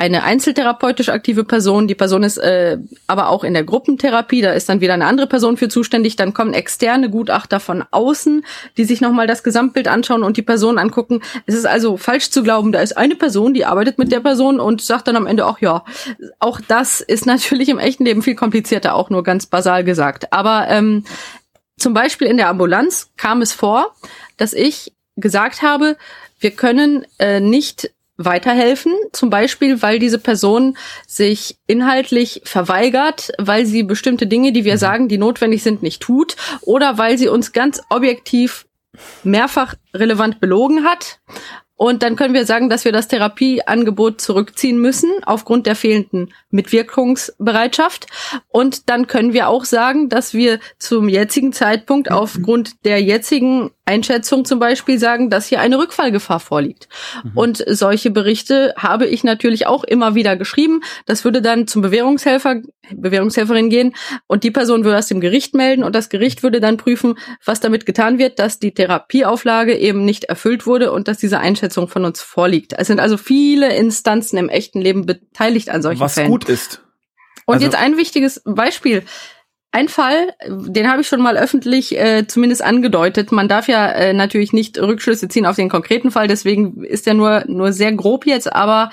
eine 0.00 0.22
einzeltherapeutisch 0.22 1.10
aktive 1.10 1.44
Person. 1.44 1.86
Die 1.86 1.94
Person 1.94 2.22
ist 2.22 2.38
äh, 2.38 2.78
aber 3.06 3.28
auch 3.28 3.44
in 3.44 3.52
der 3.52 3.64
Gruppentherapie. 3.64 4.40
Da 4.40 4.52
ist 4.52 4.66
dann 4.70 4.80
wieder 4.80 4.94
eine 4.94 5.04
andere 5.04 5.26
Person 5.26 5.58
für 5.58 5.68
zuständig. 5.68 6.16
Dann 6.16 6.32
kommen 6.32 6.54
externe 6.54 7.10
Gutachter 7.10 7.60
von 7.60 7.84
außen, 7.90 8.42
die 8.78 8.86
sich 8.86 9.02
nochmal 9.02 9.26
das 9.26 9.42
Gesamtbild 9.42 9.88
anschauen 9.88 10.22
und 10.22 10.38
die 10.38 10.42
Person 10.42 10.78
angucken. 10.78 11.20
Es 11.44 11.54
ist 11.54 11.66
also 11.66 11.98
falsch 11.98 12.30
zu 12.30 12.42
glauben, 12.42 12.72
da 12.72 12.80
ist 12.80 12.96
eine 12.96 13.14
Person, 13.14 13.52
die 13.52 13.66
arbeitet 13.66 13.98
mit 13.98 14.10
der 14.10 14.20
Person 14.20 14.58
und 14.58 14.80
sagt 14.80 15.06
dann 15.06 15.16
am 15.16 15.26
Ende 15.26 15.44
auch 15.44 15.58
ja. 15.58 15.84
Auch 16.38 16.62
das 16.66 17.02
ist 17.02 17.26
natürlich 17.34 17.68
im 17.68 17.78
echten 17.78 18.06
Leben 18.06 18.22
viel 18.22 18.36
komplizierter, 18.36 18.94
auch 18.94 19.10
nur 19.10 19.22
ganz 19.22 19.44
basal 19.44 19.84
gesagt. 19.84 20.32
Aber 20.32 20.66
ähm, 20.68 21.04
zum 21.76 21.92
Beispiel 21.92 22.26
in 22.26 22.38
der 22.38 22.48
Ambulanz 22.48 23.10
kam 23.18 23.42
es 23.42 23.52
vor, 23.52 23.94
dass 24.38 24.54
ich 24.54 24.94
gesagt 25.16 25.60
habe, 25.60 25.98
wir 26.38 26.52
können 26.52 27.04
äh, 27.18 27.40
nicht 27.40 27.90
weiterhelfen, 28.24 28.94
zum 29.12 29.30
Beispiel, 29.30 29.82
weil 29.82 29.98
diese 29.98 30.18
Person 30.18 30.76
sich 31.06 31.58
inhaltlich 31.66 32.42
verweigert, 32.44 33.32
weil 33.38 33.66
sie 33.66 33.82
bestimmte 33.82 34.26
Dinge, 34.26 34.52
die 34.52 34.64
wir 34.64 34.74
mhm. 34.74 34.78
sagen, 34.78 35.08
die 35.08 35.18
notwendig 35.18 35.62
sind, 35.62 35.82
nicht 35.82 36.02
tut, 36.02 36.36
oder 36.62 36.98
weil 36.98 37.18
sie 37.18 37.28
uns 37.28 37.52
ganz 37.52 37.82
objektiv 37.88 38.66
mehrfach 39.22 39.74
relevant 39.94 40.40
belogen 40.40 40.84
hat 40.84 41.20
und 41.82 42.02
dann 42.02 42.14
können 42.14 42.34
wir 42.34 42.44
sagen, 42.44 42.68
dass 42.68 42.84
wir 42.84 42.92
das 42.92 43.08
Therapieangebot 43.08 44.20
zurückziehen 44.20 44.82
müssen 44.82 45.08
aufgrund 45.24 45.66
der 45.66 45.74
fehlenden 45.74 46.30
Mitwirkungsbereitschaft. 46.50 48.06
Und 48.48 48.90
dann 48.90 49.06
können 49.06 49.32
wir 49.32 49.48
auch 49.48 49.64
sagen, 49.64 50.10
dass 50.10 50.34
wir 50.34 50.60
zum 50.78 51.08
jetzigen 51.08 51.54
Zeitpunkt 51.54 52.10
aufgrund 52.10 52.84
der 52.84 53.02
jetzigen 53.02 53.70
Einschätzung 53.86 54.44
zum 54.44 54.58
Beispiel 54.58 54.98
sagen, 54.98 55.30
dass 55.30 55.46
hier 55.46 55.60
eine 55.60 55.78
Rückfallgefahr 55.78 56.38
vorliegt. 56.38 56.88
Mhm. 57.24 57.30
Und 57.34 57.64
solche 57.66 58.10
Berichte 58.10 58.74
habe 58.76 59.06
ich 59.06 59.24
natürlich 59.24 59.66
auch 59.66 59.82
immer 59.82 60.14
wieder 60.14 60.36
geschrieben. 60.36 60.82
Das 61.06 61.24
würde 61.24 61.40
dann 61.40 61.66
zum 61.66 61.80
Bewährungshelfer, 61.80 62.60
Bewährungshelferin 62.92 63.70
gehen 63.70 63.94
und 64.26 64.44
die 64.44 64.50
Person 64.50 64.84
würde 64.84 64.96
das 64.96 65.08
dem 65.08 65.20
Gericht 65.20 65.54
melden 65.54 65.82
und 65.82 65.94
das 65.94 66.08
Gericht 66.08 66.42
würde 66.42 66.60
dann 66.60 66.76
prüfen, 66.76 67.14
was 67.44 67.60
damit 67.60 67.86
getan 67.86 68.18
wird, 68.18 68.38
dass 68.38 68.58
die 68.58 68.74
Therapieauflage 68.74 69.76
eben 69.76 70.04
nicht 70.04 70.24
erfüllt 70.24 70.66
wurde 70.66 70.92
und 70.92 71.08
dass 71.08 71.18
diese 71.18 71.38
Einschätzung 71.38 71.69
von 71.70 72.04
uns 72.04 72.20
vorliegt. 72.22 72.74
Es 72.76 72.86
sind 72.86 73.00
also 73.00 73.16
viele 73.16 73.74
Instanzen 73.74 74.38
im 74.38 74.48
echten 74.48 74.80
Leben 74.80 75.06
beteiligt 75.06 75.70
an 75.70 75.82
solchen 75.82 76.00
was 76.00 76.14
Fällen. 76.14 76.28
Was 76.28 76.32
gut 76.32 76.48
ist. 76.48 76.82
Und 77.46 77.54
also 77.54 77.66
jetzt 77.66 77.76
ein 77.76 77.96
wichtiges 77.96 78.42
Beispiel. 78.44 79.04
Ein 79.72 79.88
Fall, 79.88 80.34
den 80.48 80.90
habe 80.90 81.02
ich 81.02 81.08
schon 81.08 81.20
mal 81.20 81.36
öffentlich 81.36 81.96
äh, 81.96 82.26
zumindest 82.26 82.62
angedeutet. 82.62 83.30
Man 83.30 83.46
darf 83.46 83.68
ja 83.68 83.88
äh, 83.88 84.12
natürlich 84.12 84.52
nicht 84.52 84.78
Rückschlüsse 84.78 85.28
ziehen 85.28 85.46
auf 85.46 85.56
den 85.56 85.68
konkreten 85.68 86.10
Fall, 86.10 86.26
deswegen 86.26 86.82
ist 86.82 87.06
er 87.06 87.14
nur 87.14 87.44
nur 87.46 87.72
sehr 87.72 87.92
grob 87.92 88.26
jetzt. 88.26 88.52
Aber 88.52 88.90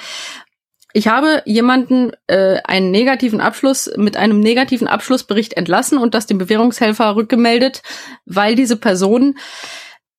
ich 0.94 1.08
habe 1.08 1.42
jemanden 1.46 2.12
äh, 2.28 2.58
einen 2.64 2.92
negativen 2.92 3.42
Abschluss 3.42 3.92
mit 3.98 4.18
einem 4.18 4.40
negativen 4.40 4.88
Abschlussbericht 4.88 5.54
entlassen 5.54 5.98
und 5.98 6.14
das 6.14 6.28
dem 6.28 6.38
Bewährungshelfer 6.38 7.16
rückgemeldet, 7.16 7.82
weil 8.26 8.56
diese 8.56 8.78
Person 8.78 9.38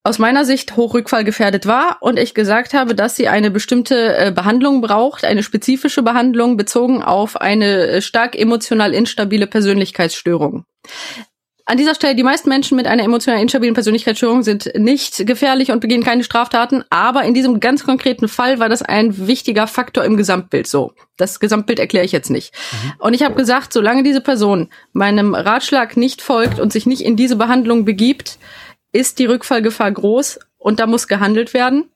aus 0.09 0.19
meiner 0.19 0.47
Sicht 0.47 0.77
hochrückfallgefährdet 0.77 1.67
war 1.67 1.99
und 2.01 2.19
ich 2.19 2.33
gesagt 2.33 2.73
habe, 2.73 2.95
dass 2.95 3.15
sie 3.15 3.29
eine 3.29 3.51
bestimmte 3.51 4.17
äh, 4.17 4.33
Behandlung 4.33 4.81
braucht, 4.81 5.25
eine 5.25 5.43
spezifische 5.43 6.03
Behandlung 6.03 6.57
bezogen 6.57 7.03
auf 7.03 7.39
eine 7.39 7.87
äh, 7.87 8.03
stark 8.03 8.35
emotional 8.35 8.95
instabile 8.95 9.47
Persönlichkeitsstörung. 9.47 10.65
An 11.67 11.77
dieser 11.77 11.95
Stelle, 11.95 12.15
die 12.15 12.23
meisten 12.23 12.49
Menschen 12.49 12.77
mit 12.77 12.87
einer 12.87 13.05
emotional 13.05 13.43
instabilen 13.43 13.75
Persönlichkeitsstörung 13.75 14.43
sind 14.43 14.73
nicht 14.75 15.27
gefährlich 15.27 15.71
und 15.71 15.81
begehen 15.81 16.03
keine 16.03 16.25
Straftaten, 16.25 16.83
aber 16.89 17.25
in 17.25 17.35
diesem 17.35 17.61
ganz 17.61 17.85
konkreten 17.85 18.27
Fall 18.27 18.59
war 18.59 18.71
das 18.71 18.81
ein 18.81 19.27
wichtiger 19.27 19.67
Faktor 19.67 20.05
im 20.05 20.17
Gesamtbild 20.17 20.67
so. 20.67 20.95
Das 21.19 21.41
Gesamtbild 21.41 21.79
erkläre 21.79 22.07
ich 22.07 22.13
jetzt 22.13 22.31
nicht. 22.31 22.55
Mhm. 22.55 22.93
Und 23.01 23.13
ich 23.13 23.23
habe 23.23 23.35
gesagt, 23.35 23.75
solange 23.75 24.03
diese 24.03 24.23
Person 24.23 24.71
meinem 24.95 25.35
Ratschlag 25.35 25.99
nicht 25.99 26.23
folgt 26.23 26.59
und 26.59 26.73
sich 26.73 26.87
nicht 26.87 27.03
in 27.03 27.17
diese 27.17 27.37
Behandlung 27.37 27.85
begibt, 27.85 28.39
ist 28.99 29.21
die 29.21 29.27
Rückfallgefahr 29.27 29.93
groß 29.93 30.41
und 30.59 30.81
da 30.81 30.89
muss 30.89 31.07
gehandelt 31.07 31.55
werden. 31.55 31.89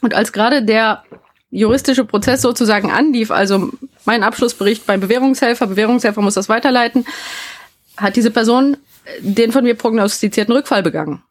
Und 0.00 0.12
als 0.12 0.32
gerade 0.32 0.64
der 0.64 1.04
juristische 1.50 2.04
Prozess 2.04 2.42
sozusagen 2.42 2.90
anlief, 2.90 3.30
also 3.30 3.70
mein 4.04 4.24
Abschlussbericht 4.24 4.84
beim 4.84 4.98
Bewährungshelfer, 4.98 5.68
Bewährungshelfer 5.68 6.20
muss 6.20 6.34
das 6.34 6.48
weiterleiten, 6.48 7.06
hat 7.96 8.16
diese 8.16 8.32
Person 8.32 8.76
den 9.20 9.52
von 9.52 9.62
mir 9.62 9.76
prognostizierten 9.76 10.52
Rückfall 10.52 10.82
begangen. 10.82 11.22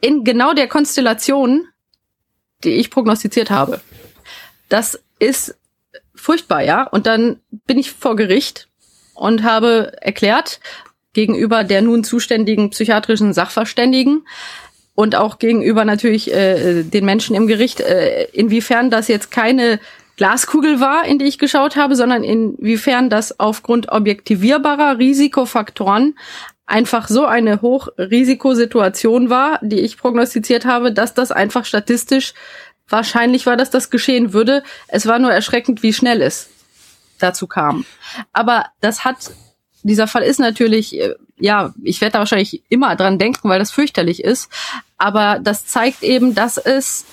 In 0.00 0.24
genau 0.24 0.54
der 0.54 0.68
Konstellation, 0.68 1.68
die 2.64 2.72
ich 2.72 2.90
prognostiziert 2.90 3.50
habe. 3.50 3.82
Das 4.70 4.98
ist 5.18 5.54
furchtbar, 6.14 6.62
ja. 6.62 6.84
Und 6.84 7.06
dann 7.06 7.40
bin 7.66 7.78
ich 7.78 7.92
vor 7.92 8.16
Gericht 8.16 8.68
und 9.12 9.42
habe 9.42 9.92
erklärt, 10.00 10.60
gegenüber 11.16 11.64
der 11.64 11.80
nun 11.80 12.04
zuständigen 12.04 12.68
psychiatrischen 12.68 13.32
Sachverständigen 13.32 14.26
und 14.94 15.16
auch 15.16 15.38
gegenüber 15.38 15.86
natürlich 15.86 16.30
äh, 16.30 16.82
den 16.82 17.06
Menschen 17.06 17.34
im 17.34 17.46
Gericht, 17.46 17.80
äh, 17.80 18.24
inwiefern 18.34 18.90
das 18.90 19.08
jetzt 19.08 19.30
keine 19.30 19.80
Glaskugel 20.18 20.78
war, 20.78 21.06
in 21.06 21.18
die 21.18 21.24
ich 21.24 21.38
geschaut 21.38 21.74
habe, 21.76 21.96
sondern 21.96 22.22
inwiefern 22.22 23.08
das 23.08 23.40
aufgrund 23.40 23.90
objektivierbarer 23.90 24.98
Risikofaktoren 24.98 26.18
einfach 26.66 27.08
so 27.08 27.24
eine 27.24 27.62
Hochrisikosituation 27.62 29.30
war, 29.30 29.58
die 29.62 29.80
ich 29.80 29.96
prognostiziert 29.96 30.66
habe, 30.66 30.92
dass 30.92 31.14
das 31.14 31.32
einfach 31.32 31.64
statistisch 31.64 32.34
wahrscheinlich 32.90 33.46
war, 33.46 33.56
dass 33.56 33.70
das 33.70 33.88
geschehen 33.88 34.34
würde. 34.34 34.62
Es 34.88 35.06
war 35.06 35.18
nur 35.18 35.32
erschreckend, 35.32 35.82
wie 35.82 35.94
schnell 35.94 36.20
es 36.20 36.50
dazu 37.18 37.46
kam. 37.46 37.86
Aber 38.34 38.66
das 38.82 39.06
hat 39.06 39.30
dieser 39.82 40.06
Fall 40.06 40.22
ist 40.22 40.40
natürlich, 40.40 40.98
äh, 40.98 41.14
ja, 41.38 41.74
ich 41.82 42.00
werde 42.00 42.14
da 42.14 42.18
wahrscheinlich 42.20 42.62
immer 42.68 42.96
dran 42.96 43.18
denken, 43.18 43.48
weil 43.48 43.58
das 43.58 43.70
fürchterlich 43.70 44.22
ist. 44.22 44.50
Aber 44.98 45.38
das 45.40 45.66
zeigt 45.66 46.02
eben, 46.02 46.34
dass 46.34 46.56
es 46.56 47.04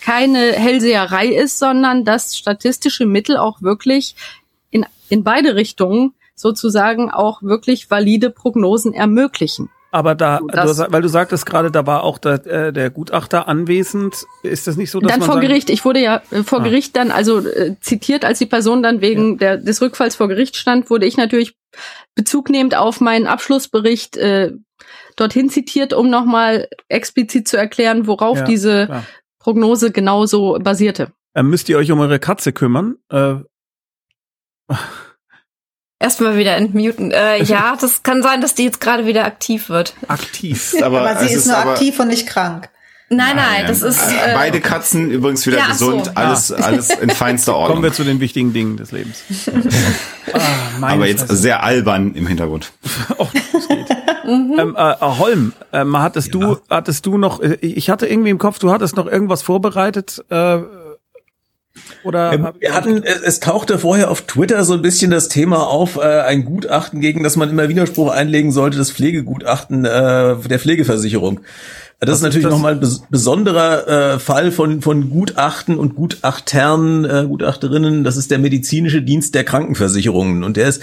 keine 0.00 0.52
Hellseherei 0.52 1.28
ist, 1.28 1.58
sondern 1.58 2.04
dass 2.04 2.36
statistische 2.36 3.06
Mittel 3.06 3.36
auch 3.36 3.62
wirklich 3.62 4.16
in, 4.70 4.84
in 5.08 5.22
beide 5.22 5.54
Richtungen 5.54 6.14
sozusagen 6.34 7.10
auch 7.10 7.42
wirklich 7.42 7.90
valide 7.90 8.30
Prognosen 8.30 8.92
ermöglichen. 8.92 9.70
Aber 9.94 10.14
da, 10.14 10.38
du, 10.38 10.46
weil 10.48 11.02
du 11.02 11.08
sagtest 11.08 11.44
gerade, 11.44 11.70
da 11.70 11.86
war 11.86 12.02
auch 12.02 12.16
der, 12.16 12.46
äh, 12.46 12.72
der 12.72 12.88
Gutachter 12.88 13.46
anwesend. 13.46 14.24
Ist 14.42 14.66
das 14.66 14.78
nicht 14.78 14.90
so, 14.90 15.00
dass 15.00 15.12
dann 15.12 15.20
man 15.20 15.28
vor 15.28 15.40
Gericht? 15.40 15.68
Ich 15.68 15.84
wurde 15.84 16.00
ja 16.00 16.22
äh, 16.30 16.42
vor 16.42 16.60
ah. 16.60 16.62
Gericht 16.62 16.96
dann 16.96 17.10
also 17.10 17.46
äh, 17.46 17.76
zitiert, 17.78 18.24
als 18.24 18.38
die 18.38 18.46
Person 18.46 18.82
dann 18.82 19.02
wegen 19.02 19.32
ja. 19.32 19.36
der, 19.36 19.56
des 19.58 19.82
Rückfalls 19.82 20.16
vor 20.16 20.28
Gericht 20.28 20.56
stand, 20.56 20.88
wurde 20.88 21.04
ich 21.04 21.18
natürlich 21.18 21.56
Bezug 22.14 22.48
nehmend 22.48 22.74
auf 22.74 23.02
meinen 23.02 23.26
Abschlussbericht 23.26 24.16
äh, 24.16 24.52
dorthin 25.16 25.50
zitiert, 25.50 25.92
um 25.92 26.08
nochmal 26.08 26.68
explizit 26.88 27.46
zu 27.46 27.58
erklären, 27.58 28.06
worauf 28.06 28.38
ja, 28.38 28.44
diese 28.44 28.86
klar. 28.86 29.04
Prognose 29.40 29.92
genauso 29.92 30.58
basierte. 30.58 31.12
Ähm, 31.34 31.50
müsst 31.50 31.68
ihr 31.68 31.76
euch 31.76 31.92
um 31.92 32.00
eure 32.00 32.18
Katze 32.18 32.54
kümmern? 32.54 32.96
Äh, 33.10 33.34
Erstmal 36.02 36.36
wieder 36.36 36.56
entmuten. 36.56 37.12
Äh, 37.12 37.44
ja, 37.44 37.76
das 37.80 38.02
kann 38.02 38.22
sein, 38.22 38.40
dass 38.40 38.56
die 38.56 38.64
jetzt 38.64 38.80
gerade 38.80 39.06
wieder 39.06 39.24
aktiv 39.24 39.68
wird. 39.68 39.94
Aktiv. 40.08 40.74
aber, 40.82 41.08
aber 41.08 41.24
sie 41.24 41.32
ist 41.32 41.46
nur 41.46 41.56
aktiv 41.56 42.00
und 42.00 42.08
nicht 42.08 42.26
krank. 42.26 42.68
Nein, 43.08 43.36
nein, 43.36 43.66
das 43.68 43.82
ist. 43.82 44.00
Äh, 44.00 44.34
Beide 44.34 44.60
Katzen 44.60 45.10
übrigens 45.10 45.46
wieder 45.46 45.58
ja, 45.58 45.66
gesund, 45.66 46.06
so. 46.06 46.12
alles, 46.14 46.48
ja. 46.48 46.56
alles 46.56 46.90
in 46.90 47.10
feinster 47.10 47.54
Ordnung. 47.54 47.76
Kommen 47.76 47.82
wir 47.84 47.92
zu 47.92 48.04
den 48.04 48.20
wichtigen 48.20 48.52
Dingen 48.54 48.78
des 48.78 48.90
Lebens. 48.90 49.22
ah, 50.32 50.38
Aber 50.80 51.06
jetzt 51.06 51.26
Fresse. 51.26 51.36
sehr 51.36 51.62
albern 51.62 52.14
im 52.14 52.26
Hintergrund. 52.26 52.72
oh, 53.18 53.28
das 53.52 53.68
geht. 53.68 53.90
mhm. 54.24 54.56
ähm, 54.58 54.76
äh, 54.76 54.94
Holm, 54.98 55.52
ähm, 55.74 55.98
hattest 55.98 56.34
ja. 56.34 56.40
du, 56.40 56.56
hattest 56.70 57.04
du 57.04 57.18
noch, 57.18 57.40
äh, 57.40 57.58
ich 57.60 57.90
hatte 57.90 58.06
irgendwie 58.06 58.30
im 58.30 58.38
Kopf, 58.38 58.58
du 58.58 58.72
hattest 58.72 58.96
noch 58.96 59.06
irgendwas 59.06 59.42
vorbereitet, 59.42 60.24
äh, 60.30 60.58
oder 62.04 62.54
wir 62.58 62.74
hatten, 62.74 63.02
es 63.02 63.40
tauchte 63.40 63.78
vorher 63.78 64.10
auf 64.10 64.22
Twitter 64.22 64.64
so 64.64 64.74
ein 64.74 64.82
bisschen 64.82 65.10
das 65.10 65.28
Thema 65.28 65.66
auf, 65.66 65.96
äh, 65.96 66.00
ein 66.00 66.44
Gutachten, 66.44 67.00
gegen 67.00 67.22
das 67.22 67.36
man 67.36 67.50
immer 67.50 67.68
Widerspruch 67.68 68.10
einlegen 68.10 68.52
sollte, 68.52 68.76
das 68.76 68.90
Pflegegutachten 68.90 69.84
äh, 69.84 70.36
der 70.36 70.58
Pflegeversicherung. 70.58 71.40
Das 72.00 72.10
Was 72.10 72.18
ist 72.18 72.22
natürlich 72.24 72.48
nochmal 72.48 72.72
ein 72.74 72.80
bes 72.80 73.04
besonderer 73.10 74.14
äh, 74.14 74.18
Fall 74.18 74.50
von, 74.50 74.82
von 74.82 75.08
Gutachten 75.08 75.78
und 75.78 75.94
Gutachtern, 75.94 77.04
äh, 77.04 77.26
Gutachterinnen. 77.28 78.02
Das 78.02 78.16
ist 78.16 78.32
der 78.32 78.40
medizinische 78.40 79.02
Dienst 79.02 79.36
der 79.36 79.44
Krankenversicherungen. 79.44 80.42
Und 80.42 80.56
der 80.56 80.66
ist 80.66 80.82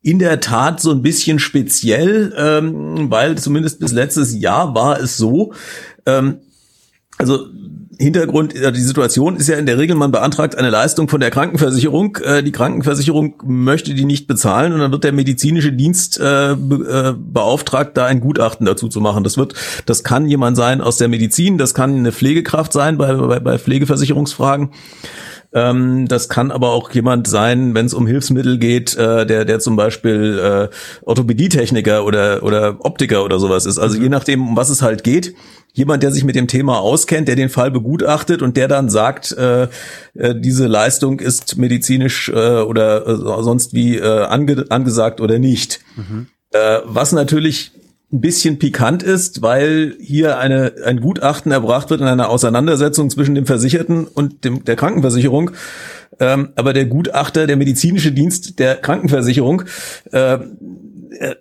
in 0.00 0.18
der 0.18 0.40
Tat 0.40 0.80
so 0.80 0.92
ein 0.92 1.02
bisschen 1.02 1.38
speziell, 1.38 2.34
ähm, 2.38 3.10
weil 3.10 3.36
zumindest 3.36 3.80
bis 3.80 3.92
letztes 3.92 4.34
Jahr 4.34 4.74
war 4.74 4.98
es 4.98 5.18
so, 5.18 5.52
ähm, 6.06 6.38
Also 7.18 7.46
Hintergrund, 7.98 8.54
die 8.54 8.80
Situation 8.80 9.36
ist 9.36 9.48
ja 9.48 9.56
in 9.56 9.66
der 9.66 9.78
Regel, 9.78 9.96
man 9.96 10.10
beantragt 10.10 10.56
eine 10.56 10.70
Leistung 10.70 11.08
von 11.08 11.20
der 11.20 11.30
Krankenversicherung. 11.30 12.16
Äh, 12.16 12.42
die 12.42 12.52
Krankenversicherung 12.52 13.34
möchte 13.44 13.94
die 13.94 14.04
nicht 14.04 14.26
bezahlen 14.26 14.72
und 14.72 14.80
dann 14.80 14.92
wird 14.92 15.04
der 15.04 15.12
medizinische 15.12 15.72
Dienst 15.72 16.18
äh, 16.18 16.52
äh, 16.52 17.14
beauftragt, 17.16 17.96
da 17.96 18.06
ein 18.06 18.20
Gutachten 18.20 18.66
dazu 18.66 18.88
zu 18.88 19.00
machen. 19.00 19.24
Das 19.24 19.36
wird, 19.36 19.54
das 19.86 20.04
kann 20.04 20.28
jemand 20.28 20.56
sein 20.56 20.80
aus 20.80 20.96
der 20.96 21.08
Medizin, 21.08 21.58
das 21.58 21.74
kann 21.74 21.96
eine 21.96 22.12
Pflegekraft 22.12 22.72
sein 22.72 22.98
bei, 22.98 23.14
bei, 23.14 23.40
bei 23.40 23.58
Pflegeversicherungsfragen. 23.58 24.70
Ähm, 25.54 26.08
das 26.08 26.28
kann 26.28 26.50
aber 26.50 26.70
auch 26.70 26.90
jemand 26.90 27.28
sein, 27.28 27.74
wenn 27.74 27.86
es 27.86 27.94
um 27.94 28.08
Hilfsmittel 28.08 28.58
geht, 28.58 28.96
äh, 28.96 29.24
der, 29.24 29.44
der 29.44 29.60
zum 29.60 29.76
Beispiel 29.76 30.38
äh, 30.38 30.74
Orthopädietechniker 31.06 32.04
oder, 32.04 32.42
oder 32.42 32.76
Optiker 32.80 33.24
oder 33.24 33.38
sowas 33.38 33.64
ist. 33.64 33.78
Also 33.78 33.96
mhm. 33.96 34.02
je 34.02 34.08
nachdem, 34.08 34.48
um 34.48 34.56
was 34.56 34.68
es 34.68 34.82
halt 34.82 35.04
geht. 35.04 35.34
Jemand, 35.72 36.02
der 36.02 36.12
sich 36.12 36.22
mit 36.22 36.36
dem 36.36 36.46
Thema 36.46 36.78
auskennt, 36.78 37.26
der 37.26 37.34
den 37.34 37.48
Fall 37.48 37.70
begutachtet 37.70 38.42
und 38.42 38.56
der 38.56 38.68
dann 38.68 38.88
sagt, 38.90 39.32
äh, 39.32 39.64
äh, 40.14 40.34
diese 40.36 40.66
Leistung 40.66 41.18
ist 41.18 41.56
medizinisch 41.56 42.28
äh, 42.28 42.60
oder 42.60 43.06
äh, 43.06 43.42
sonst 43.42 43.74
wie 43.74 43.96
äh, 43.96 44.24
ange 44.24 44.66
angesagt 44.68 45.20
oder 45.20 45.38
nicht. 45.38 45.80
Mhm. 45.96 46.26
Äh, 46.50 46.80
was 46.84 47.10
natürlich 47.12 47.72
ein 48.12 48.20
bisschen 48.20 48.58
pikant 48.58 49.02
ist, 49.02 49.42
weil 49.42 49.96
hier 50.00 50.38
eine, 50.38 50.74
ein 50.84 51.00
Gutachten 51.00 51.50
erbracht 51.50 51.90
wird 51.90 52.00
in 52.00 52.06
einer 52.06 52.28
Auseinandersetzung 52.28 53.10
zwischen 53.10 53.34
dem 53.34 53.46
Versicherten 53.46 54.06
und 54.06 54.44
dem, 54.44 54.64
der 54.64 54.76
Krankenversicherung. 54.76 55.50
Ähm, 56.20 56.50
aber 56.54 56.72
der 56.72 56.84
Gutachter, 56.84 57.46
der 57.46 57.56
medizinische 57.56 58.12
Dienst 58.12 58.60
der 58.60 58.76
Krankenversicherung, 58.76 59.62
äh, 60.12 60.38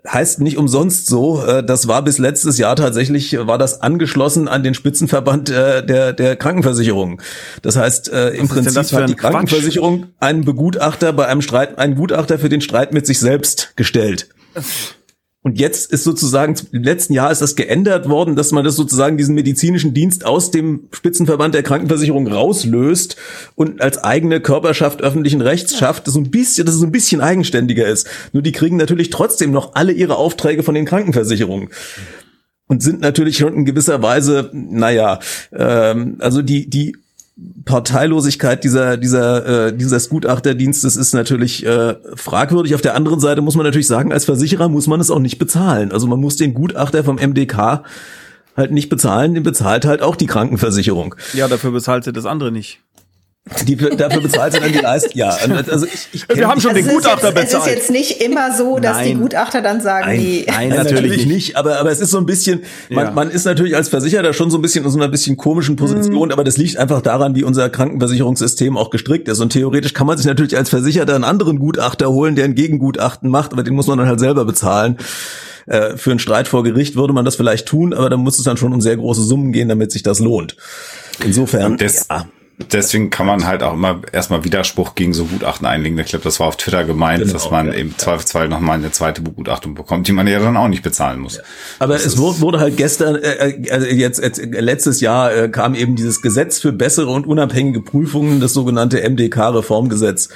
heißt 0.08 0.42
nicht 0.42 0.58
umsonst 0.58 1.08
so. 1.08 1.44
Äh, 1.44 1.64
das 1.64 1.88
war 1.88 2.04
bis 2.04 2.18
letztes 2.18 2.58
Jahr 2.58 2.76
tatsächlich, 2.76 3.38
war 3.40 3.58
das 3.58 3.82
angeschlossen 3.82 4.48
an 4.48 4.64
den 4.64 4.74
Spitzenverband 4.74 5.50
äh, 5.50 5.86
der, 5.86 6.14
der 6.14 6.36
Krankenversicherung. 6.36 7.22
Das 7.62 7.76
heißt, 7.76 8.12
äh, 8.12 8.30
im 8.32 8.48
Prinzip 8.48 8.92
hat 8.94 9.10
die 9.10 9.16
Krankenversicherung 9.16 10.08
einen 10.20 10.46
Begutachter 10.46 11.14
bei 11.14 11.28
einem 11.28 11.42
Streit, 11.42 11.78
einen 11.78 11.96
Gutachter 11.96 12.40
für 12.40 12.50
den 12.50 12.62
Streit 12.62 12.94
mit 12.94 13.06
sich 13.06 13.20
selbst 13.20 13.74
gestellt. 13.76 14.30
Und 15.44 15.60
jetzt 15.60 15.92
ist 15.92 16.06
sozusagen, 16.06 16.56
im 16.72 16.84
letzten 16.84 17.14
Jahr 17.14 17.30
ist 17.30 17.42
das 17.42 17.58
geändert 17.58 18.08
worden, 18.08 18.38
dass 18.38 18.54
man 18.54 18.64
das 18.64 18.78
sozusagen 18.78 19.18
diesen 19.18 19.36
medizinischen 19.36 19.94
Dienst 19.94 20.26
aus 20.26 20.52
dem 20.52 20.88
Spitzenverband 20.92 21.54
der 21.54 21.64
Krankenversicherung 21.64 22.28
rauslöst 22.28 23.18
und 23.56 23.82
als 23.82 23.98
eigene 23.98 24.40
Körperschaft 24.40 25.02
öffentlichen 25.02 25.42
Rechts 25.42 25.78
schafft, 25.78 26.08
das 26.08 26.14
so 26.14 26.22
ein 26.22 26.32
bisschen, 26.32 26.66
dass 26.66 26.76
es 26.76 26.80
so 26.80 26.88
ein 26.88 26.94
bisschen 26.94 27.20
eigenständiger 27.20 27.86
ist. 27.86 28.08
Nur 28.32 28.42
die 28.42 28.54
kriegen 28.54 28.78
natürlich 28.78 29.10
trotzdem 29.10 29.52
noch 29.52 29.76
alle 29.76 29.92
ihre 29.92 30.16
Aufträge 30.16 30.64
von 30.64 30.76
den 30.76 30.86
Krankenversicherungen 30.86 31.68
und 32.68 32.82
sind 32.82 33.02
natürlich 33.02 33.38
schon 33.38 33.54
in 33.54 33.66
gewisser 33.66 34.02
Weise, 34.02 34.50
naja, 34.54 35.20
ähm, 35.52 36.16
also 36.20 36.42
die, 36.42 36.70
die 36.70 36.96
Parteilosigkeit 37.66 38.64
dieser 38.64 38.98
dieser 38.98 39.68
äh, 39.68 39.76
dieses 39.76 40.10
Gutachterdienstes 40.10 40.96
ist 40.96 41.14
natürlich 41.14 41.66
äh, 41.66 41.96
fragwürdig. 42.16 42.76
Auf 42.76 42.82
der 42.82 42.96
anderen 42.96 43.20
Seite 43.20 43.42
muss 43.42 43.56
man 43.56 43.66
natürlich 43.66 43.88
sagen, 43.88 44.14
als 44.14 44.26
Versicherer 44.26 44.70
muss 44.70 44.86
man 44.86 45.00
es 45.00 45.10
auch 45.10 45.20
nicht 45.20 45.40
bezahlen. 45.40 45.92
Also 45.92 46.06
man 46.06 46.20
muss 46.20 46.36
den 46.36 46.54
Gutachter 46.54 47.04
vom 47.04 47.16
MDK 47.16 47.84
halt 48.56 48.72
nicht 48.72 48.90
bezahlen, 48.90 49.34
den 49.34 49.44
bezahlt 49.44 49.86
halt 49.86 50.04
auch 50.04 50.16
die 50.16 50.28
Krankenversicherung. 50.28 51.16
Ja, 51.34 51.48
dafür 51.48 51.72
bezahlt 51.72 52.04
sie 52.04 52.14
das 52.14 52.26
andere 52.26 52.52
nicht. 52.52 52.82
Die 53.68 53.76
dafür 53.76 54.22
bezahlt 54.22 54.54
sie 54.54 54.62
dann 54.62 54.72
die 54.72 54.80
Leistung. 54.80 55.12
Ja, 55.16 55.36
also 55.70 55.86
ich, 55.86 56.08
ich 56.14 56.30
wir 56.30 56.48
haben 56.48 56.62
schon 56.62 56.74
den 56.74 56.88
Gutachter 56.88 57.28
jetzt, 57.28 57.36
bezahlt. 57.36 57.64
Es 57.66 57.68
ist 57.68 57.76
jetzt 57.76 57.92
nicht 57.92 58.22
immer 58.22 58.56
so, 58.56 58.80
dass 58.80 58.98
nein. 58.98 59.08
die 59.08 59.14
Gutachter 59.16 59.62
dann 59.62 59.82
sagen, 59.82 60.08
nein, 60.08 60.20
die. 60.20 60.46
Nein, 60.48 60.70
nein 60.70 60.78
natürlich, 60.84 61.26
nicht. 61.26 61.58
Aber 61.58 61.78
aber 61.78 61.92
es 61.92 62.00
ist 62.00 62.12
so 62.12 62.20
ein 62.20 62.26
bisschen, 62.26 62.62
man, 62.90 63.06
ja. 63.06 63.12
man 63.12 63.30
ist 63.30 63.44
natürlich 63.44 63.76
als 63.76 63.90
Versicherer 63.90 64.32
schon 64.32 64.50
so 64.50 64.58
ein 64.58 64.62
bisschen 64.62 64.86
in 64.86 64.92
so 64.92 64.98
einer 64.98 65.10
bisschen 65.10 65.36
komischen 65.36 65.76
Position. 65.76 66.28
Mhm. 66.28 66.32
Aber 66.32 66.46
das 66.46 66.56
liegt 66.56 66.78
einfach 66.78 67.02
daran, 67.02 67.36
wie 67.36 67.44
unser 67.44 67.70
Krankenversicherungssystem 67.70 68.78
auch 68.78 68.92
gestrickt 68.92 69.28
ist. 69.28 69.42
Und 69.42 69.52
theoretisch 69.52 69.94
kann 69.94 70.08
man 70.08 70.18
sich 70.18 70.26
natürlich 70.26 70.56
als 70.56 70.70
Versicherter 70.70 71.14
einen 71.14 71.26
anderen 71.26 71.60
Gutachter 71.60 72.10
holen, 72.10 72.36
der 72.36 72.46
ein 72.46 72.56
Gegengutachten 72.56 73.30
macht, 73.30 73.52
aber 73.52 73.64
den 73.64 73.74
muss 73.74 73.88
man 73.88 73.98
dann 73.98 74.08
halt 74.08 74.22
selber 74.22 74.46
bezahlen 74.46 74.98
äh, 75.66 75.98
für 75.98 76.12
einen 76.12 76.20
Streit 76.20 76.48
vor 76.48 76.64
Gericht 76.64 76.96
würde 76.96 77.14
man 77.14 77.26
das 77.26 77.36
vielleicht 77.36 77.68
tun, 77.68 77.94
aber 77.94 78.10
dann 78.10 78.22
muss 78.22 78.38
es 78.38 78.46
dann 78.46 78.58
schon 78.58 78.74
um 78.74 78.82
sehr 78.82 78.98
große 78.98 79.24
Summen 79.24 79.52
gehen, 79.52 79.70
damit 79.70 79.92
sich 79.92 80.04
das 80.04 80.20
lohnt. 80.20 80.56
Insofern, 81.24 81.78
das, 81.78 82.08
ja 82.10 82.26
deswegen 82.72 83.10
kann 83.10 83.26
man 83.26 83.46
halt 83.46 83.64
auch 83.64 83.74
immer 83.74 84.02
erstmal 84.12 84.44
Widerspruch 84.44 84.96
gegen 84.96 85.14
so 85.14 85.26
Gutachten 85.26 85.66
einlegen. 85.66 85.98
Ich 86.00 86.08
glaube, 86.08 86.24
das 86.24 86.40
war 86.40 86.48
auf 86.48 86.58
Twitter 86.58 86.84
gemeint, 86.84 87.22
genau, 87.22 87.34
dass 87.34 87.50
man 87.52 87.68
ja, 87.68 87.74
im 87.74 87.98
Zweifelsfall 87.98 88.48
nochmal 88.48 88.78
eine 88.78 88.92
zweite 88.92 89.22
Begutachtung 89.22 89.76
bekommt, 89.76 90.08
die 90.08 90.12
man 90.12 90.28
ja 90.28 90.40
dann 90.40 90.58
auch 90.58 90.68
nicht 90.68 90.84
bezahlen 90.84 91.20
muss. 91.20 91.38
Ja. 91.38 91.44
Aber 91.80 91.94
das 91.94 92.06
es 92.06 92.18
wurde, 92.18 92.42
wurde 92.42 92.60
halt 92.60 92.78
gestern, 92.78 93.16
äh, 93.16 93.50
äh 93.50 93.72
also 93.72 93.88
jetzt, 93.88 94.22
jetzt 94.22 94.42
letztes 94.44 95.02
Jahr 95.02 95.34
äh, 95.36 95.50
kam 95.50 95.76
eben 95.76 95.96
dieses 95.96 96.22
Gesetz 96.22 96.60
für 96.60 96.72
bessere 96.72 97.10
und 97.10 97.28
unabhängige 97.28 97.82
Prüfungen, 97.82 98.40
das 98.40 98.54
sogenannte 98.54 99.02
MDK-Reformgesetz, 99.08 100.30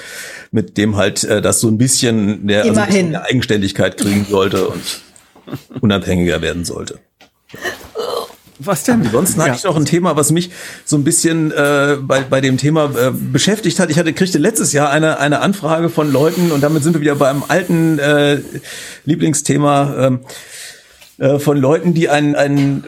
mit 0.51 0.77
dem 0.77 0.95
halt 0.95 1.23
äh, 1.23 1.41
das 1.41 1.59
so 1.59 1.67
ein 1.67 1.77
bisschen 1.77 2.47
der 2.47 2.63
also 2.63 2.79
ein 2.81 3.15
Eigenständigkeit 3.15 3.97
kriegen 3.97 4.25
sollte 4.25 4.67
und 4.67 5.01
unabhängiger 5.81 6.41
werden 6.41 6.65
sollte. 6.65 6.99
Was 8.59 8.84
denn? 8.84 9.01
Ansonsten 9.01 9.41
hatte 9.41 9.51
ja. 9.51 9.55
ich 9.55 9.63
noch 9.63 9.75
ein 9.75 9.85
Thema, 9.85 10.15
was 10.15 10.31
mich 10.31 10.49
so 10.84 10.97
ein 10.97 11.03
bisschen 11.03 11.51
äh, 11.51 11.97
bei, 12.01 12.21
bei 12.21 12.41
dem 12.41 12.57
Thema 12.57 12.85
äh, 12.85 13.11
beschäftigt 13.11 13.79
hat. 13.79 13.89
Ich 13.89 13.99
hatte 13.99 14.13
kriegte 14.13 14.38
letztes 14.39 14.73
Jahr 14.73 14.89
eine 14.89 15.19
eine 15.19 15.41
Anfrage 15.41 15.89
von 15.89 16.11
Leuten 16.11 16.51
und 16.51 16.61
damit 16.61 16.84
sind 16.84 16.93
wir 16.93 17.01
wieder 17.01 17.15
beim 17.15 17.43
alten 17.47 17.99
äh, 17.99 18.39
Lieblingsthema 19.05 20.07
ähm, 20.07 20.19
äh, 21.17 21.39
von 21.39 21.57
Leuten, 21.57 21.93
die 21.93 22.09
ein, 22.09 22.35
ein 22.35 22.84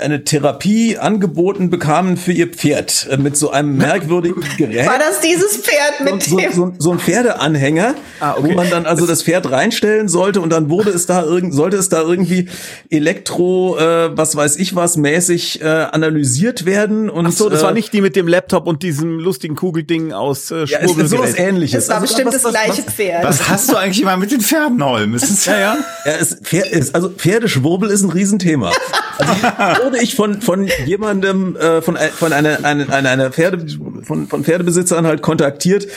eine 0.00 0.24
Therapie 0.24 0.98
angeboten 0.98 1.70
bekamen 1.70 2.16
für 2.16 2.32
ihr 2.32 2.48
Pferd 2.48 3.08
äh, 3.10 3.16
mit 3.16 3.36
so 3.36 3.50
einem 3.50 3.76
merkwürdigen 3.76 4.42
Gerät. 4.58 4.86
War 4.86 4.98
das 4.98 5.20
dieses 5.20 5.58
Pferd 5.58 6.12
mit 6.12 6.22
so, 6.22 6.36
dem? 6.36 6.52
So, 6.52 6.72
so 6.78 6.92
ein 6.92 6.98
Pferdeanhänger, 6.98 7.94
ah, 8.20 8.34
okay. 8.36 8.42
wo 8.42 8.52
man 8.52 8.70
dann 8.70 8.86
also 8.86 9.06
das 9.06 9.22
Pferd 9.22 9.50
reinstellen 9.50 10.08
sollte 10.08 10.40
und 10.40 10.50
dann 10.50 10.70
wurde 10.70 10.90
es 10.90 11.06
da 11.06 11.22
irgend, 11.22 11.54
sollte 11.54 11.76
es 11.76 11.88
da 11.88 12.02
irgendwie 12.02 12.48
Elektro, 12.90 13.78
äh, 13.78 14.16
was 14.16 14.36
weiß 14.36 14.56
ich 14.56 14.74
was, 14.74 14.96
mäßig 14.96 15.62
äh, 15.62 15.64
analysiert 15.64 16.66
werden. 16.66 17.10
Und, 17.10 17.26
Ach 17.26 17.32
so, 17.32 17.48
das 17.48 17.60
äh, 17.60 17.64
war 17.64 17.72
nicht 17.72 17.92
die 17.92 18.00
mit 18.00 18.16
dem 18.16 18.28
Laptop 18.28 18.66
und 18.66 18.82
diesem 18.82 19.18
lustigen 19.18 19.56
Kugelding 19.56 20.12
aus 20.12 20.50
äh, 20.50 20.64
ja, 20.64 20.78
es 20.80 20.96
ist 20.96 21.10
sowas 21.10 21.36
ähnliches. 21.36 21.86
Das 21.86 21.88
war 21.88 22.02
also, 22.02 22.14
bestimmt 22.14 22.34
was, 22.34 22.42
das 22.42 22.52
gleiche 22.52 22.86
was, 22.86 22.94
Pferd. 22.94 23.24
Was 23.24 23.48
hast 23.48 23.70
du 23.70 23.76
eigentlich 23.76 24.04
mal 24.04 24.16
mit 24.16 24.30
den 24.30 24.40
Pferden, 24.40 24.84
Holm? 24.84 25.16
ja, 25.46 25.58
ja. 25.58 25.76
ja 26.04 26.12
es, 26.12 26.36
Pferd 26.42 26.68
ist, 26.68 26.94
also 26.94 27.10
Pferdeschwurbel 27.10 27.90
ist 27.90 28.02
ein 28.02 28.10
Riesenthema. 28.10 28.72
Also, 29.20 29.89
wurde 29.90 30.02
ich 30.02 30.14
von 30.14 30.40
von 30.40 30.68
jemandem 30.86 31.56
äh, 31.56 31.82
von 31.82 31.96
von 31.96 32.32
einer 32.32 32.64
einer, 32.64 32.92
einer 32.92 33.30
Pferde 33.30 33.66
von 34.02 34.26
von 34.28 34.44
Pferdebesitzern 34.44 35.06
halt 35.06 35.22
kontaktiert, 35.22 35.88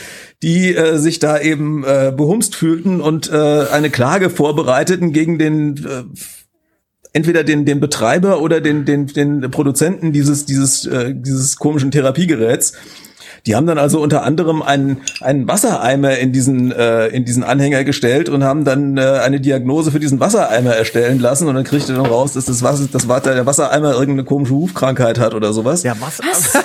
die 0.41 0.75
äh, 0.75 0.97
sich 0.97 1.19
da 1.19 1.39
eben 1.39 1.83
äh, 1.83 2.11
behumst 2.15 2.55
fühlten 2.55 3.01
und 3.01 3.31
äh, 3.31 3.65
eine 3.71 3.89
Klage 3.89 4.29
vorbereiteten 4.29 5.13
gegen 5.13 5.37
den 5.37 5.77
äh, 5.77 6.03
entweder 7.13 7.43
den 7.43 7.65
den 7.65 7.79
Betreiber 7.79 8.41
oder 8.41 8.61
den 8.61 8.85
den 8.85 9.07
den 9.07 9.41
Produzenten 9.51 10.11
dieses 10.11 10.45
dieses 10.45 10.85
äh, 10.85 11.13
dieses 11.15 11.57
komischen 11.57 11.91
Therapiegeräts 11.91 12.73
die 13.45 13.55
haben 13.55 13.67
dann 13.67 13.77
also 13.77 13.99
unter 13.99 14.23
anderem 14.23 14.61
einen, 14.61 15.01
einen 15.19 15.47
Wassereimer 15.47 16.17
in 16.17 16.31
diesen, 16.31 16.71
äh, 16.71 17.07
in 17.07 17.25
diesen 17.25 17.43
Anhänger 17.43 17.83
gestellt 17.83 18.29
und 18.29 18.43
haben 18.43 18.63
dann 18.63 18.97
äh, 18.97 19.01
eine 19.01 19.41
Diagnose 19.41 19.91
für 19.91 19.99
diesen 19.99 20.19
Wassereimer 20.19 20.75
erstellen 20.75 21.19
lassen 21.19 21.49
und 21.49 21.55
dann 21.55 21.65
kriegt 21.65 21.89
er 21.89 21.95
dann 21.95 22.05
raus, 22.05 22.33
dass 22.33 22.45
das 22.45 22.63
Wasser, 22.63 22.87
das 22.91 23.09
Wasser, 23.09 23.33
der 23.33 23.45
Wassereimer 23.45 23.93
irgendeine 23.93 24.23
komische 24.23 24.53
Hufkrankheit 24.53 25.19
hat 25.19 25.33
oder 25.33 25.51
sowas. 25.51 25.83
Ja, 25.83 25.93
was? 25.99 26.19
was? 26.19 26.53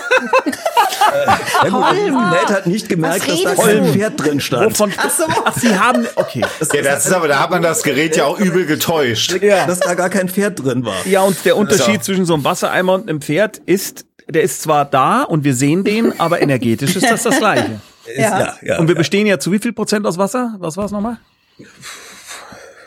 ja 1.65 1.69
gut, 1.69 2.31
Ned 2.31 2.49
hat 2.49 2.67
nicht 2.69 2.89
gemerkt, 2.89 3.29
dass 3.29 3.43
da 3.43 3.55
kein 3.55 3.85
Pferd 3.87 4.23
drin 4.23 4.41
stand. 4.41 4.67
Wovon, 4.67 4.93
ach 4.97 5.11
so, 5.11 5.25
ach, 5.45 5.59
sie 5.59 5.77
haben, 5.77 6.07
okay. 6.15 6.45
Das, 6.61 6.69
ja, 6.73 6.83
das 6.83 7.07
ist 7.07 7.13
aber, 7.13 7.27
da 7.27 7.41
hat 7.41 7.51
man 7.51 7.63
das 7.63 7.83
Gerät 7.83 8.17
ja 8.17 8.25
auch 8.25 8.39
übel 8.39 8.67
getäuscht. 8.67 9.43
Ja. 9.43 9.67
Dass 9.67 9.81
da 9.81 9.95
gar 9.95 10.11
kein 10.11 10.29
Pferd 10.29 10.63
drin 10.63 10.85
war. 10.85 10.95
Ja, 11.07 11.23
und 11.23 11.45
der 11.45 11.57
Unterschied 11.57 12.05
so. 12.05 12.13
zwischen 12.13 12.25
so 12.25 12.35
einem 12.35 12.45
Wassereimer 12.45 12.95
und 12.95 13.09
einem 13.09 13.21
Pferd 13.21 13.59
ist, 13.67 14.05
der 14.29 14.43
ist 14.43 14.63
zwar 14.63 14.85
da 14.85 15.23
und 15.23 15.45
wir 15.45 15.55
sehen 15.55 15.85
den, 15.85 16.19
aber 16.21 16.41
energetisch 16.43 16.97
ist 16.97 17.11
das 17.11 17.23
das 17.23 17.39
Gleiche. 17.39 17.81
ja. 18.17 18.41
ja, 18.41 18.55
ja 18.63 18.79
und 18.79 18.89
wir 18.89 18.95
bestehen 18.95 19.27
ja 19.27 19.39
zu 19.39 19.53
wie 19.53 19.59
viel 19.59 19.73
Prozent 19.73 20.07
aus 20.07 20.19
Wasser? 20.19 20.57
Was 20.59 20.77
war 20.77 20.85
es 20.85 20.93
nochmal? 20.93 21.19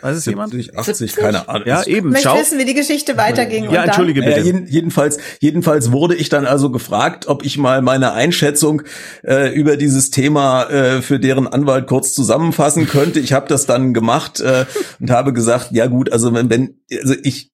Weiß 0.01 0.17
es 0.17 0.23
70, 0.23 0.31
jemand? 0.31 0.77
80, 0.77 0.97
70? 0.97 1.15
keine 1.15 1.47
Ahnung. 1.47 1.67
Ja, 1.67 1.83
eben. 1.83 2.07
Ich 2.15 2.23
möchte 2.23 2.39
wissen, 2.39 2.57
wie 2.57 2.65
die 2.65 2.73
Geschichte 2.73 3.17
weiterging. 3.17 3.69
Ja, 3.69 3.83
entschuldige 3.83 4.21
bitte. 4.21 4.39
Ja, 4.39 4.59
jedenfalls, 4.67 5.19
jedenfalls 5.39 5.91
wurde 5.91 6.15
ich 6.15 6.29
dann 6.29 6.45
also 6.45 6.71
gefragt, 6.71 7.27
ob 7.27 7.45
ich 7.45 7.57
mal 7.57 7.81
meine 7.81 8.13
Einschätzung 8.13 8.81
äh, 9.23 9.53
über 9.53 9.77
dieses 9.77 10.09
Thema 10.09 10.63
äh, 10.69 11.01
für 11.03 11.19
deren 11.19 11.47
Anwalt 11.47 11.85
kurz 11.85 12.13
zusammenfassen 12.13 12.87
könnte. 12.87 13.19
Ich 13.19 13.33
habe 13.33 13.47
das 13.47 13.67
dann 13.67 13.93
gemacht 13.93 14.39
äh, 14.39 14.65
und 14.99 15.11
habe 15.11 15.33
gesagt, 15.33 15.69
ja 15.71 15.85
gut, 15.85 16.11
also 16.11 16.33
wenn, 16.33 16.49
wenn 16.49 16.81
also 16.99 17.13
ich 17.21 17.50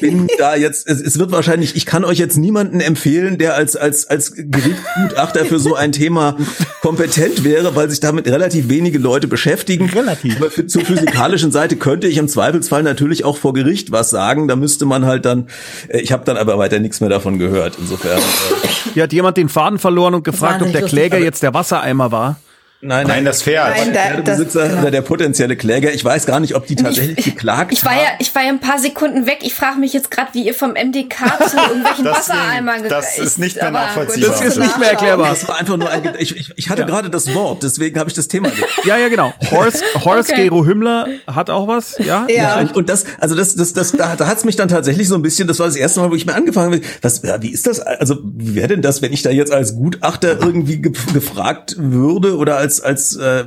bin 0.00 0.28
da 0.38 0.54
jetzt, 0.56 0.88
es, 0.88 1.00
es, 1.00 1.18
wird 1.18 1.32
wahrscheinlich, 1.32 1.76
ich 1.76 1.86
kann 1.86 2.04
euch 2.04 2.18
jetzt 2.18 2.36
niemanden 2.36 2.80
empfehlen, 2.80 3.38
der 3.38 3.54
als, 3.54 3.76
als, 3.76 4.06
als 4.06 4.32
Gerichtsgutachter 4.34 5.44
für 5.44 5.58
so 5.58 5.74
ein 5.74 5.92
Thema 5.92 6.36
kompetent 6.80 7.44
wäre, 7.44 7.74
weil 7.76 7.90
sich 7.90 8.00
damit 8.00 8.26
relativ 8.26 8.68
wenige 8.68 8.98
Leute 8.98 9.28
beschäftigen. 9.28 9.90
Relativ. 9.90 10.36
Aber 10.36 10.50
für, 10.50 10.66
zur 10.66 10.84
physikalischen 10.84 11.52
Seite 11.52 11.76
könnte 11.76 12.06
ich 12.06 12.16
im 12.16 12.28
Zweifelsfall 12.28 12.82
natürlich 12.82 13.24
auch 13.24 13.36
vor 13.36 13.52
Gericht 13.52 13.92
was 13.92 14.10
sagen. 14.10 14.48
Da 14.48 14.56
müsste 14.56 14.86
man 14.86 15.04
halt 15.04 15.24
dann, 15.24 15.48
äh, 15.88 16.00
ich 16.00 16.12
habe 16.12 16.24
dann 16.24 16.36
aber 16.36 16.58
weiter 16.58 16.78
nichts 16.78 17.00
mehr 17.00 17.10
davon 17.10 17.38
gehört. 17.38 17.76
Insofern. 17.78 18.18
Äh, 18.18 18.68
Hier 18.94 19.02
hat 19.04 19.12
jemand 19.12 19.36
den 19.36 19.48
Faden 19.48 19.78
verloren 19.78 20.14
und 20.14 20.24
gefragt, 20.24 20.62
ob 20.62 20.72
der 20.72 20.82
Kläger 20.82 21.18
jetzt 21.18 21.42
der 21.42 21.54
Wassereimer 21.54 22.12
war. 22.12 22.40
Nein, 22.82 23.06
nein, 23.06 23.26
das 23.26 23.42
Pferd. 23.42 23.76
Nein, 23.76 23.92
da, 23.92 24.16
der 24.16 24.22
Besitzer 24.22 24.66
genau. 24.66 24.80
oder 24.80 24.90
der 24.90 25.02
potenzielle 25.02 25.54
Kläger. 25.54 25.92
Ich 25.92 26.02
weiß 26.02 26.24
gar 26.24 26.40
nicht, 26.40 26.54
ob 26.54 26.66
die 26.66 26.76
tatsächlich 26.76 27.18
ich, 27.18 27.24
geklagt 27.26 27.72
ich 27.72 27.84
war. 27.84 27.92
Ja, 27.92 28.08
ich 28.18 28.34
war 28.34 28.42
ja 28.42 28.48
ein 28.48 28.60
paar 28.60 28.78
Sekunden 28.78 29.26
weg. 29.26 29.40
Ich 29.42 29.54
frage 29.54 29.78
mich 29.78 29.92
jetzt 29.92 30.10
gerade, 30.10 30.30
wie 30.32 30.46
ihr 30.46 30.54
vom 30.54 30.70
MDK 30.70 31.16
zu 31.46 31.56
irgendwelchen 31.68 32.06
Wassereimern 32.06 32.82
gegangen 32.82 33.02
Das 33.02 33.18
ist 33.18 33.38
nicht 33.38 33.56
mehr 33.56 33.70
nachvollziehbar. 33.70 34.30
Das 34.30 34.40
ist 34.40 34.58
nicht 34.58 34.78
mehr 34.78 34.92
erklärbar. 34.92 35.28
Das 35.28 35.46
war 35.46 35.58
einfach 35.58 35.76
nur 35.76 35.90
ein, 35.90 36.14
ich, 36.18 36.34
ich, 36.34 36.52
ich 36.56 36.70
hatte 36.70 36.82
ja. 36.82 36.86
gerade 36.86 37.10
das 37.10 37.34
Wort, 37.34 37.62
deswegen 37.62 37.98
habe 37.98 38.08
ich 38.08 38.16
das 38.16 38.28
Thema. 38.28 38.50
ja, 38.84 38.96
ja, 38.96 39.08
genau. 39.08 39.34
Horst, 39.50 39.84
Horst 40.02 40.30
okay. 40.30 40.44
Gero 40.44 40.64
Hümmler 40.64 41.06
hat 41.26 41.50
auch 41.50 41.68
was, 41.68 41.98
ja? 41.98 42.26
Ja. 42.30 42.66
Und 42.72 42.88
das, 42.88 43.04
also 43.18 43.34
das, 43.34 43.56
das, 43.56 43.74
das, 43.74 43.92
da, 43.92 44.16
da 44.16 44.26
hat's 44.26 44.44
mich 44.44 44.56
dann 44.56 44.68
tatsächlich 44.68 45.06
so 45.06 45.16
ein 45.16 45.22
bisschen, 45.22 45.46
das 45.48 45.58
war 45.58 45.66
das 45.66 45.76
erste 45.76 46.00
Mal, 46.00 46.10
wo 46.10 46.14
ich 46.14 46.24
mir 46.24 46.34
angefangen 46.34 46.72
habe, 46.72 46.84
was, 47.02 47.20
ja, 47.22 47.42
wie 47.42 47.50
ist 47.50 47.66
das, 47.66 47.80
also, 47.80 48.18
wie 48.22 48.54
wäre 48.54 48.68
denn 48.68 48.80
das, 48.80 49.02
wenn 49.02 49.12
ich 49.12 49.20
da 49.20 49.30
jetzt 49.30 49.52
als 49.52 49.74
Gutachter 49.74 50.40
irgendwie 50.40 50.78
ge 50.78 50.92
gefragt 51.12 51.76
würde 51.78 52.36
oder 52.36 52.56
als, 52.56 52.69
als, 52.78 53.16
äh, 53.16 53.46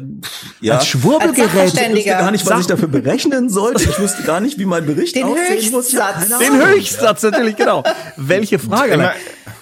ja. 0.59 0.75
Als 0.75 0.87
Schwurbelgerät. 0.87 1.73
Ich 1.73 1.79
wusste 1.79 2.03
gar 2.03 2.31
nicht, 2.31 2.45
was 2.49 2.61
ich 2.61 2.67
dafür 2.67 2.87
berechnen 2.89 3.49
sollte. 3.49 3.83
Ich 3.83 3.99
wusste 3.99 4.23
gar 4.23 4.41
nicht, 4.41 4.57
wie 4.57 4.65
mein 4.65 4.85
Bericht 4.85 5.15
Den 5.15 5.25
aussehen 5.25 5.71
muss. 5.71 5.89
Den 5.89 6.65
Höchstsatz 6.65 7.21
natürlich, 7.21 7.55
genau. 7.55 7.83
Welche 8.17 8.59
Frage? 8.59 9.13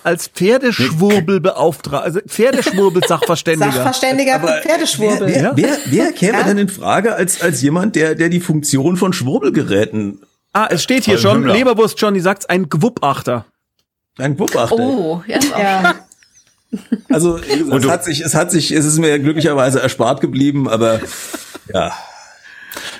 als 0.03 0.29
Pferdeschwurbelbeauftragter, 0.29 2.03
also 2.03 2.21
Pferdeschwurbel-Sachverständiger. 2.21 3.71
Sachverständiger 3.71 4.39
für 4.39 4.61
Pferdeschwurbel. 4.67 5.27
Wer, 5.27 5.51
wer, 5.55 5.77
wer 5.85 6.11
käme 6.11 6.39
ja? 6.39 6.43
denn 6.43 6.57
in 6.57 6.69
Frage 6.69 7.13
als, 7.13 7.43
als 7.43 7.61
jemand, 7.61 7.95
der, 7.95 8.15
der 8.15 8.29
die 8.29 8.39
Funktion 8.39 8.97
von 8.97 9.13
Schwurbelgeräten 9.13 10.21
Ah, 10.53 10.67
es 10.69 10.83
steht 10.83 11.05
hier 11.05 11.17
schon, 11.17 11.45
Leberwurst 11.45 11.99
Johnny 11.99 12.19
sagt's, 12.19 12.45
ein 12.45 12.67
Gwuppachter. 12.67 13.45
Ein 14.17 14.35
Gwuppachter. 14.35 14.75
Oh, 14.77 15.23
ja. 15.25 15.95
Ja. 16.71 16.79
Also 17.09 17.37
es 17.77 17.87
hat 17.87 18.03
sich, 18.03 18.21
es 18.21 18.35
hat 18.35 18.51
sich, 18.51 18.71
es 18.71 18.85
ist 18.85 18.97
mir 18.99 19.19
glücklicherweise 19.19 19.81
erspart 19.81 20.21
geblieben, 20.21 20.69
aber 20.69 20.99
ja. 21.73 21.91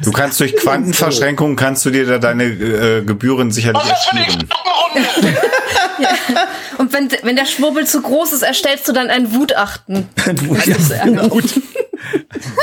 Du 0.03 0.11
kannst 0.11 0.39
durch 0.39 0.55
Quantenverschränkungen 0.57 1.55
kannst 1.55 1.85
du 1.85 1.91
dir 1.91 2.05
da 2.05 2.17
deine 2.17 2.45
äh, 2.45 3.03
Gebühren 3.03 3.51
sicherlich 3.51 3.83
ersparen. 3.83 4.49
ja. 5.99 6.09
Und 6.77 6.93
wenn, 6.93 7.09
wenn 7.23 7.35
der 7.35 7.45
Schwurbel 7.45 7.85
zu 7.85 8.01
groß 8.01 8.33
ist, 8.33 8.41
erstellst 8.41 8.87
du 8.87 8.91
dann 8.91 9.09
ein 9.09 9.33
Wutachten. 9.33 10.09
Ein 10.25 10.49
Wutachten. 10.49 11.19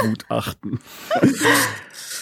Wutachten. 0.03 0.81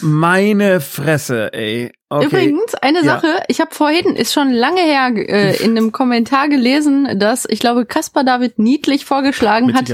Meine 0.00 0.80
Fresse, 0.80 1.52
ey. 1.52 1.92
Okay. 2.08 2.26
Übrigens, 2.26 2.74
eine 2.74 3.02
Sache, 3.02 3.26
ja. 3.26 3.42
ich 3.48 3.60
habe 3.60 3.74
vorhin, 3.74 4.14
ist 4.14 4.32
schon 4.32 4.52
lange 4.52 4.80
her, 4.80 5.10
äh, 5.16 5.56
in 5.64 5.72
einem 5.72 5.90
Kommentar 5.90 6.48
gelesen, 6.48 7.18
dass 7.18 7.46
ich 7.48 7.58
glaube, 7.58 7.84
Caspar 7.84 8.22
David 8.22 8.60
Niedlich 8.60 9.04
vorgeschlagen 9.04 9.74
hat, 9.74 9.90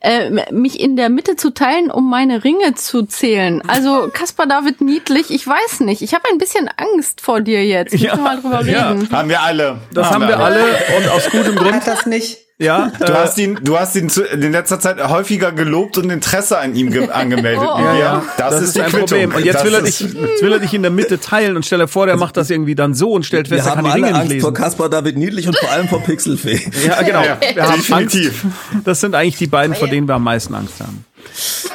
äh, 0.00 0.30
mich 0.52 0.78
in 0.78 0.96
der 0.96 1.08
Mitte 1.08 1.36
zu 1.36 1.50
teilen, 1.54 1.90
um 1.90 2.10
meine 2.10 2.44
Ringe 2.44 2.74
zu 2.74 3.04
zählen. 3.04 3.62
Also 3.68 4.10
Caspar 4.12 4.46
David 4.46 4.82
Niedlich, 4.82 5.30
ich 5.30 5.46
weiß 5.46 5.80
nicht, 5.80 6.02
ich 6.02 6.12
habe 6.12 6.24
ein 6.30 6.36
bisschen 6.36 6.68
Angst 6.76 7.22
vor 7.22 7.40
dir 7.40 7.64
jetzt. 7.64 7.92
Müssen 7.92 8.04
ja. 8.04 8.16
wir 8.16 8.22
mal 8.22 8.40
drüber 8.40 8.60
reden. 8.60 9.08
Ja. 9.10 9.16
Haben 9.16 9.28
wir 9.30 9.40
alle. 9.40 9.78
Das 9.94 10.10
haben, 10.10 10.24
haben 10.24 10.28
wir 10.28 10.38
alle. 10.38 10.62
alle 10.62 10.98
und 10.98 11.08
aus 11.08 11.30
gutem 11.30 11.56
Grund. 11.56 11.72
Hat 11.72 11.86
das 11.86 12.04
nicht. 12.04 12.46
Ja, 12.58 12.90
du 12.98 13.04
äh, 13.04 13.14
hast 13.14 13.36
ihn, 13.36 13.58
du 13.62 13.78
hast 13.78 13.96
ihn 13.96 14.08
zu, 14.08 14.22
in 14.24 14.50
letzter 14.50 14.80
Zeit 14.80 14.98
häufiger 15.08 15.52
gelobt 15.52 15.98
und 15.98 16.08
Interesse 16.08 16.56
an 16.56 16.74
ihm 16.74 16.88
angemeldet. 17.12 17.62
oh, 17.62 17.78
ja, 17.78 17.94
ja. 17.94 18.22
Das, 18.38 18.54
das 18.54 18.62
ist, 18.62 18.76
ist 18.76 18.82
ein 18.82 18.90
Problem. 18.92 19.34
Und 19.34 19.44
jetzt 19.44 19.62
will 19.62 19.74
er 19.74 19.82
dich, 19.82 20.00
jetzt 20.00 20.42
will 20.42 20.52
er 20.52 20.58
dich 20.58 20.72
in 20.72 20.80
der 20.80 20.90
Mitte 20.90 21.20
teilen 21.20 21.45
und 21.54 21.66
stell 21.66 21.78
dir 21.78 21.86
vor, 21.86 22.06
der 22.06 22.16
macht 22.16 22.36
das 22.36 22.48
irgendwie 22.48 22.74
dann 22.74 22.94
so 22.94 23.12
und 23.12 23.26
stellt 23.26 23.48
fest, 23.48 23.66
er 23.66 23.74
kann 23.74 23.84
die 23.84 23.90
Ringe 23.90 24.06
nicht 24.06 24.16
Angst 24.16 24.28
lesen. 24.30 24.40
vor 24.40 24.54
Kaspar 24.54 24.88
David 24.88 25.18
Niedlich 25.18 25.46
und 25.46 25.56
vor 25.58 25.70
allem 25.70 25.86
vor 25.86 26.00
Pixelfee. 26.00 26.60
Ja, 26.86 27.02
genau. 27.02 27.22
Ja, 27.22 27.38
wir 27.54 27.68
haben 27.68 27.76
Definitiv. 27.76 28.44
Angst. 28.44 28.86
Das 28.86 29.00
sind 29.00 29.14
eigentlich 29.14 29.36
die 29.36 29.46
beiden, 29.46 29.76
vor 29.76 29.86
denen 29.86 30.08
wir 30.08 30.14
am 30.14 30.24
meisten 30.24 30.54
Angst 30.54 30.80
haben. 30.80 31.04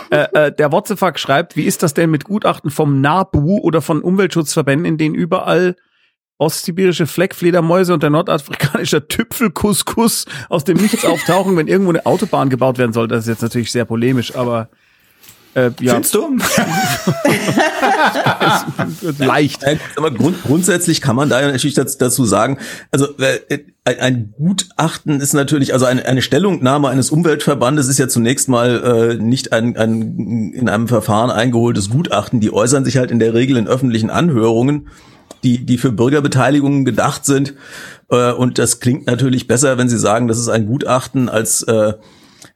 Äh, 0.10 0.48
äh, 0.48 0.52
der 0.52 0.72
Wotzefuck 0.72 1.20
schreibt, 1.20 1.56
wie 1.56 1.64
ist 1.64 1.84
das 1.84 1.94
denn 1.94 2.10
mit 2.10 2.24
Gutachten 2.24 2.72
vom 2.72 3.00
NABU 3.00 3.60
oder 3.60 3.82
von 3.82 4.02
Umweltschutzverbänden, 4.02 4.86
in 4.86 4.98
denen 4.98 5.16
überall 5.16 5.76
ostsibirische 6.42 7.06
Fleckfledermäuse 7.06 7.94
und 7.94 8.02
der 8.02 8.10
nordafrikanische 8.10 9.08
Tüpfelkuskus 9.08 10.26
aus 10.50 10.64
dem 10.64 10.78
Nichts 10.78 11.06
auftauchen, 11.06 11.56
wenn 11.56 11.68
irgendwo 11.68 11.92
eine 11.92 12.06
Autobahn 12.06 12.50
gebaut 12.50 12.80
werden 12.80 12.94
soll. 12.94 13.08
Das 13.08 13.20
ist 13.20 13.28
jetzt 13.28 13.44
natürlich 13.44 13.72
sehr 13.72 13.86
polemisch, 13.86 14.36
aber 14.36 14.70
äh, 15.54 15.72
ja. 15.82 15.94
Findest 15.94 16.16
du? 16.16 16.38
leicht. 19.24 19.66
Aber 19.98 20.12
grund, 20.12 20.42
grundsätzlich 20.44 21.02
kann 21.02 21.16
man 21.16 21.30
da 21.30 21.42
ja 21.42 21.52
natürlich 21.52 21.76
dazu 21.76 22.26
sagen, 22.26 22.58
also 22.92 23.08
äh, 23.18 23.40
ein 23.84 24.34
Gutachten 24.38 25.20
ist 25.20 25.34
natürlich, 25.34 25.74
also 25.74 25.86
eine, 25.86 26.06
eine 26.06 26.22
Stellungnahme 26.22 26.88
eines 26.90 27.12
Umweltverbandes 27.12 27.88
ist 27.88 27.98
ja 27.98 28.08
zunächst 28.08 28.48
mal 28.48 29.18
äh, 29.20 29.22
nicht 29.22 29.52
ein, 29.52 29.76
ein 29.76 30.54
in 30.54 30.70
einem 30.70 30.88
Verfahren 30.88 31.32
eingeholtes 31.32 31.90
Gutachten. 31.90 32.40
Die 32.40 32.54
äußern 32.54 32.86
sich 32.86 32.98
halt 32.98 33.12
in 33.12 33.20
der 33.20 33.34
Regel 33.34 33.58
in 33.58 33.68
öffentlichen 33.68 34.10
Anhörungen 34.10 34.88
die, 35.44 35.66
die 35.66 35.78
für 35.78 35.92
Bürgerbeteiligung 35.92 36.86
gedacht 36.86 37.26
sind. 37.26 37.56
Äh, 38.10 38.32
und 38.32 38.58
das 38.58 38.80
klingt 38.80 39.08
natürlich 39.08 39.48
besser, 39.48 39.78
wenn 39.78 39.90
Sie 39.90 39.98
sagen, 39.98 40.28
das 40.28 40.38
ist 40.40 40.50
ein 40.50 40.68
Gutachten 40.68 41.30
als 41.30 41.64
äh, 41.64 41.94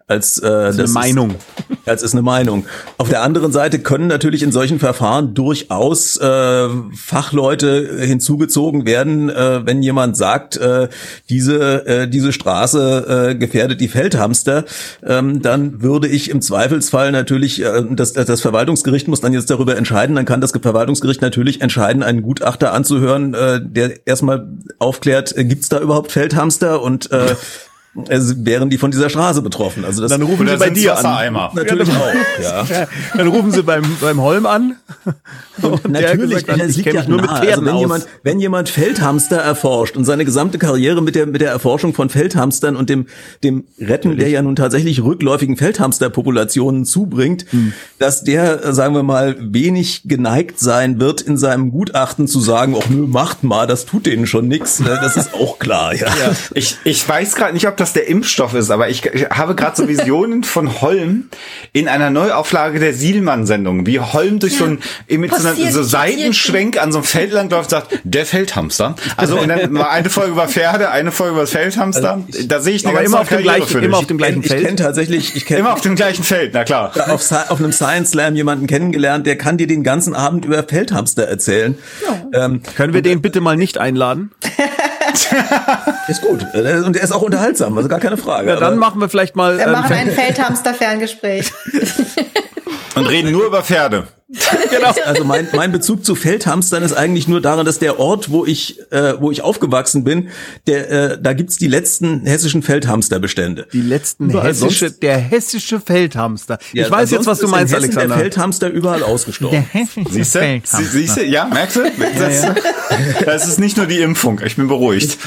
als 0.07 0.37
äh, 0.37 0.47
das 0.47 0.75
ist 0.75 0.79
eine 0.81 0.89
Meinung. 0.89 1.35
Ist, 1.69 1.89
als 1.89 2.03
ist 2.03 2.13
eine 2.13 2.21
Meinung. 2.21 2.65
Auf 2.97 3.09
der 3.09 3.21
anderen 3.21 3.51
Seite 3.51 3.79
können 3.79 4.07
natürlich 4.07 4.43
in 4.43 4.51
solchen 4.51 4.79
Verfahren 4.79 5.33
durchaus 5.33 6.17
äh, 6.17 6.67
Fachleute 6.95 7.99
hinzugezogen 8.01 8.85
werden, 8.85 9.29
äh, 9.29 9.65
wenn 9.65 9.81
jemand 9.81 10.17
sagt, 10.17 10.57
äh, 10.57 10.89
diese 11.29 11.85
äh, 11.85 12.07
diese 12.07 12.33
Straße 12.33 13.29
äh, 13.31 13.35
gefährdet 13.35 13.81
die 13.81 13.87
Feldhamster, 13.87 14.65
ähm, 15.03 15.41
dann 15.41 15.81
würde 15.81 16.07
ich 16.07 16.29
im 16.29 16.41
Zweifelsfall 16.41 17.11
natürlich 17.11 17.63
äh, 17.63 17.83
das 17.91 18.13
das 18.13 18.41
Verwaltungsgericht 18.41 19.07
muss 19.07 19.21
dann 19.21 19.33
jetzt 19.33 19.49
darüber 19.49 19.75
entscheiden, 19.75 20.15
dann 20.15 20.25
kann 20.25 20.41
das 20.41 20.51
Verwaltungsgericht 20.51 21.21
natürlich 21.21 21.61
entscheiden, 21.61 22.03
einen 22.03 22.21
Gutachter 22.21 22.73
anzuhören, 22.73 23.33
äh, 23.33 23.59
der 23.63 24.07
erstmal 24.07 24.47
aufklärt, 24.79 25.35
äh, 25.35 25.45
gibt's 25.45 25.69
da 25.69 25.79
überhaupt 25.79 26.11
Feldhamster 26.11 26.81
und 26.81 27.11
äh, 27.11 27.35
wären 27.95 28.69
die 28.69 28.77
von 28.77 28.91
dieser 28.91 29.09
Straße 29.09 29.41
betroffen. 29.41 29.85
Also 29.85 30.01
das 30.01 30.11
dann 30.11 30.21
rufen 30.21 30.47
sie 30.47 30.57
bei 30.57 30.69
dir 30.69 30.97
an. 30.97 31.33
Natürlich 31.53 31.87
ja, 31.87 31.95
auch. 31.95 32.69
Ja. 32.69 32.87
Dann 33.15 33.27
rufen 33.27 33.51
sie 33.51 33.63
beim 33.63 33.83
beim 34.01 34.21
Holm 34.21 34.45
an. 34.45 34.75
Und, 35.61 35.87
natürlich, 35.89 36.45
gesagt, 36.45 36.61
es 36.61 36.75
liegt 36.75 36.93
ja 36.93 37.07
nur 37.07 37.21
mit 37.21 37.29
also 37.29 37.65
wenn 37.65 37.77
jemand 37.77 38.05
wenn 38.23 38.39
jemand 38.41 38.67
Feldhamster 38.67 39.37
erforscht 39.37 39.95
und 39.95 40.03
seine 40.03 40.25
gesamte 40.25 40.57
Karriere 40.57 41.01
mit 41.01 41.15
der 41.15 41.27
mit 41.27 41.39
der 41.39 41.49
Erforschung 41.49 41.93
von 41.93 42.09
Feldhamstern 42.09 42.75
und 42.75 42.89
dem 42.89 43.07
dem 43.43 43.63
Retten 43.79 44.09
natürlich. 44.09 44.19
der 44.19 44.29
ja 44.29 44.41
nun 44.41 44.57
tatsächlich 44.57 45.01
rückläufigen 45.01 45.55
Feldhamsterpopulationen 45.55 46.83
zubringt, 46.83 47.45
hm. 47.51 47.71
dass 47.99 48.23
der 48.23 48.73
sagen 48.73 48.95
wir 48.95 49.03
mal 49.03 49.37
wenig 49.39 50.01
geneigt 50.05 50.59
sein 50.59 50.99
wird 50.99 51.21
in 51.21 51.37
seinem 51.37 51.71
Gutachten 51.71 52.27
zu 52.27 52.41
sagen, 52.41 52.75
ach 52.77 52.89
nö, 52.89 53.07
macht 53.07 53.43
mal, 53.43 53.65
das 53.65 53.85
tut 53.85 54.05
denen 54.05 54.27
schon 54.27 54.49
nichts. 54.49 54.83
Das 54.83 55.15
ist 55.15 55.33
auch 55.33 55.57
klar. 55.59 55.93
Ja. 55.93 56.07
ja. 56.07 56.35
Ich 56.53 56.77
ich 56.83 57.07
weiß 57.07 57.35
gerade 57.35 57.53
nicht, 57.53 57.67
ob 57.67 57.77
das 57.77 57.84
das 57.85 57.93
der 57.93 58.07
Impfstoff 58.07 58.55
ist, 58.55 58.71
aber 58.71 58.89
ich, 58.89 59.05
ich 59.05 59.29
habe 59.29 59.53
gerade 59.53 59.75
so 59.77 59.87
Visionen 59.87 60.43
von 60.43 60.81
Holm 60.81 61.29
in 61.71 61.87
einer 61.87 62.09
Neuauflage 62.09 62.79
der 62.79 62.93
Sielmann-Sendung, 62.93 63.85
wie 63.85 63.99
Holm 63.99 64.39
durch 64.39 64.53
ja, 64.53 64.59
so 64.59 64.65
einen 64.65 64.79
mit 65.09 65.33
so, 65.35 65.53
so 65.69 65.83
Seitenschwenk 65.83 66.81
an 66.81 66.91
so 66.91 66.99
einem 66.99 67.05
Feld 67.05 67.31
lang 67.31 67.49
läuft, 67.49 67.69
sagt, 67.69 67.99
der 68.03 68.25
Feldhamster. 68.25 68.95
Also 69.17 69.39
und 69.39 69.49
dann 69.49 69.73
war 69.75 69.91
eine 69.91 70.09
Folge 70.09 70.31
über 70.31 70.47
Pferde, 70.47 70.89
eine 70.89 71.11
Folge 71.11 71.33
über 71.33 71.41
das 71.41 71.51
Feldhamster. 71.51 72.23
Also 72.25 72.47
da 72.47 72.59
sehe 72.59 72.73
ich 72.73 72.87
eine 72.87 72.97
aber 72.97 73.05
immer 73.05 73.19
auf, 73.21 73.29
dem 73.29 73.41
gleichen, 73.41 73.83
immer 73.83 73.97
auf 73.99 74.07
dem 74.07 74.17
gleichen 74.17 74.41
Feld. 74.41 74.61
Ich 74.61 74.65
kenne 74.65 74.77
tatsächlich, 74.77 75.35
ich 75.35 75.45
kenne 75.45 75.59
immer 75.59 75.73
auf 75.73 75.81
dem 75.81 75.95
gleichen 75.95 76.23
Feld, 76.23 76.51
na 76.53 76.63
klar. 76.63 76.91
Auf, 77.09 77.31
auf 77.31 77.59
einem 77.59 77.71
Science 77.71 78.11
Slam 78.11 78.35
jemanden 78.35 78.65
kennengelernt, 78.65 79.27
der 79.27 79.37
kann 79.37 79.57
dir 79.57 79.67
den 79.67 79.83
ganzen 79.83 80.15
Abend 80.15 80.45
über 80.45 80.63
Feldhamster 80.63 81.27
erzählen. 81.27 81.77
Ja. 82.03 82.45
Ähm, 82.45 82.61
Können 82.75 82.93
wir 82.93 83.03
den 83.03 83.21
bitte 83.21 83.41
mal 83.41 83.57
nicht 83.57 83.77
einladen? 83.77 84.31
ist 86.07 86.21
gut. 86.21 86.45
Und 86.53 86.95
er 86.95 87.03
ist 87.03 87.11
auch 87.11 87.21
unterhaltsam, 87.21 87.77
also 87.77 87.89
gar 87.89 87.99
keine 87.99 88.17
Frage. 88.17 88.49
Ja, 88.49 88.55
dann 88.57 88.77
machen 88.77 88.99
wir 89.01 89.09
vielleicht 89.09 89.35
mal. 89.35 89.57
Wir 89.57 89.65
ähm, 89.65 89.71
machen 89.71 89.93
ein 89.93 90.11
Feldhamster-Ferngespräch. 90.11 91.51
Und 92.95 93.07
reden 93.07 93.31
nur 93.31 93.45
über 93.45 93.61
Pferde. 93.61 94.07
genau. 94.71 94.91
Also 95.05 95.23
mein, 95.23 95.47
mein 95.53 95.71
Bezug 95.71 96.03
zu 96.03 96.15
Feldhamstern 96.15 96.81
ist 96.81 96.93
eigentlich 96.93 97.27
nur 97.27 97.41
daran, 97.41 97.63
dass 97.63 97.77
der 97.77 97.99
Ort, 97.99 98.31
wo 98.31 98.43
ich, 98.43 98.79
äh, 98.91 99.13
wo 99.19 99.29
ich 99.29 99.43
aufgewachsen 99.43 100.03
bin, 100.03 100.29
der, 100.65 100.89
äh, 100.89 101.17
da 101.21 101.33
gibt's 101.33 101.57
die 101.57 101.67
letzten 101.67 102.25
hessischen 102.25 102.63
Feldhamsterbestände. 102.63 103.67
Die 103.71 103.81
letzten 103.81 104.31
hessische, 104.41 104.89
der 104.89 105.19
hessische 105.19 105.79
Feldhamster. 105.79 106.57
Ja, 106.73 106.85
ich 106.85 106.91
weiß 106.91 107.11
jetzt, 107.11 107.27
was 107.27 107.37
du 107.37 107.47
meinst, 107.47 107.71
Hessen 107.71 107.83
Alexander. 107.83 108.15
Der 108.15 108.17
Feldhamster 108.17 108.69
überall 108.69 109.03
ausgestorben. 109.03 109.63
Der 109.73 109.81
hessische 109.81 110.09
siehst 110.11 110.33
du? 110.33 110.39
Feldhamster. 110.39 110.91
Siehst 110.91 111.17
du? 111.17 111.23
Ja, 111.23 111.45
merkst 111.45 111.75
du? 111.75 111.81
Das, 112.17 112.43
ja, 112.43 112.49
ja. 112.49 113.25
das 113.25 113.47
ist 113.47 113.59
nicht 113.59 113.77
nur 113.77 113.85
die 113.85 113.99
Impfung. 113.99 114.41
Ich 114.43 114.55
bin 114.55 114.67
beruhigt. 114.67 115.19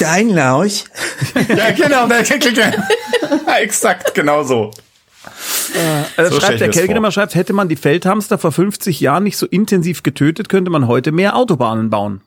Dein 0.00 0.30
Lauch. 0.30 0.64
Ja, 1.54 1.70
genau. 1.72 2.06
Exakt, 3.60 4.14
genau 4.14 4.42
so. 4.42 4.70
Äh, 6.16 6.30
so 6.30 6.40
schreibt 6.40 6.60
der 6.60 6.70
Kelgrimmer 6.70 7.12
schreibt, 7.12 7.34
hätte 7.34 7.52
man 7.52 7.68
die 7.68 7.76
Feldhamster 7.76 8.38
vor 8.38 8.52
50 8.52 9.00
Jahren 9.00 9.24
nicht 9.24 9.36
so 9.36 9.46
intensiv 9.46 10.02
getötet, 10.02 10.48
könnte 10.48 10.70
man 10.70 10.88
heute 10.88 11.12
mehr 11.12 11.36
Autobahnen 11.36 11.90
bauen. 11.90 12.22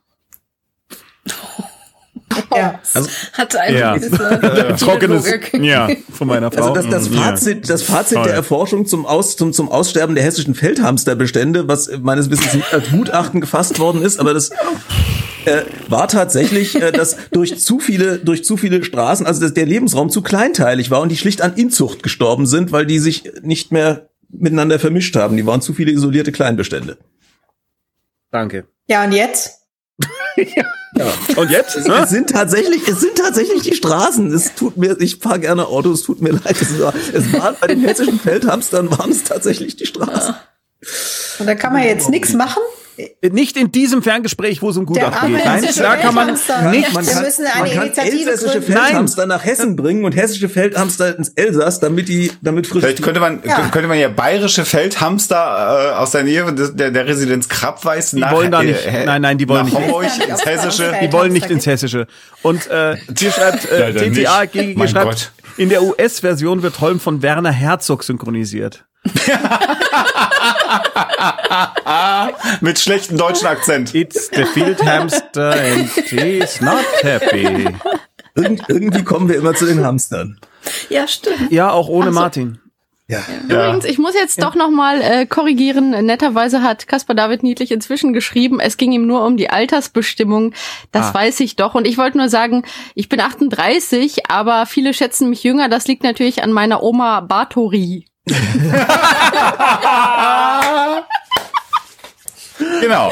Ja, 2.56 2.80
also, 2.94 3.10
hat 3.34 3.56
eine 3.56 3.80
ja. 3.80 3.96
äh, 3.96 4.76
trockenes, 4.78 5.26
ja, 5.54 5.90
von 6.12 6.28
meiner 6.28 6.52
Frau. 6.52 6.74
Also 6.74 6.74
das, 6.74 6.90
das 6.90 7.08
Fazit, 7.08 7.70
das 7.70 7.84
Fazit 7.84 8.18
der 8.26 8.34
Erforschung 8.34 8.86
zum, 8.86 9.06
Aus, 9.06 9.36
zum, 9.38 9.54
zum 9.54 9.70
Aussterben 9.70 10.16
der 10.16 10.24
hessischen 10.24 10.56
Feldhamsterbestände, 10.56 11.68
was 11.68 11.90
meines 12.02 12.30
Wissens 12.30 12.54
nicht 12.54 12.74
als 12.74 12.90
Gutachten 12.90 13.42
gefasst 13.42 13.80
worden 13.80 14.02
ist, 14.02 14.20
aber 14.20 14.34
das 14.34 14.52
äh, 15.48 15.66
war 15.88 16.08
tatsächlich, 16.08 16.76
äh, 16.76 16.92
dass 16.92 17.18
durch 17.32 17.60
zu 17.60 17.80
viele, 17.80 18.20
durch 18.20 18.44
zu 18.44 18.58
viele 18.58 18.84
Straßen, 18.84 19.26
also 19.26 19.42
dass 19.42 19.54
der 19.54 19.66
Lebensraum 19.66 20.10
zu 20.10 20.22
kleinteilig 20.22 20.92
war 20.92 21.02
und 21.02 21.10
die 21.10 21.18
schlicht 21.18 21.42
an 21.42 21.56
Inzucht 21.56 22.04
gestorben 22.04 22.46
sind, 22.46 22.72
weil 22.72 22.86
die 22.86 23.00
sich 23.00 23.32
nicht 23.42 23.72
mehr 23.72 24.10
miteinander 24.30 24.80
vermischt 24.80 25.16
haben. 25.16 25.38
Die 25.38 25.46
waren 25.46 25.62
zu 25.62 25.74
viele 25.74 25.92
isolierte 25.92 26.32
Kleinbestände. 26.32 26.98
Danke. 28.32 28.66
Ja, 28.88 29.04
und 29.04 29.12
jetzt? 29.12 29.60
ja. 30.36 30.66
Und 31.36 31.52
jetzt? 31.52 31.76
Es, 31.76 31.88
es, 31.88 32.10
sind 32.10 32.30
tatsächlich, 32.30 32.88
es 32.88 33.00
sind 33.00 33.16
tatsächlich 33.16 33.62
die 33.62 33.76
Straßen. 33.76 34.34
Es 34.34 34.56
tut 34.56 34.78
mir, 34.78 35.00
ich 35.00 35.18
fahre 35.18 35.40
gerne 35.40 35.68
Autos, 35.68 36.00
es 36.00 36.06
tut 36.06 36.22
mir 36.22 36.32
leid. 36.32 36.60
Es, 36.60 36.80
war, 36.80 36.94
es 37.14 37.34
waren 37.34 37.56
bei 37.60 37.68
den 37.68 37.82
hessischen 37.82 38.20
Feldhamstern 38.20 38.90
waren 38.92 39.12
es 39.12 39.24
tatsächlich 39.24 39.76
die 39.76 39.86
Straßen. 39.86 40.36
Und 41.40 41.46
da 41.46 41.56
kann 41.56 41.74
man 41.74 41.84
jetzt 41.84 42.10
nichts 42.10 42.34
machen? 42.34 42.62
Nicht 43.32 43.58
in 43.58 43.72
diesem 43.72 44.04
Ferngespräch, 44.04 44.62
wo 44.62 44.70
es 44.70 44.78
um 44.78 44.86
Gutachten 44.86 45.34
geht. 45.34 45.46
Nein, 45.46 45.66
da 45.76 45.96
kann 45.96 46.14
man 46.14 46.28
nicht. 46.72 46.94
Man 46.94 47.06
kann, 47.06 47.24
müssen 47.24 47.46
eine 47.46 47.60
man 47.62 47.72
kann 47.72 47.86
Initiative 47.88 48.30
elsässische 48.30 48.62
Feldhamster 48.62 49.26
nach 49.26 49.44
Hessen 49.44 49.76
bringen 49.76 50.06
und 50.06 50.16
hessische 50.16 50.48
Feldhamster 50.48 51.18
ins 51.18 51.30
Elsass, 51.30 51.80
damit 51.80 52.08
die, 52.08 52.32
damit 52.42 52.68
frisch. 52.68 52.84
Vielleicht 52.84 53.02
könnte 53.02 53.20
man, 53.20 53.42
ja. 53.44 53.70
könnte 53.70 53.88
man 53.88 53.98
ja 53.98 54.10
bayerische 54.10 54.64
Feldhamster 54.64 55.94
äh, 55.94 55.96
aus 55.96 56.12
der 56.12 56.24
Nähe 56.24 56.54
der, 56.54 56.92
der 56.92 57.08
Residenz 57.08 57.50
Krabweis 57.50 58.12
die 58.12 58.20
nach, 58.20 58.32
wollen 58.32 58.52
da 58.52 58.62
nicht. 58.62 58.86
Äh, 58.86 59.06
nein, 59.06 59.24
nein, 59.24 59.38
die 59.40 59.50
wollen 59.50 59.66
nicht. 59.66 59.76
Homburg, 59.76 60.06
ins 60.28 60.46
Hessische. 60.46 60.94
Die 61.02 61.12
wollen 61.12 61.34
nicht 61.34 61.50
ins 61.50 61.66
Hessische. 61.66 62.06
Und 62.44 62.70
äh, 62.70 62.98
hier 63.18 63.32
schreibt 63.32 63.66
äh, 63.72 63.94
TTA 63.94 64.46
GG 64.46 64.88
schreibt, 64.88 65.06
Gott. 65.06 65.32
In 65.58 65.70
der 65.70 65.84
US-Version 65.84 66.64
wird 66.64 66.82
Holm 66.82 67.00
von 67.00 67.22
Werner 67.22 67.52
Herzog 67.52 68.04
synchronisiert. 68.04 68.86
Mit 72.62 72.80
schlechtem 72.80 73.18
deutschen 73.18 73.48
Akzent. 73.48 73.94
It's 73.94 74.30
the 74.34 74.46
field 74.46 74.82
hamster 74.84 75.52
and 75.52 75.90
he's 75.90 76.62
not 76.62 76.86
happy. 77.02 77.68
Irgend, 78.36 78.64
irgendwie 78.68 79.04
kommen 79.04 79.28
wir 79.30 79.36
immer 79.36 79.54
zu 79.54 79.66
den 79.66 79.84
Hamstern. 79.84 80.40
Ja, 80.90 81.08
stimmt. 81.08 81.52
Ja, 81.52 81.72
auch 81.72 81.90
ohne 81.90 82.08
so. 82.08 82.20
Martin. 82.20 82.60
Ja. 83.14 83.24
Übrigens, 83.44 83.86
ich 83.86 83.98
muss 83.98 84.16
jetzt 84.16 84.40
ja. 84.40 84.46
doch 84.46 84.56
noch 84.56 84.70
mal 84.70 85.02
äh, 85.02 85.26
korrigieren. 85.26 85.92
Netterweise 86.06 86.62
hat 86.62 86.88
Caspar 86.88 87.16
David 87.16 87.44
Niedlich 87.44 87.72
inzwischen 87.72 88.14
geschrieben, 88.14 88.60
es 88.60 88.78
ging 88.78 88.92
ihm 88.92 89.06
nur 89.06 89.26
um 89.26 89.38
die 89.38 89.50
Altersbestimmung. 89.50 90.54
Das 90.92 91.08
ah. 91.08 91.14
weiß 91.14 91.40
ich 91.42 91.56
doch. 91.56 91.76
Und 91.76 91.88
ich 91.88 91.98
wollte 91.98 92.18
nur 92.18 92.30
sagen, 92.30 92.64
ich 92.96 93.10
bin 93.10 93.20
38, 93.20 94.30
aber 94.30 94.66
viele 94.66 94.94
schätzen 94.94 95.30
mich 95.30 95.44
jünger. 95.44 95.70
Das 95.70 95.88
liegt 95.88 96.04
natürlich 96.04 96.44
an 96.44 96.52
meiner 96.52 96.84
Oma 96.84 97.22
Bartori. 97.22 98.06
genau. 102.82 103.12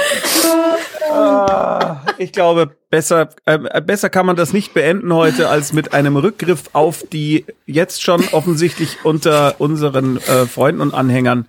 Ich 2.18 2.32
glaube, 2.32 2.72
besser, 2.90 3.30
äh, 3.46 3.82
besser 3.82 4.10
kann 4.10 4.26
man 4.26 4.36
das 4.36 4.54
nicht 4.54 4.74
beenden 4.74 5.14
heute 5.14 5.50
als 5.50 5.74
mit 5.74 5.94
einem 5.94 6.16
Rückgriff 6.16 6.64
auf 6.74 7.04
die 7.12 7.46
jetzt 7.66 8.02
schon 8.02 8.24
offensichtlich 8.32 9.00
unter 9.04 9.56
unseren 9.60 10.18
äh, 10.18 10.46
Freunden 10.46 10.82
und 10.82 10.94
Anhängern 10.94 11.48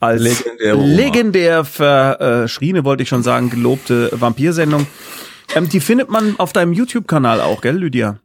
als 0.00 0.22
legendär, 0.22 0.74
legendär 0.76 1.64
verschriene, 1.64 2.84
wollte 2.84 3.02
ich 3.02 3.08
schon 3.08 3.22
sagen, 3.22 3.50
gelobte 3.50 4.10
Vampirsendung. 4.12 4.86
Ähm, 5.54 5.68
die 5.68 5.80
findet 5.80 6.10
man 6.10 6.38
auf 6.38 6.52
deinem 6.52 6.72
YouTube-Kanal 6.72 7.40
auch, 7.40 7.60
gell, 7.60 7.76
Lydia? 7.76 8.18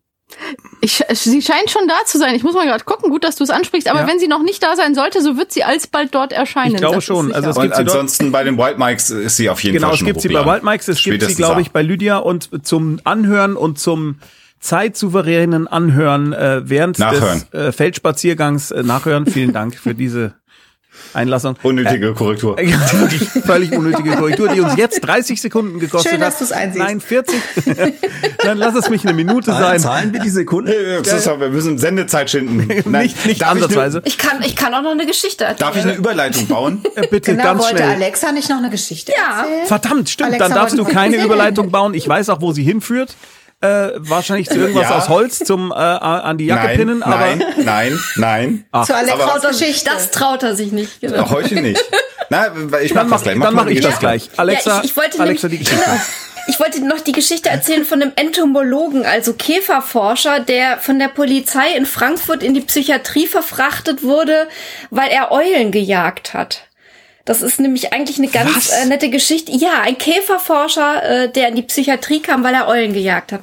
Ich, 0.82 1.03
sie 1.12 1.41
scheint 1.41 1.70
schon 1.70 1.88
da 1.88 2.06
zu 2.06 2.18
sein. 2.18 2.36
Ich 2.36 2.44
muss 2.44 2.56
mal 2.56 2.66
gerade 2.66 2.84
gucken. 2.84 3.10
Gut, 3.10 3.24
dass 3.24 3.36
du 3.36 3.44
es 3.44 3.49
ansprichst. 3.49 3.90
Aber 3.90 4.02
ja. 4.02 4.08
wenn 4.08 4.20
sie 4.20 4.28
noch 4.28 4.41
nicht 4.41 4.64
da 4.64 4.76
sein 4.76 4.95
sollte, 4.95 5.22
so 5.22 5.38
wird 5.38 5.52
sie 5.52 5.64
alsbald 5.64 6.14
dort 6.14 6.34
erscheinen. 6.34 6.76
Ich 6.76 6.82
glaube 6.82 7.02
schon. 7.02 7.32
Also 7.32 7.52
es 7.52 7.60
gibt 7.60 7.76
sie 7.76 7.82
ansonsten 7.82 8.32
bei 8.32 8.44
den 8.44 8.58
Wild 8.58 8.78
Mikes 8.78 9.10
ist 9.10 9.38
sie 9.38 9.49
auf 9.49 9.64
jeden 9.64 9.76
genau, 9.76 9.90
Fall 9.90 9.98
schon 9.98 10.08
Genau, 10.08 10.18
es 10.18 10.24
gibt 10.24 10.34
sie 10.34 10.44
bei 10.44 10.45
Wild 10.45 10.64
Mikes. 10.64 10.88
Es 10.88 11.03
gibt 11.03 11.22
sie, 11.24 11.36
glaube 11.36 11.62
ich, 11.62 11.72
bei 11.72 11.82
Lydia 11.82 12.18
und 12.18 12.49
zum 12.66 12.99
Anhören 13.03 13.56
und 13.56 13.80
zum 13.80 14.18
zeitsouveränen 14.60 15.68
Anhören 15.68 16.34
äh, 16.34 16.62
während 16.64 16.99
nachhören. 16.99 17.44
des 17.52 17.60
äh, 17.60 17.72
Feldspaziergangs 17.72 18.72
äh, 18.72 18.84
nachhören. 18.84 19.26
Vielen 19.26 19.53
Dank 19.53 19.76
für 19.76 19.95
diese 19.95 20.36
Einlassung. 21.14 21.56
Unnötige 21.64 22.10
äh, 22.10 22.14
Korrektur. 22.14 22.57
Äh, 22.57 22.68
wirklich 22.94 23.28
völlig 23.30 23.72
unnötige 23.73 24.11
Korrektur, 24.11 24.49
die 24.49 24.61
uns 24.61 24.76
jetzt 24.78 25.02
30 25.02 25.41
Sekunden 25.41 25.80
gekostet 25.80 26.11
Schön, 26.11 26.22
hat. 26.22 26.28
dass 26.28 26.38
du 26.40 26.45
es 26.45 26.52
einsiehst. 26.52 26.86
Nein, 26.86 27.02
40. 27.02 27.41
Dann 28.44 28.57
lass 28.57 28.76
es 28.76 28.90
mich 28.90 29.03
eine 29.03 29.14
Minute 29.14 29.52
sein. 29.52 29.80
Zahlen 29.80 30.14
wir 30.14 30.19
die 30.19 30.30
Sekunden? 30.30 30.72
Ja, 30.72 31.40
wir 31.40 31.49
müssen 31.49 31.78
Sendezeit 31.78 32.30
schinden. 32.30 32.68
Nein, 32.90 33.03
nicht 33.26 33.26
nicht 33.26 33.45
ansatzweise. 33.45 34.02
Ich, 34.06 34.18
kann, 34.18 34.41
ich 34.41 34.56
kann 34.56 34.73
auch 34.73 34.82
noch 34.82 34.91
eine 34.91 35.06
Geschichte 35.06 35.44
erzählen. 35.45 35.60
Darf 35.60 35.78
ich 35.78 35.84
eine 35.84 35.94
Überleitung 35.94 36.48
bauen? 36.48 36.84
Äh, 36.95 37.07
bitte 37.07 37.32
genau, 37.32 37.44
ganz 37.44 37.61
wollte 37.61 37.78
schnell. 37.78 37.95
Alexa 37.95 38.32
nicht 38.32 38.49
noch 38.49 38.57
eine 38.57 38.69
Geschichte 38.69 39.14
ja. 39.15 39.41
erzählen? 39.41 39.65
Verdammt, 39.68 40.10
stimmt. 40.10 40.30
Alexa 40.30 40.48
dann 40.48 40.57
darfst 40.57 40.78
du 40.78 40.84
keine 40.84 41.23
Überleitung 41.23 41.72
bauen. 41.72 41.94
Ich 41.94 42.07
weiß 42.07 42.30
auch, 42.30 42.41
wo 42.41 42.52
sie 42.52 42.64
hinführt 42.64 43.15
äh, 43.62 43.92
wahrscheinlich 43.98 44.50
zu 44.50 44.58
irgendwas 44.58 44.90
ja. 44.90 44.98
aus 44.98 45.10
Holz 45.10 45.40
zum 45.40 45.72
äh, 45.72 45.76
an 45.76 46.38
die 46.38 46.46
Jacke 46.46 46.68
nein, 46.68 46.78
pinnen, 46.78 47.04
aber 47.04 47.18
nein, 47.18 47.44
nein, 47.58 48.00
nein. 48.16 48.66
Ach. 48.72 48.86
Zu 48.86 48.96
Alex 48.96 49.16
Geschichte. 49.50 49.90
Das 49.94 50.12
traut 50.12 50.44
er 50.44 50.56
sich 50.56 50.72
nicht. 50.72 51.02
Genau. 51.02 51.30
Heute 51.30 51.56
nicht. 51.62 51.84
Na, 52.30 52.48
ich 52.82 52.94
mach 52.94 53.02
dann 53.02 53.12
das 53.12 53.24
gleich. 53.24 53.36
Mach 53.36 53.48
dann 53.48 53.56
mache 53.56 53.72
ich 53.72 53.82
das 53.82 54.00
gleich. 54.00 54.30
Alexa, 54.38 54.70
ja, 54.70 54.80
ich, 54.80 54.92
ich 54.92 54.98
wollte 54.98 55.20
Alexa 55.20 55.48
die 55.48 55.58
Geschichte. 55.58 55.84
Genau. 55.84 56.02
Ich 56.48 56.60
wollte 56.60 56.84
noch 56.84 57.00
die 57.00 57.12
Geschichte 57.12 57.50
erzählen 57.50 57.86
von 57.86 58.02
einem 58.02 58.14
Entomologen, 58.16 59.06
also 59.06 59.34
Käferforscher, 59.34 60.40
der 60.40 60.80
von 60.80 60.98
der 60.98 61.08
Polizei 61.08 61.76
in 61.78 61.86
Frankfurt 61.86 62.42
in 62.42 62.56
die 62.56 62.62
Psychiatrie 62.62 63.28
verfrachtet 63.28 64.02
wurde, 64.02 64.48
weil 64.90 65.12
er 65.12 65.32
Eulen 65.32 65.72
gejagt 65.72 66.34
hat. 66.34 66.64
Das 67.26 67.41
ist 67.41 67.60
nämlich 67.60 67.93
eigentlich 67.93 68.18
eine 68.18 68.30
ganz 68.30 68.69
äh, 68.69 68.85
nette 68.85 69.10
Geschichte. 69.10 69.52
Ja, 69.52 69.81
ein 69.81 69.98
Käferforscher, 69.98 71.03
äh, 71.03 71.30
der 71.30 71.49
in 71.49 71.56
die 71.56 71.61
Psychiatrie 71.61 72.19
kam, 72.19 72.43
weil 72.43 72.56
er 72.56 72.68
Eulen 72.68 72.93
gejagt 72.93 73.31
hat. 73.31 73.41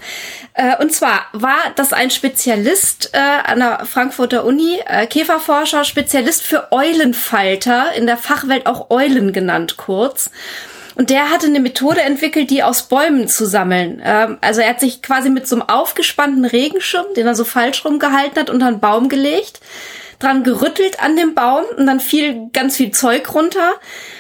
Äh, 0.55 0.77
und 0.83 0.93
zwar 0.93 1.27
war 1.33 1.59
das 1.77 1.93
ein 1.93 2.11
Spezialist 2.11 3.11
äh, 3.13 3.19
an 3.19 3.61
der 3.61 3.87
Frankfurter 3.87 4.45
Uni, 4.45 4.81
äh, 4.87 5.07
Käferforscher, 5.07 5.85
Spezialist 5.85 6.43
für 6.43 6.73
Eulenfalter, 6.73 7.93
in 7.95 8.07
der 8.07 8.17
Fachwelt 8.17 8.67
auch 8.67 8.91
Eulen 8.91 9.33
genannt 9.33 9.77
kurz. 9.77 10.31
Und 10.97 11.11
der 11.11 11.31
hatte 11.31 11.47
eine 11.47 11.61
Methode 11.61 12.01
entwickelt, 12.01 12.51
die 12.51 12.65
aus 12.65 12.83
Bäumen 12.83 13.29
zu 13.29 13.47
sammeln. 13.47 14.03
Ähm, 14.05 14.39
also 14.41 14.61
er 14.61 14.71
hat 14.71 14.81
sich 14.81 15.01
quasi 15.01 15.31
mit 15.31 15.47
so 15.47 15.55
einem 15.55 15.69
aufgespannten 15.69 16.45
Regenschirm, 16.45 17.07
den 17.15 17.29
er 17.29 17.37
so 17.37 17.45
falsch 17.45 17.85
rumgehalten 17.85 18.41
hat, 18.41 18.51
unter 18.51 18.67
einen 18.67 18.81
Baum 18.81 19.09
gelegt 19.09 19.61
dran 20.19 20.43
gerüttelt 20.45 21.03
an 21.03 21.17
dem 21.17 21.35
Baum 21.35 21.65
und 21.77 21.87
dann 21.87 22.01
fiel 22.01 22.51
ganz 22.53 22.77
viel 22.77 22.91
Zeug 22.91 23.35
runter. 23.35 23.73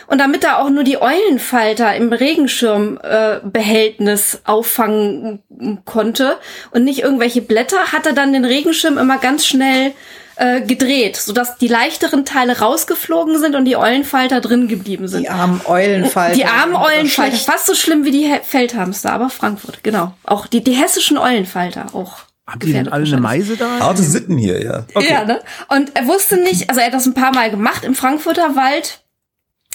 Und 0.06 0.18
damit 0.18 0.44
er 0.44 0.60
auch 0.60 0.70
nur 0.70 0.84
die 0.84 1.02
Eulenfalter 1.02 1.96
im 1.96 2.12
Regenschirmbehältnis 2.12 4.34
äh, 4.34 4.38
auffangen 4.44 5.42
konnte 5.84 6.36
und 6.70 6.84
nicht 6.84 7.00
irgendwelche 7.00 7.42
Blätter, 7.42 7.90
hat 7.92 8.06
er 8.06 8.14
dann 8.14 8.32
den 8.32 8.44
Regenschirm 8.44 8.96
immer 8.96 9.18
ganz 9.18 9.44
schnell 9.46 9.90
äh, 10.36 10.60
gedreht, 10.60 11.16
sodass 11.16 11.58
die 11.58 11.66
leichteren 11.66 12.24
Teile 12.24 12.60
rausgeflogen 12.60 13.40
sind 13.40 13.56
und 13.56 13.64
die 13.64 13.76
Eulenfalter 13.76 14.40
drin 14.40 14.68
geblieben 14.68 15.08
sind. 15.08 15.24
Die 15.24 15.28
armen 15.28 15.60
Eulenfalter. 15.66 16.36
Die 16.36 16.44
armen 16.44 16.76
Eulenfalter. 16.76 17.36
Fast 17.36 17.66
so 17.66 17.74
schlimm 17.74 18.04
wie 18.04 18.12
die 18.12 18.32
Feldhamster, 18.44 19.12
aber 19.12 19.30
Frankfurt, 19.30 19.82
genau. 19.82 20.12
Auch 20.24 20.46
die, 20.46 20.62
die 20.62 20.70
hessischen 20.72 21.18
Eulenfalter 21.18 21.86
auch. 21.92 22.27
Haben 22.48 22.60
die 22.60 22.72
denn 22.72 22.88
alle 22.88 23.04
eine 23.04 23.20
Meise 23.20 23.58
da? 23.58 23.78
Harte 23.78 24.02
Sitten 24.02 24.38
hier, 24.38 24.62
ja. 24.64 24.86
Okay. 24.94 25.10
Ja, 25.10 25.24
ne? 25.24 25.40
Und 25.68 25.94
er 25.94 26.06
wusste 26.06 26.38
nicht, 26.38 26.70
also 26.70 26.80
er 26.80 26.86
hat 26.86 26.94
das 26.94 27.04
ein 27.04 27.12
paar 27.12 27.34
Mal 27.34 27.50
gemacht 27.50 27.84
im 27.84 27.94
Frankfurter 27.94 28.56
Wald, 28.56 29.04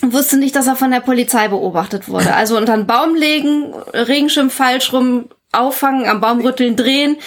wusste 0.01 0.37
nicht, 0.37 0.55
dass 0.55 0.65
er 0.65 0.75
von 0.75 0.89
der 0.89 0.99
Polizei 0.99 1.47
beobachtet 1.49 2.09
wurde. 2.09 2.33
Also 2.33 2.57
unter 2.57 2.73
einen 2.73 2.87
Baum 2.87 3.13
legen, 3.13 3.75
Regenschirm 3.93 4.49
falsch 4.49 4.91
rum, 4.91 5.29
auffangen, 5.53 6.07
am 6.07 6.19
Baum 6.21 6.41
rütteln, 6.41 6.75
drehen. 6.75 7.17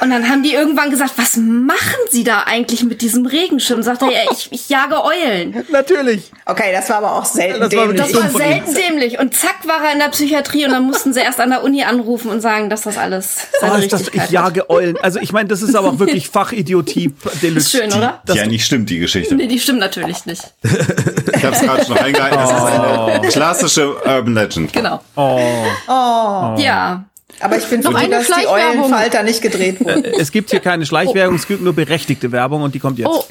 Und 0.00 0.10
dann 0.10 0.28
haben 0.28 0.42
die 0.42 0.52
irgendwann 0.52 0.90
gesagt, 0.90 1.12
was 1.16 1.36
machen 1.36 1.78
Sie 2.10 2.24
da 2.24 2.40
eigentlich 2.46 2.82
mit 2.84 3.00
diesem 3.02 3.26
Regenschirm? 3.26 3.82
Sagt 3.82 4.02
er, 4.02 4.10
ja, 4.10 4.18
ich, 4.32 4.48
ich 4.50 4.68
jage 4.68 4.96
Eulen. 5.04 5.64
Natürlich. 5.70 6.30
Okay, 6.46 6.72
das 6.72 6.88
war 6.90 6.96
aber 6.98 7.12
auch 7.12 7.24
selten 7.24 7.60
das 7.60 7.74
war 7.74 7.86
dämlich. 7.86 8.00
Das 8.12 8.14
war 8.14 8.30
selten 8.30 8.74
dämlich. 8.74 9.18
Und 9.18 9.34
zack 9.34 9.56
war 9.66 9.84
er 9.84 9.92
in 9.92 9.98
der 9.98 10.08
Psychiatrie 10.08 10.64
und 10.66 10.72
dann 10.72 10.84
mussten 10.84 11.12
sie 11.12 11.20
erst 11.20 11.40
an 11.40 11.50
der 11.50 11.62
Uni 11.62 11.84
anrufen 11.84 12.30
und 12.30 12.40
sagen, 12.40 12.68
dass 12.70 12.82
das 12.82 12.98
alles 12.98 13.46
seine 13.60 13.74
Oh, 13.74 13.76
ist 13.76 13.92
das, 13.92 14.00
Richtigkeit 14.00 14.26
ich 14.26 14.32
jage 14.32 14.68
Eulen. 14.70 14.96
Also 14.98 15.20
ich 15.20 15.32
meine, 15.32 15.48
das 15.48 15.62
ist 15.62 15.74
aber 15.74 15.88
auch 15.88 15.98
wirklich 15.98 16.28
Fachidiotie. 16.32 17.14
Deluxe. 17.42 17.56
Ist 17.58 17.70
schön, 17.70 17.92
oder? 17.92 18.20
Das- 18.26 18.36
ja, 18.36 18.46
nicht 18.46 18.64
stimmt, 18.66 18.90
die 18.90 18.98
Geschichte. 18.98 19.34
Nee, 19.34 19.46
die 19.46 19.58
stimmt 19.58 19.80
natürlich 19.80 20.26
nicht. 20.26 20.42
Ich 20.62 21.44
habe 21.44 21.54
es 21.56 21.62
gerade 21.62 21.84
schon 21.84 21.96
reingehalten. 21.96 22.38
Das 22.38 22.50
ist 22.50 22.56
eine 22.64 23.28
klassische 23.28 23.94
Urban 24.04 24.34
Legend. 24.34 24.72
Genau. 24.72 25.00
Oh. 25.16 26.54
Ja. 26.58 27.04
Aber 27.40 27.56
ich 27.56 27.64
bin 27.64 27.82
froh, 27.82 27.94
eine 27.94 28.08
dass 28.08 28.26
die 28.26 28.32
Schleichwerbung. 28.32 28.84
Eulenfalter 28.84 29.22
nicht 29.22 29.42
gedreht 29.42 29.80
wurden. 29.80 30.04
Es 30.04 30.32
gibt 30.32 30.50
hier 30.50 30.60
keine 30.60 30.86
Schleichwerbung, 30.86 31.36
es 31.36 31.46
gibt 31.46 31.62
nur 31.62 31.72
berechtigte 31.72 32.32
Werbung 32.32 32.62
und 32.62 32.74
die 32.74 32.80
kommt 32.80 32.98
jetzt. 32.98 33.08
Oh. 33.08 33.24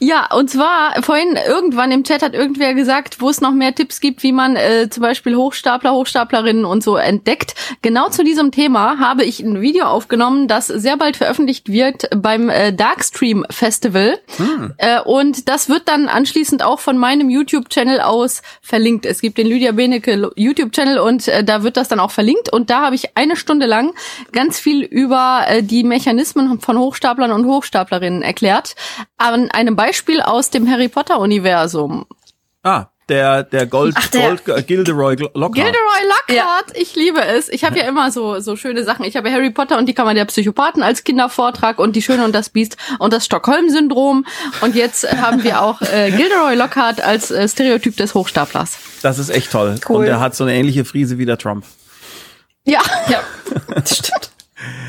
Ja, 0.00 0.28
und 0.34 0.50
zwar 0.50 1.02
vorhin 1.02 1.38
irgendwann 1.46 1.92
im 1.92 2.02
Chat 2.04 2.22
hat 2.22 2.34
irgendwer 2.34 2.74
gesagt, 2.74 3.20
wo 3.20 3.30
es 3.30 3.40
noch 3.40 3.52
mehr 3.52 3.74
Tipps 3.74 4.00
gibt, 4.00 4.22
wie 4.22 4.32
man 4.32 4.56
äh, 4.56 4.90
zum 4.90 5.02
Beispiel 5.02 5.36
Hochstapler, 5.36 5.92
Hochstaplerinnen 5.92 6.64
und 6.64 6.82
so 6.82 6.96
entdeckt. 6.96 7.54
Genau 7.80 8.08
zu 8.08 8.24
diesem 8.24 8.50
Thema 8.50 8.98
habe 8.98 9.24
ich 9.24 9.40
ein 9.40 9.60
Video 9.60 9.86
aufgenommen, 9.86 10.48
das 10.48 10.66
sehr 10.66 10.96
bald 10.96 11.16
veröffentlicht 11.16 11.70
wird 11.70 12.08
beim 12.14 12.50
äh, 12.50 12.72
Darkstream 12.72 13.46
Festival. 13.50 14.18
Äh, 14.78 15.00
und 15.00 15.48
das 15.48 15.68
wird 15.68 15.88
dann 15.88 16.08
anschließend 16.08 16.64
auch 16.64 16.80
von 16.80 16.98
meinem 16.98 17.30
YouTube-Channel 17.30 18.00
aus 18.00 18.42
verlinkt. 18.60 19.06
Es 19.06 19.20
gibt 19.20 19.38
den 19.38 19.46
Lydia 19.46 19.72
Benecke 19.72 20.30
YouTube-Channel 20.34 20.98
und 20.98 21.28
äh, 21.28 21.44
da 21.44 21.62
wird 21.62 21.76
das 21.76 21.88
dann 21.88 22.00
auch 22.00 22.10
verlinkt. 22.10 22.52
Und 22.52 22.68
da 22.68 22.82
habe 22.82 22.96
ich 22.96 23.16
eine 23.16 23.36
Stunde 23.36 23.66
lang 23.66 23.94
ganz 24.32 24.58
viel 24.58 24.82
über 24.82 25.44
äh, 25.46 25.62
die 25.62 25.84
Mechanismen 25.84 26.60
von 26.60 26.78
Hochstaplern 26.78 27.30
und 27.30 27.46
Hochstaplerinnen 27.46 28.22
erklärt. 28.22 28.74
An 29.16 29.50
einem 29.50 29.76
Beispiel 29.76 29.83
aus 30.22 30.50
dem 30.50 30.70
Harry 30.70 30.88
Potter-Universum. 30.88 32.06
Ah, 32.62 32.86
der, 33.10 33.42
der 33.42 33.66
Gold, 33.66 33.94
Ach, 33.98 34.06
der- 34.08 34.36
Gold, 34.36 34.48
äh, 34.48 34.62
Gilderoy 34.62 35.14
Lockhart. 35.16 35.54
Gilderoy 35.54 36.08
Lockhart, 36.08 36.72
ich 36.74 36.96
liebe 36.96 37.22
es. 37.22 37.50
Ich 37.50 37.62
habe 37.64 37.78
ja 37.78 37.84
immer 37.84 38.10
so 38.10 38.40
so 38.40 38.56
schöne 38.56 38.82
Sachen. 38.84 39.04
Ich 39.04 39.16
habe 39.16 39.30
Harry 39.30 39.50
Potter 39.50 39.76
und 39.76 39.84
die 39.86 39.92
Kammer 39.92 40.14
der 40.14 40.24
Psychopathen 40.24 40.82
als 40.82 41.04
Kindervortrag 41.04 41.78
und 41.78 41.94
die 41.96 42.00
Schöne 42.00 42.24
und 42.24 42.34
das 42.34 42.48
Biest 42.48 42.78
und 42.98 43.12
das 43.12 43.26
Stockholm-Syndrom. 43.26 44.24
Und 44.62 44.74
jetzt 44.74 45.04
äh, 45.04 45.16
haben 45.18 45.44
wir 45.44 45.60
auch 45.60 45.82
äh, 45.82 46.10
Gilderoy 46.12 46.54
Lockhart 46.54 47.02
als 47.02 47.30
äh, 47.30 47.46
Stereotyp 47.46 47.94
des 47.98 48.14
Hochstaplers. 48.14 48.78
Das 49.02 49.18
ist 49.18 49.28
echt 49.28 49.52
toll. 49.52 49.74
Cool. 49.86 49.96
Und 49.96 50.04
er 50.06 50.20
hat 50.20 50.34
so 50.34 50.44
eine 50.44 50.54
ähnliche 50.54 50.86
Frise 50.86 51.18
wie 51.18 51.26
der 51.26 51.36
Trump. 51.36 51.66
Ja, 52.64 52.80
Ja. 53.10 53.20
Stimmt. 53.84 54.30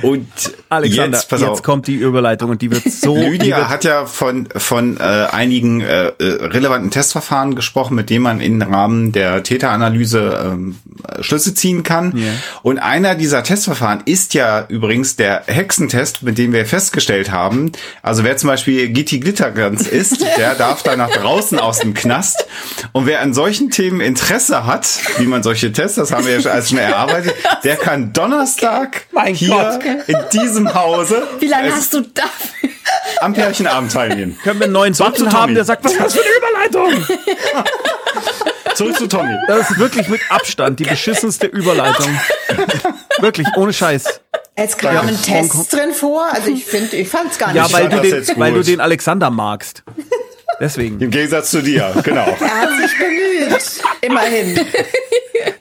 Und 0.01 0.27
Alexander, 0.69 1.17
jetzt, 1.17 1.31
jetzt 1.31 1.63
kommt 1.63 1.87
die 1.87 1.95
Überleitung 1.95 2.51
und 2.51 2.61
die 2.61 2.69
wird 2.69 2.83
so. 2.83 3.15
Lydia 3.17 3.57
wird, 3.57 3.69
hat 3.69 3.83
ja 3.83 4.05
von, 4.05 4.47
von 4.55 4.97
äh, 4.97 5.01
einigen 5.01 5.81
äh, 5.81 6.07
äh, 6.07 6.13
relevanten 6.19 6.91
Testverfahren 6.91 7.55
gesprochen, 7.55 7.95
mit 7.95 8.09
denen 8.09 8.23
man 8.23 8.41
im 8.41 8.61
Rahmen 8.61 9.11
der 9.11 9.43
Täteranalyse 9.43 10.39
ähm, 10.45 10.75
Schlüsse 11.21 11.53
ziehen 11.53 11.83
kann. 11.83 12.17
Ja. 12.17 12.31
Und 12.61 12.79
einer 12.79 13.15
dieser 13.15 13.43
Testverfahren 13.43 14.01
ist 14.05 14.33
ja 14.33 14.65
übrigens 14.67 15.15
der 15.15 15.43
Hexentest, 15.47 16.23
mit 16.23 16.37
dem 16.37 16.53
wir 16.53 16.65
festgestellt 16.65 17.31
haben, 17.31 17.71
also 18.01 18.23
wer 18.23 18.37
zum 18.37 18.49
Beispiel 18.49 18.89
Gitti 18.89 19.19
Glittergans 19.19 19.87
ist, 19.87 20.21
der 20.37 20.55
darf 20.55 20.83
da 20.83 20.95
nach 20.95 21.09
draußen 21.09 21.59
aus 21.59 21.79
dem 21.79 21.93
Knast. 21.93 22.47
Und 22.91 23.05
wer 23.05 23.21
an 23.21 23.33
solchen 23.33 23.69
Themen 23.69 24.01
Interesse 24.01 24.65
hat, 24.65 24.87
wie 25.17 25.25
man 25.25 25.41
solche 25.41 25.71
Tests, 25.71 25.95
das 25.95 26.11
haben 26.11 26.25
wir 26.25 26.33
ja 26.33 26.41
schon 26.41 26.51
alles 26.51 26.69
schon 26.69 26.77
erarbeitet, 26.77 27.33
der 27.63 27.75
kann 27.77 28.13
Donnerstag 28.13 29.07
Mein 29.11 29.33
hier 29.33 29.64
Gott. 29.73 30.07
in 30.07 30.17
diesem 30.31 30.73
Hause 30.73 31.27
Wie 31.39 31.47
lange 31.47 31.73
hast 31.73 31.93
du 31.93 32.01
dafür? 32.01 32.69
am 33.21 33.33
Pärchenabend 33.33 33.91
teilnehmen. 33.91 34.37
können 34.43 34.59
wir 34.59 34.65
einen 34.65 34.73
neuen 34.73 34.93
Zurück 34.93 35.17
zu 35.17 35.23
Button 35.25 35.37
haben, 35.37 35.55
der 35.55 35.65
sagt, 35.65 35.83
was 35.83 35.93
ist 35.93 36.01
das 36.01 36.13
für 36.15 36.21
eine 36.21 36.29
Überleitung? 36.37 37.05
Zurück 38.75 38.97
zu 38.97 39.07
Tommy. 39.07 39.35
Das 39.47 39.69
ist 39.71 39.79
wirklich 39.79 40.09
mit 40.09 40.19
Abstand 40.29 40.79
die 40.79 40.83
beschissenste 40.83 41.47
Überleitung. 41.47 42.19
wirklich, 43.19 43.47
ohne 43.55 43.71
Scheiß. 43.73 44.19
Es 44.55 44.77
kamen 44.77 45.21
Tests 45.21 45.69
drin 45.69 45.93
vor. 45.93 46.27
Also 46.31 46.49
ich 46.51 46.65
finde, 46.65 46.95
ich 46.95 47.07
fand's 47.09 47.37
gar 47.37 47.51
nicht 47.53 47.57
Ja, 47.57 47.71
weil 47.71 47.89
du, 47.89 48.01
den, 48.01 48.25
weil 48.37 48.53
du 48.53 48.61
den 48.63 48.81
Alexander 48.81 49.29
magst. 49.29 49.83
Deswegen. 50.59 50.99
Im 51.01 51.11
Gegensatz 51.11 51.51
zu 51.51 51.61
dir, 51.61 51.93
genau. 52.03 52.25
Er 52.39 52.61
hat 52.61 52.69
sich 52.79 52.97
bemüht. 52.97 53.61
Immerhin. 54.01 54.59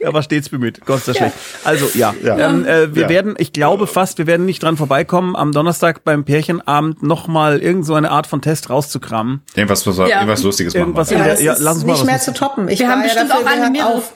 Er 0.00 0.12
war 0.12 0.22
stets 0.22 0.48
bemüht. 0.48 0.80
Gott 0.86 1.04
sei 1.04 1.14
schlecht. 1.14 1.34
Also 1.64 1.88
ja, 1.94 2.14
Ja. 2.22 2.38
Ähm, 2.38 2.66
äh, 2.66 2.94
wir 2.94 3.02
Ja. 3.04 3.08
werden, 3.08 3.34
ich 3.38 3.52
glaube 3.52 3.86
fast, 3.86 4.18
wir 4.18 4.26
werden 4.26 4.46
nicht 4.46 4.62
dran 4.62 4.76
vorbeikommen, 4.76 5.34
am 5.36 5.52
Donnerstag 5.52 6.04
beim 6.04 6.24
Pärchenabend 6.24 7.02
nochmal 7.02 7.58
irgend 7.60 7.86
so 7.86 7.94
eine 7.94 8.10
Art 8.10 8.26
von 8.26 8.40
Test 8.42 8.70
rauszukramen. 8.70 9.42
Irgendwas, 9.54 9.86
was, 9.86 9.96
Ja. 9.96 10.06
irgendwas 10.08 10.42
Lustiges 10.42 10.74
Irgendwas 10.74 11.10
machen 11.10 11.22
in 11.22 11.28
Ja, 11.28 11.40
ja, 11.40 11.56
lass 11.58 11.76
uns 11.76 11.84
mal 11.84 11.92
nicht 11.92 12.00
was 12.00 12.06
mehr 12.06 12.20
zu 12.20 12.32
toppen. 12.34 12.68
Ich 12.68 12.80
Wir 12.80 12.88
haben 12.88 13.00
ja 13.00 13.04
bestimmt 13.08 13.30
dafür 13.30 13.46
auch 13.66 13.70
mehrere. 13.70 13.94
auf. 13.94 14.12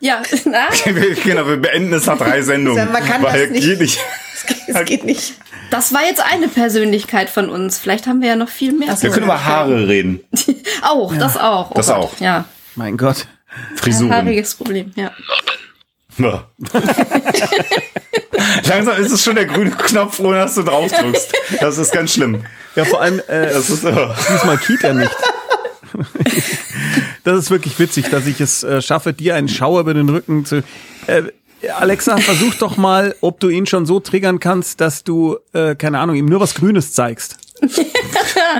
Ja, 0.00 0.22
na? 0.46 0.66
wir. 0.84 1.14
genau, 1.14 1.46
wir 1.46 1.56
beenden 1.58 1.92
es 1.94 2.06
nach 2.06 2.18
drei 2.18 2.42
Sendungen. 2.42 2.90
Man 2.92 3.04
kann 3.04 3.22
weil 3.22 3.42
das 3.42 3.50
nicht. 3.50 3.64
geht 3.64 3.80
nicht. 3.80 3.98
Es 4.66 4.84
geht 4.84 5.04
nicht. 5.04 5.34
Das 5.70 5.94
war 5.94 6.02
jetzt 6.04 6.20
eine 6.22 6.48
Persönlichkeit 6.48 7.30
von 7.30 7.48
uns. 7.48 7.78
Vielleicht 7.78 8.06
haben 8.06 8.20
wir 8.20 8.28
ja 8.28 8.36
noch 8.36 8.48
viel 8.48 8.72
mehr. 8.72 9.00
Wir 9.00 9.10
können 9.10 9.24
über 9.26 9.44
Haare 9.44 9.86
reden. 9.88 10.20
Auch, 10.82 11.14
das 11.16 11.36
auch. 11.38 11.70
Oh 11.70 11.74
Das 11.74 11.86
Gott. 11.86 11.96
auch. 11.96 12.12
Ja, 12.20 12.44
Mein 12.74 12.96
Gott. 12.96 13.26
Frisuren. 13.76 14.12
haariges 14.14 14.54
Problem, 14.54 14.92
ja. 14.96 15.10
Ja. 16.18 16.44
Langsam 18.68 18.96
ist 19.02 19.12
es 19.12 19.24
schon 19.24 19.34
der 19.34 19.46
grüne 19.46 19.70
Knopf, 19.70 20.20
ohne 20.20 20.36
dass 20.38 20.54
du 20.56 20.62
drauf 20.62 20.90
drückst. 20.92 21.32
Das 21.60 21.78
ist 21.78 21.92
ganz 21.92 22.12
schlimm. 22.12 22.44
Ja, 22.76 22.84
vor 22.84 23.00
allem, 23.00 23.20
äh, 23.28 23.52
Das 23.52 23.70
ist, 23.70 23.84
äh, 23.84 24.08
diesmal 24.30 24.58
kiet 24.58 24.84
er 24.84 24.94
nicht. 24.94 25.10
Das 27.24 27.38
ist 27.38 27.50
wirklich 27.50 27.78
witzig, 27.78 28.10
dass 28.10 28.26
ich 28.26 28.40
es 28.40 28.62
äh, 28.62 28.82
schaffe, 28.82 29.12
dir 29.12 29.34
einen 29.36 29.48
Schauer 29.48 29.80
über 29.80 29.94
den 29.94 30.08
Rücken 30.08 30.44
zu. 30.44 30.62
Äh, 31.06 31.22
Alexa, 31.78 32.16
versuch 32.18 32.54
doch 32.56 32.76
mal, 32.76 33.14
ob 33.20 33.38
du 33.40 33.48
ihn 33.48 33.66
schon 33.66 33.86
so 33.86 34.00
triggern 34.00 34.40
kannst, 34.40 34.80
dass 34.80 35.04
du, 35.04 35.38
äh, 35.52 35.76
keine 35.76 36.00
Ahnung, 36.00 36.16
ihm 36.16 36.26
nur 36.26 36.40
was 36.40 36.54
Grünes 36.54 36.92
zeigst. 36.92 37.36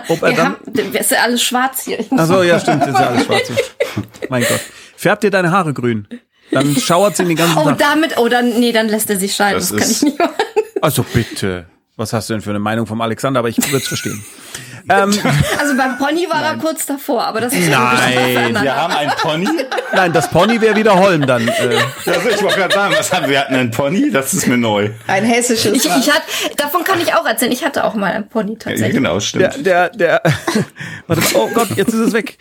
Ob 0.09 0.23
er 0.23 0.29
Wir 0.31 0.37
dann. 0.37 0.47
haben, 0.47 0.59
das 0.93 1.07
ist 1.07 1.11
ja 1.11 1.23
alles 1.23 1.43
schwarz 1.43 1.83
hier. 1.85 1.99
Achso, 2.17 2.45
ja, 2.45 2.61
stimmt, 2.61 2.83
das 2.83 2.91
ist 2.91 3.01
ja 3.01 3.07
alles 3.09 3.25
schwarz. 3.25 3.49
hier. 3.49 4.05
Mein 4.29 4.43
Gott. 4.45 4.61
Färb 5.03 5.21
dir 5.21 5.31
deine 5.33 5.51
Haare 5.51 5.75
grün. 5.75 6.07
Dann 6.53 6.77
schauert 6.77 7.17
sie 7.17 7.25
den 7.25 7.37
ganzen 7.37 7.59
Oh, 7.59 7.65
Tag. 7.65 7.79
damit, 7.79 8.19
oh, 8.19 8.29
dann, 8.29 8.51
nee, 8.61 8.71
dann 8.71 8.89
lässt 8.89 9.11
er 9.11 9.17
sich 9.19 9.35
scheiden. 9.35 9.59
Das 9.59 9.71
Das, 9.71 9.79
kann 9.81 9.91
ist- 9.91 9.97
ich 9.97 10.03
nicht 10.05 10.19
machen. 10.21 10.33
Also 10.81 11.03
bitte. 11.13 11.67
Was 11.97 12.13
hast 12.13 12.29
du 12.31 12.35
denn 12.35 12.41
für 12.43 12.51
eine 12.51 12.59
Meinung 12.61 12.87
vom 12.87 13.01
Alexander? 13.01 13.41
Aber 13.41 13.49
ich 13.49 13.57
würde 13.59 13.79
es 13.79 13.89
verstehen. 13.89 14.25
ähm, 14.89 15.13
Also 15.59 15.77
beim 15.77 15.99
Pony 15.99 16.27
war 16.31 16.43
er 16.43 16.57
kurz 16.57 16.87
davor, 16.87 17.25
aber 17.25 17.41
das 17.41 17.53
ist 17.53 17.69
Nein. 17.69 18.55
wir 18.63 18.77
haben 18.77 18.93
einen 18.95 19.11
Pony. 19.21 19.49
nein, 19.93 20.13
das 20.13 20.31
Pony 20.31 20.61
wäre 20.61 20.77
wieder 20.77 20.97
Holm 20.99 21.27
dann. 21.27 21.47
Äh, 21.49 21.79
Also 22.07 22.29
ich 22.31 22.41
wollte 22.43 22.59
gerade 22.59 22.75
sagen, 22.75 22.95
was 22.97 23.13
haben 23.13 23.25
wir? 23.25 23.31
Wir 23.31 23.41
hatten 23.41 23.55
einen 23.57 23.71
Pony, 23.73 24.11
das 24.13 24.33
ist 24.35 24.47
mir 24.47 24.57
neu. 24.57 24.91
Ein 25.09 25.25
hessisches. 25.25 25.73
Ich, 25.75 25.85
ich 25.85 26.11
hatte, 26.13 26.23
davon 26.57 26.85
kann 26.85 27.01
ich 27.01 27.13
auch 27.15 27.27
erzählen. 27.27 27.51
Ich 27.53 27.65
hatte 27.65 27.83
auch 27.85 27.95
mal 27.95 28.13
einen 28.13 28.29
Pony 28.29 28.53
Ja, 28.53 28.59
tatsächlich. 28.59 28.93
genau, 28.95 29.15
der, 29.15 29.21
stimmt. 29.21 29.67
der, 29.67 29.89
der. 29.91 30.23
Warte, 31.09 31.23
oh 31.35 31.49
Gott, 31.55 31.71
jetzt 31.77 31.89
ist 31.93 32.01
es 32.01 32.13
weg. 32.13 32.39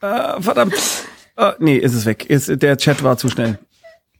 Äh, 0.00 0.40
verdammt. 0.40 0.74
Äh, 1.36 1.52
nee, 1.58 1.76
ist 1.76 1.94
es 1.94 2.06
weg. 2.06 2.26
Ist, 2.28 2.50
der 2.62 2.76
Chat 2.76 3.02
war 3.02 3.16
zu 3.16 3.28
schnell. 3.28 3.58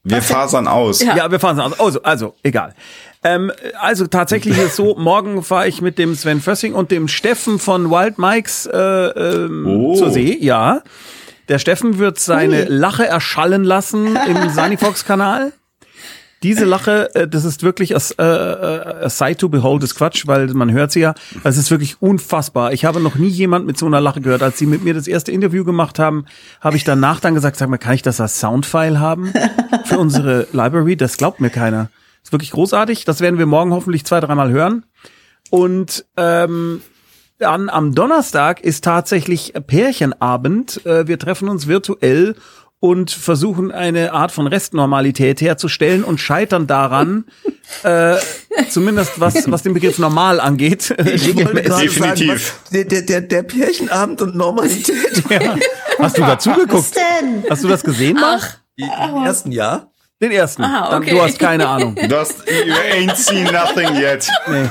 Wir 0.03 0.21
fasern 0.21 0.69
aus. 0.69 1.01
Ja, 1.01 1.31
wir 1.31 1.41
fahren 1.41 1.59
es 1.59 1.65
aus. 1.65 1.79
Also, 1.81 2.03
also, 2.03 2.35
egal. 2.43 2.75
Ähm, 3.23 3.51
also 3.81 4.07
tatsächlich 4.07 4.59
ist 4.59 4.65
es 4.65 4.77
so, 4.77 4.97
morgen 4.97 5.43
fahre 5.43 5.67
ich 5.67 5.81
mit 5.81 5.99
dem 5.99 6.15
Sven 6.15 6.43
Fössing 6.43 6.75
und 6.75 6.91
dem 6.91 7.09
Steffen 7.09 7.59
von 7.59 7.91
Wild 7.91 8.19
Mikes 8.19 8.67
äh, 8.67 8.77
ähm, 8.79 9.67
Oh. 9.67 9.95
zur 9.97 10.11
See, 10.11 10.37
ja. 10.41 10.83
Der 11.49 11.59
Steffen 11.59 11.99
wird 11.99 12.19
seine 12.19 12.65
Lache 12.65 13.07
erschallen 13.07 13.65
lassen 13.65 14.17
im 14.17 14.51
Sanifox-Kanal. 14.55 15.53
Diese 16.45 16.67
Lache, 16.67 17.15
äh, 17.15 17.27
das 17.27 17.47
ist 17.47 17.63
wirklich 17.63 17.97
a, 17.97 18.01
äh, 18.19 18.23
äh, 18.23 19.05
a 19.07 19.09
sight 19.09 19.39
to 19.39 19.49
behold, 19.49 19.83
ist 19.83 19.95
Quatsch, 19.95 20.27
weil 20.27 20.47
man 20.49 20.71
hört 20.71 20.93
sie 20.93 21.01
ja. 21.01 21.15
Es 21.43 21.57
ist 21.57 21.71
wirklich 21.71 22.03
unfassbar. 22.03 22.75
Ich 22.75 22.85
habe 22.85 23.01
noch 23.01 23.15
nie 23.15 23.29
jemand 23.29 23.65
mit 23.65 23.79
so 23.79 23.87
einer 23.87 24.03
Lache 24.03 24.21
gehört. 24.21 24.43
Als 24.43 24.59
sie 24.59 24.67
mit 24.67 24.85
mir 24.85 24.93
das 24.93 25.09
erste 25.09 25.33
Interview 25.33 25.65
gemacht 25.65 25.99
haben, 25.99 26.27
habe 26.61 26.77
ich 26.77 26.85
danach 26.85 27.21
dann 27.21 27.35
gesagt, 27.35 27.57
sag 27.57 27.71
mal, 27.71 27.79
kann 27.79 27.95
ich 27.95 28.03
das 28.03 28.21
als 28.21 28.41
Soundfile 28.41 29.01
haben 29.01 29.33
für 29.87 29.99
unsere 29.99 30.47
Library? 30.53 30.97
Das 30.97 31.17
glaubt 31.17 31.41
mir 31.41 31.49
keiner. 31.49 31.89
Ist 32.23 32.31
wirklich 32.31 32.51
großartig. 32.51 33.07
Das 33.07 33.21
werden 33.23 33.39
wir 33.39 33.47
morgen 33.47 33.73
hoffentlich 33.73 34.05
zwei, 34.05 34.21
dreimal 34.21 34.51
hören. 34.51 34.85
Und 35.49 36.05
ähm, 36.19 36.83
dann 37.39 37.71
am 37.71 37.95
Donnerstag 37.95 38.61
ist 38.61 38.85
tatsächlich 38.85 39.55
Pärchenabend. 39.67 40.85
Äh, 40.85 41.09
Wir 41.09 41.19
treffen 41.19 41.49
uns 41.49 41.69
virtuell 41.69 42.37
und 42.81 43.11
versuchen 43.11 43.73
eine 43.73 44.13
Art 44.13 44.31
von 44.31 44.47
Restnormalität 44.47 45.41
herzustellen 45.41 46.05
und 46.05 46.19
scheitern 46.19 46.67
daran, 46.67 47.25
äh, 47.83 48.17
zumindest 48.69 49.21
was, 49.21 49.51
was 49.51 49.63
den 49.63 49.75
Begriff 49.75 49.99
normal 49.99 50.41
angeht. 50.41 50.95
Ich 51.05 51.35
wollte 51.35 51.63
gerade 51.63 51.83
Definitiv. 51.83 51.97
Sagen, 51.97 52.31
was, 52.31 52.71
der, 52.71 52.85
der, 52.85 53.03
der, 53.03 53.21
der 53.23 53.43
Pärchenabend 53.43 54.21
und 54.23 54.35
Normalität 54.35 55.23
ja. 55.31 55.57
Hast 55.99 56.19
du 56.19 56.23
dazu 56.23 56.53
geguckt? 56.53 56.95
denn? 56.97 57.45
Hast 57.49 57.65
du 57.65 57.69
das 57.69 57.83
gesehen, 57.83 58.17
Marc? 58.17 58.61
im 58.77 59.25
ersten 59.25 59.53
Jahr. 59.53 59.91
Den 60.21 60.33
ersten. 60.33 60.63
Aha, 60.63 60.97
okay. 60.97 61.11
Dann, 61.11 61.17
du 61.17 61.23
hast 61.23 61.39
keine 61.39 61.69
Ahnung. 61.69 61.95
Du 62.09 62.17
hast, 62.17 62.45
you 62.49 62.75
ain't 62.95 63.17
seen 63.17 63.45
nothing 63.45 63.95
yet. 63.97 64.29
Nee. 64.47 64.69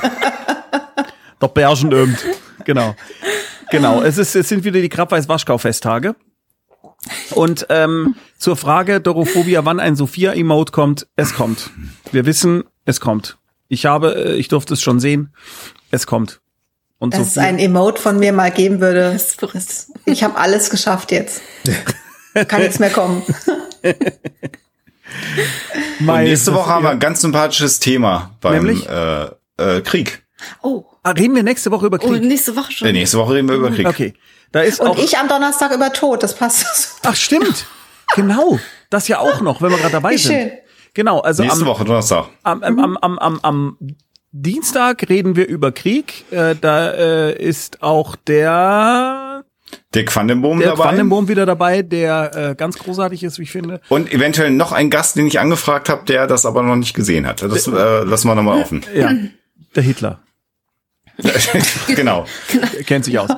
Der 1.42 1.48
Bärchen 1.48 1.92
ömt. 1.92 2.18
Genau. 2.66 2.96
Genau. 3.70 4.02
Es, 4.02 4.18
ist, 4.18 4.36
es 4.36 4.50
sind 4.50 4.64
wieder 4.64 4.82
die 4.82 4.90
Krabbeis-Waschkau-Festtage. 4.90 6.16
Und 7.32 7.68
ähm, 7.70 8.16
zur 8.38 8.56
Frage 8.56 9.02
Dorophobia, 9.02 9.66
wann 9.66 9.80
ein 9.80 9.96
Sophia-Emote 9.96 10.72
kommt, 10.72 11.08
es 11.16 11.34
kommt. 11.34 11.72
Wir 12.12 12.26
wissen, 12.26 12.64
es 12.86 13.00
kommt. 13.00 13.38
Ich 13.68 13.86
habe, 13.86 14.16
äh, 14.16 14.36
ich 14.36 14.48
durfte 14.48 14.74
es 14.74 14.82
schon 14.82 15.00
sehen, 15.00 15.34
es 15.92 16.08
kommt. 16.08 16.42
Und 17.00 17.14
Dass 17.14 17.32
es 17.32 17.38
ein 17.38 17.60
Emote 17.60 18.02
von 18.02 18.18
mir 18.18 18.32
mal 18.32 18.52
geben 18.52 18.80
würde. 18.80 19.20
Ich 20.06 20.24
habe 20.24 20.38
alles 20.38 20.70
geschafft 20.70 21.12
jetzt. 21.12 21.42
Kann 22.48 22.62
nichts 22.62 22.80
mehr 22.80 22.92
kommen. 22.92 23.24
Und 26.00 26.24
nächste 26.24 26.54
Woche 26.54 26.70
haben 26.70 26.84
wir 26.84 26.92
ein 26.92 27.00
ganz 27.00 27.22
sympathisches 27.22 27.80
Thema 27.80 28.36
beim 28.42 28.68
äh, 28.68 29.26
äh, 29.58 29.82
Krieg. 29.82 30.24
Oh. 30.62 30.86
Ah, 31.04 31.12
reden 31.12 31.36
wir 31.36 31.44
nächste 31.44 31.72
Woche 31.72 31.88
über 31.88 32.00
Krieg? 32.00 32.10
Oh, 32.10 32.16
nächste 32.16 32.56
Woche 32.56 32.72
schon. 32.72 32.88
Ja, 32.88 32.94
nächste 32.94 33.18
Woche 33.18 33.34
reden 33.34 33.50
wir 33.50 33.56
über 33.56 33.72
Krieg. 33.72 33.88
Okay. 33.88 34.14
Da 34.54 34.62
ist 34.62 34.80
Und 34.80 34.88
auch 34.88 34.98
ich 34.98 35.18
am 35.18 35.28
Donnerstag 35.28 35.74
über 35.74 35.92
Tod, 35.92 36.24
das 36.24 36.36
passt. 36.36 37.00
Ach, 37.04 37.16
stimmt. 37.16 37.66
genau. 38.16 38.60
Das 38.90 39.08
ja 39.08 39.20
auch 39.20 39.42
noch, 39.42 39.62
wenn 39.62 39.72
wir 39.72 39.80
gerade 39.80 39.94
dabei 39.94 40.12
Wie 40.12 40.18
sind. 40.18 40.32
Schön. 40.32 40.52
Genau, 40.94 41.20
also 41.20 41.42
nächste 41.42 41.62
am, 41.62 41.68
Woche 41.68 41.84
Donnerstag. 41.84 42.28
Am, 42.44 42.62
am, 42.62 42.98
am, 42.98 43.18
am, 43.18 43.40
am 43.42 43.78
Dienstag 44.32 45.10
reden 45.10 45.36
wir 45.36 45.48
über 45.48 45.72
Krieg. 45.72 46.26
Äh, 46.32 46.56
da 46.62 46.92
äh, 46.92 47.44
ist 47.44 47.82
auch 47.82 48.16
der 48.16 49.44
Dick 49.96 50.16
Vandenboom 50.16 50.60
der 50.60 50.70
dabei. 50.70 50.86
Vandenboom 50.86 51.28
wieder 51.28 51.48
dabei, 51.48 51.82
der 51.82 52.52
äh, 52.52 52.56
ganz 52.56 52.78
großartig 52.78 53.24
ist, 53.24 53.40
wie 53.40 53.44
ich 53.44 53.52
finde. 53.52 53.82
Und 53.90 54.14
eventuell 54.14 54.52
noch 54.52 54.72
ein 54.72 54.92
Gast, 54.92 55.16
den 55.16 55.26
ich 55.26 55.40
angefragt 55.40 55.90
habe, 55.90 56.06
der 56.06 56.28
das 56.28 56.46
aber 56.46 56.62
noch 56.62 56.76
nicht 56.76 56.94
gesehen 56.94 57.26
hat. 57.26 57.42
Das 57.42 57.66
äh, 57.66 58.04
lassen 58.04 58.28
wir 58.28 58.36
nochmal 58.36 58.62
offen. 58.62 58.86
Ja, 58.94 59.12
der 59.76 59.82
Hitler. 59.82 60.20
genau. 61.96 62.26
Kennt 62.88 63.06
sich 63.06 63.18
aus. 63.20 63.30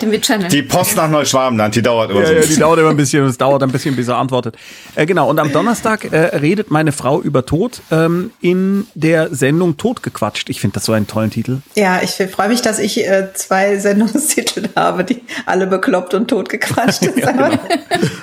Die 0.50 0.62
Post 0.62 0.96
nach 0.96 1.10
Neuschwabenland, 1.10 1.76
die 1.76 1.82
dauert 1.82 2.10
immer 2.10 2.22
ja, 2.22 2.28
so 2.28 2.32
ein 2.34 2.42
ja, 2.42 2.48
die 2.48 2.58
dauert 2.58 2.80
immer 2.80 2.90
ein 2.90 2.98
bisschen, 2.98 3.26
es 3.26 3.38
dauert 3.38 3.64
ein 3.64 3.72
bisschen, 3.72 3.96
bis 3.96 4.08
er 4.08 4.18
antwortet. 4.18 4.56
Äh, 4.96 5.06
genau, 5.06 5.30
und 5.30 5.40
am 5.40 5.52
Donnerstag 5.52 6.06
äh, 6.06 6.38
redet 6.38 6.72
meine 6.72 6.94
Frau 6.94 7.22
über 7.22 7.46
Tod 7.46 7.82
ähm, 7.92 8.32
in 8.40 8.88
der 8.96 9.34
Sendung 9.36 9.76
Totgequatscht. 9.76 10.50
Ich 10.50 10.62
finde 10.62 10.76
das 10.76 10.86
so 10.86 10.94
einen 10.94 11.08
tollen 11.08 11.32
Titel. 11.32 11.60
Ja, 11.76 12.02
ich 12.02 12.12
freue 12.32 12.48
mich, 12.48 12.62
dass 12.62 12.80
ich 12.80 13.06
äh, 13.06 13.34
zwei 13.34 13.78
Sendungstitel 13.78 14.70
habe, 14.78 15.04
die 15.04 15.22
alle 15.46 15.68
bekloppt 15.68 16.14
und 16.14 16.30
totgequatscht 16.30 17.00
sind. 17.02 17.18
ja, 17.18 17.32
genau. 17.32 17.60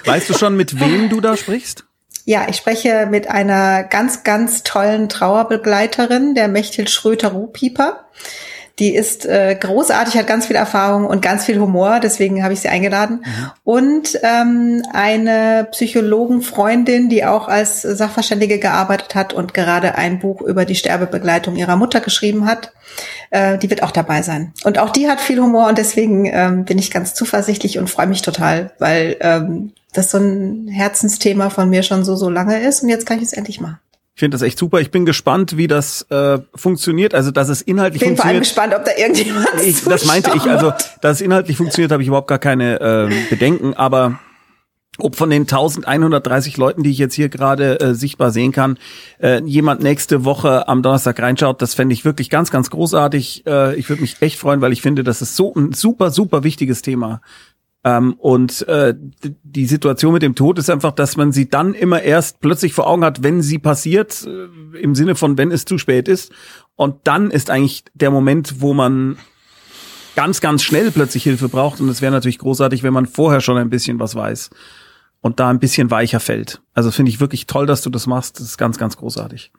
Weißt 0.06 0.31
du 0.31 0.34
schon, 0.34 0.56
mit 0.56 0.81
wem 0.81 1.10
du 1.10 1.20
da 1.20 1.36
sprichst? 1.36 1.84
Ja, 2.24 2.47
ich 2.48 2.56
spreche 2.56 3.06
mit 3.10 3.28
einer 3.28 3.82
ganz, 3.82 4.22
ganz 4.22 4.62
tollen 4.62 5.08
Trauerbegleiterin, 5.08 6.34
der 6.34 6.48
Mechthild 6.48 6.89
Schröter-Ruhpieper. 6.89 8.05
Die 8.78 8.94
ist 8.94 9.26
äh, 9.26 9.55
großartig, 9.55 10.17
hat 10.17 10.26
ganz 10.26 10.47
viel 10.47 10.57
Erfahrung 10.57 11.07
und 11.07 11.20
ganz 11.20 11.44
viel 11.44 11.60
Humor, 11.60 12.01
deswegen 12.01 12.42
habe 12.42 12.55
ich 12.55 12.60
sie 12.60 12.68
eingeladen. 12.68 13.25
Mhm. 13.25 13.51
Und 13.65 14.18
ähm, 14.23 14.83
eine 14.92 15.68
Psychologenfreundin, 15.70 17.09
die 17.09 17.25
auch 17.25 17.49
als 17.49 17.83
Sachverständige 17.83 18.59
gearbeitet 18.59 19.15
hat 19.15 19.34
und 19.34 19.52
gerade 19.52 19.97
ein 19.97 20.18
Buch 20.18 20.41
über 20.41 20.65
die 20.65 20.75
Sterbebegleitung 20.75 21.57
ihrer 21.57 21.76
Mutter 21.76 22.01
geschrieben 22.01 22.47
hat. 22.47 22.73
Äh, 23.31 23.59
die 23.59 23.70
wird 23.70 23.83
auch 23.83 23.91
dabei 23.91 24.23
sein. 24.23 24.52
Und 24.65 24.78
auch 24.78 24.91
die 24.91 25.09
hat 25.09 25.20
viel 25.20 25.41
Humor 25.41 25.68
und 25.68 25.78
deswegen 25.78 26.26
ähm, 26.26 26.65
bin 26.65 26.78
ich 26.78 26.91
ganz 26.91 27.15
zuversichtlich 27.15 27.78
und 27.78 27.89
freue 27.89 28.07
mich 28.07 28.23
total, 28.23 28.73
weil 28.78 29.17
ähm, 29.20 29.73
das 29.92 30.10
so 30.10 30.18
ein 30.18 30.68
Herzensthema 30.68 31.51
von 31.51 31.68
mir 31.68 31.83
schon 31.83 32.05
so, 32.05 32.17
so 32.17 32.31
lange 32.31 32.60
ist 32.60 32.83
und 32.83 32.89
jetzt 32.89 33.07
kann 33.07 33.18
ich 33.18 33.25
es 33.25 33.33
endlich 33.33 33.60
machen. 33.60 33.78
Ich 34.15 34.20
finde 34.20 34.34
das 34.34 34.42
echt 34.42 34.58
super. 34.58 34.81
Ich 34.81 34.91
bin 34.91 35.07
gespannt, 35.07 35.57
wie 35.57 35.66
das 35.66 36.02
äh, 36.10 36.39
funktioniert. 36.55 37.15
Also, 37.15 37.31
dass 37.31 37.49
es 37.49 37.62
inhaltlich 37.62 38.02
ich 38.02 38.08
bin 38.08 38.16
funktioniert. 38.16 38.47
Ich 38.47 38.55
bin 38.55 38.62
vor 38.62 38.68
allem 38.68 38.74
gespannt, 38.74 38.74
ob 38.74 38.84
da 38.84 39.02
irgendjemand 39.02 39.62
ich, 39.66 39.84
Das 39.84 40.05
meinte 40.05 40.32
ich. 40.36 40.42
Also, 40.42 40.73
dass 41.00 41.16
es 41.16 41.20
inhaltlich 41.23 41.57
funktioniert, 41.57 41.92
habe 41.92 42.02
ich 42.02 42.08
überhaupt 42.08 42.28
gar 42.28 42.39
keine 42.39 42.81
äh, 42.81 43.10
Bedenken. 43.31 43.74
Aber 43.74 44.18
ob 44.99 45.16
von 45.16 45.31
den 45.31 45.42
1130 45.42 46.58
Leuten, 46.58 46.82
die 46.82 46.91
ich 46.91 46.99
jetzt 46.99 47.15
hier 47.15 47.31
gerade 47.31 47.81
äh, 47.81 47.94
sichtbar 47.94 48.31
sehen 48.31 48.52
kann, 48.52 48.78
äh, 49.23 49.41
jemand 49.44 49.82
nächste 49.82 50.26
Woche 50.26 50.68
am 50.68 50.82
Donnerstag 50.82 51.18
reinschaut, 51.18 51.62
das 51.62 51.73
fände 51.73 51.94
ich 51.94 52.05
wirklich 52.05 52.28
ganz, 52.28 52.50
ganz 52.50 52.68
großartig. 52.68 53.47
Äh, 53.47 53.76
ich 53.76 53.89
würde 53.89 54.02
mich 54.02 54.16
echt 54.20 54.39
freuen, 54.39 54.60
weil 54.60 54.73
ich 54.73 54.82
finde, 54.82 55.02
das 55.02 55.23
ist 55.23 55.36
so 55.36 55.55
ein 55.55 55.73
super, 55.73 56.10
super 56.10 56.44
wichtiges 56.44 56.82
Thema. 56.82 57.23
Ähm, 57.85 58.15
und 58.15 58.67
äh, 58.69 58.94
die 59.43 59.67
Situation 59.67 60.12
mit 60.12 60.23
dem 60.23 60.35
Tod 60.35 60.59
ist 60.59 60.70
einfach, 60.70 60.93
dass 60.93 61.17
man 61.17 61.33
sie 61.33 61.49
dann 61.49 61.75
immer 61.75 62.02
erst 62.02 62.41
plötzlich 62.41 62.75
vor 62.75 62.86
Augen 62.86 63.05
hat, 63.05 63.23
wenn 63.23 63.43
sie 63.43 63.59
passiert, 63.59 64.27
äh, 64.27 64.78
im 64.78 64.94
Sinne 64.94 65.15
von, 65.17 65.36
wenn 65.36 65.51
es 65.51 65.65
zu 65.65 65.78
spät 65.78 66.09
ist. 66.09 66.33
Und 66.77 66.97
dann 67.05 67.31
ist 67.31 67.51
eigentlich 67.51 67.85
der 67.94 68.11
Moment, 68.11 68.61
wo 68.61 68.73
man 68.73 69.19
ganz, 70.15 70.41
ganz 70.41 70.62
schnell 70.62 70.91
plötzlich 70.91 71.25
Hilfe 71.25 71.49
braucht. 71.49 71.81
Und 71.81 71.89
es 71.89 72.02
wäre 72.02 72.12
natürlich 72.12 72.39
großartig, 72.39 72.83
wenn 72.83 72.93
man 72.93 73.07
vorher 73.07 73.41
schon 73.41 73.59
ein 73.59 73.70
bisschen 73.70 73.99
was 73.99 74.15
weiß 74.15 74.51
und 75.20 75.41
da 75.41 75.49
ein 75.49 75.59
bisschen 75.59 75.91
weicher 75.91 76.20
fällt. 76.20 76.61
Also 76.75 76.91
finde 76.91 77.11
ich 77.11 77.20
wirklich 77.20 77.47
toll, 77.47 77.67
dass 77.67 77.83
du 77.83 77.91
das 77.91 78.07
machst. 78.07 78.39
Das 78.39 78.47
ist 78.47 78.59
ganz, 78.59 78.78
ganz 78.78 78.97
großartig. 78.97 79.52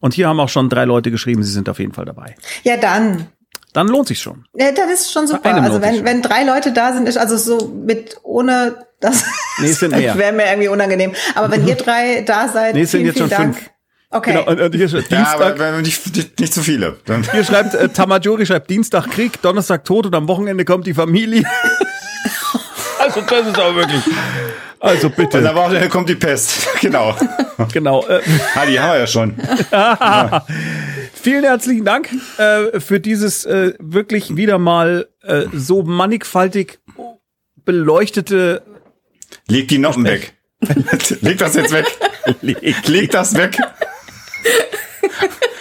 Und 0.00 0.14
hier 0.14 0.28
haben 0.28 0.40
auch 0.40 0.48
schon 0.48 0.68
drei 0.68 0.86
Leute 0.86 1.10
geschrieben, 1.10 1.42
sie 1.42 1.52
sind 1.52 1.68
auf 1.68 1.78
jeden 1.78 1.92
Fall 1.92 2.06
dabei. 2.06 2.34
Ja, 2.64 2.76
dann 2.76 3.26
dann 3.72 3.88
lohnt 3.88 4.08
sich 4.08 4.20
schon. 4.20 4.46
Ja, 4.54 4.72
das 4.72 4.90
ist 4.90 5.12
schon 5.12 5.26
super. 5.26 5.54
Also 5.54 5.80
wenn, 5.80 6.04
wenn 6.04 6.22
drei 6.22 6.44
Leute 6.44 6.72
da 6.72 6.92
sind, 6.92 7.08
ist 7.08 7.18
also 7.18 7.36
so 7.36 7.68
mit 7.68 8.16
ohne 8.22 8.86
das 9.00 9.24
nee, 9.58 9.68
sind 9.72 9.90
mehr. 9.96 10.16
wäre 10.16 10.32
mir 10.32 10.46
irgendwie 10.46 10.68
unangenehm. 10.68 11.12
Aber 11.34 11.50
wenn 11.50 11.66
ihr 11.66 11.76
drei 11.76 12.22
da 12.22 12.48
seid, 12.48 12.74
nee, 12.74 12.84
sind 12.84 13.00
vielen, 13.00 13.06
jetzt 13.06 13.18
schon 13.18 13.28
Dank. 13.28 13.54
Fünf. 13.56 13.70
Okay. 14.12 14.32
Genau, 14.32 14.50
und, 14.50 14.60
und 14.60 14.74
hier 14.74 14.88
schreibt 14.88 15.10
ja, 15.12 15.18
Dienstag, 15.18 15.60
aber 15.60 15.82
nicht, 15.82 16.16
nicht, 16.16 16.40
nicht 16.40 16.52
zu 16.52 16.62
viele. 16.62 16.96
Dann. 17.06 17.22
Hier 17.30 17.44
schreibt 17.44 17.74
äh, 17.74 17.88
Tamajori 17.88 18.44
schreibt 18.44 18.68
Dienstag 18.68 19.08
Krieg, 19.08 19.40
Donnerstag 19.40 19.84
Tod 19.84 20.06
und 20.06 20.14
am 20.16 20.26
Wochenende 20.26 20.64
kommt 20.64 20.86
die 20.86 20.94
Familie. 20.94 21.44
also 22.98 23.20
das 23.20 23.46
ist 23.46 23.58
auch 23.58 23.74
wirklich. 23.74 24.02
Also 24.80 25.10
bitte. 25.10 25.38
Und 25.38 25.46
am 25.46 25.54
Wochenende 25.54 25.88
kommt 25.88 26.08
die 26.08 26.16
Pest. 26.16 26.66
genau. 26.80 27.14
Genau. 27.72 28.04
Äh, 28.08 28.20
ah, 28.56 28.66
die 28.66 28.80
haben 28.80 28.92
wir 28.94 28.98
ja 29.00 29.06
schon. 29.06 29.36
Vielen 31.22 31.44
herzlichen 31.44 31.84
Dank 31.84 32.08
äh, 32.38 32.80
für 32.80 32.98
dieses 32.98 33.44
äh, 33.44 33.74
wirklich 33.78 34.36
wieder 34.36 34.58
mal 34.58 35.08
äh, 35.22 35.44
so 35.52 35.82
mannigfaltig 35.82 36.78
beleuchtete. 37.56 38.62
Leg 39.46 39.68
die 39.68 39.78
Noppen 39.78 40.04
weg. 40.04 40.34
Leg 41.20 41.38
das 41.38 41.54
jetzt 41.54 41.72
weg. 41.72 41.86
Leg, 42.40 42.88
Leg 42.88 43.10
das 43.10 43.34
weg. 43.34 43.58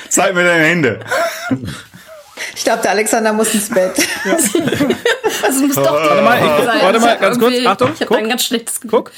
Zeig 0.08 0.34
mir 0.34 0.44
deine 0.44 0.64
Hände. 0.64 1.00
Ich 2.56 2.64
glaube, 2.64 2.82
der 2.82 2.92
Alexander 2.92 3.34
muss 3.34 3.54
ins 3.54 3.70
Bett. 3.70 3.98
Ja. 4.26 4.38
Also 5.44 5.66
muss 5.66 5.76
doch 5.76 5.86
warte 5.86 6.22
mal, 6.22 6.38
ich, 6.38 6.84
warte 6.84 7.00
mal, 7.00 7.18
ganz 7.18 7.40
kurz. 7.40 7.54
Achtung, 7.66 7.92
ich 7.94 8.02
habe 8.02 8.18
ein 8.18 8.30
ganz 8.30 8.44
schlechtes 8.44 8.82
Gefühl. 8.82 9.00
Guck. 9.00 9.12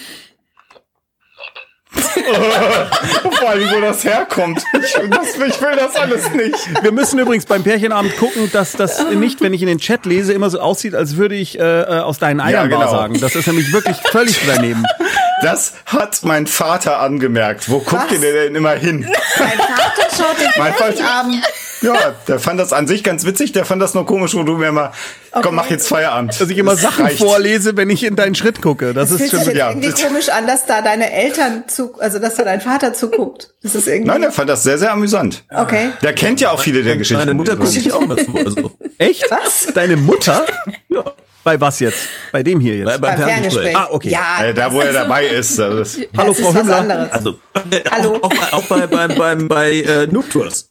Vor 3.39 3.49
allem, 3.49 3.69
wo 3.71 3.81
das 3.81 4.03
herkommt. 4.03 4.63
Ich, 4.73 4.93
das, 5.09 5.35
ich, 5.35 5.61
will 5.61 5.75
das 5.75 5.95
alles 5.95 6.31
nicht. 6.31 6.83
Wir 6.83 6.91
müssen 6.91 7.19
übrigens 7.19 7.45
beim 7.45 7.63
Pärchenabend 7.63 8.17
gucken, 8.17 8.49
dass 8.51 8.73
das 8.73 9.05
nicht, 9.11 9.41
wenn 9.41 9.53
ich 9.53 9.61
in 9.61 9.67
den 9.67 9.79
Chat 9.79 10.05
lese, 10.05 10.33
immer 10.33 10.49
so 10.49 10.59
aussieht, 10.59 10.95
als 10.95 11.17
würde 11.17 11.35
ich 11.35 11.59
äh, 11.59 11.81
äh 11.81 11.99
aus 12.01 12.19
deinen 12.19 12.39
Eiern 12.39 12.69
ja, 12.69 12.77
genau. 12.77 12.91
sagen. 12.91 13.19
Das 13.19 13.35
ist 13.35 13.47
nämlich 13.47 13.71
wirklich 13.73 13.97
völlig 13.97 14.39
daneben. 14.47 14.83
Das 15.41 15.73
hat 15.85 16.19
mein 16.23 16.47
Vater 16.47 16.99
angemerkt. 16.99 17.69
Wo 17.69 17.79
guckt 17.79 18.11
ihr 18.11 18.19
denn 18.19 18.55
immer 18.55 18.71
hin? 18.71 19.07
Mein 19.37 19.57
Vater 19.57 20.15
schaut 20.15 20.39
den 20.39 20.51
mein 20.57 20.73
Pärchenabend. 20.73 21.43
Ja, 21.81 22.15
der 22.27 22.39
fand 22.39 22.59
das 22.59 22.73
an 22.73 22.87
sich 22.87 23.03
ganz 23.03 23.25
witzig. 23.25 23.53
Der 23.53 23.65
fand 23.65 23.81
das 23.81 23.93
nur 23.93 24.05
komisch, 24.05 24.35
wo 24.35 24.43
du 24.43 24.55
mir 24.57 24.71
mal, 24.71 24.91
okay. 25.31 25.41
komm, 25.43 25.55
mach 25.55 25.69
jetzt 25.69 25.87
Feierabend. 25.87 26.39
Dass 26.39 26.49
ich 26.49 26.57
immer 26.57 26.71
das 26.71 26.81
Sachen 26.81 27.05
reicht. 27.05 27.17
vorlese, 27.17 27.75
wenn 27.75 27.89
ich 27.89 28.03
in 28.03 28.15
deinen 28.15 28.35
Schritt 28.35 28.61
gucke. 28.61 28.93
Das, 28.93 29.09
das 29.09 29.21
ist 29.21 29.31
schon 29.31 29.55
ja. 29.55 29.69
irgendwie 29.69 29.91
komisch 29.91 30.29
an, 30.29 30.45
dass 30.45 30.65
da 30.67 30.81
deine 30.81 31.11
Eltern 31.11 31.63
zu, 31.67 31.99
also 31.99 32.19
dass 32.19 32.35
da 32.35 32.43
dein 32.43 32.61
Vater 32.61 32.93
zuguckt. 32.93 33.53
Das 33.63 33.73
ist 33.73 33.87
irgendwie. 33.87 34.09
Nein, 34.09 34.21
der 34.21 34.31
fand 34.31 34.49
das 34.49 34.63
sehr, 34.63 34.77
sehr 34.77 34.91
amüsant. 34.91 35.43
Okay. 35.49 35.89
Der 36.03 36.13
kennt 36.13 36.39
ja 36.39 36.51
auch 36.51 36.61
viele 36.61 36.83
der 36.83 36.97
Geschichten. 36.97 37.19
Deine 37.19 37.33
Mutter 37.33 37.55
guckt 37.55 37.69
sich 37.69 37.91
auch 37.91 38.05
mal 38.05 38.17
zu. 38.17 38.35
Also. 38.35 38.71
Echt? 38.99 39.25
Was? 39.31 39.73
Deine 39.73 39.97
Mutter? 39.97 40.45
Ja. 40.89 41.05
Bei 41.43 41.59
was 41.59 41.79
jetzt? 41.79 42.07
Bei 42.31 42.43
dem 42.43 42.59
hier 42.59 42.77
jetzt? 42.77 42.85
Bei, 42.85 42.97
beim, 42.97 43.19
beim 43.19 43.27
Ferngespräch. 43.29 43.75
Ah, 43.75 43.87
okay. 43.89 44.09
Ja, 44.09 44.43
äh, 44.43 44.53
da, 44.53 44.71
wo 44.71 44.79
er 44.81 44.93
dabei 44.93 45.25
ist. 45.25 45.57
Das 45.57 45.97
Hallo, 46.17 46.33
Frau 46.33 46.53
Hümmler. 46.53 47.09
Also, 47.11 47.39
äh, 47.71 47.81
Hallo. 47.89 48.19
Auch, 48.21 48.31
auch, 48.31 48.53
auch 48.53 48.63
bei, 48.65 48.85
bei, 48.87 49.07
bei, 49.07 49.35
bei 49.35 49.71
äh, 49.81 50.07
Noob 50.07 50.29
Tours. 50.29 50.69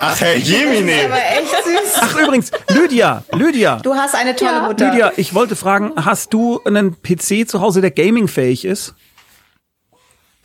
Ach, 0.00 0.20
Herr 0.20 0.36
Jemine. 0.36 0.92
aber 1.06 1.16
echt 1.16 1.64
süß. 1.64 1.94
Ach, 2.00 2.18
übrigens, 2.20 2.50
Lydia, 2.68 3.24
Lydia. 3.32 3.76
Du 3.82 3.94
hast 3.94 4.14
eine 4.14 4.36
tolle 4.36 4.50
Ja. 4.50 4.60
Mutter. 4.66 4.90
Lydia, 4.90 5.12
ich 5.16 5.34
wollte 5.34 5.56
fragen, 5.56 5.92
hast 5.96 6.34
du 6.34 6.60
einen 6.64 7.00
PC 7.00 7.48
zu 7.48 7.60
Hause, 7.60 7.80
der 7.80 7.90
gamingfähig 7.90 8.64
ist? 8.66 8.94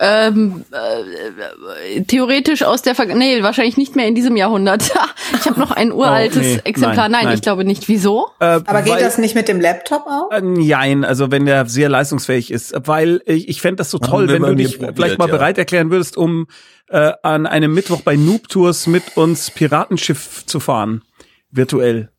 Ähm, 0.01 0.63
äh, 0.71 2.01
theoretisch 2.03 2.63
aus 2.63 2.81
der 2.81 2.95
Ver 2.95 3.05
nee, 3.05 3.43
wahrscheinlich 3.43 3.75
nicht 3.75 3.97
mehr 3.97 4.07
in 4.07 4.15
diesem 4.15 4.37
Jahrhundert. 4.37 4.83
ich 5.39 5.45
habe 5.45 5.59
noch 5.59 5.71
ein 5.71 5.91
uraltes 5.91 6.37
oh, 6.37 6.41
nee, 6.41 6.61
Exemplar. 6.63 7.09
Nein, 7.09 7.11
nein, 7.11 7.25
nein, 7.25 7.35
ich 7.35 7.41
glaube 7.41 7.65
nicht. 7.65 7.89
Wieso? 7.89 8.27
Äh, 8.39 8.45
Aber 8.45 8.81
geht 8.81 8.93
weil, 8.93 9.03
das 9.03 9.17
nicht 9.17 9.35
mit 9.35 9.49
dem 9.49 9.59
Laptop 9.59 10.05
auch? 10.07 10.31
Äh, 10.31 10.41
nein, 10.41 11.03
also 11.03 11.31
wenn 11.31 11.45
der 11.45 11.65
sehr 11.65 11.89
leistungsfähig 11.89 12.49
ist, 12.49 12.73
weil 12.85 13.21
ich, 13.25 13.49
ich 13.49 13.61
fände 13.61 13.75
das 13.77 13.91
so 13.91 13.97
toll, 13.97 14.29
wenn 14.29 14.41
du 14.41 14.55
dich 14.55 14.77
probiert, 14.77 14.95
vielleicht 14.95 15.17
mal 15.17 15.27
ja. 15.27 15.35
bereit 15.35 15.57
erklären 15.57 15.91
würdest, 15.91 16.15
um 16.15 16.47
äh, 16.87 17.11
an 17.21 17.45
einem 17.45 17.73
Mittwoch 17.73 17.99
bei 17.99 18.15
Noob 18.15 18.47
Tours 18.47 18.87
mit 18.87 19.17
uns 19.17 19.51
Piratenschiff 19.51 20.45
zu 20.45 20.61
fahren, 20.61 21.01
virtuell. 21.51 22.09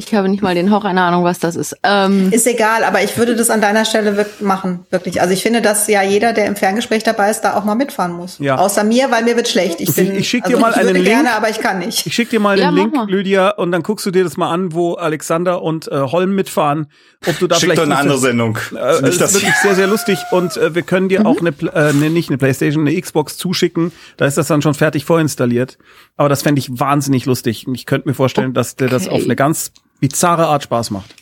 Ich 0.00 0.14
habe 0.14 0.28
nicht 0.28 0.44
mal 0.44 0.54
den 0.54 0.70
Hauch 0.70 0.84
einer 0.84 1.02
Ahnung, 1.02 1.24
was 1.24 1.40
das 1.40 1.56
ist. 1.56 1.76
Ähm 1.82 2.30
ist 2.30 2.46
egal, 2.46 2.84
aber 2.84 3.02
ich 3.02 3.18
würde 3.18 3.34
das 3.34 3.50
an 3.50 3.60
deiner 3.60 3.84
Stelle 3.84 4.26
machen, 4.38 4.86
wirklich. 4.90 5.20
Also 5.20 5.34
ich 5.34 5.42
finde, 5.42 5.60
dass 5.60 5.88
ja 5.88 6.02
jeder, 6.02 6.32
der 6.32 6.46
im 6.46 6.54
Ferngespräch 6.54 7.02
dabei 7.02 7.30
ist, 7.30 7.40
da 7.40 7.56
auch 7.56 7.64
mal 7.64 7.74
mitfahren 7.74 8.12
muss. 8.12 8.38
Ja. 8.38 8.58
Außer 8.58 8.84
mir, 8.84 9.10
weil 9.10 9.24
mir 9.24 9.34
wird 9.34 9.48
schlecht. 9.48 9.80
Ich, 9.80 9.92
bin, 9.96 10.14
ich 10.14 10.28
schick 10.28 10.44
dir 10.44 10.50
also 10.50 10.60
mal 10.60 10.70
ich 10.70 10.76
einen 10.76 10.94
Link. 10.94 11.06
gerne, 11.06 11.32
aber 11.32 11.50
ich 11.50 11.58
kann 11.58 11.80
nicht. 11.80 12.06
Ich 12.06 12.14
schick 12.14 12.30
dir 12.30 12.38
mal 12.38 12.56
ja, 12.56 12.68
einen 12.68 12.76
Link, 12.76 12.94
Lydia, 13.08 13.50
und 13.50 13.72
dann 13.72 13.82
guckst 13.82 14.06
du 14.06 14.12
dir 14.12 14.22
das 14.22 14.36
mal 14.36 14.50
an, 14.50 14.72
wo 14.72 14.94
Alexander 14.94 15.62
und 15.62 15.88
äh, 15.88 15.96
Holm 15.96 16.32
mitfahren. 16.32 16.86
Ob 17.26 17.36
du 17.40 17.48
da 17.48 17.56
schick 17.56 17.64
vielleicht 17.64 17.78
doch 17.78 17.82
eine 17.82 17.96
andere 17.96 18.18
Sendung. 18.18 18.56
Äh, 18.70 19.02
nicht, 19.02 19.20
das 19.20 19.34
ist 19.34 19.42
wirklich 19.42 19.56
sehr, 19.56 19.74
sehr 19.74 19.88
lustig 19.88 20.20
und 20.30 20.56
äh, 20.56 20.76
wir 20.76 20.82
können 20.82 21.08
dir 21.08 21.20
mhm. 21.20 21.26
auch 21.26 21.40
eine, 21.40 21.52
äh, 21.74 21.92
ne, 21.92 22.10
nicht 22.10 22.30
eine 22.30 22.38
Playstation, 22.38 22.86
eine 22.86 23.00
Xbox 23.00 23.36
zuschicken. 23.36 23.90
Da 24.16 24.26
ist 24.26 24.38
das 24.38 24.46
dann 24.46 24.62
schon 24.62 24.74
fertig 24.74 25.04
vorinstalliert. 25.04 25.76
Aber 26.16 26.28
das 26.28 26.42
fände 26.42 26.60
ich 26.60 26.68
wahnsinnig 26.70 27.26
lustig. 27.26 27.66
Ich 27.72 27.84
könnte 27.84 28.06
mir 28.06 28.14
vorstellen, 28.14 28.50
okay. 28.50 28.54
dass 28.54 28.76
der 28.76 28.88
das 28.88 29.08
auf 29.08 29.24
eine 29.24 29.34
ganz 29.34 29.72
bizarre 30.00 30.46
Art 30.46 30.62
Spaß 30.62 30.90
macht. 30.90 31.14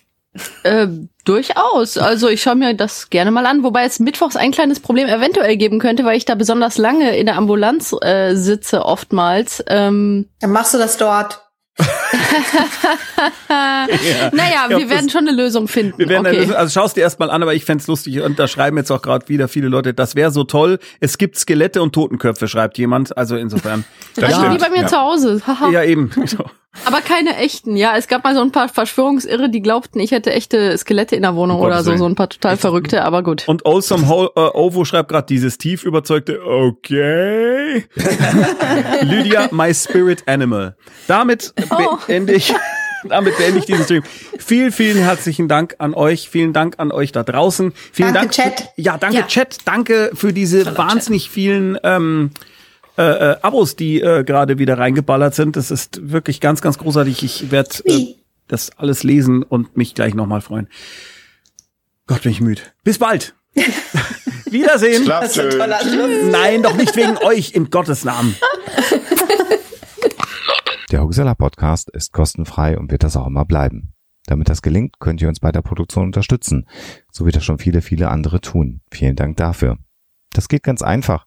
Äh, 0.65 0.89
durchaus. 1.25 1.99
Also 1.99 2.29
ich 2.29 2.43
schaue 2.43 2.57
mir 2.57 2.75
das 2.75 3.11
gerne 3.11 3.31
mal 3.31 3.47
an, 3.47 3.63
wobei 3.63 3.85
es 3.85 3.99
mittwochs 3.99 4.37
ein 4.37 4.53
kleines 4.53 4.81
Problem 4.81 5.09
eventuell 5.09 5.57
geben 5.57 5.79
könnte, 5.79 6.05
weil 6.05 6.17
ich 6.17 6.25
da 6.25 6.35
besonders 6.35 6.79
lange 6.79 7.17
in 7.17 7.27
der 7.27 7.37
Ambulanz 7.37 7.95
äh, 8.03 8.35
sitze 8.35 8.85
oftmals. 8.85 9.65
Ähm, 9.67 10.29
Dann 10.41 10.53
machst 10.53 10.75
du 10.75 10.79
das 10.79 10.97
dort. 10.97 11.43
ja, 13.51 13.87
naja, 14.33 14.67
glaub, 14.69 14.81
wir 14.81 14.89
werden 14.89 15.11
schon 15.11 15.29
eine 15.29 15.37
Lösung 15.37 15.69
finden. 15.69 15.99
Wir 15.99 16.09
werden 16.09 16.27
okay. 16.27 16.39
Lösung, 16.39 16.57
also 16.57 16.73
schau 16.73 16.87
es 16.87 16.95
dir 16.95 17.03
erstmal 17.03 17.31
an, 17.31 17.43
aber 17.43 17.53
ich 17.53 17.67
fände 17.67 17.85
lustig 17.87 18.23
und 18.23 18.39
da 18.39 18.49
schreiben 18.49 18.79
jetzt 18.79 18.91
auch 18.91 19.03
gerade 19.03 19.29
wieder 19.29 19.47
viele 19.47 19.69
Leute, 19.69 19.93
das 19.93 20.15
wäre 20.15 20.31
so 20.31 20.45
toll. 20.45 20.79
Es 21.01 21.19
gibt 21.19 21.37
Skelette 21.37 21.83
und 21.83 21.93
Totenköpfe, 21.95 22.49
schreibt 22.49 22.79
jemand. 22.79 23.15
Also 23.19 23.37
insofern. 23.37 23.85
das 24.15 24.31
ja, 24.31 24.55
wie 24.55 24.59
bei 24.59 24.71
mir 24.71 24.83
ja. 24.83 24.87
zu 24.87 24.97
Hause. 24.97 25.43
ja, 25.71 25.83
eben. 25.83 26.11
Aber 26.85 27.01
keine 27.01 27.37
echten, 27.37 27.77
ja. 27.77 27.97
Es 27.97 28.09
gab 28.09 28.25
mal 28.25 28.35
so 28.35 28.41
ein 28.41 28.53
paar 28.53 28.69
Verschwörungsirre, 28.69 29.51
die 29.51 29.63
glaubten, 29.63 30.01
ich 30.01 30.11
hätte 30.11 30.33
echte 30.33 30.77
Skelette 30.77 31.17
in 31.17 31.23
der 31.23 31.35
Wohnung 31.35 31.61
oh 31.61 31.67
oder 31.67 31.83
so, 31.83 31.97
so 31.97 32.07
ein 32.07 32.15
paar 32.15 32.29
total 32.29 32.57
verrückte, 32.57 33.05
aber 33.05 33.23
gut. 33.23 33.49
Und 33.49 33.67
Awesome 33.67 34.09
Ho 34.09 34.27
uh, 34.37 34.51
Ovo 34.55 34.85
schreibt 34.85 35.09
gerade 35.09 35.27
dieses 35.27 35.59
tief 35.59 35.85
überzeugte 35.85 36.45
Okay. 36.45 37.85
Lydia, 39.03 39.49
my 39.51 39.73
spirit 39.75 40.23
animal. 40.27 40.77
Damit 41.07 41.55
oh. 41.71 41.99
beende 42.07 42.35
ich 42.35 42.55
damit 43.09 43.37
beende 43.37 43.59
ich 43.61 43.67
diesen 43.67 43.85
Stream. 43.85 44.03
Vielen, 44.39 44.73
vielen 44.73 44.99
herzlichen 44.99 45.49
Dank 45.49 45.77
an 45.79 45.95
euch. 45.95 46.29
Vielen 46.29 46.53
Dank 46.53 46.75
an 46.79 46.93
euch 46.93 47.13
da 47.13 47.23
draußen. 47.23 47.73
Vielen 47.93 48.15
danke, 48.15 48.37
Dank. 48.37 48.57
Chat. 48.57 48.61
Für, 48.75 48.81
ja, 48.81 48.99
danke, 48.99 49.17
ja. 49.19 49.27
Chat. 49.27 49.59
Danke 49.65 50.11
für 50.15 50.33
diese 50.33 50.65
Hallo, 50.65 50.79
wahnsinnig 50.79 51.25
Chat. 51.25 51.33
vielen 51.33 51.79
ähm, 51.83 52.31
äh, 52.99 53.03
äh, 53.03 53.37
Abos, 53.43 53.77
die 53.77 54.01
äh, 54.01 54.25
gerade 54.25 54.59
wieder 54.59 54.79
reingeballert 54.79 55.35
sind. 55.35 55.57
Das 55.57 55.71
ist 55.71 56.11
wirklich 56.11 56.41
ganz, 56.41 56.63
ganz 56.63 56.79
großartig. 56.79 57.23
Ich 57.23 57.51
werde 57.51 57.71
äh, 57.85 58.15
das 58.49 58.71
alles 58.79 59.03
lesen 59.03 59.43
und 59.43 59.77
mich 59.77 59.95
gleich 59.95 60.15
nochmal 60.15 60.41
freuen. 60.41 60.69
Gott, 62.07 62.23
bin 62.23 62.33
ich 62.33 62.41
müde. 62.41 62.63
Bis 62.85 62.99
bald. 62.99 63.35
Wiedersehen. 64.51 65.07
Das 65.07 65.37
ist 65.37 65.61
ein 65.61 66.31
Nein, 66.31 66.63
doch 66.63 66.77
nicht 66.77 66.95
wegen 66.97 67.19
euch, 67.19 67.53
in 67.55 67.71
Gottes 67.71 68.05
Namen. 68.05 68.37
Der 70.93 71.03
Huxella 71.03 71.35
Podcast 71.35 71.91
ist 71.91 72.13
kostenfrei 72.13 72.79
und 72.79 72.93
wird 72.93 73.03
das 73.03 73.17
auch 73.17 73.27
immer 73.27 73.45
bleiben. 73.45 73.93
Damit 74.27 74.49
das 74.49 74.63
gelingt, 74.63 75.01
könnt 75.01 75.21
ihr 75.21 75.29
uns 75.29 75.41
bei 75.41 75.51
der 75.51 75.63
Produktion 75.63 76.05
unterstützen, 76.05 76.69
so 77.11 77.27
wie 77.27 77.33
das 77.33 77.45
schon 77.45 77.59
viele, 77.59 77.83
viele 77.83 78.09
andere 78.09 78.41
tun. 78.41 78.83
Vielen 78.93 79.17
Dank 79.17 79.37
dafür. 79.37 79.79
Das 80.33 80.49
geht 80.49 80.63
ganz 80.63 80.83
einfach 80.83 81.27